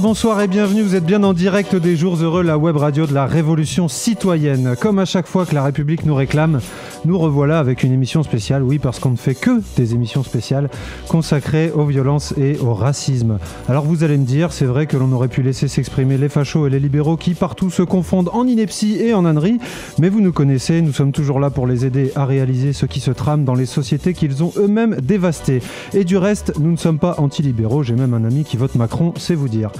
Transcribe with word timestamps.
bonsoir 0.00 0.40
et 0.40 0.48
bienvenue. 0.48 0.82
Vous 0.82 0.94
êtes 0.94 1.04
bien 1.04 1.22
en 1.24 1.34
direct 1.34 1.76
des 1.76 1.94
Jours 1.94 2.16
Heureux, 2.16 2.42
la 2.42 2.56
web 2.56 2.76
radio 2.76 3.06
de 3.06 3.12
la 3.12 3.26
Révolution 3.26 3.86
citoyenne. 3.86 4.74
Comme 4.80 4.98
à 4.98 5.04
chaque 5.04 5.26
fois 5.26 5.44
que 5.44 5.54
la 5.54 5.62
République 5.62 6.06
nous 6.06 6.14
réclame, 6.14 6.60
nous 7.04 7.18
revoilà 7.18 7.58
avec 7.58 7.82
une 7.82 7.92
émission 7.92 8.22
spéciale. 8.22 8.62
Oui, 8.62 8.78
parce 8.78 8.98
qu'on 8.98 9.10
ne 9.10 9.16
fait 9.16 9.34
que 9.34 9.60
des 9.76 9.94
émissions 9.94 10.22
spéciales 10.22 10.68
consacrées 11.08 11.70
aux 11.70 11.84
violences 11.84 12.34
et 12.36 12.58
au 12.58 12.74
racisme. 12.74 13.38
Alors 13.68 13.84
vous 13.84 14.04
allez 14.04 14.16
me 14.16 14.24
dire, 14.24 14.52
c'est 14.52 14.64
vrai 14.64 14.86
que 14.86 14.96
l'on 14.96 15.12
aurait 15.12 15.28
pu 15.28 15.42
laisser 15.42 15.68
s'exprimer 15.68 16.18
les 16.18 16.28
fachos 16.28 16.66
et 16.66 16.70
les 16.70 16.80
libéraux 16.80 17.16
qui 17.16 17.34
partout 17.34 17.70
se 17.70 17.82
confondent 17.82 18.30
en 18.32 18.46
ineptie 18.46 18.96
et 19.00 19.14
en 19.14 19.24
ânerie, 19.24 19.58
mais 19.98 20.08
vous 20.08 20.20
nous 20.20 20.32
connaissez, 20.32 20.82
nous 20.82 20.92
sommes 20.92 21.12
toujours 21.12 21.40
là 21.40 21.50
pour 21.50 21.66
les 21.66 21.86
aider 21.86 22.12
à 22.14 22.24
réaliser 22.24 22.72
ce 22.72 22.86
qui 22.86 23.00
se 23.00 23.10
trame 23.10 23.44
dans 23.44 23.54
les 23.54 23.66
sociétés 23.66 24.14
qu'ils 24.14 24.42
ont 24.42 24.52
eux-mêmes 24.56 24.96
dévastées. 25.02 25.62
Et 25.94 26.04
du 26.04 26.16
reste, 26.16 26.52
nous 26.58 26.70
ne 26.70 26.76
sommes 26.76 26.98
pas 26.98 27.14
anti-libéraux, 27.18 27.82
j'ai 27.82 27.94
même 27.94 28.14
un 28.14 28.24
ami 28.24 28.44
qui 28.44 28.56
vote 28.56 28.74
Macron, 28.74 29.12
c'est 29.16 29.34
vous 29.34 29.48
dire. 29.48 29.70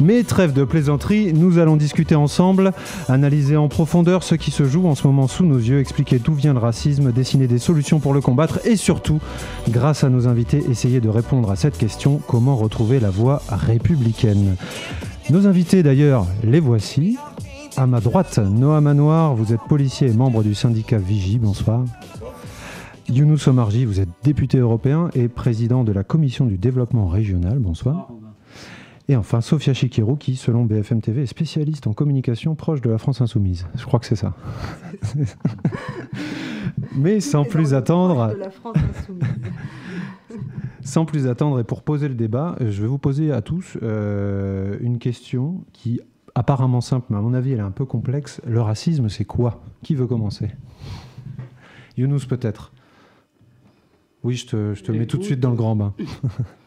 Mais 0.00 0.22
trêve 0.22 0.52
de 0.52 0.64
plaisanterie, 0.64 1.32
nous 1.32 1.58
allons 1.58 1.76
discuter 1.76 2.14
ensemble, 2.14 2.72
analyser 3.08 3.56
en 3.56 3.68
profondeur 3.68 4.22
ce 4.22 4.34
qui 4.34 4.50
se 4.50 4.64
joue 4.64 4.86
en 4.86 4.94
ce 4.94 5.06
moment 5.06 5.28
sous 5.28 5.44
nos 5.44 5.58
yeux, 5.58 5.80
expliquer 5.80 6.18
d'où 6.18 6.34
vient 6.34 6.52
le 6.52 6.58
racisme, 6.58 6.69
dessiner 7.12 7.46
des 7.46 7.58
solutions 7.58 8.00
pour 8.00 8.14
le 8.14 8.20
combattre 8.20 8.60
et 8.64 8.76
surtout, 8.76 9.20
grâce 9.68 10.04
à 10.04 10.08
nos 10.08 10.28
invités, 10.28 10.62
essayer 10.70 11.00
de 11.00 11.08
répondre 11.08 11.50
à 11.50 11.56
cette 11.56 11.78
question, 11.78 12.20
comment 12.26 12.56
retrouver 12.56 13.00
la 13.00 13.10
voie 13.10 13.42
républicaine. 13.48 14.56
Nos 15.30 15.46
invités 15.46 15.82
d'ailleurs, 15.82 16.26
les 16.42 16.60
voici. 16.60 17.16
À 17.76 17.86
ma 17.86 18.00
droite, 18.00 18.38
Noah 18.38 18.80
Manoir, 18.80 19.34
vous 19.34 19.52
êtes 19.52 19.62
policier 19.68 20.08
et 20.08 20.12
membre 20.12 20.42
du 20.42 20.54
syndicat 20.54 20.98
Vigie, 20.98 21.38
bonsoir. 21.38 21.84
Younous 23.08 23.48
Omarji, 23.48 23.84
vous 23.84 24.00
êtes 24.00 24.08
député 24.22 24.58
européen 24.58 25.10
et 25.14 25.28
président 25.28 25.84
de 25.84 25.92
la 25.92 26.04
commission 26.04 26.46
du 26.46 26.58
développement 26.58 27.08
régional, 27.08 27.58
bonsoir. 27.58 28.08
Et 29.10 29.16
enfin, 29.16 29.40
Sophia 29.40 29.74
Chikirou, 29.74 30.14
qui, 30.14 30.36
selon 30.36 30.64
BFM 30.64 31.00
TV, 31.00 31.22
est 31.22 31.26
spécialiste 31.26 31.88
en 31.88 31.92
communication 31.92 32.54
proche 32.54 32.80
de 32.80 32.90
la 32.90 32.96
France 32.96 33.20
Insoumise. 33.20 33.66
Je 33.74 33.84
crois 33.84 33.98
que 33.98 34.06
c'est 34.06 34.14
ça. 34.14 34.36
Mais 36.96 37.18
sans 37.18 37.42
plus 37.42 37.74
attendre. 37.74 38.36
Sans 40.82 41.04
plus 41.04 41.26
attendre 41.26 41.58
et 41.58 41.64
pour 41.64 41.82
poser 41.82 42.06
le 42.08 42.14
débat, 42.14 42.56
je 42.60 42.82
vais 42.82 42.86
vous 42.86 42.98
poser 42.98 43.32
à 43.32 43.42
tous 43.42 43.76
euh, 43.82 44.78
une 44.80 44.98
question 44.98 45.64
qui 45.72 46.00
apparemment 46.34 46.80
simple, 46.80 47.06
mais 47.10 47.18
à 47.18 47.20
mon 47.20 47.34
avis 47.34 47.52
elle 47.52 47.58
est 47.58 47.62
un 47.62 47.70
peu 47.70 47.84
complexe. 47.84 48.40
Le 48.46 48.62
racisme, 48.62 49.08
c'est 49.08 49.26
quoi? 49.26 49.62
Qui 49.82 49.94
veut 49.94 50.06
commencer? 50.06 50.50
Younous 51.98 52.26
peut-être? 52.28 52.72
Oui, 54.24 54.36
je 54.36 54.46
te, 54.46 54.74
je 54.74 54.82
te 54.82 54.90
mets 54.90 55.06
tout 55.06 55.18
de 55.18 55.22
suite 55.22 55.40
dans 55.40 55.50
le 55.50 55.56
grand 55.56 55.76
bain. 55.76 55.92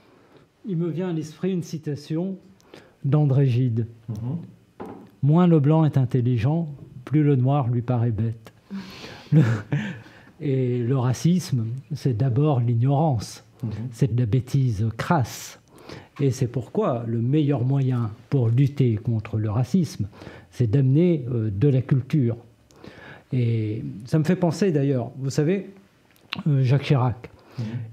Il 0.66 0.78
me 0.78 0.88
vient 0.88 1.10
à 1.10 1.14
l'esprit 1.14 1.52
une 1.52 1.62
citation 1.62 2.38
d'André 3.04 3.48
Gide. 3.48 3.88
Moins 5.22 5.46
le 5.46 5.60
blanc 5.60 5.84
est 5.84 5.98
intelligent, 5.98 6.70
plus 7.04 7.22
le 7.22 7.36
noir 7.36 7.68
lui 7.68 7.82
paraît 7.82 8.12
bête. 8.12 8.54
Et 10.42 10.80
le 10.80 10.98
racisme, 10.98 11.66
c'est 11.94 12.16
d'abord 12.16 12.62
l'ignorance, 12.62 13.44
c'est 13.92 14.16
de 14.16 14.20
la 14.20 14.26
bêtise 14.26 14.88
crasse. 14.98 15.60
Et 16.22 16.32
c'est 16.32 16.48
pourquoi 16.48 17.04
le 17.08 17.22
meilleur 17.22 17.66
moyen 17.66 18.12
pour 18.30 18.48
lutter 18.48 18.96
contre 18.96 19.38
le 19.38 19.50
racisme, 19.50 20.08
c'est 20.52 20.68
d'amener 20.68 21.26
euh, 21.30 21.50
de 21.50 21.68
la 21.68 21.82
culture. 21.82 22.38
Et 23.34 23.84
ça 24.06 24.20
me 24.20 24.24
fait 24.24 24.36
penser 24.36 24.72
d'ailleurs, 24.72 25.12
vous 25.18 25.30
savez, 25.30 25.72
euh, 26.48 26.64
Jacques 26.64 26.84
Chirac, 26.84 27.30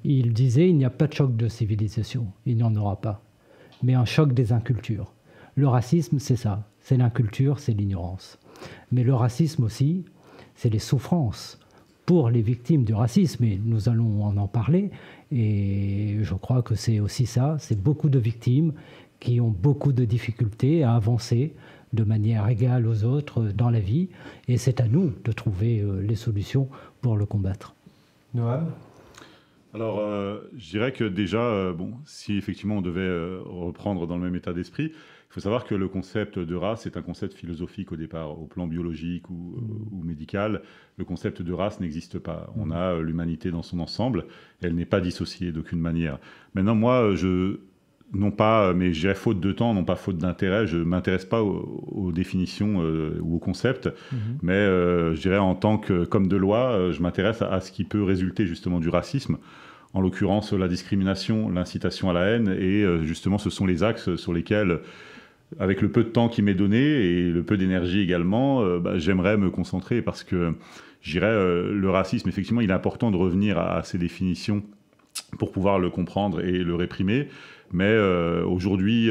il 0.05 0.33
disait 0.33 0.69
il 0.69 0.77
n'y 0.77 0.85
a 0.85 0.91
pas 0.91 1.07
de 1.07 1.13
choc 1.13 1.37
de 1.37 1.49
civilisation, 1.49 2.27
il 2.47 2.57
n'y 2.57 2.63
en 2.63 2.75
aura 2.77 3.01
pas, 3.01 3.23
mais 3.83 3.95
un 3.95 4.05
choc 4.05 4.33
des 4.33 4.53
incultures. 4.53 5.13
Le 5.57 5.69
racisme, 5.69 6.19
c'est 6.19 6.37
ça, 6.37 6.69
c'est 6.81 6.97
l'inculture, 6.97 7.59
c'est 7.59 7.73
l'ignorance. 7.73 8.39
Mais 8.93 9.03
le 9.03 9.15
racisme 9.15 9.65
aussi, 9.65 10.05
c'est 10.55 10.71
les 10.71 10.79
souffrances 10.79 11.59
pour 12.07 12.31
les 12.31 12.43
victimes 12.43 12.85
du 12.85 12.95
racisme, 12.95 13.45
et 13.45 13.61
nous 13.65 13.89
allons 13.89 14.25
en 14.25 14.37
en 14.37 14.49
parler, 14.49 14.91
et 15.31 16.19
je 16.23 16.35
crois 16.35 16.63
que 16.63 16.75
c'est 16.75 16.99
aussi 16.99 17.27
ça, 17.27 17.57
c'est 17.61 17.81
beaucoup 17.81 18.09
de 18.09 18.19
victimes 18.19 18.73
qui 19.21 19.41
ont 19.41 19.51
beaucoup 19.51 19.93
de 19.93 20.05
difficultés 20.05 20.83
à 20.83 20.95
avancer 20.95 21.55
de 21.93 22.05
manière 22.05 22.49
égale 22.49 22.87
aux 22.87 23.05
autres 23.05 23.45
dans 23.55 23.71
la 23.71 23.81
vie, 23.81 24.09
et 24.49 24.57
c'est 24.57 24.81
à 24.81 24.89
nous 24.89 25.13
de 25.25 25.33
trouver 25.33 25.81
euh, 25.81 26.01
les 26.01 26.17
solutions 26.17 26.69
pour 27.01 27.17
le 27.17 27.27
combattre. 27.27 27.75
Noam? 28.35 28.67
Alors, 29.73 30.01
euh, 30.01 30.41
je 30.57 30.71
dirais 30.71 30.93
que 30.93 31.05
déjà, 31.05 31.41
euh, 31.41 31.73
bon, 31.73 31.93
si 32.05 32.37
effectivement 32.37 32.79
on 32.79 32.83
devait 32.83 33.01
euh, 33.03 33.41
reprendre 33.45 34.07
dans 34.09 34.17
le 34.17 34.25
même 34.25 34.35
état 34.35 34.53
d'esprit, 34.53 34.91
il 34.93 35.33
faut 35.33 35.41
savoir 35.41 35.65
que 35.65 35.77
le 35.77 35.87
concept 35.87 36.41
de 36.41 36.55
race 36.57 36.87
est 36.87 36.97
un 36.97 37.03
concept 37.03 37.35
philosophique 37.35 37.93
au 37.93 37.97
départ, 37.97 38.37
au 38.41 38.47
plan 38.47 38.67
biologique 38.67 39.31
ou, 39.31 39.55
ou 39.93 40.03
médical. 40.03 40.63
Le 40.97 41.05
concept 41.05 41.41
de 41.41 41.53
race 41.53 41.79
n'existe 41.79 42.19
pas. 42.19 42.53
On 42.57 42.73
a 42.73 42.99
l'humanité 42.99 43.53
dans 43.53 43.63
son 43.63 43.79
ensemble, 43.79 44.25
elle 44.61 44.75
n'est 44.75 44.87
pas 44.87 45.01
dissociée 45.01 45.53
d'aucune 45.53 45.79
manière. 45.79 46.19
Maintenant, 46.55 46.75
moi, 46.75 47.15
je, 47.15 47.61
non 48.13 48.33
pas, 48.33 48.75
mais 48.75 48.93
je 48.93 49.03
dirais 49.03 49.15
faute 49.15 49.39
de 49.39 49.53
temps, 49.53 49.73
non 49.73 49.85
pas 49.85 49.95
faute 49.95 50.19
d'intérêt, 50.19 50.67
je 50.67 50.79
m'intéresse 50.79 51.27
pas 51.27 51.45
aux, 51.45 51.85
aux 51.93 52.11
définitions 52.11 52.79
ou 53.23 53.37
aux 53.37 53.39
concepts, 53.39 53.89
mais 54.43 54.67
je 54.67 55.21
dirais 55.21 55.39
en 55.39 55.55
tant 55.55 55.79
que 55.79 56.05
comme 56.05 56.27
de 56.27 56.37
loi, 56.37 56.91
je 56.91 57.01
m'intéresse 57.01 57.41
à, 57.41 57.53
à, 57.53 57.61
ce 57.61 57.71
qui 57.71 57.85
peut 57.85 58.03
résulter 58.03 58.47
justement 58.47 58.81
du 58.81 58.89
racisme 58.89 59.39
en 59.95 60.01
l'occurrence 60.01 60.53
la 60.53 60.69
discrimination, 60.69 61.49
l'incitation 61.49 62.11
à 62.11 62.13
la 62.13 62.27
haine, 62.27 62.49
et 62.49 62.85
euh, 62.85 63.03
justement 63.03 63.39
ce 63.39 63.51
sont 63.51 63.67
les 63.67 63.83
axes 63.83 64.15
sur 64.17 64.33
lesquels, 64.33 64.81
avec 65.59 65.81
le 65.81 65.91
peu 65.91 66.05
de 66.05 66.09
temps 66.09 66.29
qui 66.29 66.43
m'est 66.43 66.55
donné 66.55 66.79
et 66.79 67.31
le 67.31 67.43
peu 67.43 67.57
d'énergie 67.57 68.01
également, 68.01 68.63
euh, 68.63 68.79
bah, 68.79 68.99
j'aimerais 68.99 69.37
me 69.37 69.51
concentrer 69.51 70.01
parce 70.01 70.23
que 70.23 70.55
j'irais 71.03 71.27
euh, 71.27 71.73
le 71.75 71.91
racisme, 71.91 72.29
effectivement, 72.29 72.61
il 72.61 72.71
est 72.71 72.75
important 72.75 73.11
de 73.11 73.17
revenir 73.17 73.59
à, 73.59 73.83
ces 73.83 73.99
définitions 73.99 74.63
pour 75.39 75.51
pouvoir 75.51 75.81
le 75.81 75.91
comprendre 75.91 76.41
et 76.45 76.59
le 76.59 76.75
réprimer. 76.75 77.29
Mais 77.73 77.97
aujourd'hui, 78.43 79.11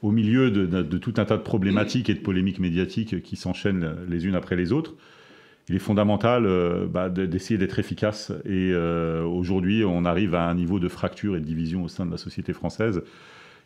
au 0.00 0.10
milieu 0.10 0.50
de, 0.50 0.96
tout 0.96 1.12
un 1.18 1.26
tas 1.26 1.36
de 1.36 1.42
problématiques 1.42 2.08
et 2.08 2.14
de 2.14 2.20
polémiques 2.20 2.58
médiatiques 2.58 3.22
qui 3.22 3.36
s'enchaînent 3.36 3.94
les 4.08 4.26
unes 4.26 4.34
après 4.34 4.56
les 4.56 4.72
autres, 4.72 4.94
il 5.68 5.74
est 5.74 5.80
fondamental 5.80 6.44
euh, 6.46 6.86
bah, 6.86 7.08
d'essayer 7.08 7.58
d'être 7.58 7.78
efficace. 7.78 8.32
Et 8.44 8.70
euh, 8.72 9.24
aujourd'hui, 9.24 9.84
on 9.84 10.04
arrive 10.04 10.34
à 10.34 10.46
un 10.48 10.54
niveau 10.54 10.78
de 10.78 10.88
fracture 10.88 11.36
et 11.36 11.40
de 11.40 11.44
division 11.44 11.84
au 11.84 11.88
sein 11.88 12.04
de 12.04 12.10
la 12.10 12.18
société 12.18 12.52
française 12.52 13.02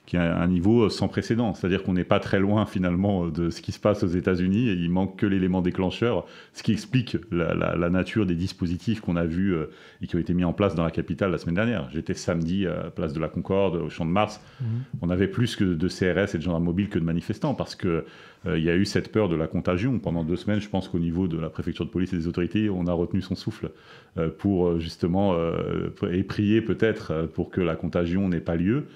qui 0.09 0.17
est 0.17 0.21
un 0.21 0.47
niveau 0.47 0.89
sans 0.89 1.07
précédent. 1.07 1.53
C'est-à-dire 1.53 1.83
qu'on 1.83 1.93
n'est 1.93 2.03
pas 2.03 2.19
très 2.19 2.41
loin 2.41 2.65
finalement 2.65 3.27
de 3.27 3.51
ce 3.51 3.61
qui 3.61 3.73
se 3.73 3.79
passe 3.79 4.03
aux 4.03 4.09
États-Unis 4.09 4.71
et 4.71 4.73
il 4.73 4.89
manque 4.89 5.17
que 5.17 5.27
l'élément 5.27 5.61
déclencheur, 5.61 6.25
ce 6.55 6.63
qui 6.63 6.73
explique 6.73 7.19
la, 7.31 7.53
la, 7.55 7.77
la 7.77 7.91
nature 7.91 8.25
des 8.25 8.35
dispositifs 8.35 9.03
qu'on 9.03 9.17
a 9.17 9.27
vus 9.27 9.55
euh, 9.55 9.67
et 10.01 10.07
qui 10.07 10.17
ont 10.17 10.19
été 10.19 10.33
mis 10.33 10.45
en 10.45 10.55
place 10.55 10.75
dans 10.75 10.83
la 10.83 10.91
capitale 10.91 11.31
la 11.31 11.37
semaine 11.37 11.57
dernière. 11.57 11.91
J'étais 11.93 12.15
samedi 12.15 12.67
à 12.67 12.85
la 12.85 12.91
place 12.91 13.13
de 13.13 13.21
la 13.21 13.29
Concorde, 13.29 13.77
au 13.77 13.91
Champ 13.91 14.07
de 14.07 14.11
Mars. 14.11 14.41
Mmh. 14.63 14.65
On 15.03 15.11
avait 15.11 15.29
plus 15.29 15.57
que 15.57 15.65
de 15.65 15.89
CRS 15.89 16.35
et 16.35 16.39
de 16.39 16.43
gendarmes 16.43 16.65
mobiles 16.65 16.89
que 16.89 16.99
de 16.99 17.05
manifestants 17.05 17.53
parce 17.53 17.75
que 17.75 18.07
il 18.47 18.63
y 18.63 18.71
a 18.71 18.77
eu 18.77 18.85
cette 18.85 19.11
peur 19.11 19.29
de 19.29 19.37
la 19.37 19.47
contagion. 19.47 19.99
Pendant 19.99 20.25
deux 20.25 20.37
semaines, 20.37 20.61
je 20.61 20.69
pense 20.69 20.89
qu'au 20.89 20.99
niveau 20.99 21.29
de 21.29 21.39
la 21.39 21.51
préfecture 21.51 21.85
de 21.85 21.91
police 21.91 22.13
et 22.13 22.17
des 22.17 22.29
autorités, 22.29 22.71
on 22.71 22.87
a 22.87 22.93
retenu 22.93 23.21
son 23.21 23.35
souffle 23.35 23.71
euh, 24.17 24.31
pour 24.31 24.79
justement 24.79 25.35
euh, 25.35 25.91
et 26.11 26.23
prier 26.23 26.63
peut-être 26.63 27.29
pour 27.35 27.51
que 27.51 27.61
la 27.61 27.77
contagion 27.77 28.29
n'ait 28.29 28.41
pas 28.41 28.57
lieu. 28.57 28.87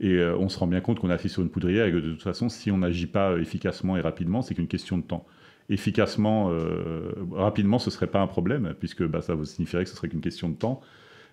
Et 0.00 0.14
euh, 0.14 0.36
on 0.36 0.48
se 0.48 0.58
rend 0.58 0.66
bien 0.66 0.80
compte 0.80 1.00
qu'on 1.00 1.10
assis 1.10 1.28
sur 1.28 1.42
une 1.42 1.50
poudrière 1.50 1.86
et 1.86 1.92
que 1.92 1.98
de 1.98 2.10
toute 2.10 2.22
façon, 2.22 2.48
si 2.48 2.70
on 2.70 2.78
n'agit 2.78 3.06
pas 3.06 3.36
efficacement 3.38 3.96
et 3.96 4.00
rapidement, 4.00 4.42
c'est 4.42 4.54
qu'une 4.54 4.66
question 4.66 4.98
de 4.98 5.02
temps. 5.02 5.24
Efficacement, 5.70 6.50
euh, 6.50 7.12
rapidement, 7.32 7.78
ce 7.78 7.88
ne 7.88 7.92
serait 7.92 8.08
pas 8.08 8.20
un 8.20 8.26
problème, 8.26 8.74
puisque 8.78 9.04
bah, 9.04 9.22
ça 9.22 9.34
signifierait 9.44 9.84
que 9.84 9.90
ce 9.90 9.96
serait 9.96 10.08
qu'une 10.08 10.20
question 10.20 10.48
de 10.48 10.56
temps. 10.56 10.80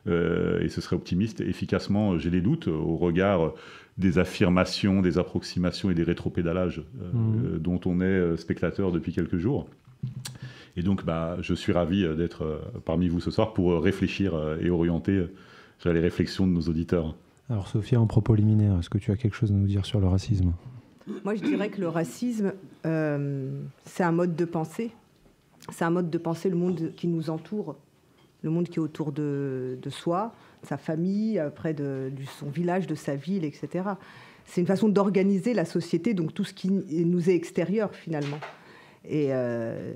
Euh, 0.07 0.59
et 0.61 0.69
ce 0.69 0.81
serait 0.81 0.95
optimiste. 0.95 1.41
Efficacement, 1.41 2.17
j'ai 2.17 2.29
des 2.29 2.41
doutes 2.41 2.67
au 2.67 2.97
regard 2.97 3.53
des 3.97 4.17
affirmations, 4.17 5.01
des 5.01 5.17
approximations 5.17 5.91
et 5.91 5.93
des 5.93 6.03
rétropédalages 6.03 6.83
mmh. 7.13 7.57
dont 7.59 7.79
on 7.85 8.01
est 8.01 8.37
spectateur 8.37 8.91
depuis 8.91 9.13
quelques 9.13 9.37
jours. 9.37 9.67
Et 10.77 10.81
donc, 10.81 11.05
bah, 11.05 11.37
je 11.41 11.53
suis 11.53 11.73
ravi 11.73 12.07
d'être 12.15 12.61
parmi 12.85 13.09
vous 13.09 13.19
ce 13.19 13.29
soir 13.29 13.53
pour 13.53 13.79
réfléchir 13.83 14.33
et 14.61 14.69
orienter 14.69 15.27
les 15.85 15.99
réflexions 15.99 16.47
de 16.47 16.53
nos 16.53 16.61
auditeurs. 16.61 17.15
Alors 17.49 17.67
Sophia, 17.67 17.99
en 17.99 18.07
propos 18.07 18.33
liminaire, 18.33 18.79
est-ce 18.79 18.89
que 18.89 18.97
tu 18.97 19.11
as 19.11 19.17
quelque 19.17 19.35
chose 19.35 19.51
à 19.51 19.55
nous 19.55 19.67
dire 19.67 19.85
sur 19.85 19.99
le 19.99 20.07
racisme? 20.07 20.53
Moi, 21.25 21.35
je 21.35 21.41
dirais 21.41 21.69
que 21.69 21.81
le 21.81 21.89
racisme, 21.89 22.53
euh, 22.85 23.61
c'est 23.83 24.03
un 24.03 24.13
mode 24.13 24.35
de 24.35 24.45
pensée. 24.45 24.91
C'est 25.69 25.83
un 25.83 25.89
mode 25.89 26.09
de 26.09 26.17
penser 26.17 26.49
le 26.49 26.55
monde 26.55 26.93
qui 26.95 27.07
nous 27.07 27.29
entoure, 27.29 27.75
le 28.41 28.49
monde 28.49 28.67
qui 28.67 28.75
est 28.75 28.81
autour 28.81 29.11
de, 29.11 29.77
de 29.81 29.89
soi, 29.89 30.33
sa 30.63 30.77
famille, 30.77 31.41
près 31.55 31.73
de, 31.73 32.11
son 32.39 32.49
village, 32.49 32.87
de 32.87 32.95
sa 32.95 33.15
ville, 33.15 33.45
etc. 33.45 33.89
C'est 34.45 34.61
une 34.61 34.67
façon 34.67 34.89
d'organiser 34.89 35.53
la 35.53 35.65
société, 35.65 36.13
donc 36.13 36.33
tout 36.33 36.43
ce 36.43 36.53
qui 36.53 36.69
nous 36.69 37.29
est 37.29 37.35
extérieur 37.35 37.93
finalement. 37.93 38.39
Et, 39.07 39.27
euh, 39.31 39.93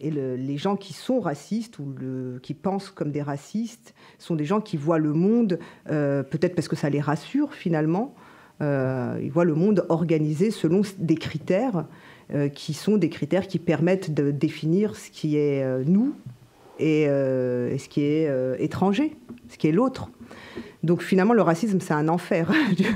les 0.00 0.56
gens 0.58 0.76
qui 0.76 0.92
sont 0.92 1.20
racistes 1.20 1.78
ou 1.78 1.94
qui 2.42 2.54
pensent 2.54 2.90
comme 2.90 3.12
des 3.12 3.22
racistes 3.22 3.94
sont 4.18 4.34
des 4.34 4.44
gens 4.44 4.60
qui 4.60 4.76
voient 4.76 4.98
le 4.98 5.12
monde, 5.12 5.58
euh, 5.90 6.22
peut-être 6.22 6.54
parce 6.54 6.68
que 6.68 6.76
ça 6.76 6.90
les 6.90 7.00
rassure 7.00 7.54
finalement, 7.54 8.14
il 8.60 9.30
voit 9.32 9.44
le 9.44 9.56
monde 9.56 9.84
organisé 9.88 10.52
selon 10.52 10.82
des 10.98 11.16
critères 11.16 11.86
qui 12.54 12.74
sont 12.74 12.96
des 12.96 13.08
critères 13.08 13.48
qui 13.48 13.58
permettent 13.58 14.14
de 14.14 14.30
définir 14.30 14.94
ce 14.94 15.10
qui 15.10 15.36
est 15.36 15.84
nous 15.84 16.14
et 16.82 17.06
ce 17.78 17.88
qui 17.88 18.02
est 18.02 18.28
étranger, 18.58 19.16
ce 19.48 19.56
qui 19.56 19.68
est 19.68 19.72
l'autre. 19.72 20.10
Donc 20.82 21.02
finalement, 21.02 21.34
le 21.34 21.42
racisme, 21.42 21.78
c'est 21.80 21.94
un 21.94 22.08
enfer, 22.08 22.50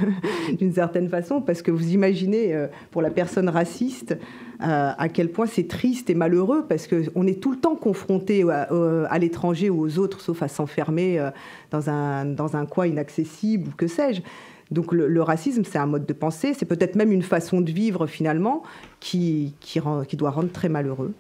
d'une 0.58 0.72
certaine 0.72 1.08
façon, 1.08 1.40
parce 1.40 1.62
que 1.62 1.70
vous 1.70 1.92
imaginez, 1.92 2.52
euh, 2.52 2.66
pour 2.90 3.00
la 3.00 3.10
personne 3.10 3.48
raciste, 3.48 4.18
euh, 4.60 4.90
à 4.96 5.08
quel 5.08 5.30
point 5.30 5.46
c'est 5.46 5.68
triste 5.68 6.10
et 6.10 6.14
malheureux, 6.14 6.64
parce 6.68 6.88
qu'on 6.88 7.26
est 7.26 7.40
tout 7.40 7.52
le 7.52 7.58
temps 7.58 7.76
confronté 7.76 8.44
à, 8.50 9.18
l'étranger 9.18 9.70
ou 9.70 9.86
aux 9.86 9.98
autres, 9.98 10.20
sauf 10.20 10.42
à 10.42 10.48
s'enfermer 10.48 11.20
euh, 11.20 11.30
dans, 11.70 11.88
un, 11.88 12.66
coin 12.66 12.86
inaccessible 12.86 13.68
ou 13.68 13.76
que 13.76 13.86
sais-je. 13.86 14.22
Donc 14.72 14.92
le, 14.92 15.22
racisme, 15.22 15.62
c'est 15.64 15.78
un 15.78 15.86
mode 15.86 16.06
de 16.06 16.12
pensée, 16.12 16.52
c'est 16.52 16.66
peut-être 16.66 16.96
même 16.96 17.12
une 17.12 17.22
façon 17.22 17.60
de 17.60 17.70
vivre 17.70 18.08
finalement 18.08 18.64
qui 18.98 19.54
doit 20.14 20.30
rendre 20.30 20.50
très 20.50 20.68
malheureux. 20.68 21.14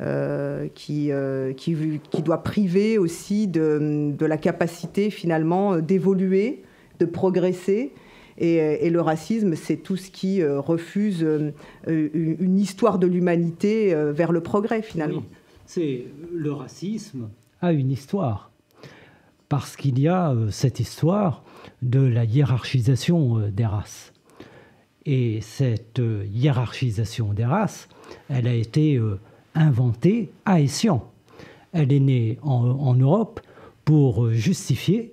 Euh, 0.00 0.68
qui, 0.76 1.10
euh, 1.10 1.52
qui, 1.52 1.74
qui, 2.12 2.22
doit 2.22 2.44
priver 2.44 2.98
aussi 2.98 3.48
de, 3.48 4.12
de 4.16 4.26
la 4.26 4.36
capacité 4.36 5.10
finalement 5.10 5.78
d'évoluer, 5.78 6.62
de 7.00 7.04
progresser. 7.04 7.92
Et, 8.36 8.58
et, 8.58 8.90
le 8.90 9.00
racisme, 9.00 9.56
c'est 9.56 9.78
tout 9.78 9.96
ce 9.96 10.12
qui 10.12 10.40
euh, 10.40 10.60
refuse 10.60 11.26
une 11.88 12.60
histoire 12.60 13.00
de 13.00 13.08
l'humanité 13.08 13.92
vers 14.12 14.30
le 14.30 14.40
progrès 14.40 14.82
finalement. 14.82 15.24
C'est 15.66 16.04
le 16.32 16.52
racisme 16.52 17.30
a 17.60 17.72
une 17.72 17.90
histoire 17.90 18.52
parce 19.48 19.74
qu'il 19.74 19.98
y 19.98 20.06
a 20.06 20.32
cette 20.52 20.78
histoire 20.78 21.42
de 21.82 22.06
la 22.06 22.22
hiérarchisation 22.22 23.48
des 23.50 23.66
races. 23.66 24.12
Et 25.06 25.40
cette 25.40 26.00
hiérarchisation 26.32 27.32
des 27.32 27.46
races, 27.46 27.88
elle 28.28 28.46
a 28.46 28.54
été 28.54 29.00
inventée 29.58 30.30
à 30.44 30.60
Essian. 30.60 31.04
Elle 31.72 31.92
est 31.92 32.00
née 32.00 32.38
en, 32.42 32.94
Europe 32.94 33.40
pour 33.84 34.30
justifier 34.30 35.12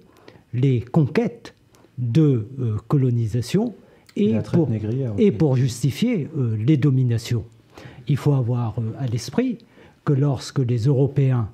les 0.53 0.81
conquêtes 0.81 1.53
de 1.97 2.47
euh, 2.59 2.77
colonisation 2.87 3.73
et 4.15 4.35
pour, 4.53 4.69
et 5.17 5.31
pour, 5.31 5.55
justifier 5.57 6.29
euh, 6.37 6.55
les 6.57 6.77
dominations. 6.77 7.43
Il 8.07 8.17
faut 8.17 8.33
avoir 8.33 8.79
euh, 8.79 8.93
à 8.99 9.07
l'esprit 9.07 9.57
que 10.05 10.13
lorsque 10.13 10.59
les 10.59 10.85
Européens 10.85 11.49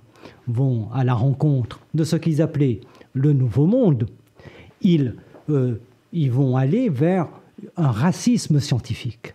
vont 0.48 0.92
à 0.94 1.04
la 1.04 1.16
rencontre 1.16 1.80
de 1.94 2.04
ce 2.04 2.16
qu'ils 2.16 2.42
appelaient 2.42 2.82
le 3.14 3.34
Nouveau 3.34 3.66
Monde, 3.66 4.08
ils, 4.82 5.16
ils 6.14 6.32
vont 6.32 6.56
aller 6.56 6.90
vers 6.90 7.28
un 7.78 7.92
racisme 7.92 8.60
scientifique. 8.60 9.34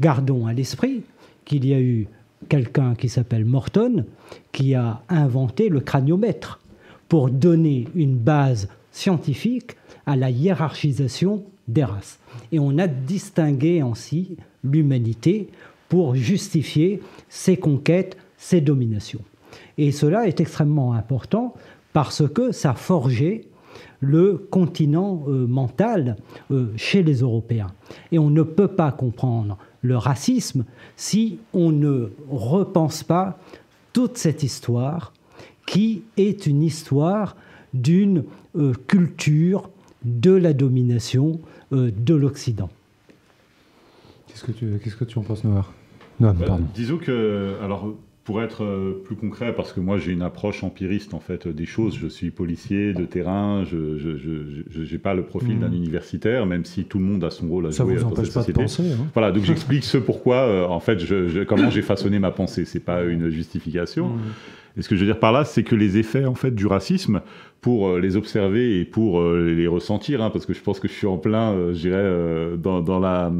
Gardons 0.00 0.46
à 0.46 0.52
l'esprit 0.52 1.02
qu'il 1.44 1.66
y 1.66 1.74
a 1.74 1.80
eu 1.80 2.08
quelqu'un 2.52 2.94
qui 2.94 3.08
s'appelle 3.08 3.46
Morton, 3.46 4.04
qui 4.52 4.74
a 4.74 5.00
inventé 5.08 5.70
le 5.70 5.80
craniomètre 5.80 6.60
pour 7.08 7.30
donner 7.30 7.88
une 7.94 8.18
base 8.18 8.68
scientifique 8.90 9.74
à 10.04 10.16
la 10.16 10.28
hiérarchisation 10.28 11.44
des 11.66 11.84
races. 11.84 12.18
Et 12.52 12.58
on 12.58 12.76
a 12.76 12.88
distingué 12.88 13.80
ainsi 13.80 14.36
l'humanité 14.62 15.48
pour 15.88 16.14
justifier 16.14 17.00
ses 17.30 17.56
conquêtes, 17.56 18.18
ses 18.36 18.60
dominations. 18.60 19.22
Et 19.78 19.90
cela 19.90 20.28
est 20.28 20.38
extrêmement 20.38 20.92
important 20.92 21.54
parce 21.94 22.28
que 22.28 22.52
ça 22.52 22.74
forgeait 22.74 23.46
le 24.00 24.36
continent 24.50 25.24
euh, 25.26 25.46
mental 25.46 26.16
euh, 26.50 26.66
chez 26.76 27.02
les 27.02 27.20
Européens. 27.20 27.72
Et 28.10 28.18
on 28.18 28.28
ne 28.28 28.42
peut 28.42 28.68
pas 28.68 28.92
comprendre 28.92 29.56
le 29.82 29.96
racisme 29.96 30.64
si 30.96 31.38
on 31.52 31.70
ne 31.70 32.10
repense 32.30 33.02
pas 33.02 33.38
toute 33.92 34.16
cette 34.16 34.42
histoire 34.42 35.12
qui 35.66 36.02
est 36.16 36.46
une 36.46 36.62
histoire 36.62 37.36
d'une 37.74 38.24
euh, 38.56 38.72
culture 38.86 39.70
de 40.04 40.32
la 40.32 40.52
domination 40.52 41.40
euh, 41.72 41.90
de 41.96 42.14
l'Occident. 42.14 42.70
Qu'est-ce 44.26 44.44
que, 44.44 44.52
tu, 44.52 44.80
qu'est-ce 44.82 44.96
que 44.96 45.04
tu 45.04 45.18
en 45.18 45.22
penses, 45.22 45.44
Noir 45.44 45.72
non, 46.20 46.32
bah, 46.32 46.58
Disons 46.74 46.98
que, 46.98 47.56
alors, 47.62 47.94
pour 48.24 48.40
être 48.40 48.62
euh, 48.62 49.02
plus 49.04 49.16
concret, 49.16 49.52
parce 49.54 49.72
que 49.72 49.80
moi 49.80 49.98
j'ai 49.98 50.12
une 50.12 50.22
approche 50.22 50.62
empiriste 50.62 51.12
en 51.12 51.18
fait 51.18 51.48
des 51.48 51.66
choses. 51.66 51.98
Je 52.00 52.06
suis 52.06 52.30
policier 52.30 52.92
de 52.92 53.04
terrain, 53.04 53.64
je 53.64 54.92
n'ai 54.92 54.98
pas 54.98 55.14
le 55.14 55.24
profil 55.24 55.58
d'un 55.58 55.68
mmh. 55.68 55.74
universitaire, 55.74 56.46
même 56.46 56.64
si 56.64 56.84
tout 56.84 56.98
le 56.98 57.04
monde 57.04 57.24
a 57.24 57.30
son 57.30 57.48
rôle 57.48 57.66
à 57.66 57.70
jouer 57.70 57.96
dans 57.96 58.14
cette 58.14 58.26
société. 58.26 58.52
Pas 58.52 58.58
de 58.58 58.64
penser, 58.64 58.92
hein. 58.92 59.06
Voilà, 59.12 59.32
donc 59.32 59.44
j'explique 59.44 59.84
ce 59.84 59.98
pourquoi, 59.98 60.36
euh, 60.36 60.66
en 60.66 60.78
fait, 60.78 61.00
je, 61.00 61.42
comment 61.42 61.68
j'ai 61.70 61.82
façonné 61.82 62.20
ma 62.20 62.30
pensée. 62.30 62.64
C'est 62.64 62.84
pas 62.84 63.02
une 63.02 63.28
justification. 63.30 64.10
Mmh. 64.10 64.20
Et 64.78 64.82
ce 64.82 64.88
que 64.88 64.94
je 64.94 65.00
veux 65.00 65.06
dire 65.06 65.18
par 65.18 65.32
là, 65.32 65.44
c'est 65.44 65.64
que 65.64 65.74
les 65.74 65.98
effets 65.98 66.24
en 66.24 66.34
fait 66.34 66.52
du 66.52 66.66
racisme, 66.66 67.22
pour 67.60 67.88
euh, 67.88 68.00
les 68.00 68.16
observer 68.16 68.80
et 68.80 68.84
pour 68.84 69.22
les 69.22 69.66
ressentir, 69.66 70.22
hein, 70.22 70.30
parce 70.30 70.46
que 70.46 70.52
je 70.52 70.60
pense 70.60 70.78
que 70.78 70.86
je 70.86 70.92
suis 70.92 71.06
en 71.08 71.18
plein, 71.18 71.72
je 71.72 71.78
dirais, 71.78 72.56
dans, 72.56 72.80
dans 72.82 73.00
la 73.00 73.32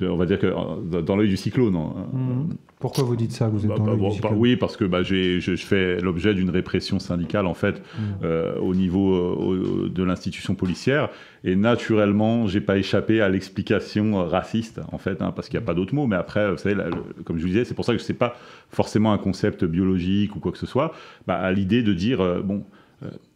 on 0.00 0.16
va 0.16 0.26
dire 0.26 0.38
que 0.38 0.52
dans 1.00 1.16
l'œil 1.16 1.28
du 1.28 1.36
cyclone. 1.36 1.74
Hein. 1.74 2.06
Mmh. 2.12 2.54
Pourquoi 2.80 3.04
vous 3.04 3.16
dites 3.16 3.32
ça 3.32 3.48
Vous 3.48 3.64
êtes 3.64 3.68
bah, 3.68 3.76
dans 3.78 3.96
bah, 3.96 4.08
bah, 4.22 4.30
Oui, 4.34 4.56
parce 4.56 4.76
que 4.76 4.84
bah, 4.84 5.02
je, 5.02 5.40
je, 5.40 5.56
fais 5.56 6.00
l'objet 6.00 6.34
d'une 6.34 6.50
répression 6.50 6.98
syndicale 6.98 7.46
en 7.46 7.54
fait 7.54 7.78
mmh. 7.78 8.02
euh, 8.22 8.58
au 8.60 8.74
niveau 8.74 9.14
euh, 9.14 9.90
de 9.92 10.02
l'institution 10.04 10.54
policière 10.54 11.08
et 11.44 11.56
naturellement, 11.56 12.46
j'ai 12.46 12.60
pas 12.60 12.76
échappé 12.76 13.20
à 13.20 13.28
l'explication 13.28 14.26
raciste 14.26 14.80
en 14.92 14.98
fait, 14.98 15.22
hein, 15.22 15.32
parce 15.34 15.48
qu'il 15.48 15.58
n'y 15.58 15.64
a 15.64 15.66
pas 15.66 15.74
d'autre 15.74 15.94
mot. 15.94 16.06
Mais 16.06 16.16
après, 16.16 16.50
vous 16.50 16.58
savez, 16.58 16.76
comme 17.24 17.38
je 17.38 17.42
vous 17.42 17.48
disais, 17.48 17.64
c'est 17.64 17.74
pour 17.74 17.84
ça 17.84 17.94
que 17.94 18.00
ce 18.00 18.12
n'est 18.12 18.18
pas 18.18 18.36
forcément 18.70 19.12
un 19.12 19.18
concept 19.18 19.64
biologique 19.64 20.34
ou 20.36 20.40
quoi 20.40 20.52
que 20.52 20.58
ce 20.58 20.66
soit. 20.66 20.92
à 21.28 21.52
l'idée 21.52 21.82
de 21.82 21.92
dire 21.92 22.20
euh, 22.20 22.40
bon 22.42 22.64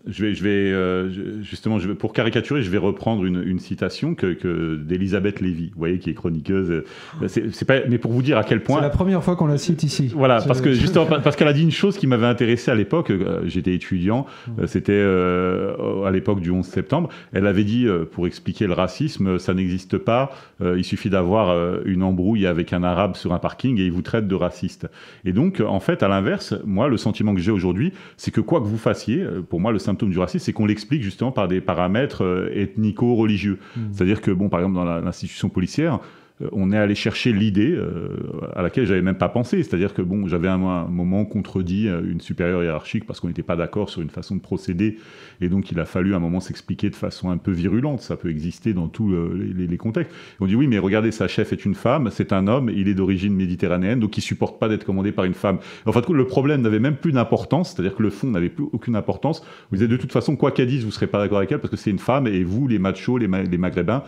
je 0.07 0.25
vais, 0.25 0.35
je 0.35 0.43
vais 0.43 0.51
euh, 0.51 1.43
justement, 1.43 1.79
je 1.79 1.89
vais, 1.89 1.95
pour 1.95 2.13
caricaturer, 2.13 2.63
je 2.63 2.71
vais 2.71 2.79
reprendre 2.79 3.25
une, 3.25 3.43
une 3.45 3.59
citation 3.59 4.15
que, 4.15 4.33
que 4.33 4.77
d'Elisabeth 4.77 5.41
Lévy, 5.41 5.71
vous 5.73 5.79
voyez, 5.79 5.99
qui 5.99 6.11
est 6.11 6.15
chroniqueuse. 6.15 6.71
Euh, 6.71 7.29
c'est, 7.29 7.65
pas, 7.65 7.87
mais 7.89 7.99
pour 7.99 8.11
vous 8.13 8.23
dire 8.23 8.37
à 8.37 8.45
quel 8.45 8.63
point. 8.63 8.77
C'est 8.77 8.83
la 8.83 8.91
première 8.91 9.23
fois 9.23 9.37
qu'on 9.37 9.47
la 9.47 9.59
cite 9.59 9.83
ici. 9.85 10.11
Voilà, 10.15 10.41
parce 10.43 10.61
que 10.61 10.73
justement, 10.73 11.07
parce 11.07 11.37
qu'elle 11.37 11.49
a 11.49 11.53
dit 11.53 11.63
une 11.63 11.71
chose 11.71 11.99
qui 11.99 12.07
m'avait 12.07 12.27
intéressé 12.27 12.71
à 12.71 12.75
l'époque. 12.75 13.11
Euh, 13.11 13.43
j'étais 13.47 13.75
étudiant, 13.75 14.27
mmh. 14.49 14.67
c'était 14.67 15.03
à 15.03 16.11
l'époque 16.11 16.41
du 16.41 16.51
11 16.51 16.65
septembre. 16.67 17.09
Elle 17.33 17.47
avait 17.47 17.65
dit, 17.65 17.87
pour 18.13 18.27
expliquer 18.27 18.67
le 18.67 18.73
racisme, 18.73 19.39
ça 19.39 19.55
n'existe 19.55 19.99
pas. 19.99 20.31
il 20.61 20.85
suffit 20.85 21.11
d'avoir 21.11 21.83
une 21.85 22.03
embrouille 22.03 22.47
avec 22.47 22.73
un 22.73 22.83
arabe 22.83 23.17
sur 23.17 23.33
un 23.33 23.39
parking 23.39 23.79
et 23.79 23.85
il 23.85 23.93
vous 23.93 24.03
traite 24.03 24.27
de 24.27 24.35
raciste. 24.35 24.89
Et 25.25 25.33
donc, 25.33 25.61
en 25.61 25.81
fait, 25.81 26.03
à 26.03 26.09
l'inverse, 26.09 26.55
moi, 26.65 26.89
le 26.89 26.97
sentiment 26.97 27.35
que 27.35 27.41
j'ai 27.41 27.51
aujourd'hui, 27.51 27.93
c'est 28.17 28.31
que 28.31 28.41
quoi 28.41 28.61
que 28.61 28.67
vous 28.67 28.79
fassiez, 28.79 29.25
pour 29.49 29.61
moi, 29.61 29.73
le 29.73 29.79
symptôme 29.93 30.11
du 30.11 30.19
racisme, 30.19 30.45
c'est 30.45 30.53
qu'on 30.53 30.67
l'explique 30.67 31.03
justement 31.03 31.33
par 31.33 31.49
des 31.49 31.61
paramètres 31.61 32.25
euh, 32.25 32.51
ethnico-religieux. 32.55 33.59
Mmh. 33.77 33.81
C'est-à-dire 33.93 34.21
que, 34.21 34.31
bon, 34.31 34.49
par 34.49 34.61
exemple, 34.61 34.77
dans 34.77 34.85
l'institution 34.85 35.49
policière, 35.49 36.01
on 36.53 36.73
est 36.73 36.77
allé 36.77 36.95
chercher 36.95 37.33
l'idée 37.33 37.73
euh, 37.73 38.17
à 38.55 38.63
laquelle 38.63 38.87
j'avais 38.87 39.03
même 39.03 39.17
pas 39.17 39.29
pensé. 39.29 39.63
C'est-à-dire 39.63 39.95
que 39.95 40.03
bon, 40.03 40.27
j'avais 40.27 40.49
un, 40.49 40.63
un, 40.63 40.89
moment 40.89 41.25
contredit 41.25 41.89
euh, 41.89 42.03
une 42.05 42.21
supérieure 42.21 42.63
hiérarchique 42.63 43.07
parce 43.07 43.21
qu'on 43.21 43.29
n'était 43.29 43.43
pas 43.43 43.57
d'accord 43.57 43.89
sur 43.89 44.03
une 44.03 44.11
façon 44.11 44.37
de 44.37 44.41
procéder, 44.41 44.99
et 45.41 45.49
donc 45.49 45.71
il 45.71 45.79
a 45.81 45.85
fallu 45.85 46.15
un 46.15 46.19
moment 46.19 46.41
s'expliquer 46.41 46.91
de 46.91 46.97
façon 46.97 47.31
un 47.31 47.37
peu 47.37 47.53
virulente. 47.53 48.01
Ça 48.01 48.17
peut 48.17 48.31
exister 48.31 48.73
dans 48.73 48.89
tous 48.89 49.13
les, 49.13 49.77
contextes. 49.77 50.13
on 50.41 50.47
dit 50.47 50.55
oui, 50.55 50.67
mais 50.67 50.79
regardez, 50.79 51.11
sa 51.11 51.29
chef 51.29 51.53
est 51.53 51.65
une 51.65 51.75
femme, 51.75 52.09
c'est 52.11 52.33
un 52.33 52.47
homme, 52.47 52.71
il 52.71 52.89
est 52.89 52.95
d'origine 52.95 53.35
méditerranéenne, 53.35 54.01
donc 54.01 54.17
il 54.19 54.21
supporte 54.21 54.59
pas 54.59 54.69
d'être 54.69 54.85
commandé 54.85 55.13
par 55.13 55.25
une 55.25 55.35
femme. 55.35 55.59
En 55.87 55.93
fait, 55.93 56.09
le 56.09 56.27
problème 56.27 56.63
n'avait 56.63 56.79
même 56.79 56.97
plus 56.97 57.13
d'importance, 57.13 57.73
c'est-à-dire 57.73 57.95
que 57.95 58.03
le 58.03 58.11
fond 58.11 58.29
n'avait 58.29 58.51
plus 58.51 58.65
aucune 58.73 58.97
importance. 58.97 59.43
Vous 59.71 59.77
disiez 59.77 59.89
de 59.89 59.97
toute 59.97 60.13
façon, 60.13 60.37
quoi 60.37 60.51
qu'elle 60.51 60.69
dise, 60.69 60.85
vous 60.85 60.91
serez 60.91 61.07
pas 61.07 61.19
d'accord 61.19 61.39
avec 61.39 61.53
elle 61.53 61.59
parce 61.59 61.71
que 61.71 61.77
c'est 61.77 61.91
une 61.91 61.99
femme, 61.99 62.27
et 62.27 62.45
vous, 62.45 62.69
les 62.69 62.79
machos, 62.79 63.19
les 63.19 63.29
maghrébins, 63.29 64.05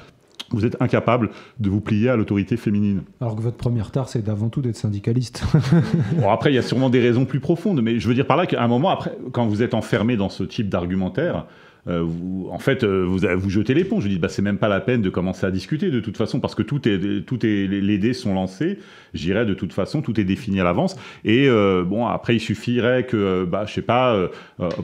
vous 0.51 0.65
êtes 0.65 0.81
incapable 0.81 1.31
de 1.59 1.71
vous 1.71 1.81
plier 1.81 2.11
à 2.11 2.17
l'autorité 2.17 2.57
féminine. 2.57 3.03
Alors 3.21 3.37
que 3.37 3.43
votre 3.43 3.57
première 3.57 3.91
tare, 3.91 4.09
c'est 4.09 4.23
d'avant 4.23 4.49
tout 4.49 4.61
d'être 4.61 4.77
syndicaliste. 4.77 5.45
bon, 6.19 6.31
après, 6.31 6.53
il 6.53 6.55
y 6.55 6.59
a 6.59 6.63
sûrement 6.63 6.91
des 6.91 7.01
raisons 7.01 7.25
plus 7.25 7.41
profondes, 7.41 7.83
mais 7.83 7.99
je 7.99 8.09
veux 8.09 8.15
dire 8.15 8.27
par 8.27 8.37
là 8.37 8.47
qu'à 8.47 8.63
un 8.63 8.69
moment, 8.69 8.91
après, 8.91 9.17
quand 9.33 9.47
vous 9.47 9.63
êtes 9.63 9.75
enfermé 9.75 10.17
dans 10.17 10.29
ce 10.29 10.45
type 10.45 10.69
d'argumentaire, 10.69 11.47
euh, 11.87 12.03
vous, 12.03 12.49
en 12.51 12.59
fait, 12.59 12.83
euh, 12.83 13.05
vous, 13.05 13.19
vous 13.37 13.51
jetez 13.51 13.75
l'éponge. 13.75 14.05
Je 14.05 14.09
dis, 14.09 14.19
bah, 14.19 14.29
c'est 14.29 14.43
même 14.43 14.59
pas 14.59 14.69
la 14.69 14.81
peine 14.81 15.03
de 15.03 15.11
commencer 15.11 15.47
à 15.47 15.51
discuter 15.51 15.91
de 15.91 16.01
toute 16.01 16.17
façon, 16.17 16.41
parce 16.41 16.55
que 16.55 16.63
tout 16.63 16.89
est, 16.89 17.25
tout 17.27 17.45
est, 17.45 17.67
les 17.67 17.99
dés 17.99 18.15
sont 18.15 18.35
lancés. 18.35 18.79
J'irai 19.13 19.45
de 19.45 19.55
toute 19.55 19.73
façon, 19.73 20.03
tout 20.03 20.19
est 20.19 20.25
défini 20.25 20.61
à 20.61 20.65
l'avance. 20.65 20.97
Et 21.25 21.49
euh, 21.49 21.85
bon, 21.85 22.07
après, 22.07 22.37
il 22.37 22.41
suffirait 22.41 23.05
que, 23.05 23.45
bah, 23.45 23.65
je 23.67 23.73
sais 23.73 23.83
pas, 23.83 24.29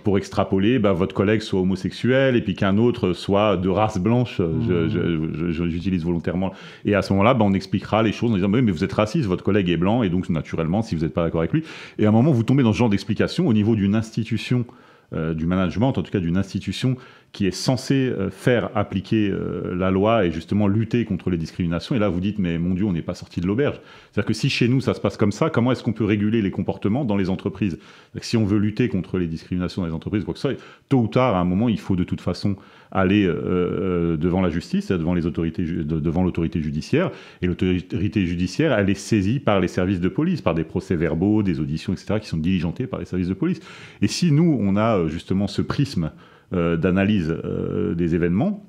pour 0.04 0.19
extrapoler, 0.19 0.78
bah, 0.78 0.92
votre 0.92 1.14
collègue 1.14 1.40
soit 1.40 1.61
homosexuel 1.61 2.37
et 2.37 2.42
puis 2.42 2.54
qu'un 2.54 2.76
autre 2.78 3.12
soit 3.12 3.57
de 3.57 3.69
race 3.69 3.99
blanche. 3.99 4.40
Mmh. 4.40 5.50
J'utilise 5.50 6.04
volontairement. 6.04 6.52
Et 6.85 6.95
à 6.95 7.02
ce 7.02 7.12
moment-là, 7.12 7.35
bah, 7.35 7.45
on 7.45 7.52
expliquera 7.52 8.02
les 8.02 8.12
choses 8.12 8.33
en 8.33 8.35
disant, 8.35 8.49
mais 8.49 8.61
vous 8.71 8.85
êtes 8.85 8.92
raciste, 8.92 9.26
votre 9.26 9.45
collègue 9.45 9.71
est 9.71 9.76
blanc, 9.76 10.02
et 10.02 10.09
donc 10.09 10.28
naturellement, 10.28 10.83
si 10.83 10.95
vous 10.95 11.02
n'êtes 11.02 11.14
pas 11.14 11.25
d'accord 11.25 11.40
avec 11.40 11.52
lui. 11.52 11.62
Et 11.99 12.04
à 12.04 12.09
un 12.09 12.12
moment, 12.12 12.30
vous 12.30 12.42
tombez 12.42 12.62
dans 12.62 12.73
ce 12.73 12.78
genre 12.78 12.90
d'explication 12.90 13.47
au 13.47 13.52
niveau 13.52 13.75
d'une 13.75 13.95
institution. 13.95 14.64
Euh, 15.12 15.35
du 15.35 15.45
management, 15.45 15.99
en 15.99 16.02
tout 16.02 16.12
cas 16.12 16.21
d'une 16.21 16.37
institution 16.37 16.97
qui 17.32 17.46
est 17.46 17.52
censé 17.52 17.94
euh, 17.94 18.30
faire 18.30 18.70
appliquer 18.75 19.30
euh, 19.30 19.75
la 19.75 19.90
loi 19.90 20.25
et 20.25 20.32
justement 20.32 20.66
lutter 20.66 21.04
contre 21.04 21.30
les 21.30 21.37
discriminations. 21.37 21.94
Et 21.94 21.99
là, 21.99 22.08
vous 22.08 22.20
dites, 22.20 22.38
mais 22.38 22.58
mon 22.58 22.75
Dieu, 22.75 22.84
on 22.84 22.92
n'est 22.92 23.02
pas 23.02 23.14
sorti 23.14 23.40
de 23.40 23.46
l'auberge. 23.46 23.80
C'est-à-dire 24.10 24.26
que 24.26 24.34
si 24.34 24.50
chez 24.50 24.66
nous, 24.66 24.80
ça 24.80 24.94
se 24.94 25.00
passe 25.00 25.16
comme 25.16 25.30
ça, 25.30 25.49
comment 25.49 25.70
est-ce 25.70 25.84
qu'on 25.84 25.92
peut 25.92 26.04
réguler 26.04 26.42
les 26.42 26.50
comportements 26.50 27.04
dans 27.04 27.16
les 27.16 27.30
entreprises? 27.30 27.78
Si 28.20 28.37
on 28.37 28.44
veut 28.44 28.58
lutter 28.58 28.88
contre 28.88 29.18
les 29.18 29.28
discriminations 29.28 29.82
dans 29.82 29.88
les 29.88 29.94
entreprises, 29.94 30.25
quoi 30.25 30.34
que 30.34 30.40
ce 30.40 30.49
soit, 30.49 30.60
tôt 30.88 30.99
ou 30.99 31.06
tard, 31.06 31.37
à 31.37 31.40
un 31.40 31.44
moment, 31.44 31.68
il 31.68 31.78
faut 31.78 31.94
de 31.94 32.04
toute 32.04 32.20
façon 32.20 32.56
aller 32.90 33.25
euh, 33.25 34.16
devant 34.16 34.40
la 34.40 34.50
justice, 34.50 34.90
devant 34.90 35.14
les 35.14 35.25
autorités, 35.25 35.62
devant 35.62 36.25
l'autorité 36.25 36.60
judiciaire. 36.60 37.12
Et 37.42 37.46
l'autorité 37.46 38.26
judiciaire, 38.26 38.76
elle 38.76 38.90
est 38.90 38.94
saisie 38.94 39.38
par 39.38 39.60
les 39.60 39.68
services 39.68 40.00
de 40.00 40.08
police, 40.08 40.40
par 40.40 40.54
des 40.54 40.64
procès-verbaux, 40.64 41.44
des 41.44 41.60
auditions, 41.60 41.92
etc., 41.92 42.18
qui 42.20 42.26
sont 42.26 42.38
diligentés 42.38 42.88
par 42.88 42.99
les 42.99 43.06
services 43.06 43.28
de 43.28 43.34
police. 43.34 43.60
Et 44.02 44.08
si 44.08 44.32
nous, 44.32 44.58
on 44.60 44.76
a 44.76 45.06
justement 45.06 45.46
ce 45.46 45.62
prisme 45.62 46.10
d'analyse 46.52 47.35
euh, 47.45 47.95
des 47.95 48.14
événements, 48.14 48.64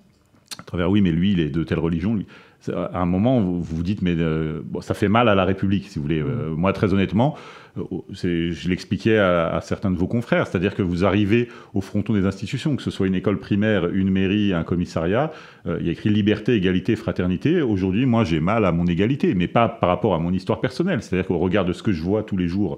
à 0.59 0.63
travers 0.63 0.89
oui, 0.89 1.01
mais 1.01 1.11
lui, 1.11 1.31
il 1.31 1.39
est 1.39 1.49
de 1.49 1.63
telle 1.63 1.79
religion, 1.79 2.15
lui. 2.15 2.25
À 2.71 3.01
un 3.01 3.07
moment, 3.07 3.41
vous 3.41 3.61
vous 3.63 3.81
dites, 3.81 4.03
mais 4.03 4.13
euh, 4.19 4.61
ça 4.81 4.93
fait 4.93 5.07
mal 5.07 5.27
à 5.29 5.33
la 5.33 5.45
République, 5.45 5.87
si 5.87 5.97
vous 5.97 6.03
voulez. 6.03 6.23
moi, 6.55 6.73
très 6.73 6.93
honnêtement, 6.93 7.35
je 7.75 8.69
l'expliquais 8.69 9.17
à, 9.17 9.59
certains 9.63 9.89
de 9.89 9.95
vos 9.95 10.05
confrères, 10.05 10.45
c'est-à-dire 10.45 10.75
que 10.75 10.83
vous 10.83 11.03
arrivez 11.03 11.47
au 11.73 11.81
fronton 11.81 12.13
des 12.13 12.27
institutions, 12.27 12.75
que 12.75 12.83
ce 12.83 12.91
soit 12.91 13.07
une 13.07 13.15
école 13.15 13.39
primaire, 13.39 13.89
une 13.89 14.11
mairie, 14.11 14.53
un 14.53 14.63
commissariat, 14.63 15.31
il 15.65 15.83
y 15.83 15.89
a 15.89 15.91
écrit 15.91 16.09
liberté, 16.09 16.53
égalité, 16.53 16.95
fraternité. 16.95 17.63
Aujourd'hui, 17.63 18.05
moi, 18.05 18.25
j'ai 18.25 18.41
mal 18.41 18.63
à 18.63 18.71
mon 18.71 18.85
égalité, 18.85 19.33
mais 19.33 19.47
pas 19.47 19.67
par 19.67 19.89
rapport 19.89 20.13
à 20.13 20.19
mon 20.19 20.31
histoire 20.31 20.61
personnelle. 20.61 21.01
C'est-à-dire 21.01 21.25
qu'au 21.25 21.39
regard 21.39 21.65
de 21.65 21.73
ce 21.73 21.81
que 21.81 21.91
je 21.91 22.03
vois 22.03 22.21
tous 22.21 22.37
les 22.37 22.47
jours 22.47 22.73
euh, 22.73 22.77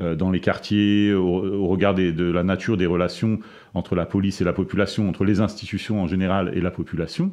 dans 0.00 0.30
les 0.30 0.40
quartiers, 0.40 1.12
au, 1.12 1.66
regard 1.66 1.94
de 1.94 2.30
la 2.30 2.42
nature 2.42 2.76
des 2.76 2.86
relations 2.86 3.38
entre 3.74 3.94
la 3.94 4.06
police 4.06 4.40
et 4.40 4.44
la 4.44 4.52
population, 4.52 5.08
entre 5.08 5.24
les 5.24 5.40
institutions 5.40 6.02
en 6.02 6.06
général 6.06 6.52
et 6.54 6.60
la 6.60 6.70
population, 6.70 7.32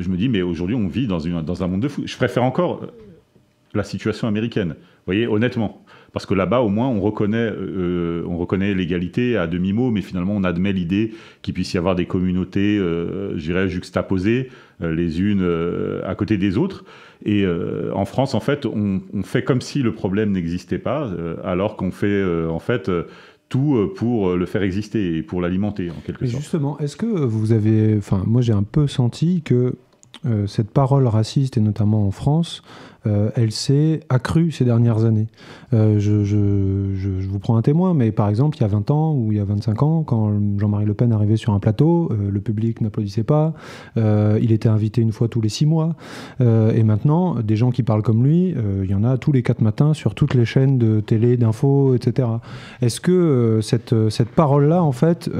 je 0.00 0.08
me 0.08 0.16
dis, 0.16 0.28
mais 0.28 0.42
aujourd'hui, 0.42 0.76
on 0.76 0.88
vit 0.88 1.06
dans, 1.06 1.20
une, 1.20 1.42
dans 1.42 1.62
un 1.62 1.66
monde 1.66 1.82
de 1.82 1.88
fou. 1.88 2.02
Je 2.06 2.16
préfère 2.16 2.42
encore 2.42 2.82
euh, 2.82 2.86
la 3.74 3.82
situation 3.82 4.28
américaine, 4.28 4.70
vous 4.70 5.06
voyez, 5.06 5.26
honnêtement. 5.26 5.84
Parce 6.12 6.26
que 6.26 6.34
là-bas, 6.34 6.60
au 6.60 6.68
moins, 6.68 6.88
on 6.88 7.00
reconnaît, 7.00 7.52
euh, 7.52 8.24
on 8.26 8.36
reconnaît 8.36 8.74
l'égalité 8.74 9.36
à 9.36 9.46
demi-mot, 9.46 9.90
mais 9.90 10.02
finalement, 10.02 10.34
on 10.34 10.42
admet 10.42 10.72
l'idée 10.72 11.12
qu'il 11.42 11.54
puisse 11.54 11.72
y 11.74 11.78
avoir 11.78 11.94
des 11.94 12.06
communautés, 12.06 12.78
euh, 12.78 13.36
je 13.36 13.44
dirais, 13.44 13.68
juxtaposées, 13.68 14.50
les 14.80 15.20
unes 15.20 15.46
à 16.04 16.14
côté 16.14 16.38
des 16.38 16.56
autres. 16.56 16.86
Et 17.24 17.42
euh, 17.44 17.92
en 17.94 18.04
France, 18.04 18.34
en 18.34 18.40
fait, 18.40 18.66
on, 18.66 19.00
fait 19.22 19.42
comme 19.42 19.60
si 19.60 19.82
le 19.82 19.92
problème 19.92 20.32
n'existait 20.32 20.78
pas, 20.78 21.04
euh, 21.04 21.36
alors 21.44 21.76
qu'on 21.76 21.90
fait 21.90 22.06
euh, 22.06 22.48
en 22.48 22.58
fait 22.58 22.90
tout 23.48 23.90
pour 23.96 24.36
le 24.36 24.46
faire 24.46 24.62
exister 24.62 25.16
et 25.16 25.22
pour 25.22 25.40
l'alimenter 25.40 25.90
en 25.90 26.00
quelque 26.06 26.24
sorte. 26.26 26.42
Justement, 26.42 26.78
est-ce 26.78 26.96
que 26.96 27.06
vous 27.06 27.52
avez, 27.52 27.96
enfin, 27.98 28.22
moi 28.26 28.42
j'ai 28.42 28.52
un 28.52 28.62
peu 28.62 28.86
senti 28.86 29.42
que 29.42 29.74
cette 30.46 30.70
parole 30.70 31.06
raciste 31.06 31.56
et 31.56 31.60
notamment 31.60 32.06
en 32.06 32.10
France 32.10 32.62
euh, 33.06 33.30
elle 33.34 33.52
s'est 33.52 34.00
accrue 34.08 34.50
ces 34.50 34.64
dernières 34.64 35.04
années. 35.04 35.28
Euh, 35.72 35.98
je, 35.98 37.26
vous 37.28 37.38
prends 37.38 37.56
un 37.56 37.62
témoin, 37.62 37.94
mais 37.94 38.12
par 38.12 38.28
exemple, 38.28 38.58
il 38.58 38.60
y 38.60 38.64
a 38.64 38.68
20 38.68 38.90
ans 38.90 39.14
ou 39.14 39.32
il 39.32 39.38
y 39.38 39.40
a 39.40 39.44
25 39.44 39.82
ans, 39.82 40.02
quand 40.02 40.32
Jean-Marie 40.58 40.84
Le 40.84 40.94
Pen 40.94 41.12
arrivait 41.12 41.36
sur 41.36 41.52
un 41.52 41.60
plateau, 41.60 42.10
euh, 42.10 42.30
le 42.30 42.40
public 42.40 42.80
n'applaudissait 42.80 43.22
pas, 43.22 43.54
il 43.96 44.52
était 44.52 44.68
invité 44.68 45.00
une 45.00 45.12
fois 45.12 45.28
tous 45.28 45.40
les 45.40 45.48
six 45.48 45.66
mois, 45.66 45.94
et 46.40 46.82
maintenant, 46.82 47.36
des 47.40 47.56
gens 47.56 47.70
qui 47.70 47.82
parlent 47.82 48.02
comme 48.02 48.24
lui, 48.24 48.54
il 48.82 48.90
y 48.90 48.94
en 48.94 49.04
a 49.04 49.18
tous 49.18 49.32
les 49.32 49.42
quatre 49.42 49.60
matins 49.60 49.94
sur 49.94 50.14
toutes 50.14 50.34
les 50.34 50.44
chaînes 50.44 50.78
de 50.78 51.00
télé, 51.00 51.36
d'infos, 51.36 51.94
etc. 51.94 52.28
Est-ce 52.80 53.00
que 53.00 53.60
cette, 53.62 53.94
cette 54.10 54.30
parole-là, 54.30 54.82
en 54.82 54.92
fait, 54.92 55.30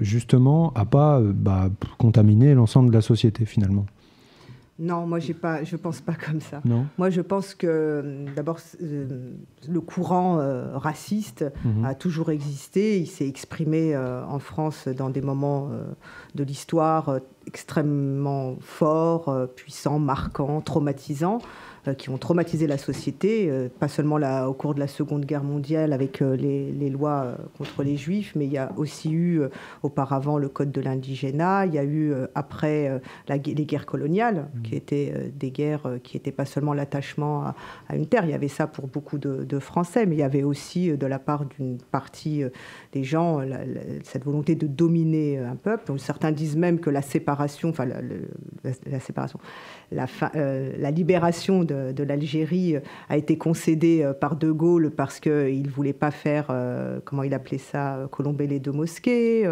justement, 0.00 0.72
a 0.74 0.84
pas 0.84 1.20
bah, 1.20 1.68
contaminé 1.98 2.54
l'ensemble 2.54 2.90
de 2.90 2.94
la 2.94 3.02
société 3.02 3.44
finalement? 3.44 3.86
Non, 4.78 5.06
moi 5.06 5.20
j'ai 5.20 5.34
pas, 5.34 5.62
je 5.62 5.76
pense 5.76 6.00
pas 6.00 6.14
comme 6.14 6.40
ça. 6.40 6.60
Non. 6.64 6.86
Moi 6.98 7.10
je 7.10 7.20
pense 7.20 7.54
que 7.54 8.24
d'abord 8.34 8.58
euh, 8.82 9.32
le 9.68 9.80
courant 9.80 10.40
euh, 10.40 10.76
raciste 10.76 11.44
mhm. 11.64 11.84
a 11.84 11.94
toujours 11.94 12.30
existé. 12.30 12.98
Il 12.98 13.06
s'est 13.06 13.28
exprimé 13.28 13.94
euh, 13.94 14.24
en 14.26 14.40
France 14.40 14.88
dans 14.88 15.10
des 15.10 15.22
moments 15.22 15.70
de 16.34 16.44
l'histoire 16.44 17.20
extrêmement 17.46 18.56
forts, 18.60 19.34
puissants, 19.54 19.98
marquants, 19.98 20.60
traumatisants. 20.60 21.40
Euh, 21.86 21.92
qui 21.92 22.08
ont 22.08 22.16
traumatisé 22.16 22.66
la 22.66 22.78
société, 22.78 23.50
euh, 23.50 23.68
pas 23.68 23.88
seulement 23.88 24.16
là, 24.16 24.48
au 24.48 24.54
cours 24.54 24.74
de 24.74 24.80
la 24.80 24.88
Seconde 24.88 25.26
Guerre 25.26 25.44
mondiale 25.44 25.92
avec 25.92 26.22
euh, 26.22 26.34
les, 26.34 26.88
lois 26.88 27.36
contre 27.58 27.82
les 27.82 27.96
juifs, 27.96 28.32
mais 28.36 28.46
il 28.46 28.52
y 28.52 28.58
a 28.58 28.72
aussi 28.76 29.12
eu 29.12 29.42
auparavant 29.82 30.38
le 30.38 30.48
Code 30.48 30.70
de 30.70 30.80
l'indigénat, 30.80 31.66
il 31.66 31.74
y 31.74 31.78
a 31.78 31.84
eu 31.84 32.12
après 32.34 33.00
la, 33.26 33.36
les 33.36 33.66
guerres 33.66 33.86
coloniales, 33.86 34.48
mmh. 34.54 34.62
qui 34.62 34.76
étaient 34.76 35.32
des 35.34 35.50
guerres 35.50 35.98
qui 36.04 36.16
n'étaient 36.16 36.30
pas 36.30 36.44
seulement 36.44 36.74
l'attachement 36.74 37.54
à, 37.88 37.96
une 37.96 38.06
terre, 38.06 38.24
il 38.24 38.30
y 38.30 38.34
avait 38.34 38.48
ça 38.48 38.66
pour 38.66 38.86
beaucoup 38.86 39.18
de, 39.18 39.58
Français, 39.58 40.06
mais 40.06 40.14
il 40.14 40.18
y 40.18 40.22
avait 40.22 40.42
aussi 40.42 40.96
de 40.96 41.06
la 41.06 41.18
part 41.18 41.46
d'une 41.46 41.78
partie 41.78 42.44
des 42.92 43.02
gens 43.02 43.40
cette 44.04 44.24
volonté 44.24 44.54
de 44.54 44.66
dominer 44.66 45.38
un 45.38 45.56
peuple. 45.56 45.98
certains 45.98 46.32
disent 46.32 46.56
même 46.56 46.78
que 46.78 46.90
la 46.90 47.02
séparation, 47.02 47.33
la 47.34 49.00
séparation, 49.00 49.38
la, 49.92 50.06
euh, 50.34 50.90
libération 50.90 51.64
de, 51.64 52.02
l'Algérie 52.02 52.76
euh, 52.76 52.80
a 53.08 53.16
été 53.16 53.36
concédée 53.36 54.02
euh, 54.02 54.12
par 54.12 54.36
De 54.36 54.50
Gaulle 54.50 54.90
parce 54.90 55.20
qu'il 55.20 55.62
ne 55.62 55.68
voulait 55.68 55.92
pas 55.92 56.10
faire, 56.10 56.48
comment 57.04 57.22
il 57.22 57.34
appelait 57.34 57.58
ça, 57.58 58.08
colomber 58.10 58.46
les 58.46 58.60
deux 58.60 58.72
mosquées. 58.72 59.48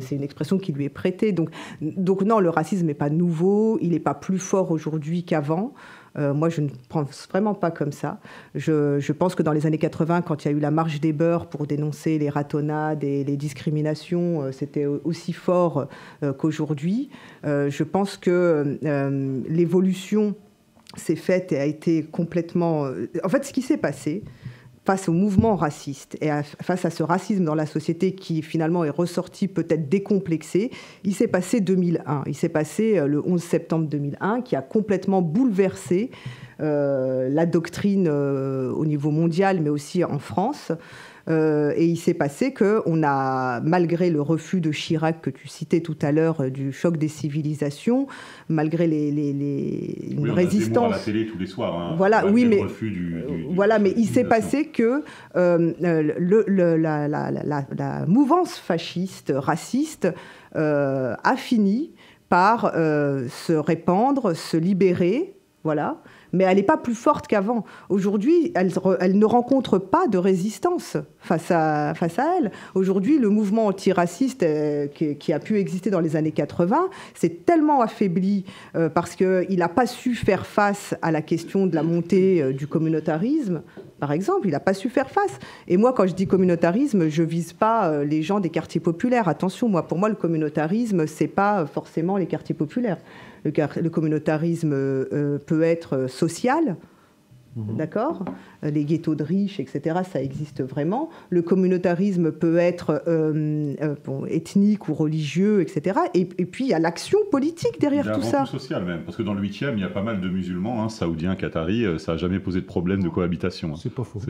C'est 0.00 0.14
une 0.14 0.22
expression 0.22 0.58
qui 0.58 0.72
lui 0.72 0.84
est 0.84 0.90
prêtée. 0.90 1.32
Donc 1.32 2.22
non, 2.22 2.40
le 2.40 2.50
racisme 2.50 2.86
n'est 2.86 2.94
pas 2.94 3.10
nouveau, 3.10 3.78
il 3.80 3.90
n'est 3.90 4.00
pas 4.00 4.14
plus 4.14 4.38
fort 4.38 4.70
aujourd'hui 4.70 5.24
qu'avant. 5.24 5.72
Euh, 6.18 6.34
moi, 6.34 6.48
je 6.48 6.60
ne 6.60 6.68
pense 6.88 7.28
vraiment 7.28 7.54
pas 7.54 7.70
comme 7.70 7.92
ça. 7.92 8.20
Je, 8.54 9.12
pense 9.12 9.34
que 9.34 9.42
dans 9.42 9.52
les 9.52 9.66
années 9.66 9.78
80, 9.78 10.22
quand 10.22 10.44
il 10.44 10.48
y 10.48 10.54
a 10.54 10.56
eu 10.56 10.60
la 10.60 10.70
marche 10.70 11.00
des 11.00 11.12
beurs 11.12 11.48
pour 11.48 11.66
dénoncer 11.66 12.18
les 12.18 12.28
ratonnades 12.28 13.04
et 13.04 13.24
les 13.24 13.36
discriminations, 13.36 14.42
euh, 14.42 14.52
c'était 14.52 14.86
aussi 14.86 15.32
fort 15.32 15.88
euh, 16.22 16.32
qu'aujourd'hui. 16.32 17.10
je 17.44 17.82
pense 17.82 18.16
que 18.16 18.78
l'évolution 19.48 20.34
s'est 20.96 21.16
faite 21.16 21.52
et 21.52 21.58
a 21.58 21.64
été 21.64 22.02
complètement... 22.02 22.86
En 23.22 23.28
fait, 23.28 23.44
ce 23.44 23.52
qui 23.52 23.62
s'est 23.62 23.76
passé, 23.76 24.22
face 24.90 25.08
au 25.08 25.12
mouvement 25.12 25.54
raciste 25.54 26.18
et 26.20 26.30
face 26.60 26.84
à 26.84 26.90
ce 26.90 27.04
racisme 27.04 27.44
dans 27.44 27.54
la 27.54 27.66
société 27.66 28.12
qui 28.16 28.42
finalement 28.42 28.82
est 28.82 28.90
ressorti 28.90 29.46
peut-être 29.46 29.88
décomplexé, 29.88 30.72
il 31.04 31.14
s'est 31.14 31.28
passé 31.28 31.60
2001. 31.60 32.24
Il 32.26 32.34
s'est 32.34 32.48
passé 32.48 32.98
euh, 32.98 33.06
le 33.06 33.24
11 33.24 33.40
septembre 33.40 33.86
2001 33.86 34.40
qui 34.40 34.56
a 34.56 34.62
complètement 34.62 35.22
bouleversé 35.22 36.10
euh, 36.60 37.28
la 37.28 37.46
doctrine 37.46 38.08
euh, 38.10 38.72
au 38.72 38.84
niveau 38.84 39.12
mondial 39.12 39.60
mais 39.60 39.70
aussi 39.70 40.02
en 40.02 40.18
France. 40.18 40.72
Euh, 41.28 41.72
et 41.76 41.86
il 41.86 41.96
s'est 41.96 42.14
passé 42.14 42.52
que 42.52 42.82
on 42.86 43.02
a, 43.02 43.60
malgré 43.60 44.10
le 44.10 44.22
refus 44.22 44.60
de 44.60 44.72
Chirac 44.72 45.20
que 45.20 45.30
tu 45.30 45.48
citais 45.48 45.80
tout 45.80 45.96
à 46.02 46.12
l'heure 46.12 46.40
euh, 46.42 46.50
du 46.50 46.72
choc 46.72 46.96
des 46.96 47.08
civilisations, 47.08 48.06
malgré 48.48 48.86
les, 48.86 49.10
les, 49.10 49.32
les 49.32 50.16
oui, 50.18 50.30
résistance. 50.30 50.94
à 50.94 50.96
la 50.96 51.02
télé 51.02 51.26
tous 51.26 51.38
les 51.38 51.46
soirs. 51.46 51.78
Hein, 51.78 51.94
voilà, 51.96 52.26
oui, 52.26 52.46
mais 52.46 52.62
du, 52.80 53.22
voilà, 53.50 53.78
mais 53.78 53.92
il 53.96 54.06
s'est 54.06 54.24
passé 54.24 54.66
que 54.66 55.04
euh, 55.36 55.72
le, 55.80 56.76
la, 56.76 57.08
la, 57.08 57.30
la, 57.30 57.66
la, 57.76 58.06
mouvance 58.06 58.58
fasciste, 58.58 59.32
raciste, 59.34 60.08
a 60.54 61.36
fini 61.36 61.92
par 62.28 62.72
se 62.74 63.52
répandre, 63.52 64.34
se 64.34 64.56
libérer, 64.56 65.34
voilà 65.64 66.00
mais 66.32 66.44
elle 66.44 66.56
n'est 66.56 66.62
pas 66.62 66.76
plus 66.76 66.94
forte 66.94 67.26
qu'avant. 67.26 67.64
Aujourd'hui, 67.88 68.52
elle, 68.54 69.18
ne 69.18 69.24
rencontre 69.24 69.78
pas 69.78 70.06
de 70.06 70.18
résistance 70.18 70.96
face 71.18 71.50
à, 71.50 71.94
face 71.94 72.18
à 72.18 72.36
elle. 72.38 72.50
Aujourd'hui, 72.74 73.18
le 73.18 73.28
mouvement 73.28 73.66
antiraciste 73.66 74.42
euh, 74.42 74.86
qui, 74.86 75.32
a 75.32 75.38
pu 75.38 75.58
exister 75.58 75.90
dans 75.90 76.00
les 76.00 76.16
années 76.16 76.32
80 76.32 76.88
s'est 77.14 77.40
tellement 77.46 77.80
affaibli 77.80 78.44
euh, 78.76 78.88
parce 78.88 79.14
qu'il 79.14 79.58
n'a 79.58 79.68
pas 79.68 79.86
su 79.86 80.14
faire 80.14 80.46
face 80.46 80.94
à 81.02 81.10
la 81.10 81.22
question 81.22 81.66
de 81.66 81.74
la 81.74 81.82
montée 81.82 82.42
euh, 82.42 82.52
du 82.52 82.66
communautarisme, 82.66 83.62
par 83.98 84.12
exemple. 84.12 84.48
Il 84.48 84.52
n'a 84.52 84.60
pas 84.60 84.74
su 84.74 84.88
faire 84.88 85.10
face. 85.10 85.38
Et 85.68 85.76
moi, 85.76 85.92
quand 85.92 86.06
je 86.06 86.14
dis 86.14 86.26
communautarisme, 86.26 87.08
je 87.08 87.22
vise 87.22 87.52
pas 87.52 88.04
les 88.04 88.22
gens 88.22 88.40
des 88.40 88.50
quartiers 88.50 88.80
populaires. 88.80 89.28
Attention, 89.28 89.68
moi, 89.68 89.86
pour 89.86 89.98
moi, 89.98 90.08
le 90.08 90.14
communautarisme, 90.14 91.06
c'est 91.06 91.28
pas 91.28 91.66
forcément 91.66 92.16
les 92.16 92.26
quartiers 92.26 92.54
populaires 92.54 92.98
le, 93.44 93.88
communautarisme 93.88 94.72
euh, 94.72 95.38
peut 95.38 95.62
être 95.62 96.08
social, 96.08 96.76
mhm. 97.56 97.76
D'accord? 97.76 98.24
Les 98.62 98.84
ghettos 98.84 99.14
de 99.14 99.24
riches, 99.24 99.58
etc., 99.60 100.00
ça 100.10 100.22
existe 100.22 100.62
vraiment. 100.62 101.10
Le 101.30 101.42
communautarisme 101.42 102.32
peut 102.32 102.58
être 102.58 103.02
euh, 103.08 103.74
euh, 103.80 104.26
ethnique 104.26 104.88
ou 104.88 104.94
religieux, 104.94 105.60
etc. 105.60 106.00
Et, 106.14 106.24
puis, 106.24 106.64
il 106.64 106.70
y 106.70 106.74
a 106.74 106.78
l'action 106.78 107.18
politique 107.30 107.80
derrière 107.80 108.12
tout 108.12 108.22
ça. 108.22 108.46
social 108.46 108.84
même, 108.84 109.02
parce 109.04 109.16
que 109.16 109.22
dans 109.22 109.34
le 109.34 109.42
8e, 109.42 109.72
il 109.74 109.80
y 109.80 109.84
a 109.84 109.88
pas 109.88 110.02
mal 110.02 110.20
de 110.20 110.28
musulmans, 110.28 110.82
hein, 110.82 110.88
saoudiens, 110.88 111.36
qataris, 111.36 111.98
ça 111.98 112.12
n'a 112.12 112.18
jamais 112.18 112.38
posé 112.38 112.60
de 112.60 112.66
problème 112.66 113.02
de 113.02 113.08
cohabitation. 113.08 113.72
Hein. 113.72 113.78
C'est 113.82 113.94
pas 113.94 114.04
faux. 114.04 114.20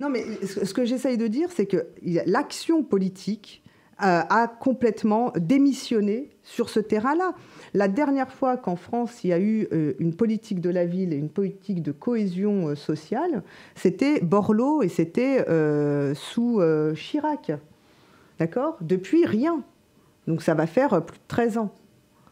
Non, 0.00 0.10
mais 0.10 0.24
ce 0.42 0.74
que 0.74 0.84
j'essaye 0.84 1.16
de 1.16 1.28
dire, 1.28 1.48
c'est 1.50 1.66
que 1.66 1.86
l'action 2.26 2.82
politique 2.82 3.62
a 3.98 4.48
complètement 4.60 5.32
démissionné 5.38 6.28
sur 6.42 6.68
ce 6.68 6.80
terrain-là. 6.80 7.34
La 7.76 7.88
dernière 7.88 8.32
fois 8.32 8.56
qu'en 8.56 8.74
France, 8.74 9.22
il 9.22 9.28
y 9.28 9.32
a 9.34 9.38
eu 9.38 9.68
euh, 9.70 9.92
une 9.98 10.14
politique 10.14 10.62
de 10.62 10.70
la 10.70 10.86
ville 10.86 11.12
et 11.12 11.16
une 11.16 11.28
politique 11.28 11.82
de 11.82 11.92
cohésion 11.92 12.68
euh, 12.68 12.74
sociale, 12.74 13.42
c'était 13.74 14.18
Borloo 14.22 14.80
et 14.80 14.88
c'était 14.88 15.44
euh, 15.50 16.14
sous 16.14 16.62
Chirac. 16.94 17.52
D'accord? 18.38 18.78
Depuis, 18.80 19.26
rien. 19.26 19.62
Donc 20.26 20.40
ça 20.40 20.54
va 20.54 20.66
faire 20.66 21.04
plus 21.04 21.18
de 21.18 21.24
13 21.28 21.58
ans. 21.58 21.74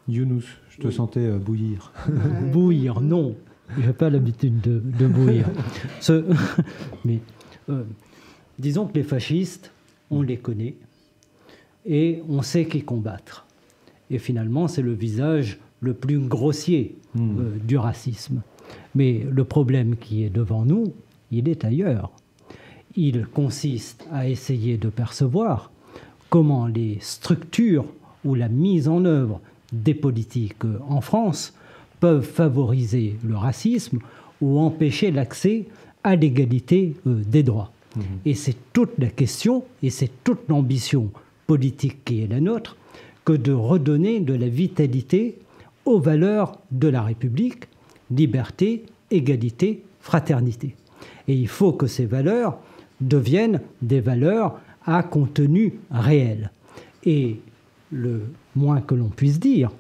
Younous, 0.09 0.47
je 0.71 0.81
te 0.81 0.91
sentais 0.91 1.31
bouillir. 1.33 1.93
bouillir, 2.51 3.03
non. 3.03 3.37
Je 3.77 3.89
n'ai 3.89 3.93
pas 3.93 4.09
l'habitude 4.09 4.63
de, 4.63 5.07
bouillir. 5.07 5.47
Mais 7.05 7.21
disons 8.59 8.87
que 8.87 8.95
les 8.95 9.03
fascistes, 9.03 9.73
on 10.11 10.23
les 10.23 10.39
connaît 10.39 10.77
et 11.85 12.23
on 12.31 12.41
sait 12.41 12.65
qui 12.65 12.83
combattre. 12.83 13.45
Et 14.11 14.19
finalement, 14.19 14.69
c'est 14.69 14.83
le 14.83 14.93
visage 14.93 15.59
le 15.81 15.95
plus 15.95 16.19
grossier 16.19 16.97
hmm. 17.15 17.39
euh, 17.39 17.57
du 17.63 17.77
racisme. 17.77 18.43
Mais 18.95 19.27
le 19.31 19.45
problème 19.45 19.97
qui 19.97 20.25
est 20.25 20.31
devant 20.31 20.65
nous, 20.65 20.93
il 21.31 21.49
est 21.49 21.65
ailleurs. 21.65 22.11
Il 22.97 23.27
consiste 23.27 24.07
à 24.13 24.29
essayer 24.29 24.77
de 24.77 24.89
percevoir 24.89 25.71
comment 26.31 26.67
les 26.67 26.99
structures 27.01 27.87
ou 28.25 28.35
la 28.35 28.49
mise 28.49 28.89
en 28.89 29.05
œuvre 29.05 29.41
des 29.73 29.95
politiques 29.95 30.65
en 30.89 31.01
France 31.01 31.55
peuvent 32.01 32.25
favoriser 32.25 33.17
le 33.25 33.37
racisme 33.37 33.99
ou 34.41 34.59
empêcher 34.59 35.11
l'accès 35.11 35.67
à 36.03 36.17
l'égalité 36.17 36.95
euh, 37.07 37.23
des 37.27 37.43
droits. 37.43 37.73
Hmm. 37.97 38.01
Et 38.25 38.35
c'est 38.35 38.57
toute 38.73 38.99
la 38.99 39.09
question 39.09 39.65
et 39.83 39.91
c'est 39.91 40.11
toute 40.23 40.49
l'ambition 40.49 41.11
politique 41.47 42.05
qui 42.05 42.23
est 42.23 42.27
la 42.27 42.41
nôtre 42.41 42.77
que 43.25 43.33
de 43.33 43.53
redonner 43.53 44.21
de 44.21 44.35
la 44.35 44.49
vitalité 44.49 45.39
aux 45.85 45.99
valeurs 45.99 46.59
de 46.71 46.89
la 46.89 47.03
République, 47.03 47.65
liberté, 48.11 48.85
égalité, 49.11 49.83
fraternité. 50.01 50.75
Et 51.29 51.35
il 51.35 51.49
faut 51.49 51.73
que 51.73 51.87
ces 51.87 52.07
valeurs 52.07 52.59
deviennent 53.01 53.61
des 53.83 54.01
valeurs 54.01 54.61
à 54.85 55.03
contenu 55.03 55.75
réel. 55.91 56.51
Et 57.05 57.41
le 57.91 58.23
moins 58.57 58.81
que 58.81 58.95
l'on 58.95 59.09
puisse 59.09 59.41
dire, 59.41 59.71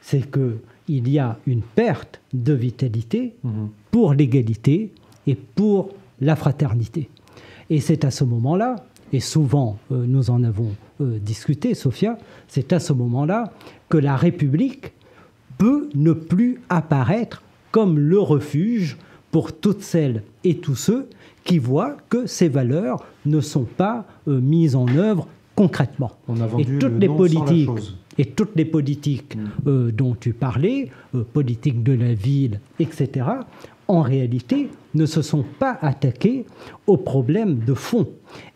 c'est 0.00 0.30
qu'il 0.30 1.08
y 1.08 1.18
a 1.18 1.38
une 1.46 1.62
perte 1.62 2.20
de 2.32 2.52
vitalité 2.52 3.34
mhm. 3.42 3.68
pour 3.90 4.14
l'égalité 4.14 4.92
et 5.26 5.34
pour 5.34 5.90
la 6.20 6.36
fraternité. 6.36 7.10
Et 7.68 7.80
c'est 7.80 8.04
à 8.04 8.10
ce 8.10 8.24
moment-là, 8.24 8.76
et 9.12 9.20
souvent 9.20 9.78
euh, 9.92 10.04
nous 10.06 10.30
en 10.30 10.42
avons 10.42 10.70
euh, 11.00 11.18
discuter, 11.18 11.74
Sophia, 11.74 12.18
c'est 12.48 12.72
à 12.72 12.80
ce 12.80 12.92
moment-là 12.92 13.52
que 13.88 13.98
la 13.98 14.16
République 14.16 14.92
peut 15.58 15.88
ne 15.94 16.12
plus 16.12 16.60
apparaître 16.68 17.42
comme 17.70 17.98
le 17.98 18.18
refuge 18.18 18.96
pour 19.30 19.52
toutes 19.52 19.82
celles 19.82 20.22
et 20.44 20.56
tous 20.56 20.74
ceux 20.74 21.08
qui 21.44 21.58
voient 21.58 21.96
que 22.08 22.26
ces 22.26 22.48
valeurs 22.48 23.04
ne 23.26 23.40
sont 23.40 23.64
pas 23.64 24.06
euh, 24.26 24.40
mises 24.40 24.74
en 24.74 24.88
œuvre 24.88 25.28
concrètement. 25.54 26.12
On 26.28 26.40
a 26.40 26.46
vendu 26.46 26.76
et 26.76 26.78
toutes 26.78 26.98
les 26.98 27.08
politiques 27.08 27.68
et 28.18 28.24
toutes 28.24 28.56
les 28.56 28.64
politiques 28.64 29.36
mm. 29.36 29.48
euh, 29.66 29.92
dont 29.92 30.16
tu 30.18 30.32
parlais, 30.32 30.90
politique 31.32 31.82
de 31.82 31.92
la 31.92 32.14
ville, 32.14 32.60
etc., 32.80 33.26
en 33.88 34.02
réalité, 34.02 34.68
ne 34.94 35.06
se 35.06 35.22
sont 35.22 35.44
pas 35.58 35.78
attaqués 35.80 36.44
aux 36.86 36.96
problèmes 36.96 37.60
de 37.60 37.74
fond. 37.74 38.08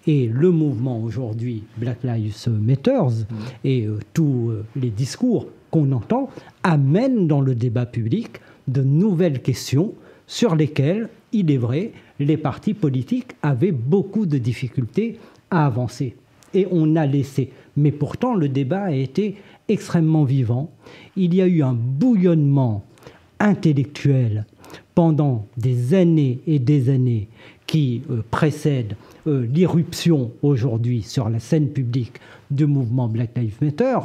Et 0.07 0.27
le 0.27 0.51
mouvement 0.51 1.01
aujourd'hui, 1.01 1.65
Black 1.77 2.03
Lives 2.03 2.49
Matter, 2.49 3.01
mm. 3.01 3.35
et 3.65 3.87
euh, 3.87 3.99
tous 4.15 4.51
euh, 4.51 4.65
les 4.77 4.91
discours 4.91 5.47
qu'on 5.71 5.93
entend 5.93 6.31
amènent 6.63 7.27
dans 7.27 7.41
le 7.41 7.55
débat 7.55 7.87
public 7.87 8.41
de 8.67 8.83
nouvelles 8.83 9.41
questions 9.41 9.95
sur 10.27 10.55
lesquelles, 10.57 11.09
il 11.33 11.51
est 11.51 11.59
vrai, 11.59 11.93
les 12.19 12.37
partis 12.37 12.75
politiques 12.75 13.33
avaient 13.43 13.73
beaucoup 13.73 14.27
de 14.27 14.39
difficultés 14.39 15.19
à 15.51 15.67
avancer. 15.67 16.17
Et 16.55 16.67
on 16.71 16.97
a 16.97 17.07
laissé. 17.07 17.53
Mais 17.77 17.93
pourtant, 17.93 18.35
le 18.35 18.49
débat 18.49 18.85
a 18.85 18.93
été 18.93 19.37
extrêmement 19.69 20.25
vivant. 20.25 20.71
Il 21.17 21.35
y 21.35 21.43
a 21.43 21.47
eu 21.47 21.63
un 21.63 21.73
bouillonnement 21.73 22.85
intellectuel 23.39 24.45
pendant 25.01 25.47
des 25.57 25.95
années 25.95 26.41
et 26.47 26.59
des 26.59 26.91
années 26.91 27.29
qui 27.67 28.03
euh, 28.11 28.23
précèdent 28.31 28.97
euh, 29.27 29.47
l'irruption 29.51 30.31
aujourd'hui 30.43 31.01
sur 31.01 31.31
la 31.31 31.39
scène 31.39 31.69
publique 31.69 32.21
du 32.51 32.67
mouvement 32.67 33.09
Black 33.09 33.31
Lives 33.35 33.57
Matter, 33.63 33.97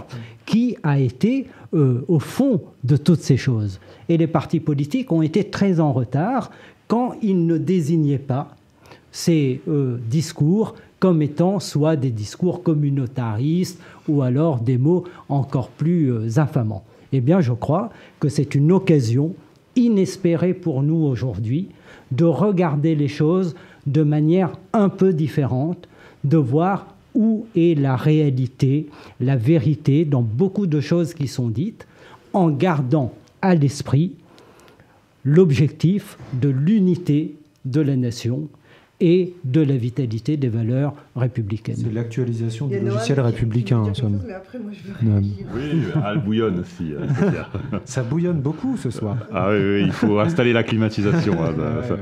qui 0.46 0.78
a 0.84 0.98
été 0.98 1.48
euh, 1.74 2.06
au 2.08 2.20
fond 2.20 2.62
de 2.86 2.96
toutes 2.96 3.20
ces 3.20 3.36
choses. 3.36 3.82
Et 4.08 4.16
les 4.16 4.28
partis 4.28 4.62
politiques 4.62 5.12
ont 5.12 5.22
été 5.22 5.44
très 5.44 5.82
en 5.82 5.92
retard 5.92 6.50
quand 6.88 7.16
ils 7.22 7.46
ne 7.46 7.58
désignaient 7.58 8.18
pas 8.18 8.56
ces 9.12 9.60
discours 10.10 10.76
comme 11.00 11.22
étant 11.22 11.60
soit 11.60 11.98
des 11.98 12.12
discours 12.12 12.64
communautaristes 12.64 13.82
ou 14.08 14.22
alors 14.22 14.60
des 14.60 14.78
mots 14.78 15.04
encore 15.28 15.68
plus 15.68 16.38
infamants. 16.40 16.86
Eh 17.12 17.20
bien, 17.20 17.42
je 17.42 17.52
crois 17.52 17.90
que 18.20 18.30
c'est 18.30 18.56
une 18.56 18.72
occasion 18.72 19.34
inespéré 19.76 20.54
pour 20.54 20.84
nous 20.84 21.04
aujourd'hui 21.04 21.70
de 22.12 22.26
regarder 22.26 22.96
les 22.96 23.08
choses 23.08 23.56
de 23.88 24.04
manière 24.04 24.52
un 24.74 24.90
peu 24.90 25.14
différente, 25.14 25.88
de 26.24 26.38
voir 26.38 26.88
où 27.14 27.46
est 27.56 27.80
la 27.80 27.96
réalité, 27.96 28.88
la 29.20 29.36
vérité 29.36 30.06
dans 30.06 30.22
beaucoup 30.22 30.68
de 30.68 30.82
choses 30.82 31.14
qui 31.14 31.28
sont 31.28 31.50
dites, 31.50 31.88
en 32.34 32.50
gardant 32.50 33.14
à 33.42 33.56
l'esprit 33.56 34.14
l'objectif 35.24 36.18
de 36.34 36.50
l'unité 36.50 37.36
de 37.64 37.82
la 37.82 37.96
nation 37.96 38.48
et 39.02 39.34
de 39.44 39.62
la 39.62 39.76
vitalité 39.76 40.38
des 40.38 40.48
valeurs 40.48 40.94
républicaines. 41.16 41.76
C'est 41.78 41.94
l'actualisation 41.94 42.68
du 42.68 42.80
logiciel 42.80 43.20
républicain, 43.20 43.80
en 43.80 43.94
somme. 43.94 44.22
Oui, 45.04 45.84
elle 46.10 46.20
bouillonne 46.20 46.60
aussi. 46.60 46.94
Euh, 46.94 47.06
ça 47.86 48.04
bouillonne 48.04 48.40
beaucoup 48.40 48.78
ce 48.78 48.90
soir. 48.90 49.18
Ah 49.34 49.50
oui, 49.52 49.84
il 49.84 49.92
faut 49.92 50.20
installer 50.20 50.54
la 50.54 50.64
climatisation. 50.64 51.44
Hein, 51.44 51.54
bah, 51.58 51.98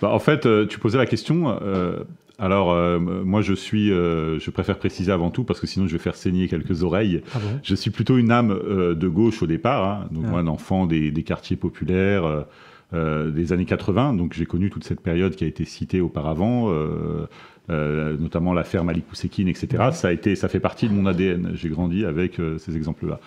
bah, 0.00 0.10
en 0.10 0.18
fait, 0.18 0.46
euh, 0.46 0.66
tu 0.66 0.80
posais 0.80 0.98
la 0.98 1.06
question. 1.06 1.56
Euh, 1.62 2.02
alors, 2.38 2.74
moi, 2.98 3.40
je 3.40 3.54
suis, 3.54 3.90
je 3.90 4.50
préfère 4.50 4.76
préciser 4.76 5.12
avant 5.12 5.30
tout 5.30 5.44
parce 5.44 5.60
que 5.60 5.68
sinon, 5.68 5.86
je 5.86 5.92
vais 5.92 6.02
faire 6.02 6.16
saigner 6.16 6.48
quelques 6.48 6.82
oreilles. 6.82 7.22
Ah 7.36 7.38
je 7.62 7.74
suis 7.76 7.90
plutôt 7.90 8.16
une 8.16 8.32
âme 8.32 8.48
de 8.48 9.08
gauche 9.08 9.44
au 9.44 9.46
départ, 9.46 9.84
hein. 9.84 10.08
donc 10.10 10.24
ah. 10.26 10.30
moi, 10.30 10.40
un 10.40 10.48
enfant 10.48 10.86
des, 10.86 11.12
des 11.12 11.22
quartiers 11.22 11.56
populaires. 11.56 12.46
Euh, 12.94 13.30
des 13.30 13.54
années 13.54 13.64
80. 13.64 14.12
Donc 14.14 14.34
j'ai 14.34 14.44
connu 14.44 14.68
toute 14.68 14.84
cette 14.84 15.00
période 15.00 15.34
qui 15.34 15.44
a 15.44 15.46
été 15.46 15.64
citée 15.64 16.02
auparavant. 16.02 16.70
Euh, 16.70 17.26
euh, 17.70 18.16
notamment 18.18 18.52
la 18.52 18.64
ferme 18.64 18.90
Ali 18.90 19.00
Koussekine, 19.02 19.48
etc. 19.48 19.90
Ça, 19.92 20.08
a 20.08 20.12
été, 20.12 20.36
ça 20.36 20.48
fait 20.48 20.60
partie 20.60 20.88
de 20.88 20.92
mon 20.92 21.06
ADN. 21.06 21.52
J'ai 21.54 21.70
grandi 21.70 22.04
avec 22.04 22.38
ces 22.58 22.76
exemples-là. 22.76 23.20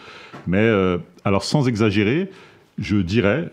Mais 0.45 0.69
alors, 1.23 1.43
sans 1.43 1.67
exagérer, 1.67 2.29
je 2.77 2.97
dirais 2.97 3.49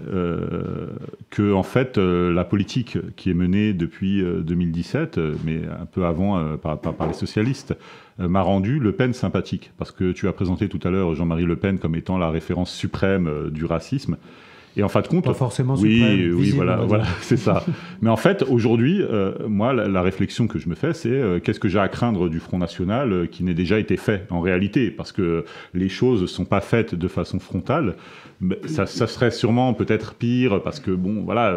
que 1.31 1.53
en 1.53 1.62
fait, 1.62 1.98
la 1.98 2.44
politique 2.44 2.98
qui 3.14 3.31
est 3.31 3.35
menée 3.35 3.72
depuis 3.72 4.22
2017, 4.22 5.20
mais 5.44 5.61
un 5.81 5.87
peu 5.87 6.05
avant 6.05 6.57
par, 6.57 6.79
par, 6.81 7.07
les 7.07 7.14
socialistes, 7.14 7.77
m'a 8.18 8.42
rendu 8.42 8.81
Le 8.81 8.90
Pen 8.90 9.14
sympathique. 9.14 9.70
Parce 9.79 9.92
que 9.92 10.11
tu 10.11 10.27
as 10.27 10.33
présenté 10.33 10.68
tout 10.68 10.81
à 10.83 10.90
l'heure 10.90 11.14
Jean-Marie 11.14 11.46
Le 11.46 11.57
Pen 11.57 11.79
comme 11.79 11.94
étant 11.94 12.18
la 12.18 12.31
référence 12.31 12.72
suprême 12.72 13.51
du 13.51 13.64
racisme. 13.64 14.16
Et 14.76 14.82
en 14.82 14.88
fin 14.88 15.02
de 15.02 15.06
compte, 15.06 15.24
pas 15.24 15.35
forcément 15.35 15.74
oui, 15.74 16.30
oui, 16.32 16.50
voilà, 16.50 16.76
voilà, 16.76 17.04
c'est 17.20 17.37
ça. 17.37 17.64
Mais 18.02 18.08
en 18.08 18.16
fait, 18.16 18.42
aujourd'hui, 18.48 19.02
euh, 19.02 19.32
moi, 19.46 19.72
la, 19.74 20.02
réflexion 20.02 20.46
que 20.46 20.58
je 20.58 20.68
me 20.68 20.74
fais, 20.74 20.94
c'est 20.94 21.11
euh, 21.11 21.40
qu'est-ce 21.40 21.61
que 21.61 21.68
j'ai 21.68 21.78
à 21.78 21.88
craindre 21.88 22.28
du 22.28 22.40
Front 22.40 22.58
National 22.58 23.12
euh, 23.12 23.26
qui 23.26 23.44
n'ait 23.44 23.54
déjà 23.54 23.78
été 23.78 23.96
fait 23.96 24.26
en 24.30 24.40
réalité, 24.40 24.90
parce 24.90 25.12
que 25.12 25.44
les 25.74 25.88
choses 25.90 26.30
sont 26.30 26.46
pas 26.46 26.61
faites 26.61 26.94
de 26.94 27.08
façon 27.08 27.38
frontale. 27.38 27.96
Ça, 28.66 28.87
ça 28.87 29.06
serait 29.06 29.30
sûrement 29.30 29.72
peut-être 29.72 30.14
pire, 30.14 30.62
parce 30.62 30.80
que 30.80 30.90
bon, 30.90 31.22
voilà, 31.22 31.56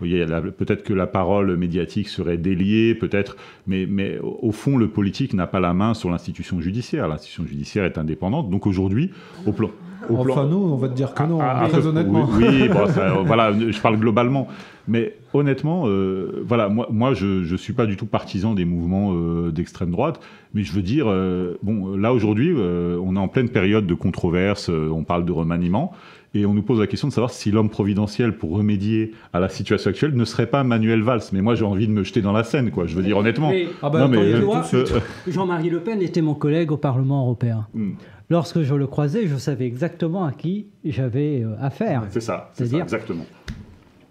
peut-être 0.00 0.82
que 0.82 0.92
la 0.92 1.06
parole 1.06 1.56
médiatique 1.56 2.08
serait 2.08 2.36
déliée, 2.36 2.94
peut-être, 2.94 3.36
mais, 3.66 3.86
mais 3.88 4.18
au 4.20 4.52
fond, 4.52 4.76
le 4.76 4.88
politique 4.88 5.32
n'a 5.32 5.46
pas 5.46 5.60
la 5.60 5.72
main 5.72 5.94
sur 5.94 6.10
l'institution 6.10 6.60
judiciaire. 6.60 7.08
L'institution 7.08 7.46
judiciaire 7.46 7.84
est 7.84 7.96
indépendante. 7.96 8.50
Donc 8.50 8.66
aujourd'hui, 8.66 9.10
au 9.46 9.52
plan 9.52 9.70
enfin, 10.10 10.46
nous, 10.46 10.56
on 10.56 10.76
va 10.76 10.88
te 10.88 10.94
dire 10.94 11.14
que 11.14 11.22
non, 11.22 11.38
ah, 11.40 11.62
ah, 11.62 11.68
très 11.68 11.86
honnêtement. 11.86 12.28
Oui, 12.32 12.68
voilà, 13.24 13.52
je 13.52 13.80
parle 13.80 13.98
globalement. 13.98 14.48
Mais 14.88 15.14
honnêtement, 15.32 15.84
euh, 15.86 16.42
voilà, 16.44 16.68
moi, 16.68 16.88
moi 16.90 17.14
je 17.14 17.50
ne 17.50 17.56
suis 17.56 17.72
pas 17.72 17.86
du 17.86 17.96
tout 17.96 18.06
partisan 18.06 18.54
des 18.54 18.64
mouvements 18.64 19.12
euh, 19.14 19.50
d'extrême 19.52 19.90
droite, 19.92 20.20
mais 20.54 20.62
je 20.64 20.72
veux 20.72 20.82
dire, 20.82 21.06
euh, 21.08 21.56
bon, 21.62 21.96
là 21.96 22.12
aujourd'hui, 22.12 22.52
on 22.54 23.16
est 23.16 23.18
en 23.18 23.28
pleine 23.28 23.48
période 23.48 23.86
de 23.86 23.94
controverse, 23.94 24.68
on 24.68 25.04
parle 25.04 25.24
de 25.24 25.32
remaniement, 25.32 25.92
Et 26.34 26.46
on 26.46 26.54
nous 26.54 26.62
pose 26.62 26.80
la 26.80 26.86
question 26.86 27.08
de 27.08 27.12
savoir 27.12 27.30
si 27.30 27.50
l'homme 27.50 27.68
providentiel 27.68 28.36
pour 28.36 28.52
remédier 28.56 29.12
à 29.34 29.38
la 29.40 29.50
situation 29.50 29.90
actuelle 29.90 30.14
ne 30.14 30.24
serait 30.24 30.46
pas 30.46 30.64
Manuel 30.64 31.02
Valls. 31.02 31.20
Mais 31.32 31.42
moi, 31.42 31.54
j'ai 31.54 31.64
envie 31.66 31.86
de 31.86 31.92
me 31.92 32.04
jeter 32.04 32.22
dans 32.22 32.32
la 32.32 32.42
scène, 32.42 32.70
quoi. 32.70 32.86
Je 32.86 32.96
veux 32.96 33.02
dire 33.02 33.18
honnêtement. 33.18 33.50
Mais- 33.50 33.68
Ah 33.82 33.90
bah, 33.90 34.00
Non, 34.00 34.08
mais, 34.08 34.16
attendez, 34.16 34.32
euh, 34.32 34.34
tout 34.36 34.40
de 34.40 34.44
vois, 34.46 34.62
suite. 34.64 34.94
Jean-Marie 35.28 35.68
Le 35.68 35.80
Pen 35.80 36.00
était 36.00 36.22
mon 36.22 36.34
collègue 36.34 36.72
au 36.72 36.78
Parlement 36.78 37.20
européen. 37.24 37.66
Hmm, 37.74 37.92
Lorsque 38.32 38.62
je 38.62 38.74
le 38.74 38.86
croisais, 38.86 39.26
je 39.26 39.36
savais 39.36 39.66
exactement 39.66 40.24
à 40.24 40.32
qui 40.32 40.66
j'avais 40.84 41.42
euh, 41.42 41.54
affaire. 41.60 42.06
c'est 42.08 42.20
ça, 42.20 42.50
c'est 42.54 42.64
ça, 42.64 42.70
C'est-à-dire- 42.70 42.82
exactement. 42.84 43.26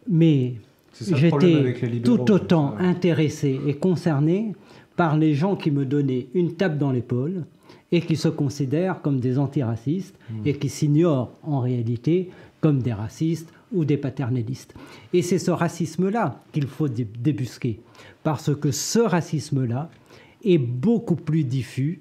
Mais 0.08 0.54
j'étais 1.00 2.02
tout 2.04 2.32
autant 2.32 2.76
ça. 2.78 2.84
intéressé 2.84 3.60
et 3.66 3.74
concerné 3.76 4.54
par 4.96 5.18
les 5.18 5.34
gens 5.34 5.56
qui 5.56 5.72
me 5.72 5.86
donnaient 5.86 6.28
une 6.36 6.54
tape 6.54 6.78
dans 6.78 6.92
l'épaule 6.92 7.46
et 7.92 8.02
qui 8.02 8.16
se 8.16 8.28
considèrent 8.28 9.02
comme 9.02 9.20
des 9.20 9.40
antiracistes 9.40 10.16
Hmm. 10.30 10.46
et 10.48 10.54
qui 10.54 10.70
s'ignorent 10.70 11.32
en 11.42 11.60
réalité 11.62 12.30
comme 12.62 12.80
des 12.84 12.94
racistes 12.94 13.52
ou 13.74 13.86
des 13.86 13.98
paternalistes. 13.98 14.76
Et 15.14 15.24
c'est 15.24 15.40
ce 15.40 15.50
racisme-là 15.52 16.40
qu'il 16.52 16.68
faut 16.68 16.88
dé- 16.90 17.08
débusquer, 17.20 17.80
parce 18.24 18.54
que 18.56 18.70
ce 18.70 19.00
racisme-là 19.00 19.90
est 20.44 20.60
beaucoup 20.60 21.16
plus 21.16 21.44
diffus, 21.44 22.00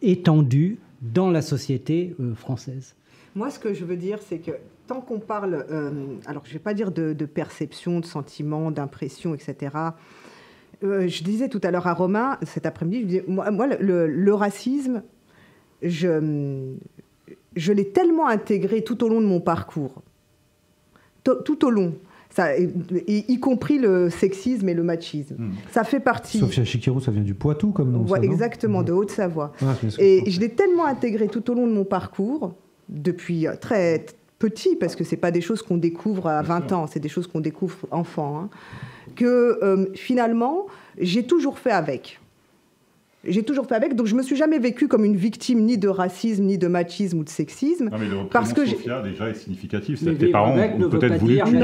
étendu 0.00 0.78
dans 1.02 1.30
la 1.30 1.42
société 1.42 2.14
euh, 2.20 2.34
française. 2.34 2.94
Moi, 3.34 3.50
ce 3.50 3.58
que 3.58 3.74
je 3.74 3.84
veux 3.84 3.96
dire, 3.96 4.20
c'est 4.26 4.38
que 4.38 4.52
tant 4.86 5.00
qu'on 5.00 5.18
parle, 5.18 5.66
euh, 5.70 5.90
alors 6.26 6.42
je 6.44 6.50
ne 6.50 6.54
vais 6.54 6.58
pas 6.60 6.74
dire 6.74 6.92
de, 6.92 7.12
perception, 7.26 8.00
de 8.00 8.06
sentiment, 8.06 8.70
d'impression, 8.70 9.34
etc. 9.34 9.76
euh, 10.84 11.08
je 11.08 11.24
disais 11.24 11.48
tout 11.48 11.60
à 11.64 11.70
l'heure 11.70 11.86
à 11.86 11.94
Romain, 11.94 12.38
cet 12.42 12.66
après-midi, 12.66 13.22
moi, 13.26 13.50
moi, 13.50 13.66
le, 13.66 14.34
racisme, 14.34 15.02
je, 15.82 16.76
l'ai 17.56 17.88
tellement 17.90 18.28
intégré 18.28 18.82
tout 18.82 19.02
au 19.02 19.08
long 19.08 19.20
de 19.20 19.26
mon 19.26 19.40
parcours. 19.40 20.02
Tout 21.24 21.64
au 21.64 21.70
long. 21.70 21.94
Ça, 22.34 22.56
y 22.58 23.38
compris 23.40 23.78
le 23.78 24.08
sexisme 24.08 24.68
et 24.68 24.74
le 24.74 24.82
machisme. 24.82 25.34
Hmm. 25.36 25.50
Ça 25.70 25.84
fait 25.84 26.00
partie. 26.00 26.38
Sophia 26.38 26.64
Chikirou, 26.64 27.00
ça 27.00 27.10
vient 27.10 27.22
du 27.22 27.34
Poitou 27.34 27.72
comme 27.72 27.92
nom. 27.92 28.00
Ouais, 28.04 28.08
ça, 28.08 28.16
non 28.16 28.22
exactement, 28.32 28.82
de 28.82 28.92
Haute-Savoie. 28.92 29.52
Ah, 29.60 29.74
ce 29.86 30.00
Et 30.00 30.30
je 30.30 30.40
l'ai 30.40 30.48
tellement 30.48 30.86
intégré 30.86 31.28
tout 31.28 31.50
au 31.50 31.54
long 31.54 31.66
de 31.66 31.72
mon 31.72 31.84
parcours, 31.84 32.54
depuis 32.88 33.46
euh, 33.46 33.54
très 33.60 34.06
petit, 34.38 34.76
parce 34.76 34.96
que 34.96 35.04
c'est 35.04 35.16
pas 35.18 35.30
des 35.30 35.42
choses 35.42 35.60
qu'on 35.62 35.76
découvre 35.76 36.26
à 36.26 36.42
Bien 36.42 36.60
20 36.60 36.68
sûr. 36.68 36.78
ans, 36.78 36.86
c'est 36.86 37.00
des 37.00 37.10
choses 37.10 37.26
qu'on 37.26 37.40
découvre 37.40 37.76
enfant, 37.90 38.38
hein, 38.38 38.48
que 39.14 39.58
euh, 39.62 39.86
finalement, 39.94 40.66
j'ai 40.98 41.24
toujours 41.24 41.58
fait 41.58 41.70
avec. 41.70 42.18
J'ai 43.24 43.44
toujours 43.44 43.66
fait 43.66 43.76
avec, 43.76 43.94
donc 43.94 44.06
je 44.08 44.16
me 44.16 44.22
suis 44.22 44.34
jamais 44.34 44.58
vécue 44.58 44.88
comme 44.88 45.04
une 45.04 45.14
victime 45.14 45.60
ni 45.60 45.78
de 45.78 45.86
racisme, 45.86 46.42
ni 46.42 46.58
de 46.58 46.66
machisme 46.66 47.20
ou 47.20 47.24
de 47.24 47.28
sexisme. 47.28 47.88
Non, 47.90 47.98
mais 47.98 48.06
le 48.06 48.16
Parce 48.28 48.52
que 48.52 48.66
Sophia, 48.66 49.00
déjà, 49.00 49.28
est 49.28 49.34
significatif. 49.34 50.00
Mais 50.02 50.14
que 50.14 50.18
tes 50.18 50.32
parents 50.32 50.56
ont 50.56 50.88
peut-être 50.88 51.18
voulu 51.18 51.38
que 51.38 51.44
tu 51.44 51.54
non, 51.54 51.60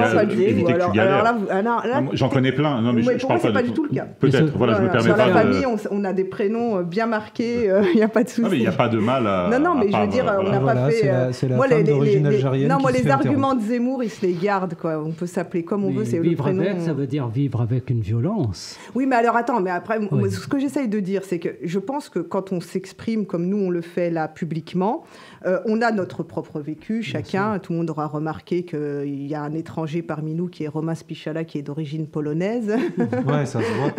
galères, 0.93 1.35
ah, 1.51 2.03
J'en 2.13 2.29
connais 2.29 2.53
plein. 2.53 2.81
Non, 2.81 2.93
mais 2.93 3.03
je, 3.03 3.09
Ouais, 3.09 3.15
je 3.15 3.21
pour 3.21 3.29
parle 3.29 3.41
moi, 3.41 3.49
c'est 3.49 3.53
pas 3.53 3.63
du 3.63 3.73
tout 3.73 3.85
le 3.85 3.89
cas. 3.91 4.07
Peut-être, 4.21 4.45
Mais 4.45 4.51
voilà, 4.55 4.75
je 4.75 4.83
me 4.83 4.89
permets 4.89 5.09
sur 5.09 5.17
la 5.17 5.33
famille, 5.33 5.67
on, 5.67 5.77
on 5.91 6.05
a 6.05 6.13
des 6.13 6.25
prénoms 6.25 6.79
euh, 6.79 6.83
bien 6.85 7.07
marqués, 7.07 7.69
euh, 7.69 7.83
il 7.93 7.97
n'y 7.97 8.03
a 8.03 8.09
pas 8.09 8.23
de 8.23 8.29
souci. 8.29 8.43
Ah, 8.45 8.49
mais 8.51 8.57
il 8.59 8.61
n'y 8.61 8.67
a 8.69 8.73
pas 8.73 8.89
de 8.89 8.99
mal 8.99 9.27
à. 9.27 9.49
Non, 9.51 9.59
non, 9.59 9.75
mais 9.81 9.91
je 9.91 9.97
veux 9.97 10.07
dire, 10.07 10.31
euh, 10.31 10.39
on 10.41 10.51
n'a 10.51 10.61
pas 10.61 10.91
fait. 10.91 10.97
c'est 10.97 11.07
la- 11.07 11.15
euh, 11.25 11.33
c'est 11.33 11.49
la 11.49 11.59
femme 11.59 11.83
d'origine 11.83 12.27
algérienne 12.27 12.69
Non, 12.69 12.79
moi, 12.81 12.93
les 12.93 13.09
arguments 13.11 13.55
de 13.57 13.63
Zemmour, 13.63 14.05
ils 14.05 14.11
se 14.11 14.25
les 14.25 14.35
gardent, 14.35 14.75
quoi. 14.75 15.03
On 15.05 15.11
peut 15.11 15.27
s'appeler 15.27 15.65
comme 15.65 15.85
on 15.85 15.89
Mais 15.91 15.97
veut, 15.97 16.05
c'est 16.05 16.19
le 16.19 16.23
vivre 16.23 16.45
prénom. 16.45 16.63
avec, 16.63 16.81
ça 16.83 16.93
veut 16.93 17.09
dire 17.09 17.27
vivre 17.27 17.61
avec 17.63 17.91
une 17.91 18.01
violence. 18.01 18.79
Oui, 18.95 19.07
mais 19.07 19.17
alors 19.17 19.37
attends, 19.37 19.61
mais 19.61 19.71
après, 19.71 19.99
ce 20.31 20.47
que 20.47 20.61
j'essaye 20.61 20.87
de 20.89 21.01
dire, 21.01 21.23
c'est 21.25 21.41
que 21.41 21.48
je 21.63 21.79
pense 21.79 22.09
que 22.09 22.19
quand 22.19 22.53
on 22.53 22.61
s'exprime 22.61 23.27
comme 23.27 23.47
nous, 23.47 23.59
on 23.59 23.71
le 23.71 23.81
fait 23.81 24.11
là 24.11 24.29
publiquement, 24.29 25.05
euh, 25.47 25.61
on 25.67 25.83
a 25.83 25.91
notre 25.93 26.23
propre 26.23 26.61
vécu, 26.61 27.03
chacun. 27.03 27.59
Tout 27.59 27.73
le 27.73 27.79
monde 27.79 27.91
aura 27.91 28.07
remarqué 28.07 28.65
qu'il 28.65 29.27
y 29.27 29.35
a 29.35 29.43
un 29.43 29.53
étranger 29.55 30.03
parmi 30.03 30.35
nous 30.35 30.49
qui 30.49 30.65
est 30.65 30.69
Romain 30.69 30.95
Spichala, 30.95 31.45
qui 31.45 31.59
est 31.59 31.63
d'origine 31.63 32.07
polonaise. 32.07 32.73
Ouais, 33.27 33.47
ça 33.47 33.61
se 33.61 33.73
voit. 33.73 33.93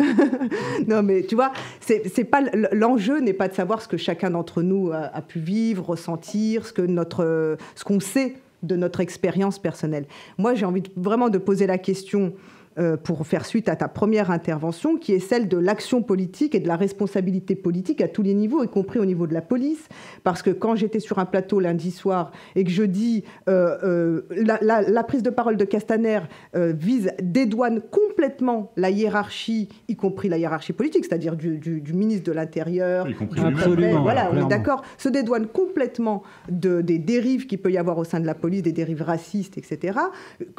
non, 0.88 1.02
mais 1.02 1.22
tu 1.22 1.34
vois, 1.34 1.52
c'est 1.80 2.24
pas 2.24 2.42
l'enjeu 2.72 3.20
n'est 3.20 3.32
pas 3.32 3.48
de 3.48 3.54
savoir 3.54 3.80
ce 3.82 3.88
que 3.88 3.96
chacun 3.96 4.30
d'entre 4.30 4.62
nous 4.62 4.90
a, 4.92 4.98
a 5.14 5.22
pu 5.22 5.38
vivre, 5.38 5.86
ressentir, 5.90 6.66
ce 6.66 6.72
que 6.72 6.82
notre, 6.82 7.56
ce 7.74 7.84
qu'on 7.84 8.00
sait 8.00 8.34
de 8.62 8.76
notre 8.76 9.00
expérience 9.00 9.58
personnelle. 9.58 10.06
Moi, 10.38 10.54
j'ai 10.54 10.66
envie 10.66 10.82
de- 10.82 10.90
vraiment 10.96 11.28
de 11.30 11.38
poser 11.38 11.66
la 11.66 11.78
question. 11.78 12.34
Euh, 12.78 12.96
pour 12.96 13.26
faire 13.26 13.44
suite 13.46 13.68
à 13.68 13.76
ta 13.76 13.88
première 13.88 14.30
intervention, 14.30 14.96
qui 14.96 15.12
est 15.12 15.18
celle 15.18 15.48
de 15.48 15.56
l'action 15.58 16.02
politique 16.02 16.54
et 16.54 16.60
de 16.60 16.68
la 16.68 16.76
responsabilité 16.76 17.54
politique 17.56 18.00
à 18.00 18.08
tous 18.08 18.22
les 18.22 18.32
niveaux, 18.34 18.62
y 18.62 18.68
compris 18.68 18.98
au 19.00 19.04
niveau 19.04 19.26
de 19.26 19.34
la 19.34 19.42
police. 19.42 19.88
Parce 20.22 20.40
que 20.42 20.50
quand 20.50 20.76
j'étais 20.76 21.00
sur 21.00 21.18
un 21.18 21.24
plateau 21.24 21.58
lundi 21.60 21.90
soir 21.90 22.30
et 22.54 22.62
que 22.64 22.70
je 22.70 22.84
dis 22.84 23.24
euh, 23.48 23.76
euh, 23.82 24.22
la, 24.30 24.58
la- 24.62 24.82
la 24.82 25.02
prise 25.04 25.22
de 25.22 25.30
parole 25.30 25.56
de 25.56 25.64
Castaner 25.64 26.20
euh, 26.54 26.72
vise, 26.76 27.10
dédouane 27.22 27.80
complètement 27.90 28.70
la 28.76 28.90
hiérarchie, 28.90 29.68
y 29.88 29.96
compris 29.96 30.28
la 30.28 30.38
hiérarchie 30.38 30.72
politique, 30.72 31.04
c'est-à-dire 31.04 31.36
du, 31.36 31.58
du- 31.58 31.80
du 31.80 31.92
ministre 31.92 32.24
de 32.24 32.32
l'Intérieur, 32.32 33.08
Y 33.08 33.14
compris 33.14 33.40
du 33.40 33.46
préfet, 33.52 33.58
Absolument, 33.70 34.02
voilà, 34.02 34.30
on 34.32 34.46
est 34.46 34.48
d'accord, 34.48 34.82
se 34.98 35.08
dédouane 35.08 35.46
complètement 35.46 36.22
de, 36.48 36.80
des 36.82 36.98
dérives 36.98 37.46
qu'il 37.46 37.58
peut 37.58 37.72
y 37.72 37.78
avoir 37.78 37.98
au 37.98 38.04
sein 38.04 38.20
de 38.20 38.26
la 38.26 38.34
police, 38.34 38.62
des 38.62 38.72
dérives 38.72 39.02
racistes, 39.02 39.58
etc. 39.58 39.98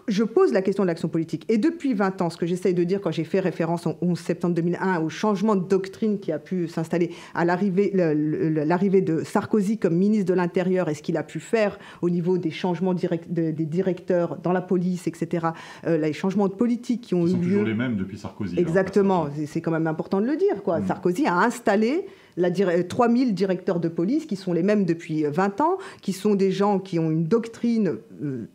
Je 0.07 0.23
pose 0.23 0.51
la 0.53 0.61
question 0.61 0.83
de 0.83 0.87
l'action 0.87 1.07
politique. 1.07 1.45
Et 1.49 1.57
depuis 1.57 1.93
20 1.93 2.10
ans, 2.19 2.29
ce 2.29 2.37
que 2.37 2.45
j'essaye 2.45 2.73
de 2.73 2.83
dire 2.83 2.99
quand 2.99 3.11
j'ai 3.11 3.23
fait 3.23 3.39
référence 3.39 3.85
en 3.87 3.95
11 4.01 4.19
septembre 4.19 4.55
2001 4.55 4.99
au 5.01 5.09
changement 5.09 5.55
de 5.55 5.65
doctrine 5.67 6.19
qui 6.19 6.31
a 6.31 6.39
pu 6.39 6.67
s'installer 6.67 7.11
à 7.35 7.45
l'arrivée 7.45 9.01
de 9.01 9.23
Sarkozy 9.23 9.77
comme 9.77 9.95
ministre 9.95 10.25
de 10.25 10.33
l'Intérieur 10.33 10.89
et 10.89 10.93
ce 10.93 11.01
qu'il 11.01 11.17
a 11.17 11.23
pu 11.23 11.39
faire 11.39 11.77
au 12.01 12.09
niveau 12.09 12.37
des 12.37 12.51
changements 12.51 12.93
direct- 12.93 13.29
des 13.31 13.51
directeurs 13.65 14.37
dans 14.41 14.51
la 14.51 14.61
police, 14.61 15.07
etc., 15.07 15.47
euh, 15.87 15.97
les 15.97 16.13
changements 16.13 16.47
de 16.47 16.53
politique 16.53 17.01
qui 17.01 17.15
ont 17.15 17.25
Ils 17.25 17.29
eu 17.29 17.31
sont 17.33 17.37
toujours 17.41 17.61
lieu. 17.63 17.69
les 17.69 17.73
mêmes 17.75 17.95
depuis 17.95 18.17
Sarkozy. 18.17 18.55
hein, 18.55 18.61
Exactement, 18.61 19.27
c'est- 19.35 19.45
c'est 19.45 19.61
quand 19.61 19.71
même 19.71 19.87
important 19.87 20.19
de 20.21 20.25
le 20.25 20.35
dire. 20.37 20.63
Quoi. 20.63 20.79
Mm. 20.79 20.87
Sarkozy 20.87 21.27
a 21.27 21.37
installé 21.39 22.05
la 22.37 22.49
dir- 22.49 22.87
3000 22.87 23.33
directeurs 23.33 23.79
de 23.79 23.87
police 23.87 24.25
qui 24.25 24.35
sont 24.35 24.53
les 24.53 24.63
mêmes 24.63 24.85
depuis 24.85 25.23
20 25.23 25.61
ans, 25.61 25.77
qui 26.01 26.13
sont 26.13 26.35
des 26.35 26.51
gens 26.51 26.79
qui 26.79 26.99
ont 26.99 27.11
une 27.11 27.25
doctrine 27.25 27.97
euh, 28.23 28.47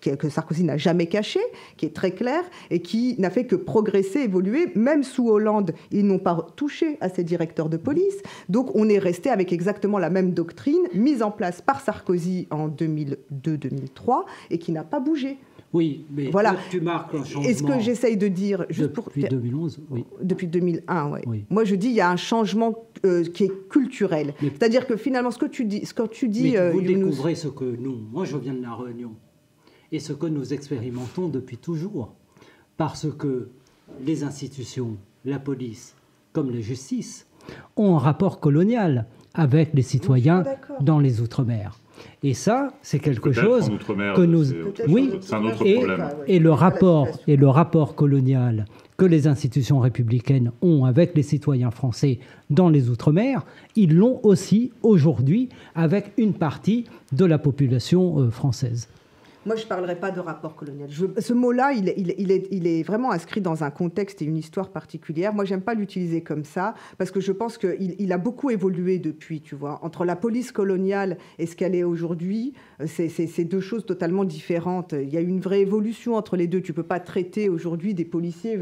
que 0.00 0.28
Sarkozy 0.28 0.64
n'a 0.64 0.76
jamais 0.76 1.06
cachée, 1.06 1.40
qui 1.76 1.86
est 1.86 1.94
très 1.94 2.12
claire 2.12 2.44
et 2.70 2.80
qui 2.80 3.16
n'a 3.18 3.30
fait 3.30 3.46
que 3.46 3.56
progresser, 3.56 4.20
évoluer. 4.20 4.66
Même 4.74 5.02
sous 5.02 5.28
Hollande, 5.28 5.72
ils 5.90 6.06
n'ont 6.06 6.18
pas 6.18 6.46
touché 6.56 6.96
à 7.00 7.08
ces 7.08 7.24
directeurs 7.24 7.68
de 7.68 7.76
police. 7.76 8.22
Donc 8.48 8.70
on 8.74 8.88
est 8.88 8.98
resté 8.98 9.30
avec 9.30 9.52
exactement 9.52 9.98
la 9.98 10.10
même 10.10 10.32
doctrine 10.32 10.82
mise 10.94 11.22
en 11.22 11.30
place 11.30 11.60
par 11.60 11.80
Sarkozy 11.80 12.46
en 12.50 12.68
2002-2003 12.68 14.24
et 14.50 14.58
qui 14.58 14.72
n'a 14.72 14.84
pas 14.84 15.00
bougé. 15.00 15.38
Oui, 15.72 16.04
mais 16.10 16.30
Voilà. 16.30 16.56
tu 16.70 16.80
marques 16.80 17.14
un 17.14 17.24
changement. 17.24 17.48
Et 17.48 17.54
ce 17.54 17.62
que 17.62 17.80
j'essaye 17.80 18.16
de 18.18 18.28
dire, 18.28 18.66
juste 18.68 18.92
pour 18.92 19.04
depuis 19.06 19.24
2011, 19.24 19.80
oui. 19.90 20.04
depuis 20.22 20.46
2001, 20.46 21.10
ouais. 21.10 21.22
Oui. 21.26 21.44
Moi, 21.48 21.64
je 21.64 21.74
dis 21.74 21.86
il 21.88 21.94
y 21.94 22.00
a 22.02 22.10
un 22.10 22.16
changement 22.16 22.74
euh, 23.06 23.24
qui 23.24 23.44
est 23.44 23.68
culturel. 23.70 24.34
Mais- 24.42 24.50
C'est-à-dire 24.50 24.86
que 24.86 24.96
finalement, 24.96 25.30
ce 25.30 25.38
que 25.38 25.46
tu 25.46 25.64
dis, 25.64 25.86
ce 25.86 25.94
que 25.94 26.06
tu 26.06 26.28
dis, 26.28 26.52
Mais 26.52 26.58
euh, 26.58 26.72
vous 26.72 26.82
découvrez 26.82 27.34
ce 27.34 27.48
que 27.48 27.64
nous, 27.64 27.96
moi 28.12 28.24
je 28.26 28.36
viens 28.36 28.54
de 28.54 28.62
la 28.62 28.74
Réunion, 28.74 29.12
et 29.90 29.98
ce 29.98 30.12
que 30.12 30.26
nous 30.26 30.52
expérimentons 30.52 31.28
depuis 31.28 31.56
toujours. 31.56 32.14
Parce 32.76 33.06
que 33.10 33.48
les 34.04 34.24
institutions, 34.24 34.96
la 35.24 35.38
police, 35.38 35.94
comme 36.32 36.50
la 36.50 36.60
justice, 36.60 37.26
ont 37.76 37.96
un 37.96 37.98
rapport 37.98 38.40
colonial 38.40 39.06
avec 39.34 39.70
les 39.74 39.82
citoyens 39.82 40.44
dans 40.80 40.98
les 40.98 41.20
Outre-mer. 41.20 41.78
Et 42.22 42.34
ça, 42.34 42.72
c'est 42.82 42.98
quelque 42.98 43.32
chose 43.32 43.70
que 44.14 44.22
nous... 44.22 44.52
Oui, 44.88 45.10
un 45.32 45.44
autre 45.44 45.66
et, 45.66 45.74
problème. 45.74 46.08
et 46.26 46.38
le 46.38 46.48
Voilà 46.50 46.60
la 46.60 46.70
rapport 46.70 47.06
situation. 47.06 47.32
et 47.32 47.36
le 47.36 47.48
rapport 47.48 47.94
colonial 47.94 48.66
que 48.96 49.04
les 49.04 49.26
institutions 49.26 49.80
républicaines 49.80 50.52
ont 50.62 50.84
avec 50.84 51.16
les 51.16 51.22
citoyens 51.22 51.70
français 51.70 52.20
dans 52.50 52.68
les 52.68 52.88
Outre-mer, 52.88 53.44
ils 53.74 53.96
l'ont 53.96 54.20
aussi 54.22 54.70
aujourd'hui 54.82 55.48
avec 55.74 56.12
une 56.18 56.34
partie 56.34 56.84
de 57.12 57.24
la 57.24 57.38
population 57.38 58.20
euh, 58.20 58.30
française. 58.30 58.88
Moi, 59.44 59.56
je 59.56 59.64
ne 59.64 59.68
parlerai 59.68 59.96
pas 59.98 60.12
de 60.12 60.20
rapport 60.20 60.54
colonial. 60.54 60.88
Ce 61.18 61.32
mot-là, 61.32 61.72
il, 61.72 61.88
est- 61.88 62.82
vraiment 62.84 63.10
inscrit 63.10 63.40
dans 63.40 63.64
un 63.64 63.70
contexte 63.70 64.22
et 64.22 64.24
une 64.24 64.36
histoire 64.36 64.70
particulière. 64.70 65.34
Moi, 65.34 65.44
j'aime 65.44 65.62
pas 65.62 65.74
l'utiliser 65.74 66.20
comme 66.22 66.44
ça 66.44 66.74
parce 66.96 67.10
que 67.10 67.20
je 67.20 67.32
pense 67.32 67.58
qu'il 67.58 67.96
il 67.98 68.12
a 68.12 68.18
beaucoup 68.18 68.50
évolué 68.50 68.98
depuis, 68.98 69.40
tu 69.40 69.56
vois. 69.56 69.80
Entre 69.82 70.04
la 70.04 70.14
police 70.14 70.52
coloniale 70.52 71.18
et 71.40 71.46
ce 71.46 71.56
qu'elle 71.56 71.74
est 71.74 71.82
aujourd'hui, 71.82 72.52
euh, 72.80 72.86
c'est- 72.86 73.44
deux 73.44 73.60
choses 73.60 73.84
totalement 73.84 74.24
différentes. 74.24 74.92
Il 74.92 75.12
y 75.12 75.16
a 75.16 75.20
une 75.20 75.40
vraie 75.40 75.60
évolution 75.60 76.14
entre 76.14 76.36
les 76.36 76.46
deux. 76.46 76.60
Tu 76.60 76.72
peux 76.72 76.82
pas 76.84 77.00
traiter 77.00 77.48
aujourd'hui 77.48 77.94
des 77.94 78.04
policiers. 78.04 78.56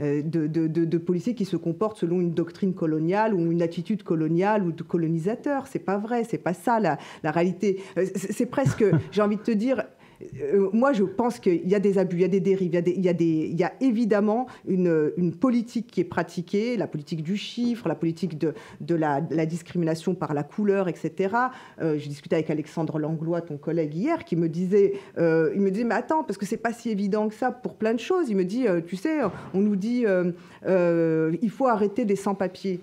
De, 0.00 0.46
de- 0.46 0.98
policiers 0.98 1.34
qui 1.34 1.44
se 1.44 1.56
comportent 1.56 1.98
selon 1.98 2.20
une 2.20 2.32
doctrine 2.32 2.74
coloniale 2.74 3.34
ou 3.34 3.52
une 3.52 3.62
attitude 3.62 4.02
coloniale 4.02 4.64
ou 4.64 4.72
de 4.72 4.82
colonisateur. 4.82 5.66
C'est 5.66 5.78
pas 5.78 5.98
vrai, 5.98 6.24
c'est 6.24 6.38
pas 6.38 6.54
ça 6.54 6.80
la, 6.80 6.98
la 7.22 7.30
réalité. 7.30 7.80
Euh, 7.98 8.06
c'est 8.14 8.46
presque, 8.46 8.84
j'ai 9.12 9.22
envie 9.22 9.36
de 9.36 9.42
te 9.42 9.50
dire, 9.50 9.84
euh, 10.40 10.68
moi, 10.72 10.92
je 10.92 11.04
pense 11.04 11.38
qu'il 11.38 11.68
y 11.68 11.74
a 11.74 11.80
des 11.80 11.98
abus, 11.98 12.16
il 12.16 12.22
y 12.22 12.24
a 12.24 12.28
des 12.28 12.40
dérives, 12.40 12.82
il 12.86 13.04
y 13.04 13.64
a, 13.64 13.72
évidemment 13.80 14.46
une, 14.66 15.32
politique 15.40 15.88
qui 15.90 16.00
est 16.00 16.04
pratiquée, 16.04 16.76
la 16.76 16.86
politique 16.86 17.22
du 17.22 17.36
chiffre, 17.36 17.88
la 17.88 17.94
politique 17.94 18.38
de, 18.38 18.54
la, 18.94 19.20
discrimination 19.46 20.14
par 20.14 20.34
la 20.34 20.42
couleur, 20.42 20.88
etc. 20.88 21.34
Euh, 21.80 21.98
J'ai 21.98 22.08
discuté 22.08 22.36
avec 22.36 22.50
Alexandre 22.50 22.98
Langlois, 22.98 23.40
ton 23.40 23.56
collègue 23.56 23.94
hier, 23.94 24.24
qui 24.24 24.36
me 24.36 24.48
disait, 24.48 24.94
euh, 25.18 25.52
il 25.54 25.60
me 25.60 25.70
disait, 25.70 25.84
mais 25.84 25.94
attends, 25.94 26.22
parce 26.22 26.38
que 26.38 26.46
c'est 26.46 26.56
pas 26.56 26.72
si 26.72 26.90
évident 26.90 27.28
que 27.28 27.34
ça 27.34 27.50
pour 27.50 27.74
plein 27.74 27.94
de 27.94 28.00
choses. 28.00 28.28
Il 28.28 28.36
me 28.36 28.44
dit, 28.44 28.66
euh, 28.68 28.80
tu 28.84 28.96
sais, 28.96 29.20
on 29.54 29.60
nous 29.60 29.76
dit, 29.76 30.04
euh, 30.66 31.32
il 31.42 31.50
faut 31.50 31.66
arrêter 31.66 32.04
des 32.04 32.16
sans-papiers. 32.16 32.80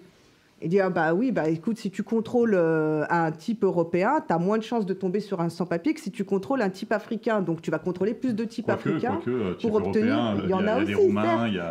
Et 0.62 0.68
dire, 0.68 0.86
ah 0.88 0.90
bah 0.90 1.14
oui, 1.14 1.32
bah 1.32 1.48
écoute, 1.48 1.78
si 1.78 1.90
tu 1.90 2.04
contrôles 2.04 2.54
euh, 2.54 3.06
un 3.10 3.32
type 3.32 3.64
européen, 3.64 4.20
tu 4.28 4.34
as 4.34 4.38
moins 4.38 4.58
de 4.58 4.64
chances 4.64 4.86
de 4.86 4.94
tomber 4.94 5.22
sur 5.22 5.40
un 5.40 5.48
sans-papier 5.48 5.94
que 5.94 6.02
si 6.02 6.12
tu 6.12 6.26
contrôles 6.26 6.62
un 6.62 6.70
type 6.70 6.92
africain. 6.92 7.42
Donc 7.42 7.62
tu 7.62 7.72
vas 7.72 7.80
contrôler 7.80 8.14
plus 8.14 8.34
de 8.34 8.44
types 8.44 8.70
africains 8.70 9.22
euh, 9.28 9.54
pour 9.62 9.76
obtenir. 9.76 10.36
Il 10.44 10.50
y, 10.50 10.54
en 10.54 10.68
a, 10.68 10.82
aussi. 10.82 10.94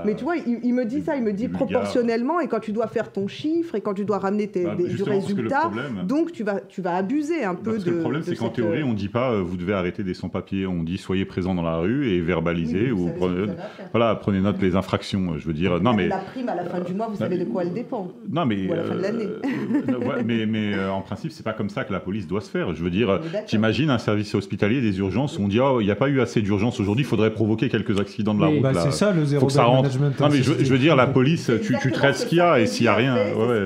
Mais 0.07 0.17
tu 0.17 0.25
vois, 0.25 0.37
il, 0.37 0.73
me 0.73 0.85
dit 0.85 1.03
ça, 1.03 1.17
il 1.17 1.23
me 1.23 1.35
dit 1.35 1.49
proportionnellement, 1.49 2.41
et 2.41 2.49
quand 2.49 2.61
tu 2.61 2.73
dois 2.73 2.87
faire 2.87 3.13
ton 3.13 3.29
chiffre, 3.29 3.75
et 3.75 3.83
quand 3.83 3.93
tu 3.93 4.07
dois 4.07 4.19
ramener 4.19 4.49
tes, 4.49 4.65
bah, 4.65 4.75
des, 4.75 4.89
du 4.89 5.03
résultat, 5.03 5.71
donc 6.05 6.33
tu 6.33 6.43
vas, 6.43 6.61
tu 6.61 6.81
vas 6.81 6.97
abuser 6.97 7.45
un 7.45 7.55
peu 7.55 7.79
de. 7.79 7.91
Le 7.91 8.01
problème, 8.01 8.23
c'est 8.23 8.37
qu'en 8.37 8.49
théorie, 8.49 8.85
on 8.85 8.91
ne 8.91 8.95
dit 8.95 9.09
pas 9.09 9.39
vous 9.43 9.59
devez 9.59 9.75
arrêter 9.75 10.03
des 10.03 10.15
sans-papiers, 10.15 10.67
on 10.67 10.83
dit 10.83 10.97
soyez 10.97 11.27
présents 11.27 11.55
dans 11.55 11.63
la 11.63 11.77
rue 11.77 12.09
et 12.09 12.21
verbalisez, 12.23 12.91
ou 12.91 13.11
prenez, 13.19 13.53
voilà, 13.93 14.15
prenez 14.15 14.41
note 14.41 14.57
des 14.57 14.77
infractions. 14.77 15.37
Je 15.37 15.47
veux 15.47 15.53
dire, 15.53 15.79
non 15.79 15.93
mais. 15.93 16.09
La 16.09 16.19
prime 16.19 16.49
à 16.49 16.55
la 16.55 16.65
fin 16.65 16.81
du 16.81 16.95
mois, 16.95 17.09
vous 17.09 17.17
savez 17.17 17.37
de 17.37 17.45
quoi 17.45 17.65
elle 17.65 17.75
dépend. 17.75 18.09
Non 18.31 18.47
mais 18.47 18.78
euh, 18.79 20.23
mais, 20.25 20.47
mais 20.47 20.75
euh, 20.75 20.91
en 20.91 21.01
principe, 21.01 21.33
c'est 21.33 21.43
pas 21.43 21.53
comme 21.53 21.71
ça 21.71 21.85
que 21.85 21.93
la 21.93 22.01
police 22.01 22.27
doit 22.27 22.41
se 22.41 22.51
faire. 22.51 22.75
Je 22.75 22.83
veux 22.83 22.91
dire, 22.91 23.21
t'imagines 23.47 23.91
un 23.91 23.99
service 23.99 24.35
hospitalier, 24.35 24.81
des 24.81 24.99
urgences, 24.99 25.39
où 25.39 25.43
on 25.43 25.49
dit 25.49 25.61
oh, 25.61 25.81
il 25.81 25.85
n'y 25.85 25.91
a 25.91 25.97
pas 25.97 26.09
eu 26.09 26.21
assez 26.21 26.43
d'urgences 26.43 26.81
aujourd'hui, 26.81 27.05
il 27.05 27.09
faudrait 27.09 27.33
provoquer 27.33 27.69
quelques 27.69 27.99
accidents 28.01 28.35
de 28.35 28.41
la 28.41 28.47
route. 28.49 28.63
Bah, 28.63 28.73
c'est 28.75 28.93
ça 28.93 29.13
le 29.13 29.25
zéro 29.25 29.49
management. 29.49 30.21
Non, 30.21 30.29
mais 30.31 30.43
je, 30.43 30.53
veux 30.53 30.79
dire, 30.79 30.97
la 30.97 31.07
police, 31.07 31.51
tu, 31.63 31.77
tu, 31.81 31.93
traites 31.93 32.17
ce 32.17 32.27
qu'il 32.27 32.39
y 32.39 32.41
a 32.41 32.61
et 32.61 32.67
s'il 32.67 32.85
n'y 32.85 32.89
a 32.89 32.95
rien. 32.95 33.17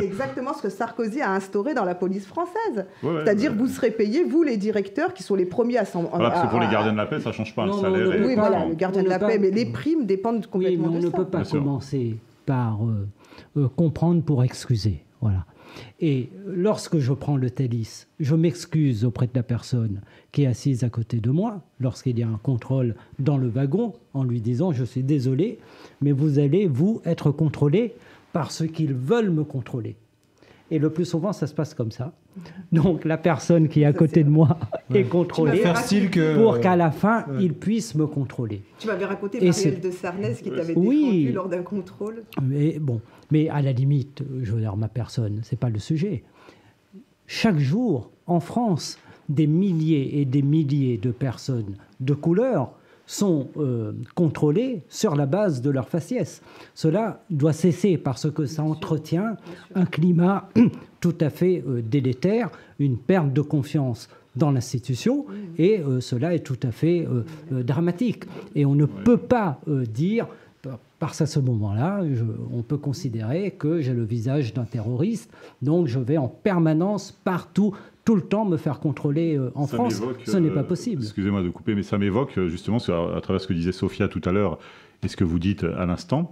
C'est 0.00 0.06
exactement 0.06 0.54
ce 0.54 0.62
que 0.62 0.68
Sarkozy 0.68 1.20
a 1.20 1.32
instauré 1.32 1.74
dans 1.74 1.84
la 1.84 1.94
police 1.94 2.26
française. 2.26 2.86
C'est-à-dire, 3.02 3.52
vous 3.54 3.66
serez 3.66 3.90
payés, 3.90 4.24
vous 4.24 4.42
les 4.42 4.56
directeurs, 4.56 5.14
qui 5.14 5.22
sont 5.22 5.34
les 5.34 5.46
premiers 5.46 5.78
à 5.78 5.84
s'en. 5.84 6.02
Voilà, 6.02 6.30
parce 6.30 6.46
que 6.46 6.50
pour 6.50 6.60
les 6.60 6.68
gardiens 6.68 6.92
de 6.92 6.96
la 6.96 7.06
paix, 7.06 7.20
ça 7.20 7.30
ne 7.30 7.34
change 7.34 7.54
pas. 7.54 7.66
le 7.66 7.72
salaire 7.72 8.08
oui, 8.24 8.34
voilà, 8.34 8.66
le 8.66 8.74
gardien 8.74 9.02
de 9.02 9.08
la 9.08 9.18
paix, 9.18 9.38
mais 9.38 9.50
les 9.50 9.66
primes 9.66 10.06
dépendent 10.06 10.46
complètement 10.46 10.88
oui, 10.88 10.94
mais 10.94 11.04
on 11.04 11.06
ne 11.06 11.10
peut 11.10 11.24
pas 11.24 11.44
commencer 11.44 12.16
par 12.46 12.78
euh, 12.84 13.06
comprendre 13.76 14.22
pour 14.22 14.44
excuser. 14.44 15.04
Voilà. 15.20 15.46
Et 16.00 16.30
lorsque 16.46 16.98
je 16.98 17.12
prends 17.12 17.36
le 17.36 17.50
TELIS, 17.50 18.06
je 18.20 18.34
m'excuse 18.34 19.04
auprès 19.04 19.26
de 19.26 19.32
la 19.34 19.42
personne 19.42 20.00
qui 20.32 20.42
est 20.42 20.46
assise 20.46 20.84
à 20.84 20.90
côté 20.90 21.18
de 21.18 21.30
moi, 21.30 21.62
lorsqu'il 21.80 22.18
y 22.18 22.22
a 22.22 22.28
un 22.28 22.40
contrôle 22.42 22.94
dans 23.18 23.38
le 23.38 23.48
wagon, 23.48 23.94
en 24.14 24.24
lui 24.24 24.40
disant 24.40 24.72
Je 24.72 24.84
suis 24.84 25.02
désolé, 25.02 25.58
mais 26.00 26.12
vous 26.12 26.38
allez, 26.38 26.66
vous, 26.66 27.00
être 27.04 27.30
contrôlé 27.30 27.94
parce 28.32 28.66
qu'ils 28.66 28.94
veulent 28.94 29.30
me 29.30 29.44
contrôler. 29.44 29.96
Et 30.70 30.78
le 30.78 30.88
plus 30.88 31.04
souvent, 31.04 31.34
ça 31.34 31.46
se 31.46 31.54
passe 31.54 31.74
comme 31.74 31.90
ça. 31.90 32.12
Donc 32.72 33.04
la 33.04 33.18
personne 33.18 33.68
qui 33.68 33.82
est 33.82 33.84
à 33.84 33.92
côté 33.92 34.24
de 34.24 34.30
moi 34.30 34.58
est 34.94 35.04
contrôlée 35.04 35.62
pour 36.34 36.60
qu'à 36.60 36.76
la 36.76 36.90
fin, 36.90 37.26
il 37.38 37.52
puisse 37.52 37.94
me 37.94 38.06
contrôler. 38.06 38.62
Tu 38.78 38.86
m'avais 38.86 39.04
raconté 39.04 39.38
Marielle 39.38 39.80
de 39.80 39.90
Sarnez 39.90 40.34
qui 40.34 40.50
t'avait 40.50 40.74
défendu 40.74 41.32
lors 41.32 41.50
d'un 41.50 41.62
contrôle. 41.62 42.24
Mais 42.42 42.78
bon, 42.78 43.02
mais 43.32 43.48
à 43.48 43.62
la 43.62 43.72
limite, 43.72 44.22
je 44.42 44.52
veux 44.52 44.60
dire, 44.60 44.76
ma 44.76 44.88
personne, 44.88 45.40
c'est 45.42 45.58
pas 45.58 45.70
le 45.70 45.78
sujet. 45.78 46.22
Chaque 47.26 47.58
jour, 47.58 48.10
en 48.26 48.40
France, 48.40 48.98
des 49.30 49.46
milliers 49.46 50.20
et 50.20 50.26
des 50.26 50.42
milliers 50.42 50.98
de 50.98 51.10
personnes 51.10 51.76
de 52.00 52.12
couleur 52.12 52.74
sont 53.06 53.48
euh, 53.56 53.92
contrôlées 54.14 54.82
sur 54.90 55.16
la 55.16 55.24
base 55.24 55.62
de 55.62 55.70
leur 55.70 55.88
faciès. 55.88 56.42
Cela 56.74 57.24
doit 57.30 57.54
cesser 57.54 57.96
parce 57.96 58.30
que 58.30 58.44
ça 58.44 58.62
entretient 58.62 59.38
un 59.74 59.86
climat 59.86 60.50
tout 61.00 61.16
à 61.20 61.30
fait 61.30 61.64
euh, 61.66 61.80
délétère, 61.80 62.50
une 62.78 62.98
perte 62.98 63.32
de 63.32 63.40
confiance 63.40 64.10
dans 64.36 64.50
l'institution, 64.50 65.24
et 65.58 65.80
euh, 65.80 66.00
cela 66.00 66.34
est 66.34 66.40
tout 66.40 66.60
à 66.62 66.70
fait 66.70 67.06
dramatique. 67.50 68.24
Et 68.54 68.66
on 68.66 68.74
ne 68.74 68.86
peut 68.86 69.18
pas 69.18 69.60
dire 69.90 70.26
parce 71.02 71.18
qu'à 71.18 71.26
ce 71.26 71.40
moment-là, 71.40 72.04
on 72.52 72.62
peut 72.62 72.76
considérer 72.76 73.50
que 73.50 73.80
j'ai 73.80 73.92
le 73.92 74.04
visage 74.04 74.54
d'un 74.54 74.62
terroriste, 74.62 75.32
donc 75.60 75.88
je 75.88 75.98
vais 75.98 76.16
en 76.16 76.28
permanence, 76.28 77.10
partout, 77.10 77.74
tout 78.04 78.14
le 78.14 78.22
temps 78.22 78.44
me 78.44 78.56
faire 78.56 78.78
contrôler 78.78 79.36
euh, 79.36 79.50
en 79.56 79.66
France. 79.66 80.00
Ce 80.24 80.36
n'est 80.36 80.50
pas 80.50 80.60
euh, 80.60 80.62
possible. 80.62 81.02
Excusez-moi 81.02 81.42
de 81.42 81.48
couper, 81.48 81.74
mais 81.74 81.82
ça 81.82 81.98
m'évoque 81.98 82.38
euh, 82.38 82.48
justement, 82.48 82.76
à, 82.76 83.20
travers 83.20 83.40
ce 83.40 83.48
que 83.48 83.52
disait 83.52 83.72
Sophia 83.72 84.06
tout 84.06 84.20
à 84.24 84.30
l'heure 84.30 84.60
et 85.02 85.08
ce 85.08 85.16
que 85.16 85.24
vous 85.24 85.40
dites 85.40 85.64
à 85.64 85.86
l'instant, 85.86 86.30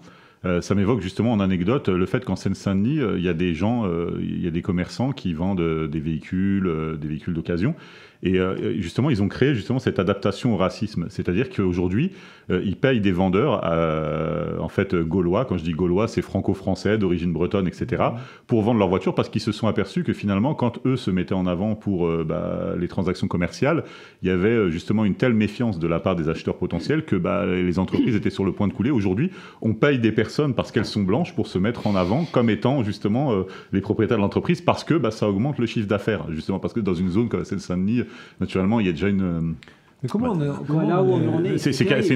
ça 0.60 0.74
m'évoque 0.74 1.00
justement 1.00 1.32
en 1.32 1.40
anecdote 1.40 1.88
le 1.88 2.06
fait 2.06 2.24
qu'en 2.24 2.36
Seine-Saint-Denis, 2.36 3.00
il 3.16 3.22
y 3.22 3.28
a 3.28 3.34
des 3.34 3.52
gens, 3.52 3.84
il 4.20 4.40
y 4.40 4.46
a 4.46 4.50
des 4.50 4.62
commerçants 4.62 5.10
qui 5.10 5.34
vendent 5.34 5.88
des 5.88 6.00
véhicules, 6.00 6.96
des 6.98 7.08
véhicules 7.08 7.34
d'occasion. 7.34 7.74
Et 8.22 8.38
justement, 8.78 9.08
ils 9.08 9.22
ont 9.22 9.28
créé 9.28 9.54
justement 9.54 9.78
cette 9.78 9.98
adaptation 9.98 10.54
au 10.54 10.56
racisme. 10.56 11.06
C'est-à-dire 11.08 11.48
qu'aujourd'hui, 11.48 12.12
euh, 12.50 12.62
ils 12.64 12.76
payent 12.76 13.00
des 13.00 13.12
vendeurs, 13.12 13.60
euh, 13.64 14.58
en 14.58 14.68
fait, 14.68 14.94
gaulois. 14.94 15.44
Quand 15.44 15.56
je 15.56 15.64
dis 15.64 15.72
gaulois, 15.72 16.08
c'est 16.08 16.22
franco-français, 16.22 16.98
d'origine 16.98 17.32
bretonne, 17.32 17.66
etc., 17.66 18.02
pour 18.46 18.62
vendre 18.62 18.78
leur 18.78 18.88
voiture 18.88 19.14
parce 19.14 19.28
qu'ils 19.28 19.40
se 19.40 19.52
sont 19.52 19.68
aperçus 19.68 20.04
que 20.04 20.12
finalement, 20.12 20.54
quand 20.54 20.84
eux 20.86 20.96
se 20.96 21.10
mettaient 21.10 21.34
en 21.34 21.46
avant 21.46 21.74
pour 21.74 22.06
euh, 22.06 22.24
bah, 22.26 22.74
les 22.78 22.88
transactions 22.88 23.28
commerciales, 23.28 23.84
il 24.22 24.28
y 24.28 24.30
avait 24.30 24.70
justement 24.70 25.04
une 25.04 25.14
telle 25.14 25.34
méfiance 25.34 25.78
de 25.78 25.86
la 25.86 26.00
part 26.00 26.16
des 26.16 26.28
acheteurs 26.28 26.56
potentiels 26.56 27.04
que 27.04 27.16
bah, 27.16 27.46
les 27.46 27.78
entreprises 27.78 28.16
étaient 28.16 28.30
sur 28.30 28.44
le 28.44 28.52
point 28.52 28.68
de 28.68 28.72
couler. 28.72 28.90
Aujourd'hui, 28.90 29.30
on 29.62 29.74
paye 29.74 29.98
des 29.98 30.12
personnes 30.12 30.54
parce 30.54 30.72
qu'elles 30.72 30.84
sont 30.84 31.02
blanches 31.02 31.34
pour 31.34 31.46
se 31.46 31.58
mettre 31.58 31.86
en 31.86 31.94
avant 31.94 32.24
comme 32.24 32.50
étant 32.50 32.82
justement 32.82 33.44
les 33.72 33.80
propriétaires 33.80 34.16
de 34.16 34.22
l'entreprise 34.22 34.60
parce 34.60 34.84
que 34.84 34.94
bah, 34.94 35.10
ça 35.10 35.28
augmente 35.28 35.58
le 35.58 35.66
chiffre 35.66 35.86
d'affaires. 35.86 36.30
Justement 36.30 36.58
parce 36.58 36.74
que 36.74 36.80
dans 36.80 36.94
une 36.94 37.10
zone 37.10 37.28
comme 37.28 37.44
celle 37.44 37.58
de 37.58 37.62
Saint-Denis, 37.62 38.02
naturellement, 38.40 38.80
il 38.80 38.86
y 38.86 38.88
a 38.88 38.92
déjà 38.92 39.08
une 39.08 39.54
mais 40.02 40.08
comment 40.08 40.32
on, 40.32 41.44
est, 41.44 41.58
C'est 41.58 41.78
une, 41.80 42.12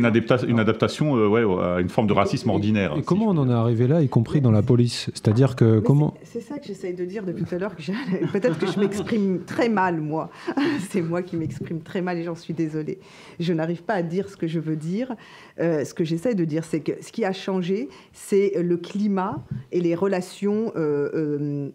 une, 0.49 0.59
adaptation 0.59 1.17
euh, 1.17 1.29
ouais, 1.29 1.43
à 1.63 1.81
une 1.81 1.91
forme 1.91 2.07
de 2.07 2.15
racisme 2.15 2.49
ordinaire. 2.49 2.95
Et 2.97 3.03
comment 3.03 3.27
on 3.27 3.37
en 3.37 3.51
est 3.51 3.53
arrivé 3.53 3.87
là, 3.87 4.01
y 4.01 4.09
compris 4.09 4.41
dans 4.41 4.51
la 4.51 4.63
police? 4.63 5.11
C'est-à-dire 5.13 5.55
que 5.55 5.81
comment 5.81 6.15
C'est 6.23 6.41
ça 6.41 6.59
que 6.59 6.67
j'essaye 6.67 6.95
de 6.95 7.05
dire 7.05 7.25
depuis 7.25 7.45
tout 7.45 7.55
à 7.55 7.59
l'heure. 7.59 7.75
Peut-être 8.33 8.59
que 8.59 8.67
je 8.67 8.81
m'exprime 8.81 9.41
très 9.45 9.69
mal, 9.69 10.01
moi. 10.01 10.31
c'est 10.89 11.03
moi 11.03 11.21
qui 11.23 11.37
m'exprime 11.37 11.83
très 11.83 12.01
mal 12.01 12.17
et 12.17 12.23
j'en 12.23 12.35
suis 12.35 12.55
désolée. 12.55 13.01
Je 13.39 13.53
n'arrive 13.53 13.83
pas 13.83 13.95
à 13.95 14.03
dire 14.03 14.31
ce 14.31 14.37
que 14.37 14.47
je 14.47 14.61
veux 14.61 14.77
dire. 14.77 15.15
Euh, 15.61 15.85
ce 15.85 15.93
que 15.93 16.05
j'essaie 16.05 16.35
de 16.35 16.47
dire, 16.47 16.65
c'est 16.65 16.81
que 16.81 16.93
ce 17.03 17.13
qui 17.13 17.25
a 17.27 17.33
changé, 17.33 17.91
c'est 18.13 18.55
le 18.63 18.79
climat 18.79 19.45
et 19.73 19.81
les 19.81 19.95
relations, 19.95 20.73
euh, 20.77 21.71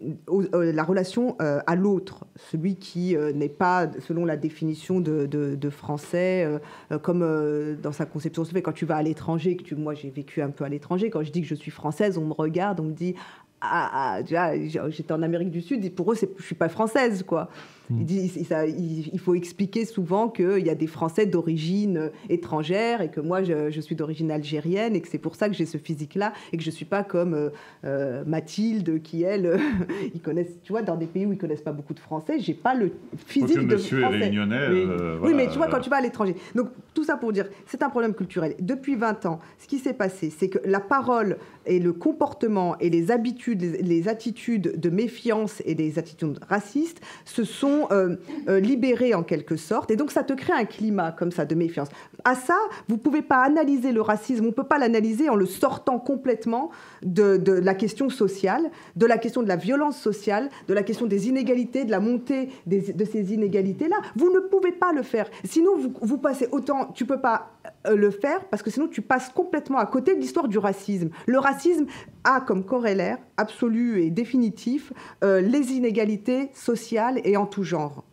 la 0.52 0.82
relation 0.82 1.36
à 1.38 1.76
l'autre, 1.76 2.26
celui 2.50 2.74
qui 2.74 3.16
n'est 3.34 3.48
pas, 3.48 3.88
selon 4.00 4.24
la 4.24 4.36
définition 4.36 4.98
de, 5.00 5.26
de, 5.26 5.54
de 5.54 5.70
France 5.70 5.99
euh, 6.14 6.58
euh, 6.92 6.98
comme 6.98 7.22
euh, 7.22 7.76
dans 7.76 7.92
sa 7.92 8.06
conception 8.06 8.44
quand 8.62 8.72
tu 8.72 8.86
vas 8.86 8.96
à 8.96 9.02
l'étranger, 9.02 9.56
que 9.56 9.62
tu, 9.62 9.74
moi 9.76 9.94
j'ai 9.94 10.10
vécu 10.10 10.42
un 10.42 10.50
peu 10.50 10.64
à 10.64 10.68
l'étranger, 10.68 11.10
quand 11.10 11.22
je 11.22 11.30
dis 11.30 11.42
que 11.42 11.48
je 11.48 11.54
suis 11.54 11.70
française, 11.70 12.18
on 12.18 12.24
me 12.24 12.32
regarde, 12.32 12.80
on 12.80 12.84
me 12.84 12.92
dit 12.92 13.14
ah, 13.60 14.20
ah 14.34 14.52
j'étais 14.88 15.12
en 15.12 15.22
Amérique 15.22 15.50
du 15.50 15.60
Sud, 15.60 15.84
et 15.84 15.90
pour 15.90 16.12
eux, 16.12 16.16
je 16.16 16.42
suis 16.42 16.54
pas 16.54 16.68
française, 16.68 17.22
quoi. 17.22 17.50
Mm. 17.90 18.06
Il, 18.08 19.06
il, 19.12 19.18
faut 19.18 19.34
expliquer 19.34 19.84
souvent 19.84 20.28
qu'il 20.28 20.64
y 20.64 20.70
a 20.70 20.74
des 20.74 20.86
Français 20.86 21.26
d'origine 21.26 22.10
étrangère 22.28 23.00
et 23.00 23.10
que 23.10 23.20
moi, 23.20 23.42
je, 23.42 23.80
suis 23.80 23.96
d'origine 23.96 24.30
algérienne 24.30 24.94
et 24.94 25.00
que 25.00 25.08
c'est 25.08 25.18
pour 25.18 25.34
ça 25.34 25.48
que 25.48 25.54
j'ai 25.54 25.66
ce 25.66 25.78
physique-là 25.78 26.32
et 26.52 26.56
que 26.56 26.62
je 26.62 26.68
ne 26.68 26.74
suis 26.74 26.84
pas 26.84 27.02
comme 27.02 27.34
euh, 27.34 27.50
euh, 27.84 28.22
Mathilde 28.26 29.02
qui, 29.02 29.22
elle, 29.22 29.58
ils 30.14 30.20
connaissent, 30.20 30.60
tu 30.62 30.72
vois, 30.72 30.82
dans 30.82 30.96
des 30.96 31.06
pays 31.06 31.26
où 31.26 31.32
ils 31.32 31.38
connaissent 31.38 31.62
pas 31.62 31.72
beaucoup 31.72 31.94
de 31.94 32.00
Français, 32.00 32.38
j'ai 32.38 32.54
pas 32.54 32.74
le 32.74 32.92
physique 33.26 33.66
de 33.66 33.74
monsieur 33.74 34.00
Français. 34.00 34.16
Est 34.16 34.20
réunionnais, 34.20 34.56
euh, 34.56 35.18
oui, 35.22 35.32
mais 35.34 35.48
tu 35.48 35.56
vois, 35.56 35.68
quand 35.68 35.80
tu 35.80 35.90
vas 35.90 35.96
à 35.96 36.00
l'étranger. 36.00 36.36
Donc, 36.54 36.68
tout 36.94 37.04
ça 37.04 37.16
pour 37.16 37.32
dire, 37.32 37.48
c'est 37.66 37.82
un 37.82 37.90
problème 37.90 38.14
culturel. 38.14 38.54
Depuis 38.60 38.96
20 38.96 39.26
ans, 39.26 39.40
ce 39.58 39.66
qui 39.66 39.78
s'est 39.78 39.94
passé, 39.94 40.30
c'est 40.36 40.48
que 40.48 40.58
la 40.64 40.80
parole 40.80 41.38
et 41.66 41.78
le 41.78 41.92
comportement 41.92 42.78
et 42.78 42.90
les 42.90 43.10
habitudes, 43.10 43.62
les 43.62 44.08
attitudes 44.08 44.78
de 44.78 44.90
méfiance 44.90 45.62
et 45.64 45.74
les 45.74 45.98
attitudes 45.98 46.38
racistes 46.48 47.00
se 47.24 47.44
sont 47.44 47.79
euh, 47.92 48.16
euh, 48.48 48.60
libérés 48.60 49.14
en 49.14 49.22
quelque 49.22 49.56
sorte. 49.56 49.90
Et 49.90 49.96
donc 49.96 50.10
ça 50.10 50.22
te 50.22 50.32
crée 50.32 50.52
un 50.52 50.64
climat 50.64 51.12
comme 51.12 51.32
ça 51.32 51.44
de 51.44 51.54
méfiance. 51.54 51.88
À 52.24 52.34
ça, 52.34 52.56
vous 52.88 52.96
ne 52.96 53.00
pouvez 53.00 53.22
pas 53.22 53.42
analyser 53.42 53.92
le 53.92 54.00
racisme, 54.00 54.44
on 54.44 54.48
ne 54.48 54.52
peut 54.52 54.64
pas 54.64 54.78
l'analyser 54.78 55.28
en 55.28 55.36
le 55.36 55.46
sortant 55.46 55.98
complètement 55.98 56.70
de, 57.02 57.40
la 57.52 57.74
question 57.74 58.08
sociale, 58.08 58.70
de 58.96 59.06
la 59.06 59.18
question 59.18 59.42
de 59.42 59.48
la 59.48 59.56
violence 59.56 59.98
sociale, 59.98 60.50
de 60.68 60.74
la 60.74 60.82
question 60.82 61.06
des 61.06 61.28
inégalités, 61.28 61.84
de 61.84 61.90
la 61.90 62.00
montée 62.00 62.50
de 62.66 63.04
ces 63.04 63.32
inégalités-là. 63.32 63.96
Vous 64.16 64.32
ne 64.32 64.40
pouvez 64.40 64.72
pas 64.72 64.92
le 64.92 65.02
faire. 65.02 65.28
Sinon, 65.44 65.76
vous, 65.76 65.92
vous 66.00 66.18
passez 66.18 66.48
autant, 66.52 66.92
tu 66.94 67.04
peux 67.04 67.20
pas 67.20 67.59
le 67.88 68.10
faire 68.10 68.44
parce 68.50 68.62
que 68.62 68.70
sinon 68.70 68.88
tu 68.88 69.02
passes 69.02 69.30
complètement 69.30 69.78
à 69.78 69.86
côté 69.86 70.14
de 70.14 70.20
l'histoire 70.20 70.48
du 70.48 70.58
racisme. 70.58 71.10
Le 71.26 71.38
racisme 71.38 71.86
a 72.24 72.40
comme 72.40 72.64
corollaire 72.64 73.18
absolu 73.36 74.02
et 74.02 74.10
définitif 74.10 74.92
les 75.22 75.72
inégalités 75.72 76.50
sociales 76.54 77.20
et 77.24 77.36
en 77.36 77.46
tout 77.46 77.62
genre. 77.62 78.04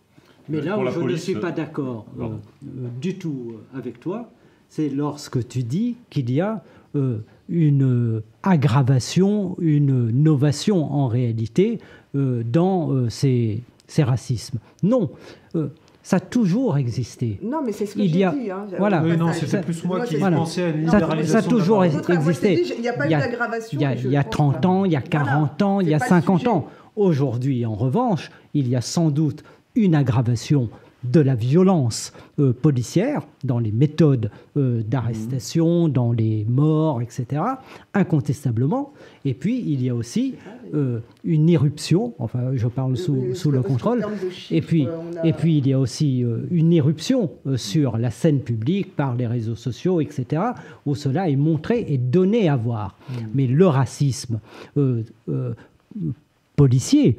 Mais 0.50 0.62
là 0.62 0.80
où 0.80 0.90
je 0.90 1.00
ne 1.00 1.16
suis 1.16 1.36
pas 1.36 1.52
d'accord 1.52 2.06
du 2.62 3.18
tout 3.18 3.56
avec 3.76 4.00
toi, 4.00 4.32
c'est 4.70 4.90
lorsque 4.90 5.46
tu 5.48 5.64
dis 5.64 5.98
qu'il 6.10 6.32
y 6.32 6.40
a 6.40 6.64
une 7.50 8.22
aggravation, 8.44 9.58
une 9.60 10.12
novation 10.12 10.92
en 10.92 11.08
réalité 11.08 11.80
dans 12.14 13.10
ces, 13.10 13.64
ces, 13.88 14.04
racismes. 14.04 14.60
Non 14.84 15.12
ça 16.08 16.16
a 16.16 16.20
toujours 16.22 16.78
existé. 16.78 17.38
Non, 17.44 17.62
mais 17.66 17.74
c'est 17.74 17.86
ce 17.86 17.96
que 17.96 18.02
j'ai 18.02 18.08
dit. 18.08 18.24
Hein. 18.24 18.34
Voilà. 18.78 19.02
non, 19.02 19.34
c'était 19.34 19.60
plus 19.60 19.84
moi 19.84 20.06
qui 20.06 20.16
pensais 20.16 20.64
à 20.64 20.70
une 20.70 20.86
libéralisation. 20.86 21.42
Ça, 21.42 21.46
a 21.46 21.50
toujours 21.50 21.84
existé. 21.84 22.64
Il 22.78 22.82
n'y 22.82 22.88
a 22.88 22.94
pas 22.94 23.08
eu 23.08 23.10
d'aggravation. 23.10 23.78
Il 23.78 24.12
y 24.12 24.16
a, 24.16 24.24
30 24.24 24.66
ans, 24.66 24.86
il 24.86 24.94
y 24.94 24.96
a 24.96 25.02
40 25.02 25.62
ans, 25.64 25.82
il 25.82 25.90
y 25.90 25.94
a 25.94 26.00
50 26.00 26.48
ans. 26.48 26.68
Aujourd'hui, 26.96 27.66
en 27.66 27.76
revanche, 27.76 28.32
il 28.54 28.70
y 28.70 28.78
a 28.78 28.80
sans 28.80 29.10
doute 29.10 29.44
une 29.76 29.96
aggravation 29.96 30.70
de 31.04 31.20
la 31.20 31.36
violence 31.36 32.12
euh, 32.40 32.54
policière 32.54 33.22
dans 33.44 33.60
les 33.60 33.72
méthodes 33.72 34.32
euh, 34.58 34.82
d'arrestation, 34.84 35.88
dans 35.88 36.12
les 36.12 36.46
morts, 36.50 37.02
etc., 37.02 37.42
incontestablement. 37.94 38.94
Et 39.24 39.34
puis, 39.34 39.64
il 39.66 39.84
y 39.84 39.90
a 39.90 39.96
aussi 39.96 40.36
euh, 40.74 41.00
une 41.24 41.50
irruption, 41.50 42.14
enfin, 42.20 42.52
je 42.56 42.68
parle 42.68 42.98
sous, 42.98 43.36
sous 43.36 43.52
le 43.52 43.62
contrôle, 43.62 44.06
et 44.52 44.62
puis, 44.62 44.88
et 45.24 45.34
puis 45.34 45.58
il 45.58 45.68
y 45.68 45.74
a 45.74 45.80
aussi 45.80 46.26
une 46.52 46.74
irruption 46.74 47.32
sur 47.56 47.98
la 47.98 48.12
scène 48.12 48.40
publique 48.42 48.96
par 48.96 49.16
les 49.16 49.28
réseaux 49.28 49.56
sociaux, 49.56 50.02
etc., 50.02 50.42
où 50.86 50.96
cela 50.96 51.30
est 51.30 51.36
montré 51.36 51.86
et 51.88 51.98
donné 51.98 52.50
à 52.50 52.56
voir. 52.56 52.98
Mmh. 53.10 53.14
Mais 53.34 53.48
le 53.48 53.68
racisme 53.68 54.40
policier, 56.58 57.16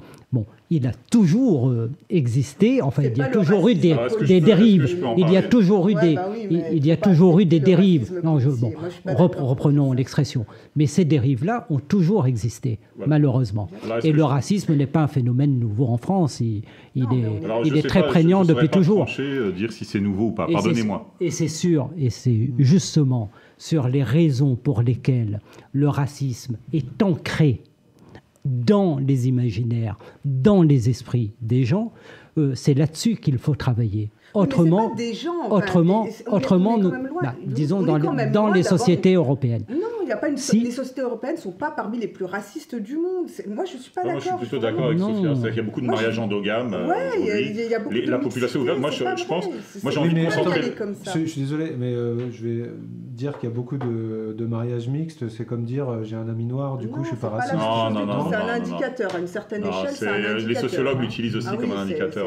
il 0.70 0.86
a 0.86 0.92
toujours 1.10 1.70
euh, 1.70 1.90
existé, 2.10 2.82
enfin 2.82 3.02
il 3.02 3.16
y 3.16 3.22
a 3.22 3.28
toujours 3.28 3.68
eu 3.68 3.74
des, 3.74 3.94
dérives, 4.40 4.98
il 5.16 5.30
y 5.30 5.36
a 5.36 5.42
toujours 5.42 5.88
eu 5.88 5.94
des, 5.94 6.16
il 6.50 6.86
y 6.86 6.92
a 6.92 6.96
toujours 6.96 7.40
eu 7.40 7.46
des 7.46 7.60
dérives. 7.60 8.20
Non, 8.22 8.38
je, 8.38 8.50
bon, 8.50 8.72
reprenons 9.04 9.92
l'expression. 9.92 10.44
Mais 10.76 10.86
ces 10.86 11.04
dérives-là 11.04 11.66
ont 11.70 11.78
toujours 11.78 12.26
existé, 12.26 12.78
malheureusement. 13.06 13.68
Et 14.04 14.12
le 14.12 14.24
racisme 14.24 14.74
n'est 14.74 14.86
pas 14.86 15.00
un 15.00 15.08
phénomène 15.08 15.58
nouveau 15.58 15.86
en 15.86 15.96
France. 15.96 16.40
Il, 16.40 16.62
est, 16.94 17.04
il 17.64 17.76
est 17.76 17.88
très 17.88 18.06
prégnant 18.06 18.44
depuis 18.44 18.68
toujours. 18.68 19.06
Euh, 19.18 19.52
dire 19.52 19.72
si 19.72 19.84
c'est 19.84 20.00
nouveau 20.00 20.26
ou 20.26 20.32
pas. 20.32 20.46
Pardonnez-moi. 20.46 21.14
Et 21.20 21.30
c'est 21.30 21.48
sûr, 21.48 21.90
et 21.98 22.10
c'est 22.10 22.50
justement 22.58 23.30
sur 23.56 23.88
les 23.88 24.02
raisons 24.02 24.54
pour 24.54 24.82
lesquelles 24.82 25.40
le 25.72 25.88
racisme 25.88 26.58
est 26.72 27.02
ancré 27.02 27.62
dans 28.48 28.98
les 28.98 29.28
imaginaires, 29.28 29.98
dans 30.24 30.62
les 30.62 30.88
esprits 30.88 31.32
des 31.40 31.64
gens, 31.64 31.92
euh, 32.38 32.54
c'est 32.54 32.74
là-dessus 32.74 33.16
qu'il 33.16 33.38
faut 33.38 33.54
travailler. 33.54 34.10
Autrement, 34.34 34.94
des 34.94 35.14
gens, 35.14 35.48
autrement, 35.50 36.06
autrement, 36.26 36.78
disons 37.46 37.82
dans, 37.82 37.98
dans 37.98 38.48
les 38.48 38.62
sociétés 38.62 39.14
européennes. 39.14 39.64
Non, 39.70 39.97
il 40.08 40.10
y 40.10 40.14
a 40.14 40.16
pas 40.16 40.28
une 40.28 40.36
les 40.36 40.70
sociétés 40.70 41.02
européennes 41.02 41.36
ne 41.36 41.40
sont 41.40 41.52
pas 41.52 41.70
parmi 41.70 41.98
les 41.98 42.08
plus 42.08 42.24
racistes 42.24 42.74
du 42.74 42.96
monde. 42.96 43.28
Moi, 43.46 43.64
je 43.66 43.74
ne 43.74 43.78
suis 43.78 43.90
pas 43.90 44.02
d'accord. 44.02 44.12
Moi, 44.12 44.20
je 44.20 44.28
suis 44.28 44.36
plutôt 44.38 44.58
d'accord 44.58 44.86
avec 44.86 44.98
Sophia. 44.98 45.50
Il 45.50 45.56
y 45.56 45.60
a 45.60 45.62
beaucoup 45.62 45.80
de 45.80 45.86
mariages 45.86 46.18
endogames. 46.18 46.76
Oui, 46.88 46.94
il 47.20 47.70
y, 47.70 47.74
a 47.74 47.78
beaucoup 47.78 47.94
La 47.94 48.18
population 48.18 48.60
ouverte, 48.60 48.78
moi, 48.78 48.90
je, 48.90 49.04
pense. 49.26 49.46
Moi, 49.82 49.92
j'ai 49.92 49.98
envie 49.98 50.14
de 50.14 50.24
concentrer. 50.24 50.62
Je, 51.14 51.24
suis 51.26 51.42
désolé, 51.42 51.74
mais 51.78 51.92
euh, 51.92 52.30
je 52.30 52.46
vais 52.46 52.70
dire 53.18 53.38
qu'il 53.38 53.48
y 53.48 53.52
a 53.52 53.54
beaucoup 53.54 53.76
de, 53.76 54.34
de 54.36 54.46
mariages 54.46 54.88
mixtes. 54.88 55.28
C'est 55.28 55.44
comme 55.44 55.64
dire 55.64 55.88
euh, 55.88 56.04
j'ai 56.04 56.16
un 56.16 56.28
ami 56.28 56.44
noir, 56.46 56.78
du 56.78 56.88
coup, 56.88 57.02
je 57.02 57.08
suis 57.08 57.16
pas 57.16 57.28
raciste. 57.28 57.54
Non, 57.54 57.90
non, 57.90 58.06
non. 58.06 58.30
C'est 58.30 58.36
un 58.36 58.48
indicateur. 58.48 59.14
À 59.14 59.18
une 59.18 59.26
certaine 59.26 59.64
échelle. 59.66 60.46
Les 60.46 60.54
sociologues 60.54 61.00
l'utilisent 61.00 61.36
aussi 61.36 61.48
ah 61.50 61.56
comme 61.56 61.72
un 61.72 61.82
indicateur. 61.82 62.26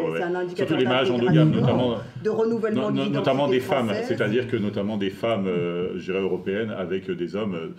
Surtout 0.56 0.76
les 0.76 0.86
mariages 0.86 1.12
endogames, 1.12 1.52
notamment. 1.52 1.96
De 2.24 2.30
renouvellement 2.30 2.92
Notamment 2.92 3.48
des 3.48 3.60
femmes. 3.60 3.92
C'est-à-dire 4.04 4.48
que 4.48 4.58
notamment 4.58 4.98
des 4.98 5.10
femmes, 5.10 5.48
euh, 5.48 5.94
je 5.98 6.12
dirais, 6.12 6.22
européennes 6.22 6.72
avec 6.72 7.10
des 7.10 7.36
hommes 7.36 7.71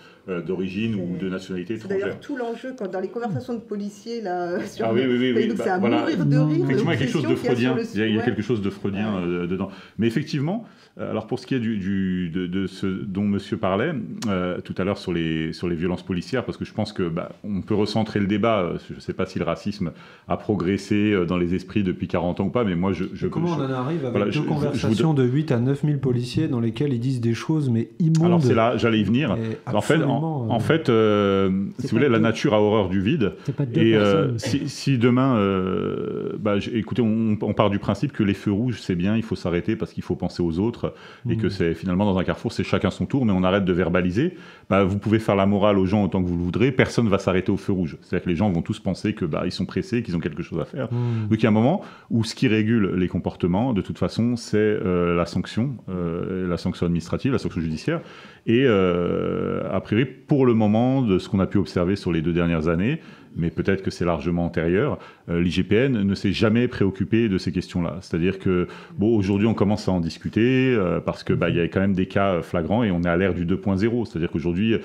d'origine 0.47 0.95
ou 0.95 1.17
de 1.19 1.29
nationalité 1.29 1.75
étrangère. 1.75 1.99
D'ailleurs, 1.99 2.21
tout 2.21 2.37
l'enjeu, 2.37 2.75
dans 2.93 3.01
les 3.01 3.09
conversations 3.09 3.55
de 3.55 3.61
policiers, 3.61 4.21
là, 4.21 4.65
sur 4.67 4.87
ah, 4.87 4.93
oui, 4.93 5.03
oui, 5.07 5.33
oui, 5.35 5.53
c'est 5.57 5.69
à 5.69 5.79
bah, 5.79 5.89
mourir 5.89 6.25
de 6.25 6.39
rire. 6.39 6.65
Effectivement, 6.65 6.93
il 6.93 6.95
y 6.95 6.97
a 6.97 6.99
quelque 6.99 7.13
chose 7.13 7.29
de 7.29 7.35
freudien. 7.35 7.77
Il 7.95 8.15
y 8.15 8.19
a, 8.19 8.23
quelque 8.23 8.43
chose 8.43 8.63
de 8.63 8.71
freudien 8.71 9.17
euh, 9.17 9.47
dedans. 9.47 9.71
Mais 9.99 10.07
effectivement, 10.07 10.65
euh, 10.65 10.82
alors 11.01 11.27
pour 11.27 11.39
ce 11.39 11.47
qui 11.47 11.55
est 11.55 11.61
du, 11.61 12.29
de, 12.31 12.67
ce 12.67 12.87
dont 12.87 13.25
monsieur 13.25 13.57
parlait 13.57 13.93
euh, 14.29 14.61
tout 14.61 14.75
à 14.79 14.85
l'heure 14.85 14.99
sur 14.99 15.13
les, 15.13 15.53
sur 15.53 15.69
les 15.69 15.77
violences 15.77 16.03
policières, 16.03 16.45
parce 16.45 16.59
que 16.59 16.65
je 16.65 16.73
pense 16.73 16.93
que 16.93 17.09
bah, 17.09 17.33
on 17.45 17.63
peut 17.63 17.75
recentrer 17.75 18.21
le 18.21 18.27
débat, 18.27 18.73
je 18.89 18.95
ne 18.95 19.01
sais 19.01 19.15
pas 19.15 19.27
si 19.27 19.39
le 19.39 19.45
racisme 19.45 19.93
a 20.29 20.37
progressé 20.37 21.15
dans 21.27 21.37
les 21.37 21.55
esprits 21.55 21.83
depuis 21.83 22.09
40 22.09 22.41
ans 22.41 22.45
ou 22.47 22.51
pas, 22.51 22.65
mais 22.65 22.75
moi 22.75 22.93
je... 22.93 23.05
je 23.15 23.27
comment 23.27 23.49
on 23.49 23.65
en 23.65 23.71
arrive 23.71 24.05
avec 24.05 24.33
deux 24.33 24.43
conversations 24.43 25.15
de 25.15 25.25
8 25.25 25.53
à 25.53 25.59
9 25.59 25.83
000 25.85 25.99
policiers 25.99 26.49
dans 26.49 26.61
lesquelles 26.61 26.93
ils 26.93 27.01
disent 27.01 27.21
des 27.21 27.35
choses 27.35 27.71
mais 27.71 27.91
immondes 27.99 28.27
Alors 28.27 28.43
c'est 28.43 28.55
là, 28.55 28.77
j'allais 28.77 29.01
y 29.01 29.05
venir. 29.05 29.37
En 29.67 29.81
fait, 29.81 30.03
en, 30.03 30.61
fait 30.61 30.89
euh, 30.89 31.51
si 31.79 31.89
vous 31.89 31.97
voulez, 31.97 32.09
la 32.09 32.19
nature 32.19 32.55
a 32.55 32.61
horreur 32.61 32.89
du 32.89 33.01
vide. 33.01 33.33
et 33.75 33.97
euh, 33.97 34.37
si, 34.39 34.99
demain, 34.99 35.37
euh, 35.37 36.33
bah, 36.39 36.57
écoutez, 36.73 37.03
on, 37.03 37.37
part 37.53 37.71
du 37.71 37.79
principe 37.79 38.13
que 38.13 38.23
les 38.23 38.35
feux 38.35 38.53
rouges, 38.53 38.81
c'est 38.81 38.95
bien, 38.95 39.17
il 39.17 39.23
faut 39.23 39.37
s'arrêter 39.37 39.77
parce 39.77 39.93
qu'il 39.93 40.03
faut 40.03 40.17
penser 40.17 40.43
aux 40.43 40.59
autres 40.59 40.82
et 41.29 41.37
que 41.37 41.47
mmh. 41.47 41.51
c'est 41.51 41.75
finalement 41.75 42.05
dans 42.05 42.19
un 42.19 42.25
carrefour, 42.25 42.53
c'est 42.53 42.65
chacun 42.65 42.91
son 42.91 43.07
tour, 43.07 43.25
mais 43.25 43.33
on 43.33 43.43
arrête 43.43 43.65
de 43.65 43.73
verbaliser. 43.73 44.35
Bah, 44.71 44.85
vous 44.85 44.99
pouvez 44.99 45.19
faire 45.19 45.37
la 45.37 45.47
morale 45.47 45.79
aux 45.79 45.87
gens 45.87 46.05
autant 46.05 46.23
que 46.23 46.29
vous 46.29 46.37
le 46.37 46.43
voudrez, 46.43 46.73
personne 46.73 47.05
ne 47.05 47.11
va 47.11 47.19
s'arrêter 47.19 47.53
au 47.53 47.57
feu 47.57 47.73
rouge. 47.73 47.99
C'est-à-dire 48.01 48.25
que 48.25 48.31
les 48.31 48.37
gens 48.37 48.51
vont 48.51 48.63
tous 48.63 48.81
penser 48.81 49.15
que 49.15 49.25
bah, 49.25 49.43
ils 49.45 49.53
sont 49.53 49.67
pressés, 49.67 50.03
qu'ils 50.03 50.17
ont 50.17 50.21
quelque 50.21 50.43
chose 50.43 50.61
à 50.61 50.65
faire. 50.65 50.93
Mmh. 50.93 51.29
Donc 51.29 51.39
il 51.39 51.43
y 51.43 51.47
a 51.47 51.51
un 51.51 51.53
moment 51.53 51.83
où 52.11 52.25
ce 52.25 52.35
qui 52.35 52.49
régule 52.49 52.95
les 52.95 53.09
comportements, 53.09 53.73
de 53.73 53.83
toute 53.83 53.99
façon, 53.99 54.37
c'est 54.37 54.79
la 54.83 55.27
sanction, 55.27 55.77
la 55.89 56.57
sanction 56.57 56.87
administrative, 56.87 57.33
la 57.33 57.39
sanction 57.39 57.61
judiciaire. 57.61 58.01
Et 58.47 58.67
a 58.67 59.81
priori, 59.81 60.05
pour 60.05 60.47
le 60.47 60.55
moment, 60.55 61.03
de 61.03 61.19
ce 61.19 61.29
qu'on 61.29 61.41
a 61.41 61.47
pu 61.47 61.59
observer 61.59 61.97
sur 61.97 62.13
les 62.13 62.23
deux 62.23 62.33
dernières 62.33 62.69
années, 62.69 63.01
mais 63.37 63.51
peut-être 63.51 63.83
que 63.83 63.91
c'est 63.91 64.05
largement 64.05 64.45
antérieur, 64.45 64.99
euh, 65.29 65.41
l'IGPN 65.41 66.03
ne 66.03 66.15
s'est 66.15 66.33
jamais 66.33 66.69
préoccupé 66.69 67.29
de 67.29 67.39
ces 67.39 67.53
questions-là. 67.53 67.99
C'est-à-dire 68.01 68.39
que, 68.39 68.67
bon, 68.97 69.17
aujourd'hui, 69.17 69.47
on 69.47 69.55
commence 69.55 69.89
à 69.89 69.93
en 69.93 70.01
discuter 70.01 70.75
euh, 70.75 71.01
parce 71.01 71.25
qu'il 71.25 71.37
bah, 71.37 71.51
y 71.51 71.61
a 71.61 71.65
quand 71.65 71.81
même 71.81 71.95
des 71.95 72.07
cas 72.07 72.43
flagrants 72.43 72.85
et 72.85 72.91
on 72.91 73.03
est 73.03 73.09
à 73.09 73.17
l'ère 73.17 73.35
du 73.35 73.47
2.0. 73.47 74.07
C'est-à-dire 74.07 74.31
qu'aujourd'hui, 74.31 74.77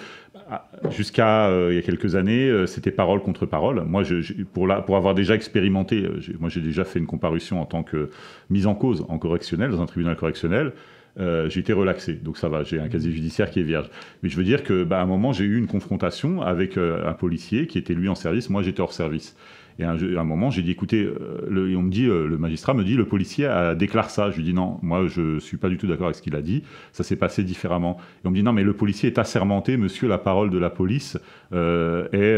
jusqu'à 0.92 1.48
euh, 1.48 1.70
il 1.72 1.76
y 1.76 1.80
a 1.80 1.82
quelques 1.82 2.16
années, 2.16 2.66
c'était 2.68 2.92
parole 2.92 3.22
contre 3.22 3.46
parole. 3.46 3.84
Moi, 3.84 4.04
je, 4.04 4.34
pour, 4.54 4.68
pour 4.86 4.98
avoir 4.98 5.14
déjà 5.16 5.36
expérimenté, 5.36 6.08
moi 6.40 6.50
j'ai 6.50 6.62
déjà 6.62 6.86
fait 6.86 7.00
une 7.00 7.08
comparution 7.08 7.62
en 7.62 7.66
tant 7.66 7.84
que 7.84 8.10
mise 8.50 8.68
en 8.68 8.76
cause 8.76 9.06
en 9.10 9.18
correctionnel, 9.18 9.72
dans 9.72 9.82
un 9.82 9.86
tribunal 9.86 10.16
correctionnel. 10.16 10.74
Euh, 11.20 11.50
j'ai 11.50 11.62
été 11.62 11.74
relaxé. 11.74 12.14
Donc 12.14 12.38
ça 12.38 12.50
va, 12.50 12.64
j'ai 12.64 12.80
un 12.80 12.90
casier 12.90 13.12
judiciaire 13.12 13.50
qui 13.50 13.60
est 13.60 13.64
vierge. 13.64 13.90
Mais 14.22 14.30
je 14.30 14.38
veux 14.38 14.44
dire 14.44 14.64
que, 14.64 14.84
bah, 14.84 15.00
à 15.00 15.04
un 15.04 15.06
moment, 15.06 15.34
j'ai 15.34 15.46
eu 15.46 15.58
une 15.58 15.68
confrontation 15.68 16.42
avec 16.42 16.78
euh, 16.78 17.08
un 17.08 17.14
policier 17.14 17.68
qui 17.68 17.78
était 17.78 17.94
lui 17.94 18.10
en 18.10 18.16
service, 18.16 18.50
moi 18.50 18.62
j'étais 18.62 18.82
hors 18.82 18.94
service. 18.94 19.36
Et 19.80 19.84
à 19.84 19.92
un, 19.92 20.24
moment, 20.24 20.50
j'ai 20.50 20.62
dit, 20.62 20.72
écoutez, 20.72 21.04
euh, 21.04 21.46
le, 21.50 21.76
on 21.78 21.84
me 21.84 21.92
dit, 21.92 22.06
le 22.06 22.38
magistrat 22.38 22.74
me 22.74 22.84
dit, 22.84 22.96
le 22.96 23.06
policier 23.06 23.46
a 23.46 23.76
déclaré 23.76 24.10
ça. 24.10 24.32
Je 24.32 24.38
lui 24.38 24.44
dis, 24.44 24.54
non, 24.54 24.80
moi, 24.82 25.08
je 25.08 25.40
suis 25.40 25.58
pas 25.58 25.70
du 25.70 25.78
tout 25.78 25.88
d'accord 25.88 26.08
avec 26.08 26.16
ce 26.16 26.22
qu'il 26.22 26.36
a 26.36 26.42
dit. 26.42 26.64
Ça 26.92 27.04
s'est 27.04 27.16
passé 27.16 27.44
différemment. 27.44 27.98
Et 28.24 28.28
on 28.28 28.32
me 28.32 28.36
dit, 28.36 28.44
non, 28.44 28.54
mais 28.54 28.64
le 28.64 28.74
policier 28.74 29.10
est 29.10 29.20
assermenté, 29.20 29.78
monsieur, 29.78 30.08
la 30.08 30.18
parole 30.18 30.50
de 30.50 30.58
la 30.58 30.70
police 30.70 31.18
est 31.54 32.38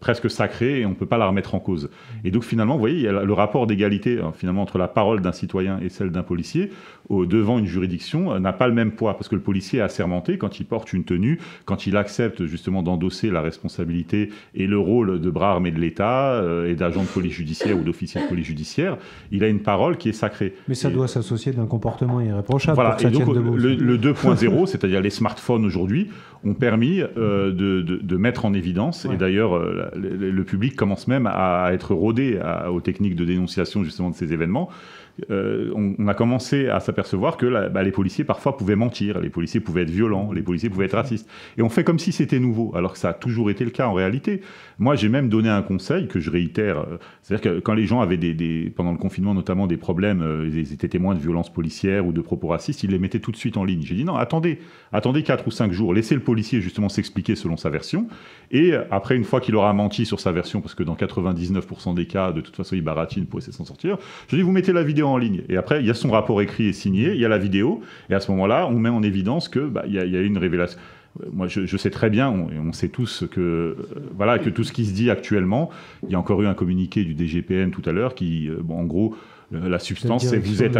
presque 0.00 0.30
sacrée 0.30 0.80
et 0.80 0.86
on 0.86 0.90
ne 0.90 0.94
peut 0.94 1.06
pas 1.06 1.18
la 1.18 1.26
remettre 1.26 1.54
en 1.54 1.60
cause. 1.60 1.90
Et 2.24 2.30
donc, 2.30 2.44
finalement, 2.44 2.74
vous 2.74 2.80
voyez, 2.80 3.10
le 3.10 3.32
rapport 3.32 3.66
d'égalité, 3.66 4.20
hein, 4.20 4.32
finalement, 4.34 4.62
entre 4.62 4.78
la 4.78 4.88
parole 4.88 5.20
d'un 5.20 5.32
citoyen 5.32 5.78
et 5.80 5.88
celle 5.88 6.10
d'un 6.10 6.22
policier, 6.22 6.70
devant 7.10 7.58
une 7.58 7.66
juridiction 7.66 8.32
euh, 8.32 8.38
n'a 8.38 8.52
pas 8.52 8.66
le 8.66 8.74
même 8.74 8.92
poids 8.92 9.14
parce 9.14 9.28
que 9.28 9.34
le 9.34 9.40
policier 9.40 9.80
est 9.80 9.82
assermenté 9.82 10.38
quand 10.38 10.60
il 10.60 10.66
porte 10.66 10.92
une 10.92 11.04
tenue, 11.04 11.38
quand 11.64 11.86
il 11.86 11.96
accepte 11.96 12.46
justement 12.46 12.82
d'endosser 12.82 13.30
la 13.30 13.40
responsabilité 13.40 14.30
et 14.54 14.66
le 14.66 14.78
rôle 14.78 15.20
de 15.20 15.30
bras 15.30 15.50
armé 15.52 15.70
de 15.70 15.80
l'État 15.80 16.42
euh, 16.52 16.70
et 16.70 16.74
d'agent 16.74 17.02
de 17.02 17.08
police 17.08 17.32
judiciaire 17.32 17.78
ou 17.78 17.82
d'officier 17.82 18.20
de 18.20 18.26
police 18.26 18.46
judiciaire, 18.46 18.96
il 19.30 19.42
a 19.44 19.48
une 19.48 19.60
parole 19.60 19.96
qui 19.96 20.08
est 20.08 20.12
sacrée. 20.12 20.54
Mais 20.68 20.74
ça 20.74 20.90
doit 20.90 21.08
s'associer 21.08 21.52
d'un 21.52 21.66
comportement 21.66 22.20
irréprochable. 22.20 22.74
Voilà, 22.74 22.96
et 23.00 23.10
donc 23.10 23.26
le, 23.34 23.96
2.0, 23.96 24.66
c'est-à-dire 24.66 25.00
les 25.00 25.10
smartphones 25.10 25.64
aujourd'hui, 25.64 26.08
ont 26.44 26.54
permis 26.54 27.00
euh, 27.00 27.52
de, 27.52 28.16
mettre 28.16 28.44
en 28.44 28.52
évidence, 28.52 29.06
et 29.12 29.16
d'ailleurs 29.16 29.58
le, 29.96 30.42
public 30.44 30.76
commence 30.76 31.08
même 31.08 31.26
à 31.26 31.70
être 31.72 31.94
rodé 31.94 32.38
aux 32.70 32.80
techniques 32.80 33.16
de 33.16 33.24
dénonciation 33.24 33.84
justement 33.84 34.10
de 34.10 34.14
ces 34.14 34.32
événements, 34.32 34.68
euh, 35.30 35.72
on, 35.74 36.08
a 36.08 36.14
commencé 36.14 36.68
à 36.68 36.80
s'apercevoir 36.80 37.36
que 37.36 37.68
bah, 37.68 37.82
les 37.82 37.92
policiers 37.92 38.24
parfois 38.24 38.56
pouvaient 38.56 38.76
mentir, 38.76 39.20
les 39.20 39.30
policiers 39.30 39.60
pouvaient 39.60 39.82
être 39.82 39.90
violents, 39.90 40.32
les 40.32 40.42
policiers 40.42 40.70
pouvaient 40.70 40.86
être 40.86 40.96
racistes. 40.96 41.28
Et 41.58 41.62
on 41.62 41.68
fait 41.68 41.84
comme 41.84 41.98
si 41.98 42.12
c'était 42.12 42.38
nouveau, 42.38 42.72
alors 42.74 42.92
que 42.92 42.98
ça 42.98 43.10
a 43.10 43.12
toujours 43.12 43.50
été 43.50 43.64
le 43.64 43.70
cas 43.70 43.86
en 43.86 43.92
réalité. 43.92 44.40
Moi, 44.78 44.96
j'ai 44.96 45.08
même 45.08 45.28
donné 45.28 45.48
un 45.48 45.62
conseil 45.62 46.08
que 46.08 46.18
je 46.18 46.30
réitère. 46.30 46.78
Euh, 46.78 46.96
c'est-à-dire 47.22 47.52
que 47.52 47.60
quand 47.60 47.74
les 47.74 47.86
gens 47.86 48.00
avaient 48.00 48.16
des, 48.16 48.72
pendant 48.74 48.92
le 48.92 48.98
confinement 48.98 49.34
notamment 49.34 49.66
des 49.66 49.76
problèmes, 49.76 50.22
euh, 50.22 50.48
ils 50.52 50.72
étaient 50.72 50.88
témoins 50.88 51.14
de 51.14 51.20
violences 51.20 51.52
policières 51.52 52.06
ou 52.06 52.12
de 52.12 52.20
propos 52.20 52.48
racistes, 52.48 52.82
ils 52.82 52.90
les 52.90 52.98
mettaient 52.98 53.20
tout 53.20 53.32
de 53.32 53.36
suite 53.36 53.56
en 53.56 53.64
ligne. 53.64 53.82
J'ai 53.82 53.94
dit 53.94 54.04
non, 54.04 54.16
attendez, 54.16 54.60
attendez 54.92 55.22
4 55.22 55.46
ou 55.46 55.50
5 55.50 55.72
jours, 55.72 55.94
laissez 55.94 56.14
le 56.14 56.22
policier 56.22 56.60
justement 56.60 56.88
s'expliquer 56.88 57.36
selon 57.36 57.56
sa 57.56 57.70
version. 57.70 58.08
Et 58.50 58.72
après, 58.90 59.16
une 59.16 59.24
fois 59.24 59.40
qu'il 59.40 59.56
aura 59.56 59.72
menti 59.72 60.04
sur 60.04 60.20
sa 60.20 60.32
version, 60.32 60.60
parce 60.60 60.74
que 60.74 60.82
dans 60.82 60.94
99% 60.94 61.94
des 61.94 62.06
cas, 62.06 62.32
de 62.32 62.40
toute 62.40 62.56
façon, 62.56 62.74
il 62.76 62.82
baratine 62.82 63.26
pour 63.26 63.38
essayer 63.38 63.52
de 63.52 63.56
s'en 63.56 63.64
sortir, 63.64 63.98
je 64.28 64.36
dis, 64.36 64.42
vous 64.42 64.52
mettez 64.52 64.72
la 64.72 64.82
vidéo 64.82 65.01
en 65.08 65.16
ligne. 65.16 65.42
Et 65.48 65.56
après, 65.56 65.80
il 65.80 65.86
y 65.86 65.90
a 65.90 65.94
son 65.94 66.10
rapport 66.10 66.40
écrit 66.42 66.66
et 66.66 66.72
signé, 66.72 67.12
il 67.12 67.20
y 67.20 67.24
a 67.24 67.28
la 67.28 67.38
vidéo, 67.38 67.80
et 68.10 68.14
à 68.14 68.20
ce 68.20 68.30
moment-là, 68.32 68.66
on 68.68 68.78
met 68.78 68.88
en 68.88 69.02
évidence 69.02 69.48
qu'il 69.48 69.62
bah, 69.62 69.84
y, 69.86 69.98
a, 69.98 70.04
y 70.04 70.16
a 70.16 70.20
une 70.20 70.38
révélation 70.38 70.78
moi, 71.32 71.46
je, 71.46 71.76
sais 71.76 71.90
très 71.90 72.10
bien, 72.10 72.30
on, 72.30 72.48
on 72.68 72.72
sait 72.72 72.88
tous 72.88 73.24
que, 73.30 73.40
euh, 73.40 73.74
voilà, 74.16 74.38
que 74.38 74.48
tout 74.48 74.64
ce 74.64 74.72
qui 74.72 74.86
se 74.86 74.94
dit 74.94 75.10
actuellement, 75.10 75.70
il 76.04 76.10
y 76.10 76.14
a 76.14 76.18
encore 76.18 76.40
eu 76.42 76.46
un 76.46 76.54
communiqué 76.54 77.04
du 77.04 77.14
DGPN 77.14 77.70
tout 77.70 77.82
à 77.84 77.92
l'heure 77.92 78.14
qui, 78.14 78.48
euh, 78.48 78.62
en 78.70 78.84
gros, 78.84 79.14
la 79.52 79.78
substance, 79.78 80.26
c'est 80.26 80.38
vous 80.38 80.62
êtes 80.62 80.78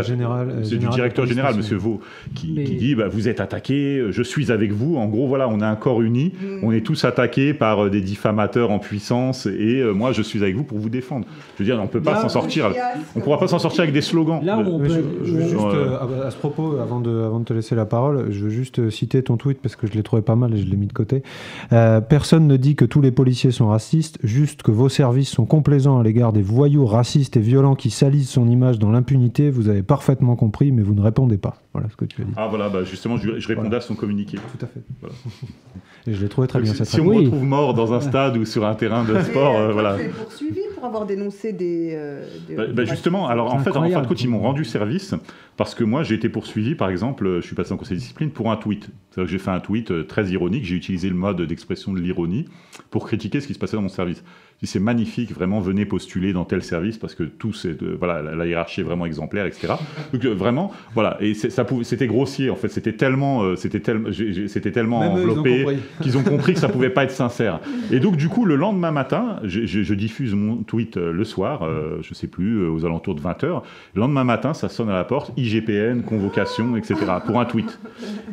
c'est 0.62 0.76
du 0.76 0.88
directeur 0.88 1.26
général, 1.26 1.56
Monsieur 1.56 1.76
Vaux, 1.76 2.00
qui, 2.34 2.52
dit 2.52 2.94
bah, 2.94 3.08
vous 3.08 3.28
êtes 3.28 3.40
attaqué, 3.40 4.06
je 4.10 4.22
suis 4.22 4.50
avec 4.50 4.72
vous. 4.72 4.96
En 4.96 5.06
gros, 5.06 5.26
voilà, 5.26 5.48
on 5.48 5.60
a 5.60 5.66
un 5.66 5.76
corps 5.76 6.02
uni, 6.02 6.32
mm. 6.40 6.64
on 6.64 6.72
est 6.72 6.80
tous 6.80 7.04
attaqués 7.04 7.54
par 7.54 7.84
euh, 7.84 7.90
des 7.90 8.00
diffamateurs 8.00 8.70
en 8.70 8.78
puissance, 8.78 9.46
et 9.46 9.80
euh, 9.80 9.92
moi, 9.92 10.12
je 10.12 10.22
suis 10.22 10.42
avec 10.42 10.56
vous 10.56 10.64
pour 10.64 10.78
vous 10.78 10.88
défendre. 10.88 11.26
Je 11.56 11.62
veux 11.62 11.64
dire, 11.64 11.80
on 11.82 11.86
peut 11.86 12.00
pas 12.00 12.20
s'en 12.20 12.28
sortir. 12.28 12.72
On 13.14 13.20
pourra 13.20 13.38
pas 13.38 13.48
s'en 13.48 13.58
sortir 13.58 13.82
avec 13.82 13.94
des 13.94 14.00
slogans. 14.00 14.40
Là, 14.42 14.58
on 14.58 14.82
juste, 14.84 15.54
euh, 15.54 16.26
à 16.26 16.30
ce 16.30 16.36
propos, 16.36 16.78
avant 16.80 17.00
de, 17.00 17.10
avant 17.10 17.40
de 17.40 17.44
te 17.44 17.52
laisser 17.52 17.74
la 17.74 17.86
parole, 17.86 18.30
je 18.30 18.44
veux 18.44 18.50
juste 18.50 18.90
citer 18.90 19.22
ton 19.22 19.36
tweet 19.36 19.60
parce 19.60 19.76
que 19.76 19.86
je 19.86 19.92
l'ai 19.92 20.02
trouvé 20.02 20.22
pas 20.22 20.36
mal 20.36 20.54
et 20.54 20.56
je 20.56 20.66
l'ai 20.66 20.76
mis 20.76 20.86
de 20.86 20.92
côté. 20.92 21.22
personne 21.70 22.46
ne 22.46 22.56
dit 22.56 22.76
que 22.76 22.84
tous 22.84 23.00
les 23.00 23.10
policiers 23.10 23.50
sont 23.50 23.68
racistes, 23.68 24.18
juste 24.22 24.62
que 24.62 24.70
vos 24.70 24.88
services 24.88 25.28
sont 25.28 25.46
complaisants 25.46 25.98
à 25.98 26.02
l'égard 26.02 26.32
des 26.32 26.42
voyous 26.42 26.86
racistes 26.86 27.36
et 27.36 27.40
violents 27.40 27.74
qui 27.74 27.90
salissent 27.90 28.30
son 28.30 28.48
image 28.48 28.61
dans 28.70 28.90
l'impunité, 28.90 29.50
vous 29.50 29.68
avez 29.68 29.82
parfaitement 29.82 30.36
compris, 30.36 30.72
mais 30.72 30.82
vous 30.82 30.94
ne 30.94 31.00
répondez 31.00 31.38
pas. 31.38 31.56
Voilà 31.72 31.88
ce 31.90 31.96
que 31.96 32.04
tu 32.04 32.22
as 32.22 32.24
dit. 32.24 32.32
Ah 32.36 32.46
voilà, 32.48 32.68
bah 32.68 32.84
justement, 32.84 33.16
je, 33.16 33.46
répondais 33.46 33.76
à 33.76 33.80
son 33.80 33.94
communiqué. 33.94 34.36
Tout 34.36 34.64
à 34.64 34.68
fait. 34.68 34.82
Et 36.06 36.14
je 36.14 36.22
l'ai 36.22 36.28
trouvé 36.28 36.48
très 36.48 36.60
bien. 36.60 36.74
Si, 36.74 36.84
si 36.84 37.00
on 37.00 37.04
me 37.04 37.16
retrouve 37.16 37.44
mort 37.44 37.74
dans 37.74 37.92
un 37.92 38.00
stade 38.00 38.36
ou 38.36 38.44
sur 38.44 38.66
un 38.66 38.74
terrain 38.74 39.04
de 39.04 39.20
sport, 39.22 39.56
euh, 39.56 39.72
voilà. 39.72 39.96
poursuivi 40.20 40.60
pour 40.74 40.84
avoir 40.84 41.06
dénoncé 41.06 41.52
des. 41.52 41.92
Euh, 41.94 42.26
bah, 42.56 42.64
bah, 42.72 42.84
justement, 42.84 43.28
alors 43.28 43.54
en 43.54 43.58
fait, 43.60 43.70
en 43.70 43.82
fait, 43.82 44.22
ils 44.22 44.28
m'ont 44.28 44.40
rendu 44.40 44.64
service 44.64 45.14
parce 45.56 45.74
que 45.74 45.84
moi, 45.84 46.02
j'ai 46.02 46.14
été 46.14 46.28
poursuivi, 46.28 46.74
par 46.74 46.90
exemple, 46.90 47.36
je 47.40 47.46
suis 47.46 47.54
passé 47.54 47.72
en 47.72 47.76
conseil 47.76 47.96
de 47.96 48.00
discipline 48.00 48.30
pour 48.30 48.50
un 48.50 48.56
tweet. 48.56 48.88
C'est-à-dire 49.10 49.26
que 49.26 49.30
j'ai 49.30 49.38
fait 49.38 49.50
un 49.50 49.60
tweet 49.60 49.90
euh, 49.90 50.04
très 50.04 50.28
ironique. 50.30 50.64
J'ai 50.64 50.74
utilisé 50.74 51.08
le 51.08 51.14
mode 51.14 51.42
d'expression 51.42 51.92
de 51.92 52.00
l'ironie 52.00 52.46
pour 52.90 53.06
critiquer 53.06 53.40
ce 53.40 53.46
qui 53.46 53.54
se 53.54 53.58
passait 53.58 53.76
dans 53.76 53.82
mon 53.82 53.88
service 53.88 54.24
c'est 54.66 54.80
magnifique, 54.80 55.32
vraiment 55.32 55.60
venez 55.60 55.84
postuler 55.84 56.32
dans 56.32 56.44
tel 56.44 56.62
service 56.62 56.96
parce 56.96 57.14
que 57.14 57.24
tout 57.24 57.52
c'est 57.52 57.82
voilà 57.82 58.22
la, 58.22 58.46
hiérarchie 58.46 58.80
est 58.80 58.84
vraiment 58.84 59.06
exemplaire, 59.06 59.46
etc. 59.46 59.74
Donc 60.12 60.24
euh, 60.24 60.34
vraiment 60.34 60.72
voilà 60.94 61.16
et 61.20 61.34
ça 61.34 61.66
c'était 61.82 62.06
grossier 62.06 62.50
en 62.50 62.56
fait, 62.56 62.68
c'était 62.68 62.92
tellement 62.92 63.42
euh, 63.42 63.56
c'était 63.56 63.80
tellement 63.80 64.10
c'était 64.46 64.70
tellement 64.70 65.00
enveloppé 65.00 65.66
qu'ils 66.00 66.16
ont 66.16 66.22
compris 66.22 66.54
que 66.54 66.60
ça 66.60 66.68
pouvait 66.68 66.90
pas 66.90 67.04
être 67.04 67.10
sincère. 67.10 67.60
Et 67.90 67.98
donc 67.98 68.16
du 68.16 68.28
coup 68.28 68.44
le 68.44 68.56
lendemain 68.56 68.92
matin, 68.92 69.40
je, 69.44 69.94
diffuse 69.94 70.34
mon 70.34 70.56
tweet 70.56 70.96
euh, 70.96 71.12
le 71.12 71.24
soir, 71.24 71.68
je 72.00 72.14
sais 72.14 72.26
plus 72.26 72.66
aux 72.66 72.84
alentours 72.84 73.14
de 73.14 73.20
20 73.20 73.42
h 73.42 73.62
Le 73.94 74.00
lendemain 74.00 74.24
matin, 74.24 74.54
ça 74.54 74.68
sonne 74.68 74.88
à 74.88 74.94
la 74.94 75.04
porte, 75.04 75.32
IGPN, 75.36 76.02
convocation, 76.02 76.76
etc. 76.76 76.96
pour 77.26 77.40
un 77.40 77.44
tweet. 77.44 77.78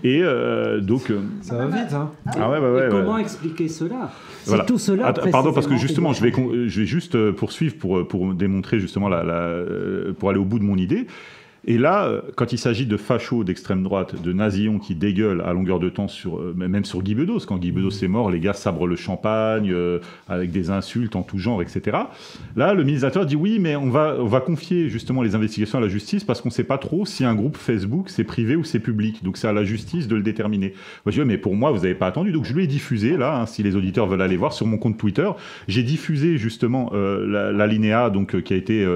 Et 0.03 0.21
donc 0.82 1.11
ça 1.41 1.55
va 1.55 1.65
vite, 1.65 1.93
hein. 1.93 2.11
Ah 2.38 2.49
ouais, 2.49 2.59
ouais, 2.59 2.88
comment 2.89 3.17
expliquer 3.17 3.67
cela? 3.67 4.11
Voilà. 4.45 4.63
tout 4.63 4.77
cela. 4.77 5.13
pardon, 5.32 5.53
parce 5.53 5.67
que 5.67 5.75
justement, 5.75 6.13
je 6.20 6.26
vais, 6.26 6.70
je 6.70 6.82
vais 6.82 6.86
juste 6.86 7.15
euh, 7.15 7.32
poursuivre 7.32 7.76
pour, 7.78 7.97
euh, 7.97 8.07
pour 8.07 8.34
démontrer 8.34 8.80
justement 8.80 9.09
la, 9.09 9.24
la, 9.24 9.34
euh, 9.34 10.13
pour 10.13 10.30
aller 10.30 10.39
au 10.39 10.45
bout 10.45 10.59
de 10.59 10.63
mon 10.63 10.78
idée. 10.78 11.07
Et 11.66 11.78
là, 11.78 12.05
euh, 12.05 12.22
quand 12.36 12.53
il 12.53 12.57
s'agit 12.57 12.86
de 12.86 12.97
fachos 12.97 13.43
d'extrême 13.43 13.84
droite, 13.84 14.22
de 14.22 14.34
nazillons 14.34 14.80
qui 14.80 14.95
dégueulent 14.95 15.41
à 15.41 15.53
longueur 15.53 15.80
de 15.80 15.89
temps, 15.89 16.07
sur, 16.07 16.38
euh, 16.38 16.53
même 16.55 16.86
sur 16.86 17.01
Guy 17.01 17.16
Bedos, 17.16 17.41
quand 17.47 17.57
Guy 17.57 17.72
Bedos 17.72 17.89
est 17.89 18.07
mort, 18.07 18.32
les 18.32 18.39
gars 18.39 18.53
sabrent 18.53 18.88
le 18.88 18.95
champagne 18.95 19.72
euh, 19.72 19.99
avec 20.28 20.51
des 20.51 20.70
insultes 20.70 21.16
en 21.16 21.24
tout 21.24 21.38
genre, 21.38 21.62
etc. 21.62 21.97
Là, 22.55 22.74
le 22.74 22.84
ministre 22.84 23.26
dit 23.26 23.36
oui, 23.36 23.60
mais 23.60 23.76
on 23.76 23.89
va, 23.89 24.16
on 24.20 24.26
va 24.26 24.39
confier 24.39 24.89
justement 24.89 25.22
les 25.22 25.36
investigations 25.36 25.78
à 25.78 25.82
la 25.82 25.89
justice 25.89 26.24
parce 26.24 26.41
qu'on 26.41 26.49
ne 26.49 26.53
sait 26.53 26.64
pas 26.64 26.78
trop 26.78 27.05
si 27.05 27.26
un 27.26 27.36
groupe 27.36 27.57
Facebook 27.57 28.10
c'est 28.10 28.24
privé 28.24 28.55
ou 28.55 28.64
c'est 28.64 28.80
public. 28.80 29.24
Donc 29.24 29.38
c'est 29.38 29.47
à 29.47 29.53
la 29.53 29.64
justice 29.64 30.07
de 30.07 30.16
le 30.16 30.22
déterminer. 30.22 30.74
Moi, 31.05 31.12
je 31.12 31.22
dis, 31.22 31.28
mais 31.28 31.38
pour 31.38 31.55
moi, 31.55 31.72
vous 31.72 31.80
n'avez 31.80 31.95
pas 31.95 32.07
attendu. 32.07 32.32
Donc 32.32 32.45
je 32.45 32.53
lui 32.53 32.64
ai 32.64 32.68
diffusé, 32.68 33.18
là, 33.18 33.41
hein, 33.41 33.45
si 33.45 33.64
les 33.64 33.76
auditeurs 33.76 34.07
veulent 34.07 34.22
aller 34.22 34.38
voir 34.38 34.53
sur 34.53 34.66
mon 34.66 34.78
compte 34.78 34.97
Twitter, 34.97 35.30
j'ai 35.68 35.84
diffusé 35.84 36.38
justement 36.38 36.91
l'alinéa 36.93 38.10
donc 38.10 38.41
qui 38.41 38.53
a 38.53 38.57
été 38.57 38.88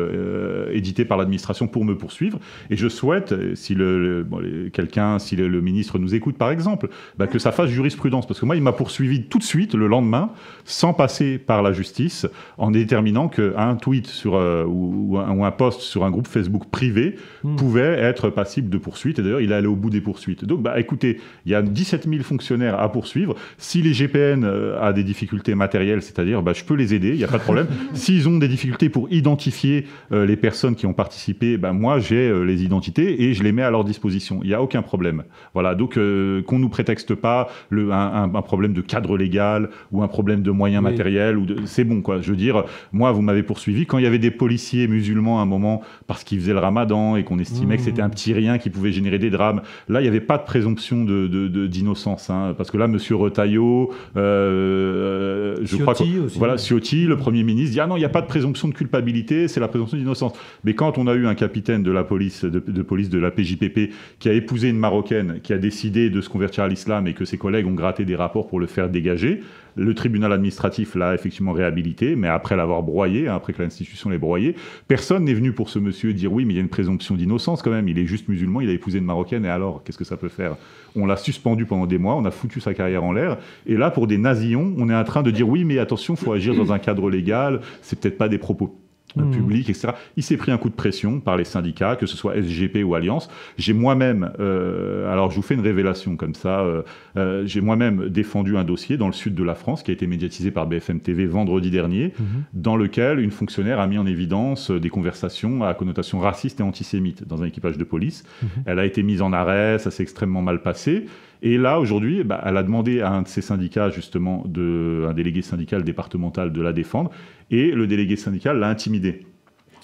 édité 0.72 1.06
par 1.06 1.18
l'administration 1.18 1.68
pour 1.68 1.86
me 1.86 1.98
poursuivre. 1.98 2.40
Et 2.70 2.76
je 2.76 2.88
souhaite, 2.88 3.56
si 3.56 3.76
le, 3.76 4.26
quelqu'un, 4.74 5.20
si 5.20 5.36
le, 5.36 5.62
ministre 5.62 6.00
nous 6.00 6.16
écoute 6.16 6.38
par 6.38 6.52
exemple, 6.52 6.90
bah, 7.18 7.28
que 7.28 7.40
ça 7.40 7.52
fasse 7.52 7.70
jurisprudence. 7.70 8.28
Parce 8.28 8.40
que 8.40 8.46
moi, 8.46 8.56
il 8.56 8.62
m'a 8.62 8.72
poursuivi 8.72 9.24
tout 9.24 9.38
de 9.38 9.44
suite, 9.44 9.76
le 9.76 9.88
lendemain, 9.88 10.32
sans 10.66 10.94
passer 10.94 11.38
par 11.38 11.62
la 11.62 11.74
justice, 11.74 12.28
en 12.58 12.72
déterminant 12.72 13.28
qu'un 13.28 13.76
tweet 13.76 14.08
sur, 14.08 14.36
euh, 14.36 14.66
ou, 14.66 15.18
un, 15.18 15.52
post 15.52 15.82
sur 15.82 16.04
un 16.06 16.12
groupe 16.12 16.28
Facebook 16.28 16.66
privé 16.72 17.16
hmm. 17.44 17.56
pouvait 17.56 18.00
être 18.00 18.30
passible 18.30 18.70
de 18.70 18.78
poursuite. 18.78 19.20
Et 19.20 19.24
d'ailleurs, 19.24 19.42
il 19.42 19.52
est 19.52 19.56
allé 19.56 19.68
au 19.68 19.76
bout 19.76 19.90
des 19.90 20.02
poursuites. 20.02 20.46
Donc, 20.46 20.62
bah, 20.62 20.80
écoutez, 20.80 21.20
il 21.46 21.52
y 21.52 21.56
a 21.56 21.62
17 21.62 22.08
000 22.10 22.24
fonctionnaires 22.24 22.80
à 22.80 22.92
poursuivre. 22.92 23.36
Si 23.58 23.82
les 23.82 23.94
GPN 23.94 24.44
euh, 24.44 24.82
a 24.82 24.94
des 24.94 25.04
difficultés 25.04 25.56
matérielles, 25.56 26.02
c'est-à-dire, 26.02 26.42
bah, 26.42 26.54
je 26.54 26.64
peux 26.64 26.76
les 26.76 26.94
aider, 26.94 27.10
il 27.10 27.18
n'y 27.18 27.24
a 27.24 27.28
pas 27.28 27.38
de 27.38 27.44
problème. 27.44 27.68
S'ils 27.94 28.28
ont 28.28 28.38
des 28.38 28.48
difficultés 28.48 28.90
pour 28.90 29.12
identifier 29.12 29.86
euh, 30.12 30.26
les 30.26 30.36
personnes 30.36 30.76
qui 30.76 30.86
ont 30.86 30.94
participé, 30.94 31.58
bah, 31.58 31.74
moi, 31.74 32.00
j'ai 32.00 32.30
les 32.44 32.64
identités 32.64 33.24
et 33.24 33.34
je 33.34 33.44
les 33.44 33.52
mets 33.52 33.64
à 33.64 33.72
leur 33.72 33.84
disposition. 33.84 34.40
Il 34.44 34.48
n'y 34.48 34.54
a 34.54 34.62
aucun 34.62 34.82
problème. 34.82 35.24
Voilà, 35.54 35.76
donc 35.76 35.98
euh, 35.98 36.42
qu'on 36.44 36.60
nous 36.60 36.70
prétexte 36.70 37.16
pas 37.16 37.50
le, 37.70 37.92
un, 37.92 38.30
problème 38.42 38.74
de 38.74 38.82
cadre 38.82 39.18
légal 39.18 39.70
ou 39.92 40.04
un 40.04 40.08
problème 40.08 40.42
de 40.42 40.52
moyens 40.52 40.84
matériels 40.84 41.38
ou 41.38 41.46
c'est 41.66 41.84
bon 41.84 42.02
quoi. 42.02 42.22
Je 42.22 42.32
veux 42.32 42.38
dire, 42.38 42.64
moi 42.92 43.12
vous 43.12 43.22
m'avez 43.22 43.44
poursuivi 43.44 43.86
quand 43.86 43.98
il 43.98 44.04
y 44.04 44.08
avait 44.08 44.20
des 44.20 44.32
policiers 44.32 44.88
musulmans 44.88 45.40
à 45.40 45.44
un 45.44 45.46
moment 45.46 45.82
parce 46.08 46.24
qu'ils 46.24 46.40
faisaient 46.40 46.54
le 46.54 46.60
Ramadan 46.60 47.16
et 47.16 47.24
qu'on 47.24 47.40
estimait 47.40 47.78
que 47.78 47.84
c'était 47.84 48.02
un 48.02 48.10
petit 48.10 48.34
rien 48.34 48.58
qui 48.58 48.70
pouvait 48.70 48.92
générer 48.92 49.20
des 49.20 49.30
drames. 49.30 49.62
Là, 49.90 50.02
il 50.02 50.04
n'y 50.04 50.10
avait 50.10 50.22
pas 50.22 50.38
de 50.38 50.44
présomption 50.44 51.04
de, 51.04 51.28
d'innocence, 51.68 52.30
hein, 52.30 52.54
parce 52.58 52.72
que 52.72 52.78
là, 52.78 52.88
Monsieur 52.88 53.16
Retailleau, 53.16 53.92
euh, 54.16 55.58
je 55.64 55.78
crois 55.78 55.96
que 55.96 56.04
voilà, 56.38 56.58
Ciotti, 56.58 57.06
le 57.06 57.18
Premier 57.18 57.44
ministre, 57.44 57.74
dit 57.74 57.80
ah 57.80 57.88
non, 57.88 57.96
il 57.96 58.00
n'y 58.00 58.06
a 58.06 58.10
pas 58.10 58.22
de 58.22 58.28
présomption 58.28 58.68
de 58.68 58.74
culpabilité, 58.74 59.48
c'est 59.48 59.60
la 59.60 59.68
présomption 59.68 59.98
d'innocence. 59.98 60.34
Mais 60.64 60.74
quand 60.74 60.98
on 60.98 61.08
a 61.08 61.14
eu 61.14 61.28
un 61.28 61.36
capitaine 61.36 61.84
de 61.84 61.92
la 61.92 62.04
police 62.04 62.33
de, 62.42 62.82
police 62.82 63.10
de 63.10 63.20
la 63.20 63.32
PJPP 63.32 63.92
qui 64.20 64.30
a 64.30 64.34
épousé 64.34 64.70
une 64.70 64.78
Marocaine, 64.78 65.40
qui 65.42 65.54
a 65.54 65.58
décidé 65.58 66.10
de 66.10 66.22
se 66.22 66.30
convertir 66.30 66.64
à 66.64 66.68
l'islam 66.68 67.08
et 67.08 67.14
que 67.14 67.26
ses 67.26 67.38
collègues 67.38 67.68
ont 67.68 67.74
gratté 67.74 68.06
des 68.06 68.16
rapports 68.16 68.48
pour 68.48 68.60
le 68.60 68.68
faire 68.68 68.90
dégager. 68.90 69.42
Le 69.76 69.96
tribunal 69.96 70.32
administratif 70.32 70.94
l'a 70.94 71.16
effectivement 71.16 71.52
réhabilité, 71.52 72.16
mais 72.16 72.28
après 72.28 72.56
l'avoir 72.56 72.84
broyé, 72.84 73.28
hein, 73.28 73.36
après 73.36 73.54
que 73.54 73.62
l'institution 73.62 74.10
l'ait 74.10 74.20
broyé, 74.20 74.56
personne 74.88 75.26
n'est 75.26 75.34
venu 75.34 75.52
pour 75.52 75.70
ce 75.70 75.80
monsieur 75.80 76.14
dire 76.14 76.32
oui, 76.32 76.46
mais 76.46 76.54
il 76.54 76.58
y 76.58 76.60
a 76.60 76.62
une 76.62 76.70
présomption 76.70 77.16
d'innocence 77.16 77.64
quand 77.64 77.72
même, 77.72 77.88
il 77.88 77.98
est 77.98 78.06
juste 78.06 78.28
musulman, 78.30 78.62
il 78.62 78.70
a 78.70 78.74
épousé 78.74 79.00
une 79.00 79.06
Marocaine, 79.06 79.46
et 79.46 79.50
alors, 79.50 79.84
qu'est-ce 79.84 79.98
que 79.98 80.04
ça 80.04 80.18
peut 80.18 80.30
faire? 80.30 80.58
On 80.96 81.08
l'a 81.08 81.18
suspendu 81.18 81.66
pendant 81.66 81.88
des 81.88 81.98
mois, 81.98 82.16
on 82.16 82.26
a 82.26 82.32
foutu 82.32 82.60
sa 82.60 82.76
carrière 82.76 83.04
en 83.04 83.14
l'air, 83.14 83.38
et 83.66 83.76
là, 83.76 83.90
pour 83.90 84.06
des 84.06 84.20
nazillons, 84.20 84.76
on 84.78 84.90
est 84.90 84.96
en 84.96 85.04
train 85.04 85.24
de 85.24 85.32
dire 85.32 85.50
oui, 85.50 85.66
mais 85.66 85.80
attention, 85.80 86.16
faut 86.16 86.34
agir 86.34 86.54
dans 86.54 86.72
un 86.72 86.80
cadre 86.80 87.10
légal, 87.10 87.62
c'est 87.82 88.00
peut-être 88.00 88.18
pas 88.18 88.30
des 88.30 88.38
propos 88.38 88.83
Mmh. 89.16 89.32
public, 89.32 89.70
etc. 89.70 89.90
Il 90.18 90.24
s'est 90.24 90.38
pris 90.38 90.52
un 90.52 90.58
coup 90.58 90.70
de 90.70 90.76
pression 90.76 91.20
par 91.20 91.38
les 91.38 91.44
syndicats, 91.44 91.96
que 91.96 92.06
ce 92.06 92.18
soit 92.18 92.36
SGP 92.36 92.84
ou 92.84 92.96
Alliance. 92.96 93.30
J'ai 93.58 93.74
moi-même, 93.74 94.32
euh, 94.40 95.12
alors 95.12 95.30
je 95.30 95.36
vous 95.36 95.42
fais 95.42 95.54
une 95.54 95.62
révélation 95.62 96.16
comme 96.16 96.34
ça, 96.34 96.62
euh, 96.62 96.82
euh, 97.18 97.46
j'ai 97.46 97.62
moi-même 97.62 98.10
défendu 98.10 98.58
un 98.58 98.64
dossier 98.64 98.98
dans 98.98 99.08
le 99.08 99.14
sud 99.14 99.36
de 99.36 99.44
la 99.44 99.56
France 99.56 99.84
qui 99.84 99.92
a 99.92 99.94
été 99.94 100.08
médiatisé 100.08 100.50
par 100.50 100.66
BFM 100.66 101.00
TV 101.00 101.26
vendredi 101.26 101.70
dernier, 101.70 102.08
mmh. 102.18 102.24
dans 102.54 102.76
lequel 102.76 103.20
une 103.20 103.32
fonctionnaire 103.32 103.80
a 103.80 103.88
mis 103.88 103.98
en 103.98 104.06
évidence 104.06 104.72
des 104.72 104.90
conversations 104.90 105.64
à 105.64 105.74
connotation 105.74 106.20
raciste 106.20 106.60
et 106.60 106.64
antisémite 106.64 107.28
dans 107.28 107.44
un 107.44 107.46
équipage 107.46 107.78
de 107.78 107.84
police. 107.84 108.24
Mmh. 108.42 108.48
Elle 108.66 108.80
a 108.80 108.86
été 108.86 109.04
mise 109.04 109.22
en 109.22 109.32
arrêt, 109.32 109.78
ça 109.78 109.92
s'est 109.92 110.04
extrêmement 110.04 110.42
mal 110.42 110.62
passé. 110.62 111.06
Et 111.46 111.58
là, 111.58 111.82
aujourd'hui, 111.82 112.24
bah, 112.24 112.42
elle 112.46 112.56
a 112.56 112.64
demandé 112.64 113.02
à 113.02 113.12
un 113.12 113.22
de 113.22 113.28
ses 113.28 113.42
syndicats, 113.42 113.90
justement, 113.90 114.44
de, 114.48 115.06
un 115.10 115.14
délégué 115.14 115.42
syndical 115.42 115.84
départemental, 115.84 116.54
de 116.54 116.62
la 116.62 116.72
défendre. 116.72 117.12
Et 117.52 117.72
le 117.72 117.86
délégué 117.86 118.16
syndical 118.16 118.60
l'a 118.60 118.70
intimidé. 118.70 119.26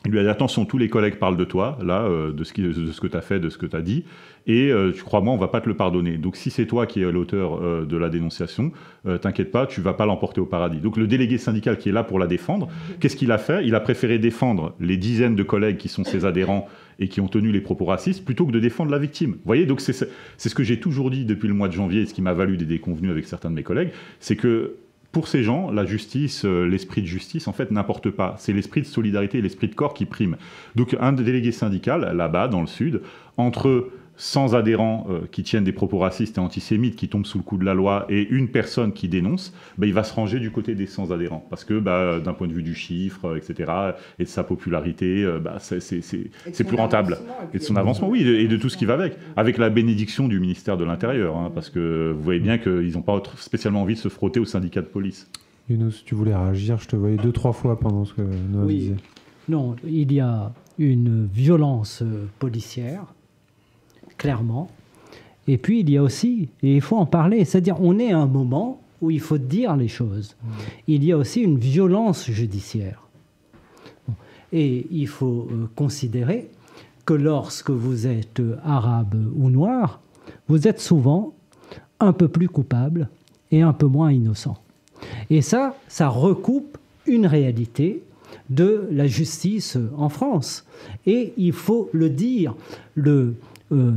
Il 0.05 0.11
lui 0.11 0.19
a 0.19 0.23
dit 0.23 0.29
attention, 0.29 0.63
tous 0.63 0.77
les 0.77 0.87
collègues 0.87 1.15
parlent 1.15 1.35
de 1.35 1.43
toi, 1.43 1.77
là, 1.83 2.03
euh, 2.03 2.31
de, 2.31 2.45
ce 2.45 2.53
de 2.61 2.91
ce 2.93 3.01
que 3.01 3.07
tu 3.07 3.17
as 3.17 3.21
fait, 3.21 3.41
de 3.41 3.49
ce 3.49 3.57
que 3.57 3.65
tu 3.65 3.75
as 3.75 3.81
dit, 3.81 4.05
et 4.47 4.71
euh, 4.71 4.93
tu 4.93 5.03
crois 5.03 5.19
moi, 5.19 5.33
on 5.33 5.37
va 5.37 5.49
pas 5.49 5.59
te 5.59 5.67
le 5.67 5.75
pardonner. 5.75 6.17
Donc 6.17 6.37
si 6.37 6.49
c'est 6.49 6.65
toi 6.65 6.85
qui 6.85 7.01
es 7.01 7.11
l'auteur 7.11 7.61
euh, 7.61 7.85
de 7.85 7.97
la 7.97 8.07
dénonciation, 8.07 8.71
t'inquiète 9.21 9.51
pas, 9.51 9.65
tu 9.65 9.81
vas 9.81 9.93
pas 9.93 10.05
l'emporter 10.05 10.39
au 10.39 10.45
paradis. 10.45 10.79
Donc 10.79 10.95
le 10.95 11.07
délégué 11.07 11.37
syndical 11.37 11.77
qui 11.77 11.89
est 11.89 11.91
là 11.91 12.03
pour 12.03 12.19
la 12.19 12.27
défendre, 12.27 12.69
qu'est-ce 13.01 13.17
qu'il 13.17 13.31
a 13.33 13.37
fait? 13.37 13.65
Il 13.65 13.75
a 13.75 13.81
préféré 13.81 14.19
défendre 14.19 14.73
les 14.79 14.95
dizaines 14.95 15.35
de 15.35 15.43
collègues 15.43 15.77
qui 15.77 15.89
sont 15.89 16.05
ses 16.05 16.23
adhérents 16.25 16.69
et 16.99 17.07
qui 17.07 17.21
ont 17.21 17.27
tenu 17.27 17.51
les 17.51 17.61
propos 17.61 17.85
racistes 17.85 18.25
plutôt 18.25 18.45
que 18.45 18.51
de 18.51 18.59
défendre 18.59 18.91
la 18.91 18.99
victime. 18.99 19.31
Vous 19.31 19.45
voyez, 19.45 19.65
donc 19.65 19.81
c'est 19.81 19.93
ce 19.93 20.55
que 20.55 20.63
j'ai 20.63 20.79
toujours 20.79 21.09
dit 21.09 21.25
depuis 21.25 21.47
le 21.47 21.53
mois 21.53 21.67
de 21.67 21.73
janvier, 21.73 22.01
et 22.01 22.05
ce 22.05 22.13
qui 22.13 22.21
m'a 22.21 22.33
valu 22.33 22.57
des 22.57 22.65
déconvenus 22.65 23.11
avec 23.11 23.25
certains 23.25 23.49
de 23.49 23.55
mes 23.55 23.63
collègues, 23.63 23.91
c'est 24.19 24.35
que 24.35 24.75
pour 25.11 25.27
ces 25.27 25.41
gens, 25.41 25.71
la 25.71 25.85
justice, 25.85 26.45
euh, 26.45 26.65
l'esprit 26.65 27.01
de 27.01 27.07
justice, 27.07 27.47
en 27.47 27.53
fait, 27.53 27.71
n'importe 27.71 28.11
pas. 28.11 28.35
C'est 28.37 28.53
l'esprit 28.53 28.81
de 28.81 28.85
solidarité 28.85 29.39
et 29.39 29.41
l'esprit 29.41 29.67
de 29.67 29.73
corps 29.73 29.95
qui 29.95 30.05
prime. 30.05 30.37
Donc, 30.75 30.95
un 30.99 31.13
délégué 31.13 31.51
syndical, 31.51 32.15
là-bas, 32.15 32.47
dans 32.47 32.61
le 32.61 32.67
Sud, 32.67 33.01
entre 33.37 33.89
100 34.19 34.53
adhérents 34.53 35.07
euh, 35.09 35.21
qui 35.31 35.43
tiennent 35.43 35.63
des 35.63 35.71
propos 35.71 35.97
racistes 35.97 36.37
et 36.37 36.41
antisémites, 36.41 36.97
qui 36.97 37.07
tombent 37.07 37.25
sous 37.25 37.37
le 37.37 37.43
coup 37.43 37.57
de 37.57 37.63
la 37.63 37.73
loi, 37.73 38.05
et 38.09 38.27
une 38.29 38.49
personne 38.49 38.91
qui 38.91 39.07
dénonce, 39.07 39.53
bah, 39.77 39.87
il 39.87 39.93
va 39.93 40.03
se 40.03 40.13
ranger 40.13 40.41
du 40.41 40.51
côté 40.51 40.75
des 40.75 40.87
100 40.87 41.11
adhérents. 41.11 41.47
Parce 41.49 41.63
que 41.63 41.79
bah, 41.79 42.19
d'un 42.19 42.33
point 42.33 42.47
de 42.47 42.53
vue 42.53 42.61
du 42.61 42.75
chiffre, 42.75 43.37
etc., 43.37 43.71
et 44.19 44.25
de 44.25 44.27
sa 44.27 44.43
popularité, 44.43 45.23
euh, 45.23 45.39
bah, 45.39 45.57
c'est 45.59 46.63
plus 46.65 46.75
rentable. 46.75 47.17
Et 47.53 47.59
de 47.59 47.63
son 47.63 47.77
avancement, 47.77 48.09
oui, 48.09 48.27
et 48.27 48.47
de, 48.49 48.57
tout 48.57 48.67
ce 48.67 48.75
qui 48.75 48.83
va 48.83 48.95
avec. 48.95 49.17
Avec 49.37 49.57
la 49.57 49.69
bénédiction 49.69 50.27
du 50.27 50.41
ministère 50.41 50.75
de 50.75 50.83
l'Intérieur, 50.83 51.37
hein, 51.37 51.49
parce 51.55 51.69
que 51.69 52.11
vous 52.13 52.21
voyez 52.21 52.41
bien 52.41 52.57
qu'ils 52.57 52.91
n'ont 52.91 53.01
pas 53.01 53.23
spécialement 53.37 53.83
envie 53.83 53.93
de 53.93 53.99
se 53.99 54.09
frotter 54.09 54.41
au 54.41 54.45
syndicat 54.45 54.81
de 54.81 54.87
police. 54.87 55.31
Younous, 55.69 56.03
tu 56.05 56.13
voulais 56.13 56.35
réagir, 56.35 56.77
je 56.79 56.89
te 56.89 56.97
voyais 56.97 57.15
deux, 57.15 57.31
trois 57.31 57.53
fois 57.53 57.79
pendant 57.79 58.03
ce 58.03 58.15
que 58.15 58.21
Noah 58.21 58.65
oui. 58.65 58.75
disait. 58.79 58.95
Non, 59.47 59.77
il 59.87 60.11
y 60.11 60.19
a 60.19 60.51
une 60.77 61.25
violence 61.25 62.03
policière 62.37 63.13
clairement. 64.19 64.69
Et 65.47 65.57
puis 65.57 65.79
il 65.79 65.89
y 65.89 65.97
a 65.97 66.03
aussi, 66.03 66.49
et 66.61 66.75
il 66.75 66.81
faut 66.81 66.97
en 66.97 67.07
parler, 67.07 67.43
c'est-à-dire 67.43 67.81
on 67.81 67.97
est 67.97 68.11
à 68.11 68.19
un 68.19 68.27
moment 68.27 68.79
où 69.01 69.09
il 69.09 69.19
faut 69.19 69.39
dire 69.39 69.75
les 69.75 69.87
choses. 69.87 70.35
Mmh. 70.43 70.47
Il 70.87 71.03
y 71.03 71.11
a 71.11 71.17
aussi 71.17 71.41
une 71.41 71.57
violence 71.57 72.29
judiciaire. 72.29 73.01
Et 74.53 74.85
il 74.91 75.07
faut 75.07 75.47
euh, 75.51 75.67
considérer 75.75 76.49
que 77.05 77.13
lorsque 77.13 77.71
vous 77.71 78.05
êtes 78.05 78.41
arabe 78.63 79.15
ou 79.35 79.49
noir, 79.49 80.01
vous 80.47 80.67
êtes 80.67 80.79
souvent 80.79 81.33
un 81.99 82.13
peu 82.13 82.27
plus 82.27 82.49
coupable 82.49 83.09
et 83.51 83.61
un 83.61 83.73
peu 83.73 83.87
moins 83.87 84.11
innocent. 84.11 84.57
Et 85.29 85.41
ça, 85.41 85.75
ça 85.87 86.09
recoupe 86.09 86.77
une 87.07 87.25
réalité 87.25 88.03
de 88.49 88.87
la 88.91 89.07
justice 89.07 89.77
en 89.97 90.09
France. 90.09 90.65
Et 91.05 91.33
il 91.37 91.53
faut 91.53 91.89
le 91.93 92.09
dire, 92.09 92.55
le, 92.95 93.35
euh, 93.71 93.91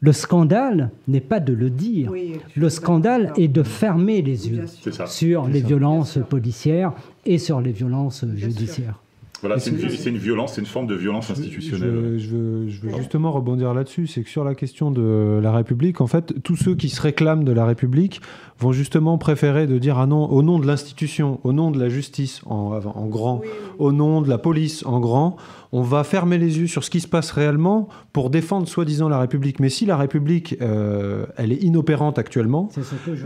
le 0.00 0.12
scandale 0.12 0.90
n'est 1.08 1.20
pas 1.20 1.40
de 1.40 1.52
le 1.52 1.70
dire. 1.70 2.12
le 2.54 2.68
scandale 2.68 3.32
est 3.36 3.48
de 3.48 3.62
fermer 3.62 4.22
les 4.22 4.48
yeux 4.48 4.64
sur 5.06 5.48
les 5.48 5.60
violences 5.60 6.18
policières 6.28 6.92
et 7.26 7.38
sur 7.38 7.60
les 7.60 7.72
violences 7.72 8.24
judiciaires. 8.36 9.00
Voilà, 9.40 9.60
c'est 9.60 9.70
une, 9.70 10.18
violence, 10.18 10.54
c'est 10.54 10.60
une 10.60 10.66
forme 10.66 10.88
de 10.88 10.96
violence 10.96 11.30
institutionnelle. 11.30 12.18
Je, 12.18 12.28
veux, 12.28 12.68
justement 12.96 13.30
rebondir 13.30 13.72
là-dessus, 13.72 14.08
c'est 14.08 14.24
que 14.24 14.28
sur 14.28 14.42
la 14.42 14.56
question 14.56 14.90
de 14.90 15.38
la 15.40 15.52
République, 15.52 16.00
en 16.00 16.08
fait, 16.08 16.42
tous 16.42 16.56
ceux 16.56 16.74
qui 16.74 16.88
se 16.88 17.00
réclament 17.00 17.44
de 17.44 17.52
la 17.52 17.64
République 17.64 18.20
vont 18.58 18.72
justement 18.72 19.18
préférer 19.18 19.66
de 19.66 19.78
dire 19.78 19.98
ah 19.98 20.06
non, 20.06 20.30
au 20.30 20.42
nom 20.42 20.58
de 20.58 20.66
l'institution, 20.66 21.40
au 21.44 21.52
nom 21.52 21.70
de 21.70 21.78
la 21.78 21.88
justice 21.88 22.42
en, 22.46 23.06
grand, 23.06 23.40
au 23.78 23.92
nom 23.92 24.20
de 24.20 24.28
la 24.28 24.38
police 24.38 24.84
en 24.84 25.00
grand, 25.00 25.36
on 25.70 25.82
va 25.82 26.02
fermer 26.02 26.38
les 26.38 26.58
yeux 26.58 26.66
sur 26.66 26.82
ce 26.82 26.90
qui 26.90 27.00
se 27.00 27.08
passe 27.08 27.30
réellement 27.30 27.88
pour 28.12 28.30
défendre 28.30 28.66
soi-disant 28.66 29.08
la 29.08 29.18
République. 29.18 29.60
Mais 29.60 29.68
si 29.68 29.84
la 29.86 29.96
République, 29.96 30.56
euh, 30.62 31.26
elle 31.36 31.52
est 31.52 31.62
inopérante 31.62 32.18
actuellement, 32.18 32.70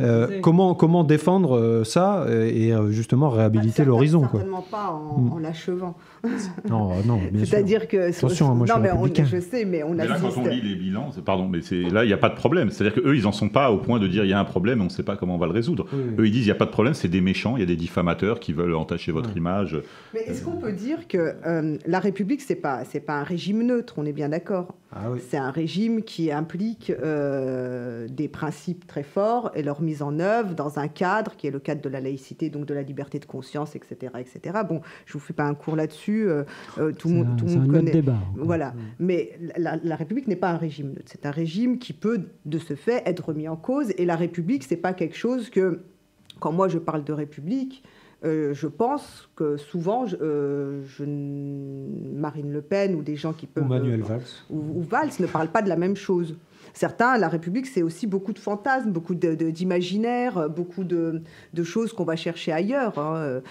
euh, 0.01 0.41
comment, 0.41 0.75
comment 0.75 1.05
défendre 1.05 1.57
euh, 1.57 1.85
ça 1.85 2.27
et 2.29 2.73
justement 2.91 3.31
réhabiliter 3.31 3.83
bah, 3.83 3.89
l'horizon 3.89 4.23
Certainement 4.23 4.65
pas 4.69 4.91
en, 4.91 5.21
mm. 5.21 5.33
en 5.33 5.39
l'achevant. 5.39 5.97
non, 6.69 6.91
non, 7.07 7.21
C'est-à-dire 7.39 7.89
que. 7.89 8.11
Attention, 8.11 8.55
moi, 8.55 8.67
non, 8.67 8.75
je, 8.77 8.81
mais 8.81 9.25
je 9.25 9.41
sais, 9.41 9.65
mais 9.65 9.83
on 9.83 9.95
mais 9.95 10.07
là, 10.07 10.17
quand 10.21 10.41
on 10.41 10.47
lit 10.47 10.61
les 10.61 10.75
bilans, 10.75 11.11
pardon, 11.25 11.49
mais 11.49 11.61
là, 11.91 12.05
il 12.05 12.09
n'y 12.09 12.13
a 12.13 12.19
pas 12.19 12.29
de 12.29 12.35
problème. 12.35 12.71
C'est-à-dire 12.71 13.03
qu'eux, 13.03 13.17
ils 13.17 13.23
n'en 13.23 13.33
sont 13.33 13.49
pas 13.49 13.71
au 13.71 13.79
point 13.79 13.99
de 13.99 14.07
dire 14.07 14.25
il 14.25 14.31
y 14.31 14.33
a 14.33 14.39
un 14.39 14.45
problème, 14.45 14.81
on 14.81 14.85
ne 14.85 14.89
sait 14.89 15.03
pas 15.03 15.17
comment 15.23 15.37
on 15.37 15.39
va 15.39 15.47
le 15.47 15.53
résoudre. 15.53 15.87
Eux, 16.19 16.27
ils 16.27 16.33
disent 16.33 16.47
il 16.47 16.49
n'y 16.49 16.51
a 16.51 16.57
pas 16.57 16.67
de 16.67 16.73
problème, 16.73 16.95
c'est 16.95 17.07
des 17.07 17.21
méchants, 17.21 17.57
il 17.57 17.61
y 17.61 17.63
a 17.63 17.67
des 17.67 17.77
diffamateurs 17.77 18.41
qui 18.41 18.53
veulent 18.53 18.75
entacher 18.75 19.13
votre 19.13 19.37
image. 19.37 19.81
Mais 20.15 20.23
est-ce 20.23 20.45
qu'on 20.45 20.57
peut 20.57 20.73
dire 20.73 21.07
que 21.07 21.37
la 21.87 22.01
République 22.01 22.41
ce 22.41 22.49
c'est 22.49 22.57
pas, 22.57 22.85
c'est 22.85 23.01
pas 23.01 23.21
un 23.21 23.23
régime 23.23 23.63
neutre, 23.63 23.95
on 23.99 24.05
est 24.05 24.13
bien 24.13 24.31
d'accord. 24.31 24.75
Ah 24.95 25.07
c'est 25.19 25.39
un 25.39 25.51
régime 25.51 26.03
qui 26.03 26.31
implique 26.31 26.91
euh, 26.91 28.07
des 28.09 28.29
principes 28.29 28.87
très 28.87 29.03
forts 29.03 29.51
et 29.55 29.63
leur 29.63 29.81
mise 29.81 30.03
en 30.03 30.19
œuvre 30.19 30.55
dans 30.55 30.79
un 30.79 30.89
cadre 30.89 31.35
qui 31.35 31.47
est 31.47 31.51
le 31.51 31.61
cadre 31.61 31.81
de 31.81 31.89
la 31.89 32.01
laïcité, 32.01 32.51
donc 32.51 32.67
de 32.67 32.75
la 32.75 32.83
liberté 32.83 33.19
de 33.19 33.25
conscience, 33.25 33.75
etc. 33.75 34.13
etc. 34.19 34.61
Bon, 34.69 34.83
je 35.07 35.15
vous 35.15 35.19
fais 35.19 35.33
pas 35.33 35.45
un 35.45 35.55
cours 35.55 35.77
là-dessus, 35.77 36.29
euh, 36.29 36.45
euh, 36.77 36.93
tout 36.93 37.09
le 37.09 37.15
monde, 37.15 37.39
tout 37.39 37.47
monde 37.47 37.73
connaît. 37.73 37.91
Débat, 37.91 38.19
voilà, 38.37 38.75
mais 38.99 39.39
la, 39.57 39.79
la 39.83 39.97
République 39.97 40.29
n'est 40.29 40.37
pas 40.37 40.51
un 40.51 40.59
régime 40.59 40.89
neutre, 40.89 41.07
c'est 41.07 41.25
un 41.25 41.31
régime 41.31 41.79
qui 41.79 41.95
peut, 41.95 42.29
de 42.45 42.59
ce 42.59 42.75
fait, 42.75 43.03
être 43.07 43.29
remis 43.29 43.49
en 43.49 43.57
cause. 43.57 43.93
Et 43.97 44.05
la 44.05 44.17
République, 44.17 44.63
c'est 44.63 44.77
pas 44.77 44.93
quelque 44.93 45.17
chose 45.17 45.49
que, 45.49 45.81
quand 46.39 46.53
moi 46.53 46.69
je 46.69 46.79
parle 46.79 47.03
de 47.05 47.15
République, 47.15 47.83
euh, 48.25 48.55
je 48.55 48.69
pense 48.69 49.29
que 49.35 49.57
souvent, 49.57 50.07
euh, 50.21 50.83
je, 50.87 51.05
Marine 51.05 52.53
Le 52.53 52.63
Pen 52.63 52.95
ou 52.95 53.03
des 53.03 53.17
gens 53.17 53.33
qui 53.33 53.47
peuvent... 53.47 53.65
Ou 53.65 53.69
Manuel 53.69 54.03
euh, 54.03 54.05
Valls. 54.05 54.23
Ou, 54.51 54.83
Valls 54.83 55.11
ne 55.19 55.27
parlent 55.27 55.51
pas 55.51 55.63
de 55.63 55.69
la 55.69 55.77
même 55.77 55.97
chose. 55.97 56.37
Certains, 56.73 57.19
la 57.19 57.29
République, 57.29 57.67
c'est 57.67 57.83
aussi 57.83 58.07
beaucoup 58.07 58.33
de 58.33 58.39
fantasmes, 58.39 58.93
beaucoup 58.93 59.15
d'imaginaires, 59.15 60.49
beaucoup 60.49 60.85
de, 60.85 61.23
choses 61.65 61.93
qu'on 61.93 62.05
va 62.05 62.17
chercher 62.17 62.53
ailleurs. 62.53 62.99
Hein. 62.99 63.43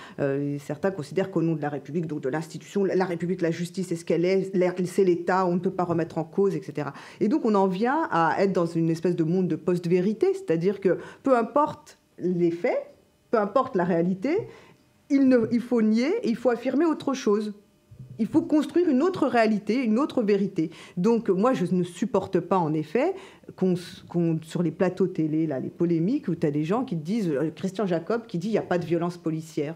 certains 0.58 0.90
considèrent 0.90 1.30
qu'au 1.30 1.44
nom 1.44 1.54
de 1.54 1.62
la 1.62 1.70
République, 1.70 2.08
donc 2.08 2.22
de 2.22 2.30
l'institution, 2.30 2.84
la 2.84 3.06
République, 3.06 3.42
la 3.42 3.52
justice, 3.52 3.92
est 3.92 3.96
ce 3.96 4.06
qu'elle 4.06 4.26
est, 4.26 4.52
c'est 4.86 5.04
l'État, 5.04 5.46
on 5.46 5.54
ne 5.54 5.60
peut 5.60 5.70
pas 5.70 5.84
remettre 5.84 6.18
en 6.18 6.24
cause, 6.24 6.56
etc. 6.56 6.90
Et 7.20 7.28
donc 7.28 7.46
on 7.46 7.54
en 7.54 7.68
vient 7.68 8.08
à 8.10 8.38
être 8.40 8.54
dans 8.54 8.66
une 8.66 8.90
espèce 8.90 9.16
de 9.16 9.24
monde 9.24 9.48
de 9.48 9.56
post-vérité, 9.56 10.34
c'est-à-dire 10.34 10.80
que 10.80 10.98
peu 11.22 11.38
importe 11.38 12.00
les 12.18 12.50
faits, 12.50 12.92
peu 13.32 13.40
importe 13.40 13.76
la 13.76 13.86
réalité, 13.86 14.38
il, 15.10 15.28
ne, 15.28 15.48
il 15.52 15.62
faut 15.62 15.82
nier 15.82 16.12
et 16.24 16.30
il 16.30 16.36
faut 16.36 16.50
affirmer 16.50 16.86
autre 16.86 17.14
chose. 17.14 17.54
Il 18.20 18.28
faut 18.28 18.42
construire 18.42 18.88
une 18.88 19.02
autre 19.02 19.26
réalité, 19.26 19.84
une 19.84 19.98
autre 19.98 20.22
vérité. 20.22 20.70
Donc 20.96 21.30
moi, 21.30 21.54
je 21.54 21.66
ne 21.74 21.84
supporte 21.84 22.40
pas, 22.40 22.58
en 22.58 22.74
effet, 22.74 23.16
qu'on, 23.56 23.76
sur 24.44 24.62
les 24.62 24.70
plateaux 24.70 25.08
télé, 25.08 25.48
là, 25.48 25.60
les 25.60 25.70
polémiques, 25.70 26.28
où 26.28 26.36
tu 26.36 26.46
as 26.46 26.52
des 26.52 26.64
gens 26.64 26.84
qui 26.84 26.96
disent, 26.96 27.30
euh, 27.30 27.50
Christian 27.56 27.88
Jacob 27.88 28.28
qui 28.28 28.38
dit, 28.38 28.50
il 28.50 28.52
n'y 28.52 28.58
a 28.58 28.64
pas 28.64 28.78
de 28.78 28.86
violence 28.86 29.18
policière. 29.18 29.76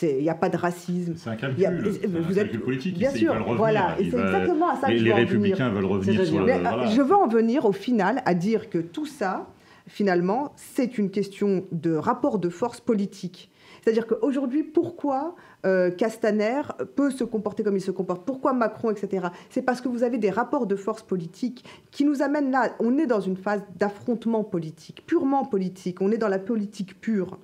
Il 0.00 0.22
n'y 0.22 0.30
a 0.30 0.34
pas 0.34 0.48
de 0.48 0.56
racisme. 0.56 1.14
C'est 1.16 1.28
un 1.28 1.36
calcul, 1.36 1.92
vous 2.06 2.38
êtes, 2.38 2.58
politique. 2.60 2.96
Bien 2.96 3.10
sûr, 3.10 3.34
voilà. 3.56 3.94
Et 4.00 4.10
c'est 4.10 4.18
exactement 4.18 4.70
à 4.70 4.76
ça 4.76 4.86
que 4.86 4.94
je 4.94 4.98
veux 5.00 5.04
Les 5.04 5.12
républicains 5.12 5.68
veulent 5.68 5.84
revenir 5.84 6.24
sur 6.24 6.46
le... 6.46 6.50
Euh, 6.50 6.86
je 6.86 7.02
veux 7.02 7.14
en 7.14 7.28
venir 7.28 7.66
au 7.66 7.72
final 7.72 8.22
à 8.24 8.32
dire 8.32 8.70
que 8.70 8.78
tout 8.78 9.04
ça, 9.04 9.46
finalement, 9.86 10.52
c'est 10.56 10.98
une 10.98 11.10
question 11.10 11.66
de 11.72 11.94
rapport 11.94 12.38
de 12.38 12.48
force 12.48 12.80
politique. 12.80 13.50
C'est-à-dire 13.82 14.06
qu'aujourd'hui, 14.06 14.62
pourquoi 14.62 15.34
euh, 15.66 15.90
Castaner 15.90 16.62
peut 16.94 17.10
se 17.10 17.24
comporter 17.24 17.64
comme 17.64 17.76
il 17.76 17.80
se 17.80 17.90
comporte? 17.90 18.24
Pourquoi 18.24 18.52
Macron, 18.52 18.90
etc. 18.90 19.28
C'est 19.50 19.62
parce 19.62 19.80
que 19.80 19.88
vous 19.88 20.04
avez 20.04 20.18
des 20.18 20.30
rapports 20.30 20.66
de 20.66 20.76
force 20.76 21.02
politique 21.02 21.64
qui 21.90 22.04
nous 22.04 22.22
amènent 22.22 22.52
là. 22.52 22.76
On 22.78 22.96
est 22.98 23.06
dans 23.06 23.20
une 23.20 23.36
phase 23.36 23.62
d'affrontement 23.76 24.44
politique, 24.44 25.04
purement 25.06 25.44
politique. 25.44 26.00
On 26.00 26.12
est 26.12 26.18
dans 26.18 26.28
la 26.28 26.38
politique 26.38 27.00
pure 27.00 27.38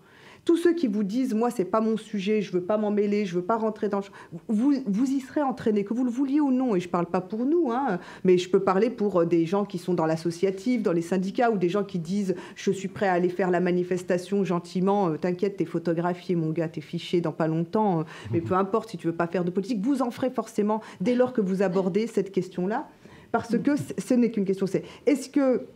tous 0.49 0.57
ceux 0.57 0.73
qui 0.73 0.87
vous 0.87 1.05
disent 1.05 1.35
moi 1.35 1.51
c'est 1.51 1.67
pas 1.67 1.83
mon 1.83 1.99
sujet, 1.99 2.41
je 2.41 2.53
veux 2.53 2.63
pas 2.63 2.79
m'en 2.79 2.91
mêler, 2.91 3.27
je 3.27 3.35
veux 3.35 3.43
pas 3.43 3.59
rentrer 3.59 3.91
dans 3.91 4.01
vous 4.49 4.73
vous 4.87 5.05
y 5.05 5.21
serez 5.21 5.43
entraîné 5.43 5.85
que 5.85 5.93
vous 5.93 6.05
le 6.05 6.11
vouliez 6.11 6.41
ou 6.41 6.51
non 6.51 6.75
et 6.75 6.81
je 6.81 6.89
parle 6.89 7.05
pas 7.05 7.21
pour 7.21 7.45
nous 7.45 7.71
hein, 7.71 7.99
mais 8.25 8.39
je 8.39 8.49
peux 8.49 8.61
parler 8.61 8.89
pour 8.89 9.21
euh, 9.21 9.27
des 9.27 9.45
gens 9.45 9.67
qui 9.67 9.77
sont 9.77 9.93
dans 9.93 10.07
l'associatif, 10.07 10.83
dans 10.83 10.95
les 10.95 11.03
syndicats 11.03 11.51
ou 11.51 11.59
des 11.59 11.69
gens 11.69 11.85
qui 11.85 11.99
disent 11.99 12.35
je 12.57 12.71
suis 12.71 12.89
prêt 12.89 13.07
à 13.07 13.13
aller 13.13 13.29
faire 13.29 13.51
la 13.51 13.61
manifestation 13.61 14.43
gentiment, 14.43 15.11
euh, 15.11 15.19
t'inquiète, 15.19 15.59
t'es 15.59 15.67
photographié 15.67 16.35
mon 16.35 16.49
gars, 16.49 16.69
t'es 16.69 16.81
fiché 16.81 17.21
dans 17.21 17.33
pas 17.33 17.47
longtemps, 17.47 18.01
euh, 18.01 18.05
mais 18.33 18.41
peu 18.41 18.55
importe 18.55 18.89
si 18.89 18.97
tu 18.97 19.07
veux 19.07 19.13
pas 19.13 19.27
faire 19.27 19.45
de 19.45 19.51
politique, 19.51 19.85
vous 19.85 20.01
en 20.01 20.11
ferez 20.11 20.31
forcément 20.31 20.81
dès 21.03 21.15
lors 21.15 21.35
que 21.35 21.43
vous 21.43 21.61
abordez 21.61 22.07
cette 22.07 22.33
question-là 22.33 22.89
parce 23.33 23.59
que 23.59 23.73
ce 23.77 24.15
n'est 24.15 24.31
qu'une 24.31 24.47
question, 24.47 24.67
c'est 24.67 24.85
est-ce 25.05 25.29
que 25.29 25.67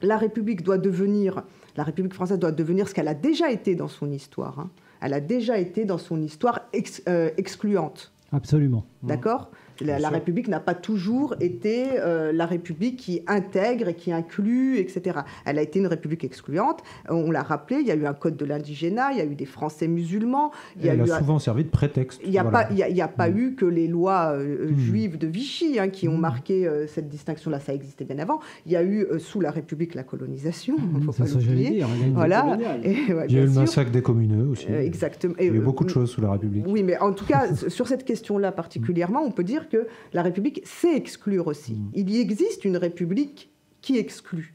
la 0.00 0.16
République 0.16 0.62
doit 0.62 0.78
devenir 0.78 1.42
la 1.76 1.84
République 1.84 2.14
française 2.14 2.38
doit 2.38 2.52
devenir 2.52 2.88
ce 2.88 2.94
qu'elle 2.94 3.08
a 3.08 3.14
déjà 3.14 3.50
été 3.50 3.74
dans 3.74 3.88
son 3.88 4.10
histoire. 4.10 4.58
Hein. 4.58 4.70
Elle 5.00 5.12
a 5.12 5.20
déjà 5.20 5.58
été 5.58 5.84
dans 5.84 5.98
son 5.98 6.22
histoire 6.22 6.60
euh, 7.08 7.30
excluante. 7.36 8.12
Absolument. 8.32 8.84
D'accord? 9.02 9.50
La, 9.80 10.08
République 10.08 10.48
n'a 10.48 10.60
pas 10.60 10.74
toujours 10.74 11.34
été 11.40 11.98
euh, 11.98 12.32
la 12.32 12.46
République 12.46 12.96
qui 12.96 13.22
intègre 13.26 13.88
et 13.88 13.94
qui 13.94 14.12
inclut, 14.12 14.78
etc. 14.78 15.20
Elle 15.44 15.58
a 15.58 15.62
été 15.62 15.78
une 15.78 15.86
République 15.86 16.24
excluante. 16.24 16.82
On 17.08 17.30
l'a 17.30 17.42
rappelé, 17.42 17.80
il 17.80 17.86
y 17.86 17.90
a 17.90 17.94
eu 17.94 18.06
un 18.06 18.14
code 18.14 18.36
de 18.36 18.44
l'indigénat, 18.44 19.12
il 19.12 19.18
y 19.18 19.20
a 19.20 19.24
eu 19.24 19.34
des 19.34 19.46
Français 19.46 19.88
musulmans. 19.88 20.52
Il 20.80 20.86
elle 20.86 21.00
a, 21.00 21.18
souvent 21.18 21.38
servi 21.38 21.64
de 21.64 21.70
prétexte. 21.70 22.20
Il 22.24 22.30
n'y 22.30 22.38
a, 22.38 22.44
pas, 22.44 22.68
il 22.70 23.00
a 23.00 23.08
pas 23.08 23.28
mm. 23.28 23.38
eu 23.38 23.54
que 23.54 23.64
les 23.64 23.86
lois 23.86 24.32
euh, 24.32 24.70
mm. 24.70 24.78
juives 24.78 25.18
de 25.18 25.26
Vichy 25.26 25.78
hein, 25.78 25.88
qui 25.88 26.08
ont 26.08 26.16
mm. 26.16 26.20
marqué 26.20 26.66
euh, 26.66 26.86
cette 26.86 27.08
distinction-là. 27.08 27.60
Ça 27.60 27.74
existait 27.74 28.04
bien 28.04 28.18
avant. 28.18 28.40
Il 28.66 28.72
y 28.72 28.76
a 28.76 28.82
eu 28.82 29.06
sous 29.18 29.40
la 29.40 29.50
République 29.50 29.94
la 29.94 30.04
colonisation. 30.04 30.76
Il 30.78 30.98
ne 30.98 31.04
faut 31.04 31.12
pas 31.12 31.26
l'oublier. 31.26 31.84
Voilà. 32.14 32.58
il 32.84 33.32
y 33.32 33.38
a 33.38 33.42
eu 33.42 33.46
le 33.46 33.50
massacre 33.50 33.90
des 33.90 34.02
communeux 34.02 34.46
aussi. 34.48 34.66
exactement. 34.72 35.34
il 35.40 35.46
y 35.46 35.50
a 35.50 35.52
eu 35.52 35.60
beaucoup 35.60 35.84
de 35.84 35.90
choses 35.90 36.10
sous 36.10 36.20
la 36.20 36.32
République. 36.32 36.64
Oui, 36.66 36.82
mais 36.82 36.98
en 36.98 37.12
tout 37.12 37.24
cas, 37.24 37.54
sur 37.68 37.88
cette 37.88 38.04
question-là 38.04 38.52
particulièrement, 38.52 39.22
on 39.22 39.30
peut 39.30 39.44
dire 39.44 39.63
que 39.68 39.86
la 40.12 40.22
République 40.22 40.62
sait 40.64 40.96
exclure 40.96 41.46
aussi. 41.46 41.74
Mm. 41.74 41.90
Il 41.94 42.10
y 42.10 42.20
existe 42.20 42.64
une 42.64 42.76
République 42.76 43.50
qui 43.80 43.98
exclut. 43.98 44.54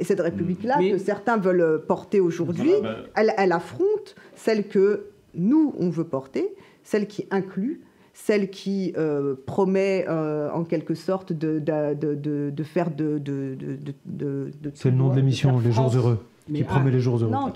Et 0.00 0.04
cette 0.04 0.20
République-là, 0.20 0.78
que 0.78 0.98
certains 0.98 1.36
veulent 1.36 1.84
porter 1.86 2.20
aujourd'hui, 2.20 2.72
elle, 3.14 3.52
affronte 3.52 4.16
celle 4.34 4.66
que 4.66 5.06
nous, 5.34 5.74
on 5.78 5.90
veut 5.90 6.04
porter, 6.04 6.54
celle 6.82 7.06
qui 7.06 7.26
inclut, 7.30 7.82
celle 8.14 8.50
qui 8.50 8.92
euh, 8.96 9.34
promet 9.46 10.04
euh, 10.08 10.50
en 10.50 10.64
quelque 10.64 10.94
sorte 10.94 11.32
de, 11.32 11.58
de, 11.58 11.94
de, 11.94 12.50
de 12.50 12.62
faire 12.62 12.90
de... 12.90 13.18
de, 13.18 14.50
C'est 14.74 14.90
le 14.90 14.96
nom 14.96 15.10
de 15.10 15.16
l'émission, 15.16 15.60
Les 15.60 15.72
Jours 15.72 15.94
Heureux. 15.94 16.18
Qui 16.46 16.64
promet 16.64 16.90
les 16.90 17.00
jours 17.00 17.18
heureux. 17.18 17.30
Non, 17.30 17.52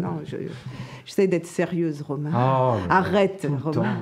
non 0.00 0.20
j'essaie 1.04 1.26
d'être 1.26 1.46
sérieuse, 1.46 2.02
Romain. 2.02 2.30
Ah, 2.34 2.76
Arrête, 2.88 3.46
Romain. 3.62 3.98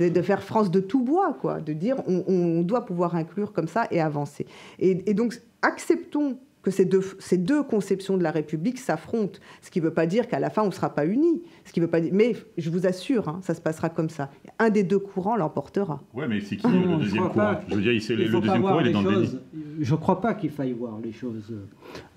De 0.00 0.22
faire 0.22 0.42
France 0.42 0.70
de 0.70 0.80
tout 0.80 1.02
bois, 1.02 1.36
quoi. 1.40 1.60
De 1.60 1.72
dire 1.72 1.96
on, 2.06 2.24
on, 2.26 2.62
doit 2.62 2.84
pouvoir 2.84 3.14
inclure 3.14 3.52
comme 3.52 3.68
ça 3.68 3.86
et 3.90 4.00
avancer. 4.00 4.46
Et, 4.78 5.10
et 5.10 5.14
donc, 5.14 5.40
acceptons 5.62 6.38
que 6.64 6.70
ces 6.70 6.84
deux, 6.84 7.02
ces 7.18 7.36
deux 7.36 7.62
conceptions 7.62 8.16
de 8.16 8.22
la 8.22 8.30
République 8.30 8.78
s'affrontent. 8.78 9.38
Ce 9.62 9.70
qui 9.70 9.80
ne 9.80 9.84
veut 9.84 9.92
pas 9.92 10.06
dire 10.06 10.26
qu'à 10.26 10.40
la 10.40 10.50
fin, 10.50 10.62
on 10.62 10.68
ne 10.68 10.72
sera 10.72 10.94
pas 10.94 11.06
unis. 11.06 11.42
Ce 11.64 11.72
qui 11.72 11.80
veut 11.80 11.86
pas 11.86 12.00
dire... 12.00 12.10
Mais 12.12 12.34
je 12.56 12.70
vous 12.70 12.86
assure, 12.86 13.28
hein, 13.28 13.40
ça 13.42 13.54
se 13.54 13.60
passera 13.60 13.90
comme 13.90 14.08
ça. 14.08 14.30
Un 14.58 14.70
des 14.70 14.82
deux 14.82 14.98
courants 14.98 15.36
l'emportera. 15.36 16.02
Oui, 16.14 16.24
mais 16.28 16.40
c'est 16.40 16.56
qui 16.56 16.66
le 16.66 16.96
deuxième 16.98 17.28
courant? 17.28 17.60
Je 17.68 17.74
veux 17.74 17.82
dire, 17.82 17.92
le 17.92 18.40
deuxième 18.40 18.62
courant, 18.62 18.80
il 18.80 18.86
est 18.88 18.92
dans 18.92 19.02
le 19.02 19.22
déni. 19.22 19.38
Je 19.80 19.94
ne 19.94 19.98
crois 19.98 20.20
pas 20.20 20.34
qu'il 20.34 20.50
faille 20.50 20.72
voir 20.72 20.98
les 21.02 21.12
choses 21.12 21.52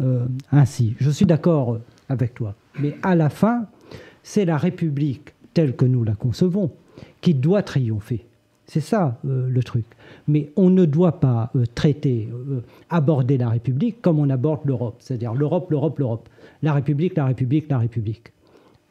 euh, 0.02 0.26
ainsi. 0.52 0.96
Je 1.00 1.10
suis 1.10 1.26
d'accord 1.26 1.80
avec 2.10 2.34
toi. 2.34 2.56
Mais 2.80 2.96
à 3.04 3.16
la 3.16 3.30
fin, 3.30 3.68
c'est 4.24 4.46
la 4.46 4.58
République 4.58 5.34
telle 5.54 5.76
que 5.76 5.86
nous 5.86 6.04
la 6.04 6.16
concevons 6.16 6.72
qui 7.20 7.34
doit 7.34 7.64
triompher. 7.64 8.26
C'est 8.66 8.82
ça 8.82 9.20
euh, 9.26 9.48
le 9.50 9.64
truc. 9.64 9.86
Mais 10.28 10.52
on 10.56 10.70
ne 10.70 10.86
doit 10.86 11.20
pas 11.20 11.52
euh, 11.56 11.64
traiter, 11.74 12.30
euh, 12.32 12.62
aborder 12.90 13.38
la 13.38 13.50
République 13.50 14.02
comme 14.02 14.20
on 14.20 14.30
aborde 14.30 14.66
l'Europe, 14.66 14.98
c'est-à-dire 15.00 15.34
l'Europe, 15.34 15.72
l'Europe, 15.72 16.00
l'Europe. 16.00 16.30
La 16.62 16.74
République, 16.74 17.16
la 17.16 17.26
République, 17.26 17.70
la 17.70 17.78
République. 17.78 18.34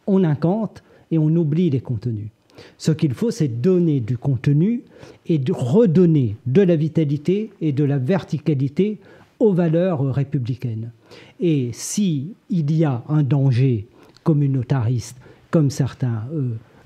On 0.06 0.24
incante 0.24 0.82
et 1.10 1.18
on 1.18 1.28
oublie 1.28 1.70
les 1.70 1.80
contenus. 1.80 2.28
Ce 2.78 2.90
qu'il 2.90 3.12
faut, 3.12 3.30
c'est 3.30 3.48
donner 3.48 4.00
du 4.00 4.16
contenu 4.16 4.82
et 5.26 5.40
redonner 5.50 6.36
de 6.46 6.62
la 6.62 6.76
vitalité 6.76 7.50
et 7.60 7.72
de 7.72 7.84
la 7.84 7.98
verticalité 7.98 8.98
aux 9.40 9.52
valeurs 9.52 10.00
républicaines. 10.14 10.90
Et 11.38 11.70
s'il 11.72 12.34
y 12.48 12.84
a 12.84 13.04
un 13.08 13.22
danger 13.22 13.88
communautariste, 14.24 15.18
comme 15.50 15.70
certains 15.70 16.22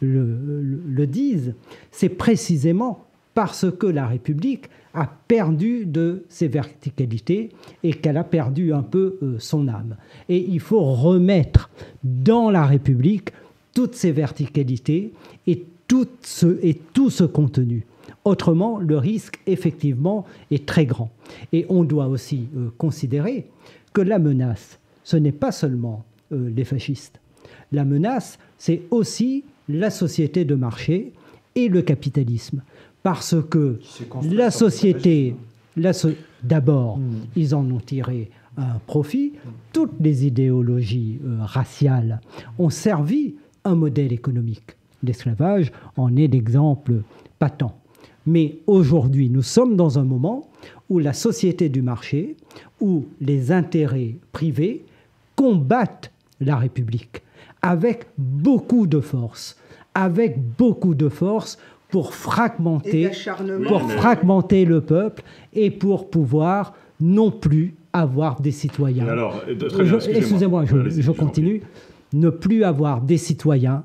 le, 0.00 1.06
disent, 1.06 1.54
c'est 1.90 2.08
précisément 2.08 3.06
parce 3.42 3.70
que 3.70 3.86
la 3.86 4.06
République 4.06 4.68
a 4.92 5.10
perdu 5.26 5.86
de 5.86 6.24
ses 6.28 6.46
verticalités 6.46 7.48
et 7.82 7.94
qu'elle 7.94 8.18
a 8.18 8.22
perdu 8.22 8.74
un 8.74 8.82
peu 8.82 9.16
euh, 9.22 9.36
son 9.38 9.66
âme. 9.66 9.96
Et 10.28 10.44
il 10.46 10.60
faut 10.60 10.82
remettre 10.82 11.70
dans 12.04 12.50
la 12.50 12.66
République 12.66 13.30
toutes 13.72 13.94
ces 13.94 14.12
verticalités 14.12 15.14
et 15.46 15.64
tout 15.88 16.06
ce, 16.20 16.58
et 16.62 16.74
tout 16.92 17.08
ce 17.08 17.24
contenu. 17.24 17.86
Autrement, 18.26 18.78
le 18.78 18.98
risque, 18.98 19.40
effectivement, 19.46 20.26
est 20.50 20.66
très 20.66 20.84
grand. 20.84 21.10
Et 21.54 21.64
on 21.70 21.84
doit 21.84 22.08
aussi 22.08 22.46
euh, 22.58 22.68
considérer 22.76 23.46
que 23.94 24.02
la 24.02 24.18
menace, 24.18 24.78
ce 25.02 25.16
n'est 25.16 25.32
pas 25.32 25.50
seulement 25.50 26.04
euh, 26.32 26.50
les 26.54 26.64
fascistes. 26.64 27.18
La 27.72 27.86
menace, 27.86 28.38
c'est 28.58 28.82
aussi 28.90 29.44
la 29.70 29.88
société 29.88 30.44
de 30.44 30.56
marché 30.56 31.14
et 31.54 31.68
le 31.68 31.80
capitalisme. 31.80 32.62
Parce 33.02 33.36
que 33.48 33.78
la 34.22 34.50
société, 34.50 35.34
d'abord, 36.42 36.98
hmm. 36.98 37.26
ils 37.36 37.54
en 37.54 37.68
ont 37.70 37.80
tiré 37.80 38.30
un 38.56 38.78
profit. 38.86 39.32
Toutes 39.72 39.94
les 40.00 40.26
idéologies 40.26 41.18
euh, 41.24 41.38
raciales 41.40 42.20
ont 42.58 42.70
servi 42.70 43.36
un 43.64 43.74
modèle 43.74 44.12
économique. 44.12 44.76
L'esclavage 45.02 45.72
en 45.96 46.14
est 46.16 46.26
l'exemple 46.26 47.02
patent. 47.38 47.74
Mais 48.26 48.58
aujourd'hui, 48.66 49.30
nous 49.30 49.42
sommes 49.42 49.76
dans 49.76 49.98
un 49.98 50.04
moment 50.04 50.50
où 50.90 50.98
la 50.98 51.14
société 51.14 51.70
du 51.70 51.80
marché, 51.80 52.36
où 52.80 53.06
les 53.20 53.50
intérêts 53.50 54.16
privés 54.32 54.84
combattent 55.36 56.12
la 56.40 56.56
République 56.56 57.22
avec 57.62 58.06
beaucoup 58.18 58.86
de 58.86 59.00
force 59.00 59.56
avec 59.94 60.38
beaucoup 60.56 60.94
de 60.94 61.08
force 61.08 61.58
pour 61.90 62.14
fragmenter, 62.14 63.10
pour 63.66 63.90
fragmenter 63.90 64.64
le 64.64 64.80
peuple 64.80 65.22
et 65.52 65.70
pour 65.70 66.10
pouvoir 66.10 66.74
non 67.00 67.30
plus 67.30 67.74
avoir 67.92 68.40
des 68.40 68.52
citoyens. 68.52 69.08
Alors, 69.08 69.42
excusez-moi, 69.48 70.64
je, 70.66 71.10
continue. 71.10 71.62
Ne 72.12 72.30
plus 72.30 72.64
avoir 72.64 73.00
des 73.00 73.16
citoyens, 73.16 73.84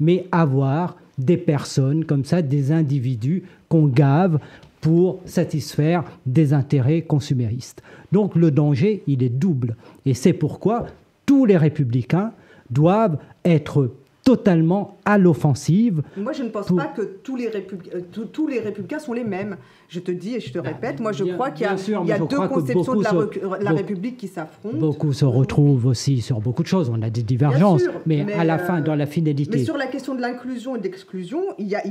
mais 0.00 0.26
avoir 0.32 0.96
des 1.18 1.36
personnes 1.36 2.04
comme 2.04 2.24
ça, 2.24 2.42
des 2.42 2.72
individus 2.72 3.44
qu'on 3.68 3.86
gave 3.86 4.38
pour 4.80 5.20
satisfaire 5.24 6.04
des 6.26 6.52
intérêts 6.52 7.02
consuméristes. 7.02 7.82
Donc 8.12 8.34
le 8.36 8.50
danger, 8.50 9.02
il 9.06 9.22
est 9.22 9.28
double. 9.28 9.76
Et 10.04 10.14
c'est 10.14 10.32
pourquoi 10.32 10.86
tous 11.26 11.46
les 11.46 11.56
républicains 11.56 12.32
doivent 12.70 13.18
être 13.44 13.90
totalement 14.24 14.96
à 15.04 15.18
l'offensive. 15.18 16.02
Moi, 16.16 16.32
je 16.32 16.42
ne 16.42 16.48
pense 16.48 16.74
pas 16.74 16.86
que 16.86 17.02
tous 17.22 17.36
les, 17.36 17.46
euh, 17.48 18.00
tous 18.32 18.46
les 18.46 18.58
républicains 18.58 18.98
sont 18.98 19.12
les 19.12 19.22
mêmes. 19.22 19.58
Je 19.88 20.00
te 20.00 20.10
dis 20.10 20.34
et 20.34 20.40
je 20.40 20.50
te 20.50 20.58
bah, 20.58 20.70
répète, 20.70 20.98
moi 20.98 21.12
je 21.12 21.24
crois 21.24 21.50
qu'il 21.50 21.66
y 21.66 21.68
a, 21.68 22.18
deux 22.18 22.48
conceptions 22.48 22.94
de 22.94 23.62
la, 23.62 23.70
République 23.70 24.16
qui 24.16 24.28
s'affrontent. 24.28 24.78
Beaucoup 24.78 25.12
se 25.12 25.26
retrouvent 25.26 25.86
aussi 25.86 26.22
sur 26.22 26.40
beaucoup 26.40 26.62
de 26.62 26.68
choses. 26.68 26.90
On 26.90 27.02
a 27.02 27.10
des 27.10 27.22
divergences, 27.22 27.84
mais, 28.06 28.32
à 28.32 28.44
la 28.44 28.58
fin, 28.58 28.80
dans 28.80 28.94
la 28.94 29.06
finalité. 29.06 29.58
Mais 29.58 29.64
sur 29.64 29.76
la 29.76 29.86
question 29.86 30.14
de 30.14 30.22
l'inclusion 30.22 30.74
et 30.76 30.78
de 30.78 30.84
l'exclusion, 30.84 31.42
il 31.58 31.68
y 31.68 31.76
a, 31.76 31.82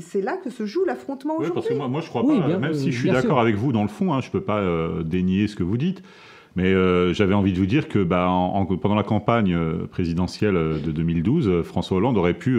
c'est 0.00 0.22
là 0.22 0.38
que 0.42 0.48
se 0.48 0.64
joue 0.64 0.84
l'affrontement 0.86 1.36
aujourd'hui. 1.36 1.54
parce 1.54 1.68
que 1.68 1.74
moi, 1.74 1.88
moi, 1.88 2.00
je 2.00 2.08
crois 2.08 2.26
pas, 2.26 2.58
même 2.58 2.74
si 2.74 2.90
je 2.90 3.00
suis 3.00 3.10
d'accord 3.10 3.38
avec 3.38 3.56
vous 3.56 3.72
dans 3.72 3.82
le 3.82 3.88
fond, 3.88 4.14
hein, 4.14 4.20
je 4.22 4.28
ne 4.28 4.32
peux 4.32 4.40
pas 4.40 4.60
euh, 4.60 5.02
dénier 5.02 5.46
ce 5.46 5.56
que 5.56 5.62
vous 5.62 5.76
dites. 5.76 6.02
Mais 6.56 6.72
euh, 6.72 7.12
j'avais 7.12 7.34
envie 7.34 7.52
de 7.52 7.58
vous 7.58 7.66
dire 7.66 7.86
que 7.86 8.02
bah, 8.02 8.26
pendant 8.80 8.94
la 8.94 9.02
campagne 9.02 9.54
euh, 9.54 9.86
présidentielle 9.86 10.56
euh, 10.56 10.78
de 10.78 10.90
2012, 10.90 11.62
François 11.62 11.98
Hollande 11.98 12.16
aurait 12.16 12.34
pu 12.34 12.58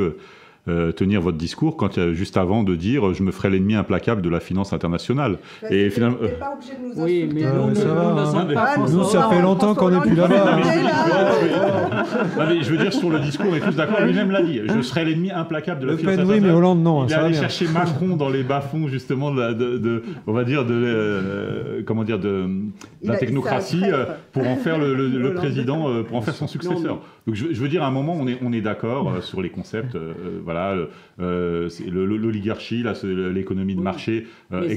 euh, 0.70 0.92
tenir 0.92 1.22
votre 1.22 1.38
discours 1.38 1.78
quand 1.78 2.12
juste 2.14 2.38
avant 2.38 2.64
de 2.64 2.76
dire 2.76 3.14
je 3.14 3.24
me 3.24 3.32
ferai 3.32 3.50
l'ennemi 3.50 3.76
implacable 3.76 4.22
de 4.22 4.30
la 4.30 4.40
finance 4.40 4.74
internationale. 4.74 5.38
Bah, 5.62 5.68
et 5.72 5.90
finalement, 5.90 6.18
euh, 6.22 6.38
pas 6.40 6.54
obligé 6.54 6.74
de 6.74 6.96
nous 6.96 7.04
oui, 7.04 7.30
mais 7.34 7.42
nous, 7.42 7.76
ça, 7.76 7.94
va, 7.94 8.78
nous, 8.78 9.04
ça 9.04 9.30
fait 9.30 9.42
longtemps 9.42 9.76
qu'on 9.76 9.90
n'est 9.90 10.02
plus 10.02 10.16
là-bas. 10.16 10.60
je 12.62 12.70
veux 12.70 12.78
dire 12.78 12.94
sur 12.94 13.10
le 13.10 13.20
discours, 13.20 13.56
et 13.56 13.60
tous 13.60 13.76
d'accord, 13.76 14.02
lui-même 14.02 14.32
l'a 14.32 14.42
dit. 14.42 14.62
Je 14.66 14.82
serai 14.82 15.06
l'ennemi 15.06 15.32
implacable 15.32 15.82
de 15.82 15.88
la 15.88 15.98
finance 15.98 16.14
internationale. 16.14 16.44
Oui, 16.44 16.48
mais 16.48 16.54
Hollande 16.54 16.82
non. 16.82 17.06
Il 17.08 17.14
allait 17.14 17.34
chercher 17.34 17.68
Macron 17.68 18.16
dans 18.16 18.30
les 18.30 18.44
bas-fonds 18.44 18.88
justement 18.88 19.32
de, 19.32 19.54
de, 19.54 20.04
on 20.26 20.34
va 20.34 20.44
dire 20.44 20.66
de 20.66 20.74
euh, 20.74 21.82
comment 21.86 22.04
dire 22.04 22.20
de, 22.20 22.48
la 23.04 23.18
technocratie 23.18 23.84
pour 24.32 24.48
en 24.48 24.56
faire 24.58 24.78
le, 24.78 25.34
président, 25.34 26.04
pour 26.04 26.18
en 26.18 26.22
faire 26.22 26.36
son 26.36 26.48
successeur. 26.48 27.02
Donc 27.28 27.36
je, 27.36 27.46
veux 27.46 27.68
dire 27.68 27.84
à 27.84 27.88
un 27.88 27.92
moment 27.92 28.16
on 28.18 28.26
est 28.26 28.40
on 28.42 28.54
est 28.54 28.62
d'accord 28.62 29.22
sur 29.22 29.42
les 29.42 29.50
concepts, 29.50 29.98
voilà 30.44 30.76
euh, 31.20 31.70
l'oligarchie, 31.88 32.84
l'économie 33.04 33.76
de 33.76 33.82
marché 33.82 34.28
euh, 34.54 34.68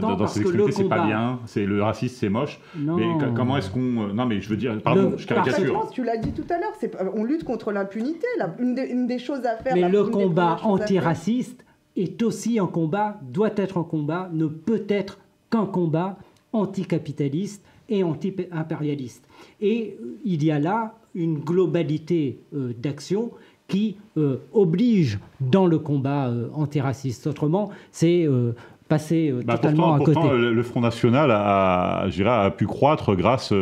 dans 0.00 0.26
ces 0.26 0.40
extrémités, 0.40 0.72
c'est 0.72 0.88
pas 0.88 1.06
bien. 1.06 1.40
C'est 1.46 1.64
le 1.64 1.82
racisme, 1.82 2.16
c'est 2.18 2.28
moche. 2.28 2.60
Mais 2.74 3.06
comment 3.34 3.56
est-ce 3.56 3.70
qu'on 3.70 4.08
euh, 4.08 4.12
Non, 4.12 4.26
mais 4.26 4.40
je 4.40 4.48
veux 4.48 4.56
dire, 4.56 4.80
pardon, 4.82 5.14
je 5.16 5.26
caricature. 5.26 5.88
Tu 5.92 6.04
l'as 6.04 6.16
dit 6.16 6.32
tout 6.32 6.44
à 6.50 6.58
l'heure, 6.58 7.12
on 7.14 7.24
lutte 7.24 7.44
contre 7.44 7.72
l'impunité. 7.72 8.26
Une, 8.58 8.78
une, 8.78 9.06
des 9.06 9.18
choses 9.18 9.44
à 9.44 9.56
faire. 9.56 9.74
Mais 9.74 9.88
le 9.88 10.04
combat 10.04 10.58
antiraciste 10.62 11.64
est 11.96 12.22
aussi 12.22 12.58
un 12.58 12.66
combat, 12.66 13.18
doit 13.22 13.52
être 13.56 13.78
un 13.78 13.84
combat, 13.84 14.28
ne 14.32 14.46
peut 14.46 14.84
être 14.88 15.18
qu'un 15.50 15.66
combat 15.66 16.18
anticapitaliste 16.52 17.64
et 17.88 18.02
anti-impérialiste. 18.02 19.26
Et 19.60 19.96
il 20.24 20.44
y 20.44 20.50
a 20.50 20.58
là 20.58 20.94
une 21.16 21.38
globalité 21.38 22.38
d'action 22.52 23.32
qui 23.68 23.96
euh, 24.16 24.36
oblige 24.52 25.18
dans 25.40 25.66
le 25.66 25.78
combat 25.78 26.28
euh, 26.28 26.48
antiraciste. 26.54 27.26
Autrement, 27.26 27.70
c'est 27.90 28.24
euh, 28.24 28.52
passer 28.88 29.34
bah, 29.44 29.54
totalement 29.54 29.94
à 29.94 29.98
côté. 29.98 30.20
le 30.32 30.62
Front 30.62 30.80
National 30.80 31.30
a, 31.32 32.06
a 32.06 32.50
pu 32.50 32.66
croître 32.66 33.16
grâce 33.16 33.52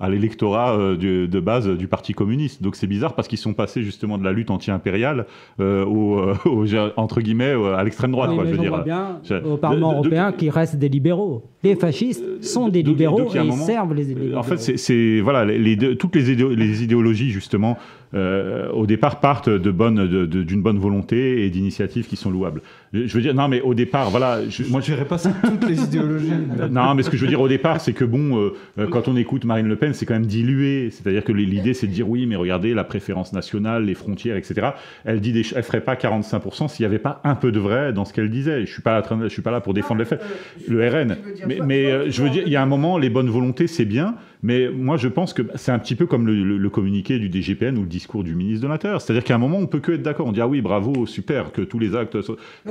à 0.00 0.08
l'électorat 0.08 0.76
euh, 0.78 0.96
de 0.96 1.40
base 1.40 1.68
du 1.68 1.86
Parti 1.86 2.14
communiste. 2.14 2.62
Donc 2.62 2.74
c'est 2.74 2.86
bizarre 2.86 3.14
parce 3.14 3.28
qu'ils 3.28 3.38
sont 3.38 3.52
passés 3.52 3.82
justement 3.82 4.18
de 4.18 4.24
la 4.24 4.32
lutte 4.32 4.50
anti-impériale 4.50 5.26
euh, 5.60 5.84
au, 5.84 6.18
euh, 6.18 6.90
entre 6.96 7.20
guillemets 7.20 7.54
à 7.76 7.84
l'extrême 7.84 8.12
droite. 8.12 8.30
je 8.34 8.50
veux 8.50 8.58
dire. 8.58 8.82
bien 8.82 9.20
au 9.44 9.56
Parlement 9.56 9.92
européen 9.92 10.32
qui 10.32 10.50
reste 10.50 10.76
des 10.76 10.88
libéraux. 10.88 11.44
Les 11.62 11.76
fascistes 11.76 12.42
sont 12.42 12.68
des 12.68 12.82
libéraux 12.82 13.28
et 13.34 13.38
ils 13.38 13.52
servent 13.52 13.94
les 13.94 14.04
libéraux. 14.04 14.38
En 14.38 14.42
fait, 14.42 14.56
c'est 14.58 15.20
voilà 15.20 15.44
les, 15.44 15.76
toutes 15.96 16.16
les 16.16 16.82
idéologies 16.82 17.30
justement 17.30 17.76
au 18.14 18.86
départ 18.86 19.20
partent 19.20 19.48
de 19.48 19.70
bonne 19.70 20.26
d'une 20.26 20.62
bonne 20.62 20.78
volonté 20.78 21.44
et 21.44 21.50
d'initiatives 21.50 22.06
qui 22.06 22.16
sont 22.16 22.30
louables. 22.30 22.62
Je 22.92 23.12
veux 23.14 23.22
dire 23.22 23.34
non 23.34 23.48
mais 23.48 23.60
au 23.60 23.74
départ 23.74 24.10
voilà. 24.10 24.40
Je, 24.48 24.64
moi 24.64 24.80
je 24.80 24.86
dirais 24.86 25.04
pas 25.04 25.18
ça 25.18 25.32
toutes 25.42 25.68
les 25.68 25.80
idéologies. 25.80 26.32
non 26.70 26.94
mais 26.94 27.02
ce 27.02 27.10
que 27.10 27.16
je 27.16 27.22
veux 27.22 27.28
dire 27.28 27.40
au 27.40 27.48
départ 27.48 27.80
c'est 27.80 27.92
que 27.92 28.04
bon 28.04 28.50
quand 28.90 29.08
on 29.08 29.16
écoute 29.16 29.44
Marine 29.44 29.68
Le 29.68 29.76
Pen 29.76 29.94
c'est 29.94 30.06
quand 30.06 30.14
même 30.14 30.26
dilué. 30.26 30.90
C'est-à-dire 30.90 31.24
que 31.24 31.32
l'idée, 31.32 31.74
c'est 31.74 31.86
de 31.86 31.92
dire 31.92 32.08
oui, 32.08 32.26
mais 32.26 32.36
regardez 32.36 32.74
la 32.74 32.84
préférence 32.84 33.32
nationale, 33.32 33.84
les 33.84 33.94
frontières, 33.94 34.36
etc. 34.36 34.68
Elle 35.04 35.20
dit, 35.20 35.32
des, 35.32 35.44
elle 35.54 35.62
ferait 35.62 35.80
pas 35.80 35.94
45% 35.94 36.68
s'il 36.68 36.84
n'y 36.84 36.86
avait 36.86 36.98
pas 36.98 37.20
un 37.24 37.34
peu 37.34 37.52
de 37.52 37.60
vrai 37.60 37.92
dans 37.92 38.04
ce 38.04 38.12
qu'elle 38.12 38.30
disait. 38.30 38.66
Je 38.66 38.72
suis 38.72 38.82
pas 38.82 39.00
là, 39.00 39.04
je 39.22 39.28
suis 39.28 39.42
pas 39.42 39.50
là 39.50 39.60
pour 39.60 39.74
défendre 39.74 40.00
les 40.00 40.06
faits. 40.06 40.22
le 40.68 40.88
RN. 40.88 41.16
Mais, 41.46 41.58
mais 41.64 42.10
je 42.10 42.22
veux 42.22 42.30
dire, 42.30 42.42
il 42.46 42.52
y 42.52 42.56
a 42.56 42.62
un 42.62 42.66
moment, 42.66 42.98
les 42.98 43.10
bonnes 43.10 43.30
volontés, 43.30 43.66
c'est 43.66 43.84
bien. 43.84 44.14
Mais 44.42 44.70
moi, 44.70 44.96
je 44.96 45.08
pense 45.08 45.32
que 45.32 45.42
c'est 45.56 45.72
un 45.72 45.78
petit 45.78 45.94
peu 45.94 46.06
comme 46.06 46.26
le, 46.26 46.70
communiqué 46.70 47.18
du 47.18 47.30
DGPN 47.30 47.76
ou 47.76 47.82
le 47.82 47.88
discours 47.88 48.24
du 48.24 48.34
ministre 48.34 48.62
de 48.62 48.68
l'Intérieur. 48.68 49.00
C'est-à-dire 49.00 49.24
qu'à 49.24 49.34
un 49.34 49.38
moment, 49.38 49.58
on 49.58 49.66
peut 49.66 49.80
que 49.80 49.92
être 49.92 50.02
d'accord. 50.02 50.26
On 50.26 50.32
dit 50.32 50.40
ah 50.40 50.48
oui, 50.48 50.60
bravo, 50.60 51.06
super, 51.06 51.52
que 51.52 51.62
tous 51.62 51.78
les 51.78 51.94
actes. 51.94 52.16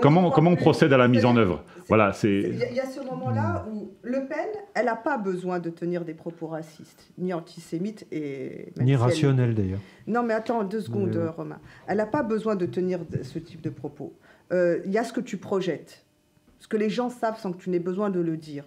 Comment, 0.02 0.32
comment 0.32 0.52
on 0.52 0.56
procède 0.56 0.94
à 0.94 0.98
la 0.98 1.08
mise 1.08 1.26
en 1.26 1.38
œuvre 1.38 1.64
Voilà, 1.88 2.14
c'est. 2.14 2.32
Il 2.32 2.76
y 2.76 2.80
a 2.80 2.86
ce 2.86 3.02
moment-là 3.02 3.66
où 3.72 3.92
Le 4.02 4.28
Pen, 4.28 4.48
elle 4.74 4.86
n'a 4.86 4.96
pas 4.96 5.18
besoin 5.18 5.60
de 5.60 5.70
tenir 5.70 6.06
des 6.06 6.14
propos 6.14 6.48
racistes, 6.48 7.12
ni 7.18 7.34
antisémites 7.34 8.08
et. 8.12 8.72
Ni 8.80 8.96
rationnels 8.96 9.54
d'ailleurs. 9.54 9.80
Non, 10.08 10.24
mais 10.24 10.34
attends 10.34 10.64
deux 10.64 10.82
secondes, 10.82 11.20
Romain. 11.36 11.60
Elle 11.88 11.98
n'a 11.98 12.06
pas 12.06 12.24
besoin 12.24 12.56
de 12.56 12.66
tenir 12.66 13.00
ce 13.22 13.40
type 13.40 13.62
de 13.62 13.70
propos. 13.70 14.14
Euh, 14.52 14.80
il 14.86 14.92
y 14.92 14.98
a 14.98 15.04
ce 15.04 15.14
que 15.14 15.22
tu 15.22 15.38
projettes, 15.38 16.04
ce 16.60 16.68
que 16.68 16.78
les 16.78 16.90
gens 16.90 17.10
savent 17.10 17.40
sans 17.40 17.52
que 17.52 17.62
tu 17.62 17.70
n'aies 17.70 17.80
besoin 17.80 18.10
de 18.10 18.20
le 18.20 18.38
dire. 18.38 18.64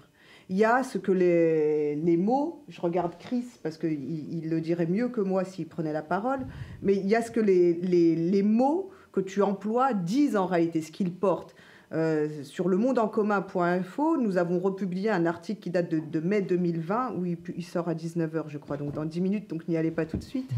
Il 0.48 0.56
y 0.56 0.64
a 0.64 0.82
ce 0.82 0.98
que 0.98 1.12
les, 1.12 1.96
les 1.96 2.16
mots, 2.16 2.64
je 2.68 2.80
regarde 2.80 3.16
Chris 3.18 3.44
parce 3.62 3.78
qu'il 3.78 3.92
il 3.92 4.50
le 4.50 4.60
dirait 4.60 4.86
mieux 4.86 5.08
que 5.08 5.20
moi 5.20 5.44
s'il 5.44 5.66
prenait 5.66 5.92
la 5.92 6.02
parole, 6.02 6.46
mais 6.82 6.94
il 6.94 7.06
y 7.08 7.14
a 7.14 7.22
ce 7.22 7.30
que 7.30 7.40
les, 7.40 7.74
les, 7.74 8.14
les 8.16 8.42
mots 8.42 8.90
que 9.12 9.20
tu 9.20 9.42
emploies 9.42 9.92
disent 9.94 10.36
en 10.36 10.46
réalité, 10.46 10.80
ce 10.80 10.90
qu'ils 10.90 11.12
portent. 11.12 11.54
Euh, 11.92 12.42
sur 12.42 12.68
le 12.68 12.78
monde 12.78 12.98
en 12.98 13.06
commun.info, 13.06 14.16
nous 14.16 14.38
avons 14.38 14.58
republié 14.58 15.10
un 15.10 15.26
article 15.26 15.60
qui 15.60 15.70
date 15.70 15.90
de, 15.90 16.20
mai 16.20 16.40
2020, 16.40 17.16
où 17.16 17.26
il, 17.26 17.36
il, 17.54 17.64
sort 17.64 17.88
à 17.88 17.94
19h, 17.94 18.44
je 18.48 18.56
crois, 18.56 18.78
donc 18.78 18.92
dans 18.92 19.04
10 19.04 19.20
minutes, 19.20 19.50
donc 19.50 19.68
n'y 19.68 19.76
allez 19.76 19.90
pas 19.90 20.06
tout 20.06 20.16
de 20.16 20.22
suite. 20.22 20.50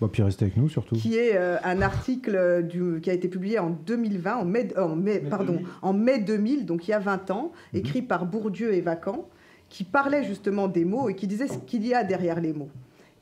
Bah, 0.00 0.08
puis 0.10 0.22
restez 0.22 0.46
avec 0.46 0.56
nous 0.56 0.68
surtout. 0.68 0.96
Qui 0.96 1.16
est 1.16 1.36
euh, 1.36 1.58
un 1.62 1.80
article 1.80 2.66
du, 2.68 3.00
qui 3.00 3.10
a 3.10 3.12
été 3.12 3.28
publié 3.28 3.58
en 3.58 3.70
2020, 3.70 4.36
en 4.36 4.44
mai, 4.44 4.68
en 4.76 4.96
mai, 4.96 5.20
pardon, 5.20 5.54
2000. 5.54 5.66
en 5.82 5.92
mai 5.92 6.18
2000, 6.18 6.66
donc 6.66 6.88
il 6.88 6.90
y 6.90 6.94
a 6.94 6.98
20 6.98 7.30
ans, 7.30 7.52
mhm. 7.72 7.80
écrit 7.80 8.02
par 8.02 8.26
Bourdieu 8.26 8.74
et 8.74 8.80
Vacan, 8.80 9.28
qui 9.68 9.84
parlait 9.84 10.24
justement 10.24 10.68
des 10.68 10.84
mots 10.84 11.08
et 11.08 11.14
qui 11.14 11.26
disait 11.26 11.48
ce 11.48 11.58
qu'il 11.58 11.86
y 11.86 11.94
a 11.94 12.04
derrière 12.04 12.40
les 12.40 12.52
mots. 12.52 12.68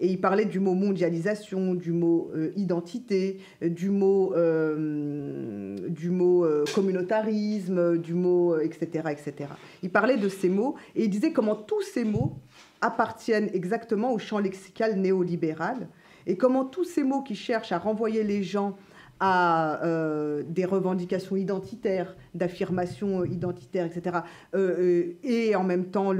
Et 0.00 0.08
il 0.08 0.20
parlait 0.20 0.46
du 0.46 0.60
mot 0.60 0.74
mondialisation, 0.74 1.74
du 1.74 1.92
mot 1.92 2.30
euh, 2.34 2.52
identité, 2.56 3.38
du 3.60 3.90
mot, 3.90 4.32
euh, 4.34 5.76
du 5.88 6.10
mot 6.10 6.44
euh, 6.44 6.64
communautarisme, 6.74 7.98
du 7.98 8.14
mot 8.14 8.58
etc., 8.58 9.10
etc. 9.10 9.50
Il 9.82 9.90
parlait 9.90 10.16
de 10.16 10.28
ces 10.30 10.48
mots 10.48 10.74
et 10.96 11.04
il 11.04 11.10
disait 11.10 11.32
comment 11.32 11.54
tous 11.54 11.82
ces 11.82 12.04
mots 12.04 12.38
appartiennent 12.80 13.50
exactement 13.52 14.12
au 14.12 14.18
champ 14.18 14.38
lexical 14.38 14.96
néolibéral 14.98 15.86
et 16.30 16.36
comment 16.36 16.64
tous 16.64 16.84
ces 16.84 17.02
mots 17.02 17.22
qui 17.22 17.34
cherchent 17.34 17.72
à 17.72 17.78
renvoyer 17.78 18.22
les 18.22 18.44
gens 18.44 18.76
à 19.18 19.84
euh, 19.84 20.44
des 20.46 20.64
revendications 20.64 21.34
identitaires, 21.34 22.16
d'affirmations 22.34 23.24
identitaires, 23.24 23.86
etc., 23.86 24.18
euh, 24.54 24.76
euh, 24.78 25.16
et 25.24 25.56
en 25.56 25.64
même 25.64 25.86
temps 25.86 26.14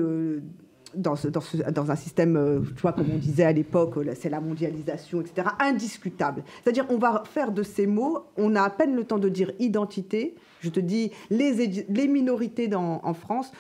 dans, 0.95 1.91
un 1.91 1.97
système, 1.97 2.37
euh, 2.37 2.61
tu 2.61 2.83
vois, 2.83 2.93
comme 2.93 3.07
on 3.15 3.19
disait 3.19 3.45
à 3.45 3.53
l'époque, 3.53 3.95
c'est 4.17 4.29
la 4.29 4.41
mondialisation, 4.41 5.21
etc., 5.21 5.49
indiscutable. 5.61 6.43
C'est-à-dire, 6.65 6.87
on 6.91 6.99
va 6.99 7.23
faire 7.25 7.53
de 7.53 7.63
ces 7.63 7.87
mots, 7.87 8.25
on 8.37 8.57
a 8.57 8.63
à 8.63 8.71
peine 8.71 8.97
le 8.97 9.05
temps 9.05 9.19
de 9.19 9.29
dire 9.29 9.53
identité. 9.61 10.35
Je 10.59 10.71
te 10.71 10.81
dis, 10.81 11.13
les, 11.31 12.09
minorités 12.09 12.69
en 12.75 13.15
France 13.15 13.53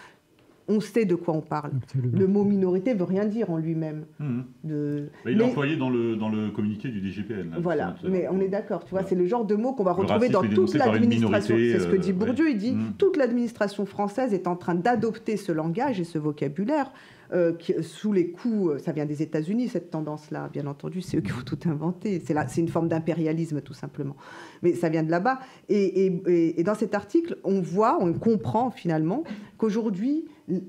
on 0.70 0.80
sait 0.80 1.04
de 1.04 1.16
quoi 1.16 1.34
on 1.34 1.40
parle. 1.40 1.72
Absolument. 1.82 2.18
Le 2.18 2.26
mot 2.26 2.44
minorité 2.44 2.94
veut 2.94 3.04
rien 3.04 3.24
dire 3.24 3.50
en 3.50 3.56
lui-même. 3.56 4.04
Mmh. 4.20 4.40
De... 4.64 5.08
il 5.26 5.36
mais... 5.36 5.44
est 5.44 5.46
employé 5.46 5.76
dans 5.76 5.90
le, 5.90 6.16
dans 6.16 6.28
le 6.28 6.50
communiqué 6.50 6.88
du 6.88 7.00
DGPN. 7.00 7.50
Là, 7.50 7.56
voilà, 7.60 7.96
mais 8.08 8.28
on 8.30 8.40
est 8.40 8.48
d'accord, 8.48 8.84
tu 8.84 8.90
vois, 8.90 9.02
c'est 9.02 9.16
le 9.16 9.26
genre 9.26 9.44
de 9.44 9.56
mot 9.56 9.72
qu'on 9.72 9.84
va 9.84 9.92
retrouver 9.92 10.28
dans 10.28 10.42
toute 10.42 10.74
l'administration. 10.74 11.56
C'est 11.56 11.80
ce 11.80 11.88
que 11.88 11.96
dit 11.96 12.12
Bourdieu, 12.12 12.44
ouais. 12.44 12.52
il 12.52 12.58
dit 12.58 12.72
mmh. 12.72 12.92
toute 12.98 13.16
l'administration 13.16 13.84
française 13.84 14.32
est 14.32 14.46
en 14.46 14.56
train 14.56 14.76
d'adopter 14.76 15.36
ce 15.36 15.52
langage 15.52 16.00
et 16.00 16.04
ce 16.04 16.18
vocabulaire. 16.18 16.92
Euh, 17.32 17.52
qui, 17.52 17.72
sous 17.82 18.12
les 18.12 18.32
coups, 18.32 18.70
euh, 18.70 18.78
ça 18.80 18.90
vient 18.90 19.06
des 19.06 19.22
États-Unis, 19.22 19.68
cette 19.68 19.92
tendance-là, 19.92 20.50
bien 20.52 20.66
entendu, 20.66 21.00
c'est 21.00 21.18
eux 21.18 21.20
qui 21.20 21.32
ont 21.32 21.44
tout 21.46 21.58
inventé. 21.66 22.20
C'est 22.26 22.60
une 22.60 22.68
forme 22.68 22.88
d'impérialisme, 22.88 23.60
tout 23.60 23.72
simplement. 23.72 24.16
Mais 24.62 24.74
ça 24.74 24.88
vient 24.88 25.04
de 25.04 25.12
là-bas. 25.12 25.38
Et, 25.68 26.06
et, 26.06 26.60
et, 26.60 26.64
dans 26.64 26.74
cet 26.74 26.92
article, 26.92 27.38
on 27.44 27.60
voit, 27.60 27.98
on 28.00 28.12
comprend 28.14 28.72
finalement 28.72 29.22
qu'aujourd'hui, 29.58 30.24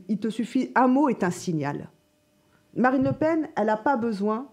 il 0.08 0.18
te 0.20 0.30
suffit, 0.30 0.72
un 0.76 0.88
mot 0.88 1.10
est 1.10 1.24
un 1.24 1.32
signal. 1.32 1.90
Marine 2.76 3.04
Le 3.04 3.14
Pen, 3.14 3.50
elle 3.56 3.68
n'a 3.68 3.78
pas 3.78 3.98
besoin 3.98 4.48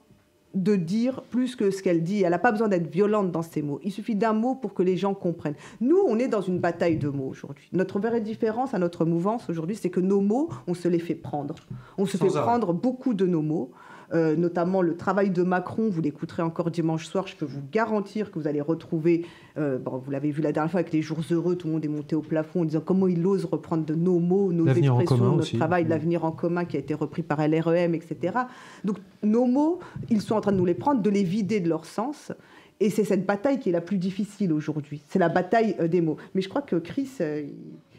de 0.55 0.77
dire 0.77 1.23
plus 1.31 1.57
que 1.57 1.71
ce 1.71 1.83
qu'elle 1.83 2.03
dit. 2.03 2.23
Elle 2.23 2.31
n'a 2.31 2.39
pas 2.39 2.51
besoin 2.53 2.69
d'être 2.69 2.91
violente 2.91 3.31
dans 3.31 3.43
ses 3.43 3.63
mots. 3.63 3.81
Il 3.83 3.93
suffit 3.93 4.15
d'un 4.15 4.33
mot 4.33 4.55
pour 4.55 4.75
que 4.75 4.83
les 4.83 4.97
gens 4.97 5.15
comprennent. 5.15 5.55
Nous, 5.81 5.99
on 6.07 6.19
est 6.19 6.29
dans 6.29 6.41
une 6.41 6.59
bataille 6.59 6.97
de 6.97 7.09
mots 7.09 7.29
aujourd'hui. 7.29 7.69
Notre 7.73 8.01
vraie 8.01 8.21
différence 8.21 8.75
à 8.75 8.79
notre 8.79 9.05
mouvance 9.05 9.49
aujourd'hui, 9.51 9.77
c'est 9.77 9.91
que 9.91 10.01
nos 10.01 10.21
mots, 10.21 10.49
on 10.67 10.75
se 10.75 10.89
les 10.89 10.99
fait 10.99 11.15
prendre. 11.15 11.55
On 11.97 12.07
se 12.07 12.17
Sans 12.17 12.25
fait 12.29 12.37
arrêt. 12.37 12.47
prendre 12.47 12.73
beaucoup 12.73 13.15
de 13.15 13.27
nos 13.27 13.43
mots. 13.43 13.71
Euh, 14.15 14.37
notamment 14.37 14.81
le 14.81 14.97
travail 14.97 15.29
de 15.29 15.43
Macron, 15.43 15.91
vous 15.91 16.01
l'écouterez 16.01 16.43
encore 16.43 16.71
dimanche 16.71 17.07
soir, 17.07 17.27
je 17.27 17.37
peux 17.37 17.45
vous 17.45 17.61
garantir 17.71 18.31
que 18.31 18.39
vous 18.39 18.49
allez 18.49 18.63
retrouver, 18.63 19.27
euh, 19.59 19.77
bon, 19.77 19.99
vous 19.99 20.11
l'avez 20.11 20.31
vu 20.31 20.41
la 20.41 20.51
dernière 20.51 20.71
fois 20.71 20.81
avec 20.81 20.95
les 20.95 21.03
jours 21.03 21.21
heureux, 21.31 21.57
tout 21.57 21.67
le 21.67 21.75
monde 21.75 21.85
est 21.85 21.89
monté 21.89 22.17
au 22.17 22.23
plafond 22.23 22.63
en 22.63 22.65
disant 22.65 22.81
comment 22.83 23.07
il 23.07 23.27
ose 23.27 23.45
reprendre 23.45 23.85
de 23.85 23.95
nos 23.95 24.19
mots, 24.19 24.51
nos 24.51 24.67
expressions, 24.67 25.19
notre 25.19 25.41
aussi. 25.41 25.59
travail, 25.59 25.85
mmh. 25.85 25.89
l'avenir 25.89 26.25
en 26.25 26.33
commun 26.33 26.65
qui 26.65 26.77
a 26.77 26.81
été 26.81 26.95
repris 26.95 27.23
par 27.23 27.47
LREM, 27.47 27.95
etc. 27.95 28.39
Donc 28.83 28.97
nos 29.23 29.45
mots, 29.45 29.79
ils 30.09 30.23
sont 30.23 30.37
en 30.37 30.41
train 30.41 30.53
de 30.53 30.57
nous 30.57 30.65
les 30.65 30.75
prendre, 30.75 31.03
de 31.03 31.11
les 31.11 31.25
vider 31.25 31.61
de 31.61 31.69
leur 31.69 31.85
sens. 31.85 32.33
Et 32.81 32.91
c'est 32.91 33.05
cette 33.05 33.27
bataille 33.27 33.59
qui 33.59 33.69
est 33.69 33.73
la 33.73 33.81
plus 33.81 33.99
difficile 33.99 34.53
aujourd'hui. 34.53 35.03
C'est 35.09 35.19
la 35.19 35.29
bataille 35.29 35.77
euh, 35.81 35.89
des 35.89 36.01
mots. 36.01 36.17
Mais 36.35 36.41
je 36.41 36.49
crois 36.49 36.63
que 36.63 36.77
Chris... 36.77 37.11
Euh, 37.21 37.45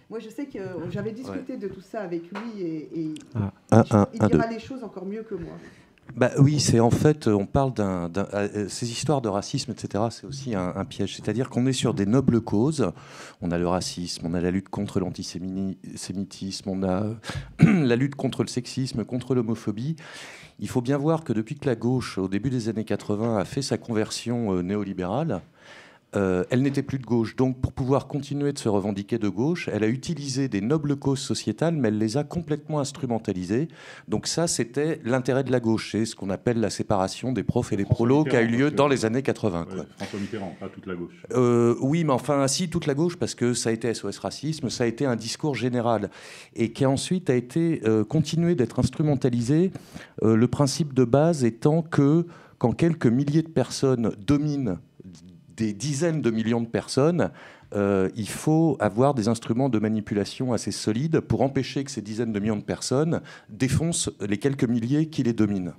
moi, 0.09 0.17
je 0.17 0.29
sais 0.29 0.45
que 0.47 0.57
j'avais 0.89 1.11
discuté 1.11 1.53
ouais. 1.53 1.59
de 1.59 1.67
tout 1.67 1.81
ça 1.81 2.01
avec 2.01 2.23
lui 2.31 2.63
et, 2.63 2.89
et 2.99 3.13
ah. 3.35 3.51
il, 3.71 3.75
un, 3.75 3.99
un, 3.99 4.07
il 4.13 4.19
dira 4.19 4.45
un, 4.45 4.49
les 4.49 4.57
choses 4.57 4.83
encore 4.83 5.05
mieux 5.05 5.21
que 5.21 5.35
moi. 5.35 5.53
Bah 6.15 6.31
oui, 6.37 6.59
c'est 6.59 6.79
en 6.79 6.89
fait, 6.89 7.27
on 7.27 7.45
parle 7.45 7.73
d'un, 7.73 8.11
euh, 8.33 8.67
ces 8.67 8.91
histoires 8.91 9.21
de 9.21 9.29
racisme, 9.29 9.71
etc. 9.71 10.05
C'est 10.09 10.25
aussi 10.25 10.55
un, 10.55 10.85
piège. 10.85 11.15
C'est-à-dire 11.15 11.49
qu'on 11.49 11.65
est 11.65 11.73
sur 11.73 11.93
des 11.93 12.05
nobles 12.05 12.41
causes. 12.41 12.91
On 13.41 13.51
a 13.51 13.57
le 13.57 13.67
racisme, 13.67 14.25
on 14.25 14.33
a 14.33 14.41
la 14.41 14.51
lutte 14.51 14.69
contre 14.69 14.99
l'antisémitisme, 14.99 16.69
on 16.69 16.83
a 16.83 17.05
la 17.59 17.95
lutte 17.95 18.15
contre 18.15 18.43
le 18.43 18.49
sexisme, 18.49 19.05
contre 19.05 19.35
l'homophobie. 19.35 19.95
Il 20.59 20.67
faut 20.67 20.81
bien 20.81 20.97
voir 20.97 21.23
que 21.23 21.31
depuis 21.31 21.55
que 21.55 21.65
la 21.65 21.75
gauche, 21.75 22.17
au 22.17 22.27
début 22.27 22.49
des 22.49 22.67
années 22.67 22.83
80, 22.83 23.37
a 23.37 23.45
fait 23.45 23.61
sa 23.61 23.77
conversion 23.77 24.53
euh, 24.53 24.61
néolibérale, 24.61 25.41
euh, 26.15 26.43
elle 26.49 26.63
n'était 26.63 26.81
plus 26.81 26.97
de 26.97 27.05
gauche. 27.05 27.35
Donc, 27.35 27.61
pour 27.61 27.71
pouvoir 27.71 28.07
continuer 28.07 28.51
de 28.51 28.57
se 28.57 28.67
revendiquer 28.67 29.19
de 29.19 29.29
gauche, 29.29 29.69
elle 29.71 29.83
a 29.83 29.87
utilisé 29.87 30.47
des 30.47 30.61
nobles 30.61 30.95
causes 30.95 31.19
sociétales, 31.19 31.75
mais 31.75 31.89
elle 31.89 31.99
les 31.99 32.17
a 32.17 32.23
complètement 32.23 32.79
instrumentalisées. 32.79 33.67
Donc, 34.07 34.25
ça, 34.25 34.47
c'était 34.47 34.99
l'intérêt 35.03 35.43
de 35.43 35.51
la 35.51 35.59
gauche. 35.59 35.91
C'est 35.91 36.05
ce 36.05 36.15
qu'on 36.15 36.31
appelle 36.31 36.59
la 36.59 36.71
séparation 36.71 37.31
des 37.31 37.43
profs 37.43 37.73
et 37.73 37.77
des 37.77 37.85
prolos 37.85 38.23
qui 38.23 38.35
a 38.35 38.41
eu 38.41 38.47
lieu 38.47 38.71
dans 38.71 38.87
les 38.87 39.05
années 39.05 39.21
80. 39.21 39.67
Ouais, 39.69 39.83
François 39.97 40.19
Mitterrand, 40.19 40.55
pas 40.59 40.69
toute 40.69 40.87
la 40.87 40.95
gauche. 40.95 41.13
Euh, 41.33 41.75
oui, 41.79 42.03
mais 42.03 42.13
enfin, 42.13 42.47
si, 42.47 42.69
toute 42.69 42.87
la 42.87 42.95
gauche, 42.95 43.17
parce 43.17 43.35
que 43.35 43.53
ça 43.53 43.69
a 43.69 43.73
été 43.73 43.93
SOS 43.93 44.17
Racisme, 44.17 44.69
ça 44.69 44.85
a 44.85 44.87
été 44.87 45.05
un 45.05 45.15
discours 45.15 45.53
général, 45.53 46.09
et 46.55 46.71
qui 46.71 46.87
ensuite 46.87 47.29
a 47.29 47.35
été 47.35 47.81
euh, 47.85 48.03
continué 48.03 48.55
d'être 48.55 48.79
instrumentalisé. 48.79 49.71
Le 50.21 50.47
principe 50.47 50.93
de 50.93 51.03
base 51.03 51.43
étant 51.43 51.81
que 51.81 52.25
quand 52.57 52.73
quelques 52.73 53.07
milliers 53.07 53.41
de 53.41 53.49
personnes 53.49 54.11
dominent 54.25 54.77
des 55.59 55.73
dizaines 55.73 56.21
de 56.21 56.31
millions 56.31 56.61
de 56.61 56.67
personnes, 56.67 57.31
euh, 57.75 58.09
il 58.15 58.29
faut 58.29 58.77
avoir 58.79 59.13
des 59.13 59.27
instruments 59.27 59.67
de 59.67 59.77
manipulation 59.77 60.53
assez 60.53 60.71
solides 60.71 61.19
pour 61.19 61.41
empêcher 61.41 61.83
que 61.83 61.91
ces 61.91 62.01
dizaines 62.01 62.31
de 62.31 62.39
millions 62.39 62.55
de 62.55 62.63
personnes 62.63 63.21
défoncent 63.49 64.09
les 64.21 64.37
quelques 64.37 64.63
milliers 64.63 65.07
qui 65.07 65.21
les 65.21 65.33
dominent. 65.33 65.73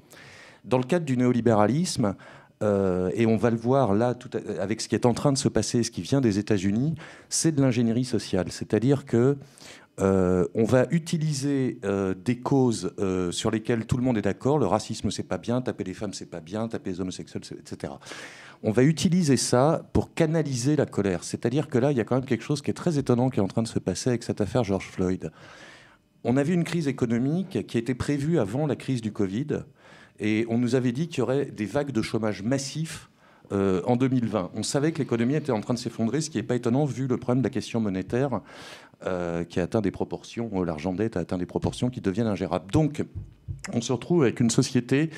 Dans 0.64 0.76
le 0.76 0.84
cadre 0.84 1.06
du 1.06 1.16
néolibéralisme, 1.16 2.14
euh, 2.62 3.10
et 3.14 3.24
on 3.24 3.38
va 3.38 3.50
le 3.50 3.56
voir 3.56 3.94
là 3.94 4.14
avec 4.60 4.82
ce 4.82 4.88
qui 4.88 4.94
est 4.94 5.06
en 5.06 5.14
train 5.14 5.32
de 5.32 5.38
se 5.38 5.48
passer, 5.48 5.82
ce 5.82 5.90
qui 5.90 6.02
vient 6.02 6.20
des 6.20 6.38
États-Unis, 6.38 6.94
c'est 7.30 7.52
de 7.52 7.62
l'ingénierie 7.62 8.04
sociale. 8.04 8.52
C'est-à-dire 8.52 9.06
que 9.06 9.38
euh, 9.98 10.46
on 10.54 10.64
va 10.64 10.86
utiliser 10.90 11.80
des 12.24 12.38
causes 12.38 12.94
sur 13.30 13.50
lesquelles 13.50 13.86
tout 13.86 13.96
le 13.96 14.02
monde 14.02 14.18
est 14.18 14.22
d'accord. 14.22 14.58
Le 14.58 14.66
racisme, 14.66 15.10
c'est 15.10 15.22
pas 15.26 15.38
bien. 15.38 15.62
Taper 15.62 15.84
les 15.84 15.94
femmes, 15.94 16.12
c'est 16.12 16.30
pas 16.30 16.40
bien. 16.40 16.68
Taper 16.68 16.90
les 16.90 17.00
homosexuels, 17.00 17.42
etc. 17.58 17.94
On 18.62 18.72
va 18.72 18.82
utiliser 18.82 19.36
ça 19.36 19.88
pour 19.92 20.12
canaliser 20.12 20.76
la 20.76 20.86
colère. 20.86 21.24
C'est-à-dire 21.24 21.68
que 21.68 21.78
là, 21.78 21.92
il 21.92 21.96
y 21.96 22.00
a 22.00 22.04
quand 22.04 22.16
même 22.16 22.26
quelque 22.26 22.44
chose 22.44 22.60
qui 22.60 22.70
est 22.70 22.74
très 22.74 22.98
étonnant 22.98 23.30
qui 23.30 23.40
est 23.40 23.42
en 23.42 23.48
train 23.48 23.62
de 23.62 23.68
se 23.68 23.78
passer 23.78 24.10
avec 24.10 24.22
cette 24.22 24.40
affaire 24.40 24.64
George 24.64 24.86
Floyd. 24.86 25.30
On 26.24 26.36
a 26.36 26.42
vu 26.42 26.52
une 26.52 26.64
crise 26.64 26.86
économique 26.86 27.66
qui 27.66 27.78
était 27.78 27.94
prévue 27.94 28.38
avant 28.38 28.66
la 28.66 28.76
crise 28.76 29.00
du 29.00 29.12
Covid. 29.12 29.62
Et 30.18 30.44
on 30.50 30.58
nous 30.58 30.74
avait 30.74 30.92
dit 30.92 31.08
qu'il 31.08 31.20
y 31.20 31.22
aurait 31.22 31.46
des 31.46 31.64
vagues 31.64 31.92
de 31.92 32.02
chômage 32.02 32.42
massifs 32.42 33.08
euh, 33.52 33.80
en 33.86 33.96
2020. 33.96 34.50
On 34.54 34.62
savait 34.62 34.92
que 34.92 34.98
l'économie 34.98 35.34
était 35.34 35.50
en 35.50 35.60
train 35.60 35.74
de 35.74 35.78
s'effondrer, 35.78 36.20
ce 36.20 36.28
qui 36.28 36.36
n'est 36.36 36.44
pas 36.44 36.54
étonnant 36.54 36.84
vu 36.84 37.06
le 37.06 37.16
problème 37.16 37.42
de 37.42 37.46
la 37.46 37.50
question 37.50 37.80
monétaire 37.80 38.42
euh, 39.06 39.42
qui 39.44 39.58
a 39.58 39.62
atteint 39.62 39.80
des 39.80 39.90
proportions, 39.90 40.50
euh, 40.54 40.64
l'argent 40.64 40.92
dette 40.92 41.16
a 41.16 41.20
atteint 41.20 41.38
des 41.38 41.46
proportions 41.46 41.88
qui 41.88 42.00
deviennent 42.00 42.26
ingérables. 42.26 42.70
Donc, 42.70 43.02
on 43.72 43.80
se 43.80 43.92
retrouve 43.92 44.22
avec 44.22 44.38
une 44.38 44.50
société 44.50 45.10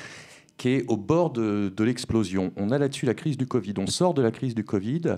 qui 0.57 0.69
est 0.69 0.85
au 0.87 0.97
bord 0.97 1.31
de, 1.31 1.71
l'explosion. 1.79 2.51
On 2.57 2.71
a 2.71 2.77
là-dessus 2.77 3.05
la 3.05 3.13
crise 3.13 3.37
du 3.37 3.47
Covid. 3.47 3.73
On 3.77 3.87
sort 3.87 4.13
de 4.13 4.21
la 4.21 4.31
crise 4.31 4.55
du 4.55 4.63
Covid 4.63 5.17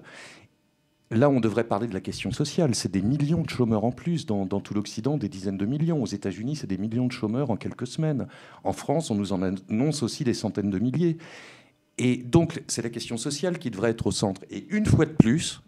Là, 1.12 1.30
on 1.30 1.40
devrait 1.40 1.66
parler 1.66 1.88
de 1.88 1.94
la 1.94 2.00
question 2.00 2.32
sociale. 2.32 2.74
C'est 2.74 2.92
des 2.92 3.04
millions 3.04 3.44
de 3.44 3.50
chômeurs 3.50 3.86
en 3.86 3.92
plus 3.92 4.26
dans, 4.26 4.48
tout 4.48 4.74
l'Occident, 4.74 5.18
des 5.18 5.30
dizaines 5.30 5.58
de 5.58 5.68
millions. 5.68 6.02
Aux 6.02 6.08
États-Unis, 6.08 6.56
c'est 6.56 6.68
des 6.68 6.80
millions 6.80 7.06
de 7.06 7.12
chômeurs 7.12 7.52
en 7.52 7.58
quelques 7.58 7.86
semaines. 7.86 8.28
En 8.64 8.74
France, 8.74 9.12
on 9.12 9.16
nous 9.16 9.32
en 9.32 9.44
annonce 9.44 10.02
aussi 10.02 10.24
des 10.24 10.34
centaines 10.34 10.72
de 10.72 10.80
milliers. 10.80 11.18
Et 12.00 12.18
donc, 12.18 12.64
c'est 12.68 12.82
la 12.82 12.90
question 12.90 13.18
sociale 13.18 13.60
qui 13.60 13.70
devrait 13.70 13.92
être 13.92 14.08
au 14.08 14.12
centre. 14.12 14.42
Et 14.50 14.66
une 14.72 14.86
fois 14.88 15.06
de 15.06 15.12
plus, 15.12 15.62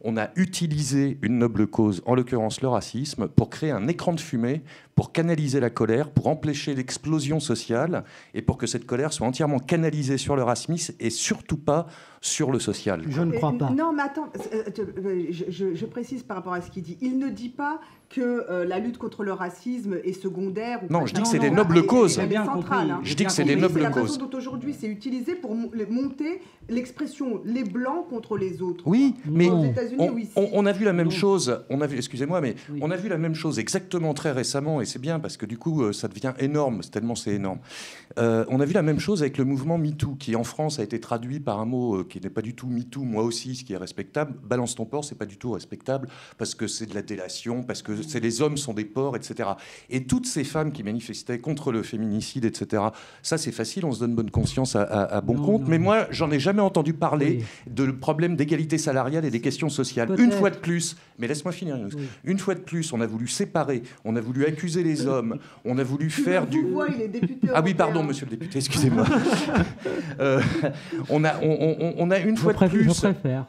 on 0.00 0.16
a 0.16 0.30
utilisé 0.36 1.18
une 1.22 1.38
noble 1.38 1.66
cause, 1.66 2.02
en 2.06 2.14
l'occurrence 2.14 2.60
le 2.62 2.68
racisme, 2.68 3.28
pour 3.28 3.50
créer 3.50 3.70
un 3.70 3.86
écran 3.86 4.14
de 4.14 4.20
fumée, 4.20 4.62
pour 4.96 5.12
canaliser 5.12 5.60
la 5.60 5.68
colère, 5.68 6.10
pour 6.10 6.26
empêcher 6.26 6.74
l'explosion 6.74 7.38
sociale 7.38 8.02
et 8.32 8.40
pour 8.40 8.56
que 8.56 8.66
cette 8.66 8.86
colère 8.86 9.12
soit 9.12 9.26
entièrement 9.26 9.58
canalisée 9.58 10.16
sur 10.16 10.36
le 10.36 10.42
racisme 10.42 10.94
et 10.98 11.10
surtout 11.10 11.58
pas 11.58 11.86
sur 12.26 12.50
le 12.50 12.58
social. 12.58 13.02
Je 13.08 13.22
ne 13.22 13.32
crois 13.32 13.52
pas. 13.52 13.70
Non, 13.70 13.92
mais 13.92 14.02
attends, 14.02 14.28
euh, 14.52 14.62
euh, 14.78 15.26
je, 15.30 15.84
précise 15.84 16.22
par 16.22 16.38
rapport 16.38 16.54
à 16.54 16.60
ce 16.60 16.70
qu'il 16.70 16.82
dit. 16.82 16.96
Il 17.00 17.18
ne 17.18 17.28
dit 17.28 17.50
pas 17.50 17.80
que 18.08 18.46
euh, 18.50 18.64
la 18.64 18.78
lutte 18.78 18.98
contre 18.98 19.22
le 19.22 19.32
racisme 19.32 19.96
est 20.04 20.12
secondaire. 20.12 20.80
non, 20.90 21.06
je 21.06 21.14
dis 21.14 21.22
que 21.22 21.28
c'est 21.28 21.38
des 21.38 21.50
nobles 21.50 21.84
causes. 21.86 22.18
Hein. 22.18 23.00
Je 23.02 23.14
dis 23.14 23.24
que 23.24 23.32
c'est 23.32 23.44
des 23.44 23.56
nobles 23.56 23.90
causes. 23.90 24.18
dont 24.18 24.30
aujourd'hui 24.32 24.74
c'est 24.78 24.86
utilisé 24.86 25.34
pour 25.34 25.54
monter 25.54 26.40
l'expression 26.68 27.40
les 27.44 27.64
blancs 27.64 28.08
contre 28.08 28.36
les 28.36 28.62
autres. 28.62 28.84
Oui, 28.86 29.14
mais 29.26 29.48
on, 29.50 30.66
a 30.66 30.72
vu 30.72 30.84
la 30.84 30.92
même 30.92 31.10
chose. 31.10 31.64
On 31.68 31.80
a 31.80 31.86
vu, 31.86 31.96
excusez-moi, 31.96 32.40
mais 32.40 32.54
on 32.80 32.90
a 32.90 32.96
vu 32.96 33.08
la 33.08 33.18
même 33.18 33.34
chose 33.34 33.58
exactement 33.58 34.14
très 34.14 34.32
récemment, 34.32 34.80
et 34.80 34.85
c'est 34.86 35.00
bien 35.00 35.20
parce 35.20 35.36
que 35.36 35.46
du 35.46 35.58
coup 35.58 35.92
ça 35.92 36.08
devient 36.08 36.32
énorme, 36.38 36.80
tellement 36.80 37.14
c'est 37.14 37.32
énorme. 37.32 37.58
on 38.16 38.60
a 38.60 38.64
vu 38.64 38.72
la 38.72 38.82
même 38.82 39.00
chose 39.00 39.22
avec 39.22 39.38
le 39.38 39.44
mouvement 39.44 39.78
MeToo, 39.78 40.14
qui 40.14 40.36
en 40.36 40.44
France 40.44 40.78
a 40.78 40.82
été 40.82 41.00
traduit 41.00 41.40
par 41.40 41.60
un 41.60 41.66
mot 41.66 42.04
qui 42.04 42.20
n'est 42.20 42.30
pas 42.30 42.42
du 42.42 42.54
tout 42.54 42.68
MeToo, 42.68 43.02
moi 43.02 43.22
aussi, 43.22 43.56
ce 43.56 43.64
qui 43.64 43.72
est 43.72 43.76
respectable. 43.76 44.34
Balance 44.42 44.74
ton 44.74 44.84
porc, 44.84 45.04
c'est 45.04 45.18
pas 45.18 45.26
du 45.26 45.36
tout 45.36 45.52
respectable 45.52 46.08
parce 46.38 46.54
que 46.54 46.66
c'est 46.66 46.86
de 46.86 46.94
la 46.94 47.02
délation, 47.02 47.62
parce 47.62 47.82
que 47.82 48.02
c'est 48.02 48.20
les 48.20 48.42
hommes 48.42 48.56
sont 48.56 48.74
des 48.74 48.84
porcs, 48.84 49.16
etc. 49.16 49.50
Et 49.90 50.04
toutes 50.04 50.26
ces 50.26 50.44
femmes 50.44 50.72
qui 50.72 50.82
manifestaient 50.82 51.38
contre 51.38 51.72
le 51.72 51.82
féminicide, 51.82 52.44
etc. 52.44 52.82
Ça, 53.22 53.38
c'est 53.38 53.52
facile, 53.52 53.84
on 53.84 53.92
se 53.92 54.00
donne 54.00 54.14
bonne 54.14 54.30
conscience 54.30 54.76
à, 54.76 55.20
bon 55.20 55.34
compte. 55.34 55.68
Mais 55.68 55.78
moi, 55.78 56.06
j'en 56.10 56.30
ai 56.30 56.40
jamais 56.40 56.62
entendu 56.62 56.92
parler 56.92 57.42
de 57.66 57.90
problème 57.90 58.36
d'égalité 58.36 58.78
salariale 58.78 59.24
et 59.24 59.30
des 59.30 59.40
questions 59.40 59.68
sociales. 59.68 60.14
Une 60.18 60.32
fois 60.32 60.50
de 60.50 60.56
plus, 60.56 60.96
mais 61.18 61.28
laisse-moi 61.28 61.52
finir. 61.52 61.78
Une 62.24 62.38
fois 62.38 62.54
de 62.54 62.60
plus, 62.60 62.92
on 62.92 63.00
a 63.00 63.06
voulu 63.06 63.28
séparer, 63.28 63.82
on 64.04 64.16
a 64.16 64.20
voulu 64.20 64.46
accuser 64.46 64.75
les 64.82 65.06
hommes, 65.06 65.38
on 65.64 65.78
a 65.78 65.82
voulu 65.82 66.10
faire 66.10 66.46
du. 66.46 66.64
ah 67.54 67.62
oui, 67.64 67.74
pardon, 67.74 68.02
monsieur 68.02 68.26
le 68.26 68.30
député, 68.30 68.58
excusez-moi. 68.58 69.04
Euh, 70.18 70.40
on 71.10 71.24
a, 71.24 71.34
on, 71.42 71.94
on 71.98 72.10
a 72.10 72.18
une 72.18 72.38
fois 72.38 72.54
de 72.54 72.68
plus, 72.68 72.88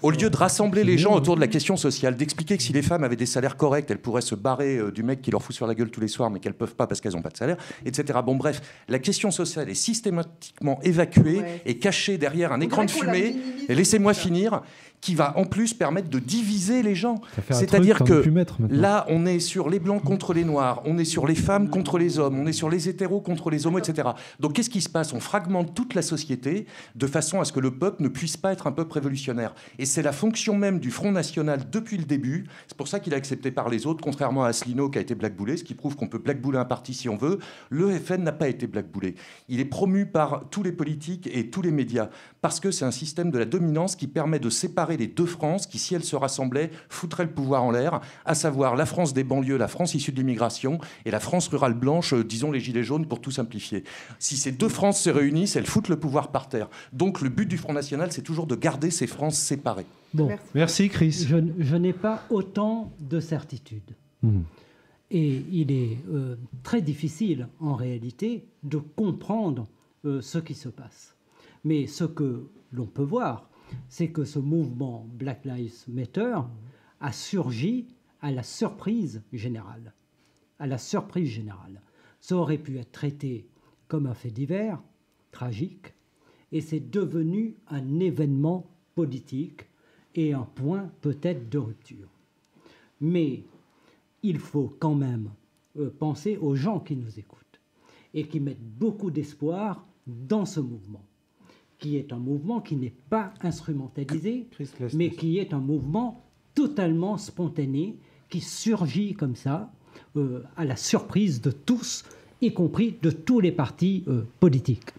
au 0.02 0.12
lieu 0.12 0.30
de 0.30 0.36
rassembler 0.36 0.84
les 0.84 0.98
gens 0.98 1.14
autour 1.16 1.36
de 1.36 1.40
la 1.40 1.48
question 1.48 1.78
sociale, 1.78 2.18
d'expliquer 2.18 2.58
que 2.58 2.64
si 2.64 2.74
les 2.74 2.82
femmes 2.82 3.06
avaient 3.06 3.16
des 3.16 3.26
salaires 3.26 3.56
corrects, 3.56 3.90
elles 3.90 4.00
pourraient 4.00 4.22
se 4.22 4.36
barrer 4.36 4.78
euh, 4.78 4.92
du 4.92 5.02
mec 5.02 5.22
qui 5.22 5.32
leur 5.32 5.42
fout 5.42 5.56
sur 5.56 5.66
la 5.66 5.76
gueule 5.76 5.90
tous 5.90 6.02
les 6.02 6.10
soirs, 6.10 6.30
mais 6.30 6.40
qu'elles 6.40 6.54
peuvent 6.54 6.76
pas 6.76 6.88
parce 6.88 7.00
qu'elles 7.00 7.14
n'ont 7.14 7.22
pas 7.22 7.30
de 7.30 7.38
salaire, 7.38 7.58
etc. 7.86 8.20
Bon, 8.26 8.36
bref, 8.36 8.62
la 8.90 9.00
question 9.00 9.32
sociale 9.32 9.70
est 9.70 9.76
systématiquement 9.76 10.80
évacuée 10.84 11.42
et 11.66 11.78
cachée 11.78 12.18
derrière 12.18 12.52
un 12.52 12.60
écran 12.60 12.84
de 12.84 12.92
fumée. 12.92 13.36
Et 13.70 13.76
laissez-moi 13.76 14.14
finir 14.14 14.62
qui 15.02 15.16
va 15.16 15.38
en 15.38 15.46
plus 15.46 15.74
permettre 15.74 16.10
de 16.10 16.20
diviser 16.20 16.84
les 16.84 16.96
gens. 16.96 17.22
C'est-à-dire 17.50 18.00
que 18.00 18.24
là, 18.70 19.06
on 19.10 19.26
est 19.26 19.40
sur 19.40 19.70
les 19.70 19.80
blancs 19.80 20.04
contre 20.04 20.34
les 20.34 20.44
noirs, 20.44 20.82
on 20.86 20.98
est 20.98 21.06
sur 21.06 21.28
les 21.28 21.36
femmes 21.36 21.70
contre 21.70 21.98
les 21.98 22.20
hommes, 22.20 22.40
on 22.40 22.48
est 22.48 22.54
sur 22.54 22.70
les 22.70 22.90
hétéros 22.90 23.22
contre 23.22 23.50
les 23.50 23.68
homos, 23.68 23.80
etc. 23.80 24.10
Donc 24.40 24.54
qu'est-ce 24.54 24.70
qui 24.70 24.82
se 24.82 24.90
passe? 24.90 25.14
On 25.14 25.20
fragmente 25.20 25.74
toute 25.76 25.94
la 25.94 26.02
société 26.02 26.66
de 26.96 27.08
façon 27.08 27.40
à 27.40 27.46
ce 27.46 27.54
que 27.54 27.60
le 27.60 27.72
peuple 27.72 28.04
ne 28.04 28.08
puisse 28.08 28.38
pas 28.38 28.52
être 28.52 28.68
un 28.68 28.72
peuple 28.72 28.94
révolutionnaire. 28.94 29.54
Et 29.80 29.86
c'est 29.86 30.02
la 30.02 30.12
fonction 30.12 30.56
même 30.56 30.80
du 30.80 30.92
Front 30.92 31.12
National 31.12 31.62
depuis 31.72 31.98
le 31.98 32.06
début. 32.06 32.48
C'est 32.68 32.78
pour 32.78 32.88
ça 32.88 33.00
qu'il 33.00 33.14
a 33.14 33.18
accepté 33.18 33.52
par 33.52 33.70
les 33.70 33.86
autres, 33.86 34.04
contrairement 34.04 34.44
à 34.44 34.50
Asselineau 34.50 34.90
qui 34.90 34.98
a 34.98 35.02
été 35.02 35.16
blackboulé, 35.16 35.58
ce 35.58 35.64
qui 35.64 35.76
prouve 35.76 35.96
qu'on 35.96 36.08
peut 36.08 36.18
blackbouler 36.18 36.58
un 36.58 36.66
parti 36.66 36.94
si 36.94 37.08
on 37.08 37.18
veut. 37.18 37.40
Le 37.70 37.98
FN 37.98 38.24
n'a 38.24 38.32
pas 38.32 38.48
été 38.48 38.68
blackboulé. 38.68 39.16
Il 39.48 39.60
est 39.60 39.66
promu 39.66 40.06
par 40.06 40.46
tous 40.50 40.64
les 40.64 40.72
politiques 40.72 41.30
et 41.32 41.50
tous 41.50 41.62
les 41.62 41.72
médias 41.72 42.10
parce 42.42 42.60
que 42.60 42.72
c'est 42.72 42.86
un 42.86 42.92
système 42.92 43.32
de 43.32 43.38
la 43.38 43.46
dominance 43.46 43.96
qui 43.96 44.08
permet 44.08 44.40
de 44.40 44.50
séparer 44.50 44.98
les 44.98 45.08
deux 45.08 45.26
France 45.26 45.68
qui, 45.68 45.80
si 45.80 45.96
elles 45.96 46.04
se 46.04 46.16
rassemblaient, 46.16 46.72
foutraient 46.90 47.26
le 47.26 47.32
pouvoir 47.32 47.64
en 47.64 47.72
l'air, 47.72 48.02
à 48.26 48.36
savoir 48.36 48.76
la 48.76 48.86
France 48.86 49.14
des 49.14 49.24
banlieues, 49.24 49.58
la 49.58 49.68
France 49.68 49.96
issue 49.96 50.12
de 50.12 50.18
l'immigration, 50.18 50.80
et 51.06 51.12
la 51.12 51.20
France 51.20 51.48
rurale 51.48 51.74
blanche, 51.74 52.14
euh, 52.14 52.24
disons 52.24 52.52
les 52.52 52.60
Gilets 52.60 52.84
jaunes, 52.84 53.08
pour 53.08 53.22
tout 53.22 53.32
simplifier. 53.32 53.84
Si 54.20 54.38
ces 54.38 54.52
deux 54.52 54.70
France 54.70 55.02
se 55.02 55.10
réunissent, 55.10 55.56
elles 55.56 55.66
foutent 55.66 55.90
le 55.90 56.00
pouvoir 56.00 56.32
par 56.32 56.50
terre. 56.50 56.70
Donc 56.94 57.22
le 57.22 57.30
but 57.30 57.48
du 57.48 57.58
Front 57.58 57.74
National, 57.74 58.12
c'est 58.12 58.22
toujours 58.22 58.48
de 58.48 58.56
garder 58.56 58.92
ces 58.92 59.08
France 59.08 59.38
séparées. 59.38 59.86
Bon. 60.14 60.30
Merci, 60.56 60.90
Chris. 60.90 61.26
Je, 61.28 61.76
n'ai 61.76 61.94
pas 61.94 62.24
autant 62.30 62.92
de 63.00 63.20
certitude. 63.20 63.96
Hmm. 64.22 64.42
Et 65.12 65.44
il 65.52 65.72
est 65.72 65.98
euh, 66.10 66.36
très 66.64 66.82
difficile, 66.82 67.48
en 67.60 67.76
réalité, 67.76 68.46
de 68.64 68.78
comprendre 68.78 69.68
euh, 70.06 70.22
ce 70.22 70.38
qui 70.38 70.54
se 70.54 70.70
passe. 70.70 71.17
Mais 71.68 71.86
ce 71.86 72.06
que 72.06 72.48
l'on 72.72 72.86
peut 72.86 73.04
voir, 73.04 73.50
c'est 73.90 74.08
que 74.08 74.24
ce 74.24 74.40
mouvement 74.40 75.06
Black 75.12 75.44
Lives 75.44 75.84
Matter 75.90 76.38
a 77.02 77.12
surgi 77.12 77.88
à 78.22 78.32
la 78.32 78.42
surprise 78.42 79.22
générale. 79.34 79.94
À 80.60 80.66
la 80.66 80.78
surprise 80.78 81.28
générale. 81.28 81.82
Ça 82.22 82.38
aurait 82.38 82.58
pu 82.58 82.78
être 82.78 82.94
traité 82.94 83.50
comme 83.90 84.08
un 84.08 84.14
fait 84.14 84.32
divers, 84.32 84.82
tragique, 85.32 85.94
et 86.54 86.62
c'est 86.62 86.90
devenu 86.90 87.58
un 87.68 88.00
événement 88.00 88.72
politique 88.96 89.66
et 90.16 90.32
un 90.32 90.44
point 90.46 90.90
peut-être 91.02 91.50
de 91.50 91.58
rupture. 91.58 92.08
Mais 93.02 93.44
il 94.24 94.40
faut 94.40 94.74
quand 94.80 94.96
même 94.96 95.32
euh, 95.78 95.90
penser 95.90 96.38
aux 96.38 96.56
gens 96.56 96.80
qui 96.80 96.96
nous 96.96 97.20
écoutent 97.20 97.60
et 98.14 98.26
qui 98.26 98.40
mettent 98.40 98.64
beaucoup 98.80 99.12
d'espoir 99.12 99.86
dans 100.08 100.46
ce 100.46 100.62
mouvement 100.62 101.04
qui 101.80 101.98
est 101.98 102.12
un 102.12 102.18
mouvement 102.18 102.60
qui 102.60 102.76
n'est 102.76 102.94
pas 103.10 103.34
instrumentalisé, 103.42 104.48
mais 104.94 105.10
qui 105.10 105.38
est 105.38 105.54
un 105.54 105.60
mouvement 105.60 106.24
totalement 106.56 107.18
spontané, 107.18 107.98
qui 108.30 108.42
surgit 108.42 109.14
comme 109.14 109.36
ça, 109.36 109.72
euh, 110.16 110.44
à 110.56 110.66
la 110.66 110.76
surprise 110.76 111.42
de 111.42 111.52
tous, 111.52 112.04
y 112.42 112.52
compris 112.52 112.98
de 113.02 113.12
tous 113.12 113.40
les 113.40 113.52
partis 113.52 114.04
euh, 114.08 114.24
politiques. 114.40 114.90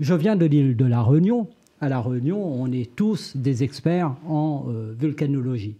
Je 0.00 0.14
viens 0.14 0.36
de 0.36 0.44
l'île 0.44 0.76
de 0.76 0.84
la 0.84 1.02
Réunion. 1.02 1.48
À 1.80 1.88
la 1.88 2.00
Réunion, 2.00 2.42
on 2.44 2.70
est 2.70 2.94
tous 2.94 3.36
des 3.36 3.62
experts 3.62 4.14
en 4.26 4.66
euh, 4.68 4.94
volcanologie. 4.98 5.76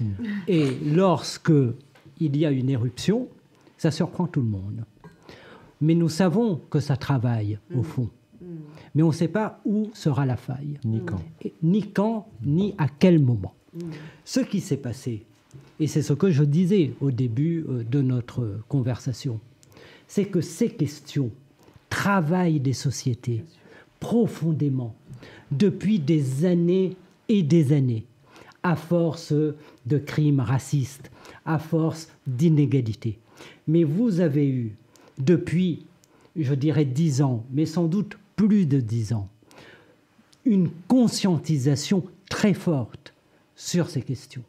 Hmm. 0.00 0.12
Et 0.48 0.66
lorsque 0.84 1.52
il 2.20 2.36
y 2.36 2.44
a 2.44 2.50
une 2.50 2.70
éruption, 2.70 3.28
ça 3.76 3.90
surprend 3.90 4.26
tout 4.26 4.40
le 4.40 4.48
monde. 4.48 4.84
Mais 5.80 5.94
nous 5.94 6.08
savons 6.08 6.60
que 6.70 6.80
ça 6.80 6.96
travaille, 6.96 7.58
au 7.74 7.80
hmm. 7.80 7.84
fond 7.84 8.10
mais 8.94 9.02
on 9.02 9.08
ne 9.08 9.12
sait 9.12 9.28
pas 9.28 9.60
où 9.64 9.90
sera 9.94 10.26
la 10.26 10.36
faille. 10.36 10.78
Ni 10.84 11.00
quand. 11.04 11.22
ni 11.62 11.90
quand, 11.90 12.28
ni 12.44 12.74
à 12.78 12.88
quel 12.88 13.18
moment. 13.18 13.54
Ce 14.24 14.40
qui 14.40 14.60
s'est 14.60 14.78
passé, 14.78 15.24
et 15.80 15.86
c'est 15.86 16.02
ce 16.02 16.12
que 16.12 16.30
je 16.30 16.42
disais 16.42 16.92
au 17.00 17.10
début 17.10 17.64
euh, 17.68 17.84
de 17.84 18.02
notre 18.02 18.60
conversation, 18.68 19.40
c'est 20.06 20.24
que 20.24 20.40
ces 20.40 20.70
questions 20.70 21.30
travaillent 21.90 22.60
des 22.60 22.72
sociétés 22.72 23.44
profondément 24.00 24.94
depuis 25.50 25.98
des 25.98 26.44
années 26.44 26.96
et 27.28 27.42
des 27.42 27.72
années, 27.72 28.06
à 28.62 28.76
force 28.76 29.32
de 29.32 29.98
crimes 29.98 30.40
racistes, 30.40 31.10
à 31.44 31.58
force 31.58 32.08
d'inégalités. 32.26 33.18
Mais 33.66 33.84
vous 33.84 34.20
avez 34.20 34.48
eu, 34.48 34.76
depuis, 35.18 35.86
je 36.36 36.54
dirais, 36.54 36.84
dix 36.84 37.22
ans, 37.22 37.44
mais 37.50 37.66
sans 37.66 37.86
doute 37.86 38.18
plus 38.38 38.66
de 38.66 38.78
dix 38.78 39.12
ans, 39.12 39.28
une 40.44 40.70
conscientisation 40.86 42.04
très 42.30 42.54
forte 42.54 43.12
sur 43.56 43.90
ces 43.90 44.00
questions. 44.00 44.44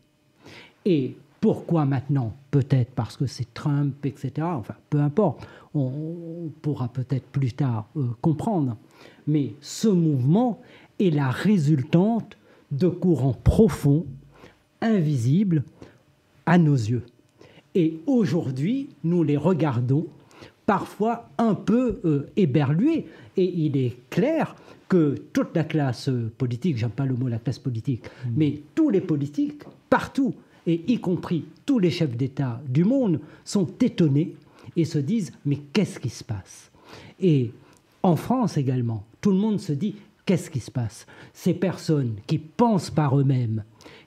Et 0.86 1.18
pourquoi 1.42 1.86
maintenant? 1.86 2.36
Peut-être 2.52 2.92
parce 2.92 3.18
que 3.18 3.26
c'est 3.26 3.52
Trump, 3.54 4.06
etc. 4.06 4.32
Enfin, 4.44 4.76
peu 4.92 5.00
importe. 5.00 5.46
On, 5.74 6.52
pourra 6.62 6.88
peut-être 6.88 7.26
plus 7.26 7.54
tard 7.54 7.88
euh, 7.98 8.06
comprendre. 8.22 8.78
Mais 9.28 9.54
ce 9.60 9.88
mouvement 9.88 10.62
est 11.00 11.10
la 11.10 11.32
résultante 11.32 12.38
de 12.72 12.90
courants 12.90 13.38
profonds, 13.44 14.06
invisibles 14.82 15.64
à 16.46 16.60
nos 16.60 16.76
yeux. 16.76 17.06
Et 17.74 18.00
aujourd'hui, 18.06 18.90
nous 19.04 19.24
les 19.24 19.38
regardons 19.38 20.06
parfois 20.70 21.28
un 21.40 21.56
peu 21.56 22.00
euh, 22.06 22.30
éberlué. 22.36 23.08
Et 23.36 23.44
il 23.44 23.76
est 23.76 23.98
clair 24.12 24.56
que 24.88 25.16
toute 25.34 25.56
la 25.56 25.64
classe 25.64 26.12
politique, 26.38 26.78
j'aime 26.78 26.92
pas 26.92 27.08
le 27.08 27.16
mot 27.16 27.28
la 27.28 27.40
classe 27.40 27.58
politique, 27.58 28.04
mm. 28.04 28.30
mais 28.38 28.62
tous 28.76 28.92
les 28.92 29.02
politiques, 29.02 29.64
partout, 29.90 30.36
et 30.68 30.84
y 30.88 31.00
compris 31.00 31.46
tous 31.66 31.80
les 31.80 31.90
chefs 31.90 32.16
d'État 32.16 32.62
du 32.68 32.84
monde, 32.84 33.20
sont 33.44 33.68
étonnés 33.82 34.36
et 34.76 34.86
se 34.86 35.00
disent 35.00 35.32
mais 35.44 35.58
qu'est-ce 35.74 36.00
qui 36.00 36.10
se 36.10 36.24
passe? 36.24 36.70
Et 37.20 37.52
en 38.04 38.16
France 38.16 38.56
également, 38.56 39.04
tout 39.22 39.32
le 39.32 39.38
monde 39.38 39.60
se 39.60 39.74
dit 39.74 39.96
qu'est-ce 40.24 40.52
qui 40.52 40.60
se 40.60 40.70
passe? 40.70 41.08
Ces 41.34 41.56
personnes 41.56 42.18
qui 42.28 42.38
pensent 42.38 42.92
par 42.92 43.20
eux-mêmes, 43.20 43.64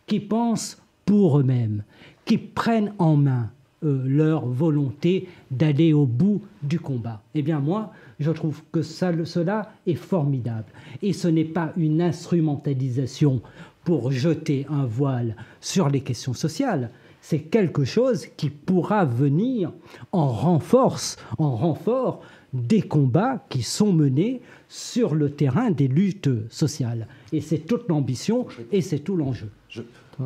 qui 0.07 0.21
pensent 0.21 0.81
pour 1.07 1.41
eux-mêmes, 1.41 1.83
qui 2.25 2.39
prennent 2.39 2.95
en 2.99 3.17
main 3.17 3.51
euh, 3.85 4.03
leur 4.07 4.47
volonté 4.47 5.29
d'aller 5.51 5.93
au 5.93 6.07
bout 6.07 6.43
du 6.63 6.79
combat. 6.79 7.23
Eh 7.35 7.43
bien 7.43 7.61
moi, 7.61 7.93
je 8.21 8.31
trouve 8.31 8.63
que 8.71 8.83
cela 8.83 9.73
est 9.87 9.95
formidable. 9.95 10.67
Et 11.03 11.13
ce 11.13 11.29
n'est 11.29 11.45
pas 11.45 11.73
une 11.77 12.01
instrumentalisation 12.01 13.43
pour 13.85 14.13
jeter 14.13 14.67
un 14.71 14.85
voile 14.85 15.37
sur 15.61 15.89
les 15.89 16.01
questions 16.01 16.35
sociales. 16.35 16.91
C'est 17.21 17.41
quelque 17.41 17.85
chose 17.85 18.27
qui 18.37 18.51
pourra 18.51 19.05
venir 19.05 19.73
en 20.11 20.29
renforce, 20.29 21.17
en 21.39 21.55
renfort 21.57 22.23
des 22.53 22.83
combats 22.83 23.45
qui 23.49 23.63
sont 23.63 23.93
menés 23.93 24.43
sur 24.69 25.15
le 25.15 25.31
terrain 25.31 25.71
des 25.71 25.89
luttes 25.89 26.31
sociales. 26.51 27.07
Et 27.33 27.41
c'est 27.41 27.59
toute 27.59 27.89
l'ambition 27.89 28.47
et 28.71 28.81
c'est 28.81 28.99
tout 28.99 29.17
l'enjeu. 29.17 29.51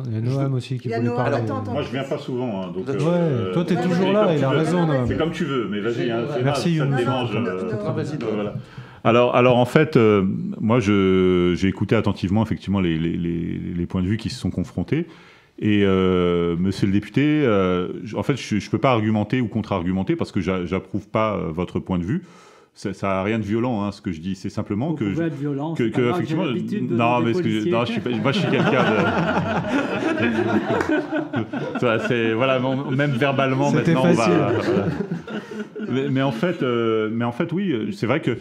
Il 0.05 0.13
y 0.13 0.17
a 0.17 0.21
Noam 0.21 0.53
aussi 0.53 0.77
qui 0.77 0.87
voulait 0.87 1.09
parler. 1.09 1.37
Moi, 1.71 1.81
je 1.81 1.91
viens 1.91 2.03
pas 2.03 2.17
souvent. 2.17 2.61
Hein, 2.61 2.71
donc, 2.73 2.87
euh, 2.89 3.53
toi, 3.53 3.65
tu 3.65 3.73
es 3.73 3.81
toujours 3.81 4.11
là, 4.11 4.33
il 4.35 4.43
a 4.43 4.49
raison. 4.49 4.87
C'est 5.07 5.17
comme 5.17 5.31
tu 5.31 5.45
veux, 5.45 5.67
mais 5.69 5.79
vas-y. 5.79 6.11
Hein, 6.11 6.23
Merci, 6.43 6.77
ça, 6.77 6.85
ça 6.85 8.53
Alors, 9.03 9.35
alors, 9.35 9.57
en 9.57 9.65
fait, 9.65 9.97
euh, 9.97 10.23
moi, 10.59 10.79
j'ai 10.79 11.67
écouté 11.67 11.95
attentivement, 11.95 12.43
effectivement, 12.43 12.79
les, 12.79 12.97
les, 12.97 13.17
les, 13.17 13.85
points 13.85 14.01
de 14.01 14.07
vue 14.07 14.17
qui 14.17 14.29
se 14.29 14.39
sont 14.39 14.51
confrontés. 14.51 15.07
Et 15.59 15.83
euh, 15.83 16.55
monsieur 16.57 16.85
le 16.85 16.93
député, 16.93 17.43
en 18.15 18.23
fait, 18.23 18.37
je 18.37 18.55
ne 18.55 18.69
peux 18.69 18.77
pas 18.77 18.91
argumenter 18.91 19.41
ou 19.41 19.47
contre-argumenter 19.47 20.15
parce 20.15 20.31
que 20.31 20.41
j'approuve 20.41 21.07
pas 21.07 21.37
votre 21.49 21.79
point 21.79 21.99
de 21.99 22.03
vue 22.03 22.23
ça 22.77 23.07
n'a 23.07 23.23
rien 23.23 23.39
de 23.39 23.43
violent, 23.43 23.83
hein, 23.83 23.91
ce 23.91 24.01
que 24.01 24.11
je 24.11 24.21
dis. 24.21 24.35
C'est 24.35 24.51
simplement 24.51 24.93
que. 24.93 25.11
Je, 25.11 25.21
être 25.21 25.33
violent, 25.33 25.73
que, 25.73 25.85
que 25.85 26.11
effectivement. 26.11 26.45
Non, 26.45 27.21
mais 27.21 27.33
que, 27.33 27.67
non, 27.69 27.85
je 27.85 27.93
suis 27.93 28.01
moi, 28.21 28.31
je 28.31 28.39
suis 28.39 28.49
quelqu'un 28.49 28.83
de. 31.81 32.33
voilà, 32.35 32.59
même 32.91 33.11
verbalement, 33.11 33.71
maintenant, 33.71 34.03
on 34.05 34.13
va. 34.13 34.29
mais, 35.89 36.21
en 36.21 36.31
fait, 36.31 36.61
euh, 36.61 37.09
mais 37.11 37.25
en 37.25 37.31
fait, 37.31 37.51
oui, 37.51 37.91
c'est 37.93 38.05
vrai 38.05 38.21
que. 38.21 38.37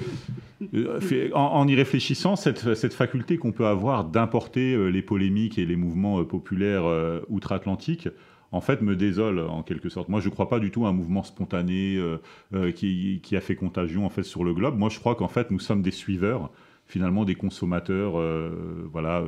Euh, 0.74 1.30
en, 1.34 1.66
y 1.68 1.74
réfléchissant, 1.74 2.34
cette, 2.34 2.74
cette 2.74 2.94
faculté 2.94 3.36
qu'on 3.36 3.52
peut 3.52 3.66
avoir 3.66 4.04
d'importer 4.04 4.74
euh, 4.74 4.88
les 4.88 5.02
polémiques 5.02 5.58
et 5.58 5.66
les 5.66 5.76
mouvements 5.76 6.24
populaires 6.24 6.84
outre-Atlantique, 7.28 8.08
en 8.52 8.60
fait, 8.60 8.82
me 8.82 8.96
désole 8.96 9.40
en 9.40 9.62
quelque 9.62 9.88
sorte. 9.88 10.08
Moi, 10.08 10.20
je 10.20 10.28
ne 10.28 10.32
crois 10.32 10.48
pas 10.48 10.60
du 10.60 10.70
tout 10.70 10.86
à 10.86 10.88
un 10.88 10.92
mouvement 10.92 11.22
spontané 11.22 11.96
euh, 11.96 12.18
euh, 12.54 12.72
qui, 12.72 13.36
a 13.36 13.40
fait 13.40 13.56
contagion 13.56 14.06
en 14.06 14.10
fait 14.10 14.22
sur 14.22 14.44
le 14.44 14.54
globe. 14.54 14.78
Moi, 14.78 14.88
je 14.88 14.98
crois 14.98 15.14
qu'en 15.14 15.28
fait, 15.28 15.50
nous 15.50 15.58
sommes 15.58 15.82
des 15.82 15.90
suiveurs 15.90 16.50
finalement 16.86 17.24
des 17.24 17.34
consommateurs 17.34 18.18
euh, 18.18 18.88
voilà, 18.92 19.22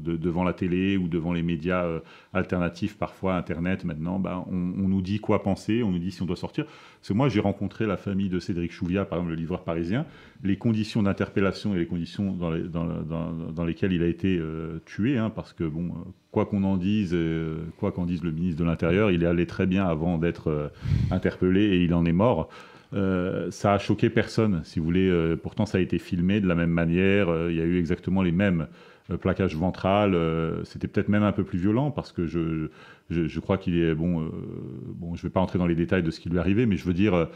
devant 0.00 0.44
la 0.44 0.52
télé 0.52 0.96
ou 0.96 1.08
devant 1.08 1.32
les 1.32 1.42
médias 1.42 1.86
alternatifs, 2.32 2.96
parfois 2.96 3.36
Internet 3.36 3.84
maintenant, 3.84 4.18
ben, 4.18 4.44
on, 4.50 4.54
nous 4.54 5.02
dit 5.02 5.20
quoi 5.20 5.42
penser, 5.42 5.82
on 5.82 5.90
nous 5.90 5.98
dit 5.98 6.10
si 6.10 6.22
on 6.22 6.26
doit 6.26 6.36
sortir. 6.36 6.64
Parce 6.64 7.08
que 7.08 7.14
moi, 7.14 7.28
j'ai 7.28 7.40
rencontré 7.40 7.86
la 7.86 7.96
famille 7.96 8.28
de 8.28 8.38
Cédric 8.38 8.72
Chouviat, 8.72 9.04
par 9.04 9.18
exemple 9.18 9.32
le 9.32 9.40
livreur 9.40 9.64
parisien, 9.64 10.06
les 10.42 10.56
conditions 10.56 11.02
d'interpellation 11.02 11.74
et 11.74 11.78
les 11.78 11.86
conditions 11.86 12.32
dans, 12.32 13.64
lesquelles 13.64 13.92
il 13.92 14.02
a 14.02 14.06
été 14.06 14.40
tué, 14.84 15.18
hein, 15.18 15.30
parce 15.30 15.52
que 15.52 15.64
bon 15.64 15.92
quoi 16.34 16.46
qu'on 16.46 16.64
en 16.64 16.76
dise, 16.76 17.12
euh, 17.14 17.58
quoi 17.78 17.92
qu'en 17.92 18.06
dise 18.06 18.24
le 18.24 18.32
ministre 18.32 18.58
de 18.58 18.64
l'Intérieur, 18.64 19.12
il 19.12 19.22
est 19.22 19.26
allé 19.26 19.46
très 19.46 19.66
bien 19.66 19.86
avant 19.86 20.18
d'être 20.18 20.48
euh, 20.48 20.68
interpellé 21.12 21.62
et 21.62 21.84
il 21.84 21.94
en 21.94 22.04
est 22.04 22.12
mort. 22.12 22.48
Euh, 22.94 23.50
ça 23.50 23.74
a 23.74 23.78
choqué 23.78 24.08
personne, 24.10 24.62
si 24.64 24.78
vous 24.78 24.84
voulez. 24.84 25.36
pourtant, 25.42 25.66
ça 25.66 25.78
a 25.78 25.80
été 25.80 25.98
filmé 25.98 26.40
de 26.40 26.46
la 26.46 26.54
même 26.54 26.70
manière. 26.70 27.28
il 27.50 27.56
y 27.56 27.60
a 27.60 27.64
eu 27.64 27.78
exactement 27.78 28.22
les 28.22 28.32
mêmes 28.32 28.68
plaquages 29.20 29.56
ventral. 29.56 30.16
C'était 30.64 30.88
peut-être 30.88 31.08
même 31.08 31.22
un 31.22 31.32
peu 31.32 31.44
plus 31.44 31.58
violent 31.58 31.90
parce 31.90 32.12
que 32.12 32.26
je, 32.26 32.68
je, 33.10 33.40
crois 33.40 33.58
qu'il 33.58 33.78
est 33.78 33.94
bon. 33.94 34.30
bon, 34.86 35.14
je 35.14 35.20
ne 35.20 35.28
vais 35.28 35.32
pas 35.32 35.40
entrer 35.40 35.58
dans 35.58 35.66
les 35.66 35.74
détails 35.74 36.02
de 36.02 36.10
ce 36.10 36.20
qui 36.20 36.28
lui 36.28 36.36
est 36.36 36.40
arrivé, 36.40 36.66
mais 36.66 36.76
je 36.76 36.84
veux 36.84 36.94
dire. 36.94 37.28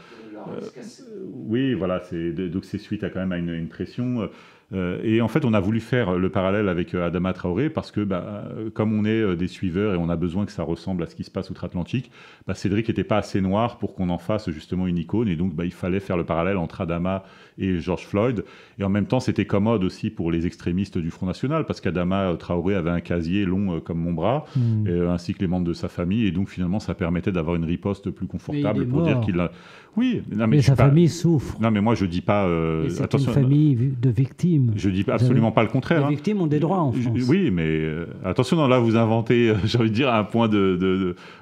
oui, 1.47 1.73
voilà. 1.73 2.01
Donc 2.11 2.65
c'est 2.65 2.77
suite 2.77 3.03
à 3.03 3.09
quand 3.09 3.19
même 3.19 3.33
à 3.33 3.37
une, 3.37 3.53
une 3.53 3.67
pression. 3.67 4.29
Euh, 4.71 4.99
et 5.03 5.21
en 5.21 5.27
fait, 5.27 5.45
on 5.45 5.53
a 5.53 5.59
voulu 5.59 5.79
faire 5.79 6.17
le 6.17 6.29
parallèle 6.29 6.69
avec 6.69 6.93
euh, 6.93 7.07
Adama 7.07 7.33
Traoré 7.33 7.69
parce 7.69 7.91
que, 7.91 8.01
bah, 8.01 8.45
euh, 8.51 8.69
comme 8.69 8.93
on 8.93 9.03
est 9.03 9.35
des 9.35 9.47
suiveurs 9.47 9.95
et 9.95 9.97
on 9.97 10.09
a 10.09 10.15
besoin 10.15 10.45
que 10.45 10.51
ça 10.51 10.63
ressemble 10.63 11.03
à 11.03 11.07
ce 11.07 11.15
qui 11.15 11.23
se 11.23 11.31
passe 11.31 11.49
outre-Atlantique, 11.49 12.11
bah, 12.47 12.53
Cédric 12.53 12.87
n'était 12.87 13.03
pas 13.03 13.17
assez 13.17 13.41
noir 13.41 13.77
pour 13.79 13.95
qu'on 13.95 14.09
en 14.09 14.19
fasse 14.19 14.49
justement 14.51 14.87
une 14.87 14.97
icône. 14.97 15.27
Et 15.27 15.35
donc, 15.35 15.55
bah, 15.55 15.65
il 15.65 15.73
fallait 15.73 15.99
faire 15.99 16.17
le 16.17 16.23
parallèle 16.23 16.57
entre 16.57 16.81
Adama 16.81 17.23
et 17.59 17.79
George 17.79 18.05
Floyd. 18.05 18.43
Et 18.79 18.83
en 18.83 18.89
même 18.89 19.05
temps, 19.05 19.19
c'était 19.19 19.45
commode 19.45 19.83
aussi 19.83 20.09
pour 20.09 20.31
les 20.31 20.45
extrémistes 20.45 20.97
du 20.97 21.11
Front 21.11 21.25
National 21.25 21.65
parce 21.65 21.81
qu'Adama 21.81 22.35
Traoré 22.37 22.75
avait 22.75 22.89
un 22.89 23.01
casier 23.01 23.45
long 23.45 23.79
comme 23.79 23.99
mon 23.99 24.13
bras, 24.13 24.45
hmm. 24.55 25.07
ainsi 25.09 25.33
que 25.33 25.39
les 25.39 25.47
membres 25.47 25.67
de 25.67 25.73
sa 25.73 25.87
famille. 25.87 26.25
Et 26.25 26.31
donc, 26.31 26.49
finalement, 26.49 26.79
ça 26.79 26.95
permettait 26.95 27.31
d'avoir 27.31 27.55
une 27.55 27.65
riposte 27.65 28.09
plus 28.09 28.27
confortable 28.27 28.87
pour 28.87 29.03
dire 29.03 29.19
qu'il 29.21 29.39
a. 29.39 29.51
Oui, 29.97 30.21
mais, 30.29 30.61
sa 30.61 30.75
famille 30.75 31.09
souffre. 31.09 31.57
Non, 31.59 31.71
mais 31.71 31.81
moi, 31.81 31.95
je 31.95 32.05
dis 32.05 32.21
pas. 32.21 32.47
c'est 32.89 33.13
une 33.13 33.19
famille 33.19 33.93
de 34.01 34.09
victimes. 34.09 34.71
Je 34.75 34.89
dis 34.89 35.03
absolument 35.07 35.51
pas 35.51 35.63
le 35.63 35.69
contraire. 35.69 35.99
Les 35.99 36.05
hein. 36.05 36.09
victimes 36.09 36.41
ont 36.41 36.47
des 36.47 36.59
droits 36.59 36.79
en 36.79 36.91
France. 36.91 37.23
oui, 37.27 37.51
mais 37.51 37.67
euh, 37.67 38.05
attention, 38.23 38.67
là, 38.67 38.79
vous 38.79 38.95
inventez, 38.95 39.53
j'ai 39.65 39.77
envie 39.77 39.89
de 39.89 39.95
dire, 39.95 40.13
un 40.13 40.23
point 40.23 40.47
de, 40.47 40.77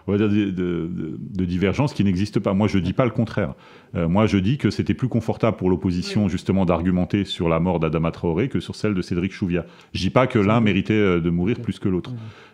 de, 0.08 1.46
divergence 1.46 1.94
qui 1.94 2.04
n'existe 2.04 2.40
pas. 2.40 2.54
Moi, 2.54 2.68
je 2.68 2.80
dis 2.80 2.94
pas 2.94 3.06
le 3.06 3.12
contraire. 3.12 3.54
Euh, 3.98 4.08
moi, 4.08 4.28
je 4.28 4.38
dis 4.38 4.58
que 4.58 4.70
c'était 4.70 4.94
plus 4.94 5.08
confortable 5.08 5.58
pour 5.58 5.70
l'opposition, 5.70 6.30
justement, 6.30 6.66
d'argumenter 6.66 7.26
sur 7.26 7.50
la 7.50 7.60
mort 7.60 7.80
d'Adama 7.80 8.12
Traoré 8.12 8.48
que 8.48 8.60
sur 8.60 8.76
celle 8.76 8.94
de 8.94 9.02
Cédric 9.02 9.32
Chouviat. 9.34 9.66
Je 9.94 10.00
dis 10.00 10.10
pas 10.10 10.28
que 10.28 10.40
l'un 10.40 10.62
méritait 10.62 10.94
euh, 10.94 11.20
de 11.20 11.30
mourir 11.30 11.60
plus 11.60 11.80
que 11.80 11.90
l'autre. 11.90 12.12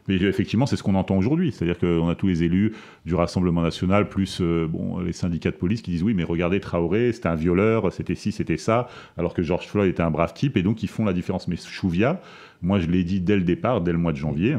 Mais 0.07 0.15
effectivement, 0.15 0.65
c'est 0.65 0.75
ce 0.75 0.83
qu'on 0.83 0.95
entend 0.95 1.17
aujourd'hui. 1.17 1.51
C'est-à-dire 1.51 1.79
qu'on 1.79 2.09
a 2.09 2.15
tous 2.15 2.27
les 2.27 2.43
élus 2.43 2.73
du 3.05 3.15
Rassemblement 3.15 3.61
national, 3.61 4.09
plus 4.09 4.41
bon, 4.41 4.99
les 4.99 5.13
syndicats 5.13 5.51
de 5.51 5.55
police 5.55 5.81
qui 5.81 5.91
disent 5.91 6.03
oui, 6.03 6.13
mais 6.13 6.25
regardez, 6.25 6.59
Traoré, 6.59 7.13
c'était 7.13 7.29
un 7.29 7.35
violeur, 7.35 7.91
c'était 7.93 8.15
ci, 8.15 8.33
c'était 8.33 8.57
ça, 8.57 8.89
alors 9.17 9.33
que 9.33 9.41
George 9.41 9.65
Floyd 9.65 9.89
était 9.89 10.03
un 10.03 10.11
brave 10.11 10.33
type, 10.33 10.57
et 10.57 10.61
donc 10.61 10.83
ils 10.83 10.89
font 10.89 11.05
la 11.05 11.13
différence. 11.13 11.47
Mais 11.47 11.55
Chouvia, 11.55 12.19
moi 12.64 12.80
je 12.80 12.88
l'ai 12.88 13.03
dit 13.03 13.20
dès 13.20 13.36
le 13.36 13.43
départ, 13.43 13.82
dès 13.82 13.91
le 13.91 13.97
mois 13.97 14.14
de 14.14 14.18
janvier, 14.18 14.57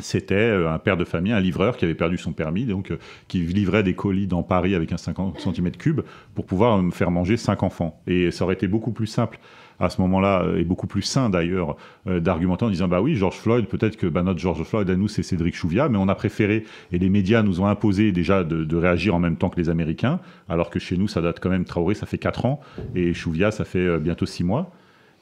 c'était 0.00 0.34
euh, 0.34 0.70
un 0.70 0.78
père 0.78 0.96
de 0.96 1.04
famille, 1.04 1.32
un 1.32 1.40
livreur 1.40 1.76
qui 1.76 1.84
avait 1.84 1.94
perdu 1.94 2.18
son 2.18 2.32
permis, 2.32 2.66
donc 2.66 2.90
euh, 2.90 2.98
qui 3.28 3.38
livrait 3.38 3.82
des 3.82 3.94
colis 3.94 4.26
dans 4.26 4.42
Paris 4.42 4.74
avec 4.74 4.92
un 4.92 4.96
50 4.96 5.38
cm3 5.38 6.02
pour 6.34 6.44
pouvoir 6.44 6.82
me 6.82 6.90
faire 6.90 7.10
manger 7.10 7.36
cinq 7.36 7.62
enfants. 7.62 8.00
Et 8.06 8.30
ça 8.32 8.44
aurait 8.44 8.54
été 8.54 8.66
beaucoup 8.66 8.92
plus 8.92 9.06
simple 9.06 9.38
à 9.78 9.88
ce 9.88 10.00
moment-là, 10.02 10.44
et 10.58 10.64
beaucoup 10.64 10.86
plus 10.86 11.00
sain 11.00 11.30
d'ailleurs, 11.30 11.76
euh, 12.06 12.20
d'argumenter 12.20 12.66
en 12.66 12.70
disant 12.70 12.86
bah 12.86 13.00
oui, 13.00 13.14
George 13.14 13.36
Floyd, 13.36 13.66
peut-être 13.66 13.96
que 13.96 14.06
bah, 14.06 14.22
notre 14.22 14.38
George 14.38 14.62
Floyd 14.64 14.90
à 14.90 14.96
nous 14.96 15.08
c'est 15.08 15.22
Cédric 15.22 15.54
Chouviat, 15.54 15.88
mais 15.88 15.96
on 15.96 16.08
a 16.08 16.14
préféré, 16.14 16.64
et 16.92 16.98
les 16.98 17.08
médias 17.08 17.42
nous 17.42 17.60
ont 17.62 17.66
imposé 17.66 18.12
déjà 18.12 18.44
de, 18.44 18.76
réagir 18.76 19.14
en 19.14 19.20
même 19.20 19.36
temps 19.36 19.48
que 19.48 19.58
les 19.58 19.70
Américains, 19.70 20.20
alors 20.48 20.68
que 20.68 20.78
chez 20.78 20.98
nous 20.98 21.08
ça 21.08 21.22
date 21.22 21.40
quand 21.40 21.48
même, 21.48 21.64
Traoré 21.64 21.94
ça 21.94 22.06
fait 22.06 22.18
4 22.18 22.44
ans, 22.44 22.60
et 22.94 23.14
Chouviat 23.14 23.50
ça 23.50 23.64
fait 23.64 23.98
bientôt 23.98 24.26
6 24.26 24.44
mois. 24.44 24.70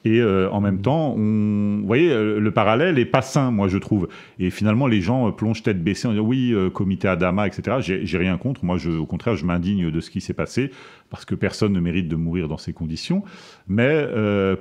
Et 0.05 0.21
euh, 0.21 0.49
en 0.51 0.61
même 0.61 0.81
temps, 0.81 1.13
on... 1.17 1.79
vous 1.81 1.87
voyez, 1.87 2.11
euh, 2.11 2.39
le 2.39 2.51
parallèle 2.51 2.97
est 2.99 3.05
pas 3.05 3.21
sain, 3.21 3.51
moi, 3.51 3.67
je 3.67 3.77
trouve. 3.77 4.07
Et 4.39 4.49
finalement, 4.49 4.87
les 4.87 5.01
gens 5.01 5.27
euh, 5.27 5.31
plongent 5.31 5.61
tête 5.61 5.83
baissée 5.83 6.07
en 6.07 6.11
disant 6.11 6.23
oui, 6.23 6.55
comité 6.73 7.07
Adama, 7.07 7.47
etc. 7.47 7.77
J'ai 7.81 8.17
rien 8.17 8.37
contre. 8.37 8.63
Moi, 8.63 8.77
je, 8.77 8.91
au 8.91 9.05
contraire, 9.05 9.35
je 9.35 9.45
m'indigne 9.45 9.91
de 9.91 9.99
ce 9.99 10.09
qui 10.09 10.21
s'est 10.21 10.33
passé 10.33 10.71
parce 11.09 11.25
que 11.25 11.35
personne 11.35 11.73
ne 11.73 11.79
mérite 11.79 12.07
de 12.07 12.15
mourir 12.15 12.47
dans 12.47 12.57
ces 12.57 12.73
conditions. 12.73 13.23
Mais 13.67 14.07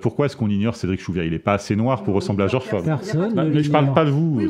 pourquoi 0.00 0.26
est-ce 0.26 0.36
qu'on 0.36 0.50
ignore 0.50 0.76
Cédric 0.76 1.00
Chouviat 1.00 1.24
Il 1.24 1.32
n'est 1.32 1.38
pas 1.38 1.54
assez 1.54 1.76
noir 1.76 2.02
pour 2.02 2.14
ressembler 2.14 2.44
à 2.44 2.48
Georges 2.48 2.66
Floyd. 2.66 2.84
Personne. 2.84 3.34
Bah, 3.34 3.44
mais 3.44 3.62
je 3.62 3.70
parle 3.70 3.92
pas 3.92 4.04
de 4.04 4.10
vous. 4.10 4.48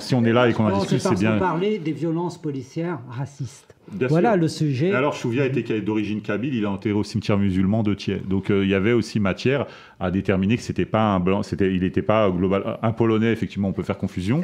si 0.00 0.14
on 0.14 0.24
est 0.24 0.32
là 0.32 0.48
et 0.48 0.52
qu'on 0.52 0.66
en 0.66 0.78
discute, 0.78 1.00
c'est 1.00 1.18
bien. 1.18 1.38
parler 1.38 1.78
des 1.78 1.92
violences 1.92 2.40
policières 2.40 3.00
racistes 3.08 3.74
voilà 4.08 4.36
le 4.36 4.48
sujet. 4.48 4.92
alors, 4.92 5.14
Chouvia 5.14 5.46
était 5.46 5.80
d'origine 5.80 6.20
kabyle, 6.20 6.54
il 6.54 6.64
est 6.64 6.66
enterré 6.66 6.94
au 6.94 7.04
cimetière 7.04 7.38
musulman 7.38 7.82
de 7.82 7.94
Thiers. 7.94 8.22
Donc, 8.28 8.50
euh, 8.50 8.64
il 8.64 8.70
y 8.70 8.74
avait 8.74 8.92
aussi 8.92 9.20
matière 9.20 9.66
à 9.98 10.10
déterminer 10.10 10.56
que 10.56 10.62
c'était 10.62 10.84
pas 10.84 11.02
un 11.02 11.20
blanc, 11.20 11.42
c'était, 11.42 11.74
il 11.74 11.82
n'était 11.82 12.02
pas 12.02 12.30
global, 12.30 12.78
un 12.82 12.92
polonais. 12.92 13.32
Effectivement, 13.32 13.68
on 13.68 13.72
peut 13.72 13.82
faire 13.82 13.98
confusion. 13.98 14.40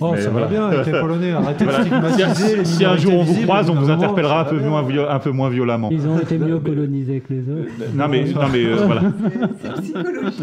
Oh, 0.00 0.14
ça 0.16 0.30
va 0.30 0.46
bien 0.46 0.66
avec 0.66 0.86
les 0.86 1.00
polonais. 1.00 1.32
Arrêtez 1.32 1.64
de 1.64 1.70
stigmatiser. 1.80 2.64
Si, 2.64 2.84
un 2.84 2.96
jour 2.96 3.14
on 3.14 3.22
vous 3.22 3.42
croise, 3.42 3.70
on 3.70 3.74
vous 3.74 3.90
interpellera 3.90 4.42
un 4.42 4.44
peu, 4.44 4.58
moins, 4.58 4.84
un 5.08 5.18
peu 5.18 5.30
moins 5.30 5.48
violemment. 5.48 5.90
Ils 5.90 6.06
ont 6.06 6.18
été 6.18 6.36
mieux 6.48 6.58
colonisés 6.60 7.20
que 7.20 7.32
les 7.32 7.40
autres. 7.40 7.70
Non, 7.94 8.08
mais, 8.08 8.24
non, 8.24 8.48
mais 8.52 8.64
euh, 8.64 8.76
voilà. 8.86 9.02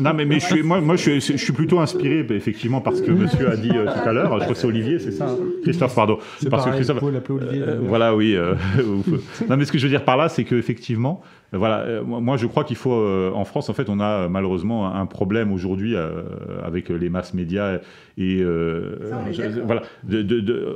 Non, 0.02 0.14
mais, 0.14 0.26
mais 0.26 0.40
je 0.40 0.46
suis, 0.46 0.64
moi, 0.64 0.82
moi 0.82 0.96
je, 0.96 1.20
suis, 1.20 1.38
je 1.38 1.44
suis 1.44 1.54
plutôt 1.54 1.80
inspiré, 1.80 2.26
effectivement, 2.30 2.82
parce 2.82 3.02
que 3.02 3.12
Monsieur 3.12 3.50
a 3.50 3.56
dit 3.56 3.72
euh, 3.74 3.86
tout 3.86 4.10
à 4.10 4.14
l'heure. 4.14 4.34
Je 4.40 4.44
crois 4.44 4.54
que 4.54 4.60
c'est 4.60 4.68
Olivier, 4.68 5.00
c'est 5.00 5.12
ça, 5.12 5.28
hein? 5.30 5.38
Christophe, 5.64 5.96
pardon. 5.96 6.18
C'est 6.40 6.50
parce 6.50 6.66
que 6.66 6.72
Christophe. 6.72 7.02
Olivier. 7.04 7.64
voilà, 7.82 8.16
oui. 8.16 8.36
Euh, 8.36 8.56
non, 9.50 9.58
mais 9.58 9.66
ce 9.66 9.72
que 9.72 9.78
je 9.78 9.84
veux 9.84 9.90
dire 9.90 10.06
par 10.06 10.18
là, 10.18 10.30
c'est 10.30 10.44
qu'effectivement, 10.44 11.22
voilà, 11.56 11.80
euh, 11.82 12.04
moi 12.04 12.38
je 12.38 12.48
crois 12.48 12.64
qu'il 12.64 12.76
faut, 12.76 12.94
euh, 12.94 13.32
en 13.34 13.46
France, 13.46 13.70
en 13.70 13.74
fait, 13.74 13.90
on 13.90 14.00
a 14.00 14.28
malheureusement 14.28 14.94
un 14.94 15.06
problème 15.06 15.52
aujourd'hui 15.52 15.96
euh, 15.96 16.24
avec 16.64 16.90
les 16.90 17.10
masses 17.10 17.34
médias 17.34 17.80
et 18.18 18.44
voilà, 19.66 19.84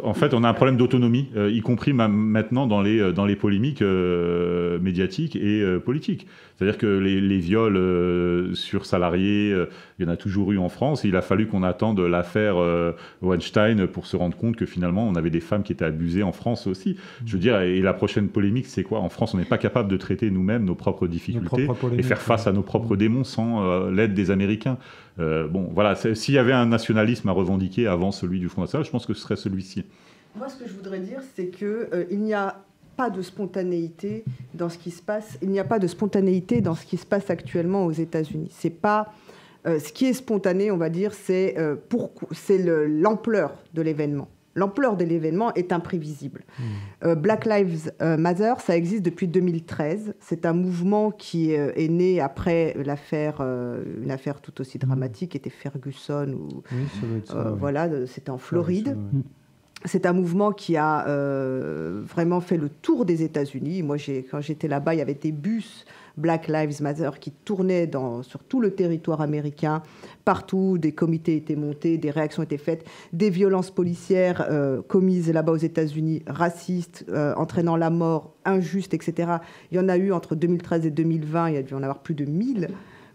en 0.04 0.14
fait, 0.14 0.34
on 0.34 0.44
a 0.44 0.50
un 0.50 0.54
problème 0.54 0.78
d'autonomie, 0.78 1.30
y 1.36 1.62
compris 1.62 1.94
maintenant 1.94 2.68
dans 2.68 2.82
les 2.82 3.14
dans 3.14 3.26
les 3.26 3.36
polémiques 3.36 3.82
médiatiques 3.82 5.36
et 5.36 5.66
politiques. 5.84 6.28
C'est-à-dire 6.58 6.78
que 6.78 6.88
les, 6.88 7.38
viols 7.38 8.56
sur 8.56 8.86
salariés, 8.86 9.56
il 9.98 10.06
y 10.06 10.08
en 10.08 10.12
a 10.12 10.18
toujours 10.18 10.52
eu 10.52 10.58
en 10.58 10.68
France. 10.68 11.06
il 11.06 11.16
a 11.16 11.22
fallu 11.22 11.48
qu'on 11.48 11.64
attende 11.64 12.00
l'affaire 12.02 12.58
Weinstein 13.22 13.88
pour 13.88 14.06
se 14.06 14.18
rendre 14.18 14.36
compte 14.36 14.58
que 14.58 14.66
finalement, 14.66 15.08
on 15.08 15.16
avait 15.16 15.30
des 15.30 15.40
femmes 15.40 15.64
qui 15.64 15.72
étaient 15.72 15.86
abusées 15.86 16.24
en 16.24 16.34
France 16.34 16.68
aussi. 16.68 16.98
Je 17.26 17.34
veux 17.34 17.40
dire, 17.40 17.60
et 17.62 17.82
la 17.82 17.94
prochaine 17.94 18.28
polémique, 18.28 18.68
c'est 18.68 18.84
quoi? 18.84 19.00
En 19.00 19.10
France, 19.10 19.34
on 19.34 19.38
n'est 19.38 19.46
pas 19.46 19.58
capable 19.58 19.90
de 19.90 19.98
traiter 19.98 20.32
nous-mêmes 20.32 20.66
nos 20.66 20.76
propres 20.76 21.08
difficultés 21.08 21.68
et 21.98 22.04
faire 22.04 22.22
face 22.22 22.48
à 22.48 22.52
nos 22.52 22.62
propres 22.62 22.96
démons 22.96 23.24
sans 23.24 23.64
euh, 23.64 23.92
l'aide 23.92 24.14
des 24.14 24.32
Américains. 24.32 24.78
Euh, 25.20 25.48
bon, 25.48 25.70
voilà, 25.74 25.96
s'il 25.96 26.34
y 26.34 26.38
avait 26.38 26.54
un 26.54 26.66
nationalisme 26.66 27.28
à 27.30 27.32
revendiquer 27.32 27.88
avant 27.88 28.12
celui 28.12 28.40
du 28.40 28.50
Front 28.50 28.62
National, 28.62 28.86
je 28.86 28.92
pense 28.92 29.06
que 29.06 29.14
ce 29.14 29.22
serait 29.22 29.36
celui-ci. 29.36 29.86
Moi, 30.36 30.48
ce 30.50 30.56
que 30.56 30.68
je 30.68 30.74
voudrais 30.74 31.00
dire, 31.00 31.22
c'est 31.36 31.48
qu'il 31.48 31.68
euh, 31.68 32.06
n'y 32.12 32.34
a 32.34 32.64
pas 32.96 33.10
de 33.10 33.22
spontanéité 33.22 34.24
dans 34.54 34.70
ce 34.70 34.78
qui 34.78 34.92
se 34.92 35.02
passe. 35.02 35.38
Il 35.42 35.50
n'y 35.50 35.60
a 35.60 35.64
pas 35.64 35.80
de 35.80 35.88
spontanéité 35.88 36.62
dans 36.62 36.76
ce 36.76 36.86
qui 36.86 36.98
se 36.98 37.06
passe 37.06 37.30
actuellement 37.30 37.86
aux 37.86 37.92
États-Unis. 37.92 38.50
C'est 38.52 38.70
pas 38.70 39.14
ce 39.66 39.92
qui 39.92 40.06
est 40.06 40.14
spontané, 40.14 40.72
on 40.72 40.78
va 40.78 40.90
dire, 40.90 41.14
c'est 41.14 41.56
l'ampleur 42.88 43.54
de 43.74 43.82
l'événement 43.82 44.30
l'ampleur 44.56 44.98
de 44.98 45.06
l'événement 45.06 45.54
est 45.54 45.72
imprévisible. 45.72 46.44
Hmm. 46.58 46.64
Euh, 47.06 47.16
Black 47.16 47.46
Lives 47.46 47.92
euh, 48.02 48.18
Matter, 48.18 48.54
ça 48.60 48.76
existe 48.76 49.04
depuis 49.04 49.28
2013. 49.28 50.16
C'est 50.20 50.46
un 50.46 50.54
mouvement 50.54 51.12
qui 51.12 51.56
euh, 51.56 51.72
est 51.76 51.88
né 51.88 52.20
après 52.20 52.76
l'affaire, 52.84 53.42
une 53.42 54.12
affaire 54.12 54.42
tout 54.42 54.60
aussi 54.62 54.78
hmm. 54.78 54.82
dramatique, 54.82 55.32
qui 55.32 55.38
était 55.38 55.50
Ferguson. 55.50 56.38
Ou, 56.40 56.64
Voilà, 57.58 58.06
c'était 58.08 58.32
en 58.32 58.38
Floride. 58.38 58.98
C'est 59.86 60.06
un 60.06 60.14
mouvement 60.14 60.52
qui 60.52 60.76
a 60.76 61.06
vraiment 62.04 62.42
fait 62.42 62.58
le 62.58 62.70
tour 62.70 63.06
des 63.06 63.24
États-Unis. 63.24 63.82
Moi, 63.84 63.98
quand 64.30 64.42
j'étais 64.42 64.68
là-bas, 64.68 64.94
il 64.94 64.98
y 64.98 65.02
avait 65.02 65.14
des 65.14 65.32
bus 65.32 65.86
Black 66.20 66.48
Lives 66.48 66.82
Matter 66.82 67.10
qui 67.20 67.32
tournait 67.32 67.88
dans, 67.88 68.22
sur 68.24 68.44
tout 68.44 68.62
le 68.62 68.72
territoire 68.72 69.22
américain. 69.22 69.82
Partout, 70.26 70.78
des 70.78 70.92
comités 70.92 71.36
étaient 71.36 71.56
montés, 71.56 71.98
des 71.98 72.12
réactions 72.12 72.44
étaient 72.44 72.58
faites, 72.58 72.86
des 73.14 73.30
violences 73.30 73.72
policières 73.72 74.46
euh, 74.50 74.82
commises 74.82 75.32
là-bas 75.32 75.54
aux 75.54 75.58
États-Unis, 75.58 76.22
racistes, 76.28 77.06
euh, 77.10 77.34
entraînant 77.36 77.76
la 77.76 77.90
mort, 77.90 78.36
injustes, 78.46 78.94
etc. 78.94 79.38
Il 79.72 79.78
y 79.78 79.80
en 79.80 79.90
a 79.90 79.98
eu 79.98 80.12
entre 80.12 80.36
2013 80.36 80.86
et 80.86 80.92
2020, 80.92 81.50
il 81.50 81.56
y 81.56 81.58
a 81.58 81.64
dû 81.64 81.74
en 81.74 81.82
avoir 81.82 82.00
plus 82.00 82.16
de 82.16 82.26
1000 82.26 82.70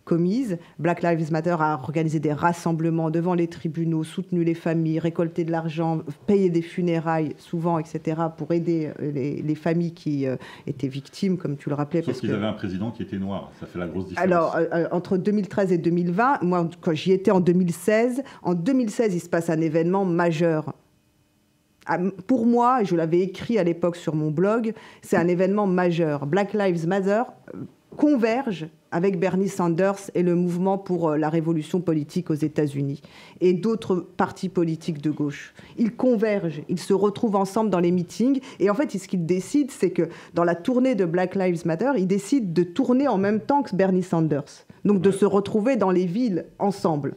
commises. 0.04 0.58
Black 0.78 1.02
Lives 1.02 1.32
Matter 1.32 1.56
a 1.58 1.74
organisé 1.74 2.20
des 2.20 2.32
rassemblements 2.32 3.10
devant 3.10 3.34
les 3.34 3.48
tribunaux, 3.48 4.04
soutenu 4.04 4.44
les 4.44 4.54
familles, 4.54 4.98
récolté 4.98 5.44
de 5.44 5.50
l'argent, 5.50 6.00
payé 6.26 6.50
des 6.50 6.62
funérailles 6.62 7.34
souvent, 7.38 7.78
etc., 7.78 8.22
pour 8.36 8.52
aider 8.52 8.90
euh, 9.00 9.12
les, 9.12 9.54
familles 9.54 9.94
qui 9.94 10.26
euh, 10.26 10.36
étaient 10.66 10.88
victimes, 10.88 11.38
comme 11.38 11.56
tu 11.56 11.68
le 11.68 11.74
rappelais. 11.74 12.02
Sauf 12.02 12.20
qu'ils 12.20 12.32
avaient 12.32 12.46
un 12.46 12.52
président 12.52 12.90
qui 12.90 13.02
était 13.02 13.18
noir, 13.18 13.50
ça 13.60 13.66
fait 13.66 13.78
la 13.78 13.86
grosse 13.86 14.08
différence. 14.08 14.24
Alors, 14.24 14.56
euh, 14.56 14.86
entre 14.90 15.16
2013 15.16 15.72
et 15.72 15.78
2020, 15.78 16.42
moi, 16.42 16.68
quand 16.80 16.92
j'y 16.92 17.12
étais 17.12 17.30
en 17.30 17.40
2016, 17.40 18.22
en 18.42 18.54
2016, 18.54 19.14
il 19.14 19.20
se 19.20 19.28
passe 19.28 19.50
un 19.50 19.60
événement 19.60 20.04
majeur 20.04 20.72
ah, 21.86 21.98
pour 22.26 22.46
moi, 22.46 22.82
je 22.82 22.96
l'avais 22.96 23.20
écrit 23.20 23.58
à 23.58 23.64
l'époque 23.64 23.96
sur 23.96 24.14
mon 24.14 24.30
blog, 24.30 24.72
c'est 25.02 25.16
un 25.16 25.28
événement 25.28 25.66
majeur. 25.66 26.24
Black 26.26 26.54
Lives 26.54 26.86
Matter 26.86 27.22
converge 27.96 28.68
avec 28.90 29.18
Bernie 29.18 29.48
Sanders 29.48 30.10
et 30.14 30.22
le 30.22 30.34
mouvement 30.34 30.78
pour 30.78 31.10
euh, 31.10 31.16
la 31.16 31.28
révolution 31.28 31.80
politique 31.80 32.30
aux 32.30 32.34
États-Unis 32.34 33.02
et 33.40 33.52
d'autres 33.52 33.96
partis 33.96 34.48
politiques 34.48 35.02
de 35.02 35.10
gauche. 35.10 35.54
Ils 35.78 35.96
convergent, 35.96 36.62
ils 36.68 36.78
se 36.78 36.94
retrouvent 36.94 37.36
ensemble 37.36 37.70
dans 37.70 37.80
les 37.80 37.90
meetings 37.90 38.40
et 38.60 38.70
en 38.70 38.74
fait, 38.74 38.90
ce 38.92 39.08
qu'ils 39.08 39.26
décident, 39.26 39.72
c'est 39.76 39.90
que 39.90 40.08
dans 40.34 40.44
la 40.44 40.54
tournée 40.54 40.94
de 40.94 41.04
Black 41.04 41.34
Lives 41.34 41.66
Matter, 41.66 41.92
ils 41.96 42.06
décident 42.06 42.52
de 42.52 42.62
tourner 42.62 43.08
en 43.08 43.18
même 43.18 43.40
temps 43.40 43.62
que 43.62 43.74
Bernie 43.74 44.02
Sanders. 44.02 44.66
Donc 44.84 45.00
de 45.00 45.10
se 45.10 45.24
retrouver 45.24 45.76
dans 45.76 45.90
les 45.90 46.06
villes 46.06 46.46
ensemble 46.58 47.16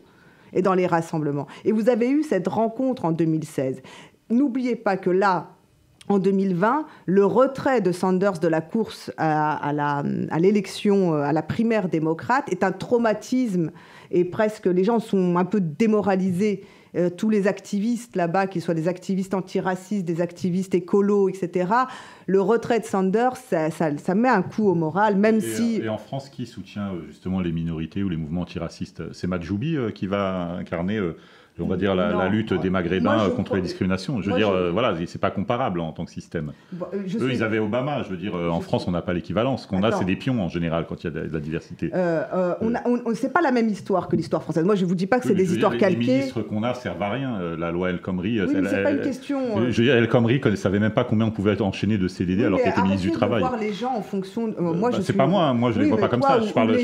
et 0.53 0.61
dans 0.61 0.73
les 0.73 0.87
rassemblements. 0.87 1.47
Et 1.65 1.71
vous 1.71 1.89
avez 1.89 2.09
eu 2.09 2.23
cette 2.23 2.47
rencontre 2.47 3.05
en 3.05 3.11
2016. 3.11 3.81
N'oubliez 4.29 4.75
pas 4.75 4.97
que 4.97 5.09
là, 5.09 5.56
en 6.07 6.19
2020, 6.19 6.85
le 7.05 7.25
retrait 7.25 7.81
de 7.81 7.91
Sanders 7.91 8.39
de 8.39 8.47
la 8.47 8.61
course 8.61 9.11
à, 9.17 10.03
l'élection, 10.39 11.13
euh, 11.13 11.21
à, 11.21 11.33
la 11.33 11.41
primaire 11.41 11.89
démocrate, 11.89 12.49
est 12.49 12.63
un 12.63 12.71
traumatisme 12.71 13.71
et 14.11 14.23
presque 14.23 14.67
les 14.67 14.83
gens 14.83 14.99
sont 14.99 15.35
un 15.37 15.45
peu 15.45 15.59
démoralisés. 15.59 16.63
Euh, 16.95 17.09
tous 17.09 17.29
les 17.29 17.47
activistes 17.47 18.15
là-bas, 18.15 18.47
qu'ils 18.47 18.61
soient 18.61 18.73
des 18.73 18.87
activistes 18.87 19.33
antiracistes, 19.33 20.05
des 20.05 20.21
activistes 20.21 20.73
écolos, 20.73 21.27
etc., 21.27 21.69
le 22.25 22.39
retrait 22.39 22.79
de 22.79 22.85
Sanders, 22.85 23.35
ça, 23.35 24.15
met 24.15 24.29
un 24.29 24.41
coup 24.41 24.69
au 24.69 24.73
moral, 24.73 25.17
même 25.17 25.41
si... 25.41 25.81
Et 25.83 25.89
en 25.89 25.97
France, 25.97 26.29
qui 26.29 26.45
soutient 26.45 26.93
euh, 26.93 27.05
justement 27.07 27.41
les 27.41 27.51
minorités 27.51 28.01
ou 28.03 28.09
les 28.09 28.17
mouvements 28.17 28.41
antiracistes? 28.41 29.03
C'est 29.11 29.27
Majoubi 29.27 29.77
qui 29.93 30.07
va 30.07 30.53
incarner 30.53 30.99
on 31.59 31.67
va 31.67 31.77
dire, 31.77 31.95
la, 31.95 32.27
lutte 32.29 32.53
des 32.53 32.69
Maghrébins 32.69 33.29
contre 33.29 33.55
les 33.55 33.61
discriminations. 33.61 34.21
Je 34.21 34.29
veux 34.29 34.37
dire, 34.37 34.49
euh, 34.49 34.71
voilà, 34.71 34.93
c'est 35.05 35.21
pas 35.21 35.31
comparable 35.31 35.79
en 35.79 35.91
tant 35.91 36.05
que 36.05 36.11
système. 36.11 36.51
Euh, 36.93 36.97
Eux, 37.19 37.31
ils 37.31 37.43
avaient 37.43 37.59
Obama. 37.59 38.03
Je 38.03 38.09
veux 38.09 38.17
dire, 38.17 38.35
euh, 38.35 38.49
en 38.49 38.61
France, 38.61 38.87
on 38.87 38.91
n'a 38.91 39.01
pas 39.01 39.13
l'équivalent. 39.13 39.57
Ce 39.57 39.67
qu'on 39.67 39.83
a, 39.83 39.91
c'est 39.91 40.05
des 40.05 40.15
pions 40.15 40.41
en 40.41 40.49
général 40.49 40.85
quand 40.87 41.03
il 41.03 41.05
y 41.05 41.07
a 41.07 41.11
de 41.11 41.29
la, 41.31 41.39
diversité. 41.39 41.91
Euh, 41.93 42.53
on, 42.61 43.13
c'est 43.13 43.31
pas 43.31 43.41
la 43.41 43.51
même 43.51 43.69
histoire 43.69 44.07
que 44.07 44.15
l'histoire 44.15 44.43
française. 44.43 44.65
Moi, 44.65 44.75
je 44.75 44.85
vous 44.85 44.95
dis 44.95 45.07
pas 45.07 45.19
que 45.19 45.27
c'est 45.27 45.35
des 45.35 45.53
histoires 45.53 45.77
calquées. 45.77 45.99
Les 45.99 46.13
ministres 46.13 46.41
qu'on 46.41 46.63
a 46.63 46.73
servent 46.73 47.01
à 47.01 47.11
rien. 47.11 47.39
La 47.57 47.71
loi 47.71 47.89
El 47.89 48.01
Khomri. 48.01 48.41
Oui, 48.41 48.55
c'est 48.69 48.83
pas 48.83 48.91
une 48.91 49.01
question. 49.01 49.69
Je 49.69 49.77
veux 49.77 49.83
dire, 49.83 49.95
El 49.95 50.07
Khomri 50.07 50.41
ne 50.43 50.55
savait 50.55 50.79
même 50.79 50.91
pas 50.91 51.03
combien 51.03 51.27
on 51.27 51.31
pouvait 51.31 51.59
enchaîner 51.61 51.97
de 51.97 52.07
CDD 52.07 52.45
alors 52.45 52.59
qu'il 52.59 52.69
était 52.69 52.81
ministre 52.81 53.07
du 53.07 53.11
Travail. 53.11 53.39
voir 53.39 53.57
les 53.57 53.73
gens 53.73 53.93
en 53.95 54.01
fonction. 54.01 54.53
moi, 54.59 54.91
bah, 54.91 54.97
C'est 55.01 55.13
pas 55.13 55.27
moi. 55.27 55.45
Hein. 55.45 55.53
Moi, 55.53 55.71
je 55.71 55.79
les 55.79 55.87
vois 55.87 55.97
pas 55.97 56.09
comme 56.09 56.21
ça. 56.21 56.39
Je 56.41 56.53
parle. 56.53 56.77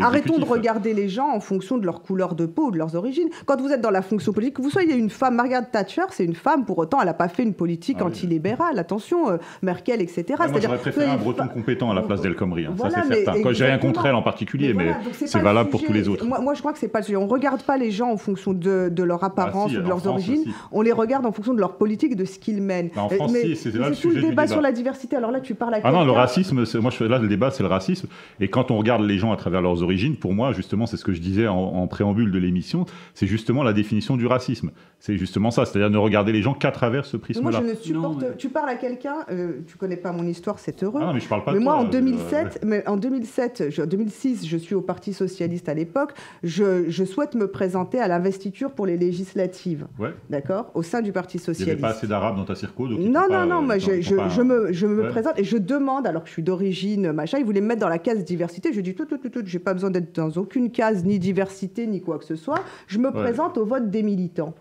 Arrêtons 0.00 0.38
de 0.38 0.44
regarder 0.44 0.94
les 0.94 1.08
gens 1.08 1.28
en 1.28 1.40
fonction 1.40 1.78
de 1.78 1.86
leur 1.86 2.02
couleur 2.02 2.34
de 2.34 2.46
peau, 2.46 2.70
de 2.70 2.78
leurs 2.78 2.94
origines. 2.94 3.28
Quand 3.46 3.61
vous 3.62 3.72
êtes 3.72 3.80
dans 3.80 3.90
la 3.90 4.02
fonction 4.02 4.32
politique, 4.32 4.56
que 4.56 4.62
vous 4.62 4.70
soyez 4.70 4.94
une 4.94 5.10
femme, 5.10 5.36
Margaret 5.36 5.66
Thatcher, 5.70 6.02
c'est 6.10 6.24
une 6.24 6.34
femme, 6.34 6.64
pour 6.64 6.78
autant, 6.78 7.00
elle 7.00 7.06
n'a 7.06 7.14
pas 7.14 7.28
fait 7.28 7.42
une 7.42 7.54
politique 7.54 7.98
ah 8.00 8.06
antilibérale. 8.06 8.78
Attention, 8.78 9.30
euh, 9.30 9.36
Merkel, 9.62 10.02
etc. 10.02 10.24
Ah, 10.38 10.48
moi, 10.48 10.60
j'aurais 10.60 10.78
préféré 10.78 11.06
un 11.06 11.16
breton 11.16 11.48
compétent 11.48 11.90
à 11.90 11.94
la 11.94 12.02
place 12.02 12.20
d'El 12.20 12.34
Khomri, 12.34 12.66
hein, 12.66 12.74
ça 12.78 13.02
c'est 13.08 13.24
certain. 13.24 13.52
J'ai 13.52 13.64
rien 13.64 13.78
contre 13.78 14.06
elle 14.06 14.14
en 14.14 14.22
particulier, 14.22 14.74
mais, 14.74 14.94
c'est 15.12 15.40
valable 15.40 15.70
pour 15.70 15.82
tous 15.82 15.92
les 15.92 16.08
autres. 16.08 16.26
Moi, 16.26 16.54
je 16.54 16.60
crois 16.60 16.72
que 16.72 16.78
c'est 16.78 16.88
pas 16.88 17.00
le 17.00 17.04
sujet. 17.04 17.16
On 17.16 17.26
ne 17.26 17.30
regarde 17.30 17.62
pas 17.62 17.76
les 17.76 17.90
gens 17.90 18.10
en 18.10 18.16
fonction 18.16 18.52
de, 18.52 19.02
leur 19.02 19.24
apparence 19.24 19.70
ah, 19.74 19.78
ou 19.78 19.82
de 19.82 19.88
leurs 19.88 20.06
origines, 20.06 20.44
on 20.70 20.82
les 20.82 20.92
regarde 20.92 21.26
en 21.26 21.32
fonction 21.32 21.54
de 21.54 21.60
leur 21.60 21.76
politique, 21.76 22.16
de 22.16 22.24
ce 22.24 22.38
qu'ils 22.38 22.62
mènent. 22.62 22.90
en 22.96 23.08
France, 23.08 23.32
mais 23.32 23.54
c'est 23.54 23.74
là 23.74 23.88
le 23.88 23.94
sujet 23.94 24.20
le 24.20 24.28
débat, 24.28 24.46
sur 24.46 24.60
la 24.60 24.72
diversité. 24.72 25.16
Alors 25.16 25.30
là, 25.30 25.40
tu 25.40 25.54
parles 25.54 25.74
à 25.74 25.80
Ah 25.84 25.92
non, 25.92 26.04
le 26.04 26.12
racisme, 26.12 26.64
moi, 26.80 26.90
là, 27.00 27.18
le 27.18 27.28
débat, 27.28 27.50
c'est 27.50 27.62
le 27.62 27.68
racisme. 27.68 28.08
Et 28.40 28.48
quand 28.48 28.70
on 28.70 28.78
regarde 28.78 29.02
les 29.02 29.18
gens 29.18 29.32
à 29.32 29.36
travers 29.36 29.62
leurs 29.62 29.82
origines, 29.82 30.16
pour 30.16 30.32
moi, 30.34 30.52
justement, 30.52 30.86
c'est 30.86 30.96
ce 30.96 31.04
que 31.04 31.12
je 31.12 31.20
disais 31.20 31.46
en 31.48 31.86
préambule 31.86 32.30
de 32.30 32.38
l'émission, 32.38 32.86
c'est 33.14 33.26
justement 33.26 33.51
la 33.62 33.72
définition 33.72 34.16
du 34.16 34.26
racisme. 34.26 34.70
C'est 34.98 35.16
justement 35.16 35.50
ça, 35.50 35.64
c'est-à-dire 35.64 35.90
ne 35.90 35.98
regarder 35.98 36.32
les 36.32 36.42
gens 36.42 36.54
qu'à 36.54 36.70
travers 36.70 37.04
ce 37.04 37.16
prisme-là. 37.16 37.60
Moi, 37.60 37.60
je 37.60 37.72
ne 37.72 37.74
supporte. 37.74 38.36
Tu 38.38 38.48
parles 38.48 38.70
à 38.70 38.76
quelqu'un, 38.76 39.16
euh, 39.30 39.60
tu 39.66 39.76
connais 39.76 39.96
pas 39.96 40.12
mon 40.12 40.26
histoire, 40.26 40.58
c'est 40.58 40.82
heureux. 40.82 41.00
Ah 41.02 41.06
non, 41.06 41.12
mais 41.12 41.20
je 41.20 41.28
parle 41.28 41.44
pas 41.44 41.52
mais 41.52 41.58
de 41.58 41.64
moi, 41.64 41.74
en 41.74 41.84
2007, 41.84 42.60
euh, 42.62 42.66
mais 42.66 42.88
en 42.88 42.96
2007, 42.96 43.64
je, 43.70 43.82
2006, 43.82 44.46
je 44.46 44.56
suis 44.56 44.74
au 44.74 44.80
Parti 44.80 45.12
socialiste 45.12 45.68
à 45.68 45.74
l'époque. 45.74 46.12
Je, 46.42 46.88
je, 46.88 47.04
souhaite 47.04 47.34
me 47.34 47.48
présenter 47.48 47.98
à 47.98 48.08
l'investiture 48.08 48.70
pour 48.70 48.86
les 48.86 48.96
législatives. 48.96 49.86
Ouais. 49.98 50.14
D'accord, 50.30 50.70
au 50.74 50.82
sein 50.82 51.02
du 51.02 51.12
Parti 51.12 51.38
socialiste. 51.38 51.60
Il 51.62 51.64
n'y 51.66 51.72
avait 51.72 51.80
pas 51.80 51.98
assez 51.98 52.06
d'arabes 52.06 52.36
dans 52.36 52.44
ta 52.44 52.54
circo, 52.54 52.88
donc 52.88 53.00
Non, 53.00 53.26
non, 53.30 53.44
non. 53.44 53.60
Moi, 53.60 53.78
je, 53.78 54.00
je, 54.00 54.14
je, 54.28 54.42
me, 54.42 54.72
je 54.72 54.86
me 54.86 55.10
présente 55.10 55.38
et 55.38 55.44
je 55.44 55.56
demande, 55.56 56.06
alors 56.06 56.22
que 56.22 56.28
je 56.28 56.34
suis 56.34 56.42
d'origine 56.42 57.12
machin, 57.12 57.38
ils 57.38 57.44
voulaient 57.44 57.60
me 57.60 57.66
mettre 57.66 57.80
dans 57.80 57.88
la 57.88 57.98
case 57.98 58.24
diversité. 58.24 58.72
Je 58.72 58.80
dis 58.80 58.94
tout, 58.94 59.04
tout, 59.04 59.18
tout, 59.18 59.30
tout. 59.30 59.42
J'ai 59.44 59.58
pas 59.58 59.74
besoin 59.74 59.90
d'être 59.90 60.14
dans 60.14 60.30
aucune 60.30 60.70
case 60.70 61.04
ni 61.04 61.18
diversité 61.18 61.86
ni 61.86 62.00
quoi 62.00 62.18
que 62.18 62.24
ce 62.24 62.36
soit. 62.36 62.60
Je 62.86 62.98
me 62.98 63.10
présente 63.10 63.41
au 63.56 63.64
vote 63.64 63.90
des 63.90 64.02
militants. 64.02 64.54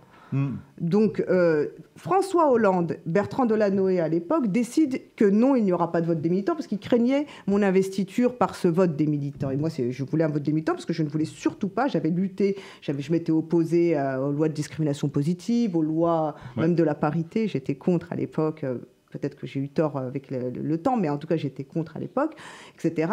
Donc 0.79 1.23
euh, 1.29 1.67
François 1.97 2.51
Hollande, 2.51 2.97
Bertrand 3.05 3.45
Delanoë 3.45 3.99
à 3.99 4.07
l'époque, 4.07 4.47
décident 4.47 4.97
que 5.15 5.25
non, 5.25 5.55
il 5.55 5.63
n'y 5.63 5.73
aura 5.73 5.91
pas 5.91 6.01
de 6.01 6.07
vote 6.07 6.21
des 6.21 6.29
militants 6.29 6.53
parce 6.55 6.67
qu'ils 6.67 6.79
craignaient 6.79 7.25
mon 7.47 7.61
investiture 7.61 8.37
par 8.37 8.55
ce 8.55 8.67
vote 8.67 8.95
des 8.95 9.07
militants. 9.07 9.49
Et 9.49 9.57
moi, 9.57 9.69
je 9.69 10.03
voulais 10.03 10.23
un 10.23 10.29
vote 10.29 10.43
des 10.43 10.53
militants 10.53 10.73
parce 10.73 10.85
que 10.85 10.93
je 10.93 11.03
ne 11.03 11.09
voulais 11.09 11.25
surtout 11.25 11.67
pas, 11.67 11.87
j'avais 11.87 12.09
lutté, 12.09 12.57
je 12.81 13.11
m'étais 13.11 13.31
opposé 13.31 13.97
aux 13.97 14.31
lois 14.31 14.47
de 14.47 14.53
discrimination 14.53 15.09
positive, 15.09 15.75
aux 15.75 15.81
lois 15.81 16.35
même 16.55 16.75
de 16.75 16.83
la 16.83 16.95
parité, 16.95 17.47
j'étais 17.47 17.75
contre 17.75 18.13
à 18.13 18.15
l'époque. 18.15 18.63
Euh, 18.63 18.77
peut-être 19.11 19.35
que 19.35 19.45
j'ai 19.45 19.59
eu 19.59 19.67
tort 19.67 19.97
avec 19.97 20.31
le, 20.31 20.77
temps, 20.77 20.95
mais 20.95 21.09
en 21.09 21.17
tout 21.17 21.27
cas 21.27 21.35
j'étais 21.35 21.65
contre 21.65 21.97
à 21.97 21.99
l'époque, 21.99 22.33
etc. 22.73 23.11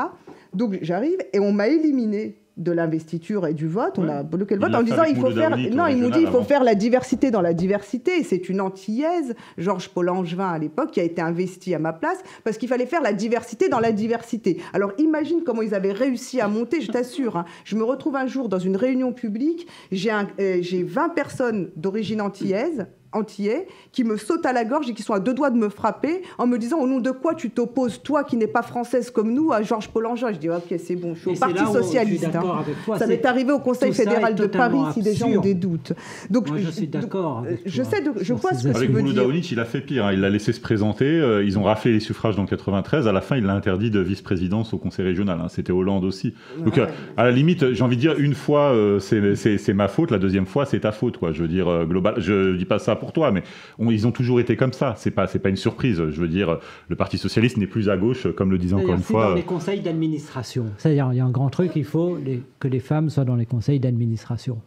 Donc 0.55 0.79
j'arrive 0.81 1.19
et 1.33 1.41
on 1.41 1.53
m'a 1.53 1.67
éliminé 1.67 2.39
de 2.59 2.73
l'investiture 2.73 3.47
et 3.47 3.55
du 3.55 3.67
vote. 3.67 3.99
On 3.99 4.09
a 4.09 4.23
bloqué 4.23 4.57
le 4.57 4.61
vote 4.61 4.75
en 4.75 4.83
disant 4.83 5.05
il 5.05 5.17
faut 5.17 5.31
faire. 5.31 5.57
Non, 5.57 5.87
ils 5.87 5.97
m'ont 6.03 6.11
dit 6.11 6.21
il 6.21 6.27
faut 6.27 6.37
avant. 6.37 6.45
faire 6.45 6.65
la 6.65 6.75
diversité 6.75 7.31
dans 7.31 7.41
la 7.41 7.55
diversité. 7.55 8.23
C'est 8.25 8.49
une 8.49 8.61
antillaise, 8.61 9.35
Georges 9.57 9.89
Paul 9.89 10.09
Angevin 10.11 10.49
à 10.49 10.59
l'époque, 10.59 10.91
qui 10.91 11.01
a 11.01 11.05
été 11.05 11.23
investi 11.23 11.75
à 11.75 11.79
ma 11.79 11.93
place 11.93 12.19
parce 12.45 12.59
qu'il 12.59 12.69
fallait 12.69 12.87
faire 12.87 13.03
la 13.03 13.13
diversité 13.13 13.69
dans 13.69 13.81
la 13.81 13.93
diversité. 13.93 14.61
Alors 14.73 14.93
imagine 14.99 15.43
comment 15.45 15.63
ils 15.63 15.75
avaient 15.75 15.93
réussi 15.93 16.41
à 16.41 16.49
monter, 16.49 16.81
je 16.81 16.91
t'assure. 16.91 17.37
hein. 17.37 17.45
Je 17.65 17.77
me 17.77 17.85
retrouve 17.85 18.17
un 18.17 18.27
jour 18.27 18.49
dans 18.49 18.59
une 18.59 18.77
réunion 18.77 19.13
publique, 19.13 19.67
j'ai 19.93 20.11
euh, 20.13 20.59
j'ai 20.61 20.83
20 20.83 21.11
personnes 21.11 21.71
d'origine 21.77 22.21
antillaise 22.21 22.87
antillais 23.13 23.67
qui 23.93 24.05
me 24.05 24.17
sautent 24.17 24.45
à 24.47 24.53
la 24.53 24.65
gorge 24.65 24.89
et 24.91 24.95
qui 24.95 25.03
sont 25.03 25.15
à 25.15 25.21
deux 25.21 25.35
doigts 25.35 25.51
de 25.51 25.57
me 25.57 25.69
frapper 25.69 26.23
en 26.39 26.47
me 26.47 26.59
disant 26.59 26.79
au 26.79 26.87
nom 26.87 27.01
de 27.01 27.11
quoi 27.11 27.35
tu 27.35 27.51
t'opposes 27.51 28.03
toi 28.03 28.23
qui 28.25 28.37
n'es 28.37 28.47
pas 28.47 28.63
française 28.63 29.11
comme 29.11 29.33
nous 29.33 29.53
à 29.53 29.63
Georges 29.63 29.89
Paul 29.89 30.07
Angevin 30.07 30.33
je 30.33 30.39
dis 30.39 30.51
ok 30.51 30.75
c'est 30.79 30.97
bon 30.97 31.15
je 31.15 31.21
suis 31.21 31.31
au 31.31 31.35
Parti 31.35 31.65
socialiste 31.73 32.27
hein. 32.35 32.65
toi, 32.85 32.99
ça 32.99 33.07
m'est 33.07 33.25
arrivé 33.25 33.53
au 33.53 33.59
Conseil 33.61 33.93
fédéral 33.93 34.35
de 34.35 34.47
Paris 34.47 34.79
si 34.95 35.01
des 35.03 35.15
gens 35.15 35.29
ont 35.29 35.41
des 35.41 35.55
doutes 35.55 35.93
donc 36.31 36.49
Moi, 36.49 36.59
je 36.59 36.71
suis 36.71 36.87
d'accord 36.89 37.39
avec 37.39 37.61
je 37.65 37.83
sais 37.83 38.01
de- 38.03 38.13
je 38.21 38.35
vois 38.35 38.53
ce 38.53 38.65
que 38.65 38.73
tu 38.73 38.77
Avec 38.77 38.91
veux 38.91 38.99
Mouloud 39.01 39.15
dire 39.15 39.23
Aouni, 39.25 39.41
il 39.53 39.61
a 39.61 39.65
fait 39.65 39.81
pire. 39.81 40.07
hein. 40.07 40.13
Il 40.13 40.21
l'a 40.21 40.31
laissé 40.31 40.53
se 40.53 40.61
présenter. 40.61 41.05
euh, 41.07 41.45
ils 41.45 41.59
ont 41.59 41.63
raflé 41.63 41.93
les 41.93 42.01
suffrages 42.01 42.37
dans 42.37 42.43
le 42.43 42.49
93. 42.49 43.07
À 43.09 43.13
la 43.13 43.21
fin, 43.21 43.37
il 43.37 43.45
l'a 43.45 43.55
interdit 43.55 43.91
de 43.91 44.01
vice-présidence 44.01 44.73
au 44.75 44.79
conseil 44.79 45.05
régional. 45.05 45.39
hein. 45.41 45.49
C'était 45.49 45.73
Hollande 45.73 46.05
aussi. 46.05 46.35
Donc, 46.59 46.75
Ouais. 46.77 46.83
euh, 46.83 46.87
à 47.17 47.25
la 47.25 47.31
limite, 47.31 47.73
j'ai 47.73 47.83
envie 47.83 47.97
de 47.97 48.01
dire, 48.01 48.15
une 48.19 48.35
fois, 48.35 48.73
euh, 48.73 48.99
c'est- 48.99 49.73
ma 49.75 49.89
faute. 49.89 50.11
La 50.11 50.19
deuxième 50.19 50.47
fois, 50.47 50.65
c'est 50.67 50.81
ta 50.81 50.93
faute. 50.93 51.19
Quoi. 51.19 51.33
Je 51.33 51.43
veux 51.43 51.49
dire, 51.49 51.69
euh, 51.69 51.85
global. 51.85 52.15
Je 52.19 52.57
dis 52.57 52.65
pas 52.65 52.79
ça 52.79 52.98
pour 52.99 53.13
toi, 53.13 53.31
mais 53.33 53.43
on- 53.79 53.91
ils 53.91 54.07
ont 54.07 54.13
toujours 54.13 54.41
été 54.41 54.57
comme 54.57 54.73
ça. 54.73 54.95
C'est 54.97 55.11
pas, 55.11 55.27
c'est 55.27 55.39
pas 55.39 55.49
une 55.49 55.57
surprise. 55.57 55.97
Je 56.11 56.21
veux 56.21 56.29
dire, 56.29 56.59
le 56.89 56.97
Parti 56.97 57.19
socialiste 57.19 57.57
n'est 57.57 57.67
plus 57.67 57.89
à 57.89 57.97
gauche, 57.97 58.27
comme 58.35 58.51
le 58.51 58.59
disait 58.59 58.75
encore 58.75 58.95
une 58.95 59.03
fois. 59.03 59.29
dans 59.31 59.35
les 59.35 59.43
conseils 59.43 59.81
d'administration. 59.81 60.67
C'est-à-dire, 60.79 61.09
il 61.13 61.17
y 61.17 61.21
a 61.21 61.25
un 61.25 61.31
grand 61.31 61.51
truc, 61.51 61.73
il 61.77 61.85
faut 61.85 62.17
les- 62.17 62.43
que 62.61 62.69
les 62.69 62.81
femmes 62.81 63.11
soient 63.11 63.25
dans 63.25 63.37
les 63.37 63.47
conseils 63.47 63.81
d'administration. 63.81 64.59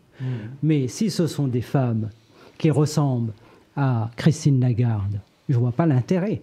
Mais 0.62 0.88
si 0.88 1.10
ce 1.10 1.26
sont 1.28 1.48
des 1.48 1.62
femmes 1.62 2.10
qui 2.58 2.70
ressemblent 2.70 3.34
à 3.76 4.12
Christine 4.16 4.60
Lagarde, 4.60 5.20
je 5.50 5.56
ne 5.56 5.60
vois 5.60 5.72
pas 5.72 5.86
l'intérêt. 5.88 6.42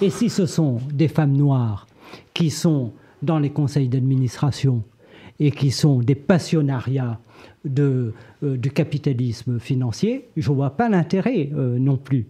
Et 0.00 0.10
si 0.10 0.28
ce 0.30 0.46
sont 0.46 0.78
des 0.92 1.08
femmes 1.08 1.32
noires 1.32 1.86
qui 2.34 2.50
sont 2.50 2.92
dans 3.22 3.38
les 3.38 3.50
conseils 3.50 3.88
d'administration 3.88 4.82
et 5.40 5.50
qui 5.50 5.70
sont 5.70 5.98
des 6.00 6.14
passionnariats 6.14 7.18
de, 7.64 8.12
euh, 8.42 8.56
du 8.56 8.70
capitalisme 8.70 9.58
financier, 9.58 10.28
je 10.36 10.50
ne 10.50 10.56
vois 10.56 10.70
pas 10.70 10.88
l'intérêt 10.88 11.50
euh, 11.54 11.78
non 11.78 11.96
plus. 11.96 12.26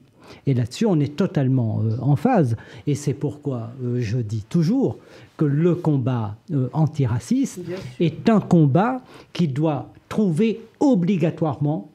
Et 0.46 0.54
là-dessus, 0.54 0.86
on 0.86 0.98
est 1.00 1.16
totalement 1.16 1.82
euh, 1.82 1.96
en 2.00 2.16
phase. 2.16 2.56
Et 2.86 2.94
c'est 2.94 3.12
pourquoi 3.14 3.70
je 3.96 4.18
dis 4.18 4.44
toujours 4.48 4.96
que 5.36 5.44
le 5.44 5.74
combat 5.74 6.36
antiraciste 6.72 7.60
est 8.00 8.28
un 8.30 8.40
combat 8.40 9.02
qui 9.32 9.48
doit 9.48 9.92
trouver 10.08 10.62
obligatoirement 10.80 11.90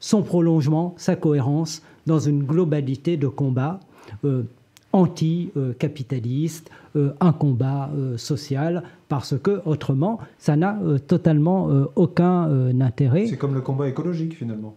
son 0.00 0.22
prolongement, 0.22 0.94
sa 0.96 1.14
cohérence 1.14 1.82
dans 2.06 2.18
une 2.18 2.42
globalité 2.42 3.16
de 3.16 3.28
combat 3.28 3.78
euh, 4.24 4.44
anti-capitaliste, 4.92 6.70
euh, 6.96 7.12
un 7.20 7.32
combat 7.32 7.90
euh, 7.96 8.16
social, 8.16 8.82
parce 9.08 9.38
que 9.38 9.60
autrement, 9.64 10.18
ça 10.38 10.56
n'a 10.56 10.78
euh, 10.82 10.98
totalement 10.98 11.68
aucun 11.96 12.70
intérêt. 12.80 13.26
C'est 13.26 13.36
comme 13.36 13.54
le 13.54 13.60
combat 13.60 13.88
écologique 13.88 14.34
finalement. 14.36 14.74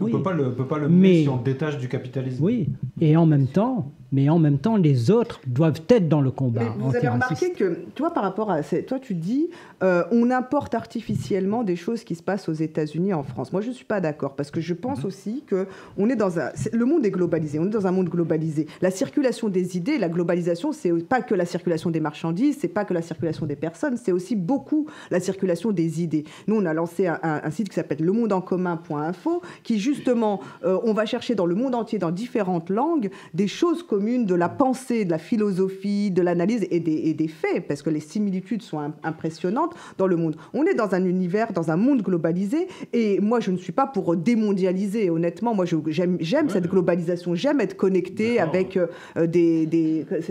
On 0.00 0.04
Oui. 0.06 0.12
peut 0.12 0.22
pas 0.22 0.32
le, 0.32 0.52
peut 0.52 0.66
pas 0.66 0.78
le 0.78 0.88
Mais- 0.88 0.94
mener 1.08 1.22
si 1.22 1.28
on 1.28 1.36
détache 1.36 1.78
du 1.78 1.88
capitalisme. 1.88 2.42
Oui, 2.42 2.68
et 3.00 3.16
en 3.16 3.26
même 3.26 3.46
temps, 3.46 3.90
mais 4.12 4.28
en 4.28 4.38
même 4.38 4.58
temps, 4.58 4.76
les 4.76 5.10
autres 5.10 5.40
doivent 5.46 5.80
être 5.88 6.08
dans 6.08 6.20
le 6.20 6.30
combat 6.30 6.60
Mais 6.62 6.68
vous 6.78 6.94
avez 6.94 7.08
remarqué 7.08 7.52
que, 7.52 7.78
tu 7.94 8.02
vois, 8.02 8.12
par 8.12 8.22
rapport 8.22 8.50
à. 8.50 8.62
Toi, 8.62 8.98
tu 9.00 9.14
dis, 9.14 9.48
euh, 9.82 10.04
on 10.12 10.30
importe 10.30 10.74
artificiellement 10.74 11.64
des 11.64 11.76
choses 11.76 12.04
qui 12.04 12.14
se 12.14 12.22
passent 12.22 12.48
aux 12.48 12.52
États-Unis 12.52 13.14
en 13.14 13.22
France. 13.22 13.52
Moi, 13.52 13.62
je 13.62 13.68
ne 13.68 13.72
suis 13.72 13.84
pas 13.84 14.00
d'accord, 14.00 14.34
parce 14.36 14.50
que 14.50 14.60
je 14.60 14.74
pense 14.74 15.04
aussi 15.04 15.42
que 15.46 15.66
on 15.96 16.08
est 16.10 16.16
dans 16.16 16.38
un. 16.38 16.50
Le 16.72 16.84
monde 16.84 17.04
est 17.06 17.10
globalisé, 17.10 17.58
on 17.58 17.64
est 17.66 17.70
dans 17.70 17.86
un 17.86 17.92
monde 17.92 18.08
globalisé. 18.08 18.66
La 18.82 18.90
circulation 18.90 19.48
des 19.48 19.76
idées, 19.76 19.98
la 19.98 20.08
globalisation, 20.08 20.72
c'est 20.72 20.92
pas 21.04 21.22
que 21.22 21.34
la 21.34 21.46
circulation 21.46 21.90
des 21.90 22.00
marchandises, 22.00 22.58
c'est 22.60 22.68
pas 22.68 22.84
que 22.84 22.94
la 22.94 23.02
circulation 23.02 23.46
des 23.46 23.56
personnes, 23.56 23.96
c'est 23.96 24.12
aussi 24.12 24.36
beaucoup 24.36 24.86
la 25.10 25.20
circulation 25.20 25.72
des 25.72 26.02
idées. 26.02 26.24
Nous, 26.46 26.56
on 26.56 26.66
a 26.66 26.74
lancé 26.74 27.06
un, 27.06 27.18
un- 27.22 27.40
un 27.44 27.50
site 27.50 27.68
qui 27.70 27.74
s'appelle 27.76 28.02
lemondeencommun.info, 28.02 29.42
qui 29.62 29.78
justement, 29.78 30.40
euh, 30.64 30.78
on 30.84 30.92
va 30.92 31.06
chercher 31.06 31.34
dans 31.34 31.46
le 31.46 31.54
monde 31.54 31.74
entier, 31.74 31.98
dans 31.98 32.10
différentes 32.10 32.70
langues, 32.70 33.10
des 33.34 33.48
choses 33.48 33.82
communes 33.82 34.01
de 34.02 34.34
la 34.34 34.48
pensée, 34.48 35.04
de 35.04 35.10
la 35.10 35.18
philosophie, 35.18 36.10
de 36.10 36.22
l'analyse 36.22 36.66
et 36.70 36.80
des, 36.80 36.92
et 36.92 37.14
des 37.14 37.28
faits, 37.28 37.66
parce 37.68 37.82
que 37.82 37.90
les 37.90 38.00
similitudes 38.00 38.62
sont 38.62 38.78
im- 38.80 38.94
impressionnantes 39.04 39.74
dans 39.98 40.06
le 40.08 40.16
monde. 40.16 40.36
On 40.52 40.64
est 40.64 40.74
dans 40.74 40.94
un 40.94 41.04
univers, 41.04 41.52
dans 41.52 41.70
un 41.70 41.76
monde 41.76 42.02
globalisé, 42.02 42.66
et 42.92 43.20
moi, 43.20 43.38
je 43.40 43.50
ne 43.52 43.56
suis 43.56 43.72
pas 43.72 43.86
pour 43.86 44.16
démondialiser. 44.16 45.08
Honnêtement, 45.10 45.54
moi, 45.54 45.64
j'aime 45.86 46.48
cette 46.48 46.68
globalisation, 46.68 47.34
j'aime 47.34 47.60
être 47.60 47.76
connecté 47.76 48.40
avec 48.40 48.76
euh, 48.76 49.26
des... 49.26 49.66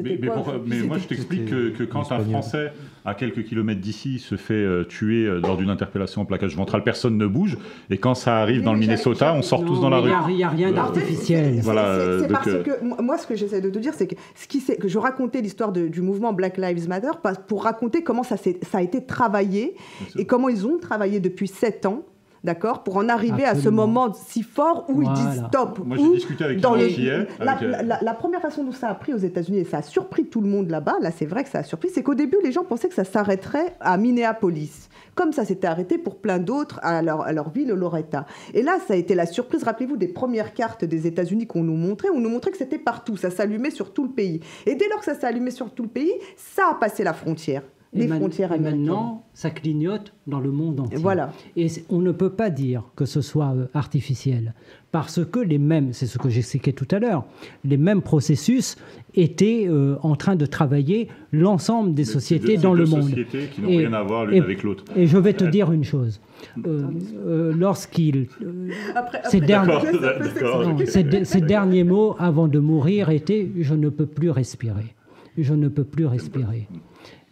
Mais, 0.03 0.17
mais 0.21 0.27
quoi 0.27 0.35
pourquoi- 0.35 0.61
mais 0.65 0.75
C'était- 0.75 0.87
moi, 0.87 0.97
je 0.97 1.07
t'explique 1.07 1.45
que, 1.45 1.69
que 1.69 1.83
quand 1.83 2.11
un. 2.11 2.19
Français 2.19 2.71
à 3.05 3.13
quelques 3.15 3.43
kilomètres 3.45 3.81
d'ici 3.81 4.19
se 4.19 4.35
fait 4.35 4.53
euh, 4.53 4.83
tuer 4.83 5.25
euh, 5.25 5.39
lors 5.41 5.57
d'une 5.57 5.69
interpellation 5.69 6.21
en 6.21 6.25
plaquage 6.25 6.55
ventral, 6.55 6.83
personne 6.83 7.17
ne 7.17 7.25
bouge. 7.27 7.57
Et 7.89 7.97
quand 7.97 8.13
ça 8.15 8.37
arrive 8.37 8.61
dans 8.61 8.73
le 8.73 8.79
Minnesota, 8.79 9.33
on 9.33 9.41
sort 9.41 9.65
tous 9.65 9.79
dans 9.81 9.89
la 9.89 9.97
rue. 9.99 10.11
Il 10.29 10.35
n'y 10.35 10.43
a, 10.43 10.49
rien 10.49 10.69
Euh, 10.69 10.73
d'artificiel. 10.73 11.55
c'est- 11.55 11.61
Voilà, 11.61 12.19
c'est- 12.19 12.27
parce 12.27 12.47
euh, 12.47 12.63
que 12.63 13.01
moi- 13.01 13.17
ce 13.17 13.27
que 13.27 13.35
j'essaie 13.35 13.61
de 13.61 13.69
te 13.69 13.79
dire, 13.79 13.93
c'est 13.95 14.07
que 14.07 14.15
ce 14.35 14.47
qui 14.47 14.61
que 14.79 14.87
je 14.87 14.97
racontais 14.99 15.41
l'histoire 15.41 15.71
du 15.71 16.01
mouvement 16.01 16.33
Black 16.33 16.57
Lives 16.57 16.87
Matter 16.87 17.09
pour 17.47 17.63
raconter 17.63 18.03
comment 18.03 18.23
ça, 18.23 18.37
s'est- 18.37 18.59
ça 18.63 18.77
a 18.77 18.81
été 18.81 19.03
travaillé 19.05 19.75
et 20.17 20.25
comment 20.25 20.49
ils 20.49 20.65
ont 20.67 20.77
travaillé 20.77 21.19
depuis 21.19 21.47
sept 21.47 21.85
ans. 21.85 22.03
D'accord 22.43 22.83
Pour 22.83 22.97
en 22.97 23.07
arriver 23.07 23.45
à 23.45 23.53
ce 23.55 23.69
moment 23.69 24.11
si 24.13 24.41
fort 24.41 24.85
où 24.89 25.03
ils 25.03 25.13
disent 25.13 25.43
stop. 25.47 25.79
Moi, 25.85 25.97
j'ai 25.97 26.09
discuté 26.15 26.43
avec 26.43 26.59
dans 26.59 26.73
un 26.73 26.77
le- 26.77 26.85
Antillais, 26.85 27.27
la, 27.39 27.51
avec, 27.51 27.63
euh, 27.63 27.71
la- 27.71 27.83
la- 27.83 27.99
la 28.01 28.13
première 28.15 28.41
façon 28.41 28.63
dont 28.63 28.71
ça 28.71 28.89
a 28.89 28.95
pris 28.95 29.13
aux 29.13 29.17
États-Unis, 29.17 29.59
et 29.59 29.63
ça 29.63 29.77
a 29.77 29.81
surpris 29.83 30.25
tout 30.25 30.41
le 30.41 30.47
monde 30.49 30.69
là-bas, 30.71 30.95
là 31.01 31.11
c'est 31.11 31.27
vrai 31.27 31.43
que 31.43 31.49
ça 31.51 31.59
a 31.59 31.63
surpris, 31.63 31.89
c'est 31.93 32.01
qu'au 32.01 32.15
début 32.15 32.37
les 32.43 32.51
gens 32.51 32.63
pensaient 32.63 32.89
que 32.89 32.95
ça 32.95 33.03
s'arrêterait 33.03 33.75
à 33.79 33.95
Minneapolis. 33.97 34.89
Comme 35.13 35.33
ça 35.33 35.45
s'était 35.45 35.67
arrêté 35.67 35.97
pour 35.99 36.15
plein 36.19 36.39
d'autres 36.39 36.79
à 36.83 37.01
leur, 37.03 37.21
à 37.21 37.31
leur 37.33 37.49
ville, 37.49 37.67
Loretta. 37.69 38.25
Et 38.53 38.63
là, 38.63 38.77
ça 38.87 38.93
a 38.93 38.97
été 38.97 39.13
la 39.13 39.25
surprise, 39.25 39.63
rappelez-vous, 39.63 39.97
des 39.97 40.07
premières 40.07 40.53
cartes 40.53 40.85
des 40.85 41.05
États-Unis 41.05 41.45
qu'on 41.47 41.63
nous 41.63 41.75
montrait. 41.75 42.07
On 42.15 42.19
nous 42.21 42.29
montrait 42.29 42.51
que 42.51 42.57
c'était 42.57 42.79
partout, 42.79 43.17
ça 43.17 43.29
s'allumait 43.29 43.71
sur 43.71 43.93
tout 43.93 44.03
le 44.05 44.09
pays. 44.11 44.39
Et 44.65 44.75
dès 44.75 44.87
lors 44.89 44.99
que 44.99 45.05
ça 45.05 45.13
s'est 45.13 45.27
allumé 45.27 45.51
sur 45.51 45.69
tout 45.71 45.83
le 45.83 45.89
pays, 45.89 46.13
ça 46.37 46.69
a 46.71 46.75
passé 46.75 47.03
la 47.03 47.13
frontière. 47.13 47.61
Et 47.93 47.99
Les 48.03 48.07
frontières 48.07 48.51
et 48.53 48.55
américaines. 48.55 48.79
maintenant, 48.85 49.23
ça 49.33 49.49
clignote 49.49 50.13
dans 50.25 50.39
le 50.39 50.49
monde 50.49 50.79
entier. 50.79 50.97
Voilà. 50.97 51.33
Et 51.57 51.67
on 51.89 51.99
ne 51.99 52.13
peut 52.13 52.29
pas 52.29 52.49
dire 52.49 52.83
que 52.95 53.03
ce 53.03 53.19
soit 53.19 53.53
euh, 53.53 53.65
artificiel, 53.73 54.53
parce 54.93 55.25
que 55.25 55.39
les 55.39 55.57
mêmes, 55.57 55.91
c'est 55.91 56.05
ce 56.05 56.17
que 56.17 56.29
j'expliquais 56.29 56.71
tout 56.71 56.87
à 56.91 56.99
l'heure, 56.99 57.25
les 57.65 57.75
mêmes 57.75 58.01
processus 58.01 58.77
étaient 59.13 59.65
euh, 59.67 59.97
en 60.03 60.15
train 60.15 60.37
de 60.37 60.45
travailler 60.45 61.09
l'ensemble 61.33 61.93
des 61.93 62.05
sociétés 62.05 62.55
deux- 62.55 62.63
dans 62.63 62.73
le 62.73 62.85
monde. 62.85 63.09
sociétés 63.09 63.47
qui 63.53 63.59
n'ont 63.61 63.67
Et- 63.67 63.77
rien 63.79 63.91
à 63.93 64.03
voir 64.03 64.25
l'une 64.25 64.41
avec 64.41 64.63
l'autre. 64.63 64.85
Et 64.95 65.05
je 65.05 65.17
vais 65.17 65.33
te 65.33 65.43
dire 65.43 65.69
une 65.73 65.83
chose. 65.83 66.21
Euh, 66.65 66.83
euh, 67.25 67.53
Lorsqu'il 67.53 68.27
euh, 68.41 68.69
Après, 68.95 69.21
Ces 69.29 69.41
ces 71.25 71.41
derniers 71.41 71.83
mots 71.83 72.15
avant 72.19 72.47
de 72.47 72.59
mourir 72.59 73.09
étaient 73.09 73.49
Je 73.59 73.73
ne 73.75 73.89
peux 73.89 74.05
plus 74.05 74.29
respirer. 74.31 74.95
Je 75.37 75.53
ne 75.53 75.67
peux 75.67 75.83
plus 75.83 76.05
respirer. 76.05 76.67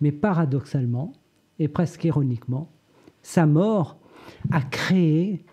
Mais 0.02 0.12
paradoxalement, 0.12 1.14
et 1.60 1.68
presque 1.68 2.04
ironiquement, 2.06 2.70
sa 3.22 3.46
mort 3.46 3.98
a 4.52 4.62
créé 4.62 5.44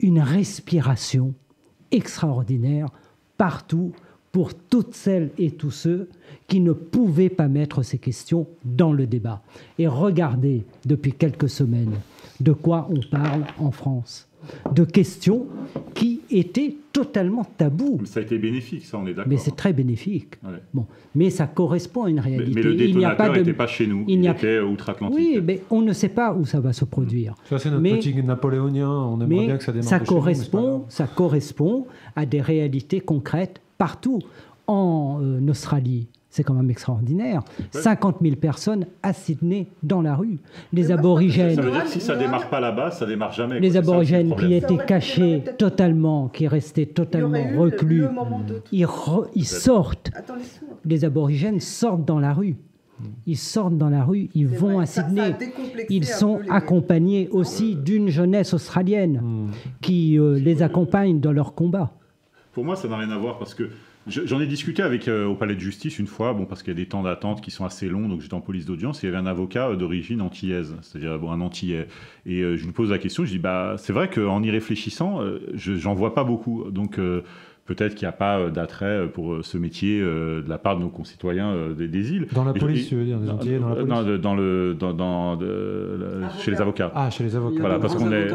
une 0.00 0.20
respiration 0.20 1.34
extraordinaire 1.90 2.88
partout 3.36 3.92
pour 4.32 4.52
toutes 4.52 4.94
celles 4.94 5.30
et 5.38 5.52
tous 5.52 5.70
ceux 5.70 6.08
qui 6.48 6.60
ne 6.60 6.72
pouvaient 6.72 7.30
pas 7.30 7.46
mettre 7.46 7.82
ces 7.82 7.98
questions 7.98 8.48
dans 8.64 8.92
le 8.92 9.06
débat. 9.06 9.42
Et 9.78 9.86
regardez 9.86 10.64
depuis 10.84 11.12
quelques 11.12 11.48
semaines 11.48 11.94
de 12.40 12.52
quoi 12.52 12.88
on 12.90 13.00
parle 13.08 13.44
en 13.58 13.70
France. 13.70 14.28
De 14.72 14.84
questions 14.84 15.46
qui 15.94 16.20
étaient 16.30 16.74
totalement 16.92 17.44
tabous. 17.56 17.98
Mais 18.00 18.06
ça 18.06 18.20
a 18.20 18.22
été 18.22 18.38
bénéfique, 18.38 18.84
ça, 18.84 18.98
on 18.98 19.06
est 19.06 19.14
d'accord. 19.14 19.24
Mais 19.28 19.36
c'est 19.36 19.56
très 19.56 19.72
bénéfique. 19.72 20.34
Ouais. 20.44 20.50
Bon, 20.72 20.86
mais 21.14 21.30
ça 21.30 21.46
correspond 21.46 22.04
à 22.04 22.10
une 22.10 22.16
Mais, 22.16 22.22
réalité. 22.22 22.52
mais 22.54 22.62
le 22.62 22.72
il 22.74 22.76
n'y 22.76 22.82
a 23.04 23.10
détonateur 23.10 23.16
pas 23.16 23.32
de... 23.32 23.38
n'était 23.38 23.52
pas 23.52 23.66
chez 23.66 23.86
nous, 23.86 24.04
il 24.06 24.14
il, 24.14 24.20
n'y 24.20 24.28
a- 24.28 24.32
était 24.32 24.60
outre-Atlantique. 24.60 25.18
Oui, 25.18 25.40
mais 25.44 25.62
on 25.70 25.82
ne 25.82 25.92
sait 25.92 26.08
pas 26.08 26.32
où 26.34 26.44
ça 26.44 26.60
va 26.60 26.72
se 26.72 26.84
produire. 26.84 27.34
Ça, 27.48 27.58
c'est 27.58 27.70
notre 27.70 27.82
Mais- 27.82 27.98
petit 27.98 28.14
napoléonien. 28.22 28.88
On 28.90 29.14
aimerait 29.20 29.26
Mais 29.26 29.46
bien 29.46 29.56
que 29.58 29.64
ça 29.64 29.72
démarre 29.72 29.88
ça 29.88 29.98
de 29.98 30.04
chez 30.04 30.10
nous, 30.10 30.16
mais 30.16 30.20
correspond, 30.22 30.84
ça 30.88 31.06
correspond 31.06 31.86
à 32.14 32.26
des 32.26 32.40
réalités 32.40 33.00
concrètes 33.00 33.60
partout. 33.78 34.20
En 34.66 35.18
euh, 35.22 35.46
Australie, 35.50 36.06
c'est 36.34 36.42
quand 36.42 36.54
même 36.54 36.68
extraordinaire. 36.68 37.44
50 37.70 38.16
000 38.20 38.34
personnes 38.34 38.86
à 39.04 39.12
Sydney 39.12 39.68
dans 39.84 40.02
la 40.02 40.16
rue. 40.16 40.40
Les 40.72 40.90
aborigènes, 40.90 41.54
Ça 41.54 41.62
veut 41.62 41.70
dire 41.70 41.84
que 41.84 41.90
si 41.90 42.00
ça 42.00 42.16
démarre 42.16 42.50
pas 42.50 42.58
là-bas, 42.58 42.90
ça 42.90 43.06
démarre 43.06 43.30
jamais. 43.30 43.60
les 43.60 43.70
quoi. 43.70 43.74
Ça, 43.74 43.78
aborigènes 43.78 44.34
qui 44.34 44.52
étaient 44.52 44.84
cachés 44.84 45.44
totalement, 45.58 46.26
qui 46.26 46.48
restaient 46.48 46.86
totalement 46.86 47.38
le- 47.52 47.60
reclus, 47.60 48.00
le 48.00 48.08
ils, 48.72 48.84
re- 48.84 49.28
ils 49.36 49.46
sortent. 49.46 50.10
Attends. 50.12 50.34
Les 50.84 51.04
aborigènes 51.04 51.60
sortent 51.60 52.04
dans 52.04 52.18
la 52.18 52.34
rue. 52.34 52.56
Ils 53.26 53.38
sortent 53.38 53.78
dans 53.78 53.90
la 53.90 54.02
rue, 54.02 54.28
ils 54.34 54.48
vont 54.48 54.80
à 54.80 54.86
Sydney. 54.86 55.36
ils 55.88 56.04
sont 56.04 56.40
accompagnés 56.50 57.28
aussi 57.28 57.76
d'une 57.76 58.08
jeunesse 58.08 58.54
australienne 58.54 59.20
hmm. 59.22 59.50
qui 59.80 60.18
euh, 60.18 60.36
les 60.40 60.64
accompagne 60.64 61.20
dans 61.20 61.32
leur 61.32 61.54
combat. 61.54 61.92
Pour 62.52 62.64
moi, 62.64 62.74
ça 62.74 62.88
n'a 62.88 62.96
rien 62.96 63.10
à 63.10 63.18
voir 63.18 63.38
parce 63.38 63.54
que 63.54 63.70
J'en 64.06 64.38
ai 64.38 64.46
discuté 64.46 64.82
avec 64.82 65.08
euh, 65.08 65.24
au 65.24 65.34
palais 65.34 65.54
de 65.54 65.60
justice 65.60 65.98
une 65.98 66.06
fois, 66.06 66.34
bon 66.34 66.44
parce 66.44 66.62
qu'il 66.62 66.72
y 66.72 66.76
a 66.76 66.78
des 66.78 66.86
temps 66.86 67.02
d'attente 67.02 67.40
qui 67.40 67.50
sont 67.50 67.64
assez 67.64 67.88
longs, 67.88 68.06
donc 68.06 68.20
j'étais 68.20 68.34
en 68.34 68.42
police 68.42 68.66
d'audience. 68.66 69.02
Il 69.02 69.06
y 69.06 69.08
avait 69.08 69.16
un 69.16 69.24
avocat 69.24 69.70
euh, 69.70 69.76
d'origine 69.76 70.20
antillaise, 70.20 70.76
c'est-à-dire 70.82 71.18
bon, 71.18 71.30
un 71.30 71.40
antillais. 71.40 71.88
Et 72.26 72.40
je 72.40 72.64
lui 72.64 72.72
pose 72.72 72.90
la 72.90 72.98
question, 72.98 73.24
je 73.24 73.30
dis 73.30 73.38
bah 73.38 73.76
c'est 73.78 73.94
vrai 73.94 74.10
qu'en 74.10 74.42
y 74.42 74.50
réfléchissant, 74.50 75.20
j'en 75.54 75.94
vois 75.94 76.14
pas 76.14 76.24
beaucoup. 76.24 76.70
Donc 76.70 76.98
peut-être 77.66 77.94
qu'il 77.94 78.06
n'y 78.06 78.10
a 78.10 78.16
pas 78.16 78.38
euh, 78.38 78.50
d'attrait 78.50 78.86
euh, 78.86 79.06
pour 79.06 79.34
euh, 79.34 79.42
ce 79.42 79.56
métier 79.58 80.00
de 80.00 80.44
la 80.46 80.58
part 80.58 80.76
de 80.76 80.82
nos 80.82 80.88
concitoyens 80.88 81.54
des, 81.76 82.12
îles. 82.12 82.26
Dans 82.32 82.44
la 82.44 82.52
police, 82.52 82.88
tu 82.88 82.96
veux 82.96 83.04
dire, 83.04 83.18
des 83.18 83.30
Antillais 83.30 83.58
dans 83.58 83.68
la 83.68 83.74
police 83.76 83.88
Non, 83.88 84.18
dans 84.18 84.34
le, 84.34 84.74
dans, 84.74 84.92
dans 84.92 85.38
chez 86.40 86.50
les 86.50 86.60
avocats. 86.60 86.92
Ah, 86.94 87.10
chez 87.10 87.24
les 87.24 87.36
avocats. 87.36 87.60
Voilà, 87.60 87.78
parce 87.78 87.94
qu'on 87.94 88.12
est. 88.12 88.28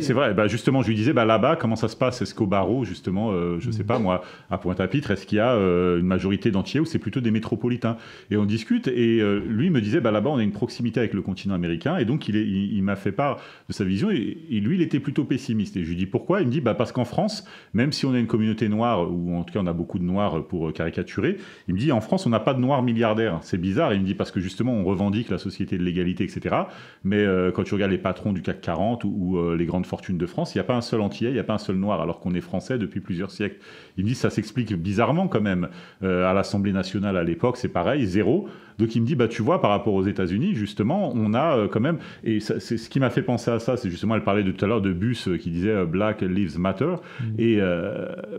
C'est 0.00 0.12
vrai. 0.12 0.34
Bah 0.34 0.46
justement, 0.46 0.82
je 0.82 0.88
lui 0.88 0.94
disais, 0.94 1.12
bah 1.12 1.24
là-bas, 1.24 1.56
comment 1.56 1.76
ça 1.76 1.88
se 1.88 1.96
passe? 1.96 2.22
Est-ce 2.22 2.34
qu'au 2.34 2.46
barreau, 2.46 2.84
justement, 2.84 3.32
je 3.58 3.66
ne 3.66 3.72
sais 3.72 3.84
pas 3.84 3.98
moi, 3.98 4.22
à 4.50 4.58
Pointe-à-Pitre, 4.58 5.10
est-ce 5.10 5.26
qu'il 5.26 5.38
y 5.38 5.40
a 5.40 5.54
une 5.54 6.06
majorité 6.06 6.50
d'Antillais 6.50 6.80
ou 6.80 6.84
c'est 6.84 6.98
plutôt 6.98 7.20
des 7.20 7.30
métropolitains? 7.30 7.96
Et 8.30 8.36
on 8.36 8.44
discute. 8.44 8.88
Et 8.88 9.20
lui 9.46 9.70
me 9.70 9.80
disait, 9.80 10.00
bah 10.00 10.10
là-bas, 10.10 10.30
on 10.30 10.38
a 10.38 10.42
une 10.42 10.52
proximité 10.52 11.00
avec 11.00 11.14
le 11.14 11.22
continent 11.22 11.54
américain. 11.54 11.98
Et 11.98 12.04
donc, 12.04 12.28
il, 12.28 12.36
il, 12.36 12.82
m'a 12.82 12.96
fait 12.96 13.12
part 13.12 13.38
de 13.68 13.72
sa 13.72 13.84
vision. 13.84 14.10
Et, 14.10 14.38
et, 14.50 14.60
lui, 14.60 14.76
il 14.76 14.82
était 14.82 15.00
plutôt 15.00 15.24
pessimiste. 15.24 15.76
Et 15.76 15.84
je 15.84 15.90
lui 15.90 15.96
dis 15.96 16.06
pourquoi? 16.06 16.40
Il 16.40 16.46
me 16.46 16.52
dit, 16.52 16.60
bah 16.60 16.74
parce 16.74 16.92
qu'en 16.92 17.04
France, 17.04 17.44
même 17.74 17.92
si 17.92 18.06
on 18.06 18.14
a 18.14 18.18
une 18.18 18.26
communauté 18.26 18.68
noirs, 18.70 19.10
ou 19.10 19.36
en 19.36 19.44
tout 19.44 19.52
cas 19.52 19.60
on 19.60 19.66
a 19.66 19.72
beaucoup 19.72 19.98
de 19.98 20.04
noirs 20.04 20.46
pour 20.46 20.72
caricaturer, 20.72 21.36
il 21.68 21.74
me 21.74 21.78
dit 21.78 21.92
en 21.92 22.00
France 22.00 22.26
on 22.26 22.30
n'a 22.30 22.40
pas 22.40 22.54
de 22.54 22.60
noirs 22.60 22.82
milliardaires. 22.82 23.38
C'est 23.42 23.58
bizarre, 23.58 23.92
il 23.92 24.00
me 24.00 24.06
dit 24.06 24.14
parce 24.14 24.30
que 24.30 24.40
justement 24.40 24.72
on 24.72 24.84
revendique 24.84 25.28
la 25.30 25.38
société 25.38 25.78
de 25.78 25.82
l'égalité, 25.82 26.24
etc. 26.24 26.56
Mais 27.04 27.18
euh, 27.18 27.50
quand 27.52 27.64
tu 27.64 27.74
regardes 27.74 27.92
les 27.92 27.98
patrons 27.98 28.32
du 28.32 28.42
CAC 28.42 28.60
40 28.60 29.04
ou, 29.04 29.38
euh, 29.38 29.56
les 29.56 29.66
grandes 29.66 29.86
fortunes 29.86 30.18
de 30.18 30.26
France, 30.26 30.54
il 30.54 30.58
n'y 30.58 30.62
a 30.62 30.64
pas 30.64 30.76
un 30.76 30.80
seul 30.80 31.00
antillais, 31.00 31.30
il 31.30 31.34
n'y 31.34 31.40
a 31.40 31.44
pas 31.44 31.54
un 31.54 31.58
seul 31.58 31.76
noir, 31.76 32.00
alors 32.00 32.20
qu'on 32.20 32.34
est 32.34 32.40
français 32.40 32.78
depuis 32.78 33.00
plusieurs 33.00 33.30
siècles. 33.30 33.58
Il 33.96 34.04
me 34.04 34.08
dit 34.08 34.14
ça 34.14 34.30
s'explique 34.30 34.74
bizarrement 34.74 35.28
quand 35.28 35.40
même. 35.40 35.68
Euh, 36.02 36.28
à 36.28 36.32
l'Assemblée 36.32 36.72
nationale 36.72 37.16
à 37.16 37.24
l'époque, 37.24 37.56
c'est 37.56 37.68
pareil, 37.68 38.06
zéro. 38.06 38.48
Donc 38.80 38.96
il 38.96 39.02
me 39.02 39.06
dit, 39.06 39.14
bah, 39.14 39.28
tu 39.28 39.42
vois, 39.42 39.60
par 39.60 39.70
rapport 39.70 39.92
aux 39.92 40.06
États-Unis, 40.06 40.54
justement, 40.54 41.12
on 41.14 41.34
a 41.34 41.56
euh, 41.56 41.68
quand 41.68 41.80
même, 41.80 41.98
et 42.24 42.40
c'est 42.40 42.58
ce 42.60 42.88
qui 42.88 42.98
m'a 42.98 43.10
fait 43.10 43.22
penser 43.22 43.50
à 43.50 43.58
ça, 43.58 43.76
c'est 43.76 43.90
justement, 43.90 44.14
elle 44.14 44.24
parlait 44.24 44.42
de, 44.42 44.50
tout 44.50 44.64
à 44.64 44.68
l'heure 44.68 44.80
de 44.80 44.92
bus 44.92 45.28
euh, 45.28 45.36
qui 45.36 45.50
disait 45.50 45.68
euh, 45.68 45.84
Black 45.84 46.22
Lives 46.22 46.58
Matter. 46.58 46.94
Mm. 47.20 47.24
Et 47.38 47.60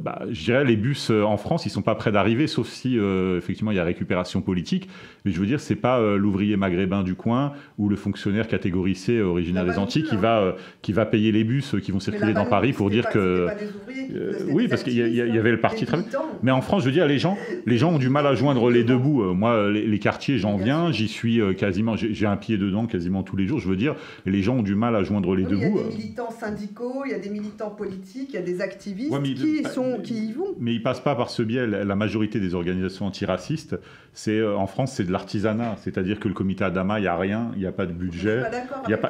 bah, 0.01 0.23
je 0.31 0.43
dirais, 0.43 0.65
les 0.65 0.75
bus 0.75 1.11
en 1.11 1.37
France, 1.37 1.65
ils 1.65 1.69
sont 1.69 1.83
pas 1.83 1.93
prêts 1.93 2.11
d'arriver, 2.11 2.47
sauf 2.47 2.67
si, 2.67 2.97
effectivement, 3.37 3.71
il 3.71 3.77
y 3.77 3.79
a 3.79 3.83
récupération 3.83 4.41
politique. 4.41 4.89
Mais 5.25 5.31
je 5.31 5.39
veux 5.39 5.45
dire, 5.45 5.59
c'est 5.59 5.75
pas 5.75 6.01
l'ouvrier 6.15 6.57
maghrébin 6.57 7.03
du 7.03 7.13
coin 7.13 7.53
ou 7.77 7.89
le 7.89 7.95
fonctionnaire 7.95 8.47
catégorisé 8.47 9.21
originaire 9.21 9.65
des 9.65 9.77
Antilles 9.77 10.03
qui, 10.03 10.15
va, 10.15 10.55
qui 10.81 10.93
va 10.93 11.05
payer 11.05 11.31
les 11.31 11.43
bus 11.43 11.75
qui 11.83 11.91
vont 11.91 11.99
circuler 11.99 12.33
dans 12.33 12.45
Paris 12.45 12.73
pour 12.73 12.89
dire 12.89 13.09
que. 13.09 13.47
oui, 14.49 14.67
parce 14.67 14.83
qu'il 14.83 14.93
y, 14.93 15.21
avait 15.21 15.51
le 15.51 15.59
parti 15.59 15.85
très 15.85 15.97
Mais 16.41 16.51
en 16.51 16.61
France, 16.61 16.81
je 16.81 16.87
veux 16.87 16.93
dire, 16.93 17.07
les 17.07 17.19
gens, 17.19 17.37
les 17.65 17.77
gens 17.77 17.91
ont 17.93 17.99
du 17.99 18.09
mal 18.09 18.25
à 18.25 18.33
joindre 18.33 18.71
les 18.71 18.83
deux 18.83 18.97
bouts. 18.97 19.23
Moi, 19.33 19.69
les 19.69 19.99
quartiers 19.99 20.30
j'en 20.37 20.57
viens, 20.57 20.91
j'y 20.91 21.07
suis 21.07 21.41
euh, 21.41 21.53
quasiment, 21.53 21.95
j'ai 21.95 22.25
un 22.25 22.37
pied 22.37 22.57
dedans 22.57 22.87
quasiment 22.87 23.23
tous 23.23 23.35
les 23.35 23.47
jours. 23.47 23.59
Je 23.59 23.67
veux 23.67 23.75
dire, 23.75 23.95
les 24.25 24.41
gens 24.41 24.57
ont 24.57 24.63
du 24.63 24.75
mal 24.75 24.95
à 24.95 25.03
joindre 25.03 25.35
les 25.35 25.43
deux 25.43 25.57
bouts. 25.57 25.61
Il 25.61 25.77
y 25.77 25.79
a 25.79 25.89
des 25.89 25.95
militants 25.97 26.31
syndicaux, 26.31 27.03
il 27.05 27.11
y 27.11 27.15
a 27.15 27.19
des 27.19 27.29
militants 27.29 27.69
politiques, 27.69 28.29
il 28.29 28.35
y 28.35 28.37
a 28.37 28.41
des 28.41 28.61
activistes 28.61 29.21
qui, 29.23 29.63
sont, 29.73 29.99
qui 30.03 30.27
y 30.27 30.31
vont. 30.33 30.55
Mais 30.59 30.73
ils 30.73 30.83
passent 30.83 30.99
pas 30.99 31.15
par 31.15 31.29
ce 31.29 31.43
biais. 31.43 31.67
La 31.67 31.95
majorité 31.95 32.39
des 32.39 32.55
organisations 32.55 33.05
antiracistes, 33.05 33.77
c'est 34.13 34.39
euh, 34.39 34.57
en 34.57 34.67
France, 34.67 34.93
c'est 34.93 35.05
de 35.05 35.11
l'artisanat. 35.11 35.75
C'est-à-dire 35.77 36.19
que 36.19 36.27
le 36.27 36.33
comité 36.33 36.63
Adama, 36.63 36.99
il 36.99 37.03
n'y 37.03 37.07
a 37.07 37.15
rien, 37.15 37.51
il 37.55 37.59
n'y 37.59 37.65
a 37.65 37.71
pas 37.71 37.85
de 37.85 37.93
budget. 37.93 38.41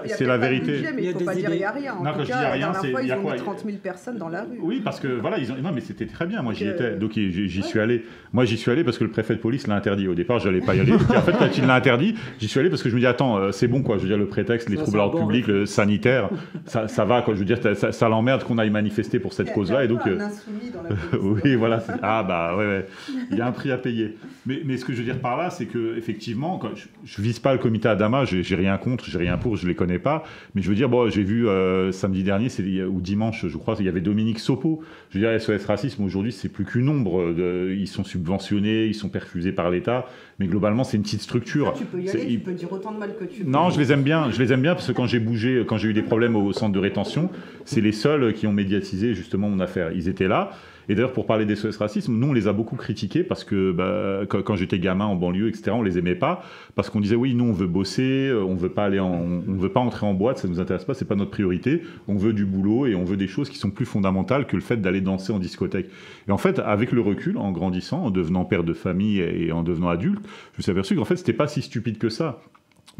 C'est 0.05 0.25
la 0.25 0.37
vérité. 0.37 0.81
mais 0.95 1.03
il 1.03 1.07
ne 1.09 1.13
faut 1.13 1.25
pas 1.25 1.35
dire 1.35 1.49
qu'il 1.49 1.57
n'y 1.57 1.63
a 1.63 1.71
rien. 1.71 1.95
En 1.95 2.03
non, 2.03 2.13
tout 2.13 2.25
cas, 2.25 2.43
la 2.43 2.57
dernière 2.57 2.75
fois, 2.75 3.01
ils 3.01 3.13
ont 3.13 3.31
mis 3.31 3.37
30 3.37 3.63
000 3.65 3.77
personnes 3.77 4.17
dans 4.17 4.29
la 4.29 4.43
rue. 4.43 4.59
Oui, 4.61 4.81
parce 4.83 4.99
que 4.99 5.07
voilà, 5.07 5.37
ils 5.37 5.51
ont... 5.51 5.55
non, 5.55 5.71
mais 5.73 5.81
c'était 5.81 6.05
très 6.05 6.25
bien. 6.25 6.41
Moi, 6.41 6.53
j'y 6.53 6.67
étais. 6.67 6.95
Donc, 6.95 7.13
j'y 7.13 7.63
suis 7.63 7.79
allé. 7.79 8.05
Moi, 8.33 8.45
j'y 8.45 8.57
suis 8.57 8.71
allé 8.71 8.83
parce 8.83 8.97
que 8.97 9.03
le 9.03 9.11
préfet 9.11 9.35
de 9.35 9.39
police 9.39 9.67
l'a 9.67 9.75
interdit. 9.75 10.07
Au 10.07 10.15
départ, 10.15 10.39
je 10.39 10.49
n'allais 10.49 10.61
pas 10.61 10.75
y 10.75 10.79
aller. 10.79 10.93
En 11.17 11.21
fait, 11.21 11.33
quand 11.33 11.57
il 11.57 11.65
l'a 11.65 11.75
interdit, 11.75 12.15
j'y 12.39 12.47
suis 12.47 12.59
allé 12.59 12.69
parce 12.69 12.83
que 12.83 12.89
je 12.89 12.95
me 12.95 12.99
dis, 12.99 13.05
attends, 13.05 13.37
euh, 13.37 13.51
c'est 13.51 13.67
bon, 13.67 13.81
quoi. 13.81 13.97
Je 13.97 14.03
veux 14.03 14.07
dire, 14.07 14.17
le 14.17 14.27
prétexte, 14.27 14.69
les 14.69 14.77
troubles 14.77 14.97
à 14.97 15.01
l'ordre 15.01 15.19
public, 15.19 15.47
le 15.47 15.65
sanitaire, 15.65 16.29
ça, 16.65 16.87
ça, 16.87 17.05
va, 17.05 17.21
quoi. 17.21 17.33
Je 17.33 17.39
veux 17.39 17.45
dire, 17.45 17.59
ça, 17.75 18.09
l'emmerde 18.09 18.43
qu'on 18.43 18.57
aille 18.57 18.69
manifester 18.69 19.19
pour 19.19 19.33
cette 19.33 19.53
cause-là. 19.53 19.83
Et 19.83 19.87
donc. 19.87 20.05
Euh, 20.07 20.19
insoumis 20.19 20.71
dans 20.71 20.83
la 20.83 21.19
oui, 21.43 21.55
voilà. 21.55 21.83
Ah, 22.01 22.23
bah, 22.23 22.55
ouais, 22.57 22.65
ouais. 22.65 22.85
Il 23.31 23.37
y 23.37 23.41
a 23.41 23.47
un 23.47 23.51
prix 23.51 23.71
à 23.71 23.77
payer. 23.77 24.17
Mais, 24.45 24.61
mais 24.65 24.77
ce 24.77 24.85
que 24.85 24.93
je 24.93 24.99
veux 24.99 25.03
dire 25.03 25.19
par 25.19 25.37
là, 25.37 25.49
c'est 25.49 25.65
que, 25.65 25.97
effectivement, 25.97 26.57
quand 26.57 26.71
je, 26.75 27.21
ne 27.21 27.23
vise 27.23 27.39
pas 27.39 27.53
le 27.53 27.59
comité 27.59 27.87
Adama, 27.87 28.25
j'ai 28.25 28.55
rien 28.55 28.77
contre, 28.77 29.05
j'ai 29.05 29.17
rien 29.17 29.37
pour, 29.37 29.55
je 29.55 29.67
les 29.67 29.75
connais 29.75 29.99
pas. 29.99 30.23
Mais 30.55 30.61
je 30.61 30.69
veux 30.69 30.75
dire, 30.75 30.89
bon, 30.89 31.09
j'ai 31.09 31.23
vu 31.23 31.47
euh, 31.47 31.91
samedi 31.91 32.23
dernier, 32.23 32.49
ou 32.85 33.01
dimanche, 33.01 33.47
je 33.47 33.57
crois, 33.57 33.75
il 33.79 33.85
y 33.85 33.89
avait 33.89 34.01
Dominique 34.01 34.39
Sopo. 34.39 34.81
Je 35.09 35.19
veux 35.19 35.27
dire, 35.27 35.41
SOS 35.41 35.65
Racisme, 35.65 36.03
aujourd'hui, 36.03 36.31
c'est 36.31 36.49
plus 36.49 36.65
qu'une 36.65 36.89
ombre. 36.89 37.33
De, 37.33 37.75
ils 37.77 37.87
sont 37.87 38.03
subventionnés, 38.03 38.85
ils 38.85 38.95
sont 38.95 39.09
perfusés 39.09 39.51
par 39.51 39.69
l'État 39.69 40.05
mais 40.41 40.47
globalement 40.47 40.83
c'est 40.83 40.97
une 40.97 41.03
petite 41.03 41.21
structure. 41.21 41.73
tu 41.77 41.85
peux 41.85 42.01
y 42.01 42.09
aller, 42.09 42.27
tu 42.27 42.39
peux 42.39 42.53
dire 42.53 42.71
autant 42.71 42.91
de 42.91 42.97
mal 42.97 43.15
que 43.15 43.25
tu 43.25 43.43
veux. 43.43 43.49
Non, 43.49 43.69
je 43.69 43.79
les 43.79 43.91
aime 43.91 44.01
bien, 44.01 44.31
je 44.31 44.41
les 44.41 44.51
aime 44.51 44.61
bien 44.61 44.73
parce 44.73 44.87
que 44.87 44.91
quand 44.91 45.05
j'ai 45.05 45.19
bougé, 45.19 45.63
quand 45.67 45.77
j'ai 45.77 45.89
eu 45.89 45.93
des 45.93 46.01
problèmes 46.01 46.35
au 46.35 46.51
centre 46.51 46.73
de 46.73 46.79
rétention, 46.79 47.29
c'est 47.65 47.81
les 47.81 47.91
seuls 47.91 48.33
qui 48.33 48.47
ont 48.47 48.51
médiatisé 48.51 49.13
justement 49.13 49.49
mon 49.49 49.59
affaire. 49.59 49.91
Ils 49.91 50.09
étaient 50.09 50.27
là. 50.27 50.51
Et 50.91 50.93
d'ailleurs, 50.93 51.13
pour 51.13 51.25
parler 51.25 51.45
des 51.45 51.55
SOS 51.55 51.77
racisme, 51.77 52.13
nous, 52.17 52.27
on 52.27 52.33
les 52.33 52.49
a 52.49 52.53
beaucoup 52.53 52.75
critiqués 52.75 53.23
parce 53.23 53.45
que 53.45 53.71
bah, 53.71 54.25
quand, 54.27 54.57
j'étais 54.57 54.77
gamin 54.77 55.05
en 55.05 55.15
banlieue, 55.15 55.47
etc., 55.47 55.71
on 55.71 55.83
les 55.83 55.97
aimait 55.97 56.15
pas 56.15 56.43
parce 56.75 56.89
qu'on 56.89 56.99
disait 56.99 57.15
oui, 57.15 57.33
nous, 57.33 57.45
on 57.45 57.53
veut 57.53 57.65
bosser, 57.65 58.29
on 58.33 58.55
veut 58.55 58.67
pas 58.67 58.83
aller, 58.83 58.99
on 58.99 59.39
veut 59.47 59.69
pas 59.69 59.79
entrer 59.79 60.05
en 60.05 60.13
boîte, 60.13 60.39
ça 60.39 60.49
nous 60.49 60.59
intéresse 60.59 60.83
pas, 60.83 60.93
c'est 60.93 61.07
pas 61.07 61.15
notre 61.15 61.31
priorité. 61.31 61.81
On 62.09 62.17
veut 62.17 62.33
du 62.33 62.45
boulot 62.45 62.87
et 62.87 62.95
on 62.95 63.05
veut 63.05 63.15
des 63.15 63.29
choses 63.29 63.49
qui 63.49 63.57
sont 63.57 63.69
plus 63.69 63.85
fondamentales 63.85 64.47
que 64.47 64.57
le 64.57 64.61
fait 64.61 64.81
d'aller 64.81 64.99
danser 64.99 65.31
en 65.31 65.39
discothèque. 65.39 65.87
Et 66.27 66.31
en 66.33 66.37
fait, 66.37 66.59
avec 66.59 66.91
le 66.91 66.99
recul, 66.99 67.37
en 67.37 67.53
grandissant, 67.53 68.03
en 68.03 68.11
devenant 68.11 68.43
père 68.43 68.65
de 68.65 68.73
famille 68.73 69.21
et 69.21 69.53
en 69.53 69.63
devenant 69.63 69.87
adulte, 69.87 70.19
je 70.51 70.57
me 70.57 70.61
suis 70.61 70.71
aperçu 70.73 70.97
qu'en 70.97 71.05
fait, 71.05 71.15
c'était 71.15 71.31
pas 71.31 71.47
si 71.47 71.61
stupide 71.61 71.99
que 71.99 72.09
ça. 72.09 72.41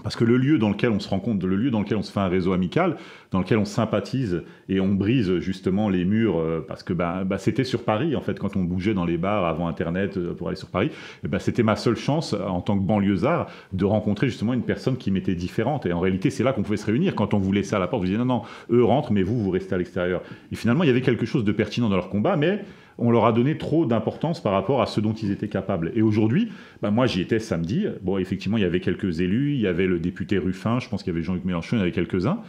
Parce 0.03 0.15
que 0.15 0.23
le 0.23 0.37
lieu 0.37 0.57
dans 0.57 0.69
lequel 0.69 0.89
on 0.89 0.99
se 0.99 1.09
rencontre, 1.09 1.45
le 1.45 1.55
lieu 1.55 1.69
dans 1.69 1.81
lequel 1.81 1.97
on 1.97 2.01
se 2.01 2.11
fait 2.11 2.19
un 2.19 2.27
réseau 2.27 2.53
amical, 2.53 2.97
dans 3.31 3.39
lequel 3.39 3.57
on 3.57 3.65
sympathise 3.65 4.43
et 4.67 4.79
on 4.79 4.89
brise 4.89 5.39
justement 5.39 5.89
les 5.89 6.05
murs, 6.05 6.39
euh, 6.39 6.65
parce 6.67 6.81
que 6.81 6.93
bah, 6.93 7.23
bah, 7.23 7.37
c'était 7.37 7.63
sur 7.63 7.83
Paris 7.83 8.15
en 8.15 8.21
fait, 8.21 8.39
quand 8.39 8.55
on 8.55 8.63
bougeait 8.63 8.93
dans 8.93 9.05
les 9.05 9.17
bars 9.17 9.45
avant 9.45 9.67
Internet 9.67 10.17
euh, 10.17 10.33
pour 10.33 10.47
aller 10.47 10.57
sur 10.57 10.69
Paris, 10.69 10.91
bah, 11.23 11.39
c'était 11.39 11.63
ma 11.63 11.75
seule 11.75 11.97
chance 11.97 12.33
en 12.33 12.61
tant 12.61 12.77
que 12.77 12.83
banlieusard 12.83 13.47
de 13.73 13.85
rencontrer 13.85 14.27
justement 14.27 14.53
une 14.53 14.63
personne 14.63 14.97
qui 14.97 15.11
m'était 15.11 15.35
différente. 15.35 15.85
Et 15.85 15.93
en 15.93 15.99
réalité, 15.99 16.29
c'est 16.29 16.43
là 16.43 16.53
qu'on 16.53 16.63
pouvait 16.63 16.77
se 16.77 16.85
réunir. 16.85 17.13
Quand 17.15 17.33
on 17.33 17.39
vous 17.39 17.51
laissait 17.51 17.75
à 17.75 17.79
la 17.79 17.87
porte, 17.87 18.01
vous 18.01 18.07
disiez 18.07 18.17
non, 18.17 18.25
non, 18.25 18.41
eux 18.71 18.83
rentrent, 18.83 19.11
mais 19.11 19.23
vous, 19.23 19.39
vous 19.39 19.51
restez 19.51 19.75
à 19.75 19.77
l'extérieur. 19.77 20.21
Et 20.51 20.55
finalement, 20.55 20.83
il 20.83 20.87
y 20.87 20.91
avait 20.91 21.01
quelque 21.01 21.25
chose 21.25 21.43
de 21.43 21.51
pertinent 21.51 21.89
dans 21.89 21.95
leur 21.95 22.09
combat, 22.09 22.37
mais 22.37 22.63
on 22.97 23.11
leur 23.11 23.25
a 23.25 23.33
donné 23.33 23.57
trop 23.57 23.85
d'importance 23.85 24.41
par 24.41 24.53
rapport 24.53 24.81
à 24.81 24.85
ce 24.85 25.01
dont 25.01 25.13
ils 25.13 25.31
étaient 25.31 25.47
capables. 25.47 25.91
Et 25.95 26.01
aujourd'hui, 26.01 26.51
bah 26.81 26.91
moi 26.91 27.07
j'y 27.07 27.21
étais 27.21 27.39
samedi. 27.39 27.85
Bon, 28.01 28.17
effectivement, 28.17 28.57
il 28.57 28.61
y 28.61 28.65
avait 28.65 28.79
quelques 28.79 29.19
élus, 29.19 29.53
il 29.53 29.61
y 29.61 29.67
avait 29.67 29.87
le 29.87 29.99
député 29.99 30.37
Ruffin, 30.37 30.79
je 30.79 30.89
pense 30.89 31.03
qu'il 31.03 31.13
y 31.13 31.15
avait 31.15 31.23
Jean-Luc 31.23 31.45
Mélenchon, 31.45 31.75
il 31.75 31.79
y 31.79 31.81
en 31.81 31.83
avait 31.83 31.91
quelques-uns. 31.91 32.39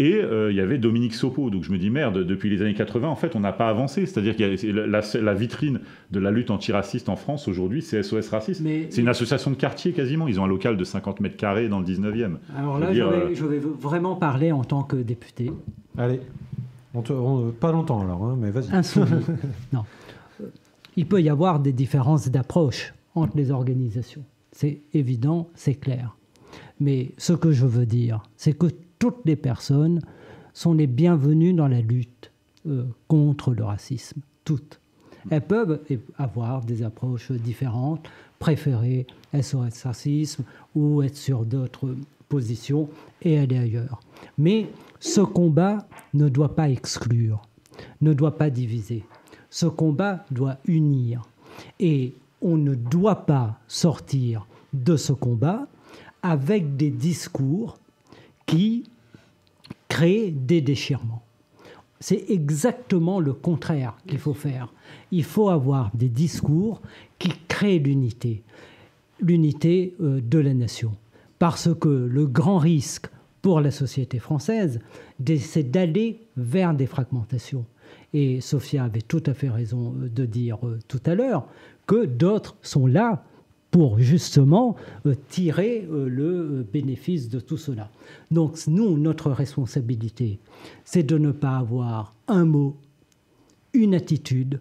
Et 0.00 0.14
euh, 0.14 0.52
il 0.52 0.56
y 0.56 0.60
avait 0.60 0.78
Dominique 0.78 1.14
Sopo. 1.14 1.50
Donc 1.50 1.64
je 1.64 1.72
me 1.72 1.78
dis, 1.78 1.90
merde, 1.90 2.24
depuis 2.24 2.50
les 2.50 2.62
années 2.62 2.74
80, 2.74 3.08
en 3.08 3.16
fait, 3.16 3.34
on 3.34 3.40
n'a 3.40 3.52
pas 3.52 3.68
avancé. 3.68 4.06
C'est-à-dire 4.06 4.36
que 4.36 4.86
la, 4.86 5.00
la, 5.20 5.34
vitrine 5.34 5.80
de 6.12 6.20
la 6.20 6.30
lutte 6.30 6.50
antiraciste 6.50 7.08
en 7.08 7.16
France 7.16 7.48
aujourd'hui, 7.48 7.82
c'est 7.82 8.02
SOS 8.02 8.28
Racisme. 8.28 8.68
C'est 8.90 9.00
une 9.00 9.08
association 9.08 9.50
de 9.50 9.56
quartier 9.56 9.92
quasiment. 9.92 10.28
Ils 10.28 10.38
ont 10.40 10.44
un 10.44 10.48
local 10.48 10.76
de 10.76 10.84
50 10.84 11.20
mètres 11.20 11.36
carrés 11.36 11.68
dans 11.68 11.80
le 11.80 11.84
19e. 11.84 12.36
Alors 12.56 12.78
là, 12.78 12.92
je, 12.92 13.02
vais, 13.02 13.34
je 13.34 13.44
vais 13.44 13.58
vraiment 13.58 14.14
parler 14.14 14.52
en 14.52 14.62
tant 14.62 14.84
que 14.84 14.96
député. 14.96 15.50
Allez. 15.96 16.20
On 17.10 17.50
pas 17.52 17.72
longtemps 17.72 18.00
alors, 18.00 18.24
hein, 18.24 18.36
mais 18.38 18.50
vas-y. 18.50 18.70
non. 19.72 19.84
Il 20.96 21.06
peut 21.06 21.22
y 21.22 21.28
avoir 21.28 21.60
des 21.60 21.72
différences 21.72 22.28
d'approche 22.28 22.92
entre 23.14 23.36
les 23.36 23.50
organisations. 23.50 24.24
C'est 24.52 24.80
évident, 24.94 25.48
c'est 25.54 25.74
clair. 25.74 26.16
Mais 26.80 27.12
ce 27.18 27.32
que 27.32 27.52
je 27.52 27.66
veux 27.66 27.86
dire, 27.86 28.22
c'est 28.36 28.52
que 28.52 28.66
toutes 28.98 29.24
les 29.24 29.36
personnes 29.36 30.00
sont 30.52 30.74
les 30.74 30.86
bienvenues 30.86 31.52
dans 31.52 31.68
la 31.68 31.80
lutte 31.80 32.32
euh, 32.66 32.84
contre 33.06 33.54
le 33.54 33.64
racisme. 33.64 34.20
Toutes. 34.44 34.80
Elles 35.30 35.46
peuvent 35.46 35.80
avoir 36.16 36.64
des 36.64 36.82
approches 36.82 37.30
différentes, 37.32 38.08
préférer 38.38 39.06
SOS 39.38 39.82
racisme 39.84 40.44
ou 40.74 41.02
être 41.02 41.16
sur 41.16 41.44
d'autres 41.44 41.94
positions 42.28 42.88
et 43.22 43.38
aller 43.38 43.58
ailleurs. 43.58 44.00
Mais 44.36 44.68
ce 45.00 45.20
combat 45.20 45.86
ne 46.14 46.28
doit 46.28 46.54
pas 46.54 46.68
exclure, 46.68 47.42
ne 48.00 48.12
doit 48.12 48.36
pas 48.36 48.50
diviser. 48.50 49.04
Ce 49.50 49.66
combat 49.66 50.24
doit 50.30 50.58
unir. 50.66 51.22
Et 51.80 52.14
on 52.42 52.56
ne 52.56 52.74
doit 52.74 53.26
pas 53.26 53.58
sortir 53.66 54.46
de 54.72 54.96
ce 54.96 55.12
combat 55.12 55.66
avec 56.22 56.76
des 56.76 56.90
discours 56.90 57.78
qui 58.46 58.84
créent 59.88 60.30
des 60.30 60.60
déchirements. 60.60 61.22
C'est 62.00 62.26
exactement 62.28 63.18
le 63.18 63.32
contraire 63.32 63.96
qu'il 64.06 64.18
faut 64.18 64.34
faire. 64.34 64.72
Il 65.10 65.24
faut 65.24 65.48
avoir 65.48 65.90
des 65.94 66.08
discours 66.08 66.80
qui 67.18 67.32
créent 67.48 67.78
l'unité. 67.78 68.42
l'unité 69.20 69.96
euh, 70.00 70.20
de 70.20 70.38
la 70.38 70.54
nation. 70.54 70.92
Parce 71.40 71.68
que 71.74 71.88
le 71.88 72.26
grand 72.26 72.58
risque 72.58 73.08
pour 73.42 73.60
la 73.60 73.70
société 73.70 74.18
française, 74.18 74.80
c'est 75.38 75.70
d'aller 75.70 76.20
vers 76.36 76.74
des 76.74 76.86
fragmentations. 76.86 77.66
Et 78.12 78.40
Sophia 78.40 78.84
avait 78.84 79.02
tout 79.02 79.22
à 79.26 79.34
fait 79.34 79.50
raison 79.50 79.94
euh, 79.98 80.08
de 80.08 80.24
dire 80.24 80.58
euh, 80.66 80.78
tout 80.88 81.00
à 81.06 81.14
l'heure 81.14 81.48
que 81.86 82.04
d'autres 82.04 82.56
sont 82.62 82.86
là 82.86 83.24
pour 83.70 83.98
justement 83.98 84.76
tirer 85.28 85.86
le 85.90 86.66
bénéfice 86.72 87.28
de 87.28 87.38
tout 87.38 87.58
cela. 87.58 87.90
Donc 88.30 88.56
nous, 88.66 88.96
notre 88.96 89.30
responsabilité, 89.30 90.38
c'est 90.86 91.02
de 91.02 91.18
ne 91.18 91.32
pas 91.32 91.58
avoir 91.58 92.14
un 92.28 92.46
mot, 92.46 92.78
une 93.74 93.94
attitude 93.94 94.60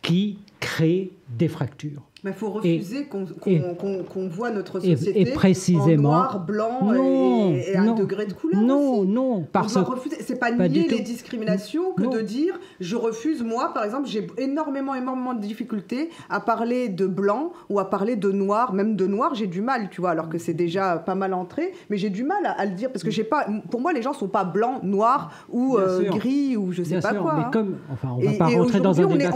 qui 0.00 0.38
crée 0.60 1.10
des 1.36 1.48
fractures. 1.48 2.02
Mais 2.26 2.32
il 2.32 2.38
faut 2.38 2.50
refuser 2.50 3.06
qu'on 3.06 4.28
voit 4.28 4.50
notre 4.50 4.80
société 4.80 5.20
et, 5.20 5.32
précisément, 5.32 6.08
en 6.08 6.12
noir, 6.12 6.44
blanc 6.44 6.92
et, 6.92 7.76
un 7.76 7.94
degré 7.94 8.26
de 8.26 8.32
couleur. 8.32 8.60
Non, 8.60 8.98
aussi. 8.98 9.10
non, 9.12 9.46
parce 9.52 9.74
que 9.74 9.80
c'est 10.18 10.40
pas, 10.40 10.50
nier 10.50 10.88
les 10.88 11.00
discriminations 11.02 11.92
que 11.92 12.02
de 12.02 12.20
dire 12.22 12.58
je 12.80 12.96
refuse. 12.96 13.44
Moi, 13.44 13.72
par 13.72 13.84
exemple, 13.84 14.08
j'ai 14.08 14.26
énormément, 14.38 14.96
énormément 14.96 15.34
de 15.34 15.40
difficultés 15.40 16.10
à 16.28 16.40
parler 16.40 16.88
de 16.88 17.06
blanc 17.06 17.52
ou 17.68 17.78
à 17.78 17.88
parler 17.90 18.16
de 18.16 18.32
noir, 18.32 18.72
même 18.72 18.96
de 18.96 19.06
noir, 19.06 19.36
j'ai 19.36 19.46
du 19.46 19.60
mal, 19.60 19.88
tu 19.88 20.00
vois, 20.00 20.10
alors 20.10 20.28
que 20.28 20.38
c'est 20.38 20.54
déjà 20.54 20.96
pas 20.96 21.14
mal 21.14 21.32
entré, 21.32 21.74
mais 21.90 21.96
j'ai 21.96 22.10
du 22.10 22.24
mal 22.24 22.44
à, 22.44 22.66
le 22.66 22.72
dire 22.72 22.90
parce 22.90 23.04
que 23.04 23.10
j'ai 23.12 23.22
pas. 23.22 23.46
Pour 23.70 23.80
moi, 23.80 23.92
les 23.92 24.02
gens 24.02 24.14
sont 24.14 24.26
pas 24.26 24.42
blancs, 24.42 24.82
noirs 24.82 25.30
ou 25.48 25.76
euh, 25.76 26.10
gris 26.10 26.56
ou 26.56 26.72
je 26.72 26.82
sais 26.82 26.98
pas 26.98 27.14
quoi. 27.14 27.34
Mais 27.36 27.42
hein. 27.44 27.50
comme, 27.52 27.76
enfin, 27.92 28.08
on 28.18 28.20
va 28.20 28.32
pas 28.32 28.46
rentrer 28.46 28.80
dans 28.80 29.00
un 29.00 29.06
débat 29.06 29.30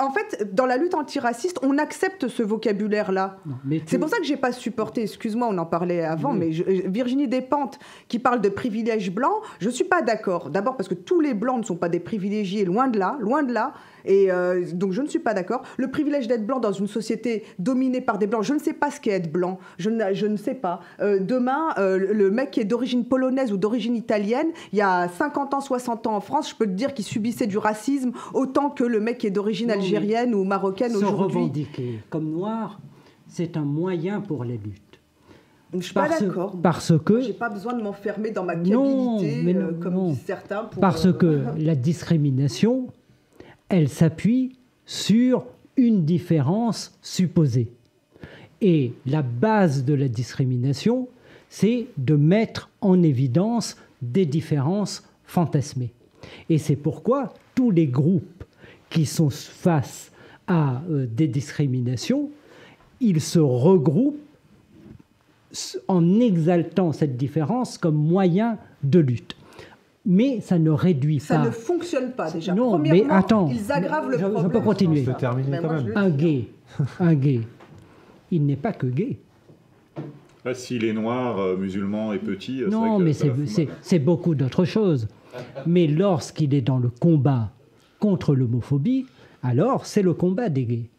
en 0.00 0.10
fait, 0.10 0.54
dans 0.54 0.64
la 0.64 0.78
lutte 0.78 0.94
antiraciste, 0.94 1.58
on 1.62 1.76
accepte 1.76 2.13
ce 2.28 2.42
vocabulaire-là. 2.42 3.38
C'est 3.86 3.98
pour 3.98 4.08
ça 4.08 4.18
que 4.18 4.24
j'ai 4.24 4.36
pas 4.36 4.52
supporté, 4.52 5.02
excuse-moi, 5.02 5.48
on 5.50 5.58
en 5.58 5.66
parlait 5.66 6.02
avant, 6.02 6.32
mais 6.32 6.50
Virginie 6.50 7.28
Despentes 7.28 7.78
qui 8.08 8.18
parle 8.18 8.40
de 8.40 8.48
privilèges 8.48 9.10
blancs, 9.10 9.42
je 9.58 9.68
suis 9.70 9.84
pas 9.84 10.02
d'accord. 10.02 10.50
D'abord 10.50 10.76
parce 10.76 10.88
que 10.88 10.94
tous 10.94 11.20
les 11.20 11.34
blancs 11.34 11.58
ne 11.58 11.64
sont 11.64 11.76
pas 11.76 11.88
des 11.88 12.00
privilégiés, 12.00 12.64
loin 12.64 12.88
de 12.88 12.98
là, 12.98 13.16
loin 13.20 13.42
de 13.42 13.52
là. 13.52 13.72
Et 14.04 14.30
euh, 14.30 14.64
donc 14.72 14.92
je 14.92 15.02
ne 15.02 15.08
suis 15.08 15.18
pas 15.18 15.34
d'accord. 15.34 15.62
Le 15.76 15.90
privilège 15.90 16.28
d'être 16.28 16.46
blanc 16.46 16.60
dans 16.60 16.72
une 16.72 16.86
société 16.86 17.44
dominée 17.58 18.00
par 18.00 18.18
des 18.18 18.26
blancs, 18.26 18.42
je 18.42 18.54
ne 18.54 18.58
sais 18.58 18.72
pas 18.72 18.90
ce 18.90 19.00
qu'est 19.00 19.12
être 19.12 19.32
blanc. 19.32 19.58
Je 19.78 19.90
ne, 19.90 20.12
je 20.12 20.26
ne 20.26 20.36
sais 20.36 20.54
pas. 20.54 20.80
Euh, 21.00 21.18
demain, 21.20 21.68
euh, 21.78 21.98
le 21.98 22.30
mec 22.30 22.50
qui 22.50 22.60
est 22.60 22.64
d'origine 22.64 23.04
polonaise 23.04 23.52
ou 23.52 23.56
d'origine 23.56 23.96
italienne, 23.96 24.48
il 24.72 24.78
y 24.78 24.82
a 24.82 25.08
50 25.08 25.54
ans, 25.54 25.60
60 25.60 26.06
ans 26.06 26.16
en 26.16 26.20
France, 26.20 26.50
je 26.50 26.54
peux 26.54 26.66
te 26.66 26.72
dire 26.72 26.94
qu'il 26.94 27.04
subissait 27.04 27.46
du 27.46 27.58
racisme 27.58 28.12
autant 28.32 28.70
que 28.70 28.84
le 28.84 29.00
mec 29.00 29.18
qui 29.18 29.26
est 29.26 29.30
d'origine 29.30 29.70
algérienne 29.70 30.34
ou 30.34 30.44
marocaine 30.44 30.94
aujourd'hui. 30.94 31.16
Se 31.16 31.22
revendiquer 31.22 32.00
comme 32.10 32.30
noir, 32.30 32.80
c'est 33.26 33.56
un 33.56 33.64
moyen 33.64 34.20
pour 34.20 34.44
les 34.44 34.58
luttes. 34.58 34.80
Je 35.72 35.84
suis 35.84 35.94
pas 35.94 36.08
d'accord. 36.08 36.56
Parce 36.62 36.92
que. 37.04 37.20
J'ai 37.20 37.32
pas 37.32 37.48
besoin 37.48 37.74
de 37.74 37.82
m'enfermer 37.82 38.30
dans 38.30 38.44
ma 38.44 38.54
qualité, 38.54 39.56
comme 39.80 40.06
disent 40.08 40.22
certains. 40.24 40.68
parce 40.80 41.12
que 41.12 41.42
la 41.58 41.74
discrimination, 41.74 42.88
elle 43.74 43.88
s'appuie 43.88 44.52
sur 44.86 45.44
une 45.76 46.04
différence 46.04 46.96
supposée. 47.02 47.72
Et 48.60 48.92
la 49.04 49.22
base 49.22 49.84
de 49.84 49.94
la 49.94 50.06
discrimination, 50.06 51.08
c'est 51.48 51.88
de 51.96 52.14
mettre 52.14 52.70
en 52.80 53.02
évidence 53.02 53.76
des 54.00 54.26
différences 54.26 55.02
fantasmées. 55.24 55.92
Et 56.48 56.58
c'est 56.58 56.76
pourquoi 56.76 57.34
tous 57.56 57.72
les 57.72 57.88
groupes 57.88 58.44
qui 58.90 59.06
sont 59.06 59.30
face 59.30 60.12
à 60.46 60.80
euh, 60.88 61.06
des 61.10 61.26
discriminations, 61.26 62.30
ils 63.00 63.20
se 63.20 63.40
regroupent 63.40 64.20
en 65.88 66.20
exaltant 66.20 66.92
cette 66.92 67.16
différence 67.16 67.76
comme 67.76 67.96
moyen 67.96 68.56
de 68.84 69.00
lutte 69.00 69.34
mais 70.06 70.40
ça 70.40 70.58
ne 70.58 70.70
réduit 70.70 71.18
pas. 71.18 71.24
Ça 71.24 71.38
ne 71.38 71.50
fonctionne 71.50 72.12
pas 72.12 72.30
déjà. 72.30 72.54
Non, 72.54 72.78
mais 72.78 73.04
attends. 73.08 73.48
Ils 73.50 73.72
aggravent 73.72 74.10
le 74.10 74.18
je, 74.18 74.24
problème. 74.24 74.42
Je 74.42 74.48
peux 74.48 74.60
continuer. 74.60 75.04
terminer 75.18 75.58
quand 75.60 75.72
même. 75.72 75.92
Un 75.94 76.10
gay, 76.10 76.48
un 77.00 77.14
gay, 77.14 77.40
il 78.30 78.44
n'est 78.46 78.56
pas 78.56 78.72
que 78.72 78.86
gay. 78.86 79.18
Ah, 80.46 80.52
S'il 80.52 80.84
est 80.84 80.92
noir, 80.92 81.38
euh, 81.38 81.56
musulman 81.56 82.12
et 82.12 82.18
petit, 82.18 82.62
non, 82.70 82.98
mais 82.98 83.12
c'est 83.14 83.98
beaucoup 83.98 84.34
d'autres 84.34 84.64
choses. 84.64 85.08
Mais 85.66 85.86
lorsqu'il 85.86 86.54
est 86.54 86.60
dans 86.60 86.78
le 86.78 86.90
combat 86.90 87.50
contre 87.98 88.34
l'homophobie, 88.34 89.06
alors 89.42 89.86
c'est 89.86 90.02
le 90.02 90.12
combat 90.12 90.48
des 90.48 90.64
gays. 90.64 90.90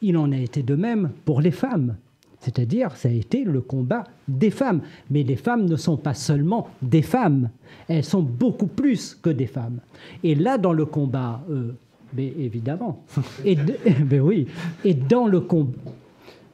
Il 0.00 0.16
en 0.16 0.30
a 0.30 0.36
été 0.36 0.62
de 0.62 0.76
même 0.76 1.10
pour 1.24 1.40
les 1.40 1.50
femmes. 1.50 1.96
C'est-à-dire, 2.40 2.96
ça 2.96 3.08
a 3.08 3.12
été 3.12 3.44
le 3.44 3.60
combat 3.60 4.04
des 4.26 4.50
femmes. 4.50 4.80
Mais 5.10 5.22
les 5.22 5.36
femmes 5.36 5.66
ne 5.66 5.76
sont 5.76 5.96
pas 5.96 6.14
seulement 6.14 6.68
des 6.82 7.02
femmes, 7.02 7.50
elles 7.88 8.04
sont 8.04 8.22
beaucoup 8.22 8.66
plus 8.68 9.16
que 9.20 9.30
des 9.30 9.46
femmes. 9.46 9.80
Et 10.22 10.34
là, 10.34 10.58
dans 10.58 10.72
le 10.72 10.86
combat, 10.86 11.42
euh, 11.50 11.72
mais 12.16 12.32
évidemment, 12.38 13.02
et 13.44 13.56
ben 13.56 14.20
oui, 14.22 14.46
et 14.84 14.94
dans 14.94 15.26
le 15.26 15.40
combat. 15.40 15.72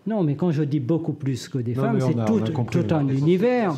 Non, 0.06 0.22
mais 0.22 0.34
quand 0.34 0.50
je 0.50 0.62
dis 0.62 0.80
beaucoup 0.80 1.14
plus 1.14 1.48
que 1.48 1.58
des 1.58 1.72
femmes, 1.72 1.98
c'est 1.98 2.24
tout, 2.26 2.40
tout, 2.40 2.94
un 2.94 3.08
univers. 3.08 3.74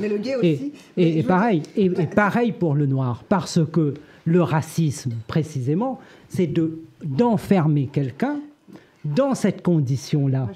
Mais 0.00 0.08
le 0.08 0.18
gay 0.18 0.36
aussi. 0.36 0.72
Et, 0.96 1.22
pareil, 1.24 1.62
et, 1.76 1.90
pareil 1.90 2.52
pour 2.52 2.74
le 2.74 2.86
noir, 2.86 3.24
parce 3.28 3.58
que 3.72 3.94
le 4.24 4.42
racisme, 4.42 5.12
précisément, 5.26 5.98
c'est 6.28 6.46
de 6.46 6.78
d'enfermer 7.04 7.88
quelqu'un 7.92 8.40
dans 9.06 9.34
cette 9.34 9.62
condition-là. 9.62 10.48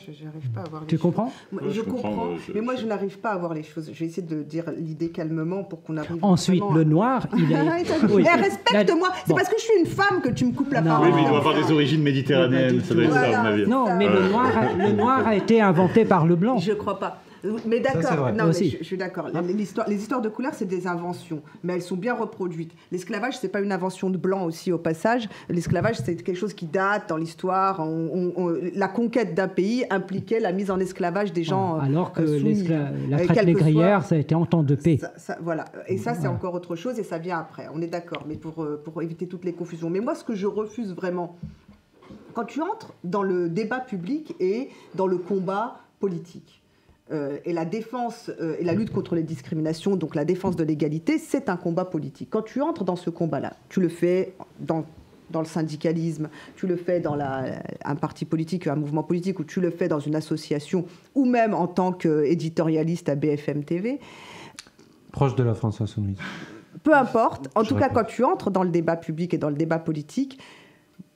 Tu 0.87 0.99
comprends 0.99 1.33
Je, 1.69 1.81
comprends, 1.81 2.29
mais 2.55 2.61
moi 2.61 2.77
je 2.77 2.87
n'arrive 2.87 3.19
pas 3.19 3.31
à 3.31 3.39
voir 3.39 3.55
les 3.55 3.63
choses. 3.63 3.91
Je 3.93 3.99
vais 3.99 4.07
essayer 4.07 4.27
de 4.27 4.43
dire 4.43 4.65
l'idée 4.77 5.11
calmement 5.11 5.65
pour 5.65 5.83
qu'on 5.83 5.97
arrive. 5.97 6.19
Ensuite, 6.23 6.63
le 6.75 6.85
noir, 6.85 7.27
il 7.37 7.53
est. 7.53 7.57
oui. 8.11 8.25
Eh, 8.27 8.41
respecte-moi. 8.41 9.09
C'est 9.27 9.35
parce 9.35 9.49
que 9.49 9.57
je 9.59 9.63
suis 9.63 9.81
une 9.81 9.87
femme 9.87 10.21
que 10.23 10.29
tu 10.29 10.45
me 10.45 10.53
coupes 10.53 10.73
la 10.73 10.83
parole. 10.83 11.09
Oui, 11.09 11.15
mais 11.15 11.23
il 11.23 11.29
doit 11.29 11.39
avoir 11.39 11.55
des 11.55 11.71
origines 11.73 12.03
méditerranéennes. 12.03 12.81
Ça 12.83 12.95
doit 12.95 13.05
être 13.05 13.13
ça, 13.13 13.39
à 13.39 13.43
mon 13.43 13.49
avis. 13.49 13.67
Non, 13.67 13.97
mais 13.97 14.09
le 14.09 14.29
noir, 14.29 14.51
le 14.79 14.93
noir 14.93 15.27
a 15.27 15.35
été 15.35 15.61
inventé 15.61 16.05
par 16.05 16.27
le 16.27 16.37
blanc. 16.37 16.59
Je 16.59 16.73
crois 16.73 16.99
pas. 16.99 17.23
Mais 17.67 17.81
d'accord, 17.81 18.33
non, 18.33 18.47
mais 18.47 18.53
je, 18.53 18.85
suis 18.85 18.97
d'accord. 18.97 19.29
Les, 19.29 19.95
histoires 19.95 20.21
de 20.21 20.29
couleurs, 20.29 20.55
c'est 20.55 20.67
des 20.67 20.87
inventions, 20.87 21.43
mais 21.63 21.75
elles 21.75 21.83
sont 21.83 21.97
bien 21.97 22.15
reproduites. 22.15 22.73
L'esclavage, 22.93 23.39
c'est 23.39 23.49
pas 23.49 23.61
une 23.61 23.73
invention 23.73 24.11
de 24.11 24.19
blanc 24.19 24.45
aussi 24.45 24.73
au 24.73 24.79
passage. 24.79 25.29
L'esclavage, 25.49 25.97
c'est 26.05 26.17
quelque 26.17 26.37
chose 26.37 26.55
qui 26.55 26.67
date 26.67 27.09
dans 27.09 27.17
l'histoire. 27.17 27.87
la 28.75 28.89
conquête 28.89 29.35
d'un 29.35 29.49
pays 29.49 29.85
impliquait 29.91 30.41
la 30.41 30.53
mise 30.53 30.71
en 30.71 30.79
esclavage 30.79 31.33
des 31.33 31.45
gens. 31.45 31.79
Alors 31.79 32.13
que 32.13 32.23
euh, 32.23 32.91
la 33.09 33.25
traite 33.25 33.47
négrière, 33.47 34.05
ça 34.05 34.15
a 34.15 34.19
été 34.19 34.35
en 34.35 34.47
temps 34.47 34.63
de 34.63 34.75
paix. 34.75 34.99
voilà, 35.41 35.65
et 35.89 35.99
ça, 35.99 36.15
c'est 36.15 36.29
encore 36.29 36.55
autre 36.55 36.77
chose, 36.77 36.99
et 36.99 37.05
ça 37.05 37.19
vient 37.19 37.39
après. 37.39 37.67
On 37.75 37.81
est 37.81 37.87
d'accord, 37.87 38.25
mais 38.29 38.37
pour, 38.37 38.63
euh, 38.63 38.81
pour 38.83 39.03
éviter 39.03 39.27
toutes 39.27 39.45
les 39.45 39.53
confusions. 39.53 39.91
Mais 39.91 40.01
moi, 40.01 40.15
ce 40.15 40.25
que 40.25 40.35
je 40.35 40.47
refuse 40.47 40.95
vraiment, 40.95 41.37
quand 42.35 42.45
tu 42.45 42.61
entres 42.63 42.93
dans 43.05 43.23
le 43.23 43.49
débat 43.49 43.81
public 43.81 44.35
et 44.41 44.71
dans 44.95 45.07
le 45.07 45.19
combat 45.19 45.81
politique, 45.99 46.60
euh, 47.13 47.39
et 47.45 47.53
la 47.53 47.65
défense 47.65 48.31
euh, 48.41 48.57
et 48.61 48.65
la 48.65 48.73
lutte 48.73 48.91
contre 48.93 49.15
les 49.15 49.23
discriminations, 49.23 49.97
donc 49.97 50.15
la 50.15 50.25
défense 50.25 50.57
de 50.57 50.63
l'égalité, 50.63 51.19
c'est 51.19 51.49
un 51.49 51.57
combat 51.57 51.85
politique. 51.85 52.29
Quand 52.31 52.43
tu 52.43 52.61
entres 52.61 52.85
dans 52.85 52.97
ce 52.97 53.11
combat-là, 53.11 53.55
tu 53.69 53.81
le 53.81 53.89
fais 53.89 54.35
dans, 54.61 54.85
dans 55.31 55.41
le 55.41 55.47
syndicalisme, 55.47 56.29
tu 56.57 56.67
le 56.67 56.77
fais 56.77 57.01
dans 57.01 57.17
la, 57.17 57.63
un 57.85 57.97
parti 57.97 58.25
politique, 58.25 58.67
un 58.67 58.77
mouvement 58.77 59.03
politique, 59.03 59.41
ou 59.41 59.45
tu 59.45 59.61
le 59.61 59.71
fais 59.71 59.89
dans 59.89 59.99
une 59.99 60.15
association, 60.15 60.85
ou 61.15 61.25
même 61.25 61.53
en 61.53 61.67
tant 61.67 61.93
qu'éditorialiste 61.93 63.09
à 63.09 63.17
BFM 63.17 63.65
TV. 63.65 63.99
Proche 65.11 65.35
de 65.35 65.43
la 65.43 65.55
France 65.55 65.81
insoumise. 65.81 66.19
Peu 66.85 66.95
importe. 66.95 67.49
En 67.57 67.65
tout 67.65 67.75
cas, 67.75 67.89
quand 67.89 68.05
tu 68.05 68.23
entres 68.23 68.51
dans 68.51 68.63
le 68.63 68.71
débat 68.71 68.97
public 68.97 69.35
et 69.35 69.39
dans 69.39 69.51
le 69.51 69.57
débat 69.57 69.79
politique, 69.79 70.39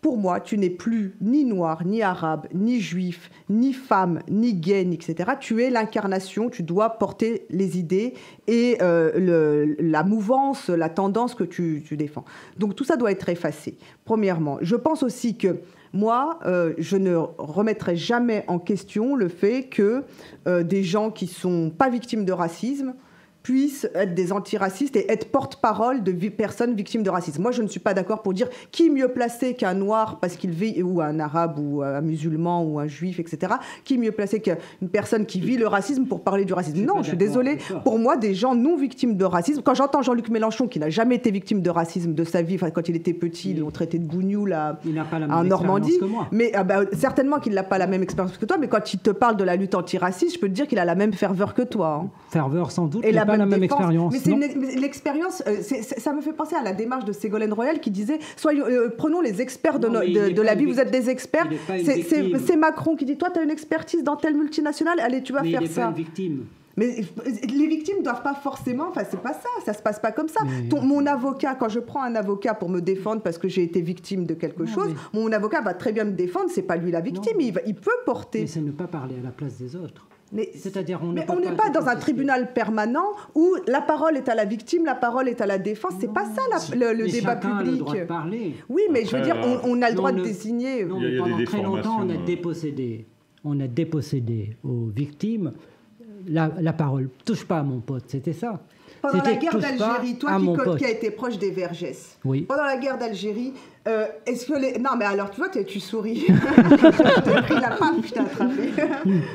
pour 0.04 0.18
moi, 0.18 0.38
tu 0.38 0.58
n'es 0.58 0.68
plus 0.68 1.16
ni 1.22 1.46
noir, 1.46 1.86
ni 1.86 2.02
arabe, 2.02 2.46
ni 2.52 2.78
juif, 2.78 3.30
ni 3.48 3.72
femme, 3.72 4.20
ni 4.28 4.52
gay, 4.52 4.86
etc. 4.92 5.30
Tu 5.40 5.62
es 5.62 5.70
l'incarnation, 5.70 6.50
tu 6.50 6.62
dois 6.62 6.90
porter 6.98 7.46
les 7.48 7.78
idées 7.78 8.12
et 8.46 8.76
euh, 8.82 9.74
la 9.78 10.02
mouvance, 10.02 10.68
la 10.68 10.90
tendance 10.90 11.34
que 11.34 11.42
tu, 11.42 11.82
défends. 11.92 12.26
Donc 12.58 12.76
tout 12.76 12.84
ça 12.84 12.98
doit 12.98 13.12
être 13.12 13.30
effacé, 13.30 13.78
premièrement. 14.04 14.58
Je 14.60 14.76
pense 14.76 15.02
aussi 15.02 15.38
que 15.38 15.60
moi, 15.94 16.38
euh, 16.44 16.74
je 16.76 16.98
ne 16.98 17.16
remettrai 17.16 17.96
jamais 17.96 18.44
en 18.46 18.58
question 18.58 19.16
le 19.16 19.28
fait 19.28 19.70
que 19.70 20.04
euh, 20.46 20.62
des 20.62 20.82
gens 20.82 21.10
qui 21.10 21.26
sont 21.26 21.70
pas 21.70 21.88
victimes 21.88 22.26
de 22.26 22.32
racisme 22.32 22.92
puissent 23.44 23.86
être 23.94 24.14
des 24.14 24.32
antiracistes 24.32 24.96
et 24.96 25.12
être 25.12 25.30
porte-parole 25.30 26.02
de 26.02 26.12
personnes 26.30 26.74
victimes 26.74 27.02
de 27.02 27.10
racisme. 27.10 27.42
Moi, 27.42 27.52
je 27.52 27.60
ne 27.60 27.68
suis 27.68 27.78
pas 27.78 27.92
d'accord 27.92 28.22
pour 28.22 28.32
dire 28.32 28.48
qui 28.72 28.88
mieux 28.88 29.08
placé 29.08 29.52
qu'un 29.52 29.74
noir 29.74 30.18
parce 30.18 30.36
qu'il 30.36 30.50
vit, 30.50 30.82
ou 30.82 31.02
un 31.02 31.20
arabe, 31.20 31.58
ou 31.58 31.82
un 31.82 32.00
musulman, 32.00 32.64
ou 32.64 32.78
un 32.78 32.86
juif, 32.86 33.20
etc. 33.20 33.52
Qui 33.84 33.98
mieux 33.98 34.12
placé 34.12 34.40
qu'une 34.40 34.88
personne 34.90 35.26
qui 35.26 35.40
vit 35.40 35.58
le 35.58 35.66
racisme 35.66 36.06
pour 36.06 36.24
parler 36.24 36.46
du 36.46 36.54
racisme? 36.54 36.80
Non, 36.80 37.02
je 37.02 37.08
suis 37.08 37.16
désolée. 37.18 37.58
Pour 37.84 37.98
moi, 37.98 38.16
des 38.16 38.34
gens 38.34 38.54
non 38.54 38.76
victimes 38.76 39.16
de 39.16 39.24
racisme, 39.24 39.60
quand 39.62 39.74
j'entends 39.74 40.00
Jean-Luc 40.00 40.30
Mélenchon 40.30 40.66
qui 40.66 40.78
n'a 40.78 40.88
jamais 40.88 41.16
été 41.16 41.30
victime 41.30 41.60
de 41.60 41.70
racisme 41.70 42.14
de 42.14 42.24
sa 42.24 42.40
vie, 42.40 42.56
quand 42.56 42.88
il 42.88 42.96
était 42.96 43.12
petit, 43.12 43.50
ils 43.50 43.60
l'ont 43.60 43.70
traité 43.70 43.98
de 43.98 44.06
bougnoul 44.06 44.54
à, 44.54 44.80
en 45.30 45.44
Normandie. 45.44 45.98
Mais 46.32 46.50
ah 46.54 46.64
bah, 46.64 46.80
certainement 46.92 47.40
qu'il 47.40 47.52
n'a 47.52 47.62
pas 47.62 47.76
la 47.76 47.86
même 47.86 48.02
expérience 48.02 48.38
que 48.38 48.46
toi, 48.46 48.56
mais 48.58 48.68
quand 48.68 48.94
il 48.94 49.00
te 49.00 49.10
parle 49.10 49.36
de 49.36 49.44
la 49.44 49.56
lutte 49.56 49.74
antiraciste, 49.74 50.36
je 50.36 50.40
peux 50.40 50.48
te 50.48 50.54
dire 50.54 50.66
qu'il 50.66 50.78
a 50.78 50.86
la 50.86 50.94
même 50.94 51.12
ferveur 51.12 51.52
que 51.52 51.62
toi. 51.62 52.02
Hein. 52.04 52.08
Ferveur 52.30 52.70
sans 52.70 52.86
doute, 52.86 53.04
et 53.04 53.12
pas 53.36 53.44
la 53.44 53.46
même 53.46 53.62
expérience. 53.62 54.12
Mais 54.12 54.18
c'est 54.18 54.80
l'expérience, 54.80 55.42
euh, 55.46 55.62
ça 55.62 56.12
me 56.12 56.20
fait 56.20 56.32
penser 56.32 56.56
à 56.56 56.62
la 56.62 56.72
démarche 56.72 57.04
de 57.04 57.12
Ségolène 57.12 57.52
Royal 57.52 57.80
qui 57.80 57.90
disait 57.90 58.18
soyons, 58.36 58.64
euh, 58.66 58.88
prenons 58.96 59.20
les 59.20 59.40
experts 59.40 59.78
de, 59.78 59.88
de, 59.88 60.42
la 60.42 60.54
vie, 60.54 60.64
vous 60.64 60.80
êtes 60.80 60.90
des 60.90 61.10
experts. 61.10 61.48
C'est 61.68 62.56
Macron 62.56 62.96
qui 62.96 63.04
dit 63.04 63.16
toi, 63.16 63.30
tu 63.30 63.40
as 63.40 63.42
une 63.42 63.50
expertise 63.50 64.02
dans 64.02 64.16
telle 64.16 64.36
multinationale, 64.36 65.00
allez, 65.00 65.22
tu 65.22 65.32
vas 65.32 65.42
faire 65.42 65.66
ça. 65.66 65.82
Pas 65.82 65.88
une 65.88 65.94
victime. 65.94 66.46
Mais 66.76 67.04
les 67.48 67.66
victimes 67.66 67.98
ne 67.98 68.02
doivent 68.02 68.22
pas 68.22 68.34
forcément. 68.34 68.88
Enfin, 68.88 69.02
c'est 69.08 69.20
pas 69.20 69.32
ça. 69.32 69.48
Ça 69.64 69.72
se 69.72 69.82
passe 69.82 70.00
pas 70.00 70.12
comme 70.12 70.28
ça. 70.28 70.40
mon 70.82 71.06
avocat, 71.06 71.54
quand 71.54 71.68
je 71.68 71.80
prends 71.80 72.02
un 72.02 72.14
avocat 72.14 72.54
pour 72.54 72.68
me 72.68 72.80
défendre 72.80 73.22
parce 73.22 73.38
que 73.38 73.48
j'ai 73.48 73.62
été 73.62 73.80
victime 73.80 74.26
de 74.26 74.34
quelque 74.34 74.66
chose, 74.66 74.90
mon 75.12 75.30
avocat 75.32 75.60
va 75.60 75.74
très 75.74 75.92
bien 75.92 76.04
me 76.04 76.12
défendre. 76.12 76.50
C'est 76.50 76.62
pas 76.62 76.76
lui 76.76 76.90
la 76.90 77.00
victime. 77.00 77.36
Il, 77.38 77.54
il, 77.66 77.74
peut 77.74 77.90
porter. 78.04 78.40
Mais 78.40 78.46
c'est 78.46 78.60
ne 78.60 78.72
pas 78.72 78.86
parler 78.86 79.16
à 79.20 79.24
la 79.24 79.30
place 79.30 79.56
des 79.58 79.76
autres. 79.76 80.06
Mais 80.34 80.50
c'est-à-dire, 80.56 81.00
on 81.02 81.12
n'est 81.12 81.24
pas, 81.24 81.70
dans 81.70 81.86
un 81.86 81.94
tribunal 81.94 82.52
permanent 82.52 83.06
où 83.36 83.54
la 83.68 83.80
parole 83.80 84.16
est 84.16 84.28
à 84.28 84.34
la 84.34 84.44
victime, 84.44 84.84
la 84.84 84.96
parole 84.96 85.28
est 85.28 85.40
à 85.40 85.46
la 85.46 85.58
défense. 85.58 85.92
C'est 86.00 86.12
pas 86.12 86.24
ça 86.24 86.42
le, 86.74 87.08
débat 87.08 87.36
public. 87.36 87.56
A 87.56 87.62
le 87.62 87.76
droit 87.76 87.94
de 87.94 88.04
parler. 88.04 88.54
Oui, 88.68 88.82
mais 88.90 89.04
je 89.04 89.16
veux 89.16 89.22
dire, 89.22 89.36
on, 89.62 89.80
a 89.80 89.88
le 89.88 89.94
droit 89.94 90.10
de 90.10 90.22
désigner. 90.22 90.84
Non, 90.84 91.00
pendant 91.18 91.44
très 91.44 91.62
longtemps, 91.62 92.00
on 92.00 92.10
a 92.10 92.14
euh. 92.14 92.24
dépossédé, 92.26 93.06
on 93.44 93.60
a 93.60 93.68
dépossédé 93.68 94.56
aux 94.64 94.86
victimes 94.86 95.52
la, 96.26 96.50
la 96.60 96.72
parole. 96.72 97.10
Touche 97.24 97.44
pas 97.44 97.58
à 97.58 97.62
mon 97.62 97.78
pote, 97.78 98.04
c'était 98.08 98.32
ça. 98.32 98.60
Pendant 99.04 99.22
la 99.22 99.34
guerre 99.34 99.58
d'Algérie, 99.58 100.16
toi 100.16 100.38
qui, 100.38 100.78
qui, 100.78 100.84
a 100.86 100.90
été 100.90 101.10
proche 101.10 101.38
des 101.38 101.50
Vergès, 101.50 102.18
oui. 102.24 102.42
pendant 102.42 102.64
la 102.64 102.78
guerre 102.78 102.96
d'Algérie, 102.96 103.52
euh, 103.86 104.06
est-ce 104.24 104.46
que 104.46 104.58
les... 104.58 104.78
Non, 104.78 104.92
mais 104.98 105.04
alors, 105.04 105.30
tu 105.30 105.42
vois, 105.42 105.50
tu 105.50 105.78
souris. 105.78 106.24
T'as 106.80 107.42
pris 107.42 107.60
la 107.60 107.70
paf, 107.70 107.94
je 108.02 108.12
t'ai 108.12 108.20
attrapé. 108.20 108.70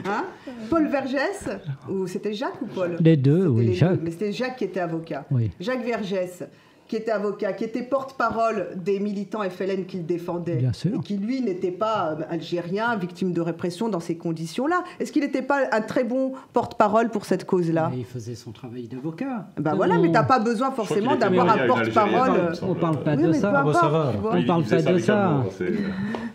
Hein 0.05 0.25
Paul 0.71 0.87
Vergès, 0.87 1.49
ou 1.87 2.07
c'était 2.07 2.33
Jacques 2.33 2.61
ou 2.63 2.65
Paul 2.65 2.97
Les 2.99 3.15
deux, 3.15 3.45
oui, 3.45 3.75
Jacques. 3.75 3.99
Mais 4.01 4.09
c'était 4.09 4.31
Jacques 4.31 4.57
qui 4.57 4.63
était 4.63 4.79
avocat. 4.79 5.25
Jacques 5.59 5.85
Vergès 5.85 6.47
qui 6.89 6.95
était 6.95 7.11
avocat, 7.11 7.53
qui 7.53 7.63
était 7.63 7.83
porte-parole 7.83 8.69
des 8.75 8.99
militants 8.99 9.47
FLN 9.47 9.85
qu'il 9.85 10.07
défendait, 10.07 10.63
et 10.63 10.99
qui 11.01 11.17
lui 11.17 11.39
n'était 11.41 11.71
pas 11.71 12.17
euh, 12.19 12.23
algérien, 12.31 12.97
victime 12.97 13.31
de 13.31 13.41
répression 13.41 13.89
dans 13.89 13.99
ces 13.99 14.17
conditions-là. 14.17 14.83
Est-ce 14.99 15.11
qu'il 15.11 15.21
n'était 15.21 15.43
pas 15.43 15.67
un 15.71 15.81
très 15.81 16.03
bon 16.03 16.33
porte-parle 16.51 17.09
pour 17.09 17.25
cette 17.25 17.45
cause-là? 17.45 17.91
Il 17.95 18.05
faisait 18.05 18.33
son 18.33 18.51
travail 18.51 18.87
d'avocat. 18.87 19.47
Ben 19.57 19.75
voilà, 19.75 19.99
mais 19.99 20.11
t'as 20.11 20.23
pas 20.23 20.39
besoin 20.39 20.71
forcément 20.71 21.15
d'avoir 21.15 21.51
un 21.51 21.67
porte-parole. 21.67 22.53
On 22.63 22.73
parle 22.73 23.03
pas 23.03 23.15
de 23.15 23.33
ça. 23.33 23.63
On 23.63 24.43
parle 24.43 24.63
pas 24.63 24.81
de 24.81 24.97
ça. 24.97 25.43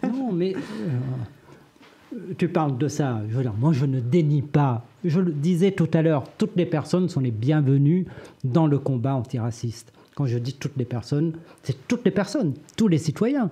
Non, 0.05 0.31
mais 0.33 0.55
euh, 0.55 2.17
tu 2.39 2.47
parles 2.47 2.79
de 2.79 2.87
ça. 2.87 3.23
Je 3.29 3.35
veux 3.35 3.43
dire, 3.43 3.55
moi, 3.59 3.73
je 3.73 3.87
ne 3.87 3.99
dénie 3.99 4.43
pas. 4.43 4.85
Je 5.05 5.19
le 5.19 5.33
disais 5.33 5.73
tout 5.73 5.91
à 5.93 6.03
l'heure, 6.03 6.23
toutes 6.39 6.55
les 6.55 6.67
personnes 6.67 7.09
sont 7.09 7.21
les 7.21 7.33
bienvenues 7.33 8.07
dans 8.45 8.69
le 8.69 8.79
combat 8.79 9.17
antiraciste. 9.17 9.93
Quand 10.15 10.27
je 10.27 10.39
dis 10.39 10.55
toutes 10.55 10.77
les 10.77 10.85
personnes, 10.85 11.33
c'est 11.63 11.89
toutes 11.89 12.05
les 12.05 12.11
personnes, 12.11 12.55
tous 12.77 12.89
les 12.89 12.99
citoyens. 12.99 13.51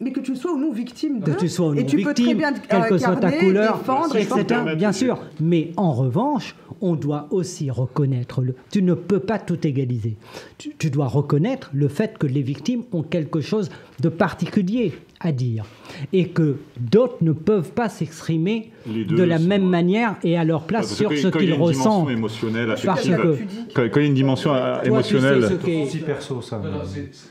Mais 0.00 0.12
que 0.12 0.20
tu 0.20 0.36
sois 0.36 0.52
ou 0.52 0.58
non 0.58 0.72
victime 0.72 1.20
de. 1.20 1.32
Que 1.32 1.38
tu 1.38 1.48
sois 1.48 1.68
ou 1.68 1.74
non 1.74 1.80
et 1.80 1.86
tu 1.86 2.02
peux 2.02 2.12
très 2.12 2.34
bien 2.34 2.52
quelle 2.52 2.88
que 2.88 2.98
soit 2.98 3.16
ta 3.16 3.32
couleur, 3.32 3.78
défendre, 3.78 4.16
etc. 4.16 4.74
Bien 4.76 4.92
sûr. 4.92 5.18
Mais 5.40 5.72
en 5.76 5.92
revanche, 5.92 6.54
on 6.82 6.96
doit 6.96 7.28
aussi 7.30 7.70
reconnaître 7.70 8.42
le. 8.42 8.54
Tu 8.70 8.82
ne 8.82 8.92
peux 8.92 9.20
pas 9.20 9.38
tout 9.38 9.66
égaliser. 9.66 10.16
Tu, 10.58 10.74
tu 10.76 10.90
dois 10.90 11.06
reconnaître 11.06 11.70
le 11.72 11.88
fait 11.88 12.18
que 12.18 12.26
les 12.26 12.42
victimes 12.42 12.82
ont 12.92 13.02
quelque 13.02 13.40
chose 13.40 13.70
de 14.00 14.10
particulier 14.10 14.92
à 15.20 15.32
dire 15.32 15.64
et 16.12 16.28
que 16.28 16.56
d'autres 16.78 17.18
ne 17.22 17.32
peuvent 17.32 17.72
pas 17.72 17.88
s'exprimer 17.88 18.70
de 18.86 19.22
la 19.22 19.38
même 19.38 19.66
manière 19.66 20.16
et 20.22 20.36
à 20.36 20.44
leur 20.44 20.64
place 20.64 20.94
sur 20.94 21.12
ce 21.12 21.28
qu'ils 21.28 21.54
ressentent. 21.54 22.10
Émotionnelle, 22.10 22.74
Parce 22.84 23.08
que 23.08 23.36
quand, 23.74 23.82
il 23.84 24.02
y 24.02 24.04
a 24.04 24.08
une 24.08 24.14
dimension 24.14 24.52
émotionnelle, 24.82 25.44
c'est 25.88 26.04
perso 26.04 26.40
ça. 26.40 26.62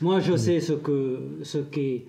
Moi, 0.00 0.20
je 0.20 0.36
sais 0.36 0.60
ce 0.60 0.72
que 0.72 1.18
ce 1.42 1.58
qu'est 1.58 2.04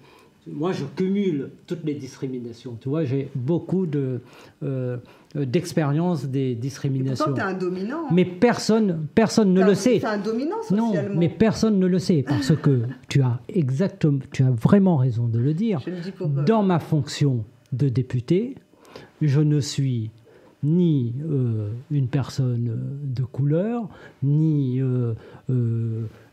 moi, 0.51 0.71
je 0.71 0.85
cumule 0.95 1.49
toutes 1.65 1.83
les 1.83 1.93
discriminations. 1.93 2.77
Tu 2.79 2.89
vois, 2.89 3.03
j'ai 3.03 3.29
beaucoup 3.35 3.85
de, 3.85 4.21
euh, 4.63 4.97
d'expérience 5.45 6.25
des 6.25 6.55
discriminations. 6.55 7.33
un 7.37 7.53
dominant. 7.53 8.05
Mais 8.11 8.25
personne, 8.25 9.07
personne 9.13 9.53
ne 9.53 9.63
le 9.63 9.75
sait. 9.75 9.99
C'est 9.99 10.07
un 10.07 10.17
dominant 10.17 10.61
socialement. 10.61 11.13
Non, 11.13 11.19
mais 11.19 11.29
personne 11.29 11.79
ne 11.79 11.87
le 11.87 11.99
sait 11.99 12.23
parce 12.27 12.55
que 12.55 12.83
tu 13.07 13.21
as 13.21 13.39
exactement, 13.49 14.19
tu 14.31 14.43
as 14.43 14.51
vraiment 14.51 14.97
raison 14.97 15.27
de 15.27 15.39
le 15.39 15.53
dire. 15.53 15.81
Dans 16.45 16.63
ma 16.63 16.79
fonction 16.79 17.43
de 17.71 17.89
député, 17.89 18.55
je 19.21 19.41
ne 19.41 19.59
suis 19.59 20.11
ni 20.63 21.13
euh, 21.29 21.69
une 21.91 22.07
personne 22.07 22.99
de 23.03 23.23
couleur, 23.23 23.87
ni 24.23 24.81
euh, 24.81 25.13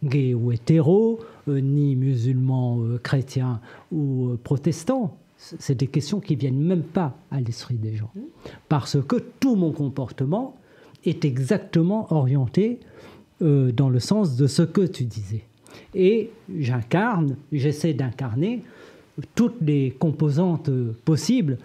gay 0.03 0.35
ou 0.35 0.51
hétéro, 0.53 1.21
euh, 1.49 1.61
ni 1.61 1.95
musulmans, 1.97 2.81
euh, 2.83 2.99
chrétiens 2.99 3.61
ou 3.93 4.29
euh, 4.29 4.41
protestants. 4.43 5.19
C'est 5.59 5.75
des 5.75 5.87
questions 5.87 6.21
qui 6.21 6.37
viennent 6.37 6.61
même 6.61 6.83
pas 6.83 7.17
à 7.31 7.41
l'esprit 7.41 7.77
des 7.77 7.95
gens. 7.97 8.11
Parce 8.69 8.97
que 9.03 9.17
tout 9.41 9.57
mon 9.57 9.73
comportement 9.73 10.57
est 11.05 11.25
exactement 11.25 12.13
orienté 12.13 12.81
dans 13.41 13.91
le 13.91 13.99
sens 13.99 14.37
de 14.37 14.47
ce 14.47 14.63
que 14.63 14.83
tu 14.83 15.05
disais. 15.05 15.45
Et 15.95 16.31
j'incarne, 16.59 17.37
j'essaie 17.53 17.93
d'incarner 17.93 18.63
toutes 19.35 19.61
les 19.61 19.91
composantes 19.91 20.71
possibles 21.05 21.59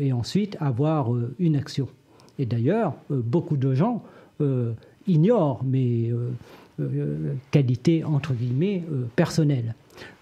et 0.00 0.12
ensuite 0.12 0.56
avoir 0.58 1.10
une 1.38 1.54
action. 1.56 1.86
Et 2.38 2.46
d'ailleurs, 2.46 2.94
beaucoup 3.08 3.56
de 3.56 3.72
gens 3.74 4.02
ignorent, 5.06 5.62
mais 5.64 6.10
euh, 6.80 7.34
qualité 7.50 8.02
entre 8.02 8.32
guillemets 8.32 8.82
euh, 8.90 9.04
personnelle. 9.14 9.74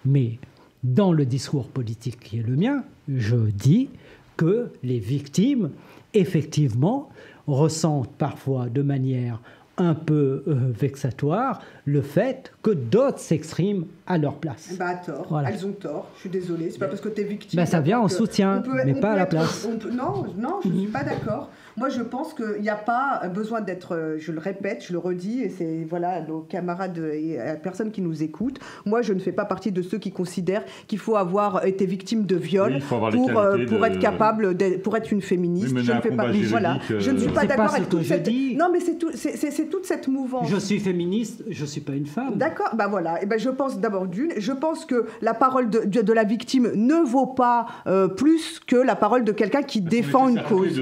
Mais 0.04 0.38
dans 0.84 1.12
le 1.12 1.26
discours 1.26 1.68
politique 1.68 2.20
qui 2.20 2.38
est 2.38 2.42
le 2.42 2.56
mien, 2.56 2.84
je 3.08 3.36
dis 3.36 3.90
que 4.36 4.70
les 4.82 4.98
victimes, 4.98 5.70
effectivement, 6.14 7.10
ressentent 7.46 8.12
parfois 8.12 8.68
de 8.68 8.82
manière 8.82 9.40
un 9.76 9.94
peu 9.94 10.42
euh, 10.46 10.72
vexatoire 10.78 11.62
le 11.86 12.02
fait 12.02 12.52
que 12.62 12.70
d'autres 12.70 13.18
s'expriment 13.18 13.86
à 14.06 14.18
leur 14.18 14.36
place. 14.36 14.74
Bah, 14.78 14.94
tort. 14.94 15.42
Elles 15.46 15.66
ont 15.66 15.72
tort. 15.72 16.10
Je 16.16 16.20
suis 16.20 16.30
désolée. 16.30 16.70
C'est 16.70 16.78
pas 16.78 16.88
parce 16.88 17.00
que 17.00 17.08
tu 17.08 17.22
es 17.22 17.24
victime. 17.24 17.56
Bah, 17.56 17.66
ça 17.66 17.80
vient 17.80 18.00
en 18.00 18.08
soutien, 18.08 18.62
mais 18.84 18.94
pas 18.94 19.12
à 19.12 19.16
la 19.16 19.26
place. 19.26 19.66
non, 19.90 20.26
non, 20.36 20.60
je 20.62 20.68
ne 20.68 20.78
suis 20.80 20.88
pas 20.88 21.02
d'accord. 21.02 21.50
Moi, 21.80 21.88
je 21.88 22.02
pense 22.02 22.34
qu'il 22.34 22.60
n'y 22.60 22.68
a 22.68 22.76
pas 22.76 23.22
besoin 23.34 23.62
d'être, 23.62 23.96
euh, 23.96 24.16
je 24.18 24.32
le 24.32 24.38
répète, 24.38 24.84
je 24.86 24.92
le 24.92 24.98
redis, 24.98 25.40
et 25.40 25.48
c'est 25.48 25.86
voilà 25.88 26.20
nos 26.20 26.40
camarades 26.40 26.98
et 26.98 27.38
la 27.38 27.56
personne 27.56 27.90
qui 27.90 28.02
nous 28.02 28.22
écoute. 28.22 28.60
Moi, 28.84 29.00
je 29.00 29.14
ne 29.14 29.18
fais 29.18 29.32
pas 29.32 29.46
partie 29.46 29.72
de 29.72 29.80
ceux 29.80 29.96
qui 29.96 30.12
considèrent 30.12 30.62
qu'il 30.88 30.98
faut 30.98 31.16
avoir 31.16 31.64
été 31.64 31.86
victime 31.86 32.26
de 32.26 32.36
viol 32.36 32.80
pour, 32.86 33.38
euh, 33.38 33.64
pour 33.66 33.86
être 33.86 33.98
capable, 33.98 34.54
pour 34.82 34.94
être 34.94 35.10
une 35.10 35.22
féministe. 35.22 35.74
je 35.74 35.92
ne 35.92 36.00
fais 36.02 36.10
pas. 36.10 36.26
Voilà, 36.50 36.80
je 36.86 37.10
ne 37.10 37.18
suis 37.18 37.30
pas 37.30 37.46
d'accord 37.46 37.74
avec 37.74 37.88
toute 37.88 38.04
cette. 38.04 38.28
Non, 38.28 38.68
mais 38.70 38.80
c'est 38.80 38.98
tout, 38.98 39.12
c'est 39.14 39.70
toute 39.70 39.86
cette 39.86 40.06
mouvance. 40.06 40.50
Je 40.50 40.56
suis 40.56 40.80
féministe, 40.80 41.44
je 41.48 41.64
suis 41.64 41.80
pas 41.80 41.94
une 41.94 42.04
femme. 42.04 42.36
D'accord, 42.36 42.74
bah 42.74 42.88
voilà. 42.88 43.22
Et 43.22 43.26
ben 43.26 43.38
je 43.38 43.48
pense 43.48 43.80
d'abord 43.80 44.06
d'une, 44.06 44.32
je 44.36 44.52
pense 44.52 44.84
que 44.84 45.06
la 45.22 45.32
parole 45.32 45.70
de, 45.70 46.02
de, 46.02 46.12
la 46.12 46.24
victime 46.24 46.72
ne 46.74 47.02
vaut 47.06 47.26
pas 47.26 47.66
euh, 47.86 48.06
plus 48.06 48.60
que 48.66 48.76
la 48.76 48.96
parole 48.96 49.24
de 49.24 49.32
quelqu'un 49.32 49.62
qui 49.62 49.80
défend 49.80 50.28
une 50.28 50.42
cause. 50.42 50.78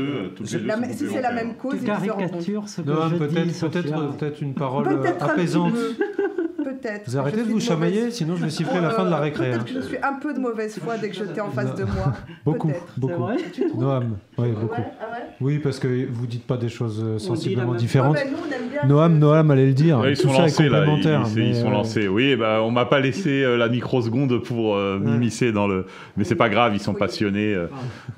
Si 0.92 1.08
c'est 1.08 1.20
la 1.20 1.32
même 1.32 1.54
cause, 1.54 1.82
caricature 1.84 2.68
ce 2.68 2.82
que 2.82 2.90
non, 2.90 3.10
peut-être 3.10 3.60
peut-être 3.60 4.16
peut-être 4.16 4.40
une 4.40 4.54
parole 4.54 4.88
apaisante. 5.20 5.74
Peut-être. 6.74 7.02
Vous 7.08 7.16
arrêtez 7.16 7.38
de 7.44 7.50
vous 7.50 7.60
chamailler, 7.60 8.10
sinon 8.10 8.36
je 8.36 8.44
vais 8.44 8.50
siffler 8.50 8.80
la 8.80 8.90
fin 8.90 9.04
de 9.04 9.10
la 9.10 9.18
récré. 9.18 9.50
Peut-être 9.50 9.64
que 9.64 9.72
je 9.74 9.80
suis 9.80 9.96
un 10.02 10.14
peu 10.14 10.32
de 10.34 10.38
mauvaise 10.38 10.78
foi 10.78 10.96
dès 10.98 11.08
que 11.10 11.16
j'étais 11.16 11.40
en 11.40 11.50
face 11.50 11.74
de 11.74 11.84
moi. 11.84 12.12
Beaucoup, 12.44 12.72
beaucoup. 12.96 13.22
vrai 13.22 13.36
Noam, 13.76 14.16
oui, 14.38 14.48
beaucoup. 14.58 14.80
Ouais, 14.80 14.86
ah 15.00 15.04
ouais? 15.12 15.18
Oui, 15.40 15.58
parce 15.58 15.78
que 15.78 16.06
vous 16.10 16.26
dites 16.26 16.44
pas 16.46 16.56
des 16.56 16.68
choses 16.68 17.02
euh, 17.04 17.18
sensiblement 17.18 17.74
différentes. 17.74 18.16
Ouais, 18.16 18.24
bah, 18.24 18.30
nous, 18.30 18.38
on 18.38 18.52
aime 18.64 18.68
bien 18.70 18.84
Noam, 18.86 19.18
Noam 19.18 19.50
allait 19.50 19.66
le 19.66 19.72
dire. 19.74 19.98
Ouais, 19.98 20.12
ils 20.12 20.16
Tout 20.16 20.28
sont 20.28 20.34
ça 20.34 20.42
lancés 20.42 20.64
est 20.64 20.68
là, 20.68 20.84
ils, 20.86 21.38
ils- 21.48 21.54
sont 21.56 21.68
euh, 21.68 21.70
lancés. 21.70 22.08
Oui, 22.08 22.36
bah, 22.36 22.60
on 22.62 22.70
m'a 22.70 22.86
pas 22.86 23.00
laissé 23.00 23.42
euh, 23.44 23.56
la 23.56 23.68
microseconde 23.68 24.42
pour 24.42 24.76
euh, 24.76 24.98
Ouais. 24.98 25.10
m'immiscer 25.10 25.52
dans 25.52 25.66
le. 25.66 25.84
Mais 26.16 26.24
c'est 26.24 26.34
pas 26.36 26.48
grave, 26.48 26.72
ils 26.74 26.80
sont 26.80 26.92
Oui. 26.92 26.98
passionnés. 26.98 27.54
euh. 27.54 27.66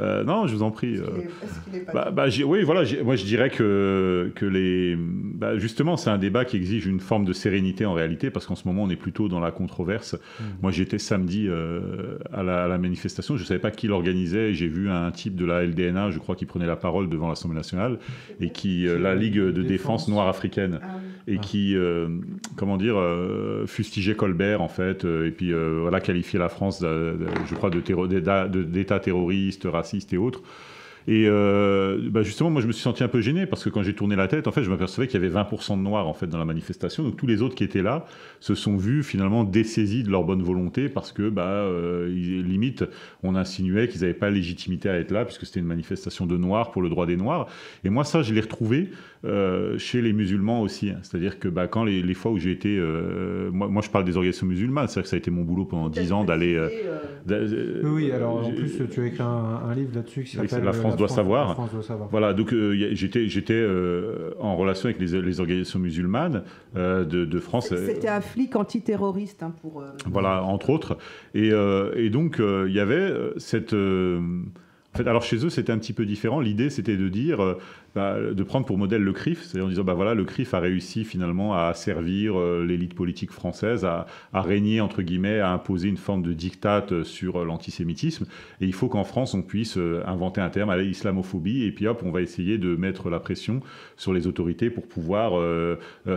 Euh, 0.00 0.22
non, 0.24 0.46
je 0.46 0.54
vous 0.54 0.62
en 0.62 0.70
prie. 0.70 0.98
Bah, 1.92 2.10
bah, 2.12 2.26
oui, 2.46 2.62
voilà. 2.62 2.82
Moi, 3.04 3.16
je 3.16 3.24
dirais 3.24 3.50
que, 3.50 4.30
que 4.34 4.46
les. 4.46 4.96
justement, 5.58 5.96
c'est 5.96 6.10
un 6.10 6.18
débat 6.18 6.44
qui 6.44 6.56
exige 6.56 6.86
une 6.86 7.00
forme 7.00 7.24
de 7.24 7.32
sérénité 7.32 7.84
en 7.86 7.92
réalité, 7.92 8.30
parce 8.30 8.39
qu'en 8.46 8.54
ce 8.56 8.66
moment, 8.68 8.82
on 8.84 8.90
est 8.90 8.96
plutôt 8.96 9.28
dans 9.28 9.40
la 9.40 9.50
controverse. 9.50 10.16
Moi, 10.62 10.70
j'étais 10.72 10.98
samedi 10.98 11.46
euh, 11.48 12.18
à, 12.32 12.42
la, 12.42 12.64
à 12.64 12.68
la 12.68 12.78
manifestation. 12.78 13.36
Je 13.36 13.42
ne 13.42 13.46
savais 13.46 13.60
pas 13.60 13.70
qui 13.70 13.86
l'organisait. 13.86 14.52
J'ai 14.54 14.68
vu 14.68 14.90
un 14.90 15.10
type 15.10 15.36
de 15.36 15.44
la 15.44 15.64
LDNA, 15.64 16.10
je 16.10 16.18
crois, 16.18 16.36
qui 16.36 16.46
prenait 16.46 16.66
la 16.66 16.76
parole 16.76 17.08
devant 17.08 17.28
l'Assemblée 17.28 17.56
nationale 17.56 17.98
et 18.40 18.50
qui, 18.50 18.86
euh, 18.86 18.98
la 18.98 19.14
Ligue 19.14 19.38
de 19.38 19.62
défense 19.62 20.08
noire 20.08 20.28
africaine, 20.28 20.80
Ah 20.82 20.86
et 21.28 21.36
Ah. 21.36 21.40
qui, 21.40 21.76
euh, 21.76 22.08
comment 22.56 22.76
dire, 22.76 22.94
euh, 22.98 23.66
fustigeait 23.66 24.14
Colbert 24.14 24.62
en 24.62 24.68
fait, 24.68 25.04
euh, 25.04 25.26
et 25.26 25.30
puis 25.30 25.52
euh, 25.52 25.78
voilà, 25.82 26.00
qualifiait 26.00 26.38
la 26.38 26.48
France, 26.48 26.80
de- 26.80 26.86
de- 27.18 27.26
je 27.48 27.54
crois, 27.54 27.70
terro- 27.70 28.06
d'État 28.08 29.00
terroriste, 29.00 29.66
raciste 29.70 30.12
et 30.12 30.16
autres. 30.16 30.42
Et 31.08 31.24
euh, 31.26 32.08
bah, 32.10 32.22
justement, 32.22 32.50
moi, 32.50 32.60
je 32.60 32.66
me 32.66 32.72
suis 32.72 32.82
senti 32.82 33.02
un 33.02 33.08
peu 33.08 33.20
gêné 33.20 33.46
parce 33.46 33.64
que 33.64 33.70
quand 33.70 33.82
j'ai 33.82 33.94
tourné 33.94 34.16
la 34.16 34.28
tête, 34.28 34.46
en 34.46 34.52
fait, 34.52 34.62
je 34.62 34.70
m'apercevais 34.70 35.06
qu'il 35.06 35.20
y 35.20 35.24
avait 35.24 35.34
20% 35.34 35.76
de 35.76 35.82
noirs 35.82 36.06
en 36.06 36.14
fait 36.14 36.26
dans 36.26 36.38
la 36.38 36.44
manifestation. 36.44 37.02
Donc 37.02 37.16
tous 37.16 37.26
les 37.26 37.42
autres 37.42 37.54
qui 37.54 37.64
étaient 37.64 37.82
là 37.82 38.04
se 38.40 38.54
sont 38.54 38.76
vus 38.76 39.02
finalement 39.02 39.44
dessaisis 39.44 40.02
de 40.02 40.10
leur 40.10 40.24
bonne 40.24 40.42
volonté 40.42 40.88
parce 40.88 41.12
que, 41.12 41.28
bah, 41.28 41.46
euh, 41.46 42.08
limite, 42.08 42.84
on 43.22 43.34
insinuait 43.34 43.88
qu'ils 43.88 44.02
n'avaient 44.02 44.14
pas 44.14 44.30
légitimité 44.30 44.88
à 44.88 44.98
être 44.98 45.10
là 45.10 45.24
puisque 45.24 45.46
c'était 45.46 45.60
une 45.60 45.66
manifestation 45.66 46.26
de 46.26 46.36
noirs 46.36 46.70
pour 46.70 46.82
le 46.82 46.88
droit 46.88 47.06
des 47.06 47.16
noirs. 47.16 47.46
Et 47.84 47.90
moi, 47.90 48.04
ça, 48.04 48.22
je 48.22 48.34
l'ai 48.34 48.40
retrouvé 48.40 48.90
euh, 49.24 49.76
chez 49.78 50.00
les 50.00 50.12
musulmans 50.12 50.62
aussi. 50.62 50.90
hein. 50.90 50.98
C'est-à-dire 51.02 51.38
que 51.38 51.48
bah, 51.48 51.66
quand 51.68 51.84
les, 51.84 52.02
les 52.02 52.14
fois 52.14 52.32
où 52.32 52.38
j'ai 52.38 52.52
été, 52.52 52.76
euh, 52.78 53.50
moi, 53.52 53.68
moi, 53.68 53.82
je 53.82 53.90
parle 53.90 54.04
des 54.04 54.16
organisations 54.16 54.46
musulmanes, 54.46 54.88
c'est-à-dire 54.88 55.02
que 55.02 55.08
ça 55.10 55.16
a 55.16 55.18
été 55.18 55.30
mon 55.30 55.42
boulot 55.42 55.64
pendant 55.66 55.88
10 55.90 56.12
ans 56.12 56.24
d'aller. 56.24 56.56
euh, 56.56 56.68
Oui, 57.84 58.10
alors 58.12 58.46
en 58.46 58.52
plus, 58.52 58.80
tu 58.90 59.00
as 59.02 59.06
écrit 59.06 59.22
un, 59.22 59.26
un 59.68 59.74
livre 59.74 59.90
là-dessus 59.94 60.24
qui 60.24 60.36
s'appelle 60.36 60.64
La 60.64 60.72
France 60.72 60.96
doit 60.96 61.08
savoir. 61.08 61.48
La 61.48 61.54
France 61.54 61.72
doit 61.72 61.82
savoir. 61.82 62.08
Voilà, 62.10 62.32
donc 62.32 62.52
euh, 62.52 62.74
j'étais 62.92 63.28
j'étais 63.28 63.52
euh, 63.54 64.30
en 64.40 64.56
relation 64.56 64.88
avec 64.88 65.00
les, 65.00 65.20
les 65.20 65.40
organisations 65.40 65.78
musulmanes 65.78 66.42
euh, 66.76 67.04
de, 67.04 67.24
de 67.24 67.38
France. 67.40 67.74
C'était 67.74 68.08
un 68.08 68.20
flic 68.20 68.56
antiterroriste 68.56 69.42
hein, 69.42 69.54
pour. 69.60 69.80
euh, 69.82 69.90
Voilà, 70.06 70.42
entre 70.44 70.70
autres. 70.70 70.96
Et, 71.34 71.50
euh, 71.52 71.92
et 71.96 72.10
donc, 72.10 72.40
euh, 72.40 72.66
il 72.68 72.74
y 72.74 72.80
avait 72.80 73.12
cette. 73.36 73.74
euh, 73.74 74.20
en 74.92 74.98
fait, 74.98 75.06
alors 75.06 75.22
chez 75.22 75.44
eux, 75.46 75.50
c'était 75.50 75.70
un 75.70 75.78
petit 75.78 75.92
peu 75.92 76.04
différent. 76.04 76.40
L'idée, 76.40 76.68
c'était 76.68 76.96
de 76.96 77.08
dire, 77.08 77.40
euh, 77.40 77.58
bah, 77.94 78.16
de 78.32 78.42
prendre 78.42 78.66
pour 78.66 78.78
modèle 78.78 79.02
le 79.02 79.12
CRIF, 79.12 79.42
c'est-à-dire 79.42 79.66
en 79.66 79.68
disant, 79.68 79.84
bah 79.84 79.94
voilà, 79.94 80.14
le 80.14 80.24
CRIF 80.24 80.54
a 80.54 80.60
réussi 80.60 81.04
finalement 81.04 81.54
à 81.54 81.74
servir 81.74 82.38
euh, 82.38 82.64
l'élite 82.64 82.94
politique 82.94 83.32
française, 83.32 83.84
à, 83.84 84.06
à 84.32 84.42
régner 84.42 84.80
entre 84.80 85.02
guillemets, 85.02 85.40
à 85.40 85.50
imposer 85.50 85.88
une 85.88 85.96
forme 85.96 86.22
de 86.22 86.32
diktat 86.32 86.86
euh, 86.92 87.04
sur 87.04 87.40
euh, 87.40 87.44
l'antisémitisme. 87.44 88.26
Et 88.60 88.66
il 88.66 88.72
faut 88.72 88.88
qu'en 88.88 89.04
France, 89.04 89.34
on 89.34 89.42
puisse 89.42 89.76
euh, 89.76 90.02
inventer 90.06 90.40
un 90.40 90.50
terme 90.50 90.70
à 90.70 90.76
l'islamophobie. 90.76 91.64
Et 91.64 91.72
puis 91.72 91.86
hop, 91.86 92.02
on 92.04 92.10
va 92.10 92.22
essayer 92.22 92.58
de 92.58 92.76
mettre 92.76 93.10
la 93.10 93.20
pression 93.20 93.60
sur 93.96 94.12
les 94.12 94.26
autorités 94.26 94.70
pour 94.70 94.86
pouvoir 94.86 95.32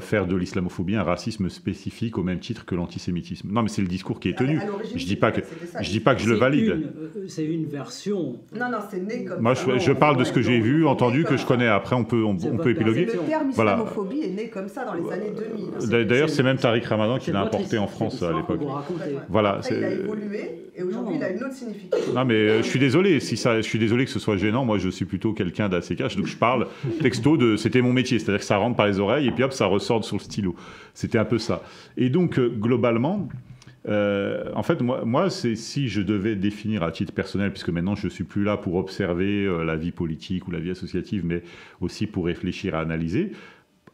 faire 0.02 0.28
de 0.28 0.36
l'islamophobie 0.36 0.96
un 0.96 1.04
racisme 1.04 1.50
spécifique 1.50 2.18
au 2.18 2.24
même 2.24 2.40
titre 2.40 2.66
que 2.66 2.76
l'antisémitisme. 2.76 3.50
Non, 3.52 3.62
mais 3.62 3.70
c'est 3.70 3.82
le 3.82 3.88
discours 3.88 4.20
qui 4.20 4.30
est 4.30 4.38
tenu. 4.38 4.60
l'origine, 4.66 4.98
Je 4.98 5.06
dis 5.06 5.16
pas 5.16 5.32
que 5.32 5.42
je 5.82 5.90
dis 5.90 6.00
pas 6.00 6.16
que 6.16 6.22
je 6.22 6.30
le 6.30 6.36
valide. 6.36 6.94
C'est 7.28 7.46
une 7.46 7.66
version. 7.66 8.40
Non, 8.54 8.70
non, 8.72 8.80
c'est 8.90 9.00
né 9.00 9.26
comme 9.26 9.42
Moi, 9.42 9.54
je, 9.54 9.92
parle 9.92 10.18
de 10.18 10.24
ce 10.24 10.32
que 10.32 10.42
j'ai 10.42 10.60
vu, 10.60 10.86
entendu, 10.86 11.24
que 11.24 11.38
je 11.38 11.46
ça. 11.46 11.54
Après, 11.68 11.96
on 11.96 12.04
peut, 12.04 12.24
on, 12.24 12.36
peut 12.36 12.70
épiloguer. 12.72 13.06
Le 13.06 13.12
terme 13.28 13.52
Voilà. 13.52 13.74
islamophobie 13.74 14.22
est 14.24 14.30
né 14.30 14.48
comme 14.50 14.68
ça 14.68 14.86
dans 14.86 14.94
les 14.94 15.12
années 15.12 15.32
2000. 15.36 15.66
hein. 15.76 15.88
D'a- 15.90 16.04
D'ailleurs, 16.04 16.30
c'est- 16.30 16.44
même 16.44 16.58
Tariq 16.58 16.86
Ramadan 16.86 17.18
qui 17.20 17.32
l'a 17.32 17.42
importé 17.42 17.78
en 17.78 17.88
France 17.88 18.22
à 18.24 18.32
l'époque. 18.34 18.62
Voilà, 19.30 19.50
Après, 19.56 19.70
il 19.78 19.84
a 19.84 19.90
c'est- 19.90 19.96
évolué 20.04 20.52
et 20.76 20.84
aujourd'hui, 20.84 21.16
il 21.18 21.24
a 21.24 21.30
une 21.30 21.44
autre 21.44 21.54
signification. 21.54 22.14
Non, 22.14 22.26
mais 22.26 22.34
euh, 22.34 22.58
je 22.64 22.68
suis 22.68 22.80
désolé. 22.80 23.20
Si 23.20 23.38
ça, 23.38 23.58
je 23.58 23.62
suis 23.62 23.80
désolé 23.80 24.06
que 24.06 24.12
ce 24.12 24.20
soit 24.20 24.38
gênant. 24.38 24.66
Moi, 24.66 24.78
je 24.78 24.90
suis 24.90 25.06
plutôt 25.06 25.34
quelqu'un 25.34 25.70
d'assez 25.70 25.96
cash, 25.96 26.16
donc 26.16 26.26
je 26.28 26.38
parle 26.38 26.68
texto 27.02 27.38
de. 27.38 27.56
C'était 27.58 27.82
mon 27.82 27.94
métier, 27.94 28.20
c'est-à-dire 28.20 28.40
que 28.40 28.46
ça 28.46 28.58
rentre 28.58 28.76
par 28.76 28.88
les 28.88 29.00
oreilles 29.00 29.28
et 29.28 29.32
puis 29.32 29.44
hop, 29.44 29.54
ça 29.54 29.66
ressort 29.66 30.04
sur 30.04 30.18
le 30.18 30.22
stylo. 30.22 30.56
C'était 30.94 31.18
un 31.18 31.26
peu 31.26 31.38
ça. 31.38 31.62
Et 31.98 32.10
donc, 32.10 32.40
euh, 32.40 32.48
globalement. 32.50 33.28
Euh, 33.88 34.50
en 34.56 34.64
fait, 34.64 34.82
moi, 34.82 35.30
c'est 35.30 35.56
si 35.56 35.88
je 35.88 36.02
devais 36.02 36.36
définir 36.36 36.84
à 36.84 36.92
titre 36.92 37.14
personnel, 37.14 37.52
puisque 37.52 37.70
maintenant 37.70 37.96
je 37.96 38.08
suis 38.08 38.24
plus 38.24 38.44
là 38.44 38.58
pour 38.58 38.76
observer 38.76 39.46
euh, 39.46 39.64
la 39.64 39.76
vie 39.76 39.92
politique 39.92 40.48
ou 40.48 40.52
la 40.52 40.60
vie 40.60 40.72
associative, 40.72 41.26
mais 41.26 41.44
aussi 41.82 42.08
pour 42.08 42.26
réfléchir 42.26 42.76
à 42.76 42.80
analyser. 42.80 43.32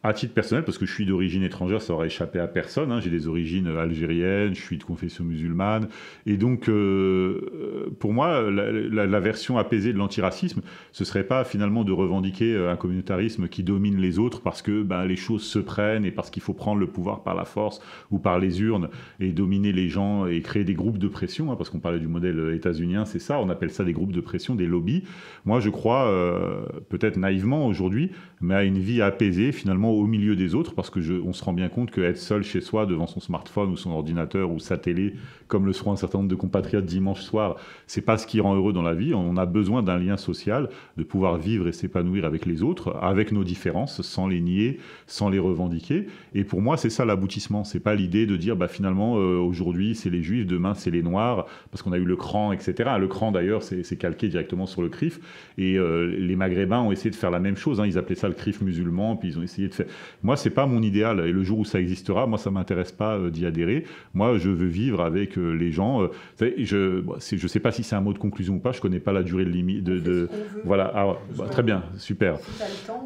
À 0.02 0.14
titre 0.14 0.32
personnel, 0.32 0.64
parce 0.64 0.78
que 0.78 0.86
je 0.86 0.94
suis 0.94 1.04
d'origine 1.04 1.42
étrangère, 1.42 1.82
ça 1.82 1.92
aurait 1.92 2.06
échappé 2.06 2.38
à 2.38 2.46
personne. 2.46 2.90
hein. 2.90 3.00
J'ai 3.00 3.10
des 3.10 3.28
origines 3.28 3.66
algériennes, 3.66 4.54
je 4.54 4.60
suis 4.60 4.78
de 4.78 4.82
confession 4.82 5.24
musulmane. 5.24 5.88
Et 6.24 6.38
donc, 6.38 6.70
euh, 6.70 7.90
pour 7.98 8.14
moi, 8.14 8.50
la, 8.50 9.20
version 9.20 9.58
apaisée 9.58 9.92
de 9.92 9.98
l'antiracisme, 9.98 10.62
ce 10.92 11.04
serait 11.04 11.24
pas 11.24 11.44
finalement 11.44 11.84
de 11.84 11.92
revendiquer 11.92 12.54
euh, 12.54 12.72
un 12.72 12.76
communautarisme 12.76 13.48
qui 13.48 13.62
domine 13.62 14.00
les 14.00 14.18
autres 14.18 14.40
parce 14.40 14.62
que 14.62 14.82
ben, 14.82 15.04
les 15.04 15.16
choses 15.16 15.42
se 15.42 15.58
prennent 15.58 16.06
et 16.06 16.10
parce 16.10 16.30
qu'il 16.30 16.42
faut 16.42 16.54
prendre 16.54 16.80
le 16.80 16.86
pouvoir 16.86 17.22
par 17.22 17.34
la 17.34 17.44
force 17.44 17.82
ou 18.10 18.18
par 18.18 18.38
les 18.38 18.62
urnes 18.62 18.88
et 19.20 19.32
dominer 19.32 19.72
les 19.72 19.90
gens 19.90 20.24
et 20.24 20.40
créer 20.40 20.64
des 20.64 20.72
groupes 20.72 20.96
de 20.96 21.08
pression, 21.08 21.52
hein, 21.52 21.56
parce 21.56 21.68
qu'on 21.68 21.78
parlait 21.78 22.00
du 22.00 22.08
modèle 22.08 22.54
états-unien, 22.54 23.04
c'est 23.04 23.18
ça, 23.18 23.38
on 23.38 23.50
appelle 23.50 23.70
ça 23.70 23.84
des 23.84 23.92
groupes 23.92 24.12
de 24.12 24.22
pression, 24.22 24.54
des 24.54 24.66
lobbies. 24.66 25.04
Moi, 25.44 25.60
je 25.60 25.68
crois, 25.68 26.08
euh, 26.08 26.64
peut-être 26.88 27.18
naïvement 27.18 27.66
aujourd'hui, 27.66 28.12
mais 28.40 28.54
à 28.54 28.64
une 28.64 28.78
vie 28.78 29.02
apaisée 29.02 29.52
finalement 29.52 29.89
au 29.92 30.06
milieu 30.06 30.36
des 30.36 30.54
autres, 30.54 30.74
parce 30.74 30.90
que 30.90 31.00
je, 31.00 31.14
on 31.14 31.32
se 31.32 31.44
rend 31.44 31.52
bien 31.52 31.68
compte 31.68 31.90
qu'être 31.90 32.18
seul 32.18 32.42
chez 32.42 32.60
soi 32.60 32.86
devant 32.86 33.06
son 33.06 33.20
smartphone 33.20 33.70
ou 33.70 33.76
son 33.76 33.90
ordinateur 33.90 34.50
ou 34.50 34.58
sa 34.58 34.78
télé, 34.78 35.14
comme 35.48 35.66
le 35.66 35.72
seront 35.72 35.92
un 35.92 35.96
certain 35.96 36.18
nombre 36.18 36.30
de 36.30 36.34
compatriotes 36.36 36.84
dimanche 36.84 37.22
soir, 37.22 37.56
c'est 37.86 38.00
pas 38.02 38.18
ce 38.18 38.26
qui 38.26 38.40
rend 38.40 38.54
heureux 38.54 38.72
dans 38.72 38.82
la 38.82 38.94
vie. 38.94 39.14
On 39.14 39.36
a 39.36 39.46
besoin 39.46 39.82
d'un 39.82 39.98
lien 39.98 40.16
social, 40.16 40.68
de 40.96 41.02
pouvoir 41.02 41.36
vivre 41.38 41.68
et 41.68 41.72
s'épanouir 41.72 42.24
avec 42.24 42.46
les 42.46 42.62
autres, 42.62 42.96
avec 43.00 43.32
nos 43.32 43.44
différences, 43.44 44.02
sans 44.02 44.26
les 44.28 44.40
nier, 44.40 44.78
sans 45.06 45.28
les 45.28 45.38
revendiquer. 45.38 46.06
Et 46.34 46.44
pour 46.44 46.60
moi, 46.62 46.76
c'est 46.76 46.90
ça 46.90 47.04
l'aboutissement. 47.04 47.64
C'est 47.64 47.80
pas 47.80 47.94
l'idée 47.94 48.26
de 48.26 48.36
dire, 48.36 48.56
bah 48.56 48.68
finalement, 48.68 49.18
euh, 49.18 49.38
aujourd'hui 49.38 49.94
c'est 49.94 50.10
les 50.10 50.22
juifs, 50.22 50.46
demain 50.46 50.74
c'est 50.74 50.90
les 50.90 51.02
noirs, 51.02 51.46
parce 51.70 51.82
qu'on 51.82 51.92
a 51.92 51.98
eu 51.98 52.04
le 52.04 52.16
cran, 52.16 52.52
etc. 52.52 52.90
Le 52.98 53.08
cran 53.08 53.32
d'ailleurs, 53.32 53.62
c'est 53.62 53.96
calqué 53.96 54.28
directement 54.28 54.66
sur 54.66 54.82
le 54.82 54.88
CRIF. 54.88 55.20
Et 55.58 55.76
euh, 55.78 56.06
les 56.06 56.36
Maghrébins 56.36 56.80
ont 56.80 56.92
essayé 56.92 57.10
de 57.10 57.16
faire 57.16 57.30
la 57.30 57.40
même 57.40 57.56
chose. 57.56 57.80
hein. 57.80 57.86
Ils 57.86 57.98
appelaient 57.98 58.14
ça 58.14 58.28
le 58.28 58.34
CRIF 58.34 58.60
musulman, 58.60 59.16
puis 59.16 59.28
ils 59.30 59.38
ont 59.38 59.42
essayé 59.42 59.68
de 59.68 59.74
faire. 59.74 59.79
Moi, 60.22 60.36
c'est 60.36 60.50
pas 60.50 60.66
mon 60.66 60.82
idéal. 60.82 61.20
Et 61.26 61.32
le 61.32 61.42
jour 61.42 61.58
où 61.58 61.64
ça 61.64 61.80
existera, 61.80 62.26
moi, 62.26 62.38
ça 62.38 62.50
m'intéresse 62.50 62.92
pas 62.92 63.16
euh, 63.16 63.30
d'y 63.30 63.46
adhérer. 63.46 63.84
Moi, 64.14 64.38
je 64.38 64.50
veux 64.50 64.66
vivre 64.66 65.00
avec 65.00 65.38
euh, 65.38 65.52
les 65.52 65.72
gens. 65.72 66.02
euh, 66.02 66.08
savez, 66.36 66.54
je, 66.58 67.00
bon, 67.00 67.16
je 67.18 67.46
sais 67.46 67.60
pas 67.60 67.72
si 67.72 67.82
c'est 67.82 67.96
un 67.96 68.00
mot 68.00 68.12
de 68.12 68.18
conclusion 68.18 68.54
ou 68.54 68.58
pas. 68.58 68.72
Je 68.72 68.80
connais 68.80 69.00
pas 69.00 69.12
la 69.12 69.22
durée 69.22 69.44
de 69.44 69.50
limite. 69.50 69.84
De. 69.84 70.28
Voilà. 70.64 70.90
Ah. 70.94 71.16
Bah, 71.36 71.46
très 71.50 71.62
bien, 71.62 71.82
super. 71.96 72.38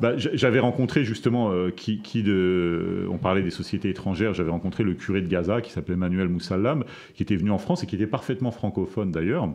Bah, 0.00 0.14
j'avais 0.16 0.60
rencontré 0.60 1.04
justement 1.04 1.50
euh, 1.50 1.70
qui, 1.70 2.00
qui 2.00 2.22
de. 2.22 3.06
On 3.10 3.18
parlait 3.18 3.42
des 3.42 3.50
sociétés 3.50 3.90
étrangères. 3.90 4.34
J'avais 4.34 4.50
rencontré 4.50 4.84
le 4.84 4.94
curé 4.94 5.20
de 5.20 5.28
Gaza 5.28 5.60
qui 5.60 5.70
s'appelait 5.70 5.96
Manuel 5.96 6.28
Moussalam, 6.28 6.84
qui 7.14 7.22
était 7.22 7.36
venu 7.36 7.50
en 7.50 7.58
France 7.58 7.82
et 7.82 7.86
qui 7.86 7.94
était 7.94 8.06
parfaitement 8.06 8.50
francophone 8.50 9.10
d'ailleurs. 9.10 9.48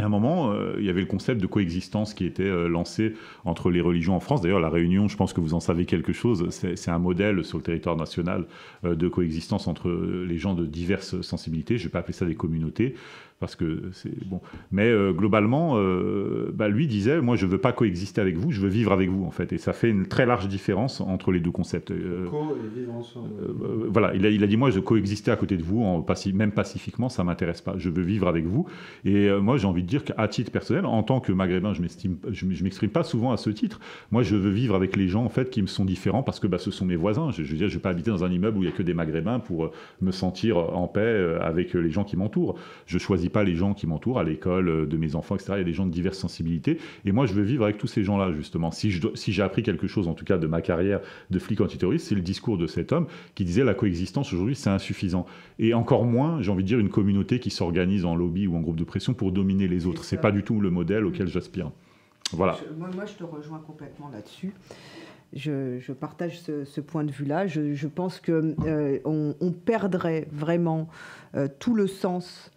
À 0.00 0.04
un 0.04 0.08
moment, 0.08 0.52
euh, 0.52 0.76
il 0.78 0.84
y 0.84 0.90
avait 0.90 1.00
le 1.00 1.08
concept 1.08 1.40
de 1.40 1.48
coexistence 1.48 2.14
qui 2.14 2.24
était 2.24 2.44
euh, 2.44 2.68
lancé 2.68 3.14
entre 3.44 3.68
les 3.68 3.80
religions 3.80 4.14
en 4.14 4.20
France. 4.20 4.40
D'ailleurs, 4.40 4.60
la 4.60 4.68
Réunion, 4.68 5.08
je 5.08 5.16
pense 5.16 5.32
que 5.32 5.40
vous 5.40 5.54
en 5.54 5.60
savez 5.60 5.86
quelque 5.86 6.12
chose, 6.12 6.46
c'est 6.50 6.90
un 6.90 7.00
modèle 7.00 7.44
sur 7.44 7.58
le 7.58 7.64
territoire 7.64 7.96
national 7.96 8.46
euh, 8.84 8.94
de 8.94 9.08
coexistence 9.08 9.66
entre 9.66 9.90
les 9.90 10.38
gens 10.38 10.54
de 10.54 10.66
diverses 10.66 11.20
sensibilités. 11.22 11.78
Je 11.78 11.82
ne 11.82 11.88
vais 11.88 11.92
pas 11.92 11.98
appeler 11.98 12.12
ça 12.14 12.26
des 12.26 12.36
communautés, 12.36 12.94
parce 13.40 13.56
que 13.56 13.82
c'est 13.92 14.26
bon. 14.26 14.40
Mais 14.72 14.88
euh, 14.88 15.12
globalement, 15.12 15.74
euh, 15.76 16.50
bah, 16.54 16.68
lui 16.68 16.86
disait, 16.86 17.20
moi, 17.20 17.36
je 17.36 17.46
veux 17.46 17.58
pas 17.58 17.72
coexister 17.72 18.20
avec 18.20 18.36
vous, 18.36 18.50
je 18.50 18.60
veux 18.60 18.68
vivre 18.68 18.92
avec 18.92 19.08
vous, 19.10 19.24
en 19.24 19.30
fait. 19.30 19.52
Et 19.52 19.58
ça 19.58 19.72
fait 19.72 19.90
une 19.90 20.06
très 20.06 20.26
large 20.26 20.48
différence 20.48 21.00
entre 21.00 21.32
les 21.32 21.40
deux 21.40 21.50
concepts. 21.50 21.90
Euh, 21.90 22.26
euh, 23.62 23.86
voilà, 23.88 24.14
il 24.14 24.26
a, 24.26 24.30
il 24.30 24.42
a 24.42 24.46
dit 24.46 24.56
moi 24.56 24.70
je 24.70 24.80
coexistais 24.80 25.30
à 25.30 25.36
côté 25.36 25.56
de 25.56 25.62
vous, 25.62 25.82
en 25.82 26.04
même 26.34 26.52
pacifiquement, 26.52 27.08
ça 27.08 27.24
m'intéresse 27.24 27.60
pas. 27.60 27.74
Je 27.76 27.90
veux 27.90 28.02
vivre 28.02 28.28
avec 28.28 28.46
vous. 28.46 28.66
Et 29.04 29.30
moi 29.40 29.56
j'ai 29.56 29.66
envie 29.66 29.82
de 29.82 29.88
dire 29.88 30.04
qu'à 30.04 30.26
titre 30.28 30.50
personnel, 30.50 30.84
en 30.86 31.02
tant 31.02 31.20
que 31.20 31.32
maghrébin, 31.32 31.72
je 31.74 31.82
m'estime, 31.82 32.16
je, 32.30 32.44
m- 32.44 32.52
je 32.52 32.64
m'exprime 32.64 32.90
pas 32.90 33.02
souvent 33.04 33.32
à 33.32 33.36
ce 33.36 33.50
titre. 33.50 33.80
Moi 34.10 34.22
je 34.22 34.36
veux 34.36 34.50
vivre 34.50 34.74
avec 34.74 34.96
les 34.96 35.08
gens 35.08 35.24
en 35.24 35.28
fait 35.28 35.50
qui 35.50 35.62
me 35.62 35.66
sont 35.66 35.84
différents 35.84 36.22
parce 36.22 36.40
que 36.40 36.46
bah, 36.46 36.58
ce 36.58 36.70
sont 36.70 36.84
mes 36.86 36.96
voisins. 36.96 37.30
Je, 37.30 37.42
je 37.42 37.50
veux 37.52 37.56
dire, 37.58 37.68
je 37.68 37.74
vais 37.74 37.80
pas 37.82 37.90
habiter 37.90 38.10
dans 38.10 38.24
un 38.24 38.30
immeuble 38.30 38.58
où 38.58 38.62
il 38.62 38.66
y 38.66 38.72
a 38.72 38.72
que 38.74 38.82
des 38.82 38.94
maghrébins 38.94 39.38
pour 39.38 39.70
me 40.00 40.10
sentir 40.10 40.58
en 40.58 40.86
paix 40.88 41.36
avec 41.40 41.74
les 41.74 41.90
gens 41.90 42.04
qui 42.04 42.16
m'entourent. 42.16 42.56
Je 42.86 42.98
choisis 42.98 43.27
choisis 43.28 43.32
pas 43.32 43.44
les 43.44 43.56
gens 43.56 43.74
qui 43.74 43.86
m'entourent 43.86 44.18
à 44.18 44.24
l'école 44.24 44.68
euh, 44.68 44.86
de 44.86 44.96
mes 44.96 45.14
enfants, 45.14 45.34
etc. 45.34 45.52
Il 45.56 45.58
y 45.58 45.60
a 45.60 45.64
des 45.64 45.72
gens 45.72 45.86
de 45.86 45.90
diverses 45.90 46.18
sensibilités. 46.18 46.78
Et 47.04 47.12
moi, 47.12 47.26
je 47.26 47.34
veux 47.34 47.42
vivre 47.42 47.64
avec 47.64 47.78
tous 47.78 47.86
ces 47.86 48.04
gens-là, 48.04 48.32
justement. 48.32 48.70
Si, 48.70 48.90
je, 48.90 49.06
si 49.14 49.32
j'ai 49.32 49.42
appris 49.42 49.62
quelque 49.62 49.86
chose, 49.86 50.08
en 50.08 50.14
tout 50.14 50.24
cas, 50.24 50.38
de 50.38 50.46
ma 50.46 50.62
carrière 50.62 51.00
de 51.30 51.38
flic 51.38 51.60
antiterroriste, 51.60 52.08
c'est 52.08 52.14
le 52.14 52.20
discours 52.20 52.58
de 52.58 52.66
cet 52.66 52.92
homme 52.92 53.06
qui 53.34 53.44
disait 53.44 53.64
la 53.64 53.74
coexistence 53.74 54.32
aujourd'hui, 54.32 54.54
c'est 54.54 54.70
insuffisant. 54.70 55.26
Et 55.58 55.74
encore 55.74 56.04
moins, 56.04 56.40
j'ai 56.40 56.50
envie 56.50 56.62
de 56.62 56.68
dire, 56.68 56.78
une 56.78 56.90
communauté 56.90 57.40
qui 57.40 57.50
s'organise 57.50 58.04
en 58.04 58.14
lobby 58.14 58.46
ou 58.46 58.56
en 58.56 58.60
groupe 58.60 58.76
de 58.76 58.84
pression 58.84 59.14
pour 59.14 59.32
dominer 59.32 59.68
les 59.68 59.86
autres. 59.86 60.04
C'est 60.04 60.20
pas 60.20 60.32
du 60.32 60.42
tout 60.42 60.60
le 60.60 60.70
modèle 60.70 61.04
auquel 61.04 61.28
j'aspire. 61.28 61.70
Voilà. 62.32 62.58
moi, 62.76 62.90
moi, 62.94 63.06
je 63.06 63.14
te 63.14 63.24
rejoins 63.24 63.58
complètement 63.58 64.10
là-dessus. 64.10 64.52
Je, 65.34 65.92
partage 65.92 66.40
ce, 66.40 66.80
point 66.80 67.04
de 67.04 67.10
vue-là. 67.10 67.46
Je, 67.46 67.86
pense 67.86 68.20
qu'on 68.20 68.54
euh, 68.64 68.98
on 69.04 69.52
perdrait 69.52 70.26
vraiment 70.32 70.88
euh, 71.34 71.48
tout 71.58 71.74
le 71.74 71.86
sens 71.86 72.50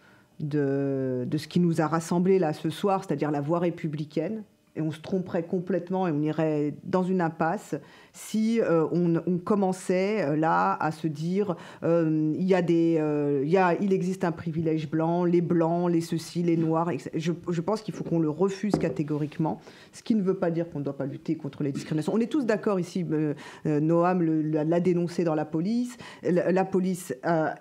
de, 0.44 1.28
ce 1.38 1.48
qui 1.48 1.60
nous 1.60 1.82
a 1.82 1.88
rassemblés 1.88 2.40
là 2.40 2.54
ce 2.54 2.70
soir, 2.70 3.04
c'est-à-dire 3.04 3.32
la 3.32 3.42
voie 3.42 3.60
républicaine. 3.60 4.44
Et 4.76 4.82
on 4.82 4.92
se 4.92 5.02
tromperait 5.02 5.44
complètement 5.44 6.08
et 6.08 6.12
on 6.12 6.22
irait 6.22 6.74
dans 6.86 7.04
une 7.04 7.20
impasse 7.20 7.76
si 8.14 8.60
euh, 8.62 8.86
on, 8.92 9.38
commençait 9.38 10.24
euh, 10.24 10.36
là 10.36 10.78
à 10.80 10.92
se 10.92 11.08
dire 11.08 11.56
euh, 11.84 12.34
il 12.36 12.44
y 12.44 12.54
a 12.54 12.62
des 12.62 13.02
il, 13.46 13.94
existe 13.94 14.24
un 14.24 14.32
privilège 14.32 14.90
blanc, 14.90 15.26
les 15.26 15.42
blancs, 15.42 15.92
les 15.92 16.02
ceci, 16.02 16.44
les 16.44 16.58
noirs. 16.58 16.92
Je, 17.14 17.62
pense 17.62 17.82
qu'il 17.82 17.94
faut 17.94 18.04
qu'on 18.04 18.20
le 18.20 18.30
refuse 18.30 18.74
catégoriquement, 18.74 19.60
ce 19.92 20.04
qui 20.04 20.16
ne 20.16 20.22
veut 20.22 20.36
pas 20.36 20.52
dire 20.52 20.70
qu'on 20.70 20.80
ne 20.80 20.84
doit 20.84 20.98
pas 20.98 21.06
lutter 21.06 21.36
contre 21.36 21.64
les 21.64 21.72
discriminations. 21.72 22.14
On 22.14 22.20
est 22.20 22.32
tous 22.32 22.46
d'accord 22.46 22.80
ici, 22.80 23.06
Noam 23.66 24.24
l'a 24.24 24.80
dénoncé 24.80 25.24
dans 25.24 25.36
la 25.36 25.46
police. 25.46 25.98
La, 26.24 26.66
police 26.66 27.14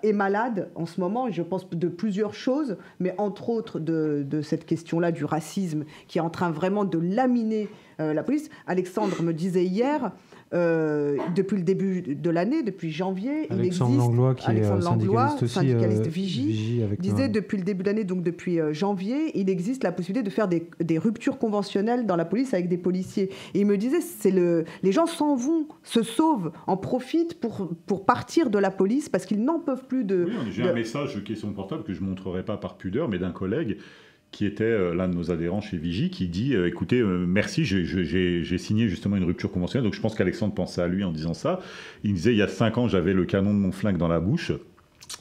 est 0.03 0.13
malade 0.13 0.69
en 0.75 0.85
ce 0.85 0.99
moment, 0.99 1.29
je 1.29 1.41
pense 1.41 1.69
de 1.69 1.87
plusieurs 1.87 2.33
choses, 2.33 2.77
mais 2.99 3.13
entre 3.17 3.49
autres 3.49 3.79
de, 3.79 4.25
de 4.27 4.41
cette 4.41 4.65
question-là 4.65 5.11
du 5.11 5.25
racisme 5.25 5.85
qui 6.07 6.17
est 6.17 6.21
en 6.21 6.29
train 6.29 6.51
vraiment 6.51 6.85
de 6.85 6.97
laminer 6.97 7.69
la 7.99 8.23
police. 8.23 8.49
Alexandre 8.65 9.21
me 9.21 9.33
disait 9.33 9.65
hier, 9.65 10.11
euh, 10.53 11.17
depuis 11.33 11.55
le 11.55 11.63
début 11.63 12.01
de 12.01 12.29
l'année, 12.29 12.61
depuis 12.61 12.91
janvier. 12.91 13.47
il 13.49 13.65
existe, 13.65 13.79
Langlois, 13.79 14.35
qui 14.35 14.51
est 14.51 14.65
euh, 14.65 14.81
syndicaliste, 14.81 15.43
aussi, 15.43 15.53
syndicaliste 15.53 16.07
euh, 16.07 16.09
Vigie, 16.09 16.83
disait 16.99 17.29
depuis 17.29 17.57
le 17.57 17.63
début 17.63 17.83
de 17.83 17.87
l'année, 17.87 18.03
donc 18.03 18.21
depuis 18.21 18.59
janvier, 18.71 19.31
il 19.39 19.49
existe 19.49 19.83
la 19.83 19.93
possibilité 19.93 20.23
de 20.23 20.29
faire 20.29 20.49
des, 20.49 20.67
des, 20.81 20.97
ruptures 20.97 21.37
conventionnelles 21.37 22.05
dans 22.05 22.17
la 22.17 22.25
police 22.25 22.53
avec 22.53 22.67
des 22.67 22.77
policiers. 22.77 23.29
Et 23.53 23.61
il 23.61 23.65
me 23.65 23.77
disait, 23.77 24.01
c'est 24.01 24.31
le, 24.31 24.65
les 24.83 24.91
gens 24.91 25.05
s'en 25.05 25.35
vont, 25.35 25.67
se 25.83 26.03
sauvent, 26.03 26.51
en 26.67 26.75
profitent 26.75 27.39
pour, 27.39 27.69
pour 27.85 28.05
partir 28.05 28.49
de 28.49 28.59
la 28.59 28.71
police 28.71 29.07
parce 29.07 29.25
qu'ils 29.25 29.43
n'en 29.43 29.59
peuvent 29.59 29.85
plus 29.85 30.03
de. 30.03 30.25
Oui, 30.27 30.51
j'ai 30.51 30.67
un 30.67 30.73
message 30.73 31.23
qui 31.23 31.33
est 31.33 31.37
son 31.37 31.53
portable 31.53 31.83
que 31.83 31.93
je 31.93 32.01
ne 32.01 32.09
montrerai 32.09 32.43
pas 32.43 32.57
par 32.57 32.75
pudeur, 32.75 33.07
mais 33.07 33.19
d'un 33.19 33.31
collègue 33.31 33.77
qui 34.31 34.45
était 34.45 34.63
euh, 34.63 34.93
l'un 34.93 35.07
de 35.07 35.13
nos 35.13 35.31
adhérents 35.31 35.61
chez 35.61 35.77
Vigie, 35.77 36.09
qui 36.09 36.27
dit 36.27 36.55
euh, 36.55 36.67
écoutez, 36.67 36.99
euh, 36.99 37.25
merci, 37.27 37.65
j'ai 37.65 38.57
signé 38.57 38.87
justement 38.87 39.17
une 39.17 39.25
rupture 39.25 39.51
conventionnelle. 39.51 39.83
Donc 39.83 39.93
je 39.93 40.01
pense 40.01 40.15
qu'Alexandre 40.15 40.53
pensait 40.53 40.81
à 40.81 40.87
lui 40.87 41.03
en 41.03 41.11
disant 41.11 41.33
ça. 41.33 41.59
Il 42.03 42.11
me 42.11 42.15
disait 42.15 42.31
il 42.31 42.37
y 42.37 42.41
a 42.41 42.47
cinq 42.47 42.77
ans, 42.77 42.87
j'avais 42.87 43.13
le 43.13 43.25
canon 43.25 43.53
de 43.53 43.59
mon 43.59 43.71
flingue 43.71 43.97
dans 43.97 44.07
la 44.07 44.19
bouche. 44.19 44.53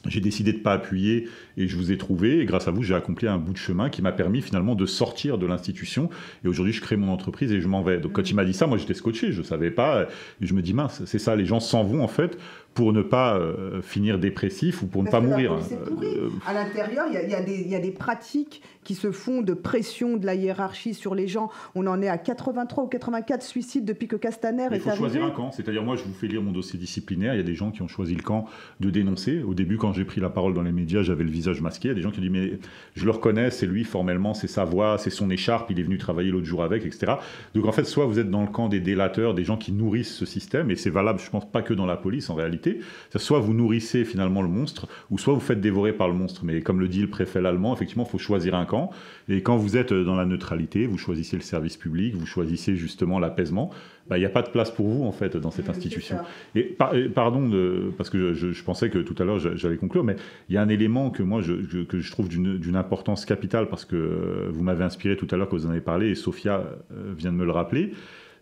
J'ai 0.07 0.21
décidé 0.21 0.53
de 0.53 0.59
ne 0.59 0.63
pas 0.63 0.75
appuyer 0.75 1.29
et 1.57 1.67
je 1.67 1.77
vous 1.77 1.93
ai 1.93 1.99
trouvé. 1.99 2.39
Et 2.39 2.45
grâce 2.47 2.69
à 2.69 2.71
vous, 2.71 2.83
j'ai 2.83 2.95
accompli 2.95 3.27
un 3.27 3.39
bout 3.39 3.53
de 3.53 3.59
chemin 3.59 3.91
qui 3.91 4.03
m'a 4.03 4.13
permis 4.13 4.41
finalement 4.41 4.75
de 4.75 4.87
sortir 4.87 5.37
de 5.37 5.47
l'institution. 5.47 6.09
Et 6.45 6.49
aujourd'hui, 6.49 6.73
je 6.73 6.81
crée 6.81 6.97
mon 6.97 7.13
entreprise 7.13 7.53
et 7.53 7.61
je 7.61 7.69
m'en 7.69 7.83
vais. 7.83 7.99
Donc 7.99 8.13
quand 8.13 8.31
il 8.31 8.35
m'a 8.35 8.45
dit 8.45 8.55
ça, 8.55 8.67
moi 8.67 8.79
j'étais 8.79 8.95
scotché, 8.95 9.33
je 9.33 9.41
ne 9.41 9.45
savais 9.45 9.71
pas. 9.71 10.07
Et 10.41 10.47
je 10.47 10.55
me 10.55 10.63
dis 10.63 10.75
mince, 10.75 11.03
c'est 11.05 11.19
ça, 11.19 11.37
les 11.37 11.45
gens 11.45 11.61
s'en 11.61 11.83
vont 11.83 12.03
en 12.03 12.09
fait 12.09 12.39
pour 12.75 12.93
ne 12.93 13.03
pas 13.03 13.37
euh, 13.37 13.83
finir 13.83 14.19
dépressif 14.19 14.83
ou 14.83 14.87
pour 14.87 15.03
ne 15.03 15.11
pas 15.11 15.21
mourir. 15.21 15.53
Euh, 15.53 16.31
à 16.47 16.55
l'intérieur, 16.55 17.07
il 17.11 17.67
y, 17.67 17.71
y, 17.71 17.75
a 17.75 17.81
des 17.81 17.91
pratiques 17.91 18.63
qui 18.91 18.97
se 18.97 19.13
font 19.13 19.41
de 19.41 19.55
pression 19.55 20.17
de 20.17 20.27
la 20.27 20.35
hiérarchie 20.35 20.95
sur 20.95 21.15
les 21.15 21.29
gens. 21.29 21.49
On 21.77 21.87
en 21.87 22.03
est 22.03 22.09
à 22.09 22.19
83 22.19 22.83
ou 22.83 22.89
84 22.89 23.41
suicides 23.41 23.85
depuis 23.85 24.09
que 24.09 24.17
Castaner 24.17 24.63
est 24.63 24.67
arrivé. 24.67 24.83
Il 24.85 24.91
faut 24.91 24.97
choisir 24.97 25.25
un 25.25 25.31
camp. 25.31 25.53
C'est-à-dire, 25.53 25.85
moi, 25.85 25.95
je 25.95 26.03
vous 26.03 26.13
fais 26.13 26.27
lire 26.27 26.43
mon 26.43 26.51
dossier 26.51 26.77
disciplinaire. 26.77 27.35
Il 27.35 27.37
y 27.37 27.41
a 27.41 27.45
des 27.45 27.55
gens 27.55 27.71
qui 27.71 27.83
ont 27.83 27.87
choisi 27.87 28.17
le 28.17 28.23
camp 28.25 28.47
de 28.81 28.91
dénoncer. 28.91 29.45
Au 29.45 29.55
début, 29.55 29.77
quand 29.77 29.93
j'ai 29.93 30.05
pris 30.05 30.21
la 30.21 30.29
parole 30.29 30.55
dans 30.55 30.63
les 30.63 30.73
médias, 30.73 31.03
j'avais 31.03 31.23
le 31.23 31.31
visage 31.31 31.61
masqué. 31.61 31.87
Il 31.87 31.91
y 31.91 31.93
a 31.93 31.95
des 31.95 32.03
gens 32.03 32.11
qui 32.11 32.19
ont 32.19 32.23
dit, 32.23 32.31
mais 32.31 32.59
je 32.97 33.05
le 33.05 33.13
reconnais, 33.13 33.53
c'est 33.53 33.67
lui 33.67 33.85
formellement, 33.85 34.35
c'est 34.35 34.49
sa 34.49 34.65
voix, 34.65 34.99
c'est 34.99 35.11
son 35.11 35.31
écharpe, 35.31 35.71
il 35.71 35.79
est 35.79 35.85
venu 35.85 35.97
travailler 35.97 36.33
l'autre 36.33 36.47
jour 36.47 36.65
avec, 36.65 36.85
etc. 36.85 37.13
Donc, 37.55 37.67
en 37.67 37.73
fait, 37.73 37.85
soit 37.85 38.07
vous 38.07 38.19
êtes 38.19 38.29
dans 38.29 38.43
le 38.43 38.49
camp 38.49 38.69
des 38.69 38.81
délateurs, 38.81 39.35
des 39.35 39.45
gens 39.45 39.57
qui 39.57 39.71
nourrissent 39.71 40.17
ce 40.17 40.27
système, 40.27 40.69
et 40.73 40.75
c'est 40.75 40.91
valable, 40.91 41.21
je 41.21 41.31
pense, 41.31 41.49
pas 41.49 41.63
que 41.63 41.75
dans 41.75 41.87
la 41.87 41.97
police 41.97 42.29
en 42.29 42.35
réalité 42.35 42.81
Soit 43.15 43.39
vous 43.39 43.55
nourrissez 43.55 44.05
finalement 44.05 44.43
le 44.43 44.49
monstre, 44.49 44.89
ou 45.13 45.19
soit 45.19 45.33
vous 45.33 45.39
faites 45.39 45.61
dévorer 45.61 45.93
par 45.93 46.09
le 46.09 46.15
monstre. 46.15 46.45
Mais 46.45 46.61
comme 46.61 46.81
le 46.81 46.89
dit 46.89 47.03
le 47.03 47.09
préfet 47.09 47.39
allemand, 47.39 47.73
effectivement, 47.73 48.05
il 48.05 48.11
faut 48.11 48.19
choisir 48.19 48.57
un 48.57 48.65
camp. 48.65 48.80
Et 49.29 49.43
quand 49.43 49.57
vous 49.57 49.77
êtes 49.77 49.93
dans 49.93 50.17
la 50.17 50.27
neutralité, 50.27 50.87
vous 50.87 50.99
choisissez 50.99 51.37
le 51.37 51.43
service 51.43 51.77
public, 51.77 52.15
vous 52.15 52.27
choisissez 52.27 52.77
justement 52.77 53.19
l'apaisement, 53.19 53.71
bah, 54.11 54.19
il 54.19 54.21
n'y 54.21 54.27
a 54.27 54.31
pas 54.31 54.43
de 54.43 54.49
place 54.49 54.73
pour 54.73 54.89
vous 54.89 55.05
en 55.05 55.13
fait 55.13 55.37
dans 55.37 55.53
cette 55.53 55.69
institution. 55.69 56.17
Et 56.57 56.77
pardon, 57.15 57.49
de, 57.49 57.93
parce 57.97 58.11
que 58.11 58.35
je, 58.35 58.63
pensais 58.65 58.91
que 58.91 58.99
tout 58.99 59.15
à 59.23 59.25
l'heure 59.25 59.39
j'allais 59.39 59.77
conclure, 59.77 60.03
mais 60.03 60.17
il 60.49 60.57
y 60.57 60.59
a 60.59 60.63
un 60.63 60.69
élément 60.69 61.11
que 61.11 61.23
moi 61.23 61.41
je, 61.41 61.85
que 61.85 62.01
je 62.01 62.11
trouve 62.11 62.29
d'une 62.29 62.77
importance 62.77 63.25
capitale 63.25 63.69
parce 63.69 63.85
que 63.85 63.97
euh, 63.97 64.49
vous 64.51 64.63
m'avez 64.65 64.83
inspiré 64.83 65.17
tout 65.17 65.29
à 65.31 65.37
l'heure 65.37 65.49
que 65.49 65.55
vous 65.55 65.67
en 65.67 65.71
avez 65.71 65.81
parlé 65.81 66.09
et 66.09 66.15
Sophia 66.17 66.65
euh, 66.93 67.13
vient 67.17 67.31
de 67.31 67.37
me 67.37 67.45
le 67.45 67.53
rappeler 67.53 67.93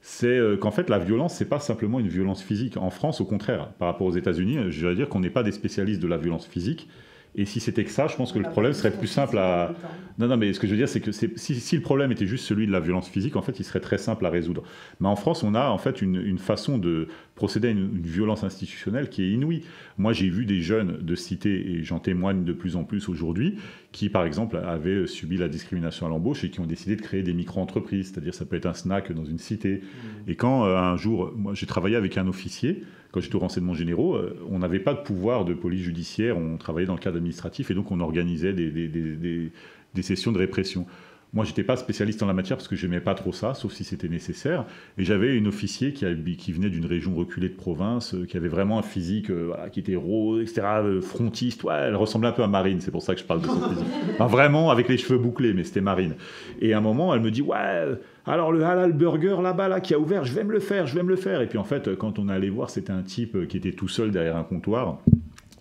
c'est 0.01 0.27
euh, 0.27 0.56
qu'en 0.56 0.70
fait 0.70 0.89
la 0.89 0.98
violence 0.98 1.35
c'est 1.35 1.48
pas 1.48 1.59
simplement 1.59 2.01
une 2.01 2.09
violence 2.09 2.43
physique. 2.43 2.77
En 2.77 2.90
France, 2.90 3.20
au 3.20 3.24
contraire, 3.24 3.69
par 3.78 3.89
rapport 3.89 4.06
aux 4.06 4.16
États-Unis, 4.16 4.70
je 4.70 4.78
dirais 4.78 4.94
dire 4.94 5.09
qu'on 5.09 5.20
n'est 5.20 5.28
pas 5.28 5.43
des 5.43 5.52
spécialistes 5.52 6.01
de 6.01 6.09
la 6.09 6.16
violence 6.16 6.47
physique. 6.47 6.89
Et 7.34 7.44
si 7.44 7.60
c'était 7.60 7.84
que 7.84 7.90
ça, 7.90 8.06
je 8.06 8.16
pense 8.16 8.32
que 8.32 8.38
le 8.38 8.48
problème 8.48 8.72
serait 8.72 8.90
plus 8.90 9.06
simple 9.06 9.38
à. 9.38 9.74
Non, 10.18 10.26
non, 10.26 10.36
mais 10.36 10.52
ce 10.52 10.59
que 10.59 10.66
je 10.66 10.72
veux 10.72 10.78
dire, 10.78 10.88
c'est 10.88 11.00
que 11.00 11.12
si, 11.12 11.28
si, 11.36 11.76
le 11.76 11.82
problème 11.82 12.10
était 12.10 12.26
juste 12.26 12.44
celui 12.44 12.66
de 12.66 12.72
la 12.72 12.80
violence 12.80 13.09
physique, 13.09 13.36
en 13.36 13.42
fait, 13.42 13.60
il 13.60 13.64
serait 13.64 13.80
très 13.80 13.98
simple 13.98 14.26
à 14.26 14.30
résoudre. 14.30 14.64
Mais 14.98 15.06
en 15.06 15.14
France, 15.14 15.44
on 15.44 15.55
a 15.55 15.68
en 15.68 15.78
fait 15.78 16.02
une, 16.02 16.16
une 16.16 16.38
façon 16.38 16.78
de 16.78 17.06
procéder 17.36 17.68
à 17.68 17.70
une, 17.70 18.00
violence 18.00 18.42
institutionnelle 18.42 19.09
qui 19.09 19.22
est 19.22 19.30
inouïe. 19.30 19.62
Moi, 19.96 20.12
j'ai 20.12 20.28
vu 20.28 20.46
des 20.46 20.60
jeunes 20.60 20.98
de 21.00 21.14
cité, 21.14 21.70
et 21.70 21.84
j'en 21.84 22.00
témoigne 22.00 22.44
de 22.44 22.52
plus 22.52 22.74
en 22.74 22.82
plus 22.82 23.09
aujourd'hui, 23.09 23.59
qui, 23.92 24.09
par 24.09 24.24
exemple, 24.24 24.56
avaient 24.56 25.06
subi 25.06 25.36
la 25.36 25.48
discrimination 25.48 26.06
à 26.06 26.09
l'embauche 26.09 26.42
et 26.42 26.50
qui 26.50 26.59
ont 26.59 26.66
décidé 26.66 26.96
de 26.96 27.02
créer 27.02 27.22
des 27.22 27.34
micro-entreprises. 27.34 28.10
C'est-à-dire, 28.10 28.34
ça 28.34 28.44
peut 28.44 28.56
être 28.56 28.66
un 28.66 28.74
snack 28.74 29.12
dans 29.12 29.24
une 29.24 29.38
cité. 29.38 29.76
Mmh. 29.76 30.30
Et 30.30 30.34
quand 30.34 30.64
euh, 30.64 30.76
un 30.76 30.96
jour, 30.96 31.32
moi, 31.36 31.55
j'ai 31.55 31.66
travaillé 31.66 31.94
avec 31.94 32.18
un 32.18 32.26
officier 32.26 32.82
quand 33.12 33.20
j'étais 33.20 33.36
au 33.36 33.40
renseignement 33.40 33.74
généraux, 33.74 34.16
euh, 34.16 34.39
on 34.51 34.59
n'avait 34.59 34.80
pas 34.80 34.94
de 34.94 35.01
pouvoir 35.01 35.44
de 35.44 35.55
police 35.55 35.82
judiciaire, 35.82 36.36
on 36.36 36.56
travaillait 36.56 36.86
dans 36.86 36.94
le 36.94 37.01
cadre 37.01 37.16
administratif 37.16 37.70
et 37.70 37.74
donc 37.74 37.90
on 37.90 38.01
organisait 38.01 38.52
des, 38.52 38.70
des 38.70 40.02
sessions 40.02 40.32
de 40.32 40.39
répression. 40.39 40.86
Moi, 41.34 41.44
j'étais 41.44 41.62
pas 41.62 41.76
spécialiste 41.76 42.22
en 42.22 42.26
la 42.26 42.32
matière 42.32 42.56
parce 42.56 42.68
que 42.68 42.76
j'aimais 42.76 43.00
pas 43.00 43.14
trop 43.14 43.32
ça, 43.32 43.52
sauf 43.52 43.72
si 43.72 43.84
c'était 43.84 44.09
nécessaire. 44.09 44.64
Et 44.96 45.05
j'avais 45.05 45.36
une 45.36 45.46
officier 45.46 45.92
qui, 45.92 46.06
qui 46.36 46.52
venait 46.52 46.70
d'une 46.70 46.86
région 46.86 47.14
reculée 47.14 47.50
de 47.50 47.55
province, 47.55 48.14
euh, 48.14 48.24
qui 48.24 48.38
avait 48.38 48.48
vraiment 48.48 48.78
un 48.78 48.82
physique 48.82 49.28
euh, 49.28 49.52
qui 49.70 49.80
était 49.80 49.94
rose, 49.94 50.40
etc., 50.40 50.66
euh, 50.82 51.00
frontiste. 51.02 51.64
Ouais, 51.64 51.74
elle 51.74 51.96
ressemblait 51.96 52.30
un 52.30 52.32
peu 52.32 52.42
à 52.42 52.46
Marine, 52.46 52.80
c'est 52.80 52.90
pour 52.90 53.02
ça 53.02 53.14
que 53.14 53.20
je 53.20 53.26
parle 53.26 53.42
de 53.42 53.46
son 53.46 53.60
physique. 53.68 53.86
vraiment 54.18 54.70
avec 54.70 54.88
les 54.88 54.96
cheveux 54.96 55.18
bouclés, 55.18 55.52
mais 55.52 55.64
c'était 55.64 55.82
Marine. 55.82 56.14
Et 56.62 56.72
à 56.72 56.78
un 56.78 56.80
moment, 56.80 57.14
elle 57.14 57.20
me 57.20 57.30
dit 57.30 57.42
Ouais, 57.42 57.98
alors 58.24 58.50
le 58.50 58.64
halal 58.64 58.94
burger 58.94 59.36
là-bas, 59.42 59.68
là, 59.68 59.80
qui 59.80 59.92
a 59.92 59.98
ouvert, 59.98 60.24
je 60.24 60.32
vais 60.32 60.44
me 60.44 60.52
le 60.52 60.60
faire, 60.60 60.86
je 60.86 60.94
vais 60.94 61.02
me 61.02 61.10
le 61.10 61.16
faire. 61.16 61.42
Et 61.42 61.46
puis 61.46 61.59
en 61.59 61.64
fait, 61.64 61.94
quand 61.96 62.18
on 62.18 62.28
allait 62.28 62.48
voir, 62.48 62.70
c'était 62.70 62.92
un 62.92 63.02
type 63.02 63.46
qui 63.48 63.59
était 63.59 63.72
tout 63.72 63.88
seul 63.88 64.12
derrière 64.12 64.36
un 64.36 64.44
comptoir, 64.44 64.98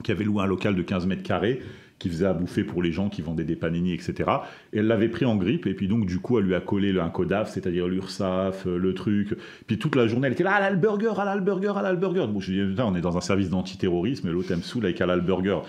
qui 0.02 0.14
avait 0.14 0.23
loué 0.23 0.41
un 0.44 0.48
local 0.48 0.76
de 0.76 0.81
15 0.81 1.07
mètres 1.07 1.23
carrés 1.23 1.60
qui 1.99 2.10
faisait 2.10 2.26
à 2.26 2.34
bouffer 2.34 2.64
pour 2.64 2.81
les 2.81 2.91
gens 2.91 3.10
qui 3.10 3.22
vendaient 3.22 3.44
des 3.44 3.56
panini, 3.56 3.94
etc. 3.94 4.30
Elle 4.78 4.88
l'avait 4.88 5.10
pris 5.10 5.26
en 5.26 5.36
grippe, 5.36 5.68
et 5.68 5.74
puis 5.74 5.88
donc 5.88 6.06
du 6.06 6.20
coup, 6.20 6.40
elle 6.40 6.45
lui 6.45 6.56
a 6.56 6.62
collé 6.62 6.98
un 6.99 7.10
codaf, 7.10 7.52
c'est-à-dire 7.52 7.88
l'URSAF, 7.88 8.66
euh, 8.68 8.78
le 8.78 8.94
truc. 8.94 9.36
Puis 9.68 9.78
toute 9.78 9.95
la 9.95 10.08
journée, 10.08 10.28
elle 10.28 10.34
était 10.34 10.44
là, 10.44 10.54
halal 10.54 10.78
burger, 10.78 11.14
halal 11.18 11.41
burger, 11.41 11.74
halal 11.76 11.98
burger. 11.98 12.28
Bon, 12.30 12.40
je 12.40 12.52
dis, 12.52 12.82
on 12.82 12.95
est 12.95 13.02
dans 13.02 13.18
un 13.18 13.22
service 13.22 13.49
d'antiterrorisme, 13.49 14.28
et 14.28 14.32
l'autre, 14.32 14.48
elle 14.52 14.58
me 14.58 14.62
saoule 14.62 14.86
avec 14.86 15.02
halal 15.02 15.22
burger. 15.22 15.60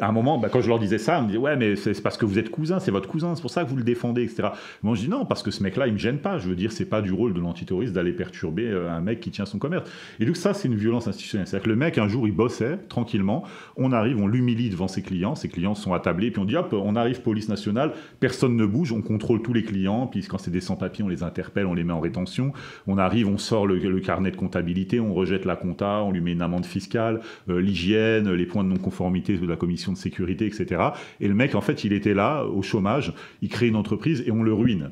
À 0.00 0.08
un 0.08 0.12
moment, 0.12 0.38
bah, 0.38 0.48
quand 0.50 0.60
je 0.60 0.68
leur 0.68 0.78
disais 0.78 0.98
ça, 0.98 1.18
elle 1.18 1.22
me 1.22 1.26
disait, 1.28 1.38
ouais, 1.38 1.56
mais 1.56 1.76
c'est 1.76 2.02
parce 2.02 2.16
que 2.16 2.26
vous 2.26 2.38
êtes 2.38 2.50
cousin, 2.50 2.80
c'est 2.80 2.90
votre 2.90 3.08
cousin, 3.08 3.34
c'est 3.34 3.42
pour 3.42 3.50
ça 3.50 3.64
que 3.64 3.70
vous 3.70 3.76
le 3.76 3.84
défendez, 3.84 4.22
etc. 4.22 4.48
Moi, 4.82 4.96
je 4.96 5.02
dis, 5.02 5.08
non, 5.08 5.24
parce 5.24 5.42
que 5.42 5.50
ce 5.50 5.62
mec-là, 5.62 5.86
il 5.86 5.92
me 5.92 5.98
gêne 5.98 6.18
pas. 6.18 6.38
Je 6.38 6.48
veux 6.48 6.56
dire, 6.56 6.72
c'est 6.72 6.88
pas 6.88 7.02
du 7.02 7.12
rôle 7.12 7.34
de 7.34 7.40
l'antiterroriste 7.40 7.92
d'aller 7.92 8.12
perturber 8.12 8.66
euh, 8.66 8.90
un 8.90 9.00
mec 9.00 9.20
qui 9.20 9.30
tient 9.30 9.46
son 9.46 9.58
commerce. 9.58 9.88
Et 10.20 10.26
donc, 10.26 10.36
ça, 10.36 10.54
c'est 10.54 10.68
une 10.68 10.76
violence 10.76 11.06
institutionnelle. 11.06 11.46
C'est-à-dire 11.46 11.64
que 11.64 11.70
le 11.70 11.76
mec, 11.76 11.98
un 11.98 12.08
jour, 12.08 12.26
il 12.26 12.34
bossait 12.34 12.78
tranquillement, 12.88 13.44
on 13.76 13.92
arrive, 13.92 14.20
on 14.20 14.26
l'humilie 14.26 14.70
devant 14.70 14.88
ses 14.88 15.02
clients, 15.02 15.34
ses 15.34 15.48
clients 15.48 15.74
sont 15.74 15.92
attablés 15.92 16.24
puis 16.30 16.40
on 16.40 16.44
dit 16.44 16.56
hop, 16.56 16.72
on 16.72 16.96
arrive 16.96 17.22
police 17.22 17.48
nationale, 17.48 17.92
personne 18.20 18.53
ne 18.54 18.66
bouge, 18.66 18.92
on 18.92 19.02
contrôle 19.02 19.42
tous 19.42 19.52
les 19.52 19.62
clients, 19.62 20.06
puis 20.06 20.22
quand 20.22 20.38
c'est 20.38 20.50
des 20.50 20.60
sans-papiers, 20.60 21.04
on 21.04 21.08
les 21.08 21.22
interpelle, 21.22 21.66
on 21.66 21.74
les 21.74 21.84
met 21.84 21.92
en 21.92 22.00
rétention. 22.00 22.52
On 22.86 22.98
arrive, 22.98 23.28
on 23.28 23.38
sort 23.38 23.66
le, 23.66 24.00
carnet 24.00 24.30
de 24.30 24.36
comptabilité, 24.36 25.00
on 25.00 25.14
rejette 25.14 25.44
la 25.44 25.56
compta, 25.56 26.02
on 26.02 26.10
lui 26.10 26.20
met 26.20 26.32
une 26.32 26.42
amende 26.42 26.66
fiscale, 26.66 27.20
euh, 27.48 27.60
l'hygiène, 27.60 28.32
les 28.32 28.46
points 28.46 28.64
de 28.64 28.68
non-conformité 28.68 29.36
de 29.36 29.46
la 29.46 29.56
commission 29.56 29.92
de 29.92 29.98
sécurité, 29.98 30.46
etc. 30.46 30.82
Et 31.20 31.28
le 31.28 31.34
mec, 31.34 31.54
en 31.54 31.60
fait, 31.60 31.84
il 31.84 31.92
était 31.92 32.14
là, 32.14 32.44
au 32.44 32.62
chômage, 32.62 33.12
il 33.42 33.48
crée 33.48 33.68
une 33.68 33.76
entreprise 33.76 34.22
et 34.26 34.30
on 34.30 34.42
le 34.42 34.52
ruine. 34.52 34.90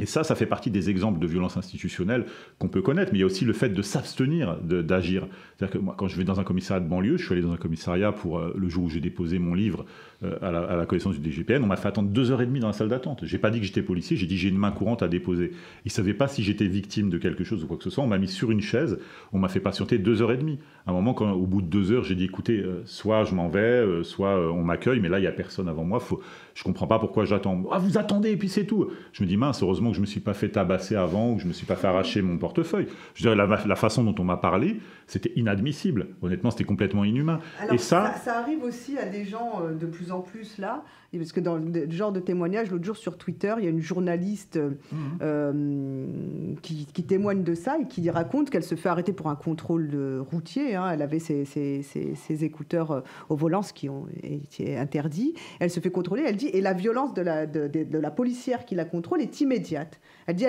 Et 0.00 0.06
ça, 0.06 0.24
ça 0.24 0.34
fait 0.34 0.46
partie 0.46 0.70
des 0.70 0.88
exemples 0.88 1.18
de 1.18 1.26
violence 1.26 1.58
institutionnelle 1.58 2.24
qu'on 2.58 2.68
peut 2.68 2.80
connaître, 2.80 3.12
mais 3.12 3.18
il 3.18 3.20
y 3.20 3.24
a 3.24 3.26
aussi 3.26 3.44
le 3.44 3.52
fait 3.52 3.68
de 3.68 3.82
s'abstenir 3.82 4.56
d'agir. 4.62 5.26
C'est-à-dire 5.56 5.78
que 5.78 5.84
moi, 5.84 5.94
quand 5.98 6.08
je 6.08 6.16
vais 6.16 6.24
dans 6.24 6.40
un 6.40 6.44
commissariat 6.44 6.82
de 6.82 6.88
banlieue, 6.88 7.18
je 7.18 7.24
suis 7.24 7.32
allé 7.34 7.42
dans 7.42 7.52
un 7.52 7.58
commissariat 7.58 8.10
pour 8.10 8.38
euh, 8.38 8.54
le 8.56 8.68
jour 8.70 8.84
où 8.84 8.88
j'ai 8.88 9.00
déposé 9.00 9.38
mon 9.38 9.54
livre 9.54 9.84
euh, 10.24 10.36
à, 10.40 10.76
la, 10.76 10.86
connaissance 10.86 11.18
du 11.18 11.30
DGPN, 11.30 11.62
on 11.62 11.66
m'a 11.66 11.76
fait 11.76 11.88
attendre 11.88 12.08
deux 12.08 12.30
heures 12.30 12.42
et 12.42 12.46
demie 12.46 12.60
dans 12.60 12.68
la 12.68 12.72
salle 12.72 12.88
d'attente. 12.88 13.24
J'ai 13.24 13.38
pas 13.38 13.50
dit 13.50 13.60
que 13.60 13.66
j'étais 13.66 13.82
policier, 13.82 14.16
j'ai 14.16 14.26
dit 14.26 14.36
j'ai 14.36 14.48
une 14.48 14.58
main 14.58 14.70
courante 14.70 15.02
à 15.02 15.08
déposer. 15.08 15.52
Ils 15.84 15.90
savaient 15.90 16.14
pas 16.14 16.28
si 16.28 16.42
j'étais 16.42 16.66
victime 16.66 17.10
de 17.10 17.18
quelque 17.18 17.44
chose 17.44 17.64
ou 17.64 17.66
quoi 17.66 17.76
que 17.76 17.84
ce 17.84 17.90
soit. 17.90 18.04
On 18.04 18.08
m'a 18.08 18.18
mis 18.18 18.28
sur 18.28 18.50
une 18.50 18.60
chaise, 18.60 18.98
on 19.32 19.38
m'a 19.38 19.48
fait 19.48 19.60
patienter 19.60 19.98
deux 19.98 20.22
heures 20.22 20.32
et 20.32 20.36
demie. 20.36 20.58
À 20.86 20.90
un 20.90 20.94
moment, 20.94 21.14
quand, 21.14 21.30
au 21.32 21.46
bout 21.46 21.62
de 21.62 21.66
deux 21.66 21.92
heures, 21.92 22.04
j'ai 22.04 22.14
dit 22.14 22.24
écoutez, 22.24 22.58
euh, 22.58 22.82
soit 22.84 23.24
je 23.24 23.34
m'en 23.34 23.48
vais, 23.48 24.02
soit 24.02 24.52
on 24.52 24.62
m'accueille, 24.62 25.00
mais 25.00 25.08
là 25.08 25.18
il 25.18 25.24
y 25.24 25.28
a 25.28 25.32
personne 25.32 25.68
avant 25.68 25.84
moi. 25.84 26.00
Faut, 26.00 26.20
je 26.54 26.62
comprends 26.64 26.86
pas 26.86 26.98
pourquoi 26.98 27.24
j'attends. 27.24 27.62
Ah, 27.70 27.78
vous 27.78 27.98
attendez 27.98 28.30
et 28.30 28.36
puis 28.36 28.48
c'est 28.48 28.64
tout. 28.64 28.90
Je 29.12 29.22
me 29.22 29.28
dis 29.28 29.36
mince, 29.36 29.62
heureusement 29.62 29.90
que 29.90 29.96
je 29.96 30.00
me 30.00 30.06
suis 30.06 30.20
pas 30.20 30.34
fait 30.34 30.50
tabasser 30.50 30.96
avant 30.96 31.32
ou 31.32 31.36
que 31.36 31.42
je 31.42 31.48
me 31.48 31.52
suis 31.52 31.66
pas 31.66 31.76
fait 31.76 31.86
arracher 31.86 32.22
mon 32.22 32.38
portefeuille. 32.38 32.86
Je 33.14 33.22
dirais 33.22 33.36
la, 33.36 33.46
la 33.46 33.76
façon 33.76 34.04
dont 34.04 34.14
on 34.18 34.24
m'a 34.24 34.36
parlé, 34.36 34.78
c'était 35.06 35.32
inadmissible. 35.36 36.08
Honnêtement, 36.22 36.50
c'était 36.50 36.64
complètement 36.64 37.04
inhumain. 37.04 37.40
et 37.70 37.78
ça... 37.78 38.14
ça, 38.24 38.38
arrive 38.38 38.62
aussi 38.62 38.98
à 38.98 39.06
des 39.06 39.24
gens 39.24 39.62
euh, 39.62 39.74
de 39.74 39.86
plus 39.86 40.11
en 40.11 40.11
plus 40.20 40.58
là, 40.58 40.84
parce 41.18 41.32
que 41.32 41.40
dans 41.40 41.56
le 41.56 41.90
genre 41.90 42.12
de 42.12 42.20
témoignage, 42.20 42.70
l'autre 42.70 42.84
jour 42.84 42.96
sur 42.96 43.18
Twitter, 43.18 43.54
il 43.58 43.64
y 43.64 43.66
a 43.66 43.70
une 43.70 43.82
journaliste 43.82 44.56
euh, 44.56 44.70
mhm. 44.92 44.98
euh, 45.22 46.54
qui, 46.62 46.86
témoigne 47.04 47.42
de 47.42 47.54
ça 47.54 47.78
et 47.78 47.86
qui 47.86 48.08
raconte 48.08 48.48
qu'elle 48.48 48.62
se 48.62 48.74
fait 48.74 48.88
arrêter 48.88 49.12
pour 49.12 49.28
un 49.28 49.34
contrôle 49.34 49.88
de 49.88 50.18
routier. 50.18 50.74
Hein. 50.74 50.90
Elle 50.92 51.02
avait 51.02 51.18
ses, 51.18 51.44
ses, 51.44 52.44
écouteurs 52.44 53.02
au 53.28 53.36
volant, 53.36 53.62
ce 53.62 53.72
qui 53.72 53.88
ont 53.88 54.06
été 54.22 54.76
interdit. 54.76 55.34
Elle 55.60 55.70
se 55.70 55.80
fait 55.80 55.90
contrôler. 55.90 56.22
Elle 56.26 56.36
dit 56.36 56.48
et 56.48 56.60
la 56.60 56.72
violence 56.72 57.12
de 57.12 57.22
la, 57.22 57.46
de, 57.46 57.66
de 57.68 57.98
la 57.98 58.10
policière 58.10 58.64
qui 58.64 58.74
la 58.74 58.84
contrôle 58.84 59.20
est 59.20 59.40
immédiate. 59.40 60.00
Elle 60.26 60.36
dit, 60.36 60.44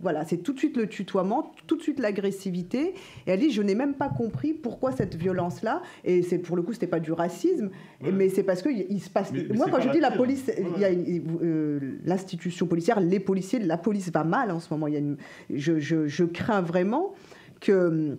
voilà, 0.00 0.24
c'est 0.24 0.38
tout 0.38 0.52
de 0.52 0.58
suite 0.58 0.76
le 0.76 0.88
tutoiement, 0.88 1.54
tout 1.66 1.76
de 1.76 1.82
suite 1.82 1.98
l'agressivité. 2.00 2.94
Et 3.26 3.30
elle 3.30 3.40
dit, 3.40 3.50
je 3.50 3.62
n'ai 3.62 3.74
même 3.74 3.94
pas 3.94 4.08
compris 4.08 4.52
pourquoi 4.52 4.92
cette 4.92 5.14
violence-là. 5.14 5.82
Et 6.04 6.22
c'est 6.22 6.38
pour 6.38 6.56
le 6.56 6.62
coup, 6.62 6.72
c'était 6.72 6.86
pas 6.86 7.00
du 7.00 7.12
racisme, 7.12 7.70
mais 8.00 8.28
c'est 8.28 8.42
parce 8.42 8.62
que 8.62 8.68
il 8.68 9.00
se 9.00 9.10
passe. 9.10 9.32
Moi, 9.54 9.66
quand 9.70 9.80
je 9.80 9.90
dis 9.90 10.00
la 10.00 10.10
police, 10.10 10.50
il 10.58 10.80
y 10.80 10.84
a 10.84 10.88
euh, 10.88 11.98
l'institution 12.04 12.66
policière, 12.66 13.00
les 13.00 13.20
policiers, 13.20 13.58
la 13.58 13.78
police 13.78 14.10
va 14.12 14.24
mal 14.24 14.50
en 14.50 14.60
ce 14.60 14.72
moment. 14.72 14.86
Il 14.86 14.94
y 14.94 14.98
a 14.98 15.16
je, 15.54 15.78
je, 15.78 16.06
je, 16.06 16.24
crains 16.24 16.60
vraiment 16.60 17.14
que 17.60 18.18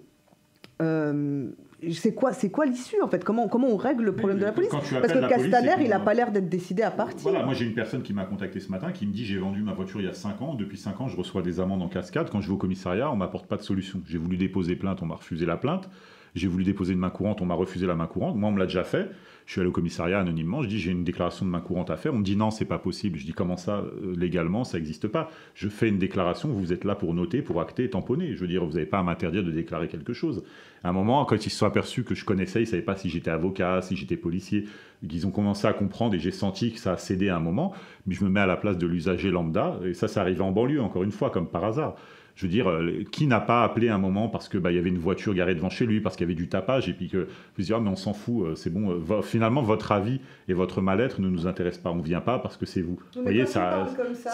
euh, 0.81 1.49
c'est 1.91 2.13
quoi, 2.13 2.33
c'est 2.33 2.49
quoi 2.49 2.65
l'issue 2.65 3.01
en 3.01 3.07
fait? 3.07 3.23
Comment, 3.23 3.47
comment 3.47 3.67
on 3.67 3.77
règle 3.77 4.03
le 4.03 4.15
problème 4.15 4.39
de 4.39 4.45
la 4.45 4.51
police? 4.51 4.69
Parce 4.69 4.89
que 4.89 5.29
Castaner, 5.29 5.75
il 5.83 5.89
n'a 5.89 5.99
pas 5.99 6.13
l'air 6.13 6.31
d'être 6.31 6.49
décidé 6.49 6.81
à 6.83 6.91
partir. 6.91 7.21
Voilà, 7.29 7.45
moi 7.45 7.53
j'ai 7.53 7.65
une 7.65 7.73
personne 7.73 8.01
qui 8.01 8.13
m'a 8.13 8.25
contacté 8.25 8.59
ce 8.59 8.69
matin 8.71 8.91
qui 8.91 9.05
me 9.05 9.11
dit 9.11 9.25
j'ai 9.25 9.37
vendu 9.37 9.61
ma 9.61 9.73
voiture 9.73 9.99
il 9.99 10.05
y 10.05 10.09
a 10.09 10.13
5 10.13 10.41
ans, 10.41 10.55
depuis 10.55 10.77
5 10.77 10.99
ans 11.01 11.07
je 11.07 11.15
reçois 11.15 11.41
des 11.41 11.59
amendes 11.59 11.81
en 11.83 11.87
cascade, 11.87 12.29
quand 12.31 12.41
je 12.41 12.47
vais 12.47 12.53
au 12.53 12.57
commissariat 12.57 13.11
on 13.11 13.15
m'apporte 13.15 13.47
pas 13.47 13.57
de 13.57 13.61
solution. 13.61 14.01
J'ai 14.07 14.17
voulu 14.17 14.37
déposer 14.37 14.75
plainte, 14.75 15.01
on 15.03 15.05
m'a 15.05 15.15
refusé 15.15 15.45
la 15.45 15.57
plainte, 15.57 15.89
j'ai 16.35 16.47
voulu 16.47 16.63
déposer 16.63 16.93
une 16.93 16.99
main 16.99 17.11
courante, 17.11 17.41
on 17.41 17.45
m'a 17.45 17.53
refusé 17.53 17.85
la 17.85 17.95
main 17.95 18.07
courante, 18.07 18.35
moi 18.35 18.49
on 18.49 18.53
me 18.53 18.59
l'a 18.59 18.65
déjà 18.65 18.83
fait, 18.83 19.09
je 19.47 19.53
suis 19.53 19.61
allé 19.61 19.69
au 19.69 19.73
commissariat 19.73 20.19
anonymement, 20.19 20.61
je 20.61 20.67
dis 20.67 20.77
j'ai 20.77 20.91
une 20.91 21.05
déclaration 21.05 21.45
de 21.45 21.49
main 21.49 21.61
courante 21.61 21.89
à 21.89 21.95
faire. 21.95 22.13
On 22.13 22.17
me 22.17 22.23
dit 22.23 22.35
non, 22.35 22.51
c'est 22.51 22.65
pas 22.65 22.79
possible. 22.79 23.17
Je 23.17 23.25
dis 23.25 23.31
comment 23.31 23.55
ça, 23.55 23.77
euh, 23.77 24.13
légalement, 24.13 24.65
ça 24.65 24.77
n'existe 24.77 25.07
pas? 25.07 25.31
Je 25.55 25.69
fais 25.69 25.87
une 25.87 25.99
déclaration, 25.99 26.49
vous 26.49 26.73
êtes 26.73 26.83
là 26.83 26.95
pour 26.95 27.13
noter, 27.13 27.41
pour 27.41 27.61
acter 27.61 27.89
tamponner. 27.89 28.35
Je 28.35 28.41
veux 28.41 28.47
dire, 28.49 28.65
vous 28.65 28.73
n'avez 28.73 28.85
pas 28.85 28.99
à 28.99 29.03
m'interdire 29.03 29.45
de 29.45 29.51
déclarer 29.51 29.87
quelque 29.87 30.11
chose. 30.11 30.43
À 30.83 30.89
un 30.89 30.91
moment, 30.91 31.23
quand 31.23 31.45
ils 31.45 31.49
se 31.49 31.57
sont 31.57 31.65
aperçus 31.65 32.03
que 32.03 32.13
je 32.13 32.25
connaissais, 32.25 32.59
ils 32.59 32.65
ne 32.65 32.69
savaient 32.69 32.81
pas 32.81 32.97
si 32.97 33.09
j'étais 33.09 33.31
avocat, 33.31 33.81
si 33.81 33.95
j'étais 33.95 34.17
policier. 34.17 34.65
Ils 35.01 35.25
ont 35.25 35.31
commencé 35.31 35.65
à 35.65 35.71
comprendre 35.71 36.13
et 36.15 36.19
j'ai 36.19 36.31
senti 36.31 36.73
que 36.73 36.79
ça 36.79 36.91
a 36.91 36.97
cédé 36.97 37.29
à 37.29 37.37
un 37.37 37.39
moment. 37.39 37.73
Mais 38.05 38.15
je 38.15 38.25
me 38.25 38.29
mets 38.29 38.41
à 38.41 38.47
la 38.47 38.57
place 38.57 38.77
de 38.77 38.85
l'usager 38.85 39.31
lambda. 39.31 39.79
Et 39.85 39.93
ça, 39.93 40.09
ça 40.09 40.19
arrivé 40.19 40.41
en 40.41 40.51
banlieue, 40.51 40.81
encore 40.81 41.03
une 41.03 41.11
fois, 41.11 41.29
comme 41.29 41.47
par 41.47 41.63
hasard 41.63 41.95
je 42.37 42.43
veux 42.43 42.51
dire, 42.51 42.69
euh, 42.69 43.03
qui 43.11 43.25
n'a 43.25 43.39
pas 43.39 43.63
appelé 43.63 43.89
un 43.89 43.97
moment 43.97 44.29
parce 44.29 44.47
que 44.47 44.59
bah, 44.59 44.71
y 44.71 44.77
avait 44.77 44.89
une 44.89 44.99
voiture 44.99 45.33
garée 45.33 45.55
devant 45.55 45.71
chez 45.71 45.87
lui, 45.87 46.01
parce 46.01 46.15
qu'il 46.15 46.25
y 46.25 46.27
avait 46.27 46.35
du 46.35 46.47
tapage, 46.47 46.87
et 46.87 46.93
puis 46.93 47.09
que 47.09 47.27
vous 47.57 47.63
dites, 47.63 47.73
ah, 47.75 47.79
mais 47.79 47.89
on 47.89 47.95
s'en 47.95 48.13
fout, 48.13 48.45
euh, 48.45 48.55
c'est 48.55 48.69
bon. 48.69 48.91
Euh, 48.91 49.21
finalement, 49.23 49.63
votre 49.63 49.91
avis 49.91 50.21
et 50.47 50.53
votre 50.53 50.79
mal-être 50.79 51.19
ne 51.19 51.29
nous 51.29 51.47
intéressent 51.47 51.81
pas. 51.81 51.89
On 51.89 51.95
ne 51.95 52.03
vient 52.03 52.21
pas 52.21 52.37
parce 52.37 52.55
que 52.55 52.67
c'est 52.67 52.81
vous. 52.81 52.99
vous 53.15 53.23
voyez, 53.23 53.47
ça, 53.47 53.87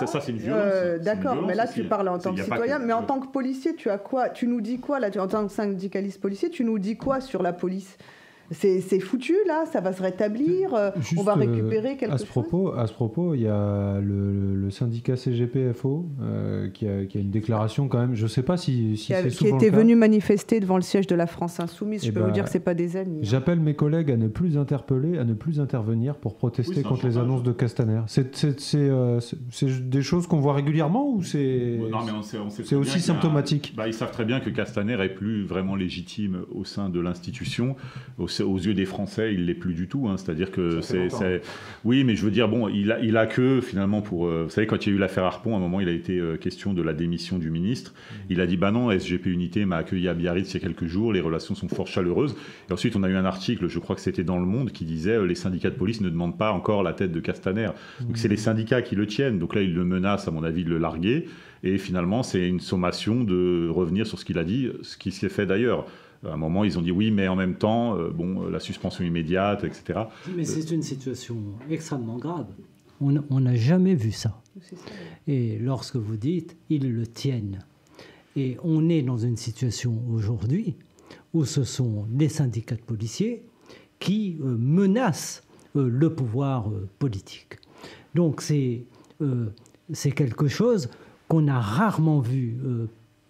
ça, 0.05 0.19
c'est 0.19 0.33
une 0.33 0.37
violence. 0.37 1.01
D'accord, 1.01 1.41
mais 1.47 1.55
là, 1.55 1.65
tu 1.65 1.85
parles 1.85 2.09
en 2.09 2.19
tant 2.19 2.35
que 2.35 2.41
citoyen, 2.41 2.77
mais 2.77 2.93
en 2.93 3.03
tant 3.03 3.21
que 3.21 3.27
policier, 3.27 3.73
tu 3.73 3.89
as 3.89 3.97
quoi 3.97 4.27
Tu 4.27 4.47
nous 4.47 4.59
dis 4.59 4.79
quoi 4.79 4.99
là 4.99 5.09
En 5.17 5.27
tant 5.27 5.47
que 5.47 5.53
syndicaliste 5.53 6.19
policier, 6.19 6.49
tu 6.49 6.65
nous 6.65 6.79
dis 6.79 6.97
quoi 6.97 7.21
sur 7.21 7.41
la 7.41 7.53
police? 7.53 7.97
C'est 8.53 8.99
foutu 8.99 9.35
là, 9.47 9.65
ça 9.71 9.81
va 9.81 9.93
se 9.93 10.01
rétablir, 10.01 10.73
euh, 10.73 10.91
on 11.17 11.23
va 11.23 11.35
récupérer 11.35 11.97
quelque 11.97 12.13
à 12.13 12.17
ce 12.17 12.25
propos, 12.25 12.71
chose. 12.71 12.79
À 12.79 12.87
ce 12.87 12.93
propos, 12.93 13.33
il 13.33 13.41
y 13.41 13.47
a 13.47 13.99
le, 13.99 14.69
syndicat 14.69 15.15
CGPFO 15.15 16.05
euh, 16.21 16.69
qui, 16.69 16.87
a, 16.87 17.01
une 17.13 17.29
déclaration 17.29 17.87
quand 17.87 17.99
même, 17.99 18.15
je 18.15 18.23
ne 18.23 18.27
sais 18.27 18.41
pas 18.41 18.57
si, 18.57 18.97
si 18.97 19.13
c'est 19.13 19.27
Qui 19.29 19.47
était 19.47 19.69
venu 19.69 19.95
manifester 19.95 20.59
devant 20.59 20.77
le 20.77 20.81
siège 20.81 21.07
de 21.07 21.15
la 21.15 21.27
France 21.27 21.59
Insoumise, 21.59 22.03
je 22.03 22.09
eh 22.09 22.11
peux 22.11 22.21
vous 22.21 22.27
ben, 22.27 22.31
dire 22.31 22.45
que 22.45 22.49
ce 22.49 22.57
pas 22.57 22.73
des 22.73 22.97
amis. 22.97 23.19
Hein. 23.19 23.23
J'appelle 23.23 23.59
mes 23.59 23.75
collègues 23.75 24.11
à 24.11 24.17
ne 24.17 24.27
plus 24.27 24.57
interpeller, 24.57 25.17
à 25.17 25.23
ne 25.23 25.33
plus 25.33 25.59
intervenir 25.59 26.15
pour 26.15 26.35
protester 26.35 26.81
contre 26.81 27.05
les 27.05 27.17
annonces 27.17 27.43
de 27.43 27.51
Castaner. 27.51 28.01
Euh, 28.75 29.19
c'est 29.51 29.89
des 29.89 30.01
choses 30.01 30.27
qu'on 30.27 30.39
voit 30.39 30.53
régulièrement 30.53 31.09
ou 31.09 31.21
c'est 31.23 31.79
c'est 32.63 32.75
aussi 32.75 32.99
symptomatique? 32.99 33.73
Bah, 33.75 33.87
Ils 33.87 33.93
savent 33.93 34.11
très 34.11 34.25
bien 34.25 34.39
que 34.39 34.49
Castaner 34.49 35.01
est 35.03 35.09
plus 35.09 35.43
vraiment 35.43 35.75
légitime 35.75 36.45
au 36.51 36.63
sein 36.63 36.89
de 36.89 36.99
l'institution, 36.99 37.75
au 38.17 38.27
aux 38.43 38.57
yeux 38.57 38.73
des 38.73 38.85
Français, 38.85 39.33
il 39.33 39.45
l'est 39.45 39.53
plus 39.53 39.73
du 39.73 39.87
tout. 39.87 40.07
Hein. 40.07 40.17
C'est-à-dire 40.17 40.51
que 40.51 40.81
c'est, 40.81 41.41
oui, 41.83 42.03
mais 42.03 42.15
je 42.15 42.23
veux 42.23 42.31
dire, 42.31 42.47
bon, 42.47 42.67
il 42.67 42.91
a, 42.91 42.99
il 42.99 43.17
a 43.17 43.25
que 43.25 43.61
finalement 43.61 44.01
pour, 44.01 44.27
euh, 44.27 44.43
vous 44.43 44.49
savez, 44.49 44.67
quand 44.67 44.85
il 44.85 44.89
y 44.89 44.91
a 44.93 44.95
eu 44.95 44.99
l'affaire 44.99 45.23
Harpon, 45.23 45.53
à 45.53 45.57
un 45.57 45.59
moment, 45.59 45.79
il 45.79 45.89
a 45.89 45.91
été 45.91 46.19
euh, 46.19 46.37
question 46.37 46.73
de 46.73 46.81
la 46.81 46.93
démission 46.93 47.37
du 47.37 47.49
ministre. 47.49 47.93
Mmh. 47.93 48.15
Il 48.29 48.41
a 48.41 48.47
dit, 48.47 48.57
bah 48.57 48.71
non, 48.71 48.91
SGP 48.91 49.27
Unité 49.27 49.65
m'a 49.65 49.77
accueilli 49.77 50.07
à 50.07 50.13
Biarritz 50.13 50.51
il 50.51 50.53
y 50.53 50.57
a 50.57 50.59
quelques 50.67 50.85
jours, 50.85 51.13
les 51.13 51.21
relations 51.21 51.55
sont 51.55 51.67
fort 51.67 51.87
chaleureuses. 51.87 52.35
Et 52.69 52.73
ensuite, 52.73 52.95
on 52.95 53.03
a 53.03 53.09
eu 53.09 53.15
un 53.15 53.25
article, 53.25 53.67
je 53.67 53.79
crois 53.79 53.95
que 53.95 54.01
c'était 54.01 54.23
dans 54.23 54.39
Le 54.39 54.45
Monde, 54.45 54.71
qui 54.71 54.85
disait, 54.85 55.17
euh, 55.17 55.25
les 55.25 55.35
syndicats 55.35 55.69
de 55.69 55.75
police 55.75 56.01
ne 56.01 56.09
demandent 56.09 56.37
pas 56.37 56.51
encore 56.51 56.83
la 56.83 56.93
tête 56.93 57.11
de 57.11 57.19
Castaner. 57.19 57.69
Donc 58.01 58.17
c'est 58.17 58.27
les 58.27 58.35
mmh. 58.35 58.37
syndicats 58.37 58.81
qui 58.81 58.95
le 58.95 59.07
tiennent. 59.07 59.39
Donc 59.39 59.55
là, 59.55 59.61
il 59.61 59.73
le 59.73 59.83
menace, 59.83 60.27
à 60.27 60.31
mon 60.31 60.43
avis, 60.43 60.63
de 60.63 60.69
le 60.69 60.77
larguer. 60.77 61.25
Et 61.63 61.77
finalement, 61.77 62.23
c'est 62.23 62.45
une 62.47 62.59
sommation 62.59 63.23
de 63.23 63.69
revenir 63.69 64.05
sur 64.05 64.19
ce 64.19 64.25
qu'il 64.25 64.37
a 64.37 64.43
dit, 64.43 64.69
ce 64.81 64.97
qui 64.97 65.11
s'est 65.11 65.29
fait 65.29 65.45
d'ailleurs. 65.45 65.85
À 66.25 66.33
un 66.33 66.37
moment, 66.37 66.63
ils 66.63 66.77
ont 66.77 66.81
dit 66.81 66.91
oui, 66.91 67.11
mais 67.11 67.27
en 67.27 67.35
même 67.35 67.55
temps, 67.55 67.97
euh, 67.97 68.09
bon, 68.09 68.47
la 68.47 68.59
suspension 68.59 69.03
immédiate, 69.03 69.63
etc. 69.63 70.01
Mais 70.35 70.45
c'est 70.45 70.71
une 70.71 70.81
situation 70.81 71.37
extrêmement 71.69 72.17
grave. 72.17 72.47
On 73.01 73.39
n'a 73.41 73.55
jamais 73.55 73.95
vu 73.95 74.11
ça. 74.11 74.41
Et 75.27 75.57
lorsque 75.59 75.97
vous 75.97 76.15
dites, 76.15 76.55
ils 76.69 76.93
le 76.93 77.05
tiennent. 77.05 77.59
Et 78.37 78.57
on 78.63 78.87
est 78.87 79.01
dans 79.01 79.17
une 79.17 79.35
situation 79.35 80.01
aujourd'hui 80.09 80.75
où 81.33 81.43
ce 81.43 81.63
sont 81.63 82.05
les 82.17 82.29
syndicats 82.29 82.75
de 82.75 82.81
policiers 82.81 83.43
qui 83.99 84.37
euh, 84.41 84.55
menacent 84.57 85.43
euh, 85.75 85.89
le 85.89 86.13
pouvoir 86.13 86.71
politique. 86.99 87.57
Donc 88.15 88.41
c'est 88.41 88.83
c'est 89.93 90.11
quelque 90.11 90.49
chose 90.49 90.89
qu'on 91.29 91.47
a 91.47 91.59
rarement 91.59 92.19
vu 92.19 92.57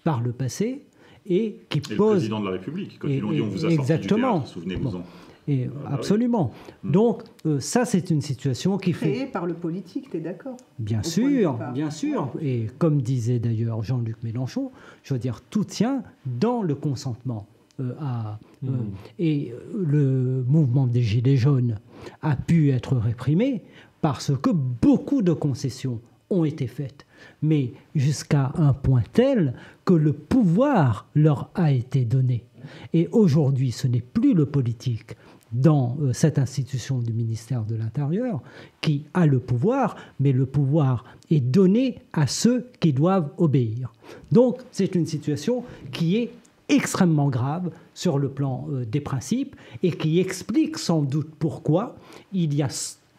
par 0.03 0.21
le 0.21 0.31
passé 0.31 0.85
et 1.25 1.57
qui 1.69 1.79
pose. 1.79 1.91
Le 1.91 2.05
président 2.11 2.39
de 2.39 2.45
la 2.45 2.51
République, 2.51 2.99
quand 2.99 3.07
ils 3.07 3.21
dit 3.21 3.41
on 3.41 3.47
vous 3.47 3.65
a 3.65 3.69
exactement. 3.69 4.45
souvenez-vous-en. 4.45 5.03
Et 5.47 5.69
ah 5.85 5.95
absolument. 5.95 6.53
Donc 6.83 7.23
euh, 7.45 7.59
ça, 7.59 7.83
c'est 7.83 8.09
une 8.09 8.21
situation 8.21 8.77
qui 8.77 8.93
Créée 8.93 9.25
fait... 9.25 9.25
par 9.25 9.45
le 9.45 9.53
politique, 9.53 10.09
tu 10.09 10.17
es 10.17 10.19
d'accord? 10.21 10.55
Bien 10.79 11.03
sûr, 11.03 11.59
bien 11.73 11.91
sûr. 11.91 12.31
Et 12.41 12.67
comme 12.77 13.01
disait 13.01 13.39
d'ailleurs 13.39 13.83
Jean-Luc 13.83 14.23
Mélenchon, 14.23 14.71
je 15.03 15.13
veux 15.13 15.19
dire, 15.19 15.41
tout 15.41 15.65
tient 15.65 16.03
dans 16.25 16.61
le 16.61 16.75
consentement. 16.75 17.47
Euh, 17.79 17.91
à, 17.99 18.37
euh, 18.63 18.67
hmm. 18.67 18.91
et 19.17 19.51
le 19.73 20.45
mouvement 20.47 20.85
des 20.85 21.01
Gilets 21.01 21.37
jaunes 21.37 21.79
a 22.21 22.35
pu 22.35 22.69
être 22.69 22.95
réprimé 22.95 23.63
parce 23.99 24.31
que 24.37 24.51
beaucoup 24.51 25.23
de 25.23 25.33
concessions 25.33 25.99
ont 26.29 26.45
été 26.45 26.67
faites 26.67 27.07
mais 27.41 27.73
jusqu'à 27.95 28.51
un 28.55 28.73
point 28.73 29.03
tel 29.13 29.53
que 29.85 29.93
le 29.93 30.13
pouvoir 30.13 31.07
leur 31.15 31.49
a 31.55 31.71
été 31.71 32.05
donné. 32.05 32.45
Et 32.93 33.07
aujourd'hui, 33.11 33.71
ce 33.71 33.87
n'est 33.87 34.01
plus 34.01 34.33
le 34.33 34.45
politique 34.45 35.15
dans 35.53 35.97
euh, 36.01 36.13
cette 36.13 36.39
institution 36.39 36.99
du 36.99 37.13
ministère 37.13 37.63
de 37.63 37.75
l'Intérieur 37.75 38.41
qui 38.81 39.05
a 39.13 39.25
le 39.25 39.39
pouvoir, 39.39 39.95
mais 40.19 40.31
le 40.31 40.45
pouvoir 40.45 41.05
est 41.29 41.39
donné 41.39 41.99
à 42.11 42.27
ceux 42.27 42.67
qui 42.79 42.91
doivent 42.91 43.29
obéir. 43.37 43.93
Donc 44.31 44.59
c'est 44.71 44.95
une 44.95 45.05
situation 45.05 45.63
qui 45.91 46.17
est 46.17 46.31
extrêmement 46.69 47.29
grave 47.29 47.71
sur 47.93 48.17
le 48.17 48.29
plan 48.29 48.67
euh, 48.71 48.85
des 48.85 49.01
principes 49.01 49.55
et 49.83 49.91
qui 49.91 50.19
explique 50.19 50.77
sans 50.77 51.01
doute 51.01 51.29
pourquoi 51.37 51.95
il 52.33 52.53
y 52.55 52.63
a 52.63 52.69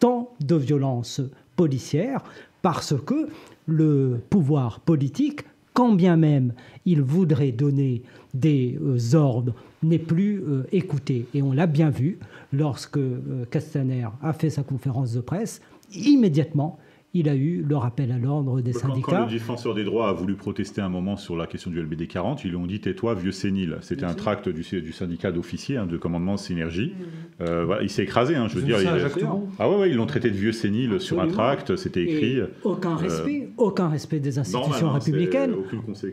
tant 0.01 0.31
de 0.40 0.56
violences 0.56 1.20
policières, 1.56 2.24
parce 2.62 2.94
que 3.06 3.28
le 3.66 4.20
pouvoir 4.31 4.81
politique, 4.81 5.45
quand 5.73 5.93
bien 5.93 6.16
même 6.16 6.53
il 6.86 7.03
voudrait 7.03 7.53
donner 7.53 8.03
des 8.32 8.78
euh, 8.81 9.16
ordres, 9.16 9.55
n'est 9.82 9.99
plus 9.99 10.41
euh, 10.41 10.65
écouté. 10.73 11.27
Et 11.35 11.43
on 11.43 11.53
l'a 11.53 11.66
bien 11.66 11.91
vu 11.91 12.19
lorsque 12.53 12.97
euh, 12.97 13.45
Castaner 13.51 14.07
a 14.23 14.32
fait 14.32 14.51
sa 14.51 14.62
conférence 14.62 15.12
de 15.12 15.20
presse, 15.20 15.61
immédiatement, 15.93 16.78
il 17.15 17.28
a 17.28 17.35
eu 17.36 17.62
le 17.62 17.77
rappel 17.77 18.11
à 18.11 18.19
l'ordre 18.19 18.61
des 18.61 18.73
quand, 18.73 18.81
syndicats. 18.81 19.12
Quand 19.12 19.24
le 19.27 19.31
défenseur 19.31 19.74
des 19.74 19.85
droits 19.85 20.09
a 20.09 20.12
voulu 20.12 20.35
protester 20.35 20.81
un 20.81 20.89
moment 20.89 21.16
sur 21.16 21.36
la 21.36 21.47
question 21.47 21.70
du 21.70 21.81
LBD 21.81 22.09
40, 22.09 22.45
ils 22.45 22.51
lui 22.51 22.57
ont 22.57 22.66
dit 22.66 22.81
tais-toi, 22.81 23.15
vieux 23.15 23.32
sénile. 23.32 23.78
C'était 23.82 24.05
un 24.05 24.15
tract 24.15 24.49
du, 24.49 24.62
du 24.81 24.93
syndicat 24.93 25.31
d'officiers 25.31 25.77
hein, 25.77 25.86
de 25.86 25.97
commandement 25.97 26.36
Synergie. 26.36 26.93
Mm. 26.93 27.43
Euh, 27.43 27.65
voilà, 27.65 27.82
il 27.82 27.91
s'est 27.91 28.03
écrasé, 28.03 28.35
hein, 28.35 28.49
je 28.49 28.57
veux 28.57 28.62
dire. 28.62 28.78
Ça, 28.78 28.97
il, 28.99 29.27
ah 29.59 29.70
ouais, 29.70 29.77
ouais, 29.77 29.91
ils 29.91 29.97
l'ont 29.97 30.07
traité 30.07 30.31
de 30.31 30.36
vieux 30.36 30.53
sénile 30.53 31.01
sur 31.01 31.20
un 31.20 31.28
tract, 31.28 31.77
c'était 31.77 32.03
écrit. 32.03 32.39
Et 32.39 32.45
aucun 32.65 32.97
respect, 32.97 33.49
aucun 33.57 33.89
respect 33.89 34.19
des 34.19 34.39
institutions 34.39 34.91
républicaines, 34.91 35.55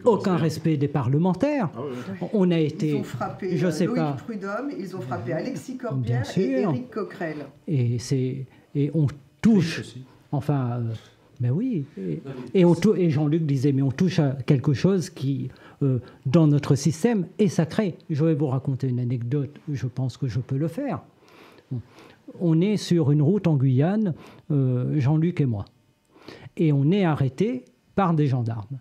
aucun 0.06 0.36
respect 0.36 0.78
des 0.78 0.88
parlementaires. 0.88 1.70
Ah 1.76 1.82
ouais. 1.82 2.30
On 2.34 2.52
a 2.52 2.60
été, 2.60 2.90
ils 2.90 2.96
ont 2.98 3.04
frappé 3.04 3.58
je 3.58 3.70
sais 3.70 3.86
Loïc 3.86 3.98
pas. 3.98 4.14
Prudhomme, 4.14 4.72
ils 4.78 4.96
ont 4.96 5.02
frappé 5.02 5.34
Alexis 5.34 5.78
Corbière 5.78 6.24
et 6.38 6.62
Éric 6.62 6.90
Coquerel. 6.92 7.46
Et 7.68 7.98
c'est 8.00 8.46
et 8.76 8.92
on 8.94 9.08
touche. 9.42 9.82
Enfin, 10.32 10.80
euh, 10.80 10.94
mais 11.40 11.50
oui. 11.50 11.86
Et, 12.54 13.10
Jean-Luc 13.10 13.46
disait, 13.46 13.72
mais 13.72 13.82
on 13.82 13.92
touche 13.92 14.20
à 14.20 14.32
quelque 14.46 14.74
chose 14.74 15.10
qui, 15.10 15.50
euh, 15.82 16.00
dans 16.26 16.48
notre 16.48 16.76
système, 16.76 17.28
est 17.38 17.50
sacré. 17.50 17.98
Je 18.10 18.24
vais 18.24 18.34
vous 18.34 18.48
raconter 18.48 18.88
une 18.88 19.00
anecdote, 19.00 19.60
je 19.72 19.88
pense 19.88 20.18
que 20.18 20.28
je 20.28 20.40
peux 20.40 20.58
le 20.58 20.68
faire. 20.68 21.02
On 22.40 22.62
est 22.62 22.78
sur 22.78 23.12
une 23.12 23.22
route 23.22 23.48
en 23.48 23.56
Guyane, 23.56 24.14
euh, 24.52 25.00
Jean-Luc 25.00 25.42
et 25.42 25.46
moi. 25.46 25.66
Et 26.56 26.72
on 26.72 26.92
est 26.92 27.04
arrêté 27.04 27.66
par 27.96 28.14
des 28.14 28.28
gendarmes. 28.28 28.80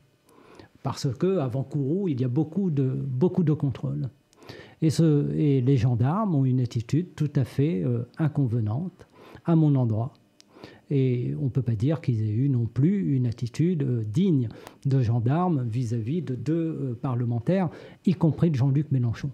Parce 0.82 1.08
qu'avant 1.12 1.62
Kourou, 1.62 2.08
il 2.08 2.20
y 2.20 2.24
a 2.24 2.28
beaucoup 2.28 2.70
de, 2.70 2.84
beaucoup 2.84 3.42
de 3.42 3.52
contrôles. 3.52 4.08
Et, 4.82 5.60
les 5.60 5.76
gendarmes 5.76 6.34
ont 6.34 6.44
une 6.44 6.60
attitude 6.60 7.14
tout 7.14 7.30
à 7.36 7.44
fait 7.44 7.84
inconvenante 8.18 9.06
à 9.44 9.54
mon 9.56 9.74
endroit. 9.74 10.14
Et 10.90 11.34
on 11.40 11.44
ne 11.44 11.48
peut 11.50 11.62
pas 11.62 11.76
dire 11.76 12.00
qu'ils 12.00 12.22
aient 12.22 12.32
eu 12.32 12.48
non 12.48 12.66
plus 12.66 13.14
une 13.14 13.26
attitude 13.26 13.82
euh, 13.82 14.02
digne 14.04 14.48
de 14.86 15.00
gendarmes 15.00 15.62
vis-à-vis 15.68 16.20
de 16.20 16.34
deux 16.34 16.54
euh, 16.54 16.98
parlementaires, 17.00 17.68
y 18.06 18.14
compris 18.14 18.50
de 18.50 18.56
Jean-Luc 18.56 18.90
Mélenchon. 18.90 19.30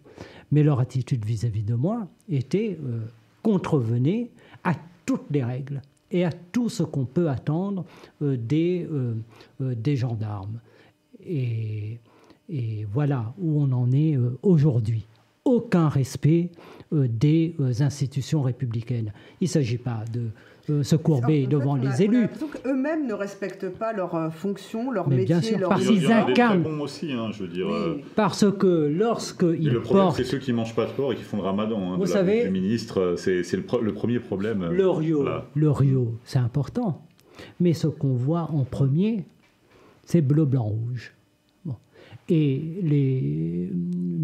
Mais 0.52 0.62
leur 0.62 0.80
attitude 0.80 1.24
vis-à-vis 1.24 1.62
de 1.62 1.74
moi 1.74 2.08
était 2.28 2.78
euh, 2.84 3.00
contrevenée 3.42 4.30
à 4.64 4.74
toutes 5.06 5.30
les 5.30 5.42
règles 5.42 5.80
et 6.10 6.24
à 6.24 6.30
tout 6.30 6.68
ce 6.68 6.82
qu'on 6.82 7.04
peut 7.04 7.28
attendre 7.28 7.84
des, 8.20 8.86
des 9.60 9.96
gendarmes. 9.96 10.60
Et, 11.24 11.98
et, 12.48 12.86
voilà 12.92 13.34
où 13.40 13.60
on 13.60 13.72
en 13.72 13.90
est 13.90 14.16
aujourd'hui. 14.42 15.04
Aucun 15.44 15.88
respect 15.88 16.50
des 16.92 17.56
institutions 17.80 18.42
républicaines. 18.42 19.12
Il 19.40 19.44
ne 19.44 19.48
s'agit 19.48 19.78
pas 19.78 20.04
de 20.12 20.30
euh, 20.68 20.82
se 20.82 20.96
courber 20.96 21.46
devant 21.46 21.76
les 21.76 22.02
élus. 22.02 22.28
Eux-mêmes 22.64 23.06
ne 23.06 23.14
respectent 23.14 23.68
pas 23.68 23.92
leur 23.92 24.14
euh, 24.16 24.30
fonction, 24.30 24.90
leur 24.90 25.08
métier, 25.08 25.26
bien 25.26 25.40
sûr, 25.40 25.58
leur 25.58 25.68
parce 25.68 25.86
qu'ils 25.86 26.10
incarnent. 26.10 26.66
aussi, 26.80 27.12
hein, 27.12 27.30
je 27.32 27.44
veux 27.44 27.48
dire. 27.48 27.68
Euh, 27.68 28.00
parce 28.16 28.50
que 28.50 28.66
lorsqu'ils 28.66 29.70
le 29.70 29.80
problème, 29.80 30.10
c'est 30.16 30.24
ceux 30.24 30.38
qui 30.38 30.52
mangent 30.52 30.74
pas 30.74 30.86
de 30.86 30.90
porc 30.90 31.12
et 31.12 31.16
qui 31.16 31.22
font 31.22 31.36
le 31.36 31.44
ramadan. 31.44 31.92
Hein, 31.92 31.96
Vous 31.98 32.06
savez, 32.06 32.44
le 32.44 32.50
ministre, 32.50 33.14
c'est 33.16 33.42
le, 33.52 33.92
premier 33.92 34.18
problème. 34.18 34.68
Le 34.70 34.90
Rio, 34.90 35.24
le 35.54 35.70
Rio, 35.70 36.14
c'est 36.24 36.40
important. 36.40 37.02
Mais 37.60 37.72
ce 37.72 37.86
qu'on 37.86 38.14
voit 38.14 38.48
en 38.52 38.64
premier, 38.64 39.24
c'est 40.04 40.22
bleu, 40.22 40.46
blanc, 40.46 40.64
rouge. 40.64 41.12
Et 42.28 42.80
les, 42.82 43.70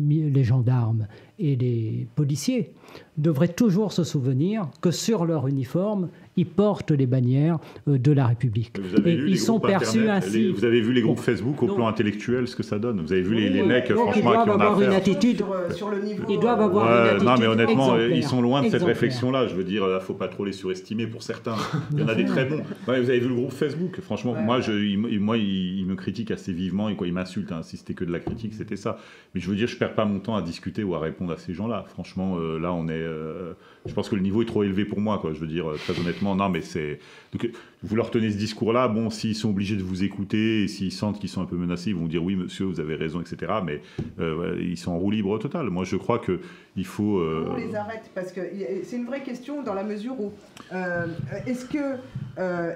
les 0.09 0.45
gendarmes 0.45 1.07
et 1.39 1.55
les 1.55 2.09
policiers 2.17 2.73
devraient 3.17 3.47
toujours 3.47 3.93
se 3.93 4.03
souvenir 4.03 4.69
que 4.81 4.91
sur 4.91 5.25
leur 5.25 5.47
uniforme, 5.47 6.09
ils 6.37 6.47
portent 6.47 6.91
les 6.91 7.07
bannières 7.07 7.59
euh, 7.89 7.99
de 7.99 8.13
la 8.13 8.27
République. 8.27 8.73
Et 9.05 9.13
ils 9.13 9.39
sont 9.39 9.61
perçus 9.61 10.09
ainsi. 10.09 10.51
vous 10.51 10.65
avez 10.65 10.81
vu 10.81 10.93
les 10.93 11.03
groupes 11.03 11.19
Facebook 11.19 11.63
au 11.63 11.75
plan 11.75 11.87
intellectuel, 11.87 12.49
ce 12.49 12.57
que 12.57 12.63
ça 12.63 12.79
donne 12.79 13.01
Vous 13.01 13.13
avez 13.13 13.23
vu 13.23 13.35
les, 13.35 13.49
les 13.49 13.63
mecs, 13.63 13.93
franchement, 13.93 14.13
ils 14.15 14.23
doivent 14.23 14.45
qui 14.45 14.51
ont 14.51 14.55
avoir 14.55 14.83
une 14.83 14.93
attitude. 14.93 15.45
Sur, 15.71 15.91
le 15.91 16.01
niveau, 16.01 16.25
ils 16.29 16.39
doivent 16.39 16.61
avoir 16.61 16.87
une 16.87 17.09
attitude. 17.09 17.29
Non, 17.29 17.35
mais 17.39 17.47
honnêtement, 17.47 17.99
ils 17.99 18.25
sont 18.25 18.41
loin 18.41 18.63
de 18.63 18.71
cette 18.71 18.83
réflexion-là. 18.83 19.47
Je 19.47 19.55
veux 19.55 19.65
dire, 19.65 19.85
il 19.87 19.95
ne 19.95 20.01
faut 20.01 20.15
pas 20.15 20.29
trop 20.29 20.45
les 20.45 20.53
surestimer 20.53 21.07
pour 21.07 21.23
certains. 21.23 21.57
Il 21.93 22.01
y 22.01 22.03
en 22.03 22.09
a 22.09 22.15
des 22.15 22.25
très 22.25 22.47
bons. 22.47 22.63
vous 22.87 22.93
avez 22.93 23.21
vu 23.21 23.29
le 23.29 23.35
groupe 23.35 23.53
Facebook 23.53 24.01
Franchement, 24.01 24.35
moi, 24.35 24.61
je, 24.61 24.73
il, 24.73 24.99
moi, 25.21 25.37
il, 25.37 25.85
me 25.87 25.95
critique 25.95 26.31
assez 26.31 26.53
vivement 26.53 26.89
et 26.89 26.97
quoi, 26.97 27.07
il 27.07 27.13
m'insulte. 27.13 27.53
Hein. 27.53 27.63
Si 27.63 27.77
c'était 27.77 27.95
que 27.95 28.05
de 28.05 28.13
la 28.13 28.21
critique, 28.21 28.55
c'était 28.55 28.77
ça. 28.77 28.99
Mais 29.35 29.41
je 29.41 29.49
veux 29.49 29.57
dire, 29.57 29.69
je 29.69 29.77
perds 29.77 29.95
pas 29.95 30.05
mon 30.05 30.21
temps 30.21 30.37
à 30.37 30.43
discuter 30.43 30.83
ou 30.85 30.95
à 30.95 31.01
répondre 31.01 31.33
à 31.33 31.37
ces 31.37 31.53
gens-là. 31.53 31.85
Franchement, 31.89 32.37
euh, 32.39 32.59
là, 32.59 32.73
on 32.73 32.89
est. 32.89 32.93
Euh, 32.93 33.53
je 33.87 33.95
pense 33.95 34.09
que 34.09 34.15
le 34.15 34.23
niveau 34.23 34.43
est 34.43 34.47
trop 34.47 34.63
élevé 34.63 34.85
pour 34.85 35.01
moi, 35.01 35.19
quoi. 35.19 35.33
Je 35.35 35.41
veux 35.41 35.47
dire, 35.47 35.67
très 35.79 35.99
honnêtement, 35.99 36.35
non, 36.35 36.49
mais 36.49 36.63
c'est. 36.63 37.01
Donc, 37.33 37.51
vous 37.83 37.97
leur 37.97 38.11
tenez 38.11 38.31
ce 38.31 38.37
discours-là. 38.37 38.89
Bon, 38.89 39.09
s'ils 39.09 39.35
sont 39.35 39.49
obligés 39.49 39.77
de 39.77 39.83
vous 39.83 40.05
écouter 40.05 40.65
et 40.65 40.69
s'ils 40.69 40.93
sentent 40.93 41.19
qu'ils 41.19 41.31
sont 41.31 41.41
un 41.41 41.47
peu 41.47 41.57
menacés, 41.57 41.91
ils 41.91 41.97
vont 41.97 42.07
dire 42.07 42.23
oui, 42.23 42.37
monsieur, 42.37 42.67
vous 42.67 42.79
avez 42.79 42.95
raison, 42.95 43.23
etc. 43.23 43.53
Mais 43.65 43.81
euh, 44.21 44.59
ils 44.61 44.77
sont 44.77 44.93
en 44.93 44.99
roue 44.99 45.11
libre 45.11 45.39
total. 45.39 45.71
Moi, 45.71 45.85
je 45.85 45.97
crois 45.97 46.19
que 46.19 46.41
il 46.77 46.85
faut. 46.85 47.19
Euh... 47.19 47.49
On 47.51 47.57
les 47.57 47.75
arrête? 47.75 48.11
Parce 48.15 48.33
que 48.33 48.41
c'est 48.85 48.97
une 48.97 49.07
vraie 49.07 49.23
question 49.23 49.63
dans 49.63 49.73
la 49.73 49.83
mesure 49.83 50.21
où 50.21 50.33
euh, 50.73 51.07
est-ce 51.47 51.65
que 51.65 51.97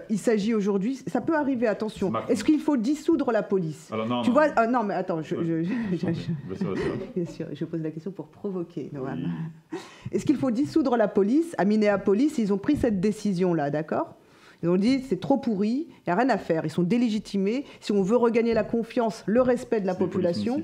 il 0.09 0.19
s'agit 0.19 0.55
aujourd'hui, 0.55 0.97
ça 1.07 1.21
peut 1.21 1.37
arriver, 1.37 1.67
attention. 1.67 2.11
Est-ce 2.29 2.45
qu'il 2.45 2.61
faut 2.61 2.77
dissoudre 2.79 3.33
la 3.33 3.43
police? 3.43 3.91
Alors, 3.93 4.07
non, 4.07 4.23
Tu 4.23 4.31
vois, 4.31 4.47
ah, 4.57 4.67
non, 4.67 4.85
mais 4.85 4.95
attends, 4.95 5.23
je, 5.23 5.37
je, 5.37 6.07
Bien 7.15 7.27
sûr, 7.27 7.47
je 7.53 7.65
pose 7.65 7.83
la 7.83 7.91
question 7.91 8.11
pour 8.11 8.29
provoquer. 8.29 8.91
Est-ce 10.13 10.25
qu'il 10.25 10.37
faut 10.37 10.51
dissoudre 10.51 10.97
la 10.97 11.09
police? 11.09 11.55
À 11.59 11.65
Minneapolis, 11.65 12.39
ils 12.39 12.53
ont 12.53 12.59
pris 12.59 12.77
cette 12.77 13.01
décision-là, 13.01 13.71
d'accord? 13.71 14.17
Ils 14.63 14.69
ont 14.69 14.77
dit 14.77 15.01
c'est 15.09 15.21
trop 15.21 15.37
pourri, 15.37 15.87
il 15.89 16.03
n'y 16.07 16.13
a 16.13 16.17
rien 16.17 16.29
à 16.29 16.39
faire. 16.39 16.65
Ils 16.65 16.71
sont 16.71 16.83
délégitimés. 16.83 17.65
Si 17.81 17.93
on 17.93 18.03
veut 18.03 18.17
regagner 18.17 18.55
la 18.55 18.65
confiance, 18.65 19.23
le 19.27 19.43
respect 19.43 19.81
de 19.81 19.87
la 19.87 19.95
population. 19.95 20.63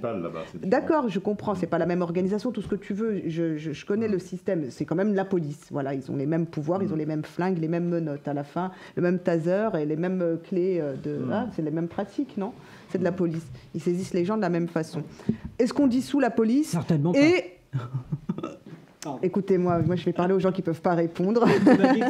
D'accord, 0.55 1.09
je 1.09 1.19
comprends. 1.19 1.55
C'est 1.55 1.67
pas 1.67 1.79
la 1.79 1.87
même 1.87 2.03
organisation, 2.03 2.53
tout 2.53 2.63
ce 2.63 2.69
que 2.69 2.75
tu 2.75 2.95
veux. 2.95 3.23
Je, 3.29 3.85
connais 3.85 4.09
le 4.09 4.19
système. 4.19 4.71
C'est 4.71 4.85
quand 4.85 4.95
même 4.95 5.15
la 5.15 5.25
police. 5.25 5.67
Voilà, 5.71 5.95
ils 5.95 6.11
ont 6.11 6.17
les 6.17 6.27
mêmes 6.27 6.47
pouvoirs, 6.47 6.83
ils 6.83 6.93
ont 6.93 6.97
les 6.97 7.07
mêmes 7.07 7.25
flingues, 7.25 7.59
les 7.59 7.69
mêmes 7.69 7.89
menottes 7.89 8.27
à 8.27 8.35
la 8.35 8.45
fin, 8.45 8.71
le 8.97 9.03
même 9.03 9.19
taser 9.19 9.69
et 9.79 9.87
les 9.87 9.97
mêmes 9.97 10.23
euh, 10.23 10.37
clés 10.37 10.79
euh, 10.81 10.95
de. 10.97 11.21
Ah, 11.31 11.47
c'est 11.55 11.63
les 11.63 11.71
mêmes 11.71 11.89
pratiques, 11.89 12.37
non? 12.37 12.53
C'est 12.89 12.99
de 12.99 13.05
la 13.05 13.13
police. 13.13 13.47
Ils 13.75 13.81
saisissent 13.81 14.15
les 14.15 14.25
gens 14.25 14.37
de 14.37 14.43
la 14.43 14.49
même 14.49 14.69
façon. 14.69 15.03
Est-ce 15.59 15.73
qu'on 15.73 15.87
dissout 15.87 16.21
la 16.21 16.31
police? 16.31 16.71
Certainement 16.71 17.13
pas. 17.13 17.19
Écoutez-moi, 19.23 19.81
moi 19.81 19.97
je 19.97 20.05
vais 20.05 20.13
parler 20.13 20.35
aux 20.35 20.39
gens 20.39 20.53
qui 20.53 20.61
ne 20.61 20.67
peuvent 20.67 20.81
pas 20.81 20.95
répondre. 20.95 21.45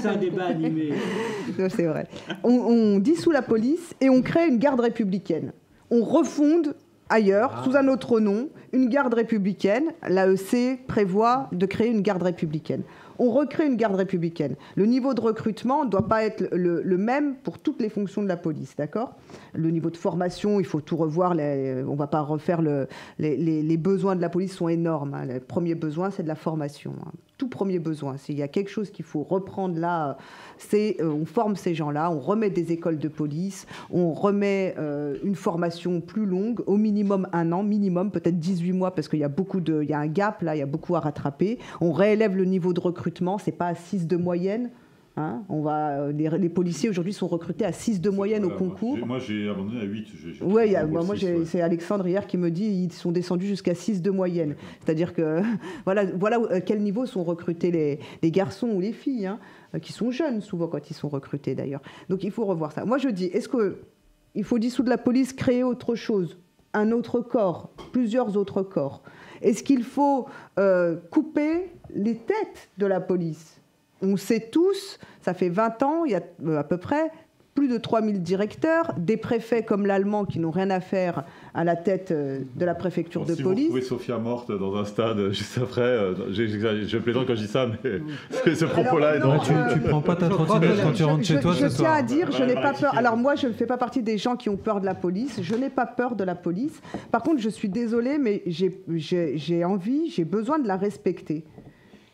c'est 0.01 0.07
un 0.07 0.17
débat 0.17 0.47
animé. 0.47 0.93
c'est 1.69 1.87
vrai. 1.87 2.07
On, 2.43 2.99
dissout 2.99 3.31
la 3.31 3.43
police 3.43 3.95
et 4.01 4.11
on 4.11 4.23
crée 4.23 4.47
une 4.49 4.59
garde 4.59 4.81
républicaine. 4.81 5.53
On 5.91 6.03
refonde 6.03 6.75
ailleurs, 7.09 7.53
ah. 7.57 7.65
sous 7.65 7.77
un 7.77 7.89
autre 7.89 8.21
nom, 8.21 8.49
une 8.73 8.89
garde 8.89 9.15
républicaine. 9.15 9.85
L'AEC 10.09 10.87
prévoit 10.87 11.49
de 11.53 11.67
créer 11.67 11.89
une 11.89 12.03
garde 12.03 12.23
républicaine 12.23 12.83
on 13.23 13.31
recrée 13.31 13.67
une 13.67 13.77
garde 13.77 13.95
républicaine. 13.95 14.57
Le 14.75 14.85
niveau 14.85 15.15
de 15.15 15.21
recrutement 15.21 15.85
ne 15.85 15.91
doit 15.91 16.09
pas 16.09 16.25
être 16.25 16.49
le, 16.53 16.83
même 16.99 17.37
pour 17.37 17.61
toutes 17.61 17.81
les 17.81 17.89
fonctions 17.89 18.21
de 18.21 18.27
la 18.27 18.37
police, 18.37 18.75
d'accord? 18.77 19.15
Le 19.55 19.71
niveau 19.71 19.91
de 19.91 19.97
formation, 19.97 20.59
il 20.59 20.67
faut 20.67 20.81
tout 20.81 20.97
revoir. 20.97 21.31
on 21.33 21.35
ne 21.35 21.97
va 21.97 22.09
pas 22.09 22.21
refaire 22.21 22.61
le, 22.61 22.89
les, 23.21 23.77
besoins 23.77 24.17
de 24.17 24.21
la 24.21 24.29
police 24.29 24.57
sont 24.57 24.69
énormes. 24.69 25.15
Hein. 25.15 25.27
Le 25.27 25.39
premier 25.41 25.77
besoin, 25.77 26.11
c'est 26.11 26.25
de 26.25 26.29
la 26.29 26.35
formation. 26.35 26.95
Hein. 27.07 27.13
Tout 27.43 27.49
premier 27.49 27.81
besoin. 27.81 28.19
S'il 28.19 28.39
y 28.39 28.43
a 28.43 28.47
quelque 28.47 28.71
chose 28.71 28.93
qu'il 28.93 29.05
faut 29.05 29.25
reprendre 29.25 29.77
là, 29.77 30.17
c'est 30.59 30.99
euh, 31.01 31.11
on 31.11 31.25
forme 31.25 31.57
ces 31.57 31.75
gens-là, 31.75 32.09
on 32.09 32.21
remet 32.21 32.51
des 32.51 32.71
écoles 32.71 32.99
de 32.99 33.09
police, 33.09 33.67
on 33.91 34.13
remet 34.13 34.77
euh, 34.79 35.17
une 35.25 35.35
formation 35.35 36.01
plus 36.01 36.25
longue, 36.25 36.63
au 36.69 36.77
minimum 36.77 37.27
un 37.33 37.51
an, 37.51 37.65
minimum 37.65 38.13
peut-être 38.13 38.39
18 38.39 38.71
mois, 38.75 38.95
parce 38.95 39.09
qu'il 39.09 39.19
y 39.19 39.25
a 39.25 39.29
beaucoup 39.29 39.61
de, 39.61 39.83
il 39.83 39.91
y 39.91 39.93
a 39.93 39.99
un 39.99 40.07
gap 40.07 40.41
là, 40.43 40.55
il 40.55 40.61
y 40.61 40.63
a 40.63 40.67
beaucoup 40.67 40.95
à 40.95 41.01
rattraper. 41.01 41.59
On 41.81 41.91
réélève 41.91 42.37
le 42.37 42.45
niveau 42.45 42.73
de 42.73 42.79
recrutement 42.79 43.39
c'est 43.39 43.51
pas 43.51 43.67
à 43.67 43.75
6 43.75 44.07
de 44.07 44.17
moyenne. 44.17 44.71
Hein. 45.17 45.43
on 45.51 45.61
va, 45.61 45.99
euh, 45.99 46.13
les, 46.13 46.49
policiers 46.49 46.89
aujourd'hui 46.89 47.13
sont 47.13 47.29
recrutés 47.29 47.67
à 47.67 47.73
6 47.73 48.01
de 48.01 48.09
moyenne 48.09 48.47
au 48.47 48.51
concours. 48.51 48.97
Moi 48.97 49.19
j'ai 49.19 49.47
abandonné 49.49 49.81
à 49.81 49.85
8. 49.85 50.07
Oui, 50.41 50.75
moi, 50.91 51.15
c'est 51.45 51.61
Alexandre 51.61 52.07
hier 52.09 52.27
qui 52.27 52.39
me 52.39 52.51
dit 52.51 52.65
ils 52.65 52.93
sont 52.93 53.13
descendus 53.13 53.47
jusqu'à 53.47 53.75
6 53.75 54.01
de 54.01 54.11
moyenne. 54.11 54.57
C'est-à-dire 54.81 55.13
que 55.13 55.43
voilà, 55.85 56.07
voilà 56.07 56.41
à 56.51 56.61
quel 56.63 56.81
niveau 56.81 57.05
sont 57.05 57.25
recrutés 57.25 57.71
les, 57.71 57.99
les 58.23 58.31
garçons 58.31 58.69
ou 58.69 58.81
les 58.81 58.93
filles, 58.93 59.27
hein, 59.27 59.39
qui 59.83 59.93
sont 59.93 60.11
jeunes 60.11 60.41
souvent 60.41 60.67
quand 60.67 60.91
ils 60.91 60.95
sont 60.95 61.11
recrutés 61.11 61.55
d'ailleurs. 61.55 61.83
Donc 62.09 62.25
il 62.25 62.31
faut 62.31 62.47
revoir 62.47 62.73
ça. 62.73 62.87
Moi 62.87 62.97
je 62.97 63.09
dis, 63.09 63.27
est-ce 63.27 63.51
qu'il 63.51 64.45
faut 64.45 64.59
dissoudre 64.59 64.89
la 64.89 64.99
police, 64.99 65.35
créer 65.35 65.63
autre 65.63 65.95
chose 65.95 66.39
un 66.73 66.91
autre 66.91 67.21
corps, 67.21 67.69
plusieurs 67.93 68.39
autres 68.39 68.63
corps? 68.63 69.03
Est-ce 69.43 69.63
qu'il 69.63 69.85
faut 69.85 70.27
euh, 70.59 70.97
couper 71.11 71.71
les 71.95 72.17
têtes 72.17 72.71
de 72.79 72.87
la 72.87 73.01
police? 73.01 73.62
On 74.03 74.17
sait 74.17 74.41
tous, 74.51 74.99
ça 75.21 75.33
fait 75.35 75.49
20 75.49 75.83
ans, 75.83 76.05
il 76.05 76.13
y 76.13 76.15
a 76.15 76.23
euh, 76.47 76.59
à 76.59 76.65
peu 76.65 76.77
près, 76.77 77.11
plus 77.55 77.69
de 77.69 77.77
3000 77.77 78.23
directeurs, 78.23 78.95
des 78.97 79.19
préfets 79.19 79.63
comme 79.63 79.85
l'allemand 79.85 80.25
qui 80.25 80.39
n'ont 80.39 80.51
rien 80.51 80.71
à 80.71 80.81
faire 80.81 81.25
à 81.53 81.65
la 81.65 81.77
tête 81.77 82.11
euh, 82.11 82.41
de 82.57 82.65
la 82.65 82.75
préfecture 82.75 83.27
de 83.27 83.35
si 83.35 83.43
police. 83.43 83.65
vous 83.65 83.73
trouvez 83.73 83.83
Sophia 83.83 84.17
morte 84.17 84.51
dans 84.51 84.75
un 84.77 84.87
stade 84.87 85.33
juste 85.33 85.59
après, 85.59 85.83
euh, 85.83 86.15
j'ai- 86.33 86.49
j'ai- 86.49 86.89
je 86.89 86.97
plaisante 86.97 87.27
quand 87.27 87.35
je 87.35 87.43
dis 87.43 87.47
ça, 87.49 87.67
mais 87.85 88.01
ce 88.55 88.65
propos-là 88.65 89.17
est 89.17 89.19
non, 89.19 89.39
tu, 89.39 89.53
tu 89.75 89.81
prends 89.81 90.01
pas 90.01 90.17
ta 90.17 90.31
je 90.31 90.33
trottinette 90.35 90.83
quand 90.83 90.93
tu 90.95 91.05
rentres 91.05 91.25
je, 91.25 91.35
chez 91.35 91.41
toi 91.41 91.53
je 91.53 91.69
ce 91.69 91.77
tiens 91.77 91.93
à 91.93 92.03
dire, 92.03 92.33
je 92.33 92.43
n'ai 92.43 92.55
pas 92.55 92.73
peur. 92.73 92.97
Alors 92.97 93.19
moi, 93.19 93.35
je 93.35 93.47
ne 93.49 93.53
fais 93.53 93.67
pas 93.67 93.77
partie 93.77 94.03
des 94.03 94.17
gens 94.17 94.37
qui 94.37 94.49
ont 94.49 94.57
peur 94.57 94.81
de 94.81 94.87
la 94.87 94.95
police. 94.95 95.43
Je 95.43 95.55
n'ai 95.55 95.69
pas 95.69 95.85
peur 95.85 96.17
de 96.17 96.25
la 96.25 96.35
police. 96.35 96.81
Par 97.11 97.23
contre, 97.23 97.43
je 97.43 97.51
suis 97.51 97.69
désolée, 97.69 98.17
mais 98.17 98.43
j'ai 98.47 99.63
envie, 99.65 100.09
j'ai 100.11 100.25
besoin 100.25 100.59
de 100.59 100.67
la 100.67 100.77
respecter. 100.79 101.45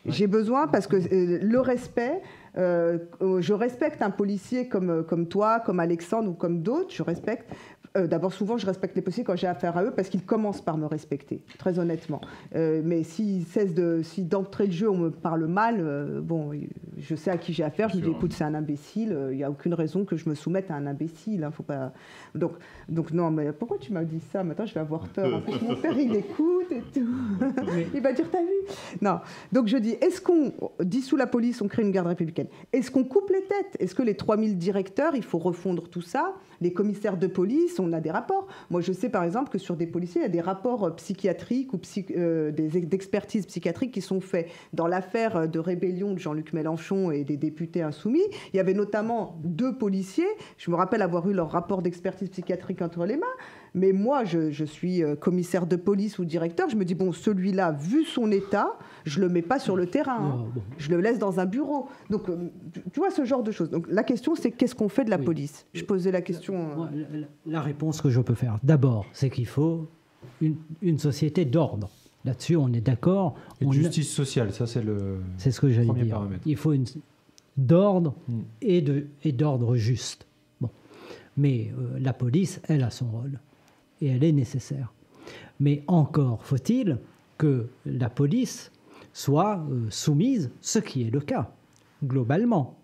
J'ai 0.05 0.27
besoin 0.27 0.67
parce 0.67 0.87
que 0.87 0.95
euh, 0.95 1.39
le 1.41 1.59
respect, 1.59 2.21
euh, 2.57 2.97
je 3.39 3.53
respecte 3.53 4.01
un 4.01 4.09
policier 4.09 4.67
comme 4.67 5.27
toi, 5.27 5.59
comme 5.59 5.79
Alexandre 5.79 6.29
ou 6.31 6.33
comme 6.33 6.61
d'autres, 6.61 6.93
je 6.93 7.03
respecte. 7.03 7.51
Euh, 7.97 8.07
D'abord, 8.07 8.33
souvent, 8.33 8.57
je 8.57 8.65
respecte 8.65 8.95
les 8.95 9.01
policiers 9.01 9.23
quand 9.23 9.35
j'ai 9.35 9.47
affaire 9.47 9.77
à 9.77 9.83
eux 9.83 9.91
parce 9.91 10.09
qu'ils 10.09 10.23
commencent 10.23 10.61
par 10.61 10.77
me 10.77 10.85
respecter, 10.85 11.41
très 11.57 11.79
honnêtement. 11.79 12.21
Euh, 12.55 12.81
mais 12.83 13.03
s'ils 13.03 13.45
cessent 13.45 13.73
de, 13.73 14.01
si 14.03 14.23
d'entrée 14.23 14.67
de 14.67 14.71
jeu 14.71 14.89
on 14.89 14.97
me 14.97 15.09
parle 15.09 15.45
mal, 15.45 15.77
euh, 15.79 16.21
bon, 16.21 16.51
je 16.97 17.15
sais 17.15 17.31
à 17.31 17.37
qui 17.37 17.53
j'ai 17.53 17.63
affaire. 17.63 17.89
Je 17.89 17.97
me 17.97 18.01
dis, 18.01 18.09
écoute, 18.09 18.33
c'est 18.33 18.43
un 18.43 18.53
imbécile. 18.53 19.17
Il 19.31 19.37
n'y 19.37 19.43
a 19.43 19.49
aucune 19.49 19.73
raison 19.73 20.05
que 20.05 20.15
je 20.15 20.29
me 20.29 20.35
soumette 20.35 20.69
à 20.71 20.75
un 20.75 20.85
imbécile. 20.87 21.43
Hein, 21.43 21.51
faut 21.51 21.63
pas. 21.63 21.91
Donc, 22.35 22.53
donc 22.87 23.11
non, 23.11 23.31
mais 23.31 23.51
pourquoi 23.51 23.77
tu 23.77 23.91
m'as 23.91 24.03
dit 24.03 24.21
ça? 24.31 24.43
Maintenant, 24.43 24.65
je 24.65 24.73
vais 24.73 24.79
avoir 24.79 25.07
peur. 25.07 25.35
En 25.35 25.65
mon 25.65 25.75
père, 25.75 25.97
il 25.97 26.15
écoute 26.15 26.71
et 26.71 26.81
tout. 26.93 27.07
il 27.93 28.01
va 28.01 28.13
dire, 28.13 28.25
t'as 28.31 28.41
vu? 28.41 28.75
Non. 29.01 29.19
Donc 29.51 29.67
je 29.67 29.77
dis, 29.77 29.91
est-ce 30.01 30.21
qu'on 30.21 30.53
dissout 30.81 31.17
la 31.17 31.27
police, 31.27 31.61
on 31.61 31.67
crée 31.67 31.83
une 31.83 31.91
garde 31.91 32.07
républicaine 32.07 32.47
Est-ce 32.73 32.91
qu'on 32.91 33.03
coupe 33.03 33.29
les 33.29 33.41
têtes? 33.41 33.77
Est-ce 33.79 33.95
que 33.95 34.03
les 34.03 34.15
3000 34.15 34.57
directeurs, 34.57 35.15
il 35.15 35.23
faut 35.23 35.39
refondre 35.39 35.89
tout 35.89 36.01
ça? 36.01 36.35
Les 36.61 36.73
commissaires 36.73 37.17
de 37.17 37.27
police, 37.27 37.79
on 37.79 37.88
a 37.93 38.01
des 38.01 38.11
rapports. 38.11 38.47
Moi, 38.69 38.81
je 38.81 38.91
sais 38.91 39.09
par 39.09 39.23
exemple 39.23 39.49
que 39.49 39.57
sur 39.57 39.75
des 39.75 39.87
policiers, 39.87 40.21
il 40.21 40.23
y 40.23 40.27
a 40.27 40.29
des 40.29 40.41
rapports 40.41 40.83
euh, 40.85 40.91
psychiatriques 40.91 41.73
ou 41.73 41.79
euh, 42.15 42.51
des 42.51 42.77
ex- 42.77 42.87
d'expertise 42.87 43.45
psychiatrique 43.45 43.91
qui 43.93 44.01
sont 44.01 44.21
faits. 44.21 44.47
Dans 44.73 44.87
l'affaire 44.87 45.35
euh, 45.35 45.47
de 45.47 45.59
rébellion 45.59 46.13
de 46.13 46.19
Jean-Luc 46.19 46.53
Mélenchon 46.53 47.11
et 47.11 47.23
des 47.23 47.37
députés 47.37 47.81
insoumis, 47.81 48.23
il 48.53 48.57
y 48.57 48.59
avait 48.59 48.73
notamment 48.73 49.39
deux 49.43 49.77
policiers. 49.77 50.29
Je 50.57 50.71
me 50.71 50.75
rappelle 50.75 51.01
avoir 51.01 51.29
eu 51.29 51.33
leur 51.33 51.51
rapport 51.51 51.81
d'expertise 51.81 52.29
psychiatrique 52.29 52.81
entre 52.81 53.05
les 53.05 53.17
mains. 53.17 53.27
Mais 53.75 53.91
moi, 53.93 54.23
je, 54.23 54.49
je 54.51 54.65
suis 54.65 55.03
euh, 55.03 55.15
commissaire 55.15 55.67
de 55.67 55.75
police 55.75 56.17
ou 56.19 56.25
directeur. 56.25 56.69
Je 56.69 56.75
me 56.75 56.83
dis, 56.85 56.95
bon, 56.95 57.11
celui-là, 57.11 57.71
vu 57.71 58.03
son 58.05 58.31
état, 58.31 58.77
je 59.05 59.19
le 59.21 59.29
mets 59.29 59.41
pas 59.41 59.59
sur 59.59 59.75
le 59.75 59.85
terrain. 59.85 60.17
hein. 60.19 60.45
Bon. 60.55 60.61
Je 60.77 60.89
le 60.89 61.01
laisse 61.01 61.19
dans 61.19 61.39
un 61.39 61.45
bureau. 61.45 61.87
Donc, 62.09 62.29
euh, 62.29 62.49
tu- 62.73 62.99
vois 62.99 63.11
ce 63.11 63.23
genre 63.25 63.43
de 63.43 63.51
choses. 63.51 63.69
Donc, 63.69 63.85
la 63.89 64.03
question, 64.03 64.35
c'est 64.35 64.51
qu'est-ce 64.51 64.75
qu'on 64.75 64.89
fait 64.89 65.05
de 65.05 65.09
la 65.09 65.17
Oui. 65.17 65.25
police? 65.25 65.65
Je 65.73 65.83
posais 65.83 66.11
la 66.11 66.21
question. 66.21 66.55
euh, 66.55 66.75
Moi, 66.75 66.89
la, 66.93 67.19
la- 67.19 67.27
la 67.45 67.61
réponse 67.61 68.01
que 68.01 68.09
je 68.09 68.21
peux 68.21 68.33
faire, 68.35 68.57
d'abord, 68.63 69.05
c'est 69.13 69.29
qu'il 69.29 69.47
faut 69.47 69.87
une, 70.41 70.55
une 70.81 70.97
société 70.99 71.45
d'ordre. 71.45 71.89
Là-dessus, 72.25 72.55
on 72.57 72.67
est 72.73 72.81
d'accord. 72.81 73.35
Et 73.61 73.65
de 73.65 73.69
On 73.69 73.71
a- 73.71 73.75
justice 73.75 74.11
sociale, 74.11 74.51
ça 74.51 74.67
c'est 74.67 74.81
le. 74.83 75.19
C'est 75.37 75.51
ce 75.51 75.61
que 75.61 75.69
j'allais 75.69 75.87
Premier 75.87 76.03
dire. 76.03 76.15
paramètre. 76.15 76.41
Il 76.45 76.57
faut 76.57 76.73
une 76.73 76.83
d'ordre 77.57 78.13
Mm. 78.27 78.39
et 78.61 78.81
de 78.81 79.05
et 79.23 79.31
d'ordre 79.31 79.75
juste. 79.75 80.25
Bon, 80.61 80.69
mais 81.37 81.71
euh, 81.77 81.97
la 81.99 82.13
police, 82.13 82.61
elle 82.67 82.83
a 82.83 82.89
son 82.89 83.05
rôle 83.09 83.39
et 84.01 84.07
elle 84.07 84.23
est 84.23 84.31
nécessaire. 84.31 84.93
Mais 85.59 85.83
encore 85.87 86.43
faut-il 86.43 86.97
que 87.37 87.67
la 87.85 88.09
police 88.09 88.71
soit 89.13 89.65
euh, 89.71 89.87
soumise, 89.89 90.51
ce 90.61 90.79
qui 90.79 91.03
est 91.03 91.11
le 91.11 91.19
cas 91.19 91.51
globalement, 92.03 92.77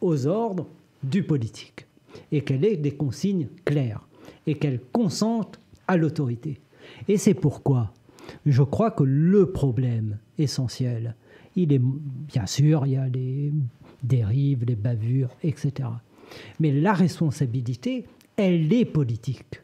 aux 0.00 0.26
ordres 0.26 0.66
du 1.02 1.22
politique 1.22 1.86
et 2.30 2.42
qu'elle 2.42 2.64
ait 2.64 2.76
des 2.76 2.92
consignes 2.92 3.48
claires 3.64 4.06
et 4.46 4.54
qu'elle 4.54 4.80
consente 4.92 5.60
à 5.88 5.96
l'autorité. 5.96 6.60
Et 7.08 7.16
c'est 7.16 7.34
pourquoi 7.34 7.92
je 8.46 8.62
crois 8.62 8.90
que 8.90 9.02
le 9.02 9.50
problème 9.50 10.18
essentiel, 10.38 11.16
il 11.56 11.72
est 11.72 11.80
bien 11.80 12.46
sûr, 12.46 12.86
il 12.86 12.92
y 12.92 12.96
a 12.96 13.08
les 13.08 13.52
dérives, 14.02 14.64
les 14.64 14.76
bavures, 14.76 15.30
etc. 15.42 15.88
Mais 16.58 16.72
la 16.72 16.92
responsabilité, 16.92 18.06
elle 18.36 18.72
est 18.72 18.84
politique. 18.84 19.60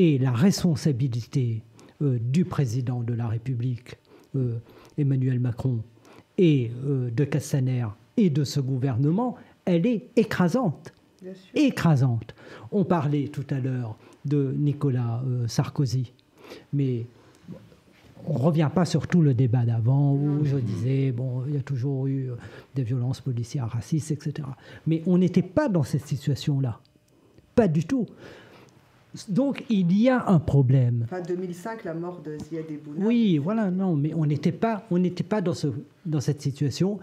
Et 0.00 0.16
la 0.16 0.30
responsabilité 0.30 1.60
euh, 2.02 2.20
du 2.20 2.44
président 2.44 3.02
de 3.02 3.12
la 3.14 3.26
République, 3.26 3.96
euh, 4.36 4.58
Emmanuel 4.96 5.40
Macron, 5.40 5.80
et 6.38 6.70
euh, 6.86 7.10
de 7.10 7.24
Castaner 7.24 7.84
et 8.16 8.30
de 8.30 8.44
ce 8.44 8.60
gouvernement, 8.60 9.34
elle 9.64 9.86
est 9.86 10.06
écrasante. 10.14 10.94
Écrasante. 11.52 12.32
On 12.70 12.84
parlait 12.84 13.26
tout 13.26 13.46
à 13.50 13.58
l'heure 13.58 13.96
de 14.24 14.54
Nicolas 14.56 15.20
Sarkozy, 15.48 16.12
mais 16.72 17.04
on 18.24 18.34
ne 18.34 18.38
revient 18.38 18.70
pas 18.72 18.84
sur 18.84 19.08
tout 19.08 19.20
le 19.20 19.34
débat 19.34 19.64
d'avant 19.64 20.14
où 20.14 20.44
je 20.44 20.58
disais, 20.58 21.10
bon, 21.10 21.42
il 21.48 21.54
y 21.54 21.58
a 21.58 21.62
toujours 21.62 22.06
eu 22.06 22.30
des 22.76 22.84
violences 22.84 23.20
policières 23.20 23.68
racistes, 23.68 24.12
etc. 24.12 24.46
Mais 24.86 25.02
on 25.06 25.18
n'était 25.18 25.42
pas 25.42 25.68
dans 25.68 25.82
cette 25.82 26.06
situation-là. 26.06 26.78
Pas 27.56 27.66
du 27.66 27.84
tout. 27.84 28.06
Donc 29.28 29.64
il 29.70 29.92
y 29.98 30.08
a 30.08 30.28
un 30.28 30.38
problème. 30.38 31.02
Enfin, 31.04 31.20
2005, 31.20 31.84
la 31.84 31.94
mort 31.94 32.20
de 32.20 32.36
Ziad 32.38 32.70
Ebouna. 32.70 33.06
Oui, 33.06 33.38
voilà, 33.38 33.70
non, 33.70 33.96
mais 33.96 34.12
on 34.14 34.26
n'était 34.26 34.52
pas, 34.52 34.84
on 34.90 34.98
n'était 34.98 35.24
pas 35.24 35.40
dans, 35.40 35.54
ce, 35.54 35.68
dans 36.04 36.20
cette 36.20 36.42
situation 36.42 36.98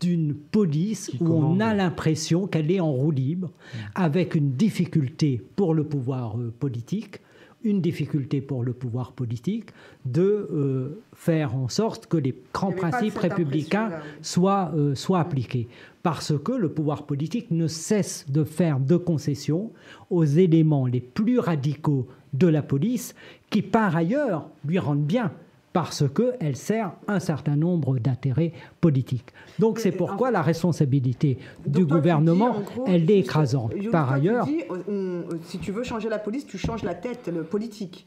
d'une 0.00 0.34
police 0.34 1.08
Qui 1.08 1.22
où 1.22 1.32
on 1.32 1.60
a 1.60 1.72
l'impression 1.74 2.46
qu'elle 2.46 2.70
est 2.70 2.80
en 2.80 2.92
roue 2.92 3.10
libre, 3.10 3.50
avec 3.94 4.34
une 4.34 4.52
difficulté 4.52 5.42
pour 5.56 5.74
le 5.74 5.84
pouvoir 5.84 6.38
euh, 6.38 6.52
politique, 6.58 7.20
une 7.64 7.80
difficulté 7.80 8.40
pour 8.40 8.62
le 8.62 8.72
pouvoir 8.72 9.12
politique 9.12 9.70
de 10.04 10.22
euh, 10.22 11.02
faire 11.14 11.56
en 11.56 11.68
sorte 11.68 12.06
que 12.06 12.16
les 12.16 12.34
grands 12.52 12.72
principes 12.72 13.18
républicains 13.18 13.90
soient, 14.22 14.72
euh, 14.76 14.94
soient 14.94 15.20
appliqués. 15.20 15.68
Parce 16.02 16.32
que 16.38 16.52
le 16.52 16.68
pouvoir 16.70 17.04
politique 17.04 17.50
ne 17.50 17.66
cesse 17.66 18.24
de 18.30 18.44
faire 18.44 18.78
de 18.80 18.96
concessions 18.96 19.72
aux 20.10 20.24
éléments 20.24 20.86
les 20.86 21.00
plus 21.00 21.38
radicaux 21.38 22.06
de 22.32 22.46
la 22.46 22.62
police, 22.62 23.14
qui 23.50 23.62
par 23.62 23.96
ailleurs 23.96 24.48
lui 24.64 24.78
rendent 24.78 25.04
bien, 25.04 25.32
parce 25.72 26.04
qu'elle 26.08 26.56
sert 26.56 26.92
un 27.08 27.20
certain 27.20 27.56
nombre 27.56 27.98
d'intérêts 27.98 28.52
politiques. 28.80 29.28
Donc 29.58 29.78
c'est 29.80 29.92
pourquoi 29.92 30.30
la 30.30 30.42
responsabilité 30.42 31.38
du 31.66 31.84
gouvernement, 31.84 32.50
dis, 32.52 32.56
en 32.58 32.60
gros, 32.62 32.84
elle 32.86 33.10
est 33.10 33.18
écrasante. 33.18 33.72
Par 33.90 34.08
tu 34.08 34.14
ailleurs, 34.14 34.46
dis, 34.46 34.62
on- 34.70 34.92
on- 34.92 35.24
si 35.44 35.58
tu 35.58 35.72
veux 35.72 35.82
changer 35.84 36.08
la 36.08 36.18
police, 36.18 36.46
tu 36.46 36.58
changes 36.58 36.82
la 36.84 36.94
tête, 36.94 37.30
le 37.32 37.42
politique. 37.42 38.06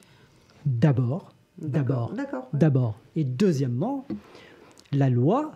d'abord, 0.66 1.34
d'abord, 1.58 2.14
d'abord. 2.54 2.96
Et 3.16 3.24
deuxièmement, 3.24 4.06
la 4.92 5.10
loi, 5.10 5.52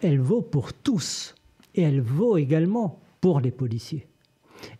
elle 0.00 0.20
vaut 0.20 0.42
pour 0.42 0.72
tous. 0.72 1.34
Et 1.74 1.82
elle 1.82 2.00
vaut 2.00 2.36
également 2.36 2.98
pour 3.20 3.40
les 3.40 3.50
policiers. 3.50 4.06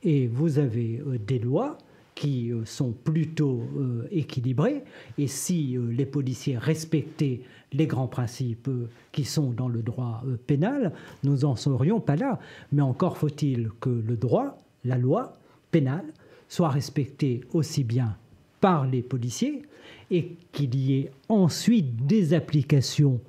Et 0.03 0.27
vous 0.27 0.59
avez 0.59 1.01
euh, 1.07 1.19
des 1.19 1.39
lois 1.39 1.79
qui 2.15 2.51
euh, 2.51 2.65
sont 2.65 2.93
plutôt 2.93 3.63
euh, 3.77 4.09
équilibrées. 4.11 4.83
Et 5.17 5.27
si 5.27 5.77
les 5.79 6.07
policiers 6.07 6.59
respectaient 6.59 7.41
les 7.73 7.87
grands 7.87 8.09
principes 8.09 8.71
qui 9.13 9.25
sont 9.25 9.51
dans 9.51 9.69
le 9.69 9.83
droit 9.83 10.25
pénal, 10.47 10.93
nous 11.23 11.39
n'en 11.39 11.55
serions 11.55 12.01
pas 12.01 12.17
là. 12.17 12.41
Mais 12.73 12.83
encore 12.83 13.19
faut-il 13.19 13.71
que 13.81 13.91
le 13.91 14.17
droit, 14.17 14.59
la 14.85 14.97
loi 14.97 15.35
pénale, 15.71 16.07
soit 16.49 16.71
respecté 16.71 17.43
aussi 17.53 17.85
bien 17.85 18.17
par 18.61 18.87
les 18.87 19.03
policiers 19.03 19.63
et 20.11 20.37
qu'il 20.51 20.75
y 20.75 20.95
ait 20.95 21.11
ensuite 21.29 22.07
des 22.07 22.33
applications 22.33 23.21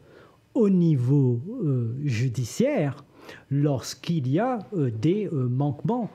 au 0.53 0.69
niveau 0.69 1.41
euh, 1.63 1.95
judiciaire 2.03 3.03
lorsqu'il 3.51 4.27
y 4.27 4.39
a 4.39 4.59
euh, 4.75 4.89
des 4.89 5.27
euh, 5.27 5.47
manquements 5.47 6.09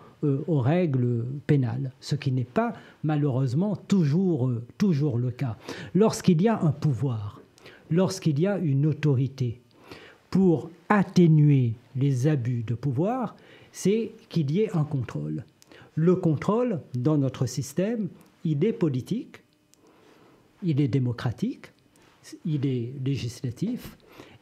aux 0.46 0.60
règles 0.60 1.26
pénales, 1.46 1.92
ce 2.00 2.14
qui 2.14 2.32
n'est 2.32 2.44
pas 2.44 2.72
malheureusement 3.02 3.76
toujours, 3.76 4.50
toujours 4.78 5.18
le 5.18 5.30
cas. 5.30 5.58
Lorsqu'il 5.94 6.40
y 6.40 6.48
a 6.48 6.58
un 6.62 6.72
pouvoir, 6.72 7.42
lorsqu'il 7.90 8.40
y 8.40 8.46
a 8.46 8.56
une 8.56 8.86
autorité, 8.86 9.60
pour 10.30 10.70
atténuer 10.88 11.74
les 11.94 12.26
abus 12.26 12.62
de 12.62 12.74
pouvoir, 12.74 13.36
c'est 13.70 14.12
qu'il 14.30 14.50
y 14.50 14.60
ait 14.60 14.74
un 14.74 14.84
contrôle. 14.84 15.44
Le 15.94 16.16
contrôle, 16.16 16.80
dans 16.94 17.18
notre 17.18 17.44
système, 17.44 18.08
il 18.44 18.64
est 18.64 18.72
politique, 18.72 19.42
il 20.62 20.80
est 20.80 20.88
démocratique, 20.88 21.66
il 22.46 22.64
est 22.64 22.94
législatif, 23.04 23.98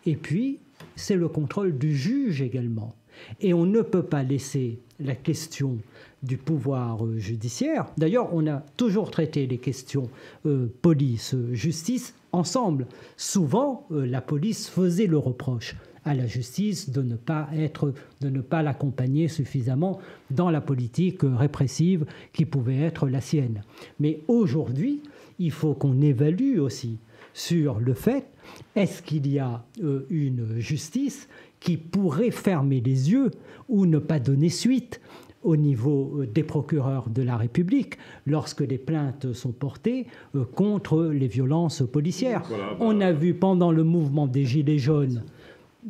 et 0.07 0.17
puis 0.17 0.59
c'est 0.97 1.17
le 1.17 1.29
contrôle 1.29 1.79
du 1.79 1.97
juge 1.97 2.43
également. 2.43 2.95
Et 3.41 3.55
on 3.55 3.67
ne 3.67 3.83
peut 3.83 4.03
pas 4.03 4.23
laisser 4.23 4.79
la 5.01 5.15
question 5.15 5.79
du 6.23 6.37
pouvoir 6.37 7.05
euh, 7.05 7.19
judiciaire. 7.19 7.87
D'ailleurs, 7.97 8.29
on 8.33 8.47
a 8.47 8.65
toujours 8.77 9.11
traité 9.11 9.47
les 9.47 9.59
questions 9.59 10.09
euh, 10.47 10.73
police-justice 10.83 12.15
ensemble. 12.33 12.87
Souvent, 13.17 13.87
euh, 13.91 14.07
la 14.07 14.21
police 14.21 14.69
faisait 14.69 15.07
le 15.07 15.19
reproche 15.19 15.77
à 16.05 16.15
la 16.15 16.27
justice 16.27 16.91
de 16.91 17.03
ne 17.03 17.17
pas 17.17 17.49
être, 17.55 17.93
de 18.21 18.29
ne 18.29 18.41
pas 18.41 18.63
l'accompagner 18.63 19.29
suffisamment 19.29 20.01
dans 20.31 20.51
la 20.51 20.61
politique 20.61 21.21
répressive 21.23 22.07
qui 22.33 22.45
pouvait 22.45 22.81
être 22.81 23.09
la 23.09 23.21
sienne. 23.21 23.63
Mais 24.01 24.21
aujourd'hui, 24.27 25.03
il 25.39 25.53
faut 25.53 25.75
qu'on 25.75 26.01
évalue 26.01 26.59
aussi 26.59 26.99
sur 27.35 27.81
le 27.81 27.95
fait 27.95 28.27
est-ce 28.75 29.03
qu'il 29.03 29.31
y 29.31 29.39
a 29.39 29.65
euh, 29.83 30.07
une 30.11 30.59
justice 30.59 31.29
qui 31.61 31.77
pourrait 31.77 32.31
fermer 32.31 32.81
les 32.81 33.11
yeux 33.11 33.31
ou 33.69 33.87
ne 33.87 33.99
pas 33.99 34.19
donner 34.19 34.49
suite 34.49 35.01
au 35.43 35.57
niveau 35.57 36.21
euh, 36.21 36.27
des 36.27 36.43
procureurs 36.43 37.09
de 37.09 37.23
la 37.23 37.37
République 37.37 37.97
lorsque 38.27 38.61
les 38.61 38.79
plaintes 38.79 39.33
sont 39.33 39.53
portées 39.53 40.07
euh, 40.35 40.45
contre 40.45 41.05
les 41.05 41.29
violences 41.29 41.83
policières? 41.83 42.43
Bah, 42.49 42.77
On 42.81 43.01
a 43.01 43.13
vu 43.13 43.35
pendant 43.35 43.73
le 43.73 43.85
mouvement 43.85 44.27
des 44.27 44.45
Gilets 44.45 44.79
jaunes, 44.79 45.23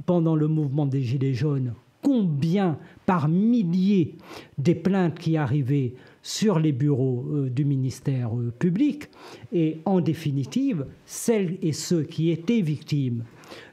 pendant 0.06 0.36
le 0.36 0.48
mouvement 0.48 0.86
des 0.86 1.02
Gilets 1.02 1.34
jaunes, 1.34 1.74
combien 2.02 2.78
par 3.06 3.28
milliers 3.28 4.16
des 4.58 4.74
plaintes 4.74 5.18
qui 5.18 5.36
arrivaient 5.36 5.94
sur 6.22 6.58
les 6.58 6.72
bureaux 6.72 7.26
euh, 7.32 7.50
du 7.50 7.64
ministère 7.64 8.30
public. 8.58 9.08
Et 9.52 9.80
en 9.84 10.00
définitive, 10.00 10.86
celles 11.04 11.58
et 11.62 11.72
ceux 11.72 12.02
qui 12.02 12.30
étaient 12.30 12.60
victimes 12.60 13.24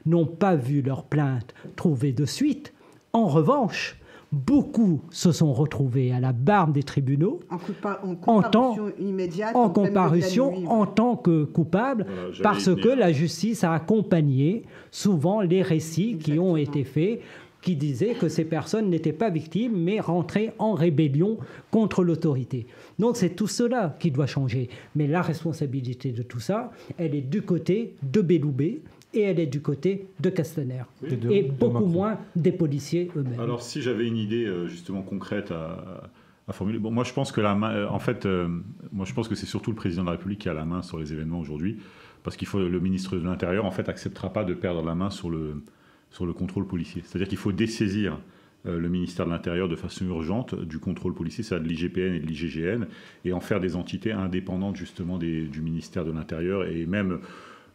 n'ont 0.06 0.26
pas 0.26 0.56
vu 0.56 0.82
leurs 0.82 1.04
plaintes 1.04 1.54
trouvées 1.76 2.12
de 2.12 2.26
suite. 2.26 2.72
En 3.12 3.26
revanche, 3.26 4.00
Beaucoup 4.32 5.00
se 5.10 5.32
sont 5.32 5.52
retrouvés 5.52 6.12
à 6.12 6.20
la 6.20 6.32
barbe 6.32 6.72
des 6.72 6.84
tribunaux 6.84 7.40
en, 7.50 8.14
comparution 8.14 8.92
immédiate, 9.00 9.56
en, 9.56 9.70
comparution 9.70 10.70
en 10.70 10.86
tant 10.86 11.16
que 11.16 11.42
coupables, 11.42 12.06
parce 12.40 12.72
que 12.72 12.88
la 12.88 13.10
justice 13.10 13.64
a 13.64 13.72
accompagné 13.72 14.62
souvent 14.92 15.40
les 15.40 15.62
récits 15.62 16.16
qui 16.16 16.38
ont 16.38 16.56
été 16.56 16.84
faits 16.84 17.20
qui 17.62 17.76
disaient 17.76 18.14
que 18.14 18.28
ces 18.28 18.44
personnes 18.44 18.88
n'étaient 18.88 19.12
pas 19.12 19.30
victimes, 19.30 19.76
mais 19.76 20.00
rentraient 20.00 20.54
en 20.58 20.72
rébellion 20.72 21.38
contre 21.70 22.02
l'autorité. 22.02 22.66
Donc 22.98 23.16
c'est 23.16 23.30
tout 23.30 23.48
cela 23.48 23.96
qui 23.98 24.10
doit 24.10 24.26
changer. 24.26 24.68
Mais 24.94 25.06
la 25.06 25.22
responsabilité 25.22 26.12
de 26.12 26.22
tout 26.22 26.40
ça, 26.40 26.72
elle 26.98 27.14
est 27.14 27.20
du 27.20 27.42
côté 27.42 27.94
de 28.02 28.20
Belloubet, 28.20 28.80
et 29.12 29.22
elle 29.22 29.40
est 29.40 29.46
du 29.46 29.60
côté 29.60 30.06
de 30.20 30.30
Castaner. 30.30 30.82
Et, 31.30 31.42
beaucoup 31.42 31.86
moins 31.86 32.18
des 32.36 32.52
policiers 32.52 33.10
eux-mêmes. 33.16 33.40
Alors 33.40 33.62
si 33.62 33.82
j'avais 33.82 34.06
une 34.06 34.16
idée 34.16 34.46
euh, 34.46 34.66
justement 34.68 35.02
concrète 35.02 35.50
à, 35.50 36.52
formuler, 36.52 36.78
bon, 36.78 36.90
moi 36.90 37.04
je 37.04 37.12
pense 37.12 37.32
que 37.32 37.40
la 37.40 37.54
main, 37.54 37.72
euh, 37.72 37.88
en 37.88 37.98
fait, 37.98 38.26
euh, 38.26 38.48
moi 38.92 39.06
je 39.06 39.14
pense 39.14 39.28
que 39.28 39.34
c'est 39.34 39.46
surtout 39.46 39.70
le 39.70 39.76
président 39.76 40.02
de 40.02 40.06
la 40.06 40.12
République 40.12 40.40
qui 40.40 40.48
a 40.48 40.54
la 40.54 40.64
main 40.64 40.82
sur 40.82 40.98
les 40.98 41.12
événements 41.12 41.40
aujourd'hui, 41.40 41.78
parce 42.22 42.36
qu'il 42.36 42.48
faut 42.48 42.58
le 42.58 42.80
ministre 42.80 43.16
de 43.16 43.24
l'Intérieur 43.24 43.64
en 43.64 43.70
fait 43.70 43.88
acceptera 43.88 44.32
pas 44.32 44.44
de 44.44 44.54
perdre 44.54 44.82
la 44.82 44.94
main 44.94 45.10
sur 45.10 45.30
le 45.30 45.62
sur 46.10 46.26
le 46.26 46.32
contrôle 46.32 46.66
policier. 46.66 47.02
C'est-à-dire 47.04 47.28
qu'il 47.28 47.38
faut 47.38 47.52
dessaisir 47.52 48.18
le 48.64 48.88
ministère 48.90 49.24
de 49.24 49.30
l'Intérieur 49.30 49.68
de 49.68 49.76
façon 49.76 50.04
urgente 50.04 50.54
du 50.54 50.78
contrôle 50.78 51.14
policier, 51.14 51.42
ça 51.42 51.58
de 51.58 51.66
l'IGPN 51.66 52.14
et 52.14 52.20
de 52.20 52.26
l'IGGN, 52.26 52.84
et 53.24 53.32
en 53.32 53.40
faire 53.40 53.58
des 53.58 53.74
entités 53.74 54.12
indépendantes 54.12 54.76
justement 54.76 55.16
des, 55.16 55.46
du 55.46 55.62
ministère 55.62 56.04
de 56.04 56.12
l'Intérieur 56.12 56.66
et 56.66 56.84
même 56.84 57.20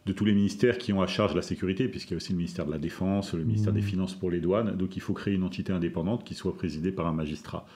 de 0.06 0.12
tous 0.12 0.24
les 0.24 0.32
ministères 0.32 0.78
qui 0.78 0.92
ont 0.92 1.02
à 1.02 1.08
charge 1.08 1.34
la 1.34 1.42
sécurité, 1.42 1.88
puisqu'il 1.88 2.12
y 2.12 2.14
a 2.14 2.18
aussi 2.18 2.32
le 2.32 2.38
ministère 2.38 2.64
de 2.64 2.70
la 2.70 2.78
Défense, 2.78 3.34
le 3.34 3.42
ministère 3.42 3.72
des 3.72 3.80
mmh. 3.80 3.84
Finances 3.84 4.14
pour 4.14 4.30
les 4.30 4.40
douanes. 4.40 4.76
Donc 4.76 4.96
il 4.96 5.02
faut 5.02 5.12
créer 5.12 5.34
une 5.34 5.42
entité 5.42 5.72
indépendante 5.72 6.22
qui 6.22 6.34
soit 6.34 6.54
présidée 6.54 6.92
par 6.92 7.08
un 7.08 7.12
magistrat. 7.12 7.66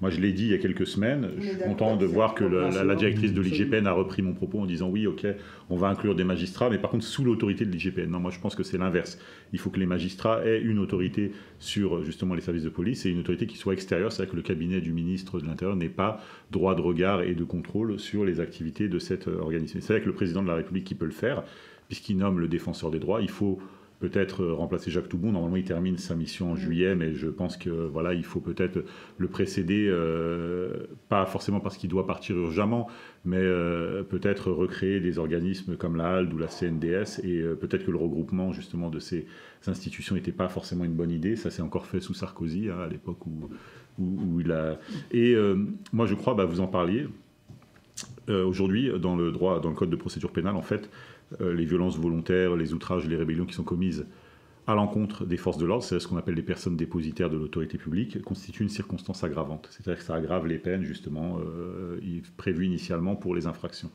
Moi, 0.00 0.10
je 0.10 0.20
l'ai 0.20 0.32
dit 0.32 0.44
il 0.44 0.50
y 0.50 0.54
a 0.54 0.58
quelques 0.58 0.86
semaines. 0.86 1.30
Je 1.38 1.48
suis 1.48 1.58
content 1.58 1.96
de 1.96 2.06
voir 2.06 2.34
que 2.34 2.44
la, 2.44 2.94
directrice 2.94 3.32
de 3.32 3.40
l'IGPN 3.40 3.86
a 3.86 3.92
repris 3.92 4.22
mon 4.22 4.32
propos 4.32 4.60
en 4.60 4.66
disant 4.66 4.88
oui, 4.88 5.06
ok, 5.06 5.26
on 5.68 5.76
va 5.76 5.88
inclure 5.88 6.14
des 6.14 6.24
magistrats, 6.24 6.70
mais 6.70 6.78
par 6.78 6.90
contre 6.90 7.04
sous 7.04 7.24
l'autorité 7.24 7.64
de 7.64 7.70
l'IGPN. 7.70 8.10
Non, 8.10 8.20
moi 8.20 8.30
je 8.30 8.38
pense 8.38 8.54
que 8.54 8.62
c'est 8.62 8.78
l'inverse. 8.78 9.18
Il 9.52 9.58
faut 9.58 9.70
que 9.70 9.78
les 9.78 9.86
magistrats 9.86 10.44
aient 10.44 10.60
une 10.60 10.78
autorité 10.78 11.32
sur 11.58 12.02
justement 12.02 12.34
les 12.34 12.40
services 12.40 12.64
de 12.64 12.70
police 12.70 13.04
et 13.04 13.10
une 13.10 13.20
autorité 13.20 13.46
qui 13.46 13.58
soit 13.58 13.74
extérieure, 13.74 14.12
c'est-à-dire 14.12 14.32
que 14.32 14.36
le 14.36 14.42
cabinet 14.42 14.80
du 14.80 14.92
ministre 14.92 15.38
de 15.40 15.46
l'Intérieur 15.46 15.76
n'ait 15.76 15.88
pas 15.88 16.22
droit 16.50 16.74
de 16.74 16.80
regard 16.80 17.22
et 17.22 17.34
de 17.34 17.44
contrôle 17.44 17.98
sur 17.98 18.24
les 18.24 18.40
activités 18.40 18.88
de 18.88 18.98
cette 18.98 19.28
organisation. 19.28 19.80
C'est 19.82 19.92
avec 19.92 20.06
le 20.06 20.12
président 20.12 20.42
de 20.42 20.48
la 20.48 20.54
République 20.54 20.84
qui 20.84 20.94
peut 20.94 21.04
le 21.04 21.10
faire 21.10 21.42
puisqu'il 21.88 22.16
nomme 22.16 22.38
le 22.38 22.46
défenseur 22.46 22.90
des 22.90 23.00
droits. 23.00 23.20
Il 23.20 23.28
faut 23.28 23.58
peut-être 24.00 24.46
remplacer 24.46 24.90
Jacques 24.90 25.10
Toubon. 25.10 25.30
Normalement, 25.32 25.56
il 25.56 25.64
termine 25.64 25.98
sa 25.98 26.14
mission 26.14 26.52
en 26.52 26.56
juillet, 26.56 26.96
mais 26.96 27.14
je 27.14 27.28
pense 27.28 27.56
que 27.58 27.68
voilà, 27.68 28.14
il 28.14 28.24
faut 28.24 28.40
peut-être 28.40 28.82
le 29.18 29.28
précéder, 29.28 29.86
euh, 29.88 30.86
pas 31.08 31.26
forcément 31.26 31.60
parce 31.60 31.76
qu'il 31.76 31.90
doit 31.90 32.06
partir 32.06 32.34
urgemment, 32.36 32.88
mais 33.26 33.36
euh, 33.38 34.02
peut-être 34.02 34.50
recréer 34.50 35.00
des 35.00 35.18
organismes 35.18 35.76
comme 35.76 35.96
la 35.96 36.16
HALD 36.16 36.32
ou 36.32 36.38
la 36.38 36.48
CNDS, 36.48 37.20
et 37.22 37.40
euh, 37.40 37.54
peut-être 37.54 37.84
que 37.84 37.90
le 37.90 37.98
regroupement 37.98 38.52
justement 38.52 38.88
de 38.88 38.98
ces 38.98 39.26
institutions 39.66 40.14
n'était 40.14 40.32
pas 40.32 40.48
forcément 40.48 40.84
une 40.84 40.94
bonne 40.94 41.10
idée. 41.10 41.36
Ça 41.36 41.50
s'est 41.50 41.62
encore 41.62 41.86
fait 41.86 42.00
sous 42.00 42.14
Sarkozy 42.14 42.70
hein, 42.70 42.78
à 42.80 42.88
l'époque 42.88 43.26
où, 43.26 43.50
où, 43.98 44.40
il 44.40 44.50
a. 44.50 44.78
Et 45.12 45.36
moi, 45.92 46.06
je 46.06 46.14
crois, 46.14 46.32
bah, 46.32 46.46
vous 46.46 46.60
en 46.60 46.66
parliez. 46.66 47.06
Aujourd'hui, 48.28 48.90
dans 48.98 49.16
le 49.16 49.32
droit, 49.32 49.60
dans 49.60 49.68
le 49.68 49.74
code 49.74 49.90
de 49.90 49.96
procédure 49.96 50.30
pénale, 50.30 50.54
en 50.54 50.62
fait, 50.62 50.88
euh, 50.88 51.09
les 51.38 51.64
violences 51.64 51.98
volontaires, 51.98 52.56
les 52.56 52.72
outrages, 52.72 53.06
les 53.06 53.16
rébellions 53.16 53.46
qui 53.46 53.54
sont 53.54 53.62
commises 53.62 54.06
à 54.66 54.74
l'encontre 54.74 55.24
des 55.24 55.36
forces 55.36 55.58
de 55.58 55.66
l'ordre, 55.66 55.84
c'est 55.84 55.98
ce 55.98 56.06
qu'on 56.06 56.16
appelle 56.16 56.34
les 56.34 56.42
personnes 56.42 56.76
dépositaires 56.76 57.30
de 57.30 57.36
l'autorité 57.36 57.78
publique, 57.78 58.22
constituent 58.22 58.62
une 58.62 58.68
circonstance 58.68 59.24
aggravante. 59.24 59.68
C'est-à-dire 59.70 59.98
que 59.98 60.04
ça 60.04 60.14
aggrave 60.14 60.46
les 60.46 60.58
peines, 60.58 60.84
justement, 60.84 61.38
euh, 61.40 61.98
prévues 62.36 62.66
initialement 62.66 63.16
pour 63.16 63.34
les 63.34 63.46
infractions. 63.46 63.90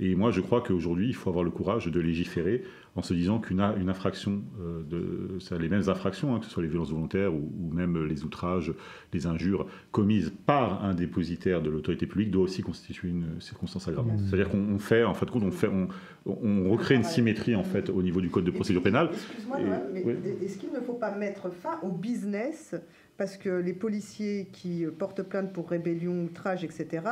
Et 0.00 0.14
moi, 0.16 0.30
je 0.30 0.40
crois 0.40 0.60
qu'aujourd'hui, 0.60 1.08
il 1.08 1.14
faut 1.14 1.30
avoir 1.30 1.44
le 1.44 1.50
courage 1.50 1.86
de 1.86 2.00
légiférer 2.00 2.64
en 2.96 3.02
se 3.02 3.14
disant 3.14 3.38
qu'une 3.38 3.60
une 3.60 3.88
infraction, 3.88 4.42
euh, 4.60 4.82
de, 4.82 5.38
ça, 5.40 5.56
les 5.58 5.68
mêmes 5.68 5.88
infractions, 5.88 6.34
hein, 6.34 6.38
que 6.38 6.46
ce 6.46 6.50
soit 6.50 6.62
les 6.62 6.68
violences 6.68 6.90
volontaires 6.90 7.32
ou, 7.32 7.50
même 7.72 8.04
les 8.04 8.24
outrages, 8.24 8.72
les 9.12 9.26
injures 9.26 9.66
commises 9.90 10.32
par 10.46 10.84
un 10.84 10.94
dépositaire 10.94 11.62
de 11.62 11.70
l'autorité 11.70 12.06
publique, 12.06 12.30
doit 12.30 12.44
aussi 12.44 12.62
constituer 12.62 13.08
une 13.08 13.40
circonstance 13.40 13.88
aggravante. 13.88 14.20
Mmh. 14.20 14.26
C'est-à-dire 14.26 14.48
qu'on 14.48 14.78
fait, 14.78 15.04
en 15.04 15.14
fait, 15.14 15.26
on, 15.34 15.50
fait 15.50 15.68
on, 15.68 15.88
on, 16.26 16.70
recrée 16.70 16.94
une 16.94 17.04
symétrie 17.04 17.56
en 17.56 17.64
fait 17.64 17.90
au 17.90 18.02
niveau 18.02 18.20
du 18.20 18.30
code 18.30 18.44
de 18.44 18.50
procédure 18.50 18.82
pénale. 18.82 19.10
Excuse-moi, 19.12 19.58
mais 19.92 20.04
est-ce 20.42 20.58
qu'il 20.58 20.72
ne 20.72 20.80
faut 20.80 20.94
pas 20.94 21.14
mettre 21.14 21.50
fin 21.50 21.78
au 21.82 21.90
business? 21.90 22.74
Parce 23.16 23.36
que 23.36 23.48
les 23.48 23.74
policiers 23.74 24.48
qui 24.52 24.84
portent 24.98 25.22
plainte 25.22 25.52
pour 25.52 25.68
rébellion, 25.68 26.24
outrage, 26.24 26.64
etc., 26.64 27.02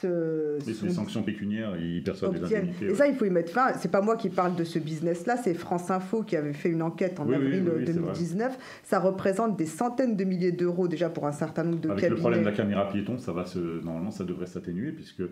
se, 0.00 0.58
les 0.66 0.90
sanctions 0.90 1.22
pécuniaires, 1.22 1.76
ils 1.76 2.02
perçoivent 2.02 2.32
des 2.32 2.44
indemnités. 2.44 2.86
Et 2.86 2.94
ça, 2.94 3.06
il 3.06 3.14
faut 3.14 3.24
y 3.24 3.30
mettre 3.30 3.52
fin. 3.52 3.72
C'est 3.74 3.90
pas 3.90 4.00
moi 4.00 4.16
qui 4.16 4.28
parle 4.28 4.56
de 4.56 4.64
ce 4.64 4.78
business-là, 4.78 5.36
c'est 5.36 5.54
France 5.54 5.90
Info 5.90 6.22
qui 6.22 6.36
avait 6.36 6.52
fait 6.52 6.70
une 6.70 6.82
enquête 6.82 7.20
en 7.20 7.30
avril 7.30 7.64
2019. 7.86 8.56
Ça 8.82 8.98
représente 8.98 9.56
des 9.56 9.66
centaines 9.66 10.16
de 10.16 10.24
milliers 10.24 10.52
d'euros 10.52 10.88
déjà 10.88 11.10
pour 11.10 11.26
un 11.26 11.32
certain 11.32 11.64
nombre 11.64 11.80
de 11.80 11.88
Avec 11.88 12.00
cabinets. 12.00 12.16
le 12.16 12.20
problème 12.20 12.40
de 12.40 12.46
la 12.46 12.52
caméra 12.52 12.88
piéton, 12.88 13.18
ça 13.18 13.32
va 13.32 13.44
se, 13.44 13.58
normalement, 13.58 14.10
ça 14.10 14.24
devrait 14.24 14.46
s'atténuer 14.46 14.92
puisque 14.92 15.22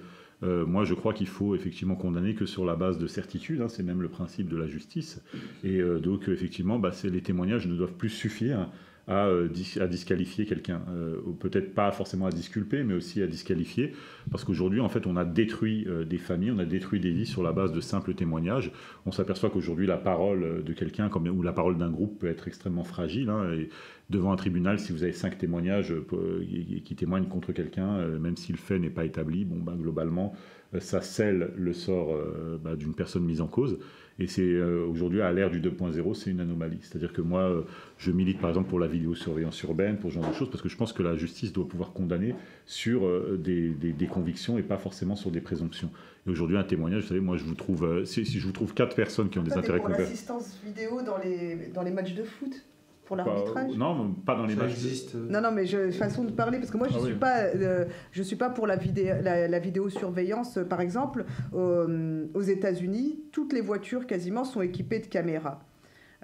euh, 0.43 0.65
moi, 0.65 0.85
je 0.85 0.95
crois 0.95 1.13
qu'il 1.13 1.27
faut 1.27 1.55
effectivement 1.55 1.97
condamner 1.97 2.35
que 2.35 2.47
sur 2.47 2.65
la 2.65 2.77
base 2.77 2.99
de 2.99 3.07
certitude. 3.07 3.61
Hein, 3.61 3.69
c'est 3.69 3.83
même 3.83 4.03
le 4.03 4.09
principe 4.09 4.49
de 4.49 4.57
la 4.57 4.67
justice. 4.67 5.21
Et 5.65 5.79
euh, 5.79 5.99
donc, 5.99 6.29
effectivement, 6.29 6.79
bah, 6.79 6.93
les 7.05 7.23
témoignages 7.23 7.67
ne 7.67 7.77
doivent 7.77 7.95
plus 7.95 8.11
suffire 8.11 8.71
à, 9.09 9.27
euh, 9.27 9.49
à 9.81 9.87
disqualifier 9.87 10.45
quelqu'un. 10.45 10.83
Euh, 10.91 11.17
peut-être 11.41 11.75
pas 11.75 11.91
forcément 11.91 12.27
à 12.27 12.31
disculper, 12.31 12.85
mais 12.85 12.95
aussi 12.95 13.23
à 13.23 13.27
disqualifier. 13.27 13.95
Parce 14.31 14.45
qu'aujourd'hui, 14.45 14.81
en 14.81 14.89
fait, 14.89 15.07
on 15.07 15.17
a 15.17 15.25
détruit 15.25 15.87
euh, 15.89 16.05
des 16.05 16.19
familles, 16.19 16.53
on 16.53 16.59
a 16.59 16.67
détruit 16.67 17.01
des 17.01 17.11
vies 17.11 17.27
sur 17.27 17.43
la 17.43 17.53
base 17.53 17.73
de 17.73 17.81
simples 17.81 18.15
témoignages. 18.15 18.71
On 19.07 19.13
s'aperçoit 19.13 19.51
qu'aujourd'hui, 19.51 19.87
la 19.87 19.97
parole 19.97 20.63
de 20.63 20.73
quelqu'un 20.73 21.11
ou 21.11 21.43
la 21.43 21.53
parole 21.53 21.79
d'un 21.79 21.91
groupe 21.91 22.19
peut 22.21 22.29
être 22.29 22.47
extrêmement 22.47 22.85
fragile. 22.85 23.31
Hein, 23.31 23.53
et 23.55 23.71
devant 24.11 24.33
un 24.33 24.37
tribunal, 24.37 24.79
si 24.79 24.93
vous 24.93 25.03
avez 25.03 25.13
cinq 25.13 25.39
témoignages 25.39 25.95
qui 26.85 26.95
témoignent 26.95 27.27
contre 27.27 27.53
quelqu'un, 27.53 28.07
même 28.19 28.37
si 28.37 28.53
le 28.53 28.59
fait 28.59 28.79
n'est 28.79 28.91
pas 28.91 29.05
établi, 29.05 29.45
bon, 29.45 29.57
ben, 29.57 29.77
globalement, 29.77 30.35
ça 30.81 31.01
scelle 31.01 31.51
le 31.57 31.73
sort 31.73 32.15
bah, 32.63 32.77
d'une 32.77 32.95
personne 32.95 33.25
mise 33.25 33.41
en 33.41 33.47
cause. 33.47 33.79
Et 34.21 34.27
c'est 34.27 34.43
euh, 34.43 34.85
aujourd'hui, 34.85 35.23
à 35.23 35.33
l'ère 35.33 35.49
du 35.49 35.61
2.0, 35.61 36.15
c'est 36.15 36.31
une 36.31 36.41
anomalie. 36.41 36.79
C'est-à-dire 36.83 37.13
que 37.13 37.23
moi, 37.23 37.43
euh, 37.43 37.63
je 37.99 38.11
milite 38.11 38.41
par 38.41 38.51
exemple 38.51 38.69
pour 38.69 38.81
la 38.81 38.89
vidéosurveillance 38.89 39.63
urbaine, 39.63 39.97
pour 39.97 40.11
ce 40.11 40.17
genre 40.17 40.29
de 40.29 40.35
choses, 40.35 40.51
parce 40.51 40.61
que 40.61 40.69
je 40.69 40.77
pense 40.77 40.93
que 40.93 41.05
la 41.05 41.15
justice 41.17 41.53
doit 41.53 41.69
pouvoir 41.69 41.93
condamner 41.93 42.35
sur 42.67 43.07
euh, 43.07 43.39
des, 43.41 43.71
des, 43.71 44.07
convictions 44.09 44.59
et 44.59 44.63
pas 44.63 44.77
forcément 44.77 45.15
sur 45.15 45.31
des 45.31 45.41
présomptions. 45.41 45.91
Et 46.27 46.31
aujourd'hui, 46.31 46.57
un 46.57 46.65
témoignage, 46.65 47.03
vous 47.03 47.09
savez, 47.09 47.21
moi, 47.21 47.37
je 47.37 47.45
vous 47.45 47.55
trouve, 47.55 48.05
si, 48.05 48.25
je 48.25 48.45
vous 48.45 48.53
trouve 48.53 48.75
quatre 48.75 48.97
personnes 48.97 49.31
qui 49.31 49.39
ont 49.39 49.45
des 49.45 49.57
intérêts 49.57 49.79
complets. 49.79 49.99
l'assistance 49.99 50.59
vidéo 50.65 51.03
dans 51.03 51.19
les, 51.19 51.69
dans 51.73 51.83
les 51.83 51.93
matchs 51.93 52.15
de 52.15 52.25
foot? 52.25 52.65
Pour 53.09 53.17
l'arbitrage 53.17 53.75
Non, 53.75 54.13
pas 54.13 54.37
dans 54.37 54.45
les 54.45 54.55
matchs. 54.55 54.73
Existe. 54.73 55.15
Non, 55.15 55.41
non, 55.41 55.51
mais 55.51 55.65
je, 55.65 55.91
façon 55.91 56.25
de 56.25 56.31
parler, 56.31 56.59
parce 56.59 56.71
que 56.71 56.77
moi, 56.77 56.89
je 56.89 56.95
ne 56.95 57.01
ah 57.01 57.05
suis, 57.07 57.15
pas, 57.15 57.39
euh, 57.39 57.87
je 58.13 58.23
suis 58.23 58.37
pas 58.37 58.51
pour 58.51 58.67
la, 58.67 58.77
vidéo, 58.77 59.15
la, 59.23 59.59
vidéosurveillance. 59.59 60.59
Par 60.69 60.83
exemple, 60.83 61.25
aux 61.53 62.43
États-Unis, 62.43 63.19
toutes 63.33 63.55
les 63.55 63.63
voitures 63.63 64.07
quasiment 64.07 64.45
sont 64.45 64.61
équipées 64.61 64.99
de 64.99 65.07
caméras. 65.07 65.61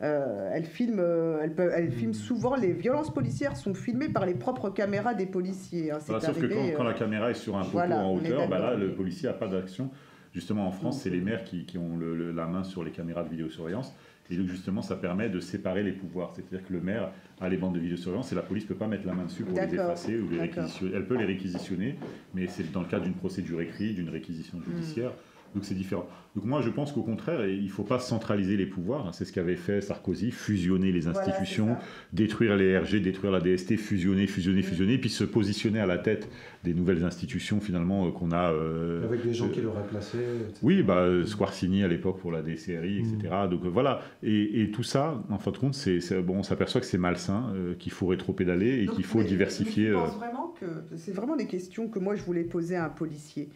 Euh, 0.03 0.51
elles, 0.53 0.65
filment, 0.65 0.99
euh, 0.99 1.39
elles, 1.41 1.55
peuvent, 1.55 1.73
elles 1.73 1.93
filment 1.93 2.15
souvent, 2.15 2.57
les 2.57 2.73
violences 2.73 3.15
policières 3.15 3.57
sont 3.57 3.75
filmées 3.75 4.09
par 4.09 4.27
les 4.27 4.35
propres 4.35 4.69
caméras 4.69 5.15
des 5.15 5.27
policiers. 5.27 5.93
Hein, 5.93 6.01
sauf 6.01 6.21
que 6.39 6.77
quand, 6.77 6.83
la 6.83 6.95
caméra 6.95 7.31
est 7.31 7.35
sur 7.35 7.57
un 7.57 7.65
poteau 7.65 7.79
en 7.79 8.17
hauteur, 8.17 8.49
bah 8.49 8.59
là, 8.59 8.75
le 8.75 8.93
policier 8.93 9.29
n'a 9.29 9.35
pas 9.35 9.49
d'action. 9.49 9.91
Justement, 10.33 10.67
en 10.67 10.73
France, 10.73 11.01
c'est 11.01 11.11
les 11.11 11.21
maires 11.21 11.45
qui, 11.45 11.65
qui 11.65 11.79
ont 11.79 11.97
la 11.97 12.47
main 12.47 12.65
sur 12.65 12.83
les 12.83 12.91
caméras 12.91 13.23
de 13.23 13.29
vidéosurveillance. 13.29 13.95
Et 14.31 14.37
donc 14.37 14.49
justement, 14.49 14.81
ça 14.83 14.97
permet 14.97 15.29
de 15.29 15.41
séparer 15.41 15.83
les 15.83 15.93
pouvoirs. 15.93 16.33
C'est-à-dire 16.35 16.67
que 16.67 16.73
le 16.73 16.81
maire 16.81 17.11
a 17.41 17.49
les 17.49 17.57
bandes 17.57 17.75
de 17.75 17.81
vidéosurveillance 17.81 18.33
et 18.33 18.35
la 18.35 18.43
police 18.43 18.65
ne 18.65 18.69
peut 18.69 18.75
pas 18.75 18.87
mettre 18.87 19.07
la 19.07 19.15
main 19.15 19.25
dessus 19.25 19.45
pour 19.45 19.55
les 19.55 19.75
effacer 19.75 20.19
ou 20.19 20.31
les 20.31 20.41
réquisitionner. 20.41 20.93
Elle 20.95 21.07
peut 21.07 21.19
les 21.19 21.27
réquisitionner, 21.27 21.97
mais 22.35 22.47
c'est 22.47 22.71
dans 22.73 22.81
le 22.81 22.87
cadre 22.87 23.05
d'une 23.05 23.15
procédure 23.15 23.61
écrite, 23.61 23.97
d'une 23.97 24.09
réquisition 24.09 24.61
judiciaire. 24.63 25.13
Donc 25.55 25.65
c'est 25.65 25.75
différent. 25.75 26.07
Donc 26.35 26.45
moi 26.47 26.61
je 26.61 26.71
pense 26.71 26.93
qu'au 26.93 27.03
contraire, 27.03 27.47
il 27.47 27.65
ne 27.65 27.69
faut 27.69 27.85
pas 27.85 28.01
centraliser 28.01 28.57
les 28.57 28.67
pouvoirs. 28.67 29.15
C'est 29.15 29.25
ce 29.25 29.33
qu'avait 29.33 29.55
fait 29.55 29.81
Sarkozy, 29.81 30.33
fusionner 30.33 30.91
les 30.91 31.07
institutions, 31.07 31.77
détruire 32.13 32.57
les 32.57 32.77
RG, 32.77 33.01
détruire 33.01 33.31
la 33.31 33.41
DST, 33.41 33.77
fusionner, 33.77 34.27
fusionner, 34.27 34.61
mm. 34.61 34.65
fusionner, 34.65 34.99
puis 34.99 35.11
se 35.11 35.23
positionner 35.23 35.79
à 35.79 35.87
la 35.87 35.99
tête 35.99 36.29
des 36.65 36.75
nouvelles 36.75 37.05
institutions 37.05 37.61
finalement 37.61 38.07
euh, 38.07 38.11
qu'on 38.11 38.33
a. 38.33 38.51
Euh, 38.51 39.05
Avec 39.05 39.23
des 39.23 39.33
gens 39.33 39.47
euh, 39.47 39.51
qui 39.51 39.61
l'auraient 39.61 39.87
placé. 39.87 40.19
Oui, 40.63 40.83
bah, 40.83 41.07
Squarcini 41.25 41.85
à 41.85 41.89
l'époque 41.89 42.19
pour 42.19 42.33
la 42.33 42.43
DCRI, 42.43 42.99
etc. 42.99 43.17
Mm. 43.47 43.51
Donc 43.51 43.65
voilà. 43.67 44.01
Et, 44.23 44.71
tout 44.73 44.83
ça, 44.83 45.23
en 45.31 45.39
fin 45.39 45.53
de 45.53 45.59
compte, 45.59 45.75
c'est, 45.75 46.01
bon, 46.23 46.39
on 46.39 46.43
s'aperçoit 46.43 46.81
que 46.81 46.87
c'est 46.87 46.99
malsain, 46.99 47.53
qu'il 47.79 47.93
faut 47.93 48.07
rétro-pédaler 48.07 48.83
et 48.83 48.87
qu'il 48.89 49.05
faut 49.05 49.23
diversifier. 49.23 49.91
je 49.91 49.95
pense 49.95 50.17
vraiment 50.17 50.55
que 50.59 50.67
c'est 50.97 51.13
vraiment 51.13 51.37
des 51.37 51.47
questions 51.47 51.89
que 51.89 51.99
moi 51.99 52.17
je 52.17 52.23
voulais 52.23 52.45
poser 52.45 52.77
à 52.77 52.87
un 52.87 52.89
policier 52.89 53.51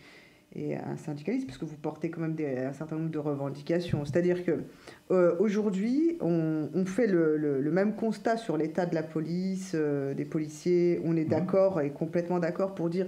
et 0.54 0.76
un 0.76 0.96
syndicaliste, 0.96 1.46
puisque 1.46 1.64
vous 1.64 1.76
portez 1.76 2.10
quand 2.10 2.20
même 2.20 2.36
un 2.40 2.72
certain 2.72 2.96
nombre 2.96 3.10
de 3.10 3.18
revendications. 3.18 4.04
C'est-à-dire 4.04 4.44
que 4.44 4.62
euh, 5.10 5.36
aujourd'hui, 5.38 6.16
on, 6.20 6.84
fait 6.86 7.06
le, 7.06 7.70
même 7.70 7.94
constat 7.94 8.36
sur 8.36 8.56
l'état 8.56 8.86
de 8.86 8.94
la 8.94 9.02
police, 9.02 9.72
euh, 9.74 10.14
des 10.14 10.24
policiers. 10.24 11.00
On 11.04 11.16
est 11.16 11.24
mmh. 11.24 11.28
d'accord 11.28 11.80
et 11.80 11.90
complètement 11.90 12.38
d'accord 12.38 12.74
pour 12.74 12.88
dire 12.88 13.06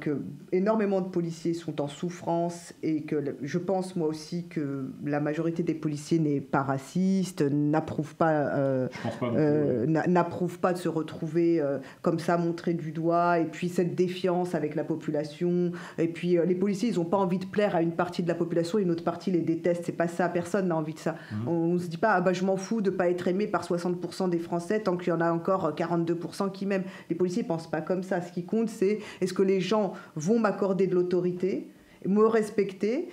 que 0.00 0.22
énormément 0.50 1.00
de 1.00 1.06
policiers 1.06 1.54
sont 1.54 1.80
en 1.80 1.86
souffrance 1.86 2.74
et 2.82 3.02
que 3.02 3.36
je 3.40 3.58
pense 3.58 3.94
moi 3.94 4.08
aussi 4.08 4.48
que 4.48 4.90
la 5.04 5.20
majorité 5.20 5.62
des 5.62 5.74
policiers 5.74 6.18
n'est 6.18 6.40
pas 6.40 6.64
raciste, 6.64 7.42
n'approuve 7.42 8.16
pas, 8.16 8.56
euh, 8.56 8.88
euh, 9.22 9.86
n'approuve 9.86 10.58
pas 10.58 10.72
de 10.72 10.78
se 10.78 10.88
retrouver 10.88 11.62
comme 12.02 12.18
ça 12.18 12.36
montré 12.38 12.74
du 12.74 12.90
doigt 12.90 13.38
et 13.38 13.44
puis 13.44 13.68
cette 13.68 13.94
défiance 13.94 14.56
avec 14.56 14.74
la 14.74 14.82
population. 14.82 15.70
Et 15.96 16.08
puis 16.08 16.36
les 16.44 16.56
policiers 16.56 16.88
ils 16.88 16.96
n'ont 16.96 17.04
pas 17.04 17.18
envie 17.18 17.38
de 17.38 17.46
plaire 17.46 17.76
à 17.76 17.82
une 17.82 17.92
partie 17.92 18.24
de 18.24 18.28
la 18.28 18.34
population 18.34 18.80
et 18.80 18.82
une 18.82 18.90
autre 18.90 19.04
partie 19.04 19.30
les 19.30 19.42
déteste. 19.42 19.84
C'est 19.86 19.92
pas 19.92 20.08
ça 20.08 20.28
personne 20.28 20.68
n'a 20.68 20.76
envie 20.76 20.94
de 20.94 20.98
ça. 20.98 21.12
Mmh. 21.12 21.48
on, 21.48 21.74
ne 21.74 21.78
se 21.78 21.86
dit 21.86 21.98
pas 21.98 22.14
ah 22.14 22.20
bah 22.20 22.32
je 22.32 22.44
m'en 22.44 22.56
fous 22.56 22.80
de 22.80 22.90
pas 22.90 23.08
être 23.08 23.28
aimé 23.28 23.46
par 23.46 23.62
60% 23.62 24.28
des 24.28 24.40
Français 24.40 24.80
tant 24.80 24.96
qu'il 24.96 25.10
y 25.10 25.12
en 25.12 25.20
a 25.20 25.30
encore 25.30 25.72
42% 25.72 26.50
qui 26.50 26.66
m'aiment. 26.66 26.84
Les 27.10 27.14
policiers 27.14 27.44
pensent 27.44 27.70
pas 27.70 27.80
comme 27.80 28.02
ça. 28.02 28.20
Ce 28.20 28.32
qui 28.32 28.44
compte 28.44 28.70
c'est 28.70 28.98
est-ce 29.20 29.32
que 29.32 29.42
les 29.42 29.67
gens 29.68 29.92
vont 30.16 30.38
m'accorder 30.38 30.86
de 30.86 30.94
l'autorité, 30.94 31.68
me 32.06 32.26
respecter 32.26 33.08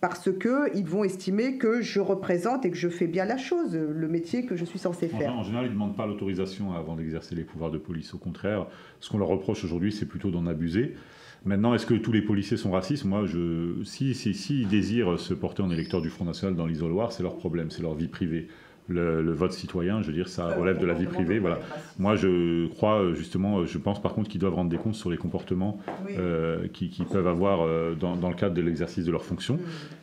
parce 0.00 0.30
que 0.30 0.74
ils 0.76 0.86
vont 0.86 1.04
estimer 1.04 1.58
que 1.58 1.80
je 1.80 2.00
représente 2.00 2.64
et 2.64 2.70
que 2.70 2.76
je 2.76 2.88
fais 2.88 3.06
bien 3.06 3.24
la 3.24 3.36
chose, 3.36 3.74
le 3.74 4.08
métier 4.08 4.44
que 4.44 4.56
je 4.56 4.64
suis 4.64 4.78
censé 4.78 5.08
faire. 5.08 5.32
En, 5.32 5.42
général, 5.42 5.66
ils 5.66 5.68
ne 5.68 5.74
demandent 5.74 5.96
pas 5.96 6.06
l'autorisation 6.06 6.72
avant 6.72 6.96
d'exercer 6.96 7.34
les 7.34 7.44
pouvoirs 7.44 7.70
de 7.70 7.78
police. 7.78 8.14
Au 8.14 8.18
contraire, 8.18 8.66
ce 9.00 9.10
qu'on 9.10 9.18
leur 9.18 9.28
reproche 9.28 9.64
aujourd'hui, 9.64 9.92
c'est 9.92 10.06
plutôt 10.06 10.30
d'en 10.30 10.46
abuser. 10.46 10.94
Maintenant, 11.44 11.74
est-ce 11.74 11.86
que 11.86 11.94
tous 11.94 12.12
les 12.12 12.22
policiers 12.22 12.56
sont 12.56 12.72
racistes? 12.72 13.04
Moi, 13.04 13.24
je, 13.26 13.82
si, 13.84 14.14
si, 14.14 14.34
si, 14.34 14.62
ils 14.62 14.68
désirent 14.68 15.18
se 15.18 15.32
porter 15.32 15.62
en 15.62 15.70
électeur 15.70 16.02
du 16.02 16.10
Front 16.10 16.24
National 16.24 16.56
dans 16.56 16.66
l'isoloir, 16.66 17.12
c'est 17.12 17.22
leur 17.22 17.36
problème, 17.36 17.70
c'est 17.70 17.82
leur 17.82 17.94
vie 17.94 18.08
privée 18.08 18.48
le, 18.88 19.32
vote 19.32 19.52
citoyen, 19.52 20.02
je 20.02 20.08
veux 20.08 20.12
dire, 20.12 20.28
ça 20.28 20.54
relève 20.54 20.78
de 20.78 20.86
la 20.86 20.94
vie 20.94 21.06
privée. 21.06 21.38
Voilà. 21.38 21.58
Moi, 21.98 22.16
je 22.16 22.66
crois 22.68 23.12
justement, 23.14 23.64
je 23.64 23.78
pense 23.78 24.00
par 24.00 24.14
contre 24.14 24.28
qu'ils 24.28 24.40
doivent 24.40 24.54
rendre 24.54 24.70
des 24.70 24.76
comptes 24.76 24.94
sur 24.94 25.10
les 25.10 25.16
comportements 25.16 25.78
euh, 26.10 26.68
qu'ils 26.68 26.90
qui 26.90 27.04
peuvent 27.04 27.26
avoir 27.26 27.62
euh, 27.62 27.94
dans, 27.94 28.16
dans, 28.16 28.28
le 28.28 28.34
cadre 28.34 28.54
de 28.54 28.62
l'exercice 28.62 29.04
de 29.04 29.12
leurs 29.12 29.24
fonctions. 29.24 29.58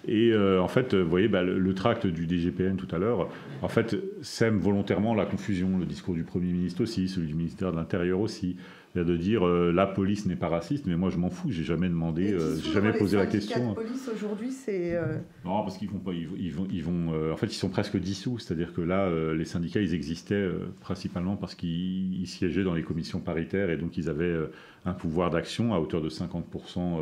Et 0.07 0.31
euh, 0.31 0.61
en 0.61 0.67
fait, 0.67 0.93
vous 0.93 1.09
voyez, 1.09 1.27
bah, 1.27 1.43
le, 1.43 1.73
tract 1.73 2.05
du 2.05 2.27
DGPN 2.27 2.75
tout 2.75 2.93
à 2.93 2.99
l'heure, 2.99 3.29
en 3.61 3.67
fait, 3.67 3.95
sème 4.21 4.59
volontairement 4.59 5.15
la 5.15 5.25
confusion. 5.25 5.77
Le 5.79 5.85
discours 5.85 6.13
du 6.13 6.23
Premier 6.23 6.51
ministre 6.51 6.83
aussi, 6.83 7.07
celui 7.07 7.27
du 7.27 7.33
ministère 7.33 7.71
de 7.71 7.77
l'Intérieur 7.77 8.19
aussi 8.19 8.57
de 9.01 9.17
dire 9.17 9.45
euh, 9.45 9.71
la 9.71 9.87
police 9.87 10.27
n'est 10.27 10.35
pas 10.35 10.49
raciste, 10.49 10.85
mais 10.85 10.95
moi 10.95 11.09
je 11.09 11.17
m'en 11.17 11.31
fous, 11.31 11.49
j'ai 11.49 11.63
jamais 11.63 11.89
demandé, 11.89 12.31
euh, 12.31 12.55
j'ai 12.57 12.71
jamais 12.71 12.93
posé 12.93 13.17
la 13.17 13.25
question. 13.25 13.69
La 13.69 13.73
police 13.73 14.07
aujourd'hui, 14.13 14.51
c'est. 14.51 14.95
Euh, 14.95 15.17
non, 15.43 15.63
parce 15.63 15.77
qu'ils 15.77 15.89
vont 15.89 15.97
pas, 15.97 16.11
ils, 16.13 16.53
vont, 16.53 16.67
ils 16.71 16.83
vont, 16.83 17.31
en 17.31 17.35
fait, 17.35 17.47
ils 17.47 17.55
sont 17.55 17.69
presque 17.69 17.97
dissous, 17.97 18.37
c'est-à-dire 18.37 18.73
que 18.73 18.81
là, 18.81 19.09
les 19.33 19.45
syndicats, 19.45 19.81
ils 19.81 19.95
existaient 19.95 20.47
principalement 20.81 21.35
parce 21.35 21.55
qu'ils 21.55 22.27
siégeaient 22.27 22.63
dans 22.63 22.75
les 22.75 22.83
commissions 22.83 23.19
paritaires 23.19 23.69
et 23.71 23.77
donc 23.77 23.97
ils 23.97 24.09
avaient 24.09 24.37
un 24.85 24.93
pouvoir 24.93 25.29
d'action 25.29 25.73
à 25.73 25.79
hauteur 25.79 26.01
de 26.01 26.09
50% 26.09 27.01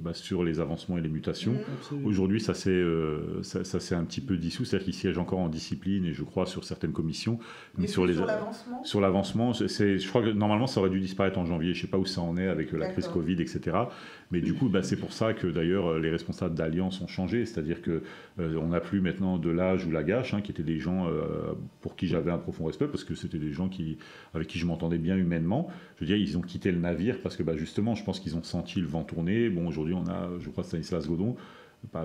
bah, 0.00 0.14
sur 0.14 0.42
les 0.42 0.60
avancements 0.60 0.98
et 0.98 1.00
les 1.00 1.08
mutations. 1.08 1.52
Mmh. 1.92 2.06
Aujourd'hui, 2.06 2.40
ça 2.40 2.54
s'est 2.54 2.82
ça, 3.42 3.64
ça 3.64 3.98
un 3.98 4.04
petit 4.04 4.20
peu 4.20 4.36
dissous, 4.36 4.64
c'est-à-dire 4.64 4.86
qu'ils 4.86 4.94
siègent 4.94 5.18
encore 5.18 5.40
en 5.40 5.48
discipline 5.48 6.04
et 6.04 6.12
je 6.12 6.22
crois 6.22 6.46
sur 6.46 6.64
certaines 6.64 6.92
commissions, 6.92 7.38
mais, 7.76 7.86
sur, 7.86 8.06
les 8.06 8.14
l'avancement? 8.14 8.84
Sur 8.84 9.00
l'avancement, 9.00 9.52
je 9.52 10.08
crois 10.08 10.22
que 10.22 10.30
normalement 10.30 10.66
ça 10.66 10.80
aurait 10.80 10.90
dû 10.90 11.00
disparaître 11.00 11.38
en 11.38 11.44
janvier. 11.44 11.74
Je 11.74 11.78
ne 11.78 11.82
sais 11.82 11.90
pas 11.90 11.98
où 11.98 12.06
ça 12.06 12.20
en 12.20 12.36
est 12.36 12.48
avec 12.48 12.72
la 12.72 12.88
crise 12.88 13.08
Covid, 13.08 13.40
etc. 13.40 13.76
Mais 14.30 14.40
du 14.40 14.52
coup, 14.54 14.68
bah, 14.68 14.82
c'est 14.82 14.96
pour 14.96 15.12
ça 15.12 15.32
que 15.32 15.46
d'ailleurs 15.46 15.98
les 15.98 16.10
responsables 16.10 16.54
d'Alliance 16.54 17.00
ont 17.00 17.06
changé. 17.06 17.46
C'est-à-dire 17.46 17.80
qu'on 17.80 18.00
euh, 18.40 18.66
n'a 18.66 18.80
plus 18.80 19.00
maintenant 19.00 19.38
de 19.38 19.50
l'âge 19.50 19.86
ou 19.86 19.90
la 19.90 20.02
gâche, 20.02 20.34
hein, 20.34 20.42
qui 20.42 20.50
étaient 20.50 20.62
des 20.62 20.78
gens 20.78 21.08
euh, 21.08 21.54
pour 21.80 21.96
qui 21.96 22.06
j'avais 22.06 22.30
un 22.30 22.38
profond 22.38 22.66
respect, 22.66 22.88
parce 22.88 23.04
que 23.04 23.14
c'était 23.14 23.38
des 23.38 23.52
gens 23.52 23.70
avec 24.34 24.48
qui 24.48 24.58
je 24.58 24.66
m'entendais 24.66 24.98
bien 24.98 25.16
humainement. 25.16 25.68
Je 25.96 26.00
veux 26.00 26.06
dire, 26.06 26.16
ils 26.16 26.36
ont 26.36 26.42
quitté 26.42 26.70
le 26.70 26.78
navire 26.78 27.20
parce 27.22 27.36
que 27.36 27.42
bah, 27.42 27.56
justement, 27.56 27.94
je 27.94 28.04
pense 28.04 28.20
qu'ils 28.20 28.36
ont 28.36 28.42
senti 28.42 28.80
le 28.80 28.86
vent 28.86 29.02
tourner. 29.02 29.48
Bon, 29.48 29.66
aujourd'hui, 29.66 29.94
on 29.94 30.06
a, 30.06 30.30
je 30.38 30.50
crois, 30.50 30.64
Stanislas 30.64 31.08
Godon 31.08 31.36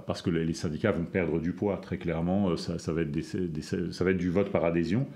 parce 0.05 0.21
que 0.21 0.29
les 0.29 0.53
syndicats 0.53 0.91
vont 0.91 1.05
perdre 1.05 1.39
du 1.39 1.51
poids, 1.51 1.77
très 1.77 1.97
clairement. 1.97 2.49
Euh, 2.49 2.57
ça, 2.57 2.77
ça 2.79 2.93
va 2.93 3.01
être 3.01 4.17
du 4.17 4.29
vote 4.29 4.51
par 4.51 4.65
adhésion. 4.65 5.07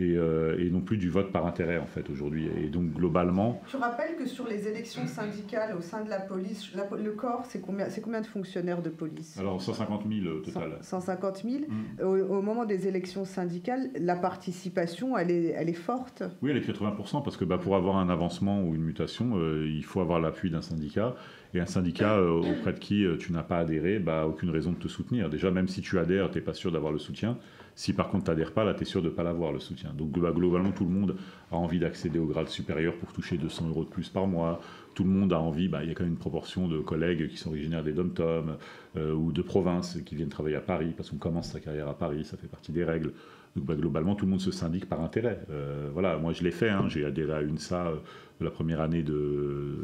Euh, 0.00 0.56
et, 0.58 0.70
non 0.70 0.80
plus 0.80 0.96
du 0.96 1.10
vote 1.10 1.32
par 1.32 1.46
intérêt 1.46 1.76
en 1.76 1.86
fait 1.86 2.08
aujourd'hui. 2.08 2.48
Et 2.62 2.68
donc 2.68 2.94
globalement. 2.94 3.60
Je 3.70 3.76
rappelle 3.76 4.16
que 4.16 4.26
sur 4.26 4.46
les 4.46 4.66
élections 4.66 5.06
syndicales 5.06 5.76
au 5.76 5.82
sein 5.82 6.02
de 6.02 6.08
la 6.08 6.18
police, 6.18 6.72
le 6.74 7.10
corps 7.10 7.44
c'est 7.46 7.60
combien, 7.60 7.90
c'est 7.90 8.00
combien 8.00 8.22
de 8.22 8.26
fonctionnaires 8.26 8.80
de 8.80 8.88
police? 8.88 9.36
Alors 9.38 9.60
150 9.60 10.04
000 10.08 10.34
au 10.34 10.40
total. 10.40 10.78
150 10.80 11.42
000. 11.44 11.64
Mm. 11.68 12.04
Au, 12.04 12.40
moment 12.40 12.64
des 12.64 12.88
élections 12.88 13.26
syndicales, 13.26 13.90
la 14.00 14.16
participation 14.16 15.18
elle 15.18 15.30
est, 15.30 15.48
elle 15.48 15.68
est 15.68 15.74
forte? 15.74 16.22
Oui, 16.40 16.50
elle 16.50 16.56
est 16.56 16.62
80 16.62 16.96
parce 17.22 17.36
que 17.36 17.44
bah, 17.44 17.58
pour 17.58 17.76
avoir 17.76 17.96
un 17.96 18.08
avancement 18.08 18.62
ou 18.62 18.74
une 18.74 18.82
mutation, 18.82 19.32
euh, 19.36 19.68
il 19.68 19.84
faut 19.84 20.00
avoir 20.00 20.20
l'appui 20.20 20.50
d'un 20.50 20.62
syndicat. 20.62 21.14
Et 21.54 21.60
un 21.60 21.66
syndicat 21.66 22.16
euh, 22.16 22.30
auprès 22.30 22.72
de 22.72 22.78
qui 22.78 23.04
tu 23.18 23.30
n'as 23.30 23.42
pas 23.42 23.58
adhéré, 23.58 23.98
bah, 23.98 24.26
aucune 24.26 24.48
raison 24.48 24.72
de 24.72 24.78
te 24.78 24.88
soutenir. 24.88 25.28
Déjà, 25.28 25.50
même 25.50 25.68
si 25.68 25.82
tu 25.82 25.98
adhères, 25.98 26.30
tu 26.30 26.38
n'es 26.38 26.44
pas 26.44 26.54
sûr 26.54 26.72
d'avoir 26.72 26.92
le 26.92 26.98
soutien. 26.98 27.36
Si 27.74 27.92
par 27.92 28.08
contre 28.08 28.24
tu 28.24 28.30
n'adhères 28.30 28.52
pas, 28.52 28.64
là 28.64 28.74
tu 28.74 28.82
es 28.82 28.84
sûr 28.84 29.02
de 29.02 29.08
ne 29.08 29.12
pas 29.12 29.22
l'avoir 29.22 29.52
le 29.52 29.60
soutien. 29.60 29.92
Donc 29.94 30.12
globalement 30.12 30.72
tout 30.72 30.84
le 30.84 30.90
monde 30.90 31.16
a 31.50 31.56
envie 31.56 31.78
d'accéder 31.78 32.18
au 32.18 32.26
grade 32.26 32.48
supérieur 32.48 32.94
pour 32.96 33.12
toucher 33.12 33.38
200 33.38 33.68
euros 33.68 33.84
de 33.84 33.88
plus 33.88 34.08
par 34.08 34.26
mois. 34.26 34.60
Tout 34.94 35.04
le 35.04 35.10
monde 35.10 35.32
a 35.32 35.40
envie, 35.40 35.68
bah, 35.68 35.82
il 35.82 35.88
y 35.88 35.90
a 35.90 35.94
quand 35.94 36.04
même 36.04 36.12
une 36.12 36.18
proportion 36.18 36.68
de 36.68 36.80
collègues 36.80 37.28
qui 37.28 37.38
sont 37.38 37.50
originaires 37.50 37.82
des 37.82 37.92
dom-tom 37.92 38.56
euh, 38.96 39.14
ou 39.14 39.32
de 39.32 39.40
province 39.40 39.98
qui 40.04 40.14
viennent 40.14 40.28
travailler 40.28 40.56
à 40.56 40.60
Paris 40.60 40.92
parce 40.96 41.10
qu'on 41.10 41.16
commence 41.16 41.50
sa 41.52 41.60
carrière 41.60 41.88
à 41.88 41.96
Paris, 41.96 42.24
ça 42.24 42.36
fait 42.36 42.48
partie 42.48 42.72
des 42.72 42.84
règles. 42.84 43.12
Donc 43.56 43.66
bah, 43.66 43.74
globalement 43.74 44.14
tout 44.14 44.24
le 44.26 44.30
monde 44.30 44.40
se 44.40 44.50
syndique 44.50 44.88
par 44.88 45.00
intérêt. 45.00 45.40
Euh, 45.50 45.90
voilà, 45.92 46.16
moi 46.18 46.32
je 46.32 46.42
l'ai 46.42 46.50
fait, 46.50 46.70
hein. 46.70 46.86
j'ai 46.88 47.04
adhéré 47.04 47.32
à 47.32 47.42
UNSA 47.42 47.92
la 48.40 48.50
première 48.50 48.80
année 48.80 49.02
de. 49.02 49.76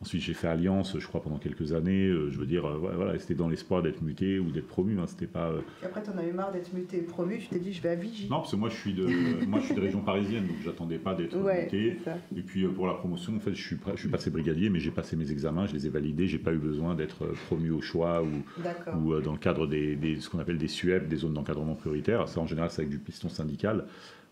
ensuite, 0.00 0.22
j'ai 0.22 0.34
fait 0.34 0.48
Alliance, 0.48 0.98
je 0.98 1.06
crois, 1.06 1.22
pendant 1.22 1.38
quelques 1.38 1.72
années. 1.72 2.06
Euh, 2.06 2.30
je 2.30 2.38
veux 2.38 2.46
dire, 2.46 2.66
euh, 2.66 2.78
voilà, 2.78 3.18
c'était 3.18 3.34
dans 3.34 3.48
l'espoir 3.48 3.82
d'être 3.82 4.02
muté 4.02 4.38
ou 4.38 4.50
d'être 4.50 4.66
promu. 4.66 4.98
Hein, 4.98 5.06
c'était 5.06 5.26
pas. 5.26 5.50
Euh, 5.50 5.60
et 5.82 5.86
après, 5.86 6.02
tu 6.02 6.10
en 6.10 6.18
as 6.18 6.24
eu 6.24 6.32
marre 6.32 6.52
d'être 6.52 6.72
muté 6.72 6.98
et 6.98 7.02
promu. 7.02 7.40
Je 7.40 7.48
t'ai 7.48 7.58
dit, 7.58 7.72
je 7.72 7.82
vais 7.82 7.90
à 7.90 7.94
Vigie. 7.94 8.28
Non, 8.30 8.38
parce 8.38 8.52
que 8.52 8.56
moi, 8.56 8.68
je 8.68 8.76
suis 8.76 8.94
de, 8.94 9.06
moi, 9.46 9.60
je 9.60 9.66
suis 9.66 9.74
de 9.74 9.80
région 9.80 10.00
parisienne, 10.00 10.46
donc 10.46 10.56
j'attendais 10.64 10.98
pas 10.98 11.14
d'être 11.14 11.36
muté. 11.36 11.98
Et 12.36 12.42
puis, 12.42 12.66
pour 12.66 12.86
la 12.86 12.94
promotion, 12.94 13.36
en 13.36 13.40
fait, 13.40 13.54
je 13.54 13.62
suis, 13.62 13.76
je 13.94 14.00
suis 14.00 14.08
passé 14.08 14.30
brigadier, 14.30 14.70
mais 14.70 14.80
j'ai 14.80 14.90
passé 14.90 15.16
mes 15.16 15.30
examens, 15.30 15.66
je 15.66 15.74
les 15.74 15.86
ai 15.86 15.90
validés. 15.90 16.26
J'ai 16.26 16.38
pas 16.38 16.52
eu 16.52 16.58
besoin 16.58 16.94
d'être 16.94 17.26
promu 17.46 17.70
au 17.70 17.80
choix 17.80 18.22
ou, 18.22 18.98
ou 18.98 19.20
dans 19.20 19.32
le 19.32 19.38
cadre 19.38 19.66
des, 19.66 19.96
des 19.96 20.20
ce 20.20 20.28
qu'on 20.28 20.38
appelle 20.38 20.58
des 20.58 20.68
SUEP, 20.68 21.08
des 21.08 21.16
zones 21.16 21.34
d'encadrement 21.34 21.74
prioritaire. 21.74 22.28
Ça, 22.28 22.40
en 22.40 22.46
général, 22.46 22.70
c'est 22.70 22.82
avec 22.82 22.90
du 22.90 22.98
piston 22.98 23.28
syndical. 23.28 23.86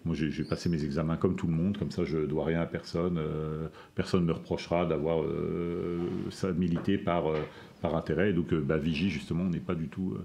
Moi, 0.05 0.16
j'ai 0.16 0.45
passé 0.45 0.69
mes 0.69 0.85
examens 0.85 1.16
comme 1.16 1.37
tout 1.37 1.47
le 1.47 1.53
monde, 1.53 1.79
comme 1.79 1.93
ça, 1.93 2.05
je 2.05 2.19
ne 2.19 2.27
dois 2.27 2.45
rien 2.45 2.61
à 2.61 2.66
personne. 2.66 3.19
Euh, 3.19 3.69
personne 3.95 4.23
ne 4.23 4.27
me 4.27 4.33
reprochera 4.33 4.85
d'avoir 4.85 5.23
euh, 5.23 6.01
milité 6.57 6.99
par, 6.99 7.29
euh, 7.29 7.39
par 7.81 7.95
intérêt. 7.95 8.31
Et 8.31 8.33
donc, 8.33 8.53
bah, 8.53 8.79
Vigie, 8.79 9.11
justement, 9.11 9.45
on 9.45 9.51
n'est 9.51 9.61
pas 9.61 9.77
du 9.77 9.89
tout 9.89 10.16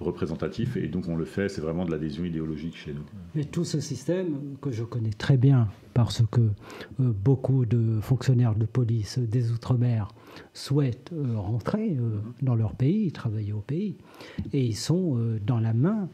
représentatif. 0.00 0.76
Et 0.78 0.88
donc, 0.88 1.08
on 1.08 1.16
le 1.16 1.26
fait, 1.26 1.50
c'est 1.50 1.60
vraiment 1.60 1.84
de 1.84 1.90
l'adhésion 1.90 2.24
idéologique 2.24 2.76
chez 2.76 2.94
nous. 2.94 3.04
Mais 3.34 3.44
tout 3.44 3.64
ce 3.64 3.80
système, 3.80 4.56
que 4.62 4.70
je 4.70 4.84
connais 4.84 5.10
très 5.10 5.36
bien, 5.36 5.68
parce 5.92 6.22
que 6.30 6.50
beaucoup 6.98 7.66
de 7.66 8.00
fonctionnaires 8.00 8.54
de 8.54 8.66
police 8.66 9.18
des 9.18 9.52
Outre-mer 9.52 10.08
souhaitent 10.54 11.12
rentrer 11.34 11.96
dans 12.42 12.54
leur 12.54 12.74
pays, 12.74 13.12
travailler 13.12 13.52
au 13.54 13.60
pays, 13.60 13.96
et 14.52 14.62
ils 14.64 14.76
sont 14.76 15.18
dans 15.46 15.60
la 15.60 15.72
main 15.72 16.08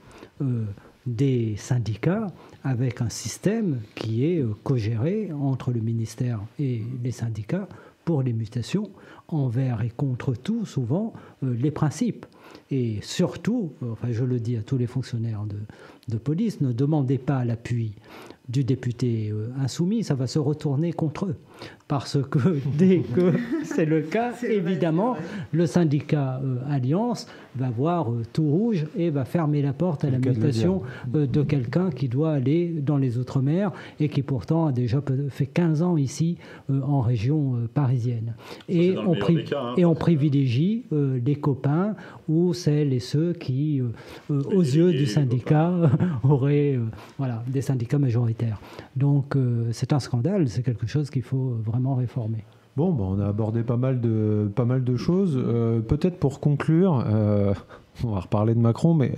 des 1.06 1.56
syndicats 1.56 2.28
avec 2.64 3.00
un 3.00 3.08
système 3.08 3.80
qui 3.94 4.26
est 4.26 4.38
euh, 4.38 4.54
co-géré 4.62 5.30
entre 5.32 5.72
le 5.72 5.80
ministère 5.80 6.40
et 6.58 6.82
les 7.02 7.10
syndicats 7.10 7.68
pour 8.04 8.22
les 8.22 8.32
mutations 8.32 8.90
envers 9.28 9.82
et 9.82 9.90
contre 9.90 10.34
tout, 10.34 10.66
souvent, 10.66 11.12
euh, 11.42 11.54
les 11.54 11.70
principes. 11.70 12.26
Et 12.70 12.98
surtout, 13.02 13.72
enfin 13.82 14.08
je 14.12 14.24
le 14.24 14.38
dis 14.38 14.56
à 14.56 14.62
tous 14.62 14.76
les 14.76 14.86
fonctionnaires 14.86 15.44
de, 16.08 16.18
police, 16.18 16.60
ne 16.60 16.72
demandez 16.72 17.18
pas 17.18 17.44
l'appui 17.44 17.94
du 18.48 18.64
député 18.64 19.30
euh, 19.30 19.48
insoumis, 19.60 20.04
ça 20.04 20.14
va 20.14 20.26
se 20.26 20.38
retourner 20.38 20.92
contre 20.92 21.26
eux. 21.26 21.36
Parce 21.88 22.18
que 22.30 22.38
dès 22.78 23.00
que 23.00 23.32
c'est 23.64 23.84
le 23.84 24.00
cas, 24.02 24.32
évidemment, 24.42 25.16
le 25.52 25.66
syndicat 25.66 26.40
euh, 26.42 26.56
Alliance 26.70 27.26
va 27.56 27.68
voir 27.68 28.10
euh, 28.10 28.22
tout 28.32 28.48
rouge 28.48 28.86
et 28.96 29.10
va 29.10 29.24
fermer 29.24 29.60
la 29.60 29.72
porte 29.72 30.04
à 30.04 30.10
la 30.10 30.18
mutation 30.18 30.82
de 31.06 31.42
quelqu'un 31.42 31.90
qui 31.90 32.08
doit 32.08 32.32
aller 32.32 32.68
dans 32.80 32.96
les 32.96 33.18
Outre-mer 33.18 33.72
et 34.00 34.08
qui 34.08 34.22
pourtant 34.22 34.66
a 34.66 34.72
déjà 34.72 35.02
fait 35.28 35.46
15 35.46 35.82
ans 35.82 35.96
ici 35.96 36.38
en 36.70 37.00
région 37.00 37.56
parisienne. 37.74 38.34
Et 38.68 38.96
on, 38.96 39.12
hein. 39.12 39.74
et 39.76 39.84
on, 39.84 39.94
privilégie 39.94 40.84
les 40.90 41.34
copains 41.34 41.94
ou 42.28 42.54
celles 42.54 42.92
et 42.92 43.00
ceux 43.00 43.34
qui, 43.34 43.82
aux 44.30 44.62
yeux 44.62 44.92
du 44.92 45.06
syndicat, 45.06 45.72
auraient 46.22 46.78
voilà, 47.18 47.42
des 47.46 47.60
syndicats 47.60 47.98
majoritaires. 47.98 48.60
Donc 48.96 49.36
euh, 49.36 49.68
c'est 49.72 49.92
un 49.92 50.00
scandale, 50.00 50.48
c'est 50.48 50.62
quelque 50.62 50.86
chose 50.86 51.10
qu'il 51.10 51.22
faut 51.22 51.51
vraiment 51.52 51.94
réformer. 51.94 52.44
Bon, 52.76 52.92
ben, 52.92 53.04
on 53.04 53.20
a 53.20 53.28
abordé 53.28 53.62
pas 53.62 53.76
mal 53.76 54.00
de, 54.00 54.50
pas 54.54 54.64
mal 54.64 54.82
de 54.82 54.96
choses. 54.96 55.36
Euh, 55.36 55.80
peut-être 55.80 56.18
pour 56.18 56.40
conclure, 56.40 57.04
euh, 57.06 57.52
on 58.04 58.10
va 58.10 58.20
reparler 58.20 58.54
de 58.54 58.58
Macron, 58.58 58.94
mais 58.94 59.12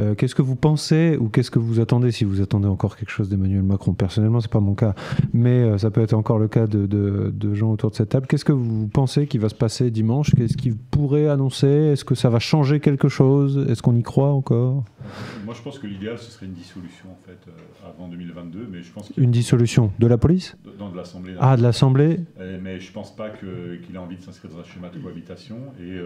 euh, 0.00 0.14
qu'est-ce 0.14 0.34
que 0.34 0.42
vous 0.42 0.56
pensez 0.56 1.16
ou 1.18 1.28
qu'est-ce 1.28 1.50
que 1.50 1.58
vous 1.58 1.80
attendez 1.80 2.10
si 2.10 2.24
vous 2.24 2.40
attendez 2.40 2.68
encore 2.68 2.96
quelque 2.96 3.10
chose 3.10 3.28
d'Emmanuel 3.28 3.62
Macron? 3.62 3.92
Personnellement, 3.92 4.40
c'est 4.40 4.50
pas 4.50 4.60
mon 4.60 4.74
cas, 4.74 4.94
mais 5.32 5.62
euh, 5.62 5.78
ça 5.78 5.90
peut 5.90 6.00
être 6.00 6.14
encore 6.14 6.38
le 6.38 6.48
cas 6.48 6.66
de, 6.66 6.86
de, 6.86 7.54
gens 7.54 7.72
autour 7.72 7.90
de 7.90 7.96
cette 7.96 8.10
table. 8.10 8.26
Qu'est-ce 8.26 8.44
que 8.44 8.52
vous 8.52 8.88
pensez 8.88 9.26
qui 9.26 9.38
va 9.38 9.48
se 9.48 9.54
passer 9.54 9.90
dimanche? 9.90 10.34
Qu'est-ce 10.34 10.56
qu'il 10.56 10.76
pourrait 10.76 11.28
annoncer? 11.28 11.66
Est-ce 11.66 12.04
que 12.04 12.14
ça 12.14 12.30
va 12.30 12.38
changer 12.38 12.80
quelque 12.80 13.08
chose? 13.08 13.66
Est-ce 13.68 13.82
qu'on 13.82 13.96
y 13.96 14.02
croit 14.02 14.32
encore? 14.32 14.84
Moi, 15.44 15.54
je 15.54 15.62
pense 15.62 15.78
que 15.78 15.86
l'idéal, 15.86 16.18
ce 16.18 16.30
serait 16.30 16.46
une 16.46 16.54
dissolution 16.54 17.10
en 17.10 17.26
fait 17.26 17.38
euh, 17.48 17.88
avant 17.88 18.08
2022, 18.08 18.68
mais 18.70 18.82
je 18.82 18.92
pense 18.92 19.12
une 19.16 19.30
dissolution 19.30 19.92
de 19.98 20.06
la 20.06 20.18
police? 20.18 20.56
Non, 20.78 20.88
de 20.88 20.96
l'Assemblée. 20.96 21.34
Ah, 21.38 21.56
de 21.56 21.62
l'Assemblée? 21.62 22.20
Mais 22.62 22.80
je 22.80 22.92
pense 22.92 23.14
pas 23.14 23.30
qu'il 23.30 23.94
ait 23.94 23.98
envie 23.98 24.16
de 24.16 24.22
s'inscrire 24.22 24.50
dans 24.52 24.60
un 24.60 24.64
schéma 24.64 24.88
de 24.88 24.98
cohabitation 24.98 25.56
et 25.80 26.00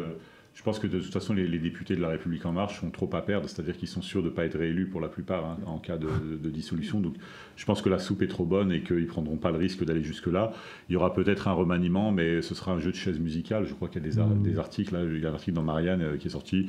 je 0.58 0.64
pense 0.64 0.80
que 0.80 0.88
de 0.88 0.98
toute 0.98 1.12
façon, 1.12 1.34
les, 1.34 1.58
députés 1.60 1.94
de 1.94 2.00
La 2.00 2.08
République 2.08 2.44
En 2.44 2.50
Marche 2.50 2.82
ont 2.82 2.90
trop 2.90 3.08
à 3.12 3.22
perdre, 3.22 3.48
c'est-à-dire 3.48 3.76
qu'ils 3.76 3.86
sont 3.86 4.02
sûrs 4.02 4.24
de 4.24 4.28
ne 4.28 4.32
pas 4.32 4.44
être 4.44 4.58
réélus 4.58 4.86
pour 4.86 5.00
la 5.00 5.06
plupart 5.06 5.44
hein, 5.44 5.56
en 5.66 5.78
cas 5.78 5.96
de, 5.96 6.50
dissolution. 6.50 6.98
Donc 6.98 7.14
je 7.54 7.64
pense 7.64 7.80
que 7.80 7.88
la 7.88 8.00
soupe 8.00 8.22
est 8.22 8.26
trop 8.26 8.44
bonne 8.44 8.72
et 8.72 8.82
qu'ils 8.82 9.02
ne 9.02 9.06
prendront 9.06 9.36
pas 9.36 9.52
le 9.52 9.56
risque 9.56 9.84
d'aller 9.84 10.02
jusque-là. 10.02 10.52
Il 10.88 10.94
y 10.94 10.96
aura 10.96 11.14
peut-être 11.14 11.46
un 11.46 11.52
remaniement, 11.52 12.10
mais 12.10 12.42
ce 12.42 12.56
sera 12.56 12.72
un 12.72 12.80
jeu 12.80 12.90
de 12.90 12.96
chaises 12.96 13.20
musicales. 13.20 13.66
Je 13.68 13.74
crois 13.74 13.86
qu'il 13.86 14.02
y 14.02 14.06
a 14.06 14.10
des, 14.10 14.16
mmh. 14.18 14.58
articles, 14.58 14.94
là, 14.94 15.04
il 15.04 15.22
y 15.22 15.26
a 15.26 15.30
un 15.30 15.34
article 15.34 15.54
dans 15.54 15.62
Marianne 15.62 16.02
euh, 16.02 16.16
qui 16.16 16.26
est 16.26 16.32
sorti 16.32 16.66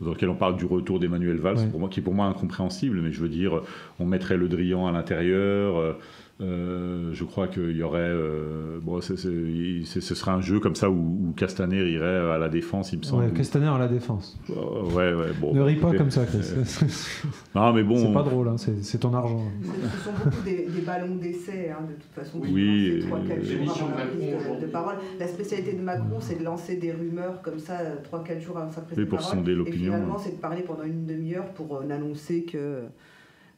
dans 0.00 0.10
lequel 0.10 0.28
on 0.28 0.36
parle 0.36 0.56
du 0.56 0.64
retour 0.64 1.00
d'Emmanuel 1.00 1.38
Valls, 1.38 1.68
pour 1.70 1.80
moi, 1.80 1.88
qui 1.88 1.98
est 1.98 2.02
pour 2.02 2.14
moi 2.14 2.26
incompréhensible, 2.26 3.00
mais 3.00 3.10
je 3.10 3.20
veux 3.20 3.28
dire, 3.28 3.60
on 3.98 4.06
mettrait 4.06 4.36
le 4.36 4.48
Drian 4.48 4.86
à 4.86 4.92
l'intérieur. 4.92 5.76
Euh, 5.78 5.94
euh, 6.40 7.10
je 7.12 7.24
crois 7.24 7.46
qu'il 7.46 7.76
y 7.76 7.82
aurait. 7.82 8.00
Euh, 8.00 8.78
bon, 8.82 9.00
ce 9.00 9.16
serait 9.16 10.30
un 10.30 10.40
jeu 10.40 10.60
comme 10.60 10.74
ça 10.74 10.90
où, 10.90 11.32
Castaner 11.36 11.88
irait 11.90 12.30
à 12.30 12.38
la 12.38 12.48
défense, 12.48 12.92
il 12.92 12.98
me 12.98 13.04
semble. 13.04 13.24
Ouais, 13.24 13.30
Castaner 13.32 13.68
à 13.68 13.78
la 13.78 13.88
défense. 13.88 14.38
Euh, 14.50 14.82
ouais, 14.92 15.12
ouais, 15.14 15.32
bon. 15.40 15.54
Ne 15.54 15.60
ris 15.60 15.76
pas 15.76 15.92
comme 15.92 16.10
ça, 16.10 16.24
Chris. 16.24 16.40
non, 17.54 17.72
mais 17.72 17.82
bon. 17.82 17.96
C'est 17.96 18.12
pas 18.12 18.22
drôle, 18.22 18.48
hein, 18.48 18.56
c'est 18.56 18.98
ton 18.98 19.14
argent. 19.14 19.42
Ce 19.62 20.04
sont 20.04 20.12
beaucoup 20.24 20.42
des, 20.44 20.66
ballons 20.84 21.16
d'essai, 21.16 21.70
hein, 21.70 21.84
de 21.88 21.94
toute 21.94 22.12
façon. 22.12 22.40
Oui. 22.40 23.04
de, 24.60 24.66
parole. 24.66 24.96
La 25.18 25.28
spécialité 25.28 25.74
de 25.74 25.82
Macron, 25.82 26.18
c'est 26.20 26.38
de 26.38 26.44
lancer 26.44 26.76
des 26.76 26.92
rumeurs 26.92 27.42
comme 27.42 27.58
ça, 27.58 27.78
3-4 28.10 28.40
jours 28.40 28.58
avant 28.58 28.70
sa 28.70 28.80
prise 28.80 28.96
de 28.96 29.04
pour 29.04 29.20
sonder 29.20 29.54
l'opinion. 29.54 29.76
Et 29.76 29.84
finalement, 29.84 30.18
c'est 30.18 30.36
de 30.36 30.40
parler 30.40 30.62
pendant 30.62 30.84
une 30.84 31.06
demi-heure 31.06 31.52
pour 31.54 31.84
n'annoncer 31.84 32.44
que 32.44 32.82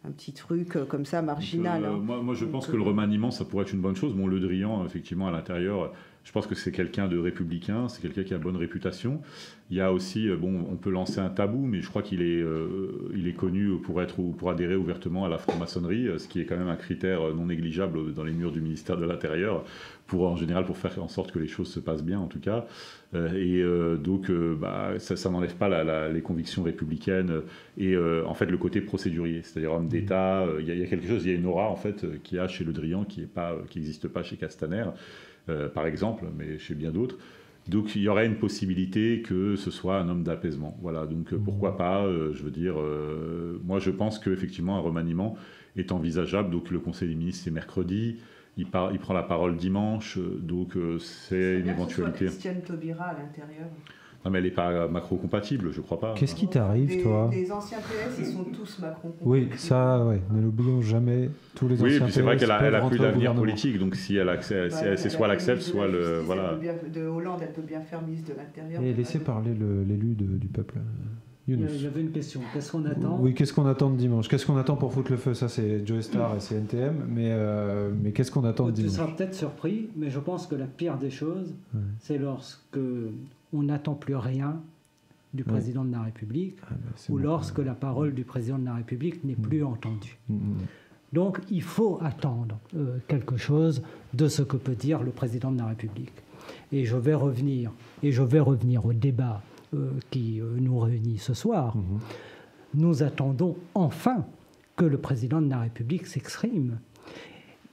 un 0.06 0.10
petit 0.10 0.32
truc 0.32 0.76
euh, 0.76 0.84
comme 0.84 1.06
ça 1.06 1.22
marginal. 1.22 1.84
Euh, 1.84 1.88
hein. 1.88 1.98
moi, 1.98 2.22
moi, 2.22 2.34
je 2.34 2.44
pense 2.44 2.66
que 2.66 2.76
le 2.76 2.82
remaniement, 2.82 3.30
ça 3.30 3.44
pourrait 3.44 3.62
être 3.62 3.72
une 3.72 3.80
bonne 3.80 3.96
chose. 3.96 4.14
Bon, 4.14 4.26
Le 4.26 4.38
Drian, 4.38 4.84
effectivement, 4.84 5.28
à 5.28 5.30
l'intérieur, 5.30 5.92
je 6.24 6.32
pense 6.32 6.46
que 6.46 6.54
c'est 6.54 6.72
quelqu'un 6.72 7.08
de 7.08 7.18
républicain, 7.18 7.88
c'est 7.88 8.02
quelqu'un 8.02 8.22
qui 8.22 8.34
a 8.34 8.38
bonne 8.38 8.56
réputation. 8.56 9.22
Il 9.70 9.78
y 9.78 9.80
a 9.80 9.92
aussi, 9.92 10.28
euh, 10.28 10.36
bon, 10.36 10.66
on 10.70 10.76
peut 10.76 10.90
lancer 10.90 11.20
un 11.20 11.30
tabou, 11.30 11.64
mais 11.64 11.80
je 11.80 11.88
crois 11.88 12.02
qu'il 12.02 12.20
est, 12.20 12.44
il 13.14 13.26
est 13.26 13.32
connu 13.32 13.78
pour 13.82 14.02
être 14.02 14.18
ou 14.18 14.32
pour 14.32 14.50
adhérer 14.50 14.76
ouvertement 14.76 15.24
à 15.24 15.28
la 15.28 15.38
franc-maçonnerie, 15.38 16.08
ce 16.18 16.28
qui 16.28 16.40
est 16.40 16.44
quand 16.44 16.56
même 16.56 16.68
un 16.68 16.76
critère 16.76 17.34
non 17.34 17.46
négligeable 17.46 18.12
dans 18.12 18.24
les 18.24 18.32
murs 18.32 18.52
du 18.52 18.60
ministère 18.60 18.98
de 18.98 19.06
l'Intérieur, 19.06 19.64
pour 20.06 20.28
en 20.28 20.36
général 20.36 20.64
pour 20.64 20.76
faire 20.76 21.02
en 21.02 21.08
sorte 21.08 21.32
que 21.32 21.38
les 21.38 21.48
choses 21.48 21.70
se 21.72 21.80
passent 21.80 22.04
bien, 22.04 22.18
en 22.18 22.26
tout 22.26 22.40
cas. 22.40 22.66
Euh, 23.14 23.32
et 23.34 23.62
euh, 23.62 23.96
donc, 23.96 24.30
euh, 24.30 24.56
bah, 24.58 24.92
ça, 24.98 25.30
n'enlève 25.30 25.54
pas 25.54 26.10
les 26.10 26.20
convictions 26.20 26.62
républicaines 26.62 27.42
et 27.78 27.96
en 27.96 28.34
fait 28.34 28.46
le 28.46 28.58
côté 28.58 28.80
procédurier, 28.80 29.42
c'est-à-dire 29.42 29.72
homme 29.72 29.88
d'État. 29.88 30.46
Il 30.60 30.66
y, 30.66 30.82
a 30.82 30.86
quelque 30.86 31.08
chose, 31.08 31.24
il 31.24 31.32
y 31.32 31.34
a 31.34 31.38
une 31.38 31.46
aura 31.46 31.68
en 31.68 31.76
fait 31.76 32.22
qui 32.22 32.38
a 32.38 32.48
chez 32.48 32.64
Le 32.64 32.72
Drian 32.72 33.04
qui 33.04 33.26
n'existe 33.76 34.08
pas, 34.08 34.22
chez 34.22 34.36
Castaner, 34.36 34.84
par 35.74 35.86
exemple, 35.86 36.26
mais 36.36 36.58
chez 36.58 36.74
bien 36.74 36.90
d'autres. 36.90 37.18
Donc 37.68 37.96
il 37.96 38.02
y 38.02 38.08
aurait 38.08 38.26
une 38.26 38.36
possibilité 38.36 39.22
que 39.22 39.56
ce 39.56 39.70
soit 39.70 39.98
un 39.98 40.08
homme 40.10 40.22
d'apaisement. 40.22 40.76
Voilà, 40.82 41.06
donc 41.06 41.34
pourquoi 41.34 41.78
pas, 41.78 42.06
je 42.06 42.42
veux 42.42 42.50
dire, 42.50 42.76
moi 43.64 43.78
je 43.78 43.90
pense 43.90 44.18
qu'effectivement 44.18 44.76
un 44.76 44.80
remaniement 44.80 45.36
est 45.76 45.92
envisageable. 45.92 46.50
Donc 46.50 46.70
le 46.70 46.78
Conseil 46.78 47.08
des 47.08 47.14
ministres 47.14 47.44
c'est 47.44 47.50
mercredi, 47.50 48.16
il, 48.56 48.66
il, 48.92 48.98
prend 48.98 49.14
la 49.14 49.22
parole 49.22 49.56
dimanche, 49.56 50.18
donc 50.18 50.76
euh, 50.76 50.98
c'est 50.98 51.60
une 51.60 51.68
éventualité. 51.68 52.26
Christiane 52.26 52.62
Taubira 52.62 53.04
à 53.06 53.14
l'intérieur. 53.14 53.66
Non, 54.24 54.30
mais 54.30 54.38
elle 54.38 54.44
n'est 54.44 54.50
pas 54.50 54.88
macro-compatible, 54.88 55.70
je 55.70 55.82
crois 55.82 56.00
pas. 56.00 56.14
Qu'est-ce 56.14 56.34
qui 56.34 56.48
t'arrive, 56.48 57.02
toi 57.02 57.28
Les 57.30 57.52
anciens 57.52 57.78
PS, 57.78 58.18
ils 58.18 58.26
sont 58.26 58.44
tous 58.44 58.78
macro-compatibles. 58.78 59.28
Oui, 59.28 59.58
ça, 59.58 60.02
ouais, 60.02 60.22
ne 60.30 60.40
l'oublions 60.40 60.80
jamais. 60.80 61.28
Tous 61.54 61.68
les 61.68 61.80
oui, 61.82 61.94
anciens 61.94 62.04
puis 62.04 62.12
c'est 62.14 62.22
vrai 62.22 62.36
qu'elle 62.38 62.50
a, 62.50 62.62
elle 62.62 62.74
a 62.74 62.88
plus 62.88 62.98
d'avenir 62.98 63.34
politique, 63.34 63.78
donc 63.78 63.96
si 63.96 64.16
elle 64.16 64.30
accède, 64.30 64.70
bah, 64.70 64.96
c'est 64.96 65.10
soit 65.10 65.26
elle 65.26 65.32
accepte, 65.32 65.60
soit 65.60 65.88
le. 65.88 66.20
Voilà. 66.20 66.54
de 66.54 67.06
Hollande, 67.06 67.40
elle 67.42 67.52
peut 67.52 67.62
bien 67.62 67.80
faire 67.80 68.00
ministre 68.00 68.32
de 68.32 68.38
l'Intérieur. 68.38 68.82
Et 68.82 68.94
laissez 68.94 69.18
parler 69.18 69.52
l'élu 69.52 70.14
du 70.14 70.48
peuple. 70.48 70.78
J'avais 71.46 72.00
une 72.00 72.10
question. 72.10 72.40
Qu'est-ce 72.52 72.72
qu'on 72.72 72.84
attend 72.86 73.18
Oui, 73.20 73.34
qu'est-ce 73.34 73.52
qu'on 73.52 73.66
attend 73.66 73.90
de 73.90 73.96
dimanche? 73.96 74.28
Qu'est-ce 74.28 74.46
qu'on 74.46 74.56
attend 74.56 74.76
pour 74.76 74.92
foutre 74.92 75.10
le 75.10 75.18
feu? 75.18 75.34
Ça, 75.34 75.48
c'est 75.48 75.86
Joe 75.86 76.02
Star 76.02 76.36
et 76.36 76.40
c'est 76.40 76.54
NTM. 76.54 77.04
Mais, 77.08 77.28
euh, 77.30 77.90
mais 78.02 78.12
qu'est-ce 78.12 78.30
qu'on 78.30 78.44
attend 78.44 78.66
de 78.66 78.72
dimanche 78.72 78.92
Tu 78.92 78.96
seras 78.96 79.12
peut-être 79.12 79.34
surpris, 79.34 79.90
mais 79.96 80.10
je 80.10 80.20
pense 80.20 80.46
que 80.46 80.54
la 80.54 80.66
pire 80.66 80.96
des 80.96 81.10
choses, 81.10 81.54
c'est 82.00 82.18
lorsque 82.18 82.78
on 83.52 83.62
n'attend 83.62 83.94
plus 83.94 84.16
rien 84.16 84.60
du 85.34 85.44
président 85.44 85.84
de 85.84 85.92
la 85.92 86.02
République 86.02 86.56
ah, 86.62 86.68
bah, 86.70 86.90
ou 87.10 87.18
lorsque 87.18 87.58
la 87.58 87.74
parole 87.74 88.14
du 88.14 88.24
président 88.24 88.58
de 88.58 88.64
la 88.64 88.74
République 88.74 89.24
n'est 89.24 89.34
mm. 89.34 89.42
plus 89.42 89.64
entendue. 89.64 90.16
Mm, 90.28 90.34
mm, 90.34 90.56
Donc, 91.12 91.40
il 91.50 91.62
faut 91.62 91.98
attendre 92.02 92.58
euh, 92.76 92.98
quelque 93.08 93.36
chose 93.36 93.82
de 94.14 94.28
ce 94.28 94.42
que 94.42 94.56
peut 94.56 94.76
dire 94.76 95.02
le 95.02 95.10
président 95.10 95.50
de 95.50 95.58
la 95.58 95.66
République. 95.66 96.12
Et 96.72 96.84
je 96.84 96.96
vais 96.96 97.14
revenir, 97.14 97.72
et 98.02 98.12
je 98.12 98.22
vais 98.22 98.40
revenir 98.40 98.86
au 98.86 98.92
débat 98.92 99.42
qui 100.10 100.40
euh, 100.40 100.56
nous 100.58 100.78
réunit 100.78 101.18
ce 101.18 101.34
soir, 101.34 101.76
mhm. 101.76 102.00
nous 102.74 103.02
attendons 103.02 103.56
enfin 103.74 104.24
que 104.76 104.84
le 104.84 104.98
président 104.98 105.40
de 105.40 105.50
la 105.50 105.60
République 105.60 106.06
s'exprime. 106.06 106.78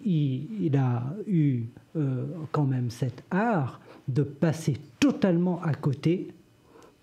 Il, 0.04 0.76
a 0.78 1.04
eu 1.28 1.66
euh, 1.96 2.26
quand 2.52 2.66
même 2.66 2.90
cet 2.90 3.24
art 3.30 3.80
de 4.08 4.24
passer 4.24 4.78
totalement 5.00 5.62
à 5.62 5.74
côté 5.76 6.30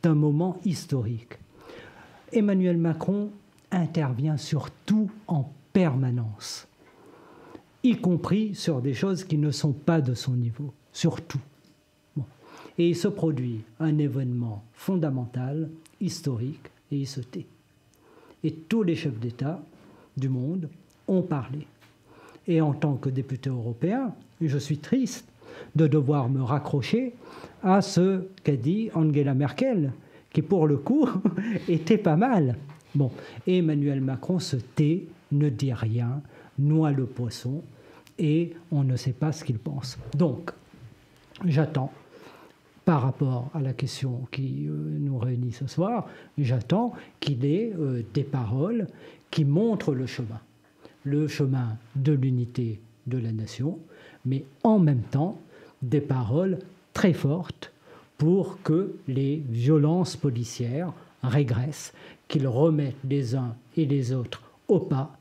d'un 0.02 0.14
moment 0.14 0.58
historique. 0.64 1.38
Emmanuel 2.32 2.76
Macron 2.76 3.30
intervient 3.70 4.36
sur 4.36 4.70
tout 4.84 5.10
en 5.28 5.52
permanence, 5.72 6.66
y 7.84 7.96
compris 7.96 8.54
sur 8.54 8.82
des 8.82 8.94
choses 8.94 9.24
qui 9.24 9.38
ne 9.38 9.50
sont 9.50 9.72
pas 9.72 10.00
de 10.00 10.14
son 10.14 10.32
niveau, 10.32 10.72
sur 10.92 11.20
tout. 11.22 11.40
Et 12.78 12.88
il 12.88 12.96
se 12.96 13.08
produit 13.08 13.60
un 13.80 13.98
événement 13.98 14.62
fondamental, 14.72 15.68
historique, 16.00 16.70
et 16.92 16.96
il 16.98 17.06
se 17.06 17.20
tait. 17.20 17.46
Et 18.44 18.52
tous 18.52 18.84
les 18.84 18.94
chefs 18.94 19.18
d'État 19.18 19.60
du 20.16 20.28
monde 20.28 20.68
ont 21.08 21.22
parlé. 21.22 21.66
Et 22.46 22.60
en 22.60 22.72
tant 22.72 22.94
que 22.94 23.08
député 23.08 23.50
européen, 23.50 24.14
je 24.40 24.58
suis 24.58 24.78
triste 24.78 25.26
de 25.74 25.86
devoir 25.86 26.28
me 26.28 26.42
raccrocher 26.42 27.14
à 27.62 27.82
ce 27.82 28.22
qu'a 28.44 28.56
dit 28.56 28.90
Angela 28.94 29.34
Merkel, 29.34 29.92
qui 30.32 30.42
pour 30.42 30.66
le 30.66 30.76
coup 30.76 31.08
était 31.68 31.98
pas 31.98 32.16
mal. 32.16 32.56
Bon, 32.94 33.10
Emmanuel 33.46 34.00
Macron 34.00 34.38
se 34.38 34.56
tait, 34.56 35.04
ne 35.32 35.48
dit 35.48 35.72
rien, 35.72 36.22
noie 36.58 36.92
le 36.92 37.06
poisson, 37.06 37.62
et 38.18 38.54
on 38.70 38.84
ne 38.84 38.96
sait 38.96 39.12
pas 39.12 39.32
ce 39.32 39.44
qu'il 39.44 39.58
pense. 39.58 39.98
Donc, 40.16 40.50
j'attends 41.44 41.92
par 42.88 43.02
rapport 43.02 43.50
à 43.52 43.60
la 43.60 43.74
question 43.74 44.26
qui 44.32 44.66
euh, 44.66 44.72
nous 44.72 45.18
réunit 45.18 45.52
ce 45.52 45.66
soir, 45.66 46.08
j'attends 46.38 46.94
qu'il 47.20 47.44
ait 47.44 47.70
euh, 47.78 48.02
des 48.14 48.22
paroles 48.22 48.86
qui 49.30 49.44
montrent 49.44 49.92
le 49.92 50.06
chemin, 50.06 50.40
le 51.04 51.28
chemin 51.28 51.76
de 51.96 52.12
l'unité 52.12 52.80
de 53.06 53.18
la 53.18 53.30
nation, 53.30 53.78
mais 54.24 54.46
en 54.64 54.78
même 54.78 55.02
temps 55.02 55.38
des 55.82 56.00
paroles 56.00 56.60
très 56.94 57.12
fortes 57.12 57.74
pour 58.16 58.62
que 58.62 58.94
les 59.06 59.42
violences 59.50 60.16
policières 60.16 60.94
régressent, 61.22 61.92
qu'ils 62.26 62.48
remettent 62.48 63.04
les 63.04 63.34
uns 63.34 63.54
et 63.76 63.84
les 63.84 64.14
autres 64.14 64.40
au 64.66 64.78
pas 64.80 65.14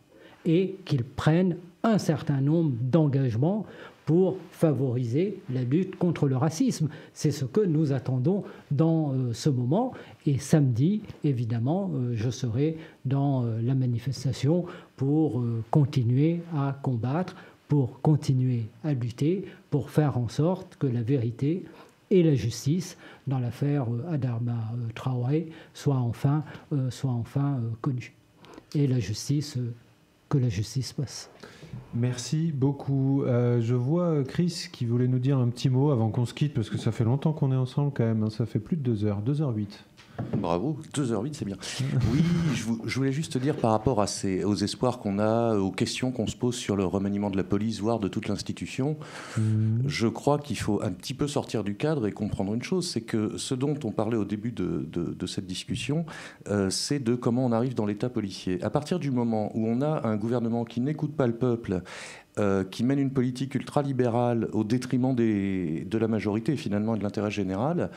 et 0.45 0.77
qu'ils 0.85 1.03
prennent 1.03 1.57
un 1.83 1.97
certain 1.97 2.39
nombre 2.39 2.71
d'engagements 2.79 3.65
pour 4.07 4.37
favoriser 4.51 5.37
la 5.53 5.63
lutte 5.63 5.97
contre 5.97 6.29
le 6.29 6.37
racisme. 6.37 6.87
C'est 7.13 7.31
ce 7.31 7.43
que 7.43 7.59
nous 7.59 7.91
attendons 7.91 8.45
dans 8.71 9.11
euh, 9.11 9.33
ce 9.33 9.49
moment. 9.49 9.91
Et 10.25 10.37
samedi, 10.37 11.01
évidemment, 11.25 11.91
euh, 11.93 12.13
je 12.15 12.29
serai 12.29 12.77
dans 13.03 13.43
euh, 13.43 13.61
la 13.61 13.75
manifestation 13.75 14.65
pour 14.95 15.43
continuer 15.69 16.41
à 16.55 16.79
combattre, 16.81 17.35
pour 17.67 18.01
continuer 18.01 18.63
à 18.85 18.93
lutter, 18.93 19.43
pour 19.69 19.89
faire 19.89 20.17
en 20.17 20.29
sorte 20.29 20.77
que 20.77 20.87
la 20.87 21.01
vérité 21.01 21.65
et 22.09 22.23
la 22.23 22.33
justice 22.33 22.97
dans 23.27 23.39
l'affaire 23.39 23.85
Adarma 24.09 24.73
Traoré 24.95 25.49
soient 25.73 25.97
enfin, 25.97 26.43
enfin 27.03 27.59
connues. 27.81 28.15
Et 28.73 28.87
la 28.87 28.99
justice, 28.99 29.59
que 30.29 30.37
la 30.39 30.49
justice 30.49 30.93
passe. 30.93 31.29
Merci 31.93 32.51
beaucoup. 32.51 33.23
Euh, 33.23 33.61
je 33.61 33.75
vois 33.75 34.05
euh, 34.05 34.23
Chris 34.23 34.67
qui 34.71 34.85
voulait 34.85 35.07
nous 35.07 35.19
dire 35.19 35.37
un 35.37 35.47
petit 35.49 35.69
mot 35.69 35.91
avant 35.91 36.09
qu'on 36.09 36.25
se 36.25 36.33
quitte, 36.33 36.53
parce 36.53 36.69
que 36.69 36.77
ça 36.77 36.91
fait 36.91 37.03
longtemps 37.03 37.33
qu'on 37.33 37.51
est 37.51 37.57
ensemble 37.57 37.91
quand 37.93 38.05
même. 38.05 38.23
Hein. 38.23 38.29
Ça 38.29 38.45
fait 38.45 38.59
plus 38.59 38.77
de 38.77 38.81
2 38.81 39.05
heures, 39.05 39.21
2h08. 39.21 39.67
Bravo, 40.37 40.77
2h08, 40.93 41.33
c'est 41.33 41.45
bien. 41.45 41.57
Oui, 42.11 42.21
je, 42.53 42.95
voulais 42.95 43.11
juste 43.11 43.37
dire 43.37 43.55
par 43.55 43.71
rapport 43.71 44.01
à 44.01 44.07
ces, 44.07 44.43
aux 44.43 44.55
espoirs 44.55 44.99
qu'on 44.99 45.19
a, 45.19 45.55
aux 45.55 45.71
questions 45.71 46.11
qu'on 46.11 46.27
se 46.27 46.35
pose 46.35 46.55
sur 46.55 46.75
le 46.75 46.85
remaniement 46.85 47.29
de 47.29 47.37
la 47.37 47.43
police, 47.43 47.79
voire 47.79 47.99
de 47.99 48.07
toute 48.07 48.27
l'institution, 48.27 48.97
mhm. 49.37 49.83
je 49.85 50.07
crois 50.07 50.39
qu'il 50.39 50.57
faut 50.57 50.81
un 50.81 50.91
petit 50.91 51.13
peu 51.13 51.27
sortir 51.27 51.63
du 51.63 51.75
cadre 51.75 52.07
et 52.07 52.11
comprendre 52.11 52.53
une 52.53 52.63
chose, 52.63 52.89
c'est 52.89 53.01
que 53.01 53.37
ce 53.37 53.55
dont 53.55 53.77
on 53.83 53.91
parlait 53.91 54.17
au 54.17 54.25
début 54.25 54.51
de, 54.51 55.25
cette 55.27 55.47
discussion, 55.47 56.05
euh, 56.47 56.69
c'est 56.69 56.99
de 56.99 57.15
comment 57.15 57.45
on 57.45 57.51
arrive 57.51 57.73
dans 57.73 57.85
l'état 57.85 58.09
policier. 58.09 58.63
À 58.63 58.69
partir 58.69 58.99
du 58.99 59.11
moment 59.11 59.51
où 59.55 59.67
on 59.67 59.81
a 59.81 60.07
un 60.07 60.15
gouvernement 60.15 60.63
qui 60.63 60.79
n'écoute 60.79 61.15
pas 61.15 61.27
le 61.27 61.35
peuple, 61.35 61.81
euh, 62.39 62.63
qui 62.63 62.83
mène 62.83 62.99
une 62.99 63.09
politique 63.09 63.55
ultralibérale 63.55 64.47
au 64.53 64.63
détriment 64.63 65.15
des, 65.15 65.85
de 65.89 65.97
la 65.97 66.07
majorité 66.07 66.55
finalement 66.55 66.93
et 66.93 66.99
de 66.99 67.03
l'intérêt 67.03 67.31
général, 67.31 67.89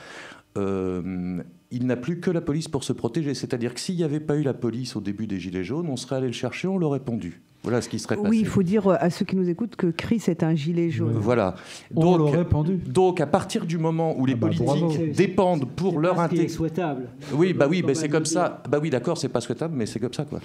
il 0.56 1.86
n'a 1.86 1.96
plus 1.96 2.20
que 2.20 2.30
la 2.30 2.40
police 2.40 2.68
pour 2.68 2.84
se 2.84 2.92
protéger. 2.92 3.34
C'est-à-dire 3.34 3.74
que 3.74 3.80
s'il 3.80 3.96
n'y 3.96 4.04
avait 4.04 4.20
pas 4.20 4.36
eu 4.36 4.42
la 4.42 4.54
police 4.54 4.96
au 4.96 5.00
début 5.00 5.26
des 5.26 5.38
Gilets 5.38 5.64
jaunes, 5.64 5.88
on 5.88 5.96
serait 5.96 6.16
allé 6.16 6.26
le 6.26 6.32
chercher, 6.32 6.68
on 6.68 6.78
l'aurait 6.78 7.00
pendu. 7.00 7.42
Voilà 7.62 7.82
ce 7.82 7.90
qui 7.90 7.98
serait 7.98 8.16
passé. 8.16 8.28
Oui, 8.28 8.38
il 8.40 8.46
faut 8.46 8.62
dire 8.62 8.88
à 8.88 9.10
ceux 9.10 9.26
qui 9.26 9.36
nous 9.36 9.48
écoutent 9.50 9.76
que 9.76 9.88
Chris 9.88 10.22
est 10.28 10.42
un 10.42 10.54
gilet 10.54 10.88
jaune. 10.88 11.12
Voilà. 11.12 11.56
Donc, 11.90 12.04
on 12.04 12.16
l'aurait 12.16 12.46
pendu. 12.46 12.76
Donc, 12.76 13.20
à 13.20 13.26
partir 13.26 13.66
du 13.66 13.76
moment 13.76 14.18
où 14.18 14.24
les 14.24 14.32
ah 14.32 14.36
bah, 14.36 14.48
politiques 14.48 15.12
dépendent 15.12 15.68
pour 15.68 16.00
leur 16.00 16.18
intérêt. 16.18 16.48
C'est 16.48 16.54
souhaitable. 16.54 17.10
Oui, 17.34 17.52
bah 17.52 17.66
oui, 17.68 17.82
bah 17.82 17.94
c'est 17.94 18.08
comme 18.08 18.24
ça. 18.24 18.62
Bah 18.68 18.78
oui, 18.80 18.88
d'accord, 18.88 19.18
c'est 19.18 19.28
pas 19.28 19.42
souhaitable, 19.42 19.74
mais 19.76 19.84
c'est 19.84 20.00
comme 20.00 20.14
ça, 20.14 20.24
quoi. 20.24 20.40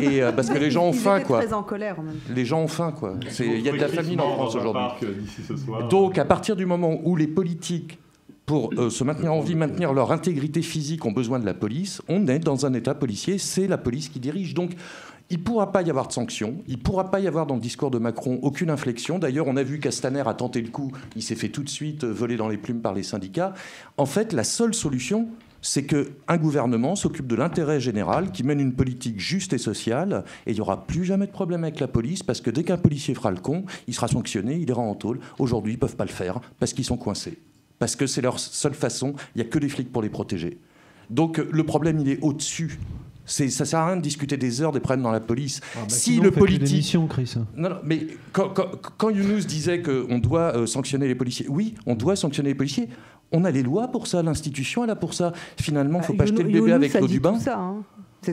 Et 0.00 0.20
euh, 0.20 0.32
parce 0.32 0.50
que 0.50 0.58
les 0.58 0.72
gens 0.72 0.86
ont 0.86 0.92
faim, 0.92 1.20
quoi. 1.20 1.42
Très 1.42 1.52
en 1.52 1.62
colère, 1.62 2.00
en 2.00 2.02
même 2.02 2.16
Les 2.34 2.44
gens 2.44 2.60
ont 2.60 2.68
faim, 2.68 2.92
quoi. 2.92 3.14
Il 3.38 3.60
y 3.60 3.68
a 3.68 3.72
de 3.72 3.78
la 3.78 3.88
famine 3.88 4.20
en 4.20 4.34
France 4.34 4.56
aujourd'hui. 4.56 4.82
Donc, 5.88 6.18
à 6.18 6.24
partir 6.24 6.56
du 6.56 6.66
moment 6.66 7.00
où 7.04 7.14
les 7.14 7.28
politiques 7.28 7.98
pour 8.48 8.70
euh, 8.78 8.88
se 8.88 9.04
maintenir 9.04 9.34
en 9.34 9.40
vie, 9.40 9.54
maintenir 9.54 9.92
leur 9.92 10.10
intégrité 10.10 10.62
physique, 10.62 11.04
ont 11.04 11.12
besoin 11.12 11.38
de 11.38 11.44
la 11.44 11.52
police. 11.52 12.00
On 12.08 12.26
est 12.28 12.38
dans 12.38 12.64
un 12.64 12.72
État 12.72 12.94
policier, 12.94 13.36
c'est 13.36 13.66
la 13.66 13.76
police 13.76 14.08
qui 14.08 14.20
dirige. 14.20 14.54
Donc, 14.54 14.72
il 15.28 15.36
ne 15.36 15.42
pourra 15.42 15.70
pas 15.70 15.82
y 15.82 15.90
avoir 15.90 16.08
de 16.08 16.14
sanctions, 16.14 16.56
il 16.66 16.78
ne 16.78 16.82
pourra 16.82 17.10
pas 17.10 17.20
y 17.20 17.28
avoir 17.28 17.44
dans 17.44 17.56
le 17.56 17.60
discours 17.60 17.90
de 17.90 17.98
Macron 17.98 18.38
aucune 18.40 18.70
inflexion. 18.70 19.18
D'ailleurs, 19.18 19.46
on 19.48 19.56
a 19.58 19.62
vu 19.62 19.80
Castaner 19.80 20.22
a 20.24 20.32
tenté 20.32 20.62
le 20.62 20.70
coup, 20.70 20.90
il 21.14 21.22
s'est 21.22 21.34
fait 21.34 21.50
tout 21.50 21.62
de 21.62 21.68
suite 21.68 22.04
voler 22.04 22.38
dans 22.38 22.48
les 22.48 22.56
plumes 22.56 22.80
par 22.80 22.94
les 22.94 23.02
syndicats. 23.02 23.52
En 23.98 24.06
fait, 24.06 24.32
la 24.32 24.44
seule 24.44 24.72
solution, 24.72 25.28
c'est 25.60 25.84
qu'un 25.84 26.36
gouvernement 26.38 26.96
s'occupe 26.96 27.26
de 27.26 27.36
l'intérêt 27.36 27.80
général, 27.80 28.32
qui 28.32 28.44
mène 28.44 28.60
une 28.60 28.72
politique 28.72 29.20
juste 29.20 29.52
et 29.52 29.58
sociale, 29.58 30.24
et 30.46 30.52
il 30.52 30.54
n'y 30.54 30.62
aura 30.62 30.86
plus 30.86 31.04
jamais 31.04 31.26
de 31.26 31.32
problème 31.32 31.64
avec 31.64 31.80
la 31.80 31.88
police, 31.88 32.22
parce 32.22 32.40
que 32.40 32.48
dès 32.48 32.64
qu'un 32.64 32.78
policier 32.78 33.14
fera 33.14 33.30
le 33.30 33.40
con, 33.40 33.66
il 33.88 33.92
sera 33.92 34.08
sanctionné, 34.08 34.56
il 34.56 34.70
ira 34.70 34.80
en 34.80 34.94
tôle. 34.94 35.20
Aujourd'hui, 35.38 35.74
ils 35.74 35.76
ne 35.76 35.80
peuvent 35.80 35.96
pas 35.96 36.06
le 36.06 36.10
faire, 36.10 36.40
parce 36.58 36.72
qu'ils 36.72 36.86
sont 36.86 36.96
coincés 36.96 37.36
parce 37.78 37.96
que 37.96 38.06
c'est 38.06 38.22
leur 38.22 38.38
seule 38.38 38.74
façon. 38.74 39.14
Il 39.34 39.42
n'y 39.42 39.48
a 39.48 39.50
que 39.50 39.58
des 39.58 39.68
flics 39.68 39.92
pour 39.92 40.02
les 40.02 40.08
protéger. 40.08 40.58
Donc 41.10 41.38
le 41.38 41.64
problème, 41.64 41.98
il 42.00 42.08
est 42.08 42.20
au-dessus. 42.22 42.78
C'est, 43.24 43.50
ça 43.50 43.66
sert 43.66 43.80
à 43.80 43.86
rien 43.88 43.96
de 43.96 44.02
discuter 44.02 44.38
des 44.38 44.62
heures 44.62 44.72
des 44.72 44.80
problèmes 44.80 45.02
dans 45.02 45.10
la 45.10 45.20
police. 45.20 45.60
Ah, 45.74 45.80
bah, 45.80 45.84
si 45.88 46.18
le 46.18 46.30
politique, 46.30 46.96
Chris. 47.10 47.34
Non, 47.56 47.68
non, 47.68 47.76
mais 47.84 48.06
quand, 48.32 48.48
quand, 48.96 49.10
Younous 49.10 49.44
disait 49.44 49.82
qu'on 49.82 50.18
doit 50.18 50.56
euh, 50.56 50.66
sanctionner 50.66 51.06
les 51.06 51.14
policiers, 51.14 51.46
oui, 51.48 51.74
on 51.84 51.94
doit 51.94 52.16
sanctionner 52.16 52.50
les 52.50 52.54
policiers. 52.54 52.88
On 53.30 53.44
a 53.44 53.50
les 53.50 53.62
lois 53.62 53.88
pour 53.88 54.06
ça, 54.06 54.22
l'institution 54.22 54.84
est 54.84 54.86
là 54.86 54.96
pour 54.96 55.12
ça. 55.12 55.34
Finalement, 55.60 55.98
il 55.98 56.02
ne 56.02 56.06
faut 56.06 56.12
bah, 56.14 56.24
pas 56.24 56.26
jeter 56.26 56.42
le 56.42 56.50
bébé 56.50 56.72
avec 56.72 56.94
l'eau 56.94 57.06
du 57.06 57.20
bain. 57.20 57.38
Ça, 57.38 57.58
hein. 57.58 57.84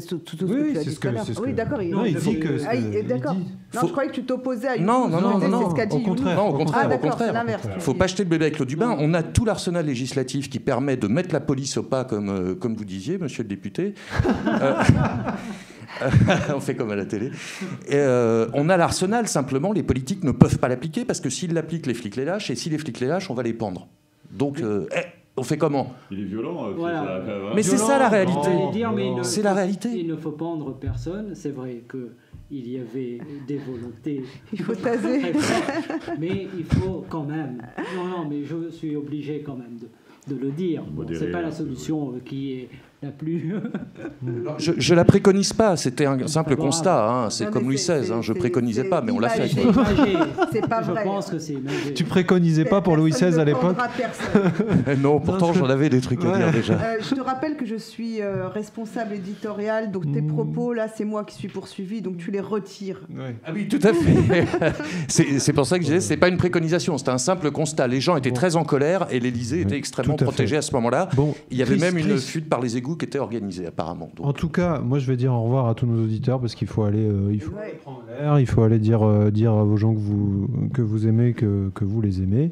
C'est 0.01 0.07
tout, 0.07 0.21
ce 0.25 0.35
que 0.35 0.71
tu 0.73 0.77
as 0.77 0.83
dit 0.83 0.97
tout 0.97 1.07
à 1.07 1.11
l'heure. 1.11 1.25
Oui, 1.41 1.53
d'accord. 1.53 1.81
Il... 1.81 1.91
Non, 1.91 2.03
il 2.03 2.15
dit 2.15 2.39
que. 2.39 2.57
Ah, 2.67 2.75
d'accord. 3.07 3.35
Non, 3.35 3.81
je 3.81 3.87
croyais 3.87 4.09
que 4.09 4.15
tu 4.15 4.25
t'opposais 4.25 4.67
à. 4.67 4.77
Non, 4.77 5.07
non, 5.07 5.21
non, 5.21 5.47
non. 5.47 5.61
Au 5.67 5.99
contraire. 5.99 6.35
Non, 6.35 6.49
au 6.49 6.53
contraire. 6.53 6.89
Ah, 6.91 6.95
au 6.95 6.99
contraire. 6.99 7.45
Il 7.63 7.75
ne 7.75 7.79
faut 7.79 7.93
pas 7.93 8.07
jeter 8.07 8.23
le 8.23 8.29
bébé 8.29 8.45
avec 8.45 8.59
l'eau 8.59 8.65
du 8.65 8.75
bain. 8.75 8.95
On 8.99 9.13
a 9.13 9.23
tout 9.23 9.45
l'arsenal 9.45 9.85
législatif 9.85 10.49
qui 10.49 10.59
permet 10.59 10.97
de 10.97 11.07
mettre 11.07 11.33
la 11.33 11.39
police 11.39 11.77
au 11.77 11.83
pas, 11.83 12.03
comme, 12.03 12.29
euh, 12.29 12.55
comme 12.55 12.75
vous 12.75 12.85
disiez, 12.85 13.17
monsieur 13.17 13.43
le 13.43 13.49
député. 13.49 13.93
Euh, 16.01 16.09
on 16.53 16.59
fait 16.59 16.75
comme 16.75 16.91
à 16.91 16.95
la 16.97 17.05
télé. 17.05 17.31
Euh, 17.93 18.49
on 18.53 18.67
a 18.67 18.75
l'arsenal, 18.75 19.29
simplement, 19.29 19.71
les 19.71 19.83
politiques 19.83 20.25
ne 20.25 20.31
peuvent 20.31 20.57
pas 20.57 20.67
l'appliquer 20.67 21.05
parce 21.05 21.21
que 21.21 21.29
s'ils 21.29 21.53
l'appliquent, 21.53 21.85
les 21.85 21.93
flics 21.93 22.17
les 22.17 22.25
lâchent, 22.25 22.49
et 22.49 22.55
si 22.55 22.69
les 22.69 22.77
flics 22.77 22.99
les 22.99 23.07
lâchent, 23.07 23.29
on 23.29 23.33
va 23.33 23.43
les 23.43 23.53
pendre. 23.53 23.87
Donc, 24.29 24.59
eh, 24.61 24.99
on 25.37 25.43
fait 25.43 25.57
comment 25.57 25.93
Il 26.11 26.21
est 26.21 26.25
violent. 26.25 26.69
Euh, 26.79 27.51
mais 27.53 27.63
c'est 27.63 27.77
ça 27.77 27.99
la 27.99 28.09
réalité. 28.09 28.49
C'est 29.23 29.41
la 29.41 29.53
réalité. 29.53 29.89
Il 29.93 30.07
ne 30.07 30.15
faut 30.15 30.31
pendre 30.31 30.73
personne. 30.73 31.35
C'est 31.35 31.51
vrai 31.51 31.83
que 31.87 32.11
il 32.51 32.69
y 32.69 32.77
avait 32.77 33.19
des 33.47 33.57
volontés. 33.57 34.23
Il 34.53 34.61
faut 34.61 34.75
taser. 34.75 35.33
mais 36.19 36.47
il 36.57 36.63
faut 36.63 37.03
quand 37.09 37.23
même. 37.23 37.61
Non, 37.95 38.05
non, 38.05 38.29
mais 38.29 38.43
je 38.43 38.69
suis 38.69 38.95
obligé 38.95 39.41
quand 39.41 39.55
même 39.55 39.77
de, 40.27 40.35
le 40.35 40.51
dire. 40.51 40.83
c'est 41.13 41.31
pas 41.31 41.41
la 41.41 41.51
solution 41.51 42.13
qui 42.23 42.53
est 42.53 42.69
plus. 43.11 43.55
je, 44.57 44.91
ne 44.91 44.95
la 44.95 45.05
préconise 45.05 45.53
pas, 45.53 45.77
c'était 45.77 46.05
un 46.05 46.27
simple 46.27 46.55
constat. 46.55 47.09
Hein. 47.09 47.29
C'est 47.29 47.49
comme 47.49 47.63
Louis 47.63 47.75
XVI, 47.75 48.11
hein. 48.11 48.21
je 48.21 48.33
préconisais 48.33 48.85
pas, 48.85 49.01
mais 49.01 49.11
on 49.11 49.19
l'a 49.19 49.29
fait. 49.29 49.49
C'est 50.51 50.67
pas 50.69 50.81
vrai. 50.81 51.01
Je 51.03 51.07
pense 51.07 51.29
que 51.29 51.39
c'est 51.39 51.55
Tu 51.93 52.03
préconisais 52.03 52.65
pas 52.65 52.81
pour 52.81 52.95
Louis 52.97 53.11
XVI 53.11 53.39
à 53.39 53.45
l'époque 53.45 53.77
Non, 55.01 55.19
pourtant 55.19 55.53
j'en 55.53 55.69
avais 55.69 55.89
des 55.89 56.01
trucs 56.01 56.23
à 56.23 56.37
dire 56.37 56.51
déjà. 56.51 56.73
Euh, 56.73 56.97
je 57.01 57.15
te 57.15 57.21
rappelle 57.21 57.55
que 57.55 57.65
je 57.65 57.75
suis 57.75 58.21
euh, 58.21 58.47
responsable 58.47 59.15
éditorial, 59.15 59.91
donc 59.91 60.11
tes 60.11 60.21
mmh. 60.21 60.27
propos 60.27 60.73
là, 60.73 60.87
c'est 60.87 61.05
moi 61.05 61.23
qui 61.23 61.35
suis 61.35 61.47
poursuivi, 61.47 62.01
donc 62.01 62.17
tu 62.17 62.31
les 62.31 62.39
retires. 62.39 63.01
Ah 63.45 63.51
oui, 63.53 63.67
tout 63.67 63.79
à 63.83 63.93
fait. 63.93 64.45
c'est 65.07 65.53
pour 65.53 65.65
ça 65.65 65.77
que 65.77 65.83
je 65.83 65.89
disais, 65.89 66.01
c'est 66.01 66.17
pas 66.17 66.29
une 66.29 66.37
préconisation, 66.37 66.97
c'était 66.97 67.11
un 67.11 67.17
simple 67.17 67.51
constat. 67.51 67.87
Les 67.87 68.01
gens 68.01 68.15
étaient 68.17 68.31
très 68.31 68.55
en 68.55 68.63
colère 68.63 69.07
et 69.11 69.19
l'Élysée 69.19 69.61
était 69.61 69.77
extrêmement 69.77 70.15
protégé 70.15 70.57
à 70.57 70.61
ce 70.61 70.73
moment-là. 70.73 71.09
Bon, 71.15 71.35
Il 71.51 71.57
y 71.57 71.61
avait 71.61 71.77
même 71.77 71.97
une 71.97 72.17
fuite 72.17 72.49
par 72.49 72.61
les 72.61 72.77
égouts 72.77 72.94
qui 72.95 73.05
était 73.05 73.19
organisé 73.19 73.65
apparemment. 73.67 74.09
En 74.19 74.33
tout 74.33 74.49
cas, 74.49 74.79
moi 74.79 74.99
je 74.99 75.07
vais 75.07 75.17
dire 75.17 75.33
au 75.33 75.43
revoir 75.43 75.67
à 75.67 75.75
tous 75.75 75.85
nos 75.85 76.03
auditeurs 76.03 76.39
parce 76.39 76.55
qu'il 76.55 76.67
faut 76.67 76.83
aller, 76.83 77.05
euh, 77.05 77.33
il 77.33 77.41
faut 77.41 77.53
prendre 77.81 78.03
l'air, 78.07 78.39
il 78.39 78.47
faut 78.47 78.63
aller 78.63 78.79
dire, 78.79 79.03
euh, 79.03 79.31
dire 79.31 79.53
à 79.53 79.63
vos 79.63 79.77
gens 79.77 79.93
que 79.93 79.99
vous, 79.99 80.47
que 80.73 80.81
vous 80.81 81.07
aimez, 81.07 81.33
que, 81.33 81.69
que 81.73 81.83
vous 81.83 82.01
les 82.01 82.21
aimez. 82.21 82.51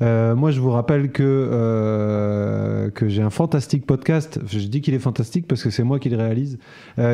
Euh, 0.00 0.34
moi 0.34 0.50
je 0.50 0.60
vous 0.60 0.70
rappelle 0.70 1.12
que, 1.12 2.90
que 2.94 3.08
j'ai 3.08 3.22
un 3.22 3.30
fantastique 3.30 3.86
podcast, 3.86 4.40
je 4.46 4.58
dis 4.60 4.80
qu'il 4.80 4.94
est 4.94 4.98
fantastique 4.98 5.46
parce 5.46 5.62
que 5.62 5.70
c'est 5.70 5.84
moi 5.84 5.98
qui 5.98 6.08
le 6.08 6.16
réalise, 6.16 6.58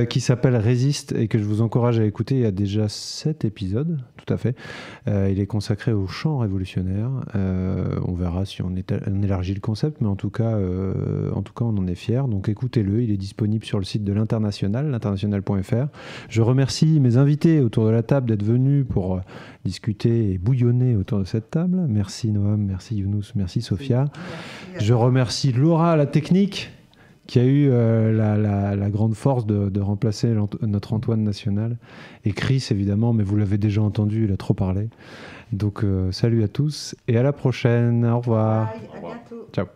qui 0.08 0.20
s'appelle 0.20 0.56
Résiste 0.56 1.12
et 1.12 1.28
que 1.28 1.38
je 1.38 1.44
vous 1.44 1.62
encourage 1.62 1.98
à 1.98 2.04
écouter. 2.04 2.36
Il 2.36 2.42
y 2.42 2.46
a 2.46 2.50
déjà 2.50 2.88
7 2.88 3.44
épisodes, 3.44 3.98
tout 4.16 4.32
à 4.32 4.36
fait. 4.36 4.54
il 5.06 5.40
est 5.40 5.46
consacré 5.46 5.92
au 5.92 6.06
chant 6.06 6.38
révolutionnaire. 6.38 7.10
on 7.34 8.14
verra 8.14 8.44
si 8.44 8.62
on, 8.62 8.68
on, 8.68 9.22
élargit 9.22 9.54
le 9.54 9.60
concept, 9.60 10.00
mais 10.00 10.08
en 10.08 10.16
tout 10.16 10.30
cas, 10.30 10.56
en 11.34 11.42
tout 11.42 11.52
cas 11.52 11.64
on 11.64 11.76
en 11.76 11.86
est 11.86 11.94
fiers. 11.94 12.22
Donc 12.28 12.48
écoutez 12.48 12.57
écoutez-le, 12.58 13.04
il 13.04 13.12
est 13.12 13.16
disponible 13.16 13.64
sur 13.64 13.78
le 13.78 13.84
site 13.84 14.02
de 14.02 14.12
l'international, 14.12 14.90
l'international.fr. 14.90 15.86
Je 16.28 16.42
remercie 16.42 16.98
mes 16.98 17.16
invités 17.16 17.60
autour 17.60 17.86
de 17.86 17.90
la 17.90 18.02
table 18.02 18.28
d'être 18.28 18.42
venus 18.42 18.84
pour 18.84 19.14
euh, 19.14 19.20
discuter 19.64 20.32
et 20.32 20.38
bouillonner 20.38 20.96
autour 20.96 21.20
de 21.20 21.24
cette 21.24 21.52
table. 21.52 21.86
Merci 21.88 22.32
Noam, 22.32 22.60
merci 22.60 22.96
Younous, 22.96 23.26
merci 23.36 23.62
Sophia. 23.62 24.06
Je 24.80 24.92
remercie 24.92 25.52
Laura, 25.52 25.94
la 25.94 26.06
technique, 26.06 26.72
qui 27.28 27.38
a 27.38 27.44
eu 27.44 27.68
euh, 27.70 28.12
la, 28.74 28.90
grande 28.90 29.14
force 29.14 29.46
de, 29.46 29.80
remplacer 29.80 30.34
notre 30.62 30.94
Antoine 30.94 31.22
National. 31.22 31.76
Et 32.24 32.32
Chris, 32.32 32.66
évidemment, 32.72 33.12
mais 33.12 33.22
vous 33.22 33.36
l'avez 33.36 33.58
déjà 33.58 33.82
entendu, 33.82 34.24
il 34.24 34.32
a 34.32 34.36
trop 34.36 34.54
parlé. 34.54 34.88
Donc, 35.52 35.84
euh, 35.84 36.10
salut 36.10 36.42
à 36.42 36.48
tous 36.48 36.96
et 37.06 37.16
à 37.18 37.22
la 37.22 37.32
prochaine. 37.32 38.04
Au 38.04 38.18
revoir. 38.18 38.72
Bye, 38.72 38.80
à 38.96 39.00
bientôt. 39.00 39.48
Ciao. 39.52 39.66